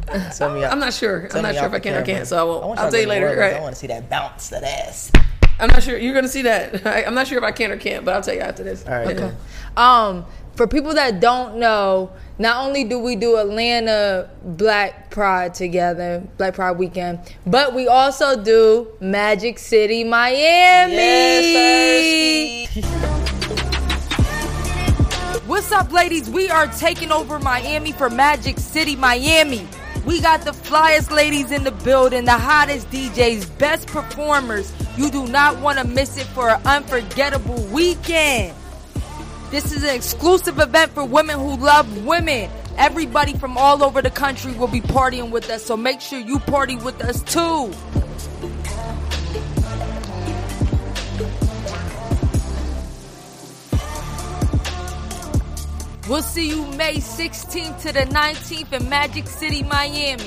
Tell 0.36 0.54
me. 0.54 0.64
I'm 0.64 0.78
not 0.78 0.92
sure. 0.92 1.28
tell 1.28 1.38
I'm 1.38 1.42
not 1.42 1.54
sure 1.54 1.66
if 1.66 1.72
I 1.72 1.78
can 1.78 1.94
or 1.94 2.04
can't. 2.04 2.26
So 2.26 2.38
I 2.38 2.42
won't. 2.42 2.66
want 2.66 2.80
I'll 2.80 2.90
tell 2.90 3.00
you 3.00 3.06
go 3.06 3.12
to 3.14 3.20
New 3.20 3.26
later. 3.26 3.40
Orleans. 3.40 3.56
I 3.56 3.60
want 3.60 3.74
to 3.74 3.80
see 3.80 3.86
that 3.88 4.08
bounce, 4.10 4.48
that 4.48 4.64
ass. 4.64 5.12
I'm 5.60 5.68
not 5.68 5.82
sure. 5.82 5.96
You're 5.96 6.14
gonna 6.14 6.28
see 6.28 6.42
that. 6.42 6.86
I, 6.86 7.04
I'm 7.04 7.14
not 7.14 7.26
sure 7.28 7.38
if 7.38 7.44
I 7.44 7.52
can 7.52 7.70
or 7.70 7.76
can't, 7.76 8.04
but 8.04 8.14
I'll 8.14 8.22
tell 8.22 8.34
you 8.34 8.40
after 8.40 8.64
this. 8.64 8.84
All 8.86 8.92
right. 8.92 9.16
Okay. 9.16 9.18
cool. 9.76 9.82
Um, 9.82 10.26
for 10.54 10.66
people 10.66 10.94
that 10.94 11.20
don't 11.20 11.56
know, 11.56 12.10
not 12.38 12.64
only 12.66 12.84
do 12.84 12.98
we 12.98 13.16
do 13.16 13.36
Atlanta 13.38 14.28
Black 14.42 15.10
Pride 15.10 15.54
together, 15.54 16.22
Black 16.36 16.54
Pride 16.54 16.72
weekend, 16.78 17.20
but 17.46 17.74
we 17.74 17.88
also 17.88 18.42
do 18.42 18.88
Magic 19.00 19.58
City, 19.58 20.04
Miami. 20.04 20.94
Yes, 20.94 22.70
sir. 22.74 22.82
What's 25.46 25.70
up, 25.72 25.92
ladies? 25.92 26.28
We 26.28 26.50
are 26.50 26.66
taking 26.66 27.12
over 27.12 27.38
Miami 27.38 27.92
for 27.92 28.10
Magic 28.10 28.58
City, 28.58 28.96
Miami. 28.96 29.68
We 30.04 30.20
got 30.20 30.40
the 30.40 30.50
flyest 30.50 31.12
ladies 31.12 31.52
in 31.52 31.62
the 31.62 31.70
building, 31.70 32.24
the 32.24 32.32
hottest 32.32 32.90
DJs, 32.90 33.58
best 33.58 33.86
performers. 33.86 34.72
You 34.96 35.10
do 35.10 35.26
not 35.28 35.60
want 35.60 35.78
to 35.78 35.84
miss 35.84 36.16
it 36.16 36.26
for 36.26 36.50
an 36.50 36.60
unforgettable 36.66 37.62
weekend. 37.66 38.54
This 39.50 39.72
is 39.72 39.84
an 39.84 39.94
exclusive 39.94 40.58
event 40.58 40.92
for 40.92 41.04
women 41.04 41.38
who 41.38 41.56
love 41.56 42.04
women. 42.04 42.50
Everybody 42.76 43.34
from 43.34 43.56
all 43.56 43.84
over 43.84 44.02
the 44.02 44.10
country 44.10 44.52
will 44.54 44.66
be 44.66 44.80
partying 44.80 45.30
with 45.30 45.48
us, 45.50 45.64
so 45.64 45.76
make 45.76 46.00
sure 46.00 46.18
you 46.18 46.40
party 46.40 46.76
with 46.76 47.00
us 47.02 47.22
too. 47.22 47.72
We'll 56.12 56.20
see 56.20 56.50
you 56.50 56.66
May 56.72 56.96
16th 56.96 57.80
to 57.84 57.92
the 57.94 58.00
19th 58.00 58.70
in 58.74 58.86
Magic 58.90 59.26
City, 59.26 59.62
Miami. 59.62 60.22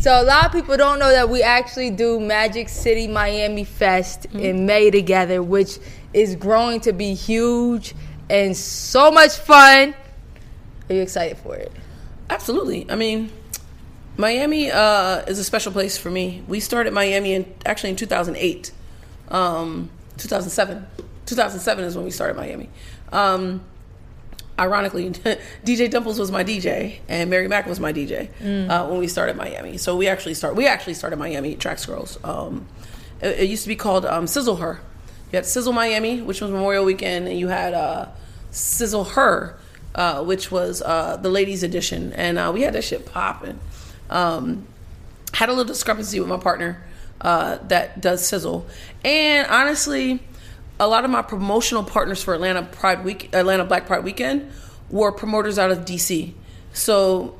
So 0.00 0.20
a 0.20 0.24
lot 0.24 0.46
of 0.46 0.50
people 0.50 0.76
don't 0.76 0.98
know 0.98 1.12
that 1.12 1.28
we 1.28 1.40
actually 1.40 1.90
do 1.90 2.18
Magic 2.18 2.68
City 2.68 3.06
Miami 3.06 3.62
Fest 3.62 4.24
in 4.34 4.66
May 4.66 4.90
together, 4.90 5.40
which 5.40 5.78
is 6.12 6.34
growing 6.34 6.80
to 6.80 6.92
be 6.92 7.14
huge 7.14 7.94
and 8.28 8.56
so 8.56 9.12
much 9.12 9.36
fun. 9.36 9.94
Are 10.90 10.92
you 10.92 11.02
excited 11.02 11.38
for 11.38 11.54
it? 11.54 11.70
Absolutely. 12.28 12.90
I 12.90 12.96
mean, 12.96 13.30
Miami 14.16 14.68
uh, 14.68 15.18
is 15.28 15.38
a 15.38 15.44
special 15.44 15.70
place 15.70 15.96
for 15.96 16.10
me. 16.10 16.42
We 16.48 16.58
started 16.58 16.92
Miami 16.92 17.34
in 17.34 17.54
actually 17.64 17.90
in 17.90 17.96
2008, 17.96 18.72
um, 19.28 19.90
2007. 20.16 20.88
2007 21.26 21.84
is 21.84 21.94
when 21.94 22.04
we 22.04 22.10
started 22.10 22.36
Miami. 22.36 22.68
Um, 23.12 23.62
ironically, 24.58 25.10
DJ 25.64 25.90
Dimples 25.90 26.18
was 26.18 26.30
my 26.30 26.44
DJ 26.44 26.98
and 27.08 27.30
Mary 27.30 27.48
Mack 27.48 27.66
was 27.66 27.80
my 27.80 27.92
DJ 27.92 28.28
uh, 28.68 28.86
when 28.88 28.98
we 28.98 29.08
started 29.08 29.36
Miami. 29.36 29.76
So 29.76 29.96
we 29.96 30.08
actually 30.08 30.34
start 30.34 30.56
we 30.56 30.66
actually 30.66 30.94
started 30.94 31.16
Miami 31.18 31.56
Traxx 31.56 31.86
Girls. 31.86 32.18
Um, 32.24 32.66
it, 33.20 33.40
it 33.40 33.50
used 33.50 33.62
to 33.62 33.68
be 33.68 33.76
called 33.76 34.04
um, 34.06 34.26
Sizzle 34.26 34.56
Her. 34.56 34.80
You 35.32 35.36
had 35.36 35.46
Sizzle 35.46 35.72
Miami, 35.72 36.22
which 36.22 36.40
was 36.40 36.50
Memorial 36.50 36.84
Weekend, 36.84 37.26
and 37.26 37.38
you 37.38 37.48
had 37.48 37.74
uh, 37.74 38.06
Sizzle 38.50 39.04
Her, 39.04 39.58
uh, 39.94 40.22
which 40.22 40.50
was 40.50 40.82
uh, 40.82 41.16
the 41.16 41.28
ladies 41.28 41.62
edition, 41.62 42.12
and 42.12 42.38
uh, 42.38 42.50
we 42.54 42.62
had 42.62 42.74
that 42.74 42.84
shit 42.84 43.06
popping. 43.06 43.58
Um, 44.08 44.66
had 45.32 45.48
a 45.48 45.52
little 45.52 45.64
discrepancy 45.64 46.20
with 46.20 46.28
my 46.28 46.38
partner 46.38 46.82
uh, 47.20 47.58
that 47.68 48.00
does 48.00 48.26
sizzle, 48.26 48.66
and 49.04 49.46
honestly, 49.48 50.20
a 50.78 50.86
lot 50.86 51.04
of 51.04 51.10
my 51.10 51.22
promotional 51.22 51.82
partners 51.82 52.22
for 52.22 52.34
Atlanta 52.34 52.62
Pride 52.62 53.04
Week, 53.04 53.34
Atlanta 53.34 53.64
Black 53.64 53.86
Pride 53.86 54.04
Weekend, 54.04 54.50
were 54.90 55.12
promoters 55.12 55.58
out 55.58 55.70
of 55.70 55.80
DC. 55.80 56.34
So 56.72 57.38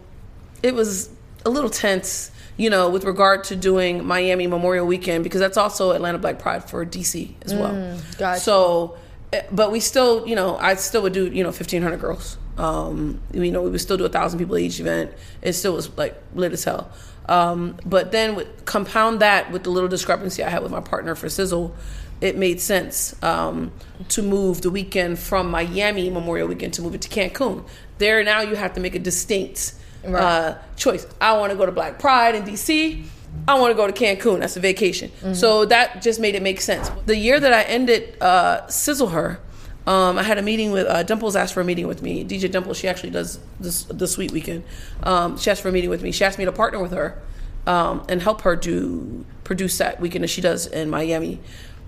it 0.63 0.75
was 0.75 1.11
a 1.45 1.51
little 1.51 1.71
tense, 1.71 2.31
you 2.57 2.71
know, 2.71 2.89
with 2.89 3.05
regard 3.05 3.45
to 3.45 3.57
doing 3.57 4.05
Miami 4.05 4.47
Memorial 4.47 4.87
Weekend 4.87 5.25
because 5.25 5.41
that's 5.41 5.57
also 5.57 5.93
Atlanta 5.93 6.19
Black 6.19 6.39
Pride 6.39 6.69
for 6.69 6.85
DC 6.85 7.35
as 7.43 7.55
well. 7.55 7.99
gotcha. 8.19 8.41
So, 8.41 8.97
eh, 9.33 9.43
but 9.53 9.71
we 9.71 9.81
still, 9.81 10.27
you 10.27 10.35
know, 10.35 10.57
I 10.57 10.75
still 10.75 11.03
would 11.03 11.13
do, 11.13 11.27
you 11.27 11.45
know, 11.45 11.53
fifteen 11.53 11.83
hundred 11.83 12.01
girls. 12.01 12.39
Um, 12.57 13.21
you 13.33 13.51
know, 13.51 13.61
we 13.61 13.69
would 13.69 13.81
still 13.83 13.99
do 13.99 14.07
a 14.07 14.09
thousand 14.09 14.39
people 14.39 14.57
at 14.57 14.63
each 14.63 14.81
event. 14.81 15.13
It 15.43 15.53
still 15.53 15.75
was 15.75 15.95
like 15.99 16.21
lit 16.35 16.53
as 16.53 16.65
hell. 16.65 16.91
Um, 17.29 17.77
but 17.85 18.13
then 18.13 18.37
with, 18.37 18.65
compound 18.65 19.21
that 19.21 19.51
with 19.51 19.65
the 19.65 19.71
little 19.71 19.89
discrepancy 19.89 20.43
I 20.43 20.49
had 20.49 20.63
with 20.63 20.73
my 20.73 20.81
partner 20.81 21.15
for 21.15 21.29
Sizzle, 21.29 21.75
it 22.21 22.37
made 22.37 22.61
sense 22.61 23.21
um, 23.23 23.73
to 24.09 24.23
move 24.23 24.63
the 24.63 24.71
weekend 24.71 25.19
from 25.19 25.51
Miami 25.51 26.09
Memorial 26.11 26.49
Weekend 26.49 26.75
to 26.75 26.83
move 26.83 26.95
it 26.95 27.03
to 27.03 27.09
Cancun. 27.09 27.65
There 27.99 28.23
now 28.25 28.41
you 28.41 28.57
have 28.57 28.75
to 28.75 28.81
make 28.81 28.95
a 28.95 28.99
distinct 28.99 29.75
Right. 30.05 30.23
uh, 30.23 30.59
choice. 30.77 31.05
I 31.21 31.37
want 31.37 31.51
to 31.51 31.57
go 31.59 31.67
to 31.67 31.73
Black 31.73 31.99
Pride 31.99 32.37
in 32.37 32.45
DC. 32.45 33.05
I 33.49 33.59
want 33.59 33.73
to 33.73 33.75
go 33.75 33.87
to 33.89 33.93
Cancun. 33.93 34.39
That's 34.39 34.57
a 34.57 34.61
vacation. 34.61 35.11
So 35.35 35.65
that 35.67 36.01
just 36.01 36.21
made 36.21 36.37
it 36.37 36.43
make 36.43 36.61
sense. 36.61 36.91
The 37.07 37.17
year 37.17 37.41
that 37.41 37.53
I 37.53 37.63
ended 37.65 38.17
uh, 38.23 38.67
Sizzle 38.69 39.09
Her, 39.09 39.41
um, 39.87 40.17
I 40.17 40.23
had 40.23 40.39
a 40.39 40.43
meeting 40.43 40.71
with 40.71 40.87
uh, 40.87 41.03
Dimples 41.03 41.35
asked 41.35 41.55
for 41.55 41.61
a 41.61 41.65
meeting 41.65 41.89
with 41.89 42.03
me. 42.03 42.25
DJ 42.25 42.51
Dimples, 42.51 42.77
she 42.79 42.87
actually 42.89 43.11
does 43.11 43.41
this 43.59 43.83
the 43.85 44.07
Sweet 44.07 44.31
Weekend. 44.31 44.63
Um, 45.03 45.37
she 45.39 45.51
asked 45.51 45.61
for 45.63 45.69
a 45.71 45.73
meeting 45.73 45.91
with 45.91 46.03
me. 46.03 46.13
She 46.13 46.25
asked 46.25 46.39
me 46.39 46.45
to 46.45 46.53
partner 46.53 46.81
with 46.81 46.93
her 46.93 47.21
um, 47.67 48.05
and 48.09 48.23
help 48.23 48.43
her 48.43 48.55
do 48.55 49.25
produce 49.45 49.79
that 49.79 50.01
weekend 50.01 50.23
as 50.25 50.31
she 50.31 50.41
does 50.41 50.67
in 50.67 50.89
Miami. 50.89 51.41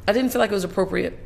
I 0.09 0.12
didn't 0.12 0.30
feel 0.32 0.40
like 0.40 0.51
it 0.51 0.55
was 0.55 0.64
appropriate. 0.64 1.18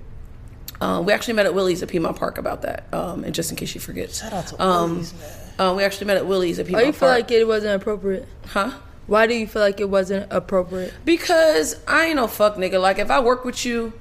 Uh, 0.80 1.00
we 1.00 1.12
actually 1.12 1.34
met 1.34 1.46
at 1.46 1.54
Willie's 1.54 1.82
at 1.82 1.88
Piedmont 1.88 2.16
Park 2.16 2.38
about 2.38 2.62
that. 2.62 2.92
Um, 2.92 3.22
and 3.24 3.32
just 3.34 3.50
in 3.50 3.56
case 3.56 3.74
you 3.74 3.80
forget, 3.80 4.10
Shout 4.10 4.32
out 4.32 4.46
to 4.48 4.62
um, 4.62 4.90
Willie's, 4.94 5.14
man. 5.58 5.68
uh, 5.68 5.74
we 5.74 5.84
actually 5.84 6.06
met 6.08 6.16
at 6.16 6.26
Willie's 6.26 6.58
at 6.58 6.66
Piedmont 6.66 6.84
Park. 6.86 6.92
Why 6.92 6.92
Piedmont 6.92 6.92
you 6.92 6.92
feel 6.98 7.08
Park. 7.08 7.20
like 7.20 7.30
it 7.40 7.46
wasn't 7.46 7.74
appropriate? 7.82 8.28
huh? 8.48 8.70
Why 9.06 9.26
do 9.26 9.34
you 9.34 9.46
feel 9.46 9.62
like 9.62 9.78
it 9.80 9.88
wasn't 9.88 10.26
appropriate? 10.32 10.92
Because 11.04 11.76
I 11.86 12.06
ain't 12.06 12.16
no 12.16 12.26
fuck 12.26 12.56
nigga. 12.56 12.80
Like 12.80 12.98
if 12.98 13.10
I 13.10 13.20
work 13.20 13.44
with 13.44 13.64
you, 13.64 13.92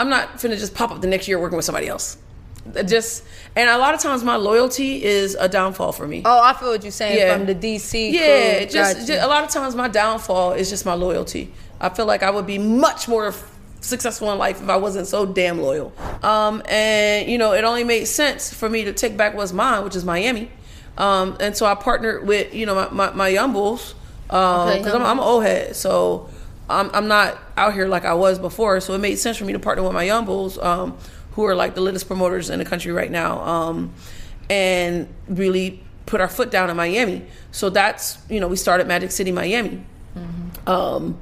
I'm 0.00 0.08
not 0.08 0.34
finna 0.38 0.58
just 0.58 0.74
pop 0.74 0.90
up 0.90 1.00
the 1.02 1.06
next 1.06 1.28
year 1.28 1.38
working 1.38 1.56
with 1.56 1.64
somebody 1.66 1.88
else. 1.88 2.16
Just 2.86 3.24
and 3.56 3.68
a 3.68 3.76
lot 3.78 3.92
of 3.92 4.00
times 4.00 4.22
my 4.22 4.36
loyalty 4.36 5.02
is 5.04 5.34
a 5.34 5.48
downfall 5.48 5.92
for 5.92 6.06
me. 6.06 6.22
Oh, 6.24 6.40
I 6.42 6.52
feel 6.54 6.68
what 6.70 6.82
you're 6.84 6.92
saying 6.92 7.18
Yeah. 7.18 7.36
from 7.36 7.46
the 7.46 7.54
DC. 7.54 8.12
yeah, 8.12 8.58
crew. 8.58 8.66
just, 8.68 9.06
just 9.06 9.22
a 9.22 9.26
lot 9.26 9.42
of 9.42 9.50
times 9.50 9.74
my 9.74 9.88
downfall 9.88 10.52
is 10.52 10.70
just 10.70 10.86
my 10.86 10.94
loyalty. 10.94 11.52
I 11.80 11.88
feel 11.88 12.06
like 12.06 12.22
I 12.22 12.30
would 12.30 12.46
be 12.46 12.58
much 12.58 13.08
more 13.08 13.28
f- 13.28 13.51
successful 13.82 14.32
in 14.32 14.38
life 14.38 14.62
if 14.62 14.68
I 14.68 14.76
wasn't 14.76 15.06
so 15.06 15.26
damn 15.26 15.60
loyal. 15.60 15.92
Um, 16.22 16.62
and 16.68 17.28
you 17.28 17.36
know, 17.38 17.52
it 17.52 17.64
only 17.64 17.84
made 17.84 18.06
sense 18.06 18.52
for 18.52 18.68
me 18.68 18.84
to 18.84 18.92
take 18.92 19.16
back 19.16 19.34
what's 19.34 19.52
mine, 19.52 19.84
which 19.84 19.96
is 19.96 20.04
Miami. 20.04 20.50
Um, 20.96 21.36
and 21.40 21.56
so 21.56 21.66
I 21.66 21.74
partnered 21.74 22.26
with 22.26 22.54
you 22.54 22.66
know 22.66 22.74
my 22.74 22.88
my, 22.90 23.10
my 23.14 23.28
young 23.28 23.52
bulls 23.52 23.94
because 24.26 24.86
Okay, 24.86 24.90
I'm, 24.90 25.02
I'm 25.02 25.18
an 25.18 25.24
old 25.24 25.42
head, 25.44 25.76
so 25.76 26.28
I'm 26.70 26.90
I'm 26.94 27.08
not 27.08 27.38
out 27.56 27.74
here 27.74 27.86
like 27.86 28.04
I 28.04 28.14
was 28.14 28.38
before. 28.38 28.80
So 28.80 28.94
it 28.94 28.98
made 28.98 29.16
sense 29.16 29.36
for 29.36 29.44
me 29.44 29.52
to 29.52 29.58
partner 29.58 29.82
with 29.82 29.92
my 29.92 30.04
young 30.04 30.24
bulls, 30.24 30.58
um, 30.58 30.96
who 31.32 31.44
are 31.44 31.54
like 31.54 31.74
the 31.74 31.80
latest 31.80 32.06
promoters 32.06 32.50
in 32.50 32.58
the 32.58 32.64
country 32.64 32.92
right 32.92 33.10
now, 33.10 33.40
um, 33.40 33.92
and 34.48 35.08
really 35.28 35.82
put 36.06 36.20
our 36.20 36.28
foot 36.28 36.50
down 36.50 36.70
in 36.70 36.76
Miami. 36.76 37.24
So 37.52 37.70
that's 37.70 38.18
you 38.28 38.40
know 38.40 38.48
we 38.48 38.56
started 38.56 38.86
Magic 38.86 39.10
City 39.10 39.32
Miami, 39.32 39.82
um, 40.66 41.18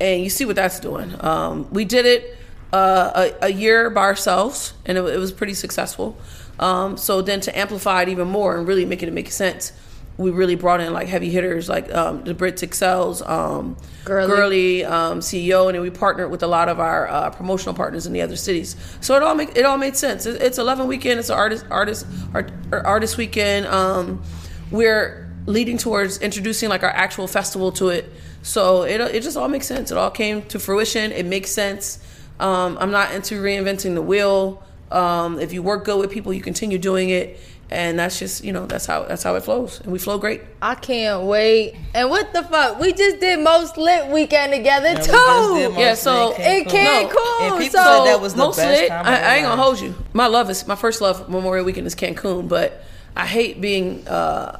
and 0.00 0.22
you 0.22 0.30
see 0.30 0.44
what 0.44 0.56
that's 0.56 0.80
doing. 0.80 1.14
Um, 1.20 1.68
we 1.70 1.84
did 1.84 2.06
it 2.06 2.36
uh, 2.72 3.30
a, 3.42 3.46
a 3.46 3.52
year 3.52 3.90
by 3.90 4.02
ourselves, 4.02 4.74
and 4.86 4.98
it, 4.98 5.04
it 5.04 5.18
was 5.18 5.32
pretty 5.32 5.54
successful. 5.54 6.16
Um, 6.58 6.96
so 6.96 7.22
then 7.22 7.40
to 7.40 7.58
amplify 7.58 8.02
it 8.02 8.08
even 8.08 8.28
more 8.28 8.56
and 8.56 8.66
really 8.66 8.84
make 8.84 9.02
it 9.02 9.12
make 9.12 9.30
sense, 9.30 9.72
we 10.16 10.30
really 10.30 10.54
brought 10.54 10.80
in 10.80 10.92
like 10.92 11.08
heavy 11.08 11.30
hitters 11.30 11.68
like 11.68 11.92
um, 11.94 12.22
the 12.24 12.34
Brits 12.34 12.62
Excels, 12.62 13.22
um, 13.22 13.76
Girly. 14.04 14.28
Girly 14.28 14.84
um, 14.84 15.20
CEO, 15.20 15.66
and 15.66 15.74
then 15.74 15.82
we 15.82 15.90
partnered 15.90 16.30
with 16.30 16.42
a 16.42 16.46
lot 16.46 16.68
of 16.68 16.80
our 16.80 17.08
uh, 17.08 17.30
promotional 17.30 17.74
partners 17.74 18.06
in 18.06 18.12
the 18.12 18.22
other 18.22 18.36
cities. 18.36 18.76
So 19.00 19.16
it 19.16 19.22
all 19.22 19.34
make 19.34 19.56
it 19.56 19.64
all 19.64 19.78
made 19.78 19.96
sense. 19.96 20.26
It, 20.26 20.42
it's 20.42 20.58
11 20.58 20.86
weekend. 20.86 21.18
It's 21.18 21.30
an 21.30 21.36
artist 21.36 21.64
artist 21.70 22.06
art, 22.34 22.52
artist 22.72 23.16
weekend. 23.16 23.66
Um, 23.66 24.22
we're 24.70 25.30
leading 25.46 25.78
towards 25.78 26.18
introducing 26.18 26.68
like 26.68 26.82
our 26.82 26.90
actual 26.90 27.26
festival 27.26 27.72
to 27.72 27.88
it. 27.88 28.12
So 28.42 28.82
it 28.82 29.00
it 29.00 29.22
just 29.22 29.36
all 29.36 29.48
makes 29.48 29.66
sense. 29.66 29.90
It 29.90 29.96
all 29.98 30.10
came 30.10 30.42
to 30.46 30.58
fruition. 30.58 31.12
It 31.12 31.26
makes 31.26 31.50
sense. 31.50 31.98
Um, 32.40 32.76
I'm 32.80 32.90
not 32.90 33.12
into 33.12 33.40
reinventing 33.40 33.94
the 33.94 34.02
wheel. 34.02 34.62
Um, 34.90 35.38
if 35.38 35.52
you 35.52 35.62
work 35.62 35.84
good 35.84 35.98
with 35.98 36.10
people, 36.10 36.32
you 36.32 36.42
continue 36.42 36.76
doing 36.76 37.08
it, 37.10 37.38
and 37.70 37.98
that's 37.98 38.18
just 38.18 38.42
you 38.44 38.52
know 38.52 38.66
that's 38.66 38.84
how 38.84 39.04
that's 39.04 39.22
how 39.22 39.36
it 39.36 39.44
flows, 39.44 39.80
and 39.80 39.92
we 39.92 39.98
flow 40.00 40.18
great. 40.18 40.42
I 40.60 40.74
can't 40.74 41.22
wait. 41.24 41.76
And 41.94 42.10
what 42.10 42.32
the 42.32 42.42
fuck? 42.42 42.80
We 42.80 42.92
just 42.92 43.20
did 43.20 43.38
most 43.38 43.76
lit 43.78 44.08
weekend 44.08 44.52
together 44.52 44.88
And 44.88 44.98
we 44.98 45.04
too. 45.04 45.12
just 45.12 45.78
Yeah, 45.78 45.94
so- 45.94 46.34
It 46.36 46.68
can't 46.68 47.08
No. 47.10 47.16
cool. 47.16 47.46
And 47.46 47.62
people 47.62 47.78
so 47.80 48.04
said 48.04 48.12
that 48.12 48.20
was 48.20 48.34
the 48.34 48.38
Most 48.38 48.56
best 48.56 48.80
lit, 48.80 48.88
time 48.90 49.06
I, 49.06 49.12
of 49.14 49.18
their 49.20 49.28
I 49.30 49.34
ain't 49.36 49.44
gonna 49.46 49.62
hold 49.62 49.80
you. 49.80 49.94
My 50.12 50.26
love 50.26 50.50
is 50.50 50.66
my 50.66 50.74
first 50.74 51.00
love. 51.00 51.28
Memorial 51.30 51.64
Weekend 51.64 51.86
is 51.86 51.94
Cancun, 51.94 52.48
but 52.48 52.82
I 53.16 53.24
hate 53.26 53.60
being. 53.60 54.06
Uh, 54.08 54.58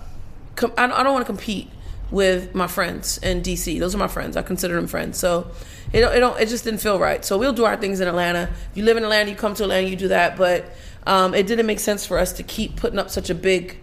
com- 0.54 0.72
I 0.78 0.86
don't, 0.86 0.92
I 0.98 1.02
don't 1.02 1.12
want 1.14 1.26
to 1.26 1.32
compete 1.32 1.68
with 2.12 2.54
my 2.54 2.68
friends 2.68 3.18
in 3.18 3.42
DC. 3.42 3.80
Those 3.80 3.94
are 3.94 3.98
my 3.98 4.06
friends. 4.06 4.36
I 4.36 4.42
consider 4.42 4.76
them 4.76 4.86
friends. 4.86 5.18
So 5.18 5.50
it 5.92 6.02
don't, 6.02 6.14
it 6.14 6.20
don't. 6.20 6.38
It 6.38 6.48
just 6.48 6.62
didn't 6.62 6.80
feel 6.80 7.00
right. 7.00 7.24
So 7.24 7.38
we'll 7.38 7.52
do 7.52 7.64
our 7.64 7.76
things 7.76 8.00
in 8.00 8.06
Atlanta. 8.06 8.50
If 8.70 8.76
you 8.76 8.84
live 8.84 8.96
in 8.96 9.02
Atlanta, 9.02 9.30
you 9.30 9.36
come 9.36 9.54
to 9.54 9.64
Atlanta, 9.64 9.88
you 9.88 9.96
do 9.96 10.08
that. 10.08 10.36
But 10.36 10.66
um, 11.06 11.34
it 11.34 11.46
didn't 11.46 11.66
make 11.66 11.80
sense 11.80 12.06
for 12.06 12.18
us 12.18 12.34
to 12.34 12.42
keep 12.42 12.76
putting 12.76 12.98
up 12.98 13.10
such 13.10 13.30
a 13.30 13.34
big 13.34 13.78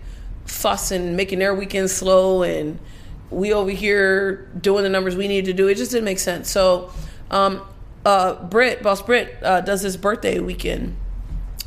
fuss 0.46 0.92
and 0.92 1.18
making 1.18 1.40
their 1.40 1.54
weekends 1.54 1.92
slow 1.92 2.44
and 2.44 2.80
we 3.30 3.54
over 3.54 3.70
here 3.70 4.50
doing 4.60 4.84
the 4.84 4.90
numbers 4.90 5.16
we 5.16 5.28
need 5.28 5.46
to 5.46 5.54
do. 5.54 5.68
It 5.68 5.76
just 5.76 5.92
didn't 5.92 6.06
make 6.06 6.20
sense. 6.20 6.50
So, 6.50 6.92
um, 7.30 7.62
uh, 8.06 8.44
Britt, 8.46 8.82
Boss 8.82 9.02
Britt, 9.02 9.38
uh, 9.44 9.62
does 9.62 9.84
this 9.84 9.98
birthday 9.98 10.40
weekend 10.40 10.96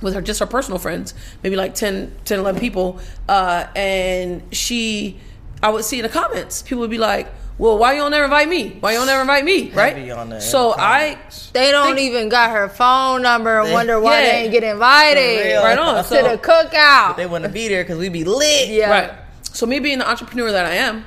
with 0.00 0.14
her, 0.14 0.22
just 0.22 0.40
her 0.40 0.46
personal 0.46 0.78
friends, 0.78 1.14
maybe 1.42 1.54
like 1.54 1.74
10, 1.74 2.12
10 2.24 2.38
11 2.40 2.60
people. 2.60 2.98
Uh, 3.28 3.66
and 3.76 4.42
she, 4.52 5.20
I 5.62 5.70
would 5.70 5.84
see 5.84 5.98
in 5.98 6.02
the 6.02 6.08
comments, 6.08 6.62
people 6.62 6.80
would 6.80 6.90
be 6.90 6.98
like, 6.98 7.28
well, 7.58 7.78
why 7.78 7.92
you 7.92 7.98
don't 8.00 8.12
ever 8.14 8.24
invite 8.24 8.48
me? 8.48 8.76
Why 8.80 8.92
you 8.92 8.98
don't 8.98 9.08
ever 9.08 9.20
invite 9.20 9.44
me? 9.44 9.70
Right? 9.70 9.94
Heavy 9.94 10.10
on 10.10 10.30
the- 10.30 10.36
in 10.36 10.40
so 10.42 10.74
I, 10.76 11.18
they 11.52 11.70
don't 11.70 11.94
Think- 11.94 12.00
even 12.00 12.28
got 12.28 12.50
her 12.50 12.68
phone 12.68 13.22
number 13.22 13.60
and 13.60 13.68
They- 13.68 13.72
wonder 13.72 14.00
why 14.00 14.22
Yeah. 14.22 14.26
they 14.32 14.38
ain't 14.44 14.52
get 14.52 14.64
invited 14.64 15.56
right 15.62 15.78
on. 15.78 15.96
to 15.96 16.04
So, 16.04 16.22
the 16.22 16.38
cookout. 16.38 17.16
They 17.16 17.26
want 17.26 17.44
to 17.44 17.50
be 17.50 17.68
there 17.68 17.84
because 17.84 17.98
we 17.98 18.08
be 18.08 18.24
lit. 18.24 18.68
yeah. 18.68 18.90
Right. 18.90 19.10
So 19.52 19.66
me 19.66 19.78
being 19.78 19.98
the 19.98 20.08
entrepreneur 20.08 20.50
that 20.50 20.64
I 20.66 20.74
am, 20.76 21.04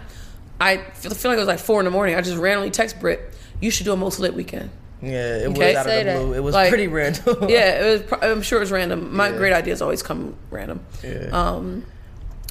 I 0.62 0.78
feel, 0.94 1.12
feel 1.12 1.32
like 1.32 1.38
it 1.38 1.42
was 1.42 1.48
like 1.48 1.60
four 1.60 1.82
in 1.82 1.86
the 1.86 1.92
morning. 1.92 2.16
I 2.16 2.22
just 2.22 2.38
randomly 2.38 2.70
text 2.72 3.00
Britt, 3.02 3.34
you 3.60 3.72
should 3.72 3.86
do 3.86 3.92
a 3.92 3.98
most 3.98 4.20
lit 4.20 4.34
weekend. 4.36 4.70
Yeah, 5.02 5.38
it 5.40 5.48
Okay. 5.50 5.68
was 5.70 5.76
out 5.76 5.86
Say 5.86 6.00
of 6.02 6.06
the 6.06 6.12
that. 6.14 6.20
blue. 6.20 6.34
It 6.34 6.40
was 6.44 6.56
Like, 6.56 6.70
pretty 6.70 6.88
random. 6.88 7.38
yeah, 7.50 7.82
it 7.86 8.10
was. 8.12 8.20
I'm 8.22 8.42
sure 8.42 8.60
it 8.60 8.62
was 8.62 8.72
random. 8.72 9.14
My 9.14 9.30
Yeah. 9.30 9.38
great 9.38 9.52
ideas 9.54 9.82
always 9.82 10.02
come 10.02 10.36
random. 10.52 10.80
Yeah. 11.04 11.28
Um, 11.34 11.84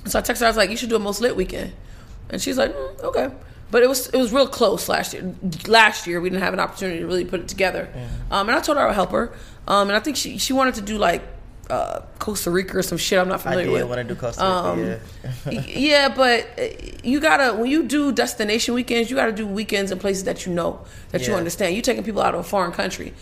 so 0.05 0.19
I 0.19 0.23
texted 0.23 0.41
her. 0.41 0.47
I 0.47 0.49
was 0.51 0.57
like, 0.59 0.69
"You 0.71 0.77
should 0.77 0.91
do 0.91 0.97
a 0.97 0.99
most 0.99 1.21
lit 1.23 1.35
weekend," 1.37 1.73
and 2.31 2.41
she's 2.41 2.57
like, 2.59 2.75
mm, 2.75 3.01
"Okay." 3.03 3.31
But 3.71 3.83
it 3.83 3.89
was 3.89 4.09
it 4.09 4.17
was 4.19 4.33
real 4.33 4.47
close 4.47 4.89
last 4.89 5.15
year. 5.15 5.35
Last 5.67 6.07
year 6.07 6.21
we 6.21 6.31
didn't 6.31 6.43
have 6.43 6.55
an 6.55 6.61
opportunity 6.61 7.01
to 7.01 7.07
really 7.07 7.25
put 7.25 7.41
it 7.41 7.49
together. 7.49 7.89
Um, 8.31 8.49
and 8.49 8.57
I 8.57 8.61
told 8.61 8.79
her 8.79 8.85
I 8.85 8.87
would 8.87 8.95
help 8.95 9.11
her. 9.11 9.33
Um, 9.67 9.89
and 9.89 9.97
I 9.97 10.01
think 10.01 10.17
she 10.17 10.39
she 10.39 10.53
wanted 10.53 10.75
to 10.77 10.83
do 10.83 10.97
like 10.99 11.23
uh, 11.71 12.01
Costa 12.19 12.51
Rica 12.51 12.77
or 12.79 12.83
some 12.83 12.99
shit 12.99 13.19
I'm 13.19 13.29
not 13.29 13.41
familiar 13.41 13.65
did 13.65 13.73
with. 13.73 13.89
want 13.89 13.99
to 13.99 14.05
do 14.05 14.15
Costa 14.15 14.43
Rica. 14.43 15.51
Um, 15.51 15.57
yeah. 15.57 15.61
Yeah, 15.67 16.09
but 16.15 16.47
uh, 16.59 16.69
you 17.03 17.19
gotta 17.21 17.55
when 17.59 17.71
you 17.71 17.83
do 17.85 18.13
destination 18.13 18.75
weekends, 18.75 19.11
you 19.11 19.17
gotta 19.17 19.33
do 19.33 19.47
weekends 19.47 19.91
in 19.91 19.99
places 19.99 20.25
that 20.25 20.47
you 20.47 20.53
know 20.53 20.85
that 21.11 21.27
you 21.27 21.35
understand. 21.35 21.75
You're 21.75 21.83
taking 21.83 22.05
people 22.05 22.23
out 22.23 22.35
of 22.35 22.41
a 22.41 22.45
foreign 22.45 22.73
country, 22.73 23.13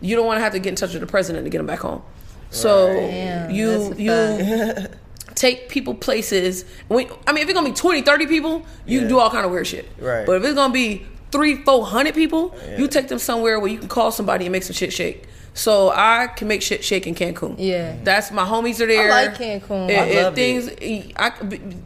you 0.00 0.16
don't 0.16 0.26
want 0.26 0.38
to 0.38 0.42
have 0.42 0.52
to 0.52 0.58
get 0.58 0.70
in 0.70 0.76
touch 0.76 0.92
with 0.92 1.00
the 1.00 1.06
president 1.06 1.46
to 1.46 1.50
get 1.50 1.58
them 1.58 1.66
back 1.66 1.78
home. 1.78 2.02
So 2.50 2.88
Damn, 2.88 3.50
you 3.50 3.94
you 3.96 4.10
take 5.34 5.68
people 5.68 5.94
places. 5.94 6.64
When, 6.88 7.08
I 7.26 7.32
mean, 7.32 7.42
if 7.44 7.48
it's 7.48 7.54
gonna 7.54 7.68
be 7.68 7.74
20, 7.74 8.02
30 8.02 8.26
people, 8.26 8.64
you 8.86 9.00
can 9.00 9.08
do 9.08 9.18
all 9.18 9.30
kind 9.30 9.44
of 9.46 9.52
weird 9.52 9.66
shit. 9.66 9.88
Right. 9.98 10.26
But 10.26 10.36
if 10.36 10.44
it's 10.44 10.54
gonna 10.54 10.72
be 10.72 11.06
three, 11.30 11.56
four 11.62 11.84
hundred 11.86 12.14
people, 12.14 12.54
you 12.76 12.86
take 12.88 13.08
them 13.08 13.18
somewhere 13.18 13.58
where 13.58 13.70
you 13.70 13.78
can 13.78 13.88
call 13.88 14.10
somebody 14.12 14.44
and 14.46 14.52
make 14.52 14.62
some 14.62 14.74
shit 14.74 14.92
shake. 14.92 15.24
So 15.54 15.90
I 15.90 16.28
can 16.28 16.48
make 16.48 16.62
shit 16.62 16.82
shake 16.82 17.06
in 17.06 17.14
Cancun. 17.14 17.56
Yeah. 17.58 17.96
that's 18.02 18.30
my 18.30 18.42
homies 18.44 18.80
are 18.80 18.86
there. 18.86 19.12
I 19.12 19.26
like 19.26 19.34
Cancun. 19.36 19.90
If, 19.90 19.98
I 19.98 20.04
if 20.04 20.22
loved 20.24 20.36
things, 20.36 20.70
I, 21.16 21.32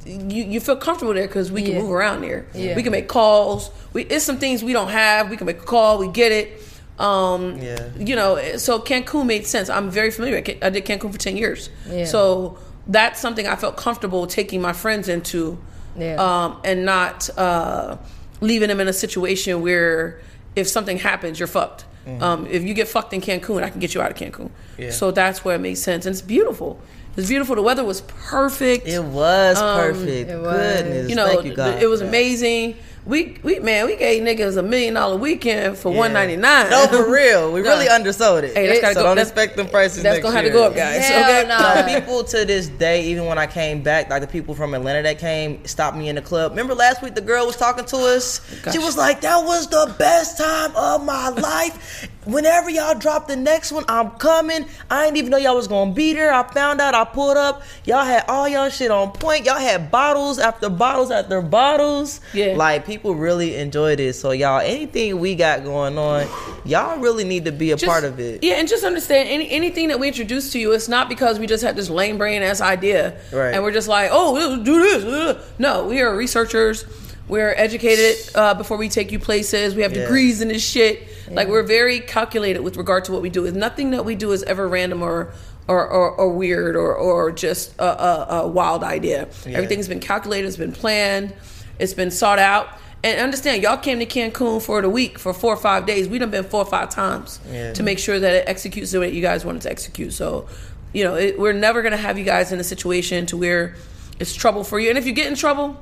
you 0.07 0.45
you 0.45 0.61
feel 0.61 0.77
comfortable 0.77 1.15
there 1.15 1.27
because 1.27 1.51
we 1.51 1.63
can 1.63 1.73
Yeah. 1.73 1.81
move 1.83 1.91
around 1.91 2.21
there. 2.23 2.47
Yeah. 2.55 2.77
We 2.77 2.83
can 2.85 2.93
make 2.93 3.09
calls. 3.09 3.71
We 3.93 4.03
it's 4.05 4.25
some 4.25 4.39
things 4.39 4.63
we 4.63 4.73
don't 4.73 4.91
have. 4.91 5.31
We 5.31 5.37
can 5.37 5.47
make 5.47 5.59
a 5.59 5.65
call. 5.65 5.99
We 5.99 6.09
get 6.09 6.31
it. 6.33 6.63
Um, 7.01 7.59
Yeah. 7.61 7.89
You 7.99 8.15
know, 8.17 8.57
so 8.57 8.79
Cancun 8.79 9.27
made 9.27 9.47
sense. 9.47 9.69
I'm 9.69 9.91
very 9.91 10.11
familiar. 10.13 10.39
I 10.63 10.71
did 10.71 10.85
Cancun 10.87 11.11
for 11.13 11.19
ten 11.19 11.37
years. 11.37 11.69
Yeah. 11.91 12.05
So 12.05 12.59
that's 12.87 13.21
something 13.21 13.47
I 13.47 13.57
felt 13.57 13.77
comfortable 13.77 14.27
taking 14.27 14.61
my 14.61 14.73
friends 14.73 15.09
into, 15.09 15.59
Yeah. 15.99 16.17
um, 16.17 16.61
and 16.65 16.85
not 16.85 17.29
uh, 17.39 17.97
leaving 18.41 18.69
them 18.69 18.81
in 18.81 18.89
a 18.89 18.93
situation 18.93 19.63
where 19.63 20.21
if 20.55 20.69
something 20.69 20.99
happens, 20.99 21.39
you're 21.39 21.47
fucked. 21.49 21.85
Um, 22.21 22.47
if 22.47 22.63
you 22.63 22.73
get 22.73 22.87
fucked 22.87 23.13
in 23.15 23.21
Cancun, 23.21 23.65
I 23.65 23.71
can 23.71 23.81
get 23.81 23.93
you 23.93 24.01
out 24.01 24.13
of 24.13 24.17
Cancun. 24.17 24.51
Yeah. 24.79 24.93
So 24.93 25.11
that's 25.11 25.45
where 25.45 25.57
it 25.57 25.61
makes 25.61 25.81
sense, 25.81 26.07
and 26.07 26.13
it's 26.13 26.23
beautiful. 26.23 26.79
It's 27.17 27.27
beautiful. 27.29 27.57
The 27.57 27.63
weather 27.63 27.83
was 27.85 28.03
perfect. 28.03 28.87
It 28.87 29.03
was 29.03 29.59
Um, 29.59 29.81
perfect. 29.81 30.31
it 30.31 30.39
was. 30.41 30.83
Goodness. 30.83 31.09
you 31.11 31.17
know, 31.17 31.27
Thank 31.27 31.47
you, 31.47 31.55
God. 31.57 31.83
it 31.83 31.87
was 31.89 32.03
amazing. 32.03 32.77
We 33.07 33.39
we 33.45 33.61
man, 33.61 33.87
we 33.87 33.95
gave 33.95 34.21
niggas 34.25 34.57
a 34.57 34.63
million 34.65 34.95
dollar 34.95 35.17
weekend 35.17 35.79
for 35.79 35.93
Yeah. 35.93 35.99
one 35.99 36.13
ninety 36.13 36.35
nine. 36.37 36.69
No, 36.71 36.89
for 36.89 37.09
real. 37.09 37.53
We 37.53 37.61
No. 37.63 37.71
really 37.71 37.89
undersold 37.89 38.43
it. 38.43 38.55
Hey, 38.57 38.67
that's 38.67 38.81
gotta 38.81 38.95
so 38.95 39.01
go- 39.01 39.07
don't 39.07 39.17
that's- 39.17 39.31
expect 39.31 39.57
them 39.57 39.69
prices 39.69 40.03
That's 40.03 40.17
next 40.17 40.25
gonna 40.25 40.35
have 40.37 40.45
to 40.45 40.51
go 40.51 40.65
up, 40.65 40.75
guys. 40.75 41.05
Hell 41.07 41.23
okay. 41.23 41.49
no. 41.49 41.57
No, 41.87 42.01
people 42.01 42.25
to 42.25 42.45
this 42.45 42.67
day, 42.67 43.05
even 43.05 43.27
when 43.27 43.39
I 43.39 43.47
came 43.47 43.81
back, 43.83 44.11
like 44.11 44.23
the 44.23 44.27
people 44.27 44.57
from 44.57 44.75
Atlanta 44.75 45.03
that 45.05 45.21
came, 45.21 45.65
stopped 45.67 45.97
me 45.97 46.09
in 46.09 46.17
the 46.17 46.23
club. 46.23 46.51
Remember 46.51 46.75
last 46.75 47.01
week 47.01 47.15
the 47.15 47.21
girl 47.21 47.47
was 47.47 47.57
talking 47.57 47.85
to 47.85 47.97
us? 47.97 48.41
She 48.73 48.79
was 48.79 48.97
like, 48.97 49.21
That 49.21 49.45
was 49.45 49.69
the 49.69 49.95
best 49.99 50.37
time 50.39 50.75
of 50.75 51.05
my 51.05 51.29
life. 51.29 52.09
Whenever 52.27 52.69
y'all 52.69 52.95
drop 52.99 53.27
the 53.29 53.37
next 53.37 53.73
one, 53.73 53.85
I'm 53.89 54.11
coming. 54.11 54.67
I 54.91 55.05
didn't 55.05 55.17
even 55.17 55.31
know 55.31 55.37
y'all 55.39 55.57
was 55.57 55.69
gonna 55.69 55.93
be 55.93 56.13
there. 56.13 56.33
I 56.33 56.43
found 56.53 56.81
out. 56.81 56.95
I 56.95 57.05
pulled 57.05 57.37
up. 57.37 57.63
Y'all 57.85 58.05
had 58.05 58.25
all 58.29 58.49
y'all 58.49 58.69
shit 58.69 58.91
on 58.91 59.13
point. 59.13 59.45
Y'all 59.47 59.59
had 59.59 59.91
bottles 59.91 60.39
after 60.39 60.69
bottles 60.69 61.11
after 61.11 61.41
bottles. 61.41 62.21
Yeah. 62.35 62.55
Like 62.57 62.85
people 62.87 63.15
really 63.15 63.57
enjoyed 63.57 64.01
it. 64.01 64.15
So 64.15 64.33
y'all, 64.33 64.61
anything 64.61 65.19
we 65.19 65.35
got 65.35 65.65
going 65.65 65.97
on, 65.99 66.27
y'all 66.65 66.99
really 66.99 67.25
need 67.25 67.45
to 67.47 67.53
be 67.53 67.71
a 67.73 67.77
Just- 67.77 67.91
part 67.91 68.05
of 68.05 68.21
it. 68.21 68.43
Yeah, 68.43 68.55
and 68.55 68.69
just 68.69 68.85
understand 68.85 69.29
any, 69.29 69.51
anything 69.51 69.89
that 69.89 69.99
we 70.01 70.09
introduce 70.09 70.53
to 70.53 70.59
you, 70.59 70.73
it's 70.73 70.89
not 70.89 71.09
because 71.09 71.39
we 71.39 71.47
just 71.47 71.63
had 71.63 71.77
this 71.77 71.89
lame 71.89 72.19
brain 72.19 72.43
ass 72.43 72.61
idea, 72.61 73.17
Right. 73.33 73.55
And 73.55 73.63
we're 73.63 73.73
just 73.73 73.89
like, 73.89 74.11
oh, 74.13 74.33
we'll 74.33 74.63
do 74.63 74.81
this. 74.81 75.37
No, 75.59 75.87
we 75.87 76.01
are 76.01 76.15
researchers. 76.17 76.85
We're 77.29 77.53
educated 77.57 78.17
uh, 78.37 78.55
before 78.55 78.77
we 78.77 78.89
take 78.89 79.11
you 79.11 79.19
places. 79.19 79.75
We 79.75 79.83
have 79.83 79.93
Yeah. 79.95 80.03
degrees 80.03 80.41
in 80.41 80.49
this 80.49 80.65
shit. 80.65 81.09
Like 81.31 81.49
we're 81.49 81.65
very 81.65 82.01
calculated 82.01 82.61
with 82.61 82.77
regard 82.77 83.05
to 83.07 83.13
what 83.13 83.21
we 83.23 83.31
do. 83.31 83.45
Is 83.47 83.55
nothing 83.55 83.91
that 83.91 84.05
we 84.05 84.15
do 84.15 84.31
is 84.33 84.43
ever 84.45 84.69
random 84.69 85.03
or 85.03 85.33
or, 85.69 85.85
or, 85.85 86.11
or 86.13 86.29
weird 86.31 86.77
or, 86.77 86.95
or 86.95 87.33
just 87.33 87.75
a, 87.81 87.85
a, 87.85 88.43
a 88.43 88.47
wild 88.47 88.85
idea. 88.85 89.23
Everything's 89.47 89.89
been 89.89 89.99
calculated. 89.99 90.47
It's 90.47 90.57
been 90.57 90.71
planned. 90.71 91.35
It's 91.81 91.93
been 91.93 92.13
sought 92.13 92.39
out. 92.39 92.69
And 93.03 93.21
understand, 93.21 93.65
y'all 93.65 93.77
came 93.77 93.99
to 93.99 94.07
Cancun 94.07 94.63
for 94.63 94.81
the 94.81 94.89
week 94.89 95.19
for 95.19 95.35
four 95.35 95.53
or 95.53 95.57
five 95.57 95.85
days. 95.85 96.09
We 96.09 96.21
done 96.21 96.31
been 96.31 96.45
four 96.45 96.61
or 96.63 96.67
five 96.71 96.91
times 96.91 97.41
Yeah. 97.51 97.73
to 97.73 97.83
make 97.83 97.99
sure 97.99 98.21
that 98.21 98.33
it 98.35 98.45
executes 98.49 98.93
the 98.93 99.01
way 99.01 99.11
you 99.13 99.21
guys 99.21 99.45
want 99.45 99.59
it 99.59 99.63
to 99.63 99.71
execute. 99.71 100.13
So, 100.13 100.47
you 100.93 101.03
know, 101.03 101.17
it, 101.17 101.37
we're 101.37 101.53
never 101.53 101.83
gonna 101.83 101.97
have 101.97 102.17
you 102.17 102.25
guys 102.25 102.53
in 102.53 102.61
a 102.61 102.65
situation 102.65 103.27
to 103.27 103.37
where 103.37 103.75
it's 104.21 104.35
trouble 104.37 104.63
for 104.63 104.79
you. 104.79 104.89
And 104.91 104.97
if 104.97 105.05
you 105.05 105.13
get 105.13 105.27
in 105.27 105.35
trouble, 105.35 105.77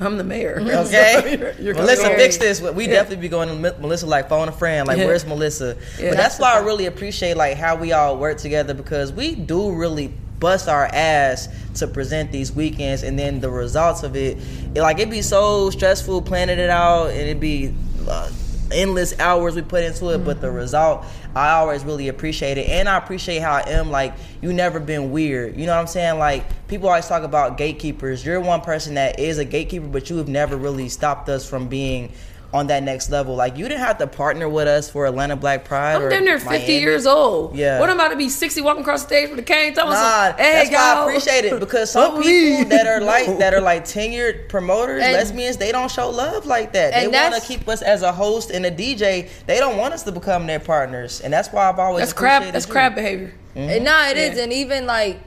I'm 0.00 0.16
the 0.18 0.24
mayor. 0.24 0.58
Okay, 0.60 1.36
You're- 1.38 1.54
you're 1.64 1.74
Melissa, 1.74 2.14
fix 2.16 2.36
this. 2.36 2.60
We 2.60 2.86
definitely 2.86 3.22
be 3.22 3.28
going 3.28 3.48
to 3.48 3.54
Melissa 3.80 4.06
like 4.06 4.28
phone 4.28 4.48
a 4.48 4.52
friend. 4.52 4.86
Like, 4.86 4.98
Yeah. 4.98 5.06
where's 5.06 5.24
Melissa? 5.26 5.76
Yeah. 5.98 6.10
but 6.10 6.16
that's 6.18 6.38
why 6.38 6.52
I 6.54 6.58
really 6.58 6.86
appreciate 6.86 7.36
like 7.36 7.56
how 7.56 7.76
we 7.76 7.92
all 7.92 8.16
work 8.18 8.36
together 8.38 8.74
because 8.74 9.12
we 9.12 9.34
do 9.34 9.72
really 9.72 10.12
bust 10.38 10.68
our 10.68 10.84
ass 10.92 11.48
to 11.76 11.86
present 11.86 12.30
these 12.30 12.52
weekends, 12.52 13.02
and 13.02 13.18
then 13.18 13.40
the 13.40 13.50
results 13.50 14.02
of 14.02 14.16
it, 14.16 14.36
it 14.74 14.82
like 14.82 14.98
it'd 14.98 15.10
be 15.10 15.22
so 15.22 15.70
stressful 15.70 16.20
planning 16.22 16.58
it 16.58 16.70
out, 16.70 17.06
and 17.10 17.20
it'd 17.20 17.40
be. 17.40 17.72
Uh, 18.08 18.30
endless 18.72 19.16
hours 19.20 19.54
we 19.54 19.62
put 19.62 19.84
into 19.84 20.08
it 20.12 20.18
but 20.24 20.40
the 20.40 20.50
result 20.50 21.04
i 21.36 21.50
always 21.52 21.84
really 21.84 22.08
appreciate 22.08 22.58
it. 22.58 22.68
And 22.68 22.88
i 22.88 22.96
appreciate 22.96 23.40
how 23.40 23.52
i 23.52 23.60
am 23.68 23.90
like 23.90 24.14
you 24.40 24.52
never 24.52 24.80
been 24.80 25.10
weird. 25.10 25.56
You 25.56 25.66
know 25.66 25.74
what 25.74 25.80
i'm 25.80 25.86
saying? 25.86 26.18
Like 26.18 26.44
people 26.66 26.88
always 26.88 27.06
talk 27.06 27.22
about 27.22 27.58
gatekeepers. 27.58 28.24
You're 28.24 28.40
one 28.40 28.60
person 28.60 28.94
that 28.94 29.20
is 29.20 29.38
a 29.38 29.44
gatekeeper 29.44 29.86
but 29.86 30.10
you 30.10 30.16
have 30.16 30.28
never 30.28 30.56
really 30.56 30.88
stopped 30.88 31.28
us 31.28 31.48
from 31.48 31.68
being 31.68 32.12
on 32.56 32.68
that 32.68 32.82
next 32.82 33.10
level 33.10 33.34
like 33.36 33.58
you 33.58 33.68
didn't 33.68 33.80
have 33.80 33.98
to 33.98 34.06
partner 34.06 34.48
with 34.48 34.66
us 34.66 34.88
for 34.88 35.04
atlanta 35.04 35.36
black 35.36 35.62
pride 35.64 35.96
I'm 35.96 36.02
or 36.02 36.08
damn 36.10 36.24
near 36.24 36.38
50 36.38 36.48
Miami. 36.48 36.78
years 36.80 37.06
old. 37.06 37.54
Yeah. 37.54 37.78
What 37.78 37.90
I'm 37.90 37.96
about 37.96 38.08
to 38.08 38.16
be 38.16 38.30
60 38.30 38.62
walking 38.62 38.80
across 38.82 39.02
the 39.02 39.08
stage 39.08 39.28
with 39.30 39.38
a 39.38 39.42
cane? 39.42 39.74
Tell 39.74 39.86
Nah, 39.86 39.92
us, 39.92 40.36
hey, 40.38 40.52
that's 40.52 40.70
why 40.70 40.76
I 40.76 40.94
y'all. 40.94 41.08
appreciate 41.08 41.44
it 41.44 41.60
because 41.60 41.90
some 41.90 42.22
people 42.22 42.70
that 42.70 42.86
are 42.86 43.00
like 43.02 43.38
that 43.38 43.52
are 43.52 43.60
like 43.60 43.84
tenured 43.84 44.48
promoters, 44.48 45.02
And- 45.02 45.12
lesbians, 45.12 45.58
they 45.58 45.70
don't 45.70 45.90
show 45.90 46.08
love 46.08 46.46
like 46.46 46.72
that. 46.72 46.94
They 46.94 47.08
want 47.08 47.34
to 47.34 47.40
keep 47.46 47.68
us 47.68 47.82
as 47.82 48.00
a 48.02 48.12
host 48.12 48.50
and 48.50 48.64
a 48.64 48.70
DJ. 48.70 49.28
They 49.46 49.58
don't 49.58 49.76
want 49.76 49.92
us 49.92 50.02
to 50.04 50.12
become 50.12 50.46
their 50.46 50.60
partners, 50.60 51.20
and 51.20 51.30
that's 51.32 51.50
why 51.52 51.68
I've 51.68 51.78
always 51.78 52.00
That's 52.02 52.12
crab. 52.14 52.42
appreciated 52.42 52.54
That's 52.54 52.66
you. 52.66 52.72
crab 52.72 52.94
behavior. 52.94 53.34
Mm-hmm. 53.54 53.68
And 53.70 53.84
nah, 53.84 54.08
it 54.08 54.16
is, 54.16 54.36
Yeah. 54.38 54.44
and 54.44 54.52
even 54.52 54.86
like 54.86 55.18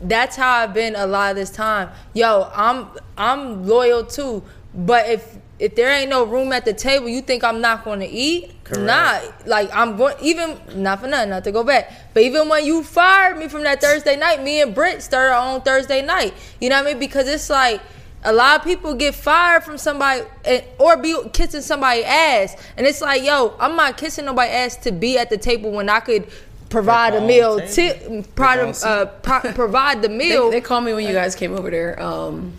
that's 0.00 0.36
how 0.36 0.50
I've 0.58 0.74
been 0.74 0.94
a 0.96 1.06
lot 1.06 1.30
of 1.30 1.36
this 1.36 1.50
time. 1.50 1.90
Yo, 2.14 2.50
I'm 2.54 2.88
I'm 3.16 3.66
loyal 3.66 4.04
too, 4.04 4.42
but 4.74 5.08
if 5.08 5.36
if 5.58 5.74
there 5.74 5.90
ain't 5.90 6.08
no 6.10 6.24
room 6.24 6.52
at 6.52 6.64
the 6.64 6.72
table, 6.72 7.08
you 7.08 7.20
think 7.20 7.42
I'm 7.42 7.60
not 7.60 7.84
going 7.84 8.00
to 8.00 8.06
eat? 8.06 8.52
Nah, 8.70 9.20
like 9.46 9.70
I'm 9.74 9.96
going. 9.96 10.14
Even 10.22 10.56
not 10.74 11.00
for 11.00 11.06
nothing, 11.08 11.30
not 11.30 11.44
to 11.44 11.52
go 11.52 11.64
back, 11.64 11.90
but 12.14 12.22
even 12.22 12.48
when 12.48 12.64
you 12.64 12.82
fired 12.84 13.38
me 13.38 13.48
from 13.48 13.62
that 13.64 13.80
Thursday 13.80 14.16
night, 14.16 14.42
me 14.42 14.60
and 14.62 14.74
Britt 14.74 15.02
started 15.02 15.32
our 15.34 15.54
own 15.54 15.62
Thursday 15.62 16.02
night. 16.02 16.34
You 16.60 16.68
know 16.68 16.76
what 16.76 16.86
I 16.86 16.90
mean? 16.90 16.98
Because 17.00 17.28
it's 17.28 17.50
like. 17.50 17.80
A 18.24 18.32
lot 18.32 18.58
of 18.58 18.64
people 18.64 18.94
get 18.94 19.14
fired 19.14 19.62
from 19.62 19.78
somebody 19.78 20.22
and, 20.44 20.64
or 20.78 20.96
be 20.96 21.16
kissing 21.32 21.60
somebody 21.60 22.02
ass, 22.04 22.56
and 22.76 22.84
it's 22.84 23.00
like, 23.00 23.22
yo, 23.22 23.54
I'm 23.60 23.76
not 23.76 23.96
kissing 23.96 24.24
nobody 24.24 24.50
ass 24.50 24.74
to 24.78 24.90
be 24.90 25.16
at 25.18 25.30
the 25.30 25.38
table 25.38 25.70
when 25.70 25.88
I 25.88 26.00
could 26.00 26.26
provide 26.68 27.14
a 27.14 27.20
meal, 27.20 27.60
own 27.62 27.68
ti- 27.68 28.24
prod- 28.34 28.58
Make 28.58 28.82
my 28.82 28.90
own 28.90 29.02
uh, 29.02 29.06
pro- 29.22 29.52
provide 29.52 30.02
the 30.02 30.08
They, 30.08 30.16
meal. 30.16 30.50
they 30.50 30.60
called 30.60 30.82
me 30.84 30.94
when 30.94 31.06
you 31.06 31.12
guys 31.12 31.36
came 31.36 31.52
over 31.54 31.70
there. 31.70 32.02
Um, 32.02 32.54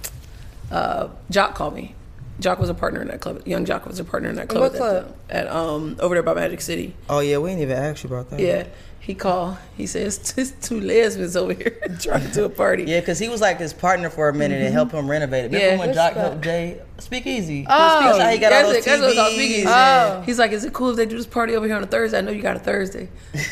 uh, 0.71 1.09
Joc 1.29 1.55
called 1.55 1.75
me. 1.75 1.93
Joc 2.39 2.59
was 2.59 2.69
a 2.69 2.73
partner 2.73 3.01
in 3.01 3.07
that 3.09 3.19
club. 3.21 3.41
Young 3.45 3.65
Joc 3.65 3.85
was 3.85 3.99
a 3.99 4.03
partner 4.03 4.29
in 4.29 4.35
that 4.35 4.47
club. 4.47 4.61
What 4.61 4.71
at, 4.73 4.77
club? 4.77 5.15
the- 5.27 5.35
at 5.35 5.47
um 5.47 5.97
over 5.99 6.15
there 6.15 6.23
by 6.23 6.33
Magic 6.33 6.61
City. 6.61 6.95
Oh 7.09 7.19
yeah, 7.19 7.37
we 7.37 7.51
ain't 7.51 7.61
even 7.61 7.77
asked 7.77 8.03
you 8.03 8.09
about 8.09 8.29
that. 8.29 8.39
Yeah, 8.39 8.67
he 8.99 9.15
called. 9.15 9.57
He 9.77 9.87
says 9.87 10.33
it's 10.37 10.51
two 10.67 10.81
lesbians 10.81 11.35
over 11.35 11.53
here 11.53 11.79
trying 11.99 12.27
to 12.27 12.33
do 12.33 12.45
a 12.45 12.49
party. 12.49 12.83
Yeah, 12.83 12.99
because 12.99 13.17
he 13.17 13.29
was 13.29 13.39
like 13.39 13.57
his 13.57 13.73
partner 13.73 14.09
for 14.09 14.27
a 14.27 14.33
minute 14.33 14.55
and 14.55 14.65
mm-hmm. 14.65 14.73
helped 14.73 14.91
him 14.91 15.09
renovate 15.09 15.45
it. 15.45 15.47
Remember 15.47 15.65
Yeah. 15.65 15.79
when 15.79 15.87
What's 15.87 15.99
Joc 15.99 16.13
helped 16.13 16.41
Jay 16.41 16.81
speak 16.97 17.25
easy? 17.25 17.65
Oh. 17.67 17.99
that's 18.03 18.17
how 18.19 18.29
he 18.29 18.37
got 18.37 18.51
all 18.51 18.63
those 18.63 18.75
it. 18.75 18.85
That's 18.85 19.01
what 19.01 19.15
called, 19.15 19.33
Speakeasy. 19.33 19.65
Oh. 19.67 20.21
He's 20.25 20.37
like, 20.37 20.51
is 20.51 20.65
it 20.65 20.73
cool 20.73 20.89
if 20.89 20.97
they 20.97 21.05
do 21.05 21.15
this 21.15 21.25
party 21.25 21.55
over 21.55 21.65
here 21.65 21.77
on 21.77 21.83
a 21.83 21.87
Thursday? 21.87 22.17
I 22.17 22.21
know 22.21 22.31
you 22.31 22.41
got 22.41 22.57
a 22.57 22.59
Thursday. 22.59 23.07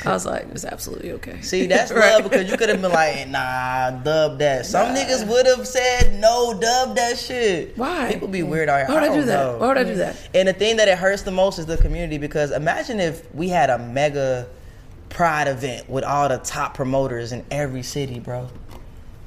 I 0.06 0.12
was 0.12 0.26
like, 0.26 0.48
it's 0.52 0.66
absolutely 0.66 1.14
okay. 1.14 1.42
See, 1.42 1.66
that's 1.66 1.92
Right. 1.98 2.14
love 2.14 2.30
because 2.30 2.52
you 2.52 2.58
could 2.58 2.68
have 2.68 2.82
been 2.82 2.92
like, 2.92 3.30
nah, 3.30 3.92
dub 3.92 4.40
that. 4.40 4.66
Some 4.66 4.94
niggas 4.94 5.26
would 5.28 5.46
have 5.46 5.66
said, 5.66 6.20
no, 6.20 6.60
dub 6.60 6.96
that 6.98 7.18
shit. 7.18 7.78
Why? 7.78 8.12
People 8.12 8.28
be 8.28 8.44
weird. 8.44 8.68
Why 8.68 8.86
would 8.88 8.98
I, 8.98 9.08
do 9.08 9.16
don't 9.16 9.26
that? 9.28 9.44
know. 9.44 9.58
Why 9.60 9.68
would 9.70 9.78
I 9.78 9.84
do 9.86 9.94
mm. 9.94 9.98
that? 9.98 10.30
And 10.36 10.50
the 10.50 10.54
thing 10.54 10.76
that 10.76 10.90
it 10.90 10.98
hurts 10.98 11.22
the 11.22 11.32
most 11.32 11.58
is 11.58 11.66
the 11.66 11.78
community 11.78 12.18
because 12.18 12.52
imagine 12.52 13.00
if 13.00 13.34
we 13.34 13.48
had 13.48 13.70
a 13.70 13.80
mega 13.80 14.48
pride 15.10 15.48
event 15.48 15.90
with 15.90 16.04
all 16.04 16.30
the 16.30 16.38
top 16.38 16.74
promoters 16.74 17.32
in 17.32 17.46
every 17.52 17.84
city, 17.84 18.20
bro. 18.20 18.50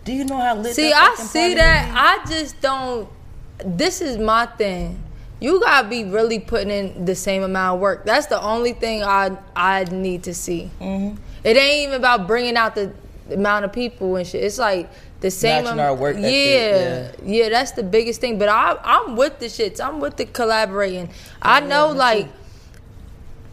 Do 0.05 0.13
you 0.13 0.25
know 0.25 0.39
how 0.39 0.57
lit 0.57 0.75
see, 0.75 0.93
I 0.93 1.15
see 1.15 1.55
that. 1.55 1.93
I 1.95 2.29
just 2.29 2.61
don't. 2.61 3.09
This 3.65 4.01
is 4.01 4.17
my 4.19 4.47
thing. 4.47 5.03
You 5.41 5.61
gotta 5.61 5.89
be 5.89 6.05
really 6.05 6.39
putting 6.39 6.71
in 6.71 7.05
the 7.05 7.15
same 7.15 7.43
amount 7.43 7.77
of 7.77 7.81
work. 7.81 8.05
That's 8.05 8.27
the 8.27 8.41
only 8.41 8.73
thing 8.73 9.03
I 9.03 9.37
I 9.55 9.85
need 9.85 10.25
to 10.25 10.35
see. 10.35 10.71
Mm-hmm. 10.81 11.17
It 11.45 11.57
ain't 11.57 11.89
even 11.89 11.95
about 11.95 12.27
bringing 12.27 12.57
out 12.57 12.75
the 12.75 12.93
amount 13.31 13.65
of 13.65 13.73
people 13.73 14.17
and 14.17 14.27
shit. 14.27 14.45
It's 14.45 14.59
like 14.59 14.91
the 15.21 15.31
same. 15.31 15.65
Matching 15.65 15.81
am- 15.81 15.87
our 15.87 15.95
work 15.95 16.17
ethic, 16.17 16.33
yeah, 16.33 17.13
yeah, 17.25 17.49
That's 17.49 17.73
the 17.73 17.83
biggest 17.83 18.21
thing. 18.21 18.39
But 18.39 18.49
I 18.49 18.79
I'm 18.83 19.17
with 19.17 19.39
the 19.39 19.47
shits. 19.47 19.85
I'm 19.85 20.01
with 20.01 20.17
the 20.17 20.27
collaborating. 20.27 21.11
I 21.41 21.61
know, 21.61 21.91
like, 21.91 22.27
too. 22.27 22.40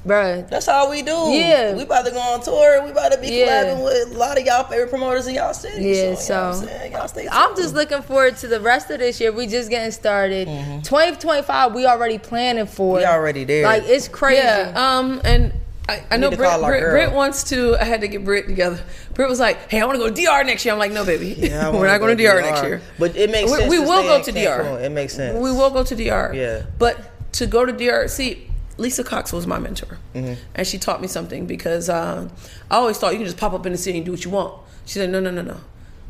Bruh. 0.08 0.50
That's 0.50 0.68
all 0.68 0.90
we 0.90 1.02
do. 1.02 1.12
Yeah. 1.32 1.76
We 1.76 1.84
about 1.84 2.06
to 2.06 2.12
go 2.12 2.20
on 2.20 2.42
tour. 2.42 2.84
We 2.84 2.92
about 2.92 3.12
to 3.12 3.18
be 3.20 3.28
Yeah. 3.28 3.66
collabing 3.66 3.84
with 3.84 4.16
a 4.16 4.18
lot 4.18 4.40
of 4.40 4.46
y'all 4.46 4.64
favorite 4.64 4.90
promoters 4.90 5.28
in 5.28 5.36
y'all 5.36 5.54
city. 5.54 5.84
Yeah, 5.84 5.94
so, 5.96 6.00
you 6.04 6.10
know 6.10 6.16
so- 6.16 6.34
what 6.36 6.44
I'm 6.64 6.68
saying? 6.68 6.92
Y'all 6.94 7.08
stay 7.08 7.28
I'm 7.32 7.56
just 7.56 7.76
looking 7.76 8.02
forward 8.02 8.38
to 8.38 8.48
the 8.48 8.60
rest 8.62 8.90
of 8.90 9.00
this 9.00 9.20
year. 9.20 9.32
We 9.32 9.48
just 9.48 9.70
getting 9.70 9.92
started. 9.92 10.48
Mm-hmm. 10.48 10.82
2025, 10.82 11.74
we 11.76 11.86
already 11.86 12.18
planning 12.18 12.66
for. 12.66 12.98
It. 12.98 13.02
We 13.02 13.06
already 13.06 13.44
there. 13.44 13.64
Like 13.66 13.84
it's 13.86 14.08
crazy. 14.08 14.42
Yeah, 14.42 14.72
um, 14.76 15.22
and 15.24 15.52
I, 15.90 16.04
I 16.12 16.18
know 16.18 16.28
need 16.28 16.32
to 16.32 16.38
Britt, 16.38 16.50
call 16.50 16.66
our 16.66 16.72
Britt. 16.72 16.92
Britt 16.92 17.12
wants 17.14 17.44
to. 17.46 17.78
I 17.80 17.86
had 17.86 18.02
to 18.02 18.08
get 18.10 18.26
Britt 18.26 18.48
together. 18.48 18.80
Britt 19.14 19.30
was 19.30 19.40
like, 19.40 19.70
"Hey, 19.72 19.80
I 19.80 19.86
want 19.86 19.96
to 19.98 20.00
go 20.06 20.14
to 20.14 20.22
DR 20.22 20.44
next 20.44 20.66
year." 20.66 20.74
I'm 20.74 20.80
like, 20.80 20.92
"No, 20.92 21.06
baby, 21.06 21.30
Yeah, 21.38 21.70
we're 21.74 21.88
not 21.88 22.00
going 22.00 22.16
to 22.18 22.22
DR, 22.24 22.42
next 22.42 22.64
year." 22.64 22.82
But 23.00 23.16
it 23.16 23.30
makes 23.32 23.50
We- 23.52 23.58
sense. 23.58 23.70
we 23.72 23.80
will 23.80 24.04
go 24.04 24.16
in 24.18 24.22
to 24.24 24.32
DR. 24.34 24.64
Cancun. 24.64 24.82
It 24.84 24.90
makes 24.92 25.14
sense. 25.14 25.38
We 25.38 25.52
will 25.52 25.70
go 25.70 25.84
to 25.84 25.96
DR. 25.96 26.34
Yeah. 26.34 26.64
But 26.78 26.98
to 27.34 27.46
go 27.48 27.66
to 27.66 27.72
DR, 27.72 28.08
see, 28.10 28.47
Lisa 28.78 29.04
Cox 29.04 29.34
was 29.34 29.48
my 29.48 29.60
mentor, 29.60 29.98
Mm-hmm. 30.14 30.34
and 30.56 30.68
she 30.68 30.78
taught 30.78 31.02
me 31.02 31.08
something 31.08 31.46
because 31.48 31.90
um, 31.90 32.30
I 32.72 32.76
always 32.76 32.98
thought 32.98 33.14
you 33.14 33.18
can 33.20 33.26
just 33.26 33.38
pop 33.38 33.54
up 33.54 33.66
in 33.66 33.72
the 33.72 33.78
city 33.78 33.98
and 33.98 34.06
do 34.06 34.12
what 34.12 34.24
you 34.24 34.32
want. 34.32 34.54
She 34.86 34.94
said, 35.00 35.10
"No, 35.10 35.20
no, 35.20 35.32
no, 35.32 35.42
no. 35.42 35.58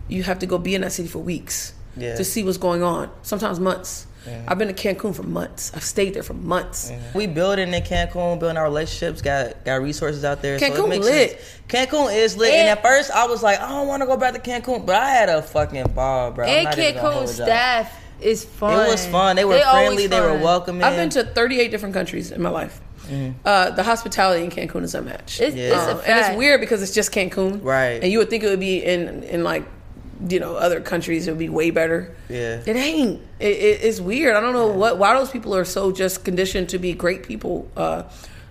You 0.10 0.24
have 0.24 0.40
to 0.40 0.46
go 0.46 0.58
be 0.58 0.76
in 0.76 0.82
that 0.82 0.92
city 0.92 1.08
for 1.10 1.20
weeks 1.20 1.74
Yeah. 1.98 2.16
to 2.16 2.24
see 2.24 2.44
what's 2.44 2.58
going 2.58 2.84
on. 2.84 3.10
Sometimes 3.24 3.60
months. 3.60 4.06
I've 4.46 4.58
been 4.58 4.68
to 4.68 4.74
Cancun 4.74 5.16
for 5.16 5.24
months. 5.24 5.72
I've 5.74 5.86
stayed 5.86 6.14
there 6.14 6.22
for 6.24 6.34
months. 6.34 6.92
We 7.16 7.28
building 7.28 7.74
in 7.74 7.82
Cancun, 7.84 8.38
building 8.40 8.58
our 8.58 8.66
relationships, 8.66 9.22
got 9.22 9.64
got 9.64 9.82
resources 9.82 10.26
out 10.26 10.42
there. 10.42 10.60
so 10.60 10.66
Cancun 10.70 10.84
it 10.84 10.90
makes 10.90 11.06
lit. 11.06 11.30
sense. 11.40 11.62
Cancun 11.70 12.14
is 12.14 12.36
lit. 12.36 12.52
And, 12.54 12.68
And- 12.68 12.78
at 12.78 12.84
first 12.84 13.10
I 13.12 13.26
was 13.28 13.42
like, 13.42 13.62
I 13.62 13.70
don't 13.70 13.88
want 13.88 14.02
to 14.02 14.06
go 14.06 14.18
back 14.18 14.34
to 14.34 14.40
Cancun, 14.42 14.86
but 14.86 14.96
I 14.98 15.10
had 15.12 15.30
a 15.30 15.42
fucking 15.42 15.94
ball, 15.94 16.32
bro. 16.32 16.46
And 16.46 16.66
not 16.66 16.78
even 16.78 16.96
gonna 17.02 17.20
Cancun 17.22 17.28
staff 17.30 18.04
is 18.22 18.44
fun. 18.46 18.86
It 18.86 18.90
was 18.90 19.06
fun. 19.08 19.36
They 19.36 19.46
were 19.46 19.54
always 19.66 19.88
friendly. 19.88 20.08
They 20.08 20.20
were 20.22 20.34
welcoming. 20.38 20.84
I've 20.84 20.96
been 20.96 21.10
to 21.12 21.24
38 21.24 21.70
different 21.72 21.94
countries 21.94 22.32
in 22.32 22.42
my 22.42 22.50
life. 22.50 22.82
Uh, 23.46 23.70
the 23.72 23.84
hospitality 23.84 24.44
in 24.44 24.50
Cancun 24.52 24.84
is 24.84 24.94
unmatched. 24.94 25.40
It's, 25.40 25.56
Yeah. 25.56 25.68
it's 25.68 25.76
a 25.76 25.92
Um, 25.92 25.98
fact. 25.98 26.10
and 26.10 26.20
it's 26.20 26.38
weird 26.38 26.60
because 26.60 26.82
it's 26.84 26.94
just 26.94 27.12
Cancun, 27.14 27.60
Right. 27.64 28.02
And 28.04 28.12
you 28.12 28.18
would 28.20 28.30
think 28.30 28.44
it 28.44 28.50
would 28.50 28.60
be 28.60 28.84
in 28.84 29.24
in 29.24 29.44
like 29.46 29.64
you 30.30 30.40
know 30.40 30.56
other 30.56 30.82
countries 30.82 31.28
it 31.28 31.32
would 31.32 31.38
be 31.40 31.48
way 31.48 31.70
better. 31.70 32.12
Yeah. 32.28 32.60
it 32.66 32.76
ain't. 32.76 33.22
It, 33.40 33.48
it, 33.52 33.80
it's 33.84 34.02
weird. 34.02 34.36
I 34.36 34.42
don't 34.42 34.52
know 34.54 34.68
what 34.68 34.98
why 34.98 35.14
those 35.18 35.30
people 35.30 35.56
are 35.56 35.64
so 35.64 35.92
just 35.94 36.26
conditioned 36.26 36.68
to 36.70 36.80
be 36.80 36.92
great 36.94 37.24
people. 37.24 37.70
Uh, 37.78 38.04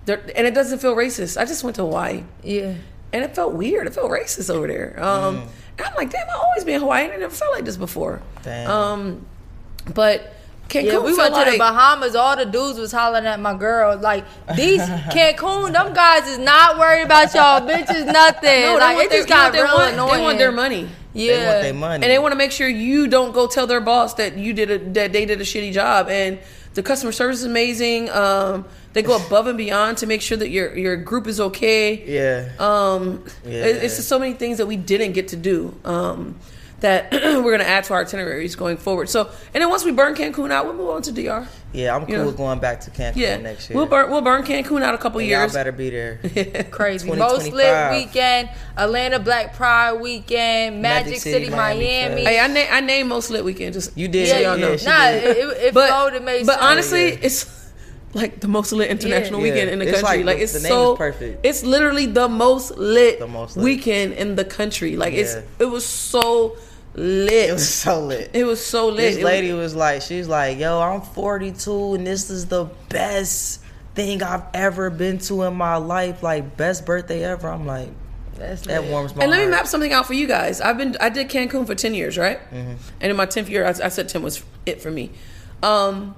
and 0.08 0.46
it 0.46 0.54
doesn't 0.54 0.78
feel 0.78 0.94
racist. 0.96 1.36
I 1.38 1.44
just 1.44 1.62
went 1.64 1.74
to 1.76 1.82
Hawaii 1.82 2.22
Yeah. 2.42 2.74
and 3.12 3.24
it 3.24 3.34
felt 3.34 3.52
weird. 3.54 3.86
It 3.88 3.92
felt 3.94 4.10
racist 4.10 4.48
over 4.48 4.68
there. 4.68 4.94
Um, 5.02 5.42
and 5.76 5.86
I'm 5.86 5.94
like, 5.96 6.10
damn, 6.10 6.28
I've 6.30 6.36
always 6.40 6.64
been 6.64 6.76
in 6.76 6.80
Hawaii. 6.80 7.04
and 7.04 7.12
I 7.12 7.16
never 7.16 7.34
felt 7.34 7.52
like 7.52 7.64
this 7.64 7.76
before. 7.76 8.22
Damn. 8.44 8.70
Um, 8.70 9.26
but 9.94 10.32
Cancun 10.68 10.84
Yeah, 10.84 10.98
we 10.98 11.10
feel 11.10 11.18
went 11.30 11.34
to 11.46 11.50
the 11.52 11.58
Bahamas. 11.58 12.14
All 12.16 12.36
the 12.36 12.44
dudes 12.44 12.78
was 12.78 12.90
hollering 12.90 13.26
at 13.26 13.38
my 13.40 13.54
girl. 13.54 13.96
Like 13.98 14.24
these 14.56 14.80
Cancun, 15.14 15.72
them 15.72 15.94
guys 15.94 16.26
is 16.28 16.38
not 16.38 16.78
worried 16.78 17.02
about 17.04 17.32
y'all 17.34 17.60
bitches. 17.60 18.04
Nothing. 18.12 18.62
No, 18.62 18.74
they 18.74 18.78
like 18.80 18.94
want 18.96 19.06
it 19.06 19.10
their, 19.10 19.18
just 19.20 19.28
got 19.28 19.54
you 19.54 19.62
real 19.62 19.70
they 19.70 19.74
want, 19.78 19.92
annoying. 19.94 20.18
They 20.18 20.22
want 20.24 20.38
their 20.38 20.52
money. 20.52 20.88
Yeah. 21.14 21.36
They 21.36 21.46
want 21.46 21.62
their 21.62 21.74
money. 21.74 21.94
and 22.04 22.10
they 22.12 22.18
want 22.18 22.32
to 22.32 22.36
make 22.36 22.52
sure 22.52 22.68
you 22.68 23.06
don't 23.06 23.32
go 23.32 23.46
tell 23.46 23.66
their 23.66 23.80
boss 23.80 24.14
that 24.14 24.36
you 24.36 24.52
did 24.52 24.70
a, 24.70 24.78
that 24.94 25.12
they 25.12 25.24
did 25.24 25.40
a 25.40 25.44
shitty 25.44 25.72
job 25.72 26.08
and 26.08 26.38
the 26.74 26.82
customer 26.82 27.10
service 27.12 27.38
is 27.38 27.44
amazing 27.46 28.10
um, 28.10 28.66
they 28.92 29.00
go 29.02 29.16
above 29.16 29.46
and 29.46 29.56
beyond 29.56 29.96
to 29.98 30.06
make 30.06 30.20
sure 30.20 30.36
that 30.36 30.50
your 30.50 30.76
your 30.76 30.96
group 30.96 31.26
is 31.26 31.40
okay 31.40 32.04
Yeah. 32.06 32.50
um, 32.58 33.24
Yeah. 33.46 33.64
it- 33.64 33.84
it's 33.84 33.96
just 33.96 34.08
so 34.10 34.18
many 34.18 34.34
things 34.34 34.58
that 34.58 34.66
we 34.66 34.76
didn't 34.76 35.12
get 35.12 35.28
to 35.28 35.36
do 35.36 35.74
um, 35.86 36.38
that 36.80 37.10
we're 37.12 37.42
going 37.42 37.58
to 37.60 37.66
add 37.66 37.84
to 37.84 37.94
our 37.94 38.02
itineraries 38.02 38.54
going 38.56 38.76
forward 38.76 39.08
so 39.08 39.30
and 39.54 39.62
then 39.62 39.68
once 39.68 39.84
we 39.84 39.92
burn 39.92 40.14
cancun 40.14 40.50
out 40.50 40.64
we'll 40.66 40.74
move 40.74 40.90
on 40.90 41.02
to 41.02 41.12
dr 41.12 41.48
yeah, 41.72 41.94
I'm 41.94 42.06
cool 42.06 42.14
know. 42.16 42.26
with 42.26 42.38
going 42.38 42.58
back 42.58 42.80
to 42.82 42.90
Cancun 42.90 43.16
yeah 43.16 43.36
next 43.36 43.68
year. 43.68 43.76
we'll 43.76 43.86
burn 43.86 44.10
we'll 44.10 44.22
burn 44.22 44.44
cancun 44.44 44.82
out 44.82 44.94
a 44.94 44.98
couple 44.98 45.20
And 45.20 45.28
y'all 45.28 45.52
better 45.52 45.72
be 45.72 45.90
there. 45.90 46.18
Crazy. 46.70 47.10
Most 47.12 47.52
lit 47.52 47.90
weekend, 47.92 48.48
Atlanta 48.78 49.18
Black 49.18 49.54
Pride 49.54 50.00
weekend, 50.00 50.80
Magic, 50.80 51.06
Magic 51.06 51.20
City, 51.20 51.44
City, 51.46 51.56
Miami 51.56 51.84
Miami. 51.84 52.24
Hey 52.24 52.40
i 52.40 52.46
name 52.46 52.68
i 52.70 52.80
named 52.80 53.08
most 53.10 53.28
lit 53.30 53.44
weekend 53.44 53.74
just 53.74 53.96
You 53.96 54.08
did. 54.08 54.28
so 54.28 54.38
yeah, 54.38 54.48
y'all 54.50 54.58
know. 54.58 54.70
yeah, 54.70 54.76
she 54.76 54.86
nah, 54.86 55.10
did. 55.10 55.24
it, 55.24 55.36
it, 55.36 55.56
it 55.66 55.74
but 55.74 55.88
flowed. 55.90 56.14
It 56.14 56.22
made 56.24 56.46
but 56.46 56.52
sense. 56.54 56.64
honestly, 56.64 57.08
Yeah. 57.10 57.18
it's 57.22 57.65
like 58.16 58.40
the 58.40 58.48
most 58.48 58.72
lit 58.72 58.90
international 58.90 59.38
Yeah. 59.40 59.52
weekend 59.52 59.70
in 59.70 59.78
the 59.78 59.88
It's 59.88 60.00
country. 60.00 60.18
like 60.18 60.26
Like, 60.26 60.36
the- 60.38 60.42
it's 60.44 60.52
the 60.54 60.60
name 60.60 60.68
so 60.72 60.92
is 60.92 60.98
perfect. 60.98 61.46
It's 61.46 61.62
literally 61.62 62.06
the 62.06 62.28
most 62.28 62.76
lit, 62.78 63.18
The 63.20 63.26
most 63.28 63.56
lit. 63.56 63.64
weekend 63.64 64.14
in 64.14 64.34
the 64.36 64.44
country. 64.44 64.96
Like 64.96 65.14
it's 65.14 65.34
Yeah. 65.34 65.42
it 65.64 65.66
was 65.66 65.84
so 65.86 66.56
lit. 66.94 67.50
It 67.50 67.52
was 67.52 67.68
so 67.68 68.00
lit. 68.00 68.30
It 68.32 68.44
was 68.44 68.64
so 68.64 68.86
lit. 68.88 68.96
This 68.96 69.16
It 69.18 69.24
lady 69.24 69.52
was 69.52 69.74
like, 69.74 70.02
she's 70.02 70.28
like, 70.28 70.58
yo, 70.58 70.80
I'm 70.80 71.02
42 71.02 71.94
and 71.94 72.06
this 72.06 72.30
is 72.30 72.46
the 72.46 72.64
best 72.88 73.60
thing 73.94 74.22
I've 74.22 74.42
ever 74.54 74.88
been 74.90 75.18
to 75.28 75.42
in 75.44 75.54
my 75.54 75.76
life. 75.76 76.22
Like, 76.22 76.56
best 76.56 76.84
birthday 76.86 77.22
ever. 77.24 77.48
I'm 77.48 77.66
like, 77.66 77.88
That's 78.38 78.62
that 78.62 78.84
warms 78.84 79.14
my 79.14 79.22
and 79.24 79.30
let 79.30 79.44
me 79.44 79.50
map 79.50 79.66
something 79.66 79.92
out 79.92 80.06
for 80.06 80.12
you 80.14 80.26
guys. 80.26 80.60
I've 80.60 80.76
been 80.78 80.96
I 81.00 81.08
did 81.08 81.28
Cancun 81.30 81.66
for 81.66 81.74
ten 81.74 81.94
years, 81.94 82.16
right? 82.18 82.38
Mm-hmm. 82.52 82.72
And 83.00 83.10
in 83.10 83.16
my 83.16 83.24
tenth 83.26 83.48
year, 83.48 83.64
I, 83.66 83.70
I 83.70 83.88
said 83.88 84.08
ten 84.10 84.22
was 84.22 84.42
it 84.66 84.80
for 84.82 84.90
me. 84.90 85.10
Um, 85.62 86.14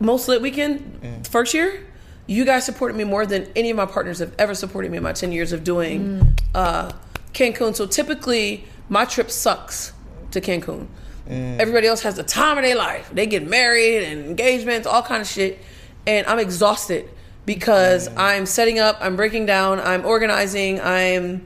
most 0.00 0.28
lit 0.28 0.42
weekend 0.42 1.00
Mm. 1.02 1.26
first 1.26 1.54
year, 1.54 1.80
you 2.26 2.44
guys 2.44 2.64
supported 2.64 2.96
me 2.96 3.04
more 3.04 3.24
than 3.26 3.46
any 3.56 3.70
of 3.70 3.76
my 3.76 3.86
partners 3.86 4.18
have 4.18 4.32
ever 4.38 4.54
supported 4.54 4.90
me 4.90 4.96
in 4.96 5.02
my 5.02 5.12
ten 5.12 5.32
years 5.32 5.52
of 5.52 5.64
doing 5.64 6.00
Mm. 6.00 6.38
uh, 6.54 6.90
Cancun. 7.34 7.74
So 7.76 7.86
typically, 7.86 8.64
my 8.88 9.04
trip 9.04 9.30
sucks 9.30 9.92
to 10.32 10.40
Cancun. 10.40 10.86
Mm. 11.30 11.58
Everybody 11.60 11.86
else 11.86 12.02
has 12.02 12.14
the 12.16 12.22
time 12.22 12.56
of 12.58 12.64
their 12.64 12.76
life. 12.76 13.08
They 13.12 13.26
get 13.26 13.46
married 13.48 14.04
and 14.04 14.24
engagements, 14.26 14.86
all 14.86 15.02
kind 15.02 15.20
of 15.22 15.28
shit, 15.28 15.58
and 16.06 16.26
I'm 16.26 16.38
exhausted 16.38 17.08
because 17.46 18.08
Mm. 18.08 18.14
I'm 18.16 18.46
setting 18.46 18.78
up, 18.78 18.98
I'm 19.00 19.16
breaking 19.16 19.46
down, 19.46 19.80
I'm 19.80 20.04
organizing, 20.04 20.80
I'm 20.80 21.42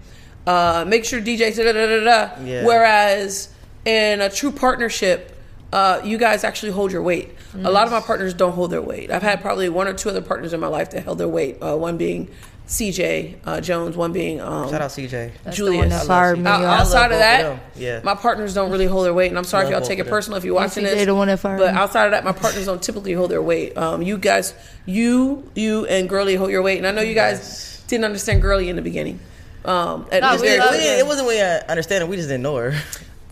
uh, 0.47 0.85
make 0.89 1.05
sure 1.05 1.21
DJs 1.21 1.57
da 1.57 1.65
da 1.65 1.73
da 1.73 1.87
da 1.87 2.05
da. 2.05 2.43
Yeah. 2.45 2.65
Whereas 2.65 3.51
in 3.85 4.21
a 4.23 4.31
true 4.31 4.51
partnership, 4.51 5.37
uh, 5.73 6.01
you 6.03 6.17
guys 6.19 6.43
actually 6.45 6.73
hold 6.73 6.91
your 6.91 7.03
weight. 7.03 7.29
A 7.55 7.71
lot 7.71 7.87
of 7.87 7.93
my 7.93 8.01
partners 8.01 8.33
don't 8.35 8.53
hold 8.53 8.71
their 8.71 8.83
weight. 8.83 9.11
I've 9.11 9.23
had 9.23 9.41
probably 9.41 9.69
one 9.69 9.89
or 9.89 9.93
two 9.95 10.09
other 10.09 10.21
partners 10.23 10.53
in 10.53 10.61
my 10.61 10.69
life 10.69 10.91
that 10.91 11.03
held 11.05 11.19
their 11.19 11.29
weight. 11.29 11.59
Uh, 11.61 11.77
one 11.77 11.97
being 11.97 12.29
CJ 12.69 13.37
uh, 13.45 13.61
Jones, 13.61 13.97
one 13.97 14.13
being 14.13 14.41
um, 14.41 14.71
Shout 14.71 14.81
out 14.81 14.91
CJ. 14.91 15.33
That's 15.43 15.57
Julius. 15.57 15.73
the 15.75 15.79
one 15.79 15.87
I 15.87 15.89
that 15.91 15.99
love 15.99 16.07
fired 16.07 16.39
me. 16.39 16.47
I 16.47 16.79
outside 16.79 17.11
of 17.13 17.19
that. 17.19 17.61
Yeah. 17.75 18.01
my 18.05 18.15
partners 18.15 18.55
don't 18.55 18.71
really 18.71 18.87
hold 18.87 19.05
their 19.07 19.15
weight, 19.15 19.29
and 19.29 19.37
I'm 19.39 19.43
sorry 19.45 19.65
Love 19.65 19.73
if 19.73 19.79
y'all 19.81 19.89
take 19.89 19.99
it 19.99 20.07
personal 20.09 20.37
if 20.39 20.45
you're 20.45 20.55
watching 20.55 20.85
CJ 20.85 20.91
this. 20.95 21.07
the 21.07 21.15
one 21.15 21.27
that 21.29 21.41
fired 21.41 21.59
but 21.59 21.73
me. 21.75 21.79
outside 21.81 22.05
of 22.05 22.11
that, 22.13 22.23
my 22.25 22.31
partners 22.33 22.67
don't 22.67 22.81
typically 22.81 23.13
hold 23.13 23.31
their 23.33 23.43
weight. 23.43 23.77
Um, 23.77 24.03
you 24.03 24.17
guys, 24.19 24.55
you, 24.87 25.51
you, 25.57 25.87
and 25.87 26.09
Girly 26.09 26.37
hold 26.37 26.51
your 26.51 26.63
weight, 26.63 26.79
and 26.79 26.87
I 26.87 26.93
know 26.93 27.03
you 27.03 27.15
guys 27.15 27.39
Yes. 27.39 27.83
didn't 27.89 28.05
understand 28.05 28.41
Girly 28.43 28.69
in 28.69 28.77
the 28.77 28.83
beginning. 28.83 29.19
Um, 29.65 30.07
at 30.13 30.23
No, 30.23 30.31
least 30.33 30.43
we 30.43 30.49
very- 30.57 30.79
We 30.79 30.85
it. 31.01 31.07
wasn't 31.07 31.27
we 31.27 31.41
uh, 31.41 31.61
understanding. 31.69 32.09
We 32.09 32.17
just 32.17 32.29
didn't 32.29 32.45
know 32.45 32.55
her. 32.57 32.75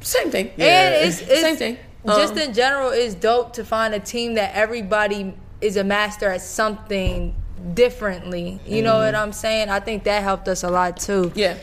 same 0.00 0.30
thing. 0.32 0.50
And 0.58 1.06
it's, 1.06 1.20
it's 1.20 1.40
Same 1.40 1.56
thing. 1.56 1.78
Just 2.06 2.32
Um, 2.34 2.38
in 2.38 2.54
general, 2.54 2.90
it's 2.90 3.14
dope 3.14 3.54
to 3.54 3.64
find 3.64 3.94
a 3.94 4.00
team 4.00 4.34
that 4.34 4.54
everybody 4.54 5.34
is 5.60 5.76
a 5.76 5.84
master 5.84 6.28
at 6.30 6.40
something 6.42 7.34
differently. 7.74 8.60
You 8.66 8.82
know 8.82 8.94
Mm-hmm. 8.94 9.04
what 9.06 9.14
I'm 9.14 9.32
saying? 9.32 9.68
I 9.68 9.80
think 9.80 10.04
that 10.04 10.22
helped 10.22 10.48
us 10.48 10.62
a 10.62 10.70
lot 10.70 10.96
too. 10.98 11.32
Yeah. 11.34 11.56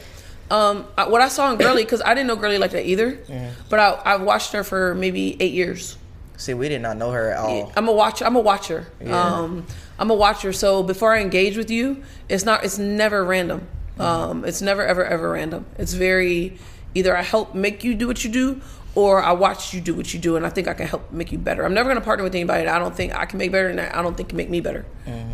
Um, 0.52 0.86
I, 0.98 1.08
what 1.08 1.22
I 1.22 1.28
saw 1.30 1.52
in 1.52 1.58
Girly, 1.58 1.84
because 1.84 2.02
I 2.04 2.14
didn't 2.14 2.28
know 2.28 2.36
Girly 2.36 2.58
like 2.60 2.72
that 2.72 2.86
either, 2.86 3.18
yeah. 3.28 3.52
but 3.70 3.80
I, 3.80 3.90
I 4.14 4.16
watched 4.18 4.52
her 4.54 4.64
for 4.64 4.94
maybe 4.94 5.36
eight 5.40 5.54
years. 5.54 5.98
See, 6.38 6.54
we 6.54 6.70
did 6.70 6.82
not 6.82 6.98
know 6.98 7.12
her 7.12 7.32
at 7.32 7.38
all. 7.40 7.72
I'm 7.76 7.88
a 7.88 7.92
watcher. 7.94 8.26
I'm 8.26 8.36
a 8.36 8.42
watcher. 8.42 8.86
Yeah. 9.02 9.20
Um, 9.20 9.66
I'm 9.98 10.12
a 10.12 10.14
watcher. 10.14 10.52
So 10.54 10.84
before 10.84 11.16
I 11.16 11.22
engage 11.22 11.56
with 11.58 11.72
you, 11.72 12.04
it's 12.30 12.44
not. 12.44 12.64
It's 12.66 12.78
never 12.78 13.24
random. 13.24 13.68
Um, 13.98 14.44
it's 14.44 14.62
never 14.62 14.86
ever 14.86 15.06
ever 15.06 15.32
random. 15.32 15.66
It's 15.80 15.94
very 15.94 16.58
either 16.94 17.16
I 17.16 17.22
help 17.24 17.56
make 17.56 17.84
you 17.86 17.96
do 17.96 18.06
what 18.06 18.24
you 18.26 18.30
do, 18.30 18.62
or 18.96 19.22
I 19.22 19.34
watch 19.34 19.74
you 19.74 19.82
do 19.82 19.94
what 19.94 20.14
you 20.14 20.20
do, 20.20 20.36
and 20.38 20.46
I 20.46 20.50
think 20.50 20.68
I 20.68 20.74
can 20.74 20.88
help 20.88 21.12
make 21.12 21.32
you 21.32 21.38
better. 21.38 21.66
I'm 21.66 21.74
never 21.74 21.90
going 21.90 22.00
to 22.00 22.06
partner 22.06 22.24
with 22.24 22.34
anybody 22.34 22.64
that 22.64 22.76
I 22.76 22.80
don't 22.80 22.96
think 22.96 23.14
I 23.14 23.26
can 23.26 23.38
make 23.38 23.52
better, 23.52 23.68
and 23.68 23.78
that 23.80 23.96
I 23.96 24.02
don't 24.02 24.16
think 24.16 24.30
can 24.30 24.38
make 24.38 24.50
me 24.50 24.62
better. 24.62 24.86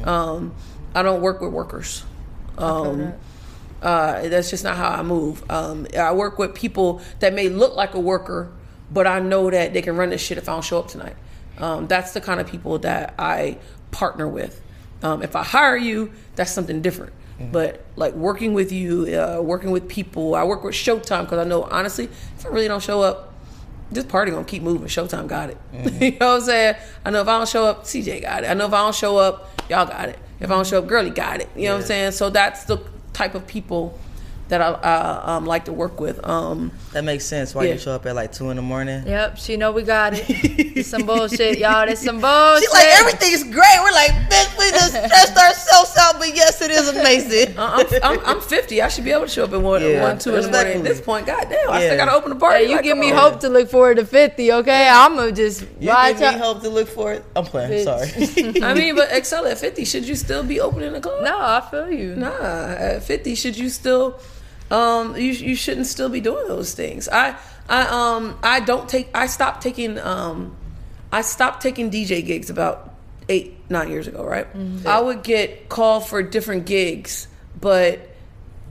Um, 0.03 0.55
I 0.95 1.03
don't 1.03 1.21
work 1.21 1.39
with 1.41 1.51
workers. 1.53 2.03
Um, 2.57 3.13
uh, 3.81 4.27
that's 4.27 4.49
just 4.49 4.63
not 4.63 4.77
how 4.77 4.89
I 4.89 5.03
move. 5.03 5.43
Um, 5.49 5.87
I 5.97 6.11
work 6.11 6.37
with 6.37 6.53
people 6.53 7.01
that 7.19 7.33
may 7.33 7.49
look 7.49 7.75
like 7.75 7.93
a 7.93 7.99
worker, 7.99 8.51
but 8.91 9.07
I 9.07 9.19
know 9.19 9.49
that 9.49 9.73
they 9.73 9.81
can 9.81 9.95
run 9.95 10.09
this 10.09 10.21
shit 10.21 10.37
if 10.37 10.49
I 10.49 10.53
don't 10.53 10.63
show 10.63 10.79
up 10.79 10.87
tonight. 10.87 11.15
Um, 11.57 11.87
that's 11.87 12.13
the 12.13 12.21
kind 12.21 12.39
of 12.39 12.47
people 12.47 12.79
that 12.79 13.13
I 13.17 13.57
partner 13.91 14.27
with. 14.27 14.61
Um, 15.03 15.21
if 15.23 15.35
I 15.35 15.43
hire 15.43 15.77
you, 15.77 16.11
that's 16.35 16.51
something 16.51 16.81
different. 16.81 17.13
But 17.51 17.83
like 17.95 18.13
working 18.13 18.53
with 18.53 18.71
you, 18.71 19.17
uh, 19.19 19.41
working 19.41 19.71
with 19.71 19.87
people, 19.87 20.35
I 20.35 20.43
work 20.43 20.63
with 20.63 20.75
Showtime 20.75 21.23
because 21.23 21.39
I 21.39 21.43
know 21.43 21.63
honestly, 21.63 22.05
if 22.37 22.45
I 22.45 22.49
really 22.49 22.67
don't 22.67 22.83
show 22.83 23.01
up, 23.01 23.30
this 23.91 24.05
party 24.05 24.31
gonna 24.31 24.45
keep 24.45 24.63
moving. 24.63 24.87
Showtime 24.87 25.27
got 25.27 25.49
it. 25.49 25.57
you 25.73 26.11
know 26.19 26.33
what 26.33 26.35
I'm 26.35 26.41
saying? 26.41 26.75
I 27.05 27.09
know 27.11 27.21
if 27.21 27.27
I 27.27 27.37
don't 27.37 27.47
show 27.47 27.65
up, 27.65 27.83
CJ 27.83 28.21
got 28.21 28.43
it. 28.43 28.47
I 28.47 28.53
know 28.53 28.67
if 28.67 28.73
I 28.73 28.77
don't 28.77 28.95
show 28.95 29.17
up, 29.17 29.49
y'all 29.69 29.85
got 29.85 30.09
it. 30.09 30.17
If 30.39 30.49
I 30.49 30.55
don't 30.55 30.65
show 30.65 30.79
up, 30.79 30.87
Girly 30.87 31.11
got 31.11 31.41
it. 31.41 31.49
You 31.55 31.65
know 31.65 31.75
what 31.75 31.81
I'm 31.81 31.87
saying? 31.87 32.11
So 32.13 32.29
that's 32.29 32.63
the 32.63 32.77
type 33.13 33.35
of 33.35 33.45
people 33.45 33.99
that 34.47 34.61
I 34.61 34.65
uh, 34.65 35.23
um, 35.25 35.45
like 35.45 35.65
to 35.65 35.73
work 35.73 35.99
with. 35.99 36.25
Um, 36.27 36.71
That 36.93 37.05
makes 37.05 37.23
sense. 37.23 37.55
Why 37.55 37.63
Yeah. 37.65 37.73
you 37.73 37.79
show 37.79 37.93
up 37.93 38.05
at 38.05 38.15
like 38.15 38.33
two 38.33 38.49
in 38.49 38.57
the 38.57 38.61
morning? 38.61 39.07
Yep, 39.07 39.37
she 39.37 39.55
know 39.55 39.71
we 39.71 39.83
got 39.83 40.13
it. 40.13 40.25
It's 40.81 40.89
some 40.89 41.05
bullshit, 41.05 41.59
y'all. 41.59 41.85
That's 41.85 42.03
some 42.03 42.19
bullshit. 42.19 42.63
She's 42.63 42.73
like, 42.73 42.87
everything's 42.99 43.43
great. 43.43 43.77
We're 43.83 43.91
like, 43.91 44.11
bitch, 44.31 44.57
we 44.57 44.71
just 44.71 44.91
stressed 45.05 45.37
ourselves 45.37 45.95
out, 45.99 46.17
but 46.17 46.35
yes, 46.35 46.61
it 46.61 46.71
is 46.71 46.87
amazing. 46.89 47.55
I'm, 47.57 47.85
I'm, 48.03 48.19
I'm 48.25 48.41
50. 48.41 48.81
I 48.81 48.87
should 48.89 49.03
be 49.05 49.11
able 49.11 49.23
to 49.23 49.27
show 49.29 49.43
up 49.43 49.53
at 49.53 49.61
one, 49.61 49.81
Yeah, 49.81 50.01
one 50.03 50.17
two 50.17 50.35
in 50.35 50.41
the 50.43 50.49
morning. 50.51 50.77
At 50.77 50.83
this 50.83 50.99
point, 51.01 51.25
goddamn, 51.27 51.69
I 51.69 51.85
still 51.85 51.97
gotta 51.97 52.13
open 52.13 52.29
the 52.31 52.35
party. 52.35 52.63
Hey, 52.65 52.69
you 52.71 52.75
Like, 52.77 52.83
give 52.83 52.97
me 52.97 53.11
on. 53.11 53.17
hope 53.17 53.39
to 53.41 53.49
look 53.49 53.69
forward 53.69 53.97
to 53.97 54.05
50, 54.05 54.51
okay? 54.53 54.87
I'm 54.89 55.15
gonna 55.15 55.31
just 55.31 55.65
You 55.79 55.89
ride 55.89 56.17
give 56.17 56.33
me 56.33 56.39
hope 56.39 56.61
to 56.63 56.69
look 56.69 56.87
for 56.89 57.13
it. 57.13 57.23
I'm 57.35 57.45
playing. 57.45 57.71
Bitch. 57.71 57.83
Sorry. 57.85 58.63
I 58.63 58.73
mean, 58.73 58.95
but 58.95 59.11
Excel 59.11 59.45
at 59.45 59.57
50, 59.57 59.85
should 59.85 60.07
you 60.07 60.15
still 60.15 60.43
be 60.43 60.59
opening 60.59 60.93
the 60.93 61.01
club? 61.01 61.23
No, 61.23 61.37
I 61.39 61.61
feel 61.69 61.89
you. 61.91 62.15
Nah, 62.15 62.29
at 62.87 63.03
50, 63.03 63.35
should 63.35 63.57
you 63.57 63.69
still? 63.69 64.19
Um, 64.71 65.15
you 65.17 65.31
you 65.33 65.55
shouldn't 65.55 65.87
still 65.87 66.09
be 66.09 66.21
doing 66.21 66.47
those 66.47 66.73
things. 66.73 67.09
I 67.09 67.35
I 67.69 67.81
um 68.15 68.37
I 68.41 68.61
don't 68.61 68.87
take. 68.89 69.09
I 69.13 69.27
stopped 69.27 69.61
taking 69.61 69.99
um, 69.99 70.55
I 71.11 71.21
stopped 71.21 71.61
taking 71.61 71.91
DJ 71.91 72.25
gigs 72.25 72.49
about 72.49 72.95
eight 73.29 73.55
nine 73.69 73.89
years 73.89 74.07
ago. 74.07 74.23
Right, 74.23 74.47
I 74.85 74.99
would 75.01 75.23
get 75.23 75.67
called 75.69 76.07
for 76.07 76.23
different 76.23 76.65
gigs, 76.65 77.27
but 77.59 78.09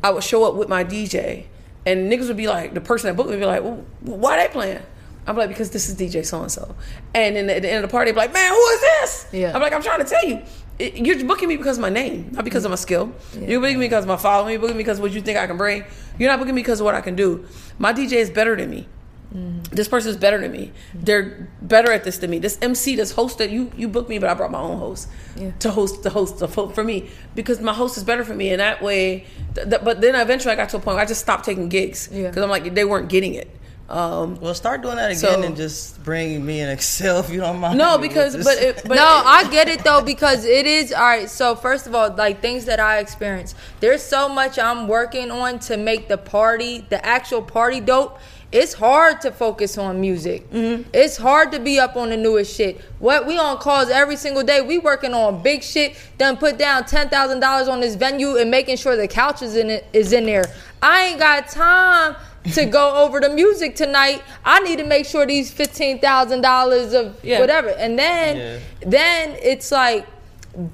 I 0.02 0.10
would 0.10 0.24
show 0.24 0.44
up 0.44 0.55
with 0.55 0.68
my 0.68 0.85
DJ, 0.85 1.44
and 1.85 2.10
niggas 2.10 2.28
would 2.28 2.36
be 2.39 2.48
like, 2.48 2.72
the 2.72 2.81
person 2.81 3.09
that 3.09 3.16
booked 3.16 3.28
me 3.28 3.36
would 3.36 3.40
be 3.40 3.47
like, 3.47 3.62
well, 3.62 3.85
why 4.01 4.36
they 4.43 4.51
playing? 4.51 4.82
I'm 5.27 5.36
like, 5.36 5.48
because 5.48 5.70
this 5.70 5.89
is 5.89 5.94
DJ 5.97 6.24
so 6.24 6.40
and 6.43 6.51
so. 6.51 6.74
And 7.14 7.36
then 7.36 7.51
at 7.51 7.62
the 7.62 7.68
end 7.68 7.85
of 7.85 7.90
the 7.90 7.93
party, 7.93 8.10
be 8.10 8.16
like, 8.16 8.32
man, 8.32 8.51
who 8.51 8.66
is 8.68 8.81
this? 8.81 9.27
Yeah. 9.32 9.55
I'm 9.55 9.60
like, 9.60 9.72
I'm 9.72 9.82
trying 9.82 9.98
to 10.01 10.06
tell 10.06 10.24
you. 10.27 10.43
It- 10.81 10.97
You're 11.07 11.24
booking 11.24 11.48
me 11.48 11.57
because 11.57 11.77
of 11.78 11.82
my 11.82 11.90
name, 11.90 12.31
not 12.32 12.44
because 12.44 12.65
of 12.65 12.70
my 12.70 12.77
skill. 12.77 13.12
You're 13.39 13.61
booking 13.61 13.78
me 13.78 13.86
because 13.86 14.05
of 14.05 14.09
my 14.09 14.16
following. 14.16 14.52
You're 14.52 14.61
booking 14.61 14.77
me 14.77 14.82
because 14.82 14.98
of 14.98 15.02
what 15.02 15.12
you 15.12 15.20
think 15.20 15.39
I 15.39 15.47
can 15.47 15.57
bring. 15.57 15.85
You're 16.19 16.31
not 16.31 16.39
booking 16.39 16.55
me 16.55 16.62
because 16.62 16.81
of 16.81 16.85
what 16.85 16.94
I 16.94 17.01
can 17.01 17.15
do. 17.16 17.44
My 17.78 17.93
DJ 17.93 18.15
is 18.15 18.31
better 18.31 18.57
than 18.57 18.70
me. 18.70 18.89
Mm-hmm. 19.35 19.74
This 19.77 19.86
person 19.86 20.11
is 20.11 20.16
better 20.16 20.40
than 20.40 20.51
me. 20.51 20.73
They're 20.93 21.48
better 21.62 21.93
at 21.93 22.02
this 22.02 22.19
than 22.19 22.31
me. 22.31 22.40
This 22.40 22.59
MC, 22.61 22.97
this 22.97 23.12
host 23.12 23.39
that 23.39 23.51
you 23.51 23.70
you 23.77 23.86
booked 23.86 24.09
me, 24.09 24.19
but 24.19 24.28
I 24.28 24.35
brought 24.35 24.51
my 24.51 24.59
own 24.61 24.78
host 24.81 25.09
Yeah. 25.36 25.52
to 25.61 25.70
host 25.70 26.02
the 26.02 26.11
host 26.11 26.43
for 26.74 26.82
me 26.82 27.09
because 27.36 27.61
my 27.61 27.73
host 27.73 27.97
is 27.97 28.02
better 28.02 28.24
for 28.24 28.35
me, 28.35 28.51
and 28.51 28.59
that 28.61 28.82
way. 28.82 29.27
Th- 29.55 29.69
th- 29.70 29.82
but 29.85 30.01
then 30.01 30.16
eventually, 30.16 30.52
I 30.52 30.57
got 30.57 30.69
to 30.70 30.78
a 30.78 30.81
point 30.81 30.97
where 30.97 31.05
I 31.05 31.07
just 31.07 31.20
stopped 31.20 31.44
taking 31.44 31.69
gigs 31.69 32.09
Yeah. 32.12 32.27
because 32.28 32.43
I'm 32.43 32.51
like 32.51 32.74
they 32.74 32.85
weren't 32.85 33.09
getting 33.09 33.35
it. 33.35 33.48
Um, 33.91 34.39
well, 34.41 34.55
start 34.55 34.83
doing 34.83 34.97
that 34.97 35.07
again 35.11 35.19
So- 35.19 35.43
and 35.43 35.57
just 35.57 36.03
bring 36.05 36.47
me 36.47 36.61
an 36.61 36.71
Excel 36.71 37.19
if 37.21 37.29
you 37.31 37.41
don't 37.41 37.59
mind. 37.59 37.77
no, 37.77 37.99
because 37.99 38.37
but 38.45 38.59
it, 38.59 38.83
but 38.87 38.95
no, 38.95 39.23
I 39.25 39.49
get 39.51 39.69
it 39.69 39.83
though 39.83 40.01
because 40.01 40.45
it 40.45 40.65
is 40.67 40.93
all 40.93 41.03
right. 41.03 41.29
So 41.29 41.57
first 41.57 41.87
of 41.89 41.95
all, 41.95 42.15
like 42.15 42.41
things 42.41 42.67
that 42.67 42.79
I 42.79 42.99
experience, 42.99 43.55
there's 43.81 44.03
so 44.03 44.29
much 44.29 44.59
I'm 44.59 44.87
working 44.87 45.31
on 45.33 45.59
to 45.61 45.77
make 45.77 46.07
the 46.09 46.19
party, 46.19 46.85
the 46.89 47.05
actual 47.05 47.43
party, 47.43 47.81
dope. 47.81 48.19
it's 48.53 48.75
hard 48.75 49.21
to 49.23 49.31
focus 49.31 49.77
on 49.79 50.01
music. 50.01 50.47
It's 50.53 51.17
hard 51.17 51.51
to 51.53 51.59
be 51.59 51.79
up 51.81 51.97
on 51.97 52.11
the 52.11 52.17
newest 52.17 52.55
shit. 52.57 52.81
What 53.01 53.27
we 53.27 53.39
on 53.39 53.59
calls 53.59 53.91
every 53.91 54.17
single 54.17 54.43
day. 54.45 54.61
We 54.61 54.79
working 54.79 55.15
on 55.15 55.43
big 55.43 55.62
shit. 55.65 55.97
Done 56.19 56.37
put 56.37 56.59
down 56.59 56.85
ten 56.85 57.09
thousand 57.09 57.41
dollars 57.41 57.67
on 57.69 57.81
this 57.81 57.97
venue 57.97 58.37
and 58.37 58.51
making 58.51 58.77
sure 58.77 58.95
the 58.97 59.09
couch 59.09 59.43
is 59.43 59.57
in 59.57 59.69
it 59.71 59.87
is 59.93 60.12
in 60.12 60.27
there. 60.27 60.45
I 60.83 61.07
ain't 61.09 61.19
got 61.19 61.49
time 61.49 62.17
to 62.55 62.65
go 62.65 62.97
over 63.05 63.21
the 63.21 63.29
music 63.31 63.77
tonight. 63.77 64.23
I 64.45 64.61
need 64.61 64.79
to 64.79 64.85
make 64.85 65.07
sure 65.07 65.27
these 65.27 65.51
fifteen 65.51 65.99
thousand 66.01 66.41
dollars 66.41 66.93
of 66.95 67.19
Yeah. 67.23 67.41
whatever. 67.41 67.69
And 67.71 67.99
then 67.99 68.61
then 68.81 69.37
it's 69.43 69.71
like 69.71 70.07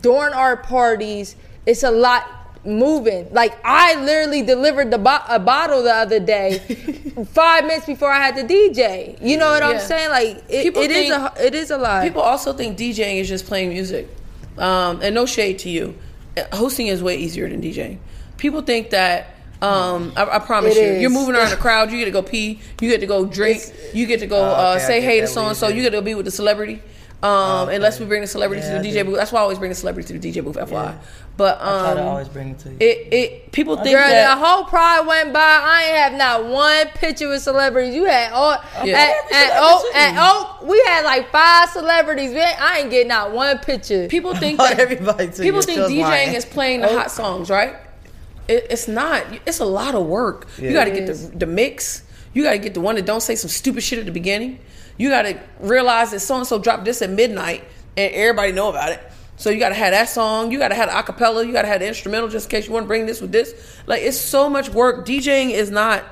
during 0.01 0.33
our 0.33 0.57
parties, 0.57 1.37
it's 1.67 1.83
a 1.83 1.91
lot 1.91 2.25
moving. 2.65 3.29
Like 3.33 3.57
I 3.65 3.95
literally 4.03 4.43
delivered 4.43 4.91
the 4.91 4.99
bo- 4.99 5.23
a 5.29 5.39
bottle 5.39 5.83
the 5.83 5.95
other 5.95 6.19
day, 6.21 6.59
five 7.33 7.65
minutes 7.65 7.87
before 7.87 8.11
I 8.11 8.25
had 8.25 8.37
to 8.37 8.43
DJ. 8.45 9.19
You 9.21 9.37
know 9.37 9.51
what 9.51 9.63
I'm 9.63 9.79
saying? 9.81 10.11
Like 10.11 10.45
it, 10.49 10.77
it 10.77 10.91
is 10.91 11.09
think- 11.11 11.13
a 11.13 11.47
it 11.47 11.55
is 11.55 11.71
a 11.71 11.79
lot. 11.79 12.03
People 12.05 12.23
also 12.23 12.53
think 12.53 12.79
DJing 12.79 13.21
is 13.21 13.29
just 13.29 13.47
playing 13.47 13.71
music. 13.71 14.09
Um, 14.59 15.03
and 15.03 15.15
no 15.15 15.27
shade 15.27 15.59
to 15.61 15.69
you. 15.69 15.95
Hosting 16.53 16.87
is 16.87 17.03
way 17.03 17.17
easier 17.17 17.49
than 17.49 17.61
DJing. 17.61 17.99
People 18.39 18.63
think 18.63 18.91
that 18.91 19.35
um, 19.63 20.13
I, 20.17 20.25
I 20.33 20.39
promise 20.41 20.77
It 20.77 20.81
you, 20.83 20.89
is. 20.89 21.01
you're 21.03 21.11
moving 21.11 21.35
around 21.35 21.51
the 21.51 21.57
crowd. 21.67 21.91
You 21.91 21.99
get 21.99 22.05
to 22.07 22.11
go 22.11 22.23
pee. 22.23 22.61
You 22.81 22.91
get 22.91 23.01
to 23.01 23.07
go 23.07 23.25
drink. 23.25 23.63
You 23.95 24.07
get 24.07 24.21
to 24.21 24.27
go 24.27 24.37
Oh, 24.39 24.45
uh, 24.45 24.75
okay, 24.77 24.85
I 24.85 24.87
say 24.87 25.01
hey 25.01 25.21
to 25.21 25.27
that 25.27 25.33
so 25.33 25.47
and 25.47 25.57
so. 25.57 25.69
you 25.69 25.77
You 25.77 25.83
get 25.83 25.91
to 25.97 26.03
be 26.03 26.15
with 26.15 26.25
the 26.27 26.31
celebrity. 26.31 26.83
Um, 27.23 27.71
Unless 27.71 27.99
we 27.99 28.05
bring 28.07 28.21
the 28.21 28.27
celebrity 28.27 28.63
Yeah, 28.63 28.77
to 28.77 28.83
the 28.83 28.89
DJ 28.89 29.05
booth. 29.05 29.17
That's 29.17 29.33
why 29.33 29.41
I 29.41 29.43
always 29.43 29.59
bring 29.59 29.71
the 29.71 29.75
celebrity 29.75 30.13
to 30.13 30.19
the 30.21 30.31
DJ 30.33 30.45
booth. 30.45 30.57
FYI. 30.57 30.97
But 31.39 31.61
um, 31.61 31.67
I 31.69 31.81
try 31.83 31.95
to 31.95 32.03
always 32.03 32.29
bring 32.29 32.51
it 32.51 32.59
to 32.61 32.69
you. 32.71 32.77
it 32.79 33.13
it 33.13 33.53
people 33.53 33.77
think 33.77 33.97
Girl, 33.97 34.07
that 34.07 34.35
the 34.39 34.45
whole 34.47 34.65
pride 34.65 35.01
went 35.07 35.33
by. 35.33 35.41
I 35.41 35.85
ain't 35.85 35.97
have 35.97 36.13
not 36.13 36.45
one 36.47 36.87
picture 36.89 37.29
with 37.29 37.43
celebrities. 37.43 37.95
You 37.95 38.05
had 38.05 38.33
all 38.33 38.57
Yeah. 38.85 38.99
at, 38.99 39.33
at 39.33 39.63
Oak. 39.63 39.95
At 39.95 40.31
Oak, 40.31 40.63
we 40.69 40.81
had 40.87 41.05
like 41.07 41.31
five 41.31 41.71
celebrities. 41.71 42.33
We 42.33 42.41
I 42.41 42.79
ain't 42.81 42.91
getting 42.91 43.09
not 43.09 43.33
one 43.33 43.59
picture. 43.59 44.09
people 44.09 44.35
think 44.35 44.61
Oh, 44.61 44.65
that 44.69 44.79
everybody 44.79 45.29
people 45.29 45.45
You're 45.45 45.63
think 45.63 45.81
DJing 45.81 46.03
lying. 46.03 46.35
is 46.35 46.45
playing 46.45 46.83
the 46.83 46.89
hot 46.89 47.11
songs, 47.11 47.49
right? 47.51 47.77
It, 48.49 48.67
it's 48.71 48.89
not. 48.89 49.25
It's 49.47 49.61
a 49.61 49.65
lot 49.65 49.95
of 49.95 50.07
work. 50.07 50.49
you 50.59 50.73
got 50.73 50.85
to 50.85 50.91
get 50.91 51.09
is. 51.09 51.31
the 51.31 51.39
the 51.39 51.47
mix. 51.47 52.03
You 52.33 52.43
got 52.43 52.53
to 52.53 52.59
get 52.59 52.75
the 52.75 52.81
one 52.81 52.97
that 52.97 53.07
don't 53.07 53.23
say 53.23 53.35
some 53.35 53.49
stupid 53.51 53.83
shit 53.83 53.99
at 53.99 54.05
the 54.05 54.13
beginning. 54.13 54.59
You 54.99 55.09
got 55.09 55.23
to 55.23 55.41
realize 55.61 56.11
that 56.11 56.21
so 56.21 56.37
and 56.37 56.47
so 56.47 56.59
dropped 56.59 56.85
this 56.85 57.03
at 57.03 57.11
midnight, 57.11 57.65
and 57.97 58.13
everybody 58.13 58.53
know 58.53 58.69
about 58.69 58.93
it. 58.93 59.01
So 59.37 59.51
you 59.51 59.59
got 59.59 59.69
to 59.69 59.75
have 59.75 59.93
that 59.93 60.09
song. 60.09 60.51
You 60.51 60.59
got 60.59 60.69
to 60.69 60.75
have 60.75 60.89
the 60.89 61.13
acapella. 61.13 61.47
You 61.47 61.53
got 61.53 61.63
to 61.63 61.69
have 61.69 61.81
the 61.81 61.89
instrumental 61.89 62.29
just 62.29 62.47
in 62.47 62.51
case 62.51 62.67
you 62.67 62.73
want 62.73 62.85
to 62.85 62.89
bring 62.89 63.07
this 63.07 63.21
with 63.21 63.33
this. 63.33 63.79
Like 63.87 64.03
it's 64.03 64.19
so 64.19 64.49
much 64.49 64.71
work. 64.71 65.07
DJing 65.07 65.51
is 65.51 65.71
not 65.71 66.05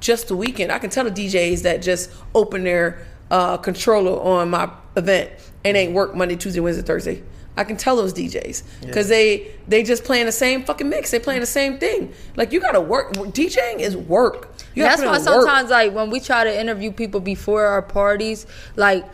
just 0.00 0.28
the 0.28 0.36
weekend. 0.36 0.72
I 0.72 0.78
can 0.78 0.90
tell 0.90 1.04
the 1.04 1.10
DJs 1.10 1.62
that 1.62 1.82
just 1.82 2.10
open 2.34 2.64
their 2.64 3.06
uh, 3.30 3.58
controller 3.58 4.20
on 4.20 4.50
my 4.50 4.70
event 4.96 5.30
and 5.64 5.76
ain't 5.76 5.92
work 5.92 6.14
Monday, 6.14 6.36
Tuesday, 6.36 6.60
Wednesday, 6.60 6.82
Thursday. 6.82 7.22
I 7.56 7.64
can 7.64 7.76
tell 7.76 7.96
those 7.96 8.14
DJs 8.14 8.62
because 8.82 9.08
they 9.08 9.52
they 9.68 9.82
just 9.82 10.04
playing 10.04 10.26
the 10.26 10.32
same 10.32 10.64
fucking 10.64 10.88
mix. 10.88 11.10
They 11.10 11.18
playing 11.18 11.40
the 11.40 11.46
same 11.46 11.78
thing. 11.78 12.12
Like 12.36 12.52
you 12.52 12.60
got 12.60 12.72
to 12.72 12.80
work. 12.80 13.12
DJing 13.14 13.80
is 13.80 13.96
work. 13.96 14.50
You 14.74 14.84
gotta 14.84 15.02
That's 15.02 15.26
why 15.26 15.32
in 15.32 15.36
work. 15.38 15.46
sometimes, 15.46 15.70
like, 15.70 15.92
when 15.92 16.10
we 16.10 16.20
try 16.20 16.44
to 16.44 16.60
interview 16.60 16.92
people 16.92 17.20
before 17.20 17.64
our 17.64 17.82
parties, 17.82 18.46
like, 18.76 19.04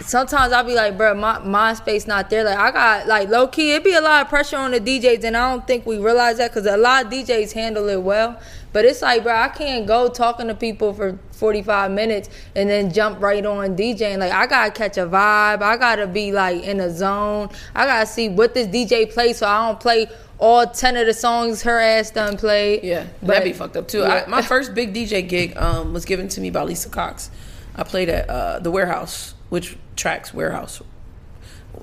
sometimes 0.00 0.52
I'll 0.52 0.64
be 0.64 0.74
like, 0.74 0.96
bro, 0.96 1.14
my 1.14 1.38
my 1.40 1.74
space 1.74 2.06
not 2.06 2.30
there. 2.30 2.44
Like, 2.44 2.58
I 2.58 2.70
got 2.70 3.06
like 3.06 3.28
low 3.28 3.48
key, 3.48 3.72
it 3.72 3.84
be 3.84 3.94
a 3.94 4.00
lot 4.00 4.22
of 4.22 4.28
pressure 4.28 4.56
on 4.56 4.70
the 4.70 4.80
DJs, 4.80 5.24
and 5.24 5.36
I 5.36 5.50
don't 5.50 5.66
think 5.66 5.86
we 5.86 5.98
realize 5.98 6.38
that 6.38 6.50
because 6.50 6.66
a 6.66 6.76
lot 6.76 7.06
of 7.06 7.12
DJs 7.12 7.52
handle 7.52 7.88
it 7.88 8.02
well. 8.02 8.40
But 8.72 8.84
it's 8.84 9.00
like, 9.00 9.22
bro, 9.22 9.34
I 9.34 9.48
can't 9.48 9.86
go 9.86 10.08
talking 10.08 10.46
to 10.48 10.54
people 10.54 10.92
for 10.92 11.18
45 11.32 11.90
minutes 11.90 12.28
and 12.54 12.68
then 12.68 12.92
jump 12.92 13.20
right 13.20 13.44
on 13.44 13.76
DJing. 13.76 14.18
Like, 14.18 14.30
I 14.30 14.46
gotta 14.46 14.70
catch 14.70 14.98
a 14.98 15.06
vibe. 15.06 15.62
I 15.62 15.76
gotta 15.78 16.06
be 16.06 16.32
like 16.32 16.62
in 16.64 16.78
a 16.80 16.90
zone. 16.90 17.48
I 17.74 17.86
gotta 17.86 18.06
see 18.06 18.28
what 18.28 18.52
this 18.54 18.66
DJ 18.66 19.10
plays, 19.12 19.38
so 19.38 19.46
I 19.46 19.66
don't 19.66 19.80
play 19.80 20.06
all 20.38 20.66
10 20.66 20.96
of 20.98 21.06
the 21.06 21.14
songs 21.14 21.62
her 21.62 21.78
ass 21.80 22.10
done 22.10 22.36
played. 22.36 22.84
Yeah, 22.84 23.06
But- 23.20 23.28
that'd 23.28 23.44
be 23.44 23.52
fucked 23.54 23.76
up 23.76 23.88
too. 23.88 24.00
Yeah. 24.00 24.24
I, 24.26 24.30
my 24.30 24.42
first 24.42 24.74
big 24.74 24.92
DJ 24.94 25.26
gig 25.26 25.56
um, 25.56 25.92
was 25.94 26.04
given 26.04 26.28
to 26.28 26.40
me 26.40 26.50
by 26.50 26.62
Lisa 26.62 26.90
Cox. 26.90 27.30
I 27.74 27.84
played 27.84 28.08
at 28.10 28.28
uh, 28.28 28.58
the 28.58 28.70
Warehouse, 28.70 29.34
which 29.48 29.76
Traxx 29.96 30.32
Warehouse. 30.32 30.82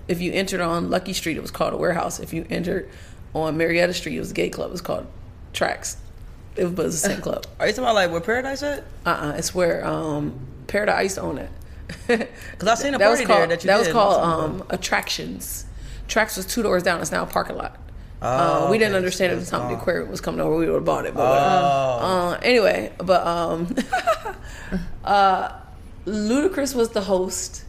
If 0.08 0.22
you 0.22 0.32
entered 0.34 0.62
on 0.62 0.90
Lucky 0.90 1.14
Street, 1.14 1.38
it 1.38 1.42
was 1.42 1.52
called 1.52 1.74
a 1.74 1.78
Warehouse. 1.78 2.20
If 2.20 2.34
you 2.34 2.46
entered 2.50 2.90
on 3.34 3.58
Marietta 3.58 3.94
Street, 3.94 4.16
it 4.16 4.20
was 4.20 4.32
a 4.32 4.34
gay 4.34 4.50
club. 4.50 4.70
It 4.70 4.74
was 4.74 4.82
called 4.82 5.08
Traxx. 5.54 5.98
It 6.56 6.76
was 6.76 7.02
the 7.02 7.10
same 7.10 7.22
club. 7.22 7.46
Are 7.60 7.68
you 7.68 7.74
talking 7.74 7.84
about 7.84 7.96
like 7.96 8.12
where 8.12 8.22
Paradise 8.22 8.64
at? 8.64 8.84
Uh, 9.06 9.10
uh 9.10 9.34
it's 9.38 9.54
where 9.54 9.86
um, 9.86 10.40
Paradise 10.68 11.18
owned 11.18 11.40
it. 11.40 11.50
Because 12.52 12.68
I've 12.68 12.78
seen 12.80 12.96
a 12.96 12.98
that 12.98 13.10
was 13.10 13.20
party 13.20 13.26
called 13.26 13.40
there 13.42 13.48
that 13.58 13.64
you 13.64 13.68
that 13.68 13.78
was 13.78 13.90
called 13.90 14.22
um, 14.24 14.64
Attractions. 14.70 15.66
Traxx 16.08 16.38
was 16.38 16.46
two 16.46 16.64
doors 16.64 16.84
down. 16.84 17.02
It's 17.02 17.12
now 17.12 17.24
a 17.24 17.28
parking 17.28 17.58
lot. 17.58 17.78
Oh, 18.22 18.68
uh, 18.68 18.72
we 18.72 18.78
didn't 18.78 18.94
okay, 18.94 18.98
understand 18.98 19.34
at 19.34 19.40
the 19.40 19.46
time 19.46 19.70
the 19.70 19.78
aquarium 19.78 20.10
was 20.10 20.22
coming 20.22 20.42
over. 20.42 20.56
We 20.56 20.66
would 20.66 20.76
have 20.76 20.86
bought 20.86 21.06
it, 21.06 21.14
but 21.14 21.22
Oh. 21.22 22.06
Uh, 22.06 22.40
anyway, 22.42 22.92
but 22.98 23.26
um, 23.28 23.76
uh, 25.04 25.60
Ludacris 26.06 26.76
was 26.76 26.90
the 26.90 27.02
host. 27.02 27.64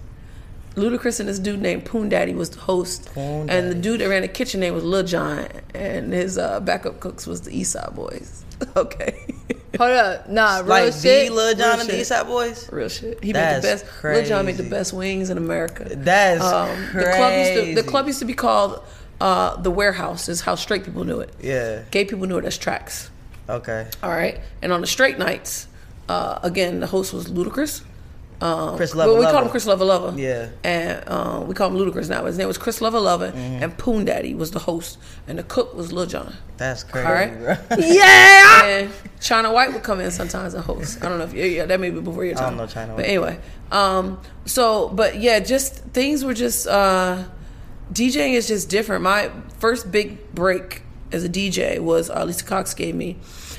Ludacris 0.75 1.21
and 1.21 1.29
this 1.29 1.39
dude 1.39 1.61
named 1.63 1.87
Poon 1.87 2.11
Daddy 2.11 2.35
was 2.35 2.51
the 2.51 2.61
host, 2.61 3.07
Poon 3.15 3.49
and 3.49 3.71
the 3.71 3.75
dude 3.75 4.01
that 4.03 4.09
ran 4.11 4.21
the 4.21 4.29
kitchen 4.29 4.61
name 4.61 4.75
was 4.75 4.85
Lil 4.85 5.05
Jon, 5.05 5.49
and 5.73 6.13
his 6.13 6.37
uh, 6.37 6.61
backup 6.61 7.01
cooks 7.01 7.27
was 7.27 7.41
the 7.41 7.51
East 7.59 7.73
Side 7.73 7.89
Boyz. 7.95 8.43
okay, 8.77 9.25
Hold 9.79 9.91
up, 9.93 10.29
nah, 10.29 10.59
real 10.59 10.67
like 10.67 10.93
shit. 10.93 11.29
the 11.29 11.35
Lil 11.35 11.55
Jon 11.55 11.71
Real 11.71 11.81
and 11.81 11.89
the 11.89 11.93
shit. 11.93 12.01
East 12.03 12.09
Side 12.11 12.27
Boyz. 12.27 12.71
real 12.71 12.91
shit. 12.91 13.25
He 13.25 13.33
That's 13.33 13.65
made 13.65 13.71
the 13.71 13.75
best. 13.75 13.87
Crazy. 13.87 14.21
Lil 14.21 14.29
Jon 14.29 14.45
made 14.47 14.57
the 14.59 14.63
best 14.69 14.93
wings 14.93 15.31
in 15.31 15.39
America. 15.39 15.85
That's 15.91 16.45
Um, 16.45 16.69
crazy. 16.91 17.03
the 17.07 17.17
club 17.17 17.33
used 17.39 17.55
to 17.55 17.75
the 17.83 17.89
club 17.89 18.07
used 18.07 18.19
to 18.19 18.25
be 18.27 18.35
called 18.35 18.85
uh, 19.23 19.57
the 19.57 19.71
Warehouse. 19.71 20.29
Is 20.29 20.43
how 20.43 20.57
straight 20.57 20.85
people 20.85 21.05
knew 21.05 21.21
it. 21.21 21.33
Yeah. 21.41 21.85
Gay 21.91 22.05
people 22.05 22.27
knew 22.27 22.37
it 22.37 22.45
as 22.45 22.59
Traxx. 22.59 23.09
Okay. 23.49 23.87
All 24.03 24.11
right, 24.11 24.41
and 24.61 24.73
on 24.75 24.83
the 24.83 24.87
straight 24.87 25.19
nights, 25.19 25.69
uh, 26.11 26.39
again 26.43 26.81
the 26.81 26.87
host 26.89 27.15
was 27.15 27.29
Ludacris. 27.29 27.83
Um, 28.41 28.77
Chris 28.77 28.95
Lover 28.95 29.15
we 29.19 29.25
called 29.25 29.45
him 29.45 29.51
Chris 29.51 29.67
Lova 29.67 29.79
Lova. 29.81 30.19
Yeah. 30.19 30.49
and 30.63 31.03
uh, 31.07 31.43
we 31.47 31.55
call 31.55 31.71
him 31.71 31.77
Ludacris 31.77 32.11
now. 32.11 32.25
His 32.27 32.37
name 32.37 32.47
was 32.49 32.59
Chris 32.59 32.81
Lova 32.81 33.01
Lova, 33.01 33.35
and 33.35 33.77
Poon 33.79 34.05
Daddy 34.05 34.35
was 34.35 34.51
the 34.51 34.59
host, 34.59 34.99
and 35.27 35.39
the 35.39 35.43
cook 35.43 35.75
was 35.75 35.91
Lil 35.91 36.05
Jon. 36.07 36.35
That's 36.59 36.85
crazy. 36.85 37.07
All 37.07 37.13
right. 37.15 37.39
bro. 37.39 37.57
Yeah. 37.79 38.65
And 38.67 38.91
China 39.21 39.53
White 39.53 39.73
would 39.73 39.83
come 39.83 40.01
in 40.01 40.11
sometimes 40.11 40.53
and 40.55 40.63
host. 40.63 41.03
I 41.03 41.09
don't 41.09 41.19
know 41.19 41.25
if 41.25 41.33
yeah, 41.33 41.45
yeah 41.47 41.65
that 41.67 41.81
may 41.81 41.91
be 41.91 42.01
before 42.01 42.25
your 42.27 42.35
time. 42.35 42.45
I 42.45 42.49
don't 42.51 42.57
know 42.59 42.67
China 42.67 42.93
But 42.95 43.07
anyway, 43.07 43.39
um, 43.73 44.21
so 44.45 44.89
but 44.91 45.17
yeah, 45.19 45.41
just 45.41 45.77
things 45.95 46.23
were 46.23 46.35
just 46.35 46.67
uh, 46.67 47.25
DJing 47.93 48.35
is 48.35 48.49
just 48.49 48.69
different. 48.69 49.03
My 49.03 49.31
first 49.61 49.91
big 49.91 50.35
break 50.35 50.83
as 51.13 51.25
a 51.25 51.29
DJ 51.29 51.79
was 51.79 52.11
uh, 52.11 52.25
Lisa 52.25 52.45
Cox 52.45 52.75
gave 52.75 52.95
me. 52.95 53.17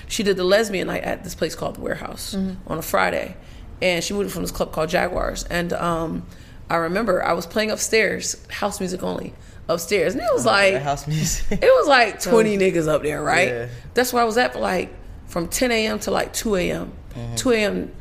She 0.07 0.23
did 0.23 0.37
the 0.37 0.43
lesbian 0.43 0.87
night 0.87 1.03
at 1.03 1.23
this 1.23 1.35
place 1.35 1.55
called 1.55 1.75
the 1.77 1.81
Warehouse 1.81 2.35
Mm-hmm. 2.35 2.71
on 2.71 2.77
a 2.77 2.81
Friday, 2.81 3.35
and 3.81 4.03
she 4.03 4.13
moved 4.13 4.31
from 4.31 4.41
this 4.41 4.51
club 4.51 4.71
called 4.71 4.89
Jaguars. 4.89 5.43
And 5.45 5.73
um, 5.73 6.25
I 6.69 6.75
remember 6.77 7.23
I 7.23 7.33
was 7.33 7.45
playing 7.45 7.71
upstairs, 7.71 8.45
house 8.49 8.79
music 8.79 9.03
only, 9.03 9.33
upstairs, 9.67 10.13
and 10.13 10.23
it 10.23 10.29
was 10.33 10.45
like 10.45 10.75
house 10.81 11.07
music. 11.07 11.45
it 11.61 11.61
was 11.61 11.87
like 11.87 12.21
20 12.21 12.57
niggas 12.57 12.87
up 12.87 13.03
there, 13.03 13.23
right? 13.23 13.49
Yeah. 13.49 13.67
That's 13.93 14.13
where 14.13 14.21
I 14.21 14.25
was 14.25 14.37
at 14.37 14.53
for 14.53 14.59
like 14.59 14.93
from 15.27 15.47
10 15.47 15.71
a.m. 15.71 15.99
to 15.99 16.11
like 16.11 16.33
2 16.33 16.55
a.m. 16.55 16.91
Mm-hmm. 17.13 17.35
2 17.35 17.51
a.m. 17.51 17.91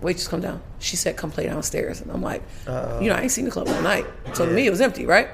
Waitress 0.00 0.28
come 0.28 0.40
down. 0.40 0.62
She 0.78 0.94
said, 0.94 1.16
"Come 1.16 1.32
play 1.32 1.46
downstairs." 1.46 2.00
And 2.00 2.12
I'm 2.12 2.22
like, 2.22 2.40
you 2.66 3.08
know, 3.08 3.14
I 3.16 3.22
ain't 3.22 3.32
seen 3.32 3.46
the 3.46 3.50
club 3.50 3.66
all 3.66 3.82
night, 3.82 4.06
so 4.32 4.46
to 4.46 4.52
me 4.52 4.64
it 4.64 4.70
was 4.70 4.80
empty, 4.80 5.06
right? 5.06 5.28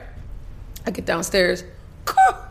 I 0.86 0.90
get 0.90 1.04
downstairs. 1.04 1.64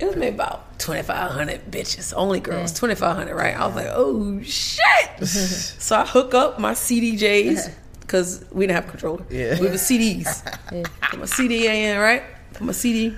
It 0.00 0.06
was 0.06 0.16
maybe 0.16 0.34
about 0.34 0.78
2,500 0.78 1.70
bitches, 1.70 2.14
only 2.16 2.40
girls, 2.40 2.72
mm. 2.72 2.80
2,500, 2.80 3.34
right? 3.34 3.54
I 3.54 3.66
was 3.66 3.76
like, 3.76 3.88
oh 3.90 4.40
shit! 4.42 5.28
so 5.28 5.96
I 5.96 6.06
hook 6.06 6.32
up 6.32 6.58
my 6.58 6.72
CDJs 6.72 7.70
because 8.00 8.44
we 8.52 8.66
didn't 8.66 8.76
have 8.76 8.86
a 8.86 8.90
controller. 8.90 9.24
Yeah. 9.28 9.60
We 9.60 9.66
were 9.66 9.74
CDs. 9.74 10.42
Put 11.10 11.20
my 11.20 11.26
CD 11.26 11.66
in, 11.66 11.98
right? 11.98 12.22
Put 12.54 12.62
my 12.62 12.72
CD. 12.72 13.14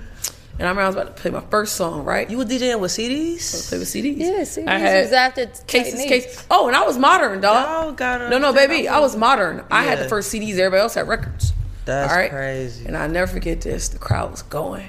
And 0.59 0.67
I 0.67 0.69
remember 0.69 0.81
I 0.81 0.87
was 0.87 0.95
about 0.95 1.15
to 1.15 1.21
play 1.21 1.31
my 1.31 1.41
first 1.49 1.75
song, 1.77 2.03
right? 2.05 2.29
You 2.29 2.37
were 2.37 2.45
DJing 2.45 2.79
with 2.79 2.91
CDs? 2.91 3.69
play 3.69 3.79
with 3.79 3.87
CDs. 3.87 4.17
Yeah, 4.17 4.41
CDs 4.41 4.67
I 4.67 4.77
had 4.77 5.03
was 5.05 5.13
after 5.13 5.45
cases, 5.45 5.93
Technics. 5.93 6.25
cases. 6.25 6.47
Oh, 6.51 6.67
and 6.67 6.75
I 6.75 6.83
was 6.83 6.97
modern, 6.97 7.41
dog. 7.41 7.65
Y'all 7.65 7.91
gotta 7.93 8.29
no, 8.29 8.37
no, 8.37 8.53
baby, 8.53 8.87
I 8.87 8.97
I 8.97 8.99
was 8.99 9.15
modern. 9.15 9.63
I 9.71 9.83
had 9.83 9.99
the 9.99 10.09
first 10.09 10.31
CDs. 10.31 10.51
Everybody 10.59 10.81
else 10.81 10.93
had 10.93 11.07
records. 11.07 11.53
That's 11.85 12.11
All 12.11 12.19
right? 12.19 12.29
crazy. 12.29 12.85
And 12.85 12.95
I 12.95 13.07
never 13.07 13.31
forget 13.31 13.61
this. 13.61 13.89
The 13.89 13.97
crowd 13.97 14.31
was 14.31 14.43
going, 14.43 14.87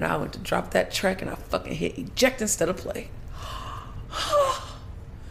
and 0.00 0.10
I 0.10 0.16
went 0.16 0.32
to 0.32 0.38
drop 0.38 0.70
that 0.72 0.90
track, 0.90 1.20
and 1.22 1.30
I 1.30 1.34
fucking 1.34 1.74
hit 1.74 1.98
eject 1.98 2.40
instead 2.40 2.68
of 2.68 2.76
play. 2.78 3.10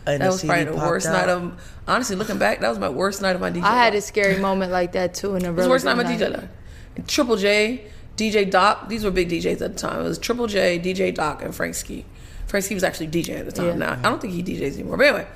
And 0.05 0.21
That 0.23 0.31
was 0.31 0.43
probably 0.43 0.63
the 0.63 0.75
worst 0.75 1.05
out. 1.05 1.11
night 1.13 1.29
of. 1.29 1.61
Honestly, 1.87 2.15
looking 2.15 2.37
back, 2.39 2.61
that 2.61 2.69
was 2.69 2.79
my 2.79 2.89
worst 2.89 3.21
night 3.21 3.35
of 3.35 3.41
my 3.41 3.51
DJ. 3.51 3.61
I 3.63 3.83
had 3.83 3.93
a 3.93 4.01
scary 4.01 4.39
moment 4.39 4.71
like 4.71 4.93
that 4.93 5.13
too 5.13 5.35
in 5.35 5.45
a 5.45 5.49
It 5.49 5.51
was 5.51 5.57
really 5.57 5.63
the 5.63 5.69
worst 5.69 5.85
night 5.85 5.91
of 5.91 5.97
good 5.97 6.05
my 6.05 6.15
DJ 6.15 6.33
life. 6.41 6.49
And 6.95 7.07
Triple 7.07 7.35
J, 7.35 7.85
DJ 8.17 8.49
Doc. 8.49 8.89
These 8.89 9.03
were 9.03 9.11
big 9.11 9.29
DJs 9.29 9.53
at 9.61 9.73
the 9.73 9.77
time. 9.77 9.99
It 9.99 10.03
was 10.03 10.17
Triple 10.17 10.47
J, 10.47 10.79
DJ 10.79 11.13
Doc, 11.13 11.43
and 11.43 11.53
Frank 11.53 11.75
Ski. 11.75 12.05
Frank 12.47 12.65
Ski 12.65 12.73
was 12.73 12.83
actually 12.83 13.07
DJ 13.09 13.39
at 13.39 13.45
the 13.45 13.51
time. 13.51 13.67
Yeah. 13.67 13.75
Now 13.75 13.91
I 13.93 14.09
don't 14.09 14.19
think 14.21 14.33
he 14.33 14.41
DJs 14.41 14.75
anymore. 14.75 14.97
But 14.97 15.07
anyway, 15.07 15.27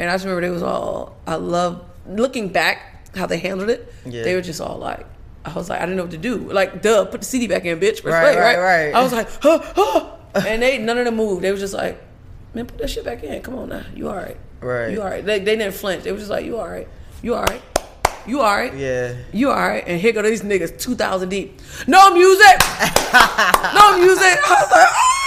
And 0.00 0.10
I 0.10 0.14
just 0.14 0.24
remember 0.24 0.40
they 0.40 0.50
was 0.52 0.62
all. 0.62 1.16
I 1.26 1.36
love 1.36 1.84
looking 2.08 2.48
back 2.48 3.14
how 3.16 3.26
they 3.26 3.38
handled 3.38 3.70
it. 3.70 3.92
Yeah. 4.04 4.22
They 4.24 4.34
were 4.34 4.42
just 4.42 4.60
all 4.60 4.78
like. 4.78 5.06
I 5.44 5.52
was 5.52 5.70
like, 5.70 5.80
I 5.80 5.84
didn't 5.86 5.96
know 5.96 6.02
what 6.02 6.12
to 6.12 6.18
do. 6.18 6.36
Like, 6.36 6.82
duh, 6.82 7.04
put 7.06 7.20
the 7.20 7.26
CD 7.26 7.46
back 7.46 7.64
in, 7.64 7.78
bitch. 7.80 8.02
Press 8.02 8.12
Right, 8.12 8.34
play, 8.34 8.56
right, 8.56 8.58
right. 8.58 8.94
I 8.94 9.02
was 9.02 9.12
like, 9.12 9.28
huh, 9.40 9.60
huh. 9.62 10.16
and 10.46 10.62
they 10.62 10.78
none 10.78 10.98
of 10.98 11.04
them 11.04 11.16
moved. 11.16 11.42
They 11.42 11.50
was 11.50 11.60
just 11.60 11.74
like, 11.74 12.02
man, 12.54 12.66
put 12.66 12.78
that 12.78 12.90
shit 12.90 13.04
back 13.04 13.22
in. 13.22 13.40
Come 13.42 13.54
on 13.54 13.68
now, 13.68 13.84
you 13.94 14.08
all 14.08 14.16
right? 14.16 14.36
Right. 14.60 14.90
You 14.90 15.00
all 15.00 15.08
right? 15.08 15.24
They, 15.24 15.38
they 15.38 15.56
didn't 15.56 15.74
flinch. 15.74 16.04
They 16.04 16.12
was 16.12 16.22
just 16.22 16.30
like, 16.30 16.44
you 16.44 16.58
all 16.58 16.68
right? 16.68 16.88
You 17.22 17.34
all 17.34 17.44
right? 17.44 17.62
You 18.28 18.42
all 18.42 18.54
right? 18.54 18.74
Yeah. 18.74 19.14
You 19.32 19.50
all 19.50 19.56
right? 19.56 19.82
And 19.86 19.98
here 19.98 20.12
go 20.12 20.20
these 20.20 20.42
niggas, 20.42 20.78
two 20.78 20.94
thousand 20.94 21.30
deep. 21.30 21.58
No 21.86 22.12
music. 22.12 22.44
no 23.74 23.98
music. 23.98 24.36
I 24.36 24.56
was 24.60 24.70
like, 24.70 24.88
ah! 24.92 25.18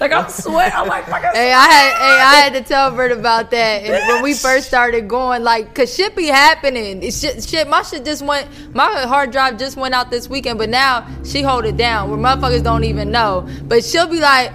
like 0.00 0.12
I'm 0.12 0.28
sweating. 0.30 0.74
I'm 0.76 0.86
like, 0.86 1.06
fucking. 1.06 1.30
Hey, 1.34 1.52
I 1.52 1.64
had 1.64 1.92
hey, 1.94 2.20
I 2.20 2.34
had 2.36 2.52
to 2.52 2.62
tell 2.62 2.92
Bert 2.92 3.10
about 3.10 3.50
that 3.50 3.82
and 3.82 4.08
when 4.08 4.22
we 4.22 4.34
first 4.34 4.68
started 4.68 5.08
going. 5.08 5.42
Like, 5.42 5.74
cause 5.74 5.92
shit 5.92 6.14
be 6.14 6.28
happening. 6.28 7.02
It's 7.02 7.20
shit, 7.20 7.42
shit. 7.42 7.68
My 7.68 7.82
shit 7.82 8.04
just 8.04 8.22
went. 8.24 8.48
My 8.72 9.02
hard 9.02 9.32
drive 9.32 9.58
just 9.58 9.76
went 9.76 9.92
out 9.92 10.10
this 10.10 10.28
weekend, 10.28 10.56
but 10.56 10.68
now 10.68 11.04
she 11.24 11.42
hold 11.42 11.64
it 11.64 11.76
down 11.76 12.10
where 12.10 12.18
motherfuckers 12.18 12.62
don't 12.62 12.84
even 12.84 13.10
know. 13.10 13.48
But 13.64 13.84
she'll 13.84 14.06
be 14.06 14.20
like. 14.20 14.52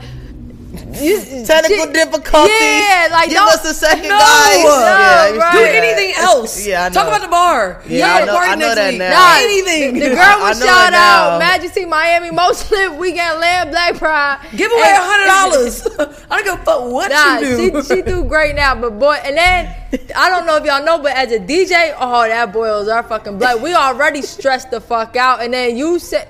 You, 1.01 1.45
Technical 1.45 1.85
she- 1.87 1.93
difficulties. 1.93 2.51
Yeah, 2.59 3.07
like 3.11 3.29
Give 3.29 3.39
us 3.41 3.63
a 3.65 3.73
second, 3.73 4.03
No. 4.09 4.17
guys. 4.17 4.63
No, 4.63 5.29
we 5.33 5.37
right. 5.39 5.51
Do 5.53 5.59
anything 5.63 6.13
else. 6.17 6.65
Yeah, 6.65 6.85
I 6.85 6.89
Talk 6.89 7.07
about 7.07 7.21
the 7.21 7.27
bar. 7.27 7.81
Yeah, 7.87 7.97
Yeah, 7.97 8.13
I 8.13 8.19
the 8.21 8.25
know- 8.27 8.37
I 8.37 8.55
know 8.55 8.75
that 8.75 8.89
week. 8.91 8.99
now. 8.99 9.09
Nah, 9.11 9.37
anything. 9.39 9.93
The, 9.99 10.09
girl 10.15 10.39
was 10.41 10.59
know 10.59 10.65
shout 10.65 10.93
out 10.93 11.39
Magic 11.39 11.71
City 11.71 11.85
Miami 11.85 12.31
Most 12.31 12.71
Lit 12.71 12.93
Weekend 12.95 13.39
Land 13.39 13.71
Black 13.71 13.95
Pride. 13.97 14.39
Give 14.55 14.71
away 14.71 14.81
a 14.81 15.01
hundred 15.01 15.27
dollars. 16.07 16.21
I 16.29 16.41
don't 16.41 16.43
give 16.45 16.53
a 16.61 16.65
fuck 16.65 16.91
what 16.91 17.11
Nah, 17.11 17.39
you 17.39 17.71
do. 17.71 17.83
she, 17.83 17.95
she 17.95 18.01
do 18.01 18.23
great 18.25 18.55
now, 18.55 18.75
but 18.75 18.97
boy, 18.99 19.19
and 19.23 19.37
then 19.37 19.73
I 20.15 20.29
don't 20.29 20.45
know 20.45 20.57
if 20.57 20.65
y'all 20.65 20.83
know, 20.83 20.97
but 20.99 21.13
as 21.15 21.31
a 21.31 21.39
DJ, 21.39 21.95
oh, 21.99 22.27
that 22.27 22.51
boils 22.51 22.87
our 22.87 23.03
fucking 23.03 23.37
blood. 23.37 23.61
We 23.61 23.73
already 23.73 24.21
stressed 24.21 24.71
the 24.71 24.81
fuck 24.81 25.15
out, 25.15 25.41
and 25.41 25.53
then 25.53 25.77
you 25.77 25.99
said, 25.99 26.27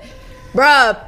bruh, 0.52 1.04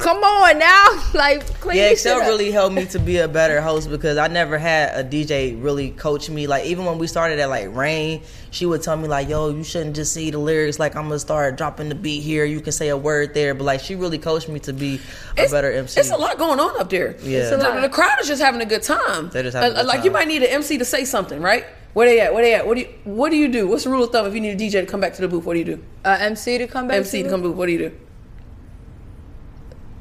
come 0.00 0.18
on 0.22 0.58
now, 0.58 0.86
like 1.14 1.44
clean 1.60 1.76
Yeah, 1.78 1.90
Excel 1.90 2.20
up. 2.20 2.26
really 2.26 2.50
helped 2.50 2.74
me 2.74 2.86
to 2.86 2.98
be 2.98 3.18
a 3.18 3.28
better 3.28 3.60
host 3.60 3.90
because 3.90 4.16
I 4.18 4.26
never 4.28 4.58
had 4.58 4.94
a 4.98 5.08
DJ 5.08 5.62
really 5.62 5.90
coach 5.90 6.28
me. 6.30 6.46
Like 6.46 6.64
even 6.66 6.84
when 6.84 6.98
we 6.98 7.06
started 7.06 7.38
at 7.38 7.48
like 7.48 7.74
Rain, 7.74 8.22
she 8.50 8.66
would 8.66 8.82
tell 8.82 8.96
me 8.96 9.06
like, 9.08 9.28
"Yo, 9.28 9.50
you 9.50 9.62
shouldn't 9.62 9.94
just 9.96 10.12
see 10.12 10.30
the 10.30 10.38
lyrics. 10.38 10.78
Like 10.78 10.96
I'm 10.96 11.04
gonna 11.04 11.18
start 11.18 11.56
dropping 11.56 11.88
the 11.88 11.94
beat 11.94 12.20
here. 12.22 12.44
You 12.44 12.60
can 12.60 12.72
say 12.72 12.88
a 12.88 12.96
word 12.96 13.34
there." 13.34 13.54
But 13.54 13.64
like 13.64 13.80
she 13.80 13.94
really 13.94 14.18
coached 14.18 14.48
me 14.48 14.58
to 14.60 14.72
be 14.72 15.00
a 15.36 15.42
it's, 15.42 15.52
better 15.52 15.70
MC. 15.70 16.00
It's 16.00 16.10
a 16.10 16.16
lot 16.16 16.38
going 16.38 16.58
on 16.60 16.80
up 16.80 16.90
there. 16.90 17.16
Yeah. 17.22 17.50
The, 17.50 17.80
the 17.82 17.88
crowd 17.88 18.20
is 18.20 18.26
just 18.28 18.42
having 18.42 18.60
a 18.60 18.66
good 18.66 18.82
time. 18.82 19.30
They're 19.30 19.42
just 19.44 19.56
having 19.56 19.72
a 19.72 19.74
Uh, 19.74 19.82
good 19.82 19.86
like 19.88 19.96
time. 19.98 20.04
you 20.06 20.10
might 20.10 20.28
need 20.28 20.42
an 20.42 20.48
MC 20.50 20.78
to 20.78 20.84
say 20.84 21.04
something, 21.04 21.40
right? 21.40 21.64
Where 21.92 22.06
they 22.08 22.20
at? 22.20 22.32
Where 22.32 22.42
they 22.44 22.54
at? 22.54 22.66
What 22.66 22.74
do 22.76 22.80
you 22.82 22.88
What 23.04 23.30
do 23.30 23.36
you 23.36 23.48
do? 23.48 23.66
What's 23.68 23.84
the 23.84 23.90
rule 23.90 24.04
of 24.04 24.10
thumb 24.12 24.24
if 24.26 24.34
you 24.34 24.40
need 24.40 24.50
a 24.50 24.56
DJ 24.56 24.80
to 24.80 24.86
come 24.86 25.00
back 25.00 25.14
to 25.14 25.22
the 25.22 25.28
booth? 25.28 25.44
What 25.44 25.54
do 25.54 25.58
you 25.58 25.64
do? 25.64 25.82
uh, 26.04 26.16
MC 26.20 26.58
to 26.58 26.66
come 26.68 26.86
back. 26.88 26.96
MC 26.98 27.22
to 27.24 27.28
come 27.28 27.42
booth. 27.42 27.56
What 27.56 27.66
do 27.66 27.72
you 27.72 27.78
do? 27.78 27.92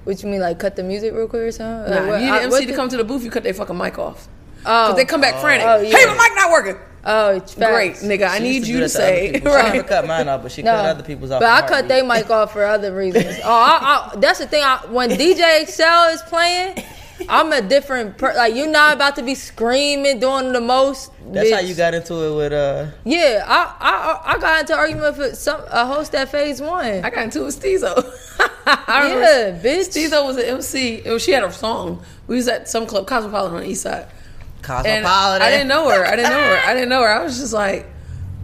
What 0.09 0.23
you 0.23 0.29
mean, 0.29 0.41
like 0.41 0.57
cut 0.57 0.75
the 0.75 0.81
music 0.81 1.13
real 1.13 1.27
quick 1.27 1.43
or 1.43 1.51
something? 1.51 1.91
Like, 1.93 2.01
Nah, 2.03 2.07
what- 2.09 2.19
you 2.19 2.25
need 2.25 2.31
I- 2.31 2.37
an 2.39 2.43
MC 2.45 2.61
to 2.65 2.71
the- 2.71 2.75
come 2.75 2.89
to 2.89 2.97
the 2.97 3.03
booth. 3.03 3.23
You 3.23 3.29
cut 3.29 3.43
their 3.43 3.53
fucking 3.53 3.77
mic 3.77 3.99
off. 3.99 4.27
Oh, 4.65 4.87
Cause 4.87 4.95
they 4.95 5.05
come 5.05 5.21
back 5.21 5.35
oh, 5.37 5.41
frantic. 5.41 5.67
Oh, 5.67 5.81
yeah. 5.81 5.95
Hey, 5.95 6.05
my 6.07 6.13
mic 6.13 6.31
not 6.35 6.51
working. 6.51 6.75
oh, 7.05 7.29
it's 7.35 7.53
Great, 7.53 7.91
facts. 7.93 8.03
nigga. 8.03 8.27
I 8.27 8.39
need 8.39 8.55
used 8.55 8.67
you 8.67 8.79
do 8.79 8.87
to 8.87 8.91
that 8.91 8.99
other 9.03 9.07
say 9.07 9.31
people. 9.33 9.51
She 9.51 9.57
never 9.57 9.77
right. 9.77 9.87
cut 9.87 10.07
mine 10.07 10.27
off, 10.27 10.41
but 10.41 10.51
she 10.51 10.63
No, 10.63 10.71
cut 10.71 10.85
other 10.87 11.03
people's 11.03 11.29
off. 11.31 11.41
But 11.41 11.63
I 11.63 11.67
cut 11.67 11.87
their 11.87 12.03
mic 12.03 12.29
off 12.31 12.53
for 12.53 12.65
other 12.65 12.91
reasons. 12.93 13.37
Oh, 13.43 13.49
I, 13.49 14.11
I, 14.13 14.15
that's 14.17 14.39
the 14.39 14.47
thing. 14.47 14.63
I, 14.63 14.79
when 14.89 15.11
DJ 15.11 15.61
Excel 15.61 16.09
is 16.09 16.21
playing, 16.23 16.83
I'm 17.27 17.51
a 17.51 17.61
different. 17.61 18.17
Per, 18.17 18.33
like 18.35 18.55
you're 18.55 18.69
not 18.69 18.95
about 18.95 19.15
to 19.17 19.23
be 19.23 19.35
screaming, 19.35 20.19
doing 20.19 20.53
the 20.53 20.61
most. 20.61 21.11
That's 21.31 21.51
how 21.51 21.59
you 21.59 21.75
got 21.75 21.93
into 21.93 22.13
it 22.15 22.35
with 22.35 22.53
uh. 22.53 22.87
Yeah, 23.03 23.43
I, 23.45 23.75
I 23.79 24.33
I 24.33 24.39
got 24.39 24.61
into 24.61 24.73
an 24.73 24.79
argument 24.79 25.17
with 25.17 25.37
some 25.37 25.61
a 25.67 25.85
host 25.85 26.15
at 26.15 26.29
Phase 26.29 26.61
One. 26.61 27.03
I 27.03 27.09
got 27.09 27.25
into 27.25 27.41
it 27.41 27.45
with 27.45 27.61
Steezo. 27.61 28.03
I 28.65 29.03
remember 29.03 29.21
yeah, 29.21 29.75
bitch. 29.75 29.89
Steezo 29.89 30.25
was 30.25 30.37
an 30.37 30.45
MC. 30.45 31.01
It 31.03 31.11
was, 31.11 31.23
she 31.23 31.31
had 31.31 31.43
a 31.43 31.51
song. 31.51 32.03
We 32.27 32.35
was 32.35 32.47
at 32.47 32.69
some 32.69 32.85
club, 32.85 33.07
Cosmopolitan 33.07 33.57
on 33.57 33.63
the 33.63 33.69
East 33.69 33.83
Side. 33.83 34.03
And 34.05 34.63
Cosmopolitan. 34.63 35.41
I 35.41 35.49
didn't 35.49 35.67
know 35.67 35.89
her. 35.89 36.05
I 36.05 36.15
didn't 36.15 36.31
know 36.31 36.41
her. 36.41 36.57
I 36.65 36.73
didn't 36.73 36.89
know 36.89 37.01
her. 37.01 37.09
I 37.09 37.23
was 37.23 37.39
just 37.39 37.53
like, 37.53 37.87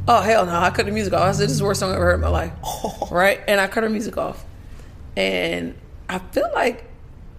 oh 0.08 0.22
hell 0.22 0.46
no! 0.46 0.56
I 0.56 0.70
cut 0.72 0.86
the 0.86 0.92
music 0.92 1.14
off. 1.14 1.22
I 1.22 1.32
said, 1.32 1.44
this 1.44 1.52
is 1.52 1.60
the 1.60 1.66
worst 1.66 1.80
song 1.80 1.92
I 1.92 1.96
ever 1.96 2.06
heard 2.06 2.16
in 2.16 2.22
my 2.22 2.30
life. 2.30 2.54
Right? 3.12 3.42
And 3.48 3.62
I 3.62 3.68
cut 3.68 3.84
her 3.84 3.90
music 3.90 4.18
off. 4.18 4.44
And 5.16 5.76
I 6.10 6.20
feel 6.20 6.50
like 6.54 6.86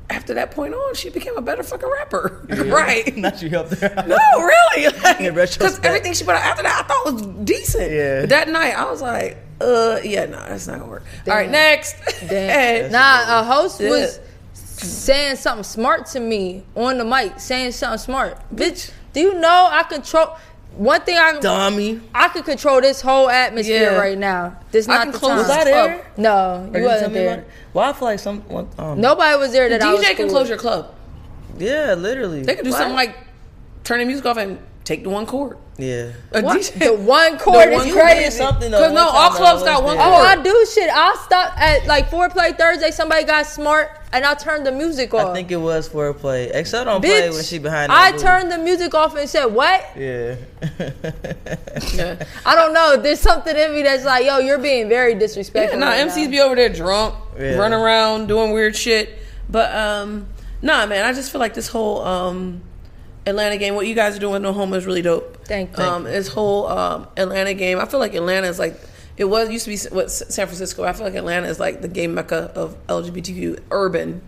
after 0.09 0.35
that 0.35 0.51
point 0.53 0.73
on, 0.74 0.95
she 0.95 1.11
became 1.11 1.37
a 1.37 1.41
better 1.43 1.62
fucking 1.62 1.89
rapper. 1.91 2.47
right? 2.66 3.16
Not 3.16 3.43
you 3.43 3.51
helped 3.51 3.74
her. 3.74 4.05
No, 4.07 4.16
really. 4.41 4.87
Because 4.97 5.35
retrospect. 5.35 5.85
everything 5.85 6.12
she 6.12 6.24
put 6.24 6.35
out 6.35 6.43
after 6.43 6.62
that, 6.62 6.85
I 6.85 6.87
thought 6.87 7.12
was 7.12 7.23
decent. 7.45 7.91
Yeah. 7.91 8.20
But 8.23 8.28
that 8.31 8.49
night, 8.49 8.77
I 8.77 8.91
was 8.91 9.03
like, 9.03 9.39
uh, 9.61 9.99
yeah, 10.05 10.27
no, 10.27 10.37
that's 10.39 10.66
not 10.66 10.78
gonna 10.78 10.91
work. 10.91 11.05
All 11.27 11.35
right, 11.35 11.51
next. 11.51 11.97
Damn. 12.28 12.93
Nah, 12.93 13.41
a 13.41 13.45
host 13.45 13.81
Yeah. 13.81 13.91
was 13.91 14.20
saying 14.53 15.37
something 15.37 15.65
smart 15.65 16.07
to 16.07 16.20
me 16.20 16.62
on 16.74 16.99
the 16.99 17.05
mic, 17.05 17.41
saying 17.41 17.73
something 17.73 17.99
smart. 17.99 18.39
Bitch, 18.55 18.91
do 19.12 19.20
you 19.20 19.35
know 19.35 19.69
I 19.70 19.83
control? 19.85 20.37
One 20.77 21.01
thing 21.01 21.16
I 21.16 21.39
Dummy. 21.40 22.01
I 22.15 22.28
could 22.28 22.44
control 22.44 22.81
this 22.82 23.01
whole 23.01 23.31
atmosphere 23.31 23.93
Yeah. 23.93 23.98
right 23.98 24.19
now. 24.19 24.59
This 24.70 24.86
I 24.89 24.94
not 24.97 25.03
can 25.05 25.12
the 25.12 25.19
close 25.19 25.31
time. 25.31 25.39
Was 25.39 25.51
I 25.51 25.55
Club. 25.62 25.65
there? 25.73 26.07
No, 26.19 26.31
Or 26.35 26.66
you 26.66 26.66
did 26.66 26.73
tell 26.73 26.82
wasn't 26.89 27.12
me 27.15 27.19
there. 27.20 27.39
it? 27.39 27.48
Well, 27.73 27.89
I 27.89 27.93
feel 27.94 28.09
like 28.09 28.19
some. 28.19 28.40
one- 28.48 28.69
Um, 28.78 29.01
no. 29.01 29.09
Nobody 29.15 29.39
was 29.39 29.53
there 29.53 29.69
that 29.70 29.82
I 29.82 29.93
was 29.93 30.01
DJ 30.05 30.15
can 30.15 30.27
cool 30.27 30.35
close 30.36 30.48
your 30.51 30.59
club. 30.59 30.90
Yeah, 31.59 31.94
literally. 31.94 32.43
They 32.43 32.57
could 32.57 32.65
do 32.66 32.73
something 32.73 32.94
like 32.94 33.16
turn 33.85 34.01
the 34.01 34.05
music 34.05 34.27
off 34.27 34.36
and 34.36 34.59
take 34.86 35.02
the 35.02 35.10
one 35.10 35.26
court. 35.26 35.58
Yeah. 35.76 36.12
A 36.32 36.40
What? 36.40 36.56
DJ 36.62 36.78
The 36.86 36.94
one 36.94 37.36
court 37.38 37.66
The 37.68 37.72
is 37.72 37.78
one 37.80 37.88
You 37.88 37.94
crazy. 37.94 38.30
something. 38.30 38.70
Because 38.70 38.92
no, 38.92 39.06
all 39.06 39.28
clubs 39.30 39.62
got 39.62 39.82
one 39.84 39.96
court. 39.98 40.08
Oh, 40.08 40.14
I 40.22 40.42
do 40.42 40.66
shit. 40.72 40.88
I'll 40.88 41.16
stop 41.18 41.52
at 41.60 41.86
like 41.86 42.08
foreplay 42.08 42.56
Thursday. 42.56 42.90
Somebody 42.92 43.24
got 43.24 43.44
smart 43.44 43.90
and 44.14 44.24
I 44.24 44.32
turned 44.34 44.64
the 44.64 44.72
music 44.72 45.12
off. 45.12 45.26
I 45.26 45.34
think 45.34 45.50
it 45.50 45.56
was 45.56 45.86
for 45.88 46.08
a 46.08 46.14
play. 46.14 46.48
Excel 46.48 46.86
don't 46.86 47.02
play 47.02 47.28
when 47.28 47.42
she 47.42 47.58
behind. 47.58 47.92
I 47.92 48.12
booth. 48.12 48.22
turned 48.22 48.50
the 48.50 48.56
music 48.56 48.94
off 48.94 49.14
and 49.16 49.28
said, 49.28 49.46
"What?" 49.46 49.84
Yeah. 49.96 50.36
Yeah. 51.94 52.24
I 52.46 52.54
don't 52.54 52.72
know. 52.72 52.96
There's 52.96 53.20
something 53.20 53.54
in 53.54 53.72
me 53.74 53.82
that's 53.82 54.04
like, 54.04 54.24
"Yo, 54.24 54.38
you're 54.38 54.56
being 54.58 54.88
very 54.88 55.12
Yeah, 55.12 55.18
disrespectful." 55.18 55.78
nah, 55.78 55.88
right 55.88 56.06
MCs 56.08 56.24
now. 56.24 56.30
be 56.30 56.40
over 56.40 56.54
there 56.54 56.68
drunk, 56.70 57.14
Yeah. 57.38 57.56
running 57.56 57.78
around 57.78 58.28
doing 58.28 58.52
weird 58.52 58.74
shit. 58.76 59.10
But 59.50 59.74
um, 59.76 60.28
nah, 60.62 60.86
man, 60.86 61.04
I 61.04 61.12
just 61.12 61.30
feel 61.30 61.40
like 61.40 61.52
this 61.54 61.68
whole 61.68 62.00
um, 62.02 62.62
Atlanta 63.27 63.57
game, 63.57 63.74
what 63.74 63.86
you 63.86 63.94
guys 63.94 64.16
are 64.16 64.20
doing 64.20 64.35
with 64.35 64.44
Oklahoma 64.44 64.77
is 64.77 64.86
really 64.86 65.03
dope. 65.03 65.44
Thank 65.47 65.77
you. 65.77 65.82
Um, 65.85 66.05
this 66.05 66.28
whole 66.28 66.69
um, 66.69 67.09
Atlanta 67.16 67.55
game, 67.55 67.78
I 67.81 67.86
feel 67.86 68.01
like 68.01 68.15
Atlanta 68.15 68.47
is 68.47 68.59
like 68.59 68.78
it 69.16 69.24
was 69.24 69.51
used 69.51 69.65
to 69.65 69.70
be 69.70 69.94
what 69.94 70.11
San 70.11 70.47
Francisco. 70.47 70.85
I 70.85 70.93
feel 70.93 71.05
like 71.07 71.15
Atlanta 71.15 71.48
is 71.48 71.59
like 71.59 71.81
the 71.82 71.89
gay 71.89 72.07
mecca 72.07 72.53
of 72.55 72.77
LGBTQ 72.86 73.61
urban, 73.70 74.23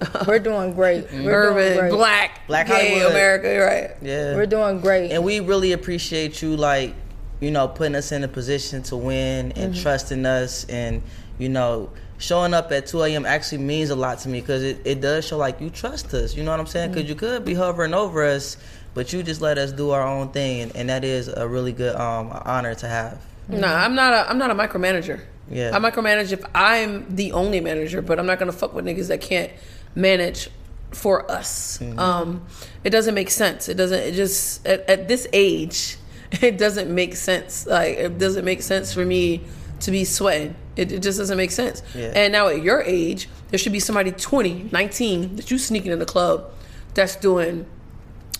We're 0.26 0.38
doing 0.38 0.72
great. 0.74 1.04
We're 1.12 1.18
doing 1.20 1.28
urban 1.28 1.78
great. 1.78 1.90
black 1.92 2.46
Black 2.46 2.66
gay 2.68 2.88
Hollywood. 2.90 3.10
America, 3.12 3.58
right? 3.60 3.96
Yeah. 4.02 4.34
We're 4.34 4.46
doing 4.46 4.80
great. 4.80 5.10
and 5.12 5.22
we 5.24 5.40
really 5.40 5.72
appreciate 5.72 6.40
you 6.42 6.56
like 6.56 6.94
you 7.38 7.50
know 7.50 7.68
putting 7.68 7.94
us 7.94 8.10
in 8.12 8.24
a 8.24 8.28
position 8.28 8.82
to 8.84 8.96
win 8.96 9.52
and 9.52 9.74
Mm-hmm. 9.74 9.82
trusting 9.82 10.24
us 10.26 10.64
and 10.70 11.02
you 11.38 11.48
know 11.50 11.90
showing 12.20 12.54
up 12.54 12.70
at 12.70 12.86
2 12.86 13.02
a.m 13.02 13.26
actually 13.26 13.58
means 13.58 13.90
a 13.90 13.96
lot 13.96 14.18
to 14.20 14.28
me 14.28 14.40
because 14.40 14.62
it, 14.62 14.78
it 14.84 15.00
does 15.00 15.26
show 15.26 15.36
like 15.38 15.60
you 15.60 15.70
trust 15.70 16.12
us 16.14 16.36
you 16.36 16.44
know 16.44 16.50
what 16.52 16.60
i'm 16.60 16.66
saying 16.66 16.90
Mm-hmm. 16.90 16.94
because 16.94 17.08
you 17.08 17.16
could 17.16 17.44
be 17.44 17.54
hovering 17.54 17.94
over 17.94 18.24
us 18.24 18.56
but 18.94 19.12
you 19.12 19.22
just 19.22 19.40
let 19.40 19.56
us 19.58 19.72
do 19.72 19.90
our 19.90 20.06
own 20.06 20.28
thing 20.30 20.60
and, 20.60 20.76
and 20.76 20.88
that 20.90 21.02
is 21.04 21.28
a 21.28 21.48
really 21.48 21.72
good 21.72 21.96
um 21.96 22.30
honor 22.44 22.74
to 22.76 22.86
have 22.86 23.18
No, 23.48 23.66
I'm 23.66 23.94
not 23.96 24.12
a 24.12 24.30
I'm 24.30 24.38
not 24.38 24.50
a 24.50 24.54
micromanager. 24.54 25.20
Yeah. 25.50 25.70
I 25.74 25.78
micromanage 25.80 26.30
if 26.30 26.44
I'm 26.54 27.16
the 27.16 27.32
only 27.32 27.58
manager, 27.60 28.00
but 28.02 28.18
I'm 28.20 28.26
not 28.26 28.38
gonna 28.38 28.52
fuck 28.52 28.72
with 28.74 28.84
niggas 28.84 29.08
that 29.08 29.20
can't 29.20 29.50
manage 29.96 30.48
for 30.92 31.28
us. 31.30 31.78
Mm-hmm. 31.78 31.98
Um, 31.98 32.46
it 32.84 32.90
doesn't 32.90 33.14
make 33.14 33.30
sense. 33.30 33.68
It 33.68 33.74
doesn't. 33.76 33.98
It 33.98 34.12
just 34.14 34.64
at, 34.66 34.88
at 34.88 35.08
this 35.08 35.26
age, 35.32 35.96
it 36.40 36.58
doesn't 36.58 36.94
make 36.94 37.16
sense. 37.16 37.66
Like 37.66 37.96
it 37.98 38.18
doesn't 38.18 38.44
make 38.44 38.62
sense 38.62 38.92
for 38.94 39.04
me 39.04 39.42
to 39.80 39.90
be 39.90 40.04
sweating. 40.04 40.54
It, 40.76 40.92
it 40.92 41.02
just 41.02 41.18
doesn't 41.18 41.36
make 41.36 41.50
sense. 41.50 41.82
Yeah. 41.94 42.12
And 42.14 42.32
now 42.32 42.48
at 42.48 42.62
your 42.62 42.82
age, 42.82 43.28
there 43.48 43.58
should 43.58 43.72
be 43.72 43.80
somebody 43.80 44.12
20, 44.12 44.68
19 44.72 45.36
that 45.36 45.50
you 45.50 45.58
sneaking 45.58 45.92
in 45.92 45.98
the 45.98 46.06
club 46.06 46.52
that's 46.94 47.16
doing 47.16 47.66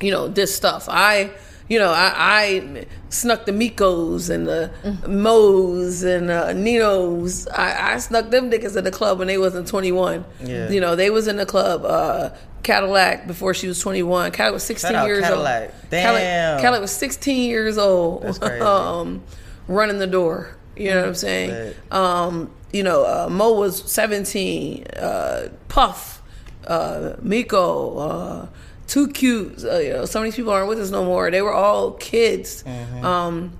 you 0.00 0.10
know 0.10 0.28
this 0.28 0.54
stuff. 0.54 0.86
I 0.88 1.30
you 1.68 1.78
know 1.78 1.90
I, 1.90 2.12
I 2.16 2.86
snuck 3.10 3.46
the 3.46 3.52
Mikos 3.52 4.30
and 4.30 4.46
the 4.46 4.70
Mo's 5.06 6.02
and 6.02 6.30
uh, 6.30 6.52
Ninos. 6.52 7.46
I, 7.48 7.94
I 7.94 7.98
snuck 7.98 8.30
them 8.30 8.50
niggas 8.50 8.76
in 8.76 8.84
the 8.84 8.90
club 8.90 9.18
when 9.18 9.28
they 9.28 9.38
wasn't 9.38 9.68
twenty 9.68 9.92
one. 9.92 10.24
Yeah. 10.42 10.70
You 10.70 10.80
know 10.80 10.96
they 10.96 11.10
was 11.10 11.28
in 11.28 11.36
the 11.36 11.46
club. 11.46 11.84
Uh, 11.84 12.30
Cadillac 12.62 13.26
before 13.26 13.54
she 13.54 13.68
was 13.68 13.80
twenty 13.80 14.02
one. 14.02 14.30
Cadillac 14.32 14.54
was 14.54 14.64
sixteen 14.64 14.92
Shout 14.92 15.06
years 15.06 15.22
Cadillac. 15.22 15.62
old. 15.62 15.90
Damn. 15.90 16.02
Cadillac, 16.02 16.60
Cadillac 16.60 16.80
was 16.82 16.92
sixteen 16.92 17.48
years 17.48 17.78
old. 17.78 18.22
That's 18.22 18.38
crazy. 18.38 18.60
um, 18.64 19.22
running 19.68 19.98
the 19.98 20.06
door. 20.06 20.56
You 20.80 20.90
know 20.90 21.00
what 21.00 21.08
I'm 21.08 21.14
saying? 21.14 21.74
Um, 21.90 22.50
you 22.72 22.82
know, 22.82 23.04
uh, 23.04 23.28
Mo 23.28 23.52
was 23.52 23.82
17. 23.90 24.84
Uh, 24.96 25.48
Puff, 25.68 26.22
uh, 26.66 27.14
Miko, 27.20 27.98
uh, 27.98 28.46
too 28.86 29.08
cute. 29.08 29.64
Uh, 29.64 29.78
you 29.78 29.92
know, 29.92 30.04
some 30.04 30.22
of 30.22 30.24
these 30.24 30.36
people 30.36 30.52
aren't 30.52 30.68
with 30.68 30.78
us 30.80 30.90
no 30.90 31.04
more. 31.04 31.30
They 31.30 31.42
were 31.42 31.52
all 31.52 31.92
kids. 31.92 32.64
Um, 33.04 33.52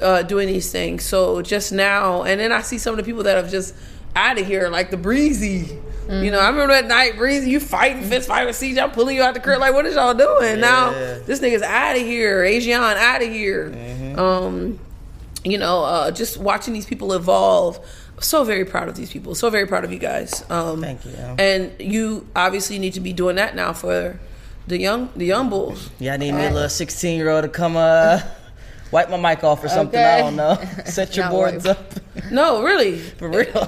uh, 0.00 0.22
doing 0.22 0.48
these 0.48 0.72
things. 0.72 1.04
So 1.04 1.40
just 1.42 1.72
now, 1.72 2.24
and 2.24 2.40
then 2.40 2.50
I 2.52 2.62
see 2.62 2.78
some 2.78 2.92
of 2.92 2.96
the 2.98 3.04
people 3.04 3.22
that 3.24 3.36
have 3.36 3.50
just 3.50 3.74
out 4.16 4.38
of 4.38 4.46
here, 4.46 4.68
like 4.68 4.90
the 4.90 4.96
breezy. 4.96 5.78
You 6.06 6.30
know, 6.30 6.38
I 6.38 6.48
remember 6.50 6.74
that 6.74 6.86
night, 6.86 7.16
breezy. 7.16 7.48
You 7.50 7.60
fighting, 7.60 8.02
fist 8.02 8.28
fighting 8.28 8.48
with 8.48 8.56
CJ. 8.56 8.82
I'm 8.82 8.90
pulling 8.90 9.16
you 9.16 9.22
out 9.22 9.32
the 9.32 9.40
crib. 9.40 9.58
Like, 9.60 9.72
what 9.72 9.86
is 9.86 9.94
y'all 9.94 10.12
doing 10.12 10.60
now? 10.60 10.90
This 11.24 11.40
nigga's 11.40 11.62
out 11.62 11.96
of 11.96 12.02
here. 12.02 12.44
Asian 12.44 12.78
out 12.82 13.22
of 13.22 13.28
here. 13.28 13.72
Um, 14.18 14.78
you 15.44 15.58
know, 15.58 15.84
uh, 15.84 16.10
just 16.10 16.38
watching 16.38 16.72
these 16.74 16.86
people 16.86 17.12
evolve. 17.12 17.78
So 18.20 18.44
very 18.44 18.64
proud 18.64 18.88
of 18.88 18.96
these 18.96 19.12
people. 19.12 19.34
So 19.34 19.50
very 19.50 19.66
proud 19.66 19.84
of 19.84 19.92
you 19.92 19.98
guys. 19.98 20.48
Um, 20.50 20.80
Thank 20.80 21.04
you. 21.04 21.12
And 21.38 21.72
you 21.80 22.26
obviously 22.34 22.78
need 22.78 22.94
to 22.94 23.00
be 23.00 23.12
doing 23.12 23.36
that 23.36 23.54
now 23.56 23.72
for 23.72 24.18
the 24.66 24.78
young, 24.78 25.10
the 25.16 25.26
young 25.26 25.50
bulls. 25.50 25.90
Yeah, 25.98 26.14
I 26.14 26.16
need 26.16 26.32
me 26.32 26.46
a 26.46 26.50
little 26.50 26.68
16 26.68 27.16
year 27.16 27.28
old 27.30 27.42
to 27.42 27.48
come 27.48 27.76
uh 27.76 28.20
wipe 28.92 29.10
my 29.10 29.16
mic 29.16 29.42
off 29.42 29.64
or 29.64 29.68
something. 29.68 29.98
I 30.00 30.18
don't 30.18 30.36
know. 30.36 30.56
Set 30.86 31.16
your 31.16 31.24
Not 31.26 31.32
boards 31.32 31.64
wipe. 31.66 31.78
up. 31.78 31.94
No, 32.30 32.62
really, 32.62 32.98
For 32.98 33.28
real. 33.28 33.58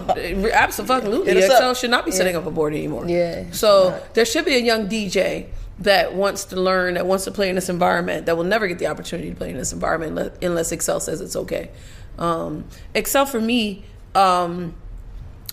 absolutely. 0.55 1.27
Hit 1.27 1.37
us 1.39 1.45
Excel 1.51 1.71
up. 1.71 1.77
should 1.77 1.91
not 1.91 2.05
be 2.05 2.13
setting 2.13 2.37
up 2.37 2.47
a 2.47 2.51
board 2.51 2.73
anymore. 2.73 3.07
Yeah. 3.09 3.51
So 3.51 4.01
there 4.15 4.25
should 4.25 4.45
be 4.45 4.55
a 4.55 4.61
young 4.61 4.89
DJ 4.89 5.47
that 5.81 6.15
wants 6.15 6.47
to 6.47 6.57
learn, 6.61 6.95
that 6.95 7.07
wants 7.07 7.25
to 7.25 7.31
play 7.31 7.49
in 7.49 7.55
this 7.55 7.69
environment, 7.69 8.27
that 8.27 8.37
will 8.37 8.45
never 8.45 8.67
get 8.67 8.79
the 8.79 8.87
opportunity 8.87 9.31
to 9.31 9.37
play 9.37 9.51
in 9.51 9.57
this 9.59 9.73
environment 9.73 10.33
unless- 10.43 10.73
Excel 10.73 11.01
says 11.01 11.21
it's 11.21 11.37
okay. 11.37 11.71
Um, 12.19 12.65
Excel 12.95 13.27
for 13.27 13.41
me, 13.41 13.85
um, 14.15 14.75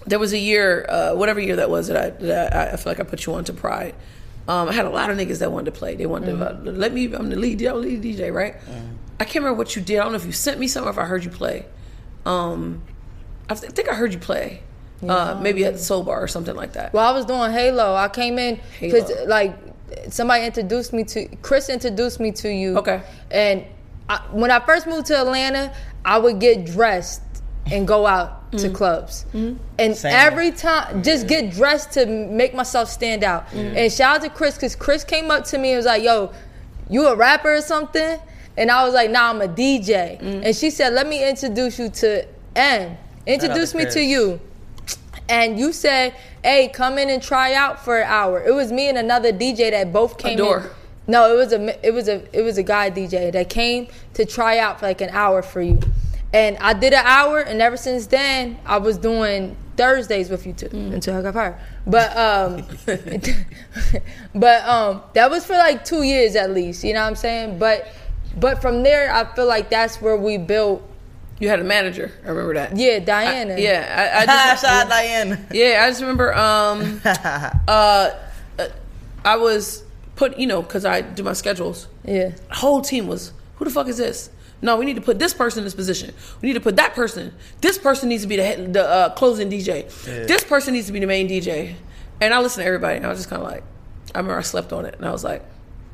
there 0.05 0.19
was 0.19 0.31
a 0.33 0.37
year, 0.37 0.85
uh, 0.89 1.13
whatever 1.15 1.39
year 1.39 1.57
that 1.57 1.69
was, 1.69 1.87
that 1.87 1.97
I, 1.97 2.09
that 2.25 2.55
I, 2.55 2.71
I 2.73 2.75
feel 2.77 2.91
like 2.91 2.99
I 2.99 3.03
put 3.03 3.25
you 3.25 3.33
on 3.33 3.43
to 3.45 3.53
Pride. 3.53 3.95
Um, 4.47 4.67
I 4.69 4.73
had 4.73 4.85
a 4.85 4.89
lot 4.89 5.09
of 5.09 5.17
niggas 5.17 5.39
that 5.39 5.51
wanted 5.51 5.73
to 5.73 5.77
play. 5.79 5.95
They 5.95 6.05
wanted 6.05 6.37
to 6.37 6.49
uh, 6.49 6.59
let 6.63 6.93
me. 6.93 7.05
I'm 7.13 7.29
the 7.29 7.37
lead. 7.37 7.61
I'm 7.63 7.75
the 7.81 7.87
lead 7.87 8.01
DJ, 8.03 8.33
right? 8.33 8.55
I 9.19 9.23
can't 9.23 9.35
remember 9.43 9.57
what 9.57 9.73
you 9.77 9.81
did. 9.81 9.99
I 9.99 10.03
don't 10.03 10.11
know 10.11 10.17
if 10.17 10.25
you 10.25 10.33
sent 10.33 10.59
me 10.59 10.67
something 10.67 10.87
or 10.89 10.91
if 10.91 10.97
I 10.97 11.05
heard 11.05 11.23
you 11.23 11.29
play. 11.31 11.65
Um, 12.25 12.83
I 13.49 13.55
th- 13.55 13.71
think 13.71 13.87
I 13.89 13.93
heard 13.93 14.11
you 14.13 14.19
play. 14.19 14.63
Uh, 15.01 15.37
maybe 15.41 15.63
at 15.65 15.73
the 15.73 15.79
Soul 15.79 16.03
Bar 16.03 16.21
or 16.23 16.27
something 16.27 16.55
like 16.55 16.73
that. 16.73 16.93
Well, 16.93 17.05
I 17.05 17.13
was 17.15 17.25
doing 17.25 17.51
Halo. 17.53 17.93
I 17.95 18.07
came 18.09 18.37
in 18.39 18.59
because 18.81 19.09
like 19.27 19.57
somebody 20.09 20.45
introduced 20.45 20.93
me 20.93 21.03
to 21.05 21.27
Chris 21.41 21.69
introduced 21.69 22.19
me 22.19 22.31
to 22.33 22.49
you. 22.49 22.77
Okay. 22.77 23.01
And 23.31 23.65
I, 24.09 24.17
when 24.31 24.51
I 24.51 24.59
first 24.59 24.87
moved 24.87 25.07
to 25.07 25.17
Atlanta, 25.17 25.73
I 26.05 26.17
would 26.17 26.39
get 26.39 26.65
dressed 26.65 27.21
and 27.71 27.87
go 27.87 28.05
out 28.05 28.51
to 28.51 28.57
Mm-hmm. 28.57 28.75
clubs. 28.75 29.25
And 29.33 29.59
Same. 29.95 30.11
every 30.13 30.51
time, 30.51 31.01
just 31.01 31.25
get 31.27 31.51
dressed 31.51 31.91
to 31.93 32.05
make 32.05 32.53
myself 32.53 32.87
stand 32.89 33.23
out. 33.23 33.51
And 33.53 33.91
shout 33.91 34.17
out 34.17 34.21
to 34.23 34.29
Chris 34.29 34.55
because 34.55 34.75
Chris 34.75 35.03
came 35.03 35.31
up 35.31 35.43
to 35.45 35.57
me 35.57 35.69
and 35.71 35.77
was 35.77 35.85
like, 35.87 36.03
"Yo, 36.03 36.31
you 36.89 37.07
a 37.07 37.15
rapper 37.15 37.55
or 37.55 37.61
something?" 37.61 38.19
And 38.57 38.69
I 38.69 38.85
was 38.85 38.93
like, 38.93 39.09
"Nah, 39.09 39.29
I'm 39.31 39.41
a 39.41 39.47
DJ." 39.47 40.19
Mm. 40.21 40.45
And 40.45 40.55
she 40.55 40.69
said, 40.69 40.93
"Let 40.93 41.07
me 41.07 41.27
introduce 41.27 41.79
you 41.79 41.89
to 41.89 42.27
N. 42.55 42.97
Introduce 43.25 43.73
me 43.73 43.85
to 43.85 44.01
you." 44.01 44.39
and 45.29 45.57
you 45.57 45.71
said, 45.71 46.13
"Hey, 46.43 46.67
come 46.67 46.97
in 46.97 47.09
and 47.09 47.21
try 47.21 47.53
out 47.53 47.83
for 47.83 47.99
an 47.99 48.07
hour." 48.07 48.43
It 48.43 48.53
was 48.53 48.71
me 48.71 48.89
and 48.89 48.97
another 48.97 49.31
DJ 49.31 49.71
that 49.71 49.93
both 49.93 50.17
came 50.17 50.39
Adore. 50.39 50.59
in. 50.59 50.69
No, 51.05 51.33
it 51.33 51.35
was 51.35 51.51
a 51.51 51.85
it 51.85 51.93
was 51.93 52.07
a 52.07 52.23
it 52.37 52.43
was 52.43 52.57
a 52.57 52.63
guy 52.63 52.89
DJ 52.89 53.31
that 53.31 53.49
came 53.49 53.87
to 54.13 54.25
try 54.25 54.57
out 54.59 54.79
for 54.79 54.87
like 54.87 55.01
an 55.01 55.09
hour 55.09 55.41
for 55.41 55.61
you, 55.61 55.79
and 56.33 56.57
I 56.57 56.73
did 56.73 56.93
an 56.93 57.05
hour, 57.05 57.39
and 57.39 57.61
ever 57.61 57.77
since 57.77 58.07
then 58.07 58.57
I 58.65 58.77
was 58.77 58.97
doing 58.97 59.57
Thursdays 59.75 60.29
with 60.29 60.45
you 60.45 60.53
too 60.53 60.69
until 60.71 61.17
I 61.17 61.21
got 61.21 61.33
fired. 61.33 61.55
But 61.85 62.15
um, 62.15 62.65
but 64.35 64.63
um, 64.67 65.01
that 65.13 65.29
was 65.29 65.45
for 65.45 65.53
like 65.53 65.83
two 65.83 66.03
years 66.03 66.35
at 66.35 66.51
least. 66.51 66.83
You 66.83 66.93
know 66.93 67.01
what 67.01 67.07
I'm 67.07 67.15
saying? 67.15 67.59
But 67.59 67.87
but 68.37 68.61
from 68.61 68.83
there, 68.83 69.13
I 69.13 69.25
feel 69.35 69.45
like 69.45 69.69
that's 69.69 70.01
where 70.01 70.17
we 70.17 70.37
built. 70.37 70.87
You 71.43 71.49
had 71.49 71.59
a 71.59 71.65
manager. 71.65 72.09
I 72.23 72.29
remember 72.29 72.53
that. 72.53 72.77
Yeah, 72.77 72.99
Diana. 72.99 73.57
Yeah, 73.59 74.13
I, 74.15 74.21
I 74.21 74.25
just, 74.25 74.63
Shout 74.65 74.85
out 74.85 74.89
Diana. 74.89 75.45
Yeah, 75.51 75.83
I 75.83 75.89
just 75.89 75.99
remember 75.99 76.33
um 76.33 77.01
uh, 77.05 77.49
uh 77.67 78.09
I 79.25 79.35
was 79.35 79.83
put, 80.15 80.39
you 80.39 80.47
know, 80.47 80.63
cuz 80.63 80.85
I 80.85 81.01
do 81.01 81.21
my 81.21 81.33
schedules. 81.33 81.89
Yeah. 82.05 82.31
Whole 82.49 82.81
team 82.81 83.07
was, 83.07 83.33
who 83.55 83.65
the 83.65 83.71
fuck 83.71 83.89
is 83.89 83.97
this? 83.97 84.29
No, 84.61 84.77
we 84.77 84.85
need 84.85 84.95
to 84.95 85.01
put 85.01 85.19
this 85.19 85.33
person 85.33 85.59
in 85.59 85.63
this 85.65 85.75
position. 85.75 86.13
We 86.41 86.47
need 86.47 86.53
to 86.53 86.61
put 86.61 86.77
that 86.77 86.95
person. 86.95 87.33
This 87.59 87.77
person 87.77 88.07
needs 88.07 88.21
to 88.23 88.29
be 88.29 88.37
the 88.37 88.45
head, 88.45 88.73
the 88.73 88.87
uh, 88.87 89.09
closing 89.09 89.49
DJ. 89.49 89.89
This 90.05 90.45
person 90.45 90.73
needs 90.75 90.87
to 90.87 90.93
be 90.93 90.99
the 90.99 91.07
main 91.07 91.27
DJ. 91.27 91.75
And 92.21 92.33
I 92.33 92.39
listened 92.39 92.63
to 92.63 92.67
everybody, 92.67 92.95
and 92.95 93.05
I 93.05 93.09
was 93.09 93.19
just 93.19 93.29
kind 93.29 93.41
of 93.41 93.49
like, 93.49 93.63
I 94.15 94.19
remember 94.19 94.39
I 94.39 94.43
slept 94.43 94.71
on 94.71 94.85
it, 94.85 94.95
and 94.95 95.05
I 95.05 95.11
was 95.11 95.25
like, 95.25 95.43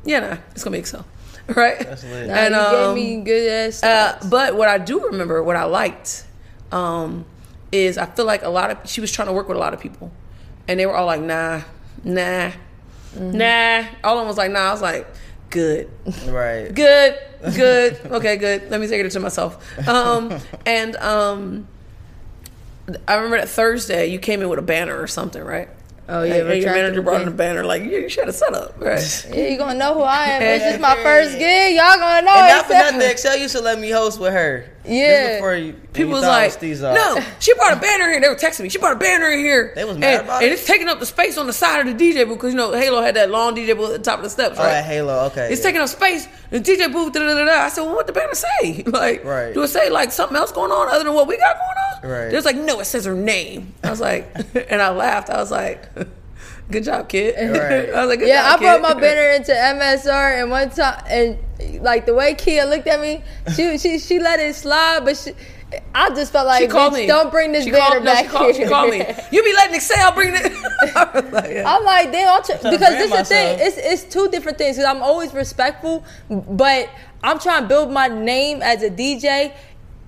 yeah, 0.04 0.20
nah, 0.20 0.36
it's 0.52 0.62
gonna 0.62 0.74
be 0.74 0.78
Excel, 0.78 1.04
right? 1.56 1.78
That's 1.78 2.04
lit. 2.04 2.28
Nah, 2.28 2.34
And 2.34 2.54
you 2.54 2.60
um, 2.60 2.94
gave 2.94 3.18
me 3.18 3.24
good 3.24 3.48
ass. 3.68 3.82
uh, 3.82 4.18
but 4.28 4.56
what 4.56 4.68
I 4.68 4.78
do 4.78 5.06
remember, 5.06 5.42
what 5.42 5.56
I 5.56 5.64
liked, 5.64 6.24
um, 6.72 7.24
is 7.72 7.98
I 7.98 8.06
feel 8.06 8.24
like 8.24 8.42
a 8.42 8.48
lot 8.48 8.70
of 8.70 8.78
she 8.90 9.00
was 9.00 9.10
trying 9.12 9.28
to 9.28 9.32
work 9.34 9.48
with 9.48 9.56
a 9.56 9.60
lot 9.60 9.74
of 9.74 9.80
people, 9.80 10.10
and 10.68 10.78
they 10.78 10.86
were 10.86 10.94
all 10.96 11.06
like, 11.06 11.20
nah, 11.20 11.62
nah, 12.04 12.50
nah. 13.16 13.84
All 14.04 14.16
of 14.16 14.20
them 14.22 14.26
was 14.28 14.36
like, 14.36 14.50
nah. 14.50 14.68
I 14.68 14.72
was 14.72 14.82
like, 14.82 15.06
good, 15.50 15.90
Right. 16.26 16.72
good, 16.74 17.18
good. 17.54 17.98
Okay, 18.06 18.36
good. 18.36 18.70
Let 18.70 18.80
me 18.80 18.86
take 18.86 19.04
it 19.04 19.10
to 19.10 19.20
myself. 19.20 19.88
Um, 19.88 20.36
and 20.66 20.96
um, 20.96 21.66
I 23.06 23.14
remember 23.14 23.38
that 23.38 23.48
Thursday 23.48 24.06
you 24.06 24.18
came 24.18 24.42
in 24.42 24.48
with 24.48 24.58
a 24.58 24.62
banner 24.62 25.00
or 25.00 25.06
something, 25.06 25.42
right? 25.42 25.68
Oh, 26.10 26.22
yeah, 26.24 26.34
And 26.42 26.60
your 26.60 26.72
manager 26.72 27.02
brought 27.02 27.22
in 27.22 27.28
a 27.28 27.30
banner. 27.30 27.64
like 27.64 27.84
you, 27.84 28.08
should 28.08 28.26
have 28.26 28.34
set 28.34 28.52
up, 28.52 28.74
right? 28.78 29.26
Yeah, 29.32 29.46
you 29.48 29.56
gonna 29.58 29.78
know 29.78 29.94
who 29.94 30.02
I 30.02 30.24
am. 30.24 30.40
This 30.42 30.74
is 30.74 30.80
my 30.80 30.96
first 30.96 31.38
gig. 31.38 31.76
Y'all 31.76 31.96
gonna 31.96 32.26
know. 32.26 32.34
And 32.34 32.48
not 32.48 32.66
for 32.66 32.72
nothing, 32.72 33.10
Excel 33.10 33.36
used 33.36 33.54
to 33.54 33.60
let 33.62 33.78
me 33.78 33.90
host 33.90 34.20
with 34.20 34.32
her. 34.32 34.68
Yeah. 34.84 35.36
Before 35.36 35.54
you, 35.54 35.72
People 35.92 36.12
was 36.12 36.22
like, 36.22 36.62
no, 36.62 37.20
she 37.40 37.52
brought 37.54 37.76
a 37.76 37.80
banner 37.80 38.08
here. 38.10 38.20
They 38.20 38.28
were 38.28 38.34
texting 38.34 38.62
me. 38.62 38.68
She 38.68 38.78
brought 38.78 38.96
a 38.96 38.98
banner 38.98 39.26
in 39.30 39.38
here. 39.40 39.72
They 39.74 39.84
was 39.84 39.98
mad 39.98 40.20
and, 40.20 40.24
about 40.24 40.42
and 40.42 40.50
it? 40.50 40.54
it's 40.54 40.66
taking 40.66 40.88
up 40.88 41.00
the 41.00 41.06
space 41.06 41.36
on 41.36 41.46
the 41.46 41.52
side 41.52 41.86
of 41.86 41.98
the 41.98 42.12
DJ 42.12 42.26
booth 42.26 42.38
because 42.38 42.52
you 42.52 42.56
know 42.58 42.72
Halo 42.72 43.02
had 43.02 43.16
that 43.16 43.30
long 43.30 43.54
DJ 43.54 43.76
booth 43.76 43.92
at 43.94 44.02
the 44.02 44.10
top 44.10 44.18
of 44.18 44.24
the 44.24 44.30
steps, 44.30 44.56
Oh, 44.58 44.62
right? 44.64 44.80
Halo, 44.82 45.26
okay. 45.26 45.52
It's 45.52 45.60
yeah. 45.60 45.66
taking 45.66 45.80
up 45.82 45.88
space. 45.88 46.26
The 46.50 46.60
DJ 46.60 46.90
booth, 46.92 47.12
da 47.12 47.20
da 47.20 47.34
da 47.34 47.44
da. 47.44 47.52
I 47.64 47.68
said, 47.68 47.82
well, 47.82 47.94
what 47.96 48.06
the 48.06 48.12
banner 48.12 48.34
say? 48.34 48.82
Like, 48.86 49.24
Right. 49.24 49.52
do 49.54 49.62
it 49.62 49.68
say 49.68 49.90
like 49.90 50.12
something 50.12 50.36
else 50.36 50.52
going 50.52 50.72
on 50.72 50.88
other 50.88 51.04
than 51.04 51.14
what 51.14 51.26
we 51.28 51.36
got 51.36 51.56
going 51.56 52.12
on? 52.12 52.18
Right. 52.18 52.30
They 52.30 52.36
was 52.36 52.44
like, 52.44 52.56
no, 52.56 52.80
it 52.80 52.86
says 52.86 53.04
her 53.04 53.14
name. 53.14 53.74
I 53.84 53.90
was 53.90 54.00
like, 54.00 54.34
and 54.70 54.80
I 54.80 54.90
laughed. 54.90 55.28
I 55.30 55.36
was 55.38 55.50
like, 55.50 55.88
good 56.70 56.84
job, 56.84 57.08
kid. 57.08 57.34
Right. 57.36 57.90
I 57.94 58.00
was 58.00 58.08
like, 58.10 58.18
good 58.20 58.28
Yeah, 58.28 58.44
I 58.46 58.52
job, 58.52 58.60
brought 58.60 58.82
my 58.82 58.94
banner 59.00 59.30
into 59.30 59.52
MSR 59.52 60.40
and 60.42 60.50
one 60.50 60.70
time 60.70 61.02
and 61.08 61.38
like 61.82 62.06
the 62.06 62.14
way 62.14 62.34
Kia 62.34 62.64
looked 62.64 62.86
at 62.86 63.00
me, 63.00 63.22
she 63.54 63.76
she 63.78 63.98
she 63.98 64.18
let 64.18 64.40
it 64.40 64.54
slide, 64.54 65.04
but 65.04 65.16
she 65.16 65.32
I 65.94 66.08
just 66.10 66.32
felt 66.32 66.46
like 66.46 66.62
She 66.62 66.68
called 66.68 66.94
bitch, 66.94 67.02
me. 67.02 67.06
don't 67.06 67.30
bring 67.30 67.52
this 67.52 67.64
she 67.64 67.70
banner 67.70 68.00
called, 68.00 68.04
no, 68.04 68.12
back 68.12 68.24
she 68.24 68.30
called, 68.30 68.54
here. 68.56 68.64
She 68.64 68.68
called 68.70 68.90
me. 68.90 69.04
You 69.30 69.44
be 69.44 69.52
letting 69.54 69.74
Excel 69.76 70.12
bring 70.12 70.34
it. 70.34 70.52
I 70.96 71.10
was 71.20 71.32
like, 71.32 71.50
yeah. 71.50 71.64
I'm 71.72 71.84
like, 71.84 72.10
damn, 72.10 72.36
I'm 72.38 72.42
tr- 72.42 72.52
because 72.54 72.80
this 72.80 73.10
is 73.12 73.16
the 73.18 73.24
thing. 73.24 73.58
It's 73.60 73.76
it's 73.78 74.02
two 74.12 74.28
different 74.30 74.58
things. 74.58 74.76
Because 74.76 74.88
I'm 74.92 75.02
always 75.02 75.32
respectful, 75.32 76.04
but 76.28 76.88
I'm 77.22 77.38
trying 77.38 77.62
to 77.62 77.68
build 77.68 77.92
my 77.92 78.08
name 78.08 78.62
as 78.62 78.82
a 78.82 78.90
DJ, 78.90 79.52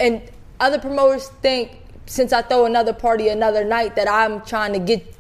and 0.00 0.22
other 0.58 0.78
promoters 0.80 1.28
think 1.42 1.78
since 2.06 2.32
I 2.32 2.42
throw 2.42 2.64
another 2.66 2.92
party 2.92 3.28
another 3.28 3.62
night 3.64 3.94
that 3.96 4.08
I'm 4.08 4.40
trying 4.42 4.72
to 4.72 4.78
get 4.80 5.14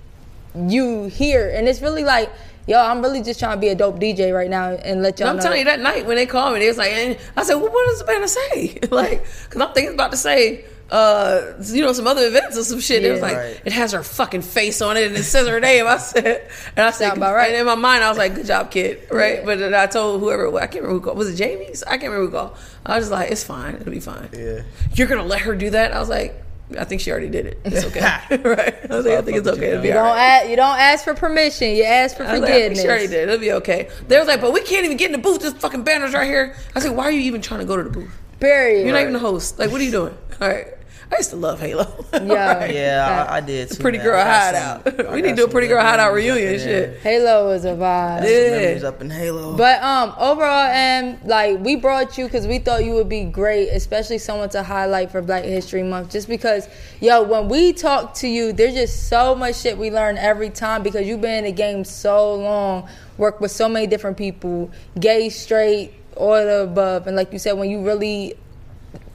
you 0.54 1.04
here, 1.06 1.50
and 1.54 1.68
it's 1.68 1.80
really 1.80 2.04
like, 2.04 2.30
yo, 2.66 2.78
I'm 2.78 3.02
really 3.02 3.22
just 3.22 3.40
trying 3.40 3.56
to 3.56 3.60
be 3.60 3.68
a 3.68 3.74
dope 3.74 3.98
DJ 3.98 4.34
right 4.34 4.50
now 4.50 4.70
and 4.70 5.02
let 5.02 5.18
y'all 5.18 5.28
I'm 5.30 5.36
know. 5.36 5.42
telling 5.42 5.58
you, 5.60 5.64
that 5.64 5.80
night 5.80 6.06
when 6.06 6.16
they 6.16 6.26
called 6.26 6.54
me, 6.54 6.60
they 6.60 6.68
was 6.68 6.78
like, 6.78 6.92
and 6.92 7.18
I 7.36 7.42
said, 7.42 7.54
well, 7.56 7.72
what 7.72 7.86
does 7.88 7.98
the 8.00 8.04
banner 8.04 8.26
say? 8.28 8.78
like, 8.90 9.24
because 9.48 9.60
I'm 9.60 9.72
thinking 9.74 9.94
about 9.94 10.10
to 10.12 10.16
say, 10.16 10.64
uh, 10.90 11.54
you 11.64 11.80
know, 11.82 11.92
some 11.94 12.06
other 12.06 12.26
events 12.26 12.56
or 12.58 12.62
some 12.64 12.78
shit. 12.78 13.02
It 13.02 13.12
was 13.12 13.22
like, 13.22 13.34
Right. 13.36 13.60
it 13.64 13.72
has 13.72 13.92
her 13.92 14.02
fucking 14.02 14.42
face 14.42 14.82
on 14.82 14.98
it 14.98 15.06
and 15.06 15.16
it 15.16 15.22
says 15.22 15.48
her 15.48 15.58
name. 15.58 15.86
I 15.88 15.96
said, 15.96 16.50
and 16.76 16.84
I 16.86 16.90
said, 16.90 17.06
Sound 17.08 17.16
about 17.16 17.34
right. 17.34 17.48
and 17.48 17.56
in 17.56 17.64
my 17.64 17.74
mind, 17.76 18.04
I 18.04 18.10
was 18.10 18.18
like, 18.18 18.34
good 18.34 18.44
job, 18.46 18.70
kid. 18.70 19.08
Right. 19.10 19.38
Yeah. 19.38 19.44
But 19.46 19.58
then 19.58 19.74
I 19.74 19.86
told 19.86 20.20
whoever, 20.20 20.54
I 20.58 20.66
can't 20.66 20.84
remember 20.84 20.92
who 20.92 21.00
called. 21.00 21.16
Was 21.16 21.30
it 21.30 21.36
Jamie's? 21.36 21.82
I 21.82 21.96
can't 21.96 22.12
remember 22.12 22.26
who 22.26 22.30
called. 22.32 22.58
I 22.84 22.96
was 22.96 23.04
just 23.06 23.12
like, 23.12 23.30
it's 23.30 23.42
fine. 23.42 23.76
It'll 23.76 23.90
be 23.90 24.00
fine. 24.00 24.28
Yeah. 24.34 24.62
You're 24.92 25.08
going 25.08 25.22
to 25.22 25.26
let 25.26 25.40
her 25.40 25.56
do 25.56 25.70
that? 25.70 25.92
I 25.92 25.98
was 25.98 26.10
like, 26.10 26.34
I 26.78 26.84
think 26.84 27.00
she 27.00 27.10
already 27.10 27.28
did 27.28 27.46
it. 27.46 27.60
It's 27.64 27.84
okay. 27.86 28.00
right. 28.42 28.90
I 28.90 28.96
was 28.96 29.06
like, 29.06 29.18
I 29.18 29.22
think 29.22 29.38
it's 29.38 29.48
okay. 29.48 29.70
It'll 29.70 29.82
be 29.82 29.88
you 29.88 29.94
all 29.94 30.04
don't 30.04 30.16
right. 30.16 30.40
ask, 30.40 30.48
you 30.50 30.56
don't 30.56 30.78
ask 30.78 31.04
for 31.04 31.14
permission. 31.14 31.74
You 31.76 31.84
ask 31.84 32.16
for 32.16 32.24
I 32.24 32.32
was 32.32 32.40
like, 32.40 32.50
I 32.50 32.54
think 32.54 32.76
forgiveness. 32.76 32.82
she 32.82 32.88
already 32.88 33.06
did. 33.06 33.28
It'll 33.28 33.40
be 33.40 33.52
okay. 33.52 33.90
They 34.08 34.18
was 34.18 34.28
like, 34.28 34.40
but 34.40 34.52
we 34.52 34.62
can't 34.62 34.84
even 34.84 34.96
get 34.96 35.06
in 35.06 35.12
the 35.12 35.18
booth. 35.18 35.40
This 35.40 35.54
fucking 35.54 35.84
banner's 35.84 36.14
right 36.14 36.26
here. 36.26 36.56
I 36.74 36.80
said, 36.80 36.96
why 36.96 37.04
are 37.04 37.10
you 37.10 37.20
even 37.22 37.42
trying 37.42 37.60
to 37.60 37.66
go 37.66 37.76
to 37.76 37.82
the 37.82 37.90
booth? 37.90 38.12
Period. 38.40 38.84
You're 38.84 38.94
not 38.94 39.02
even 39.02 39.12
the 39.12 39.18
host. 39.18 39.58
Like, 39.58 39.70
what 39.70 39.80
are 39.80 39.84
you 39.84 39.90
doing? 39.90 40.16
All 40.40 40.48
right. 40.48 40.66
I 41.12 41.16
used 41.18 41.30
to 41.30 41.36
love 41.36 41.60
Halo. 41.60 41.86
Yeah. 42.12 42.64
Yeah, 42.66 43.26
I, 43.28 43.36
I 43.36 43.40
did 43.40 43.70
too. 43.70 43.82
Pretty 43.82 43.98
man. 43.98 44.06
girl 44.06 44.24
hideout. 44.24 44.84
some- 44.84 45.12
we 45.14 45.22
need 45.22 45.30
to 45.30 45.36
do 45.36 45.44
a 45.44 45.48
pretty 45.48 45.66
girl 45.68 45.80
hideout 45.82 46.06
memories 46.14 46.30
up 46.30 46.36
reunion 46.36 46.54
in 46.54 46.60
shit. 46.60 46.98
Halo 47.00 47.50
is 47.50 47.64
a 47.64 47.68
vibe. 47.74 48.18
Some 48.20 48.28
Yeah. 48.28 48.50
memories 48.50 48.84
up 48.84 49.00
in 49.00 49.10
Halo. 49.10 49.56
But 49.56 49.82
um, 49.82 50.14
overall, 50.18 50.66
and 50.70 51.18
like 51.24 51.58
we 51.60 51.76
brought 51.76 52.16
you 52.18 52.24
because 52.26 52.46
we 52.46 52.58
thought 52.58 52.84
you 52.84 52.94
would 52.94 53.08
be 53.08 53.24
great, 53.24 53.68
especially 53.70 54.18
someone 54.18 54.48
to 54.50 54.62
highlight 54.62 55.10
for 55.10 55.20
Black 55.22 55.44
History 55.44 55.82
Month. 55.82 56.10
Just 56.12 56.28
because, 56.28 56.68
yo, 57.00 57.22
when 57.22 57.48
we 57.48 57.72
talk 57.72 58.14
to 58.14 58.28
you, 58.28 58.52
there's 58.52 58.74
just 58.74 59.08
so 59.08 59.34
much 59.34 59.56
shit 59.56 59.76
we 59.76 59.90
learn 59.90 60.16
every 60.18 60.50
time 60.50 60.82
because 60.82 61.06
you've 61.06 61.20
been 61.20 61.38
in 61.38 61.44
the 61.44 61.52
game 61.52 61.84
so 61.84 62.34
long, 62.34 62.88
worked 63.18 63.40
with 63.40 63.50
so 63.50 63.68
many 63.68 63.86
different 63.86 64.16
people, 64.16 64.70
gay, 65.00 65.28
straight, 65.28 65.92
all 66.16 66.32
the 66.34 66.62
above, 66.62 67.06
and 67.06 67.16
like 67.16 67.32
you 67.32 67.38
said, 67.38 67.52
when 67.52 67.70
you 67.70 67.84
really 67.84 68.36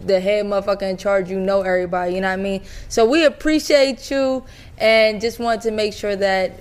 the 0.02 0.20
head 0.20 0.46
motherfucker 0.46 0.90
in 0.90 0.98
charge, 0.98 1.30
you 1.30 1.40
know 1.40 1.62
everybody, 1.62 2.16
you 2.16 2.22
know 2.22 2.28
what 2.28 2.40
I 2.40 2.44
mean? 2.44 2.64
So 2.90 3.06
we 3.06 3.26
appreciate 3.26 4.10
you 4.12 4.44
and 4.78 5.20
just 5.20 5.40
wanted 5.40 5.62
to 5.62 5.72
make 5.72 5.94
sure 5.94 6.16
that 6.16 6.60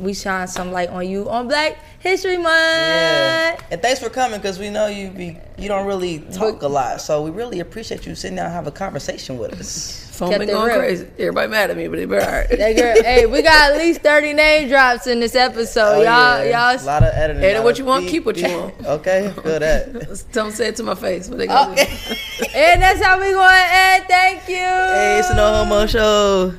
we 0.00 0.14
shine 0.14 0.48
some 0.48 0.72
light 0.72 0.88
on 0.88 1.08
you 1.08 1.28
on 1.28 1.46
Black 1.48 1.78
History 2.00 2.36
Month. 2.36 2.46
Yeah. 2.48 3.60
And 3.70 3.82
thanks 3.82 4.00
for 4.00 4.08
coming 4.10 4.40
because 4.40 4.58
we 4.58 4.70
know 4.70 4.86
you 4.86 5.10
be 5.10 5.36
you 5.58 5.68
don't 5.68 5.86
really 5.86 6.20
talk 6.32 6.62
a 6.62 6.68
lot. 6.68 7.00
So 7.00 7.22
we 7.22 7.30
really 7.30 7.60
appreciate 7.60 8.06
you 8.06 8.14
sitting 8.14 8.36
down 8.36 8.46
and 8.46 8.54
have 8.54 8.66
a 8.66 8.70
conversation 8.70 9.38
with 9.38 9.52
us. 9.60 10.06
Phone 10.12 10.30
Kept 10.30 10.40
been 10.40 10.48
going 10.50 10.66
real. 10.68 10.78
crazy. 10.78 11.06
Everybody 11.18 11.48
mad 11.50 11.70
at 11.70 11.76
me, 11.78 11.88
but 11.88 11.96
they 11.96 12.04
be 12.04 12.14
all 12.16 12.20
right. 12.20 12.46
That 12.48 12.76
girl, 12.76 13.02
hey, 13.02 13.24
we 13.24 13.40
got 13.40 13.72
at 13.72 13.78
least 13.78 14.02
30 14.02 14.34
name 14.34 14.68
drops 14.68 15.06
in 15.06 15.18
this 15.18 15.34
episode. 15.34 15.80
Oh, 15.80 16.02
y'all, 16.02 16.44
yeah. 16.44 16.72
y'all. 16.74 16.82
a 16.82 16.84
lot 16.84 17.02
of 17.02 17.14
editing. 17.14 17.42
Edit 17.42 17.62
what 17.62 17.72
of 17.72 17.78
you 17.78 17.84
want, 17.86 18.02
beep. 18.04 18.10
keep 18.10 18.26
what 18.26 18.36
you 18.36 18.48
want. 18.58 18.74
Okay, 18.84 19.32
feel 19.42 19.58
that. 19.60 20.24
Don't 20.32 20.52
say 20.52 20.68
it 20.68 20.76
to 20.76 20.82
my 20.82 20.94
face. 20.94 21.28
What 21.28 21.38
they 21.38 21.46
gonna 21.46 21.74
do? 21.74 21.82
And 22.54 22.82
that's 22.82 23.02
how 23.02 23.18
we 23.18 23.30
going 23.32 23.48
to 23.48 23.66
end. 23.70 24.04
Thank 24.08 24.48
you. 24.48 24.56
hey, 24.56 25.18
it's 25.20 25.30
a 25.30 25.34
no 25.36 25.52
homo 25.54 25.86
show. 25.86 26.54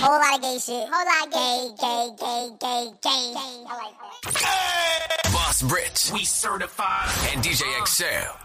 Whole 0.00 0.18
lot 0.18 0.36
of 0.36 0.42
gay 0.42 0.58
shit. 0.58 0.88
Whole 0.90 1.06
lot 1.06 1.26
of 1.26 1.32
gay, 1.32 1.70
gay, 1.78 2.10
gay, 2.18 2.48
gay, 2.60 2.90
gay. 3.02 3.34
I 3.68 3.76
like 3.78 4.34
that. 4.34 5.32
Boss 5.32 5.62
Brit. 5.62 6.10
We 6.12 6.24
certified. 6.24 7.08
And 7.32 7.44
DJ 7.44 7.62
uh-huh. 7.62 7.80
Excel. 7.82 8.36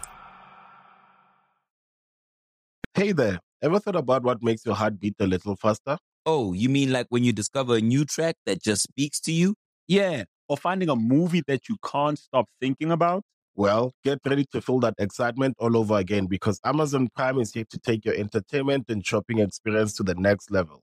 Hey 2.94 3.12
there, 3.12 3.38
ever 3.62 3.78
thought 3.78 3.96
about 3.96 4.24
what 4.24 4.42
makes 4.42 4.66
your 4.66 4.74
heart 4.74 4.98
beat 4.98 5.14
a 5.20 5.26
little 5.26 5.56
faster? 5.56 5.98
Oh, 6.26 6.52
you 6.52 6.68
mean 6.68 6.92
like 6.92 7.06
when 7.10 7.24
you 7.24 7.32
discover 7.32 7.76
a 7.76 7.80
new 7.80 8.04
track 8.04 8.36
that 8.46 8.62
just 8.62 8.82
speaks 8.82 9.20
to 9.20 9.32
you? 9.32 9.54
Yeah, 9.86 10.24
or 10.48 10.56
finding 10.56 10.88
a 10.88 10.96
movie 10.96 11.42
that 11.46 11.68
you 11.68 11.76
can't 11.84 12.18
stop 12.18 12.46
thinking 12.60 12.90
about. 12.90 13.22
Well, 13.54 13.92
get 14.04 14.18
ready 14.24 14.46
to 14.52 14.60
feel 14.60 14.80
that 14.80 14.94
excitement 14.98 15.56
all 15.58 15.76
over 15.76 15.96
again 15.96 16.26
because 16.26 16.60
Amazon 16.64 17.08
Prime 17.14 17.40
is 17.40 17.52
here 17.52 17.64
to 17.70 17.78
take 17.78 18.04
your 18.04 18.14
entertainment 18.14 18.86
and 18.88 19.04
shopping 19.04 19.38
experience 19.38 19.94
to 19.94 20.02
the 20.02 20.14
next 20.14 20.50
level. 20.50 20.82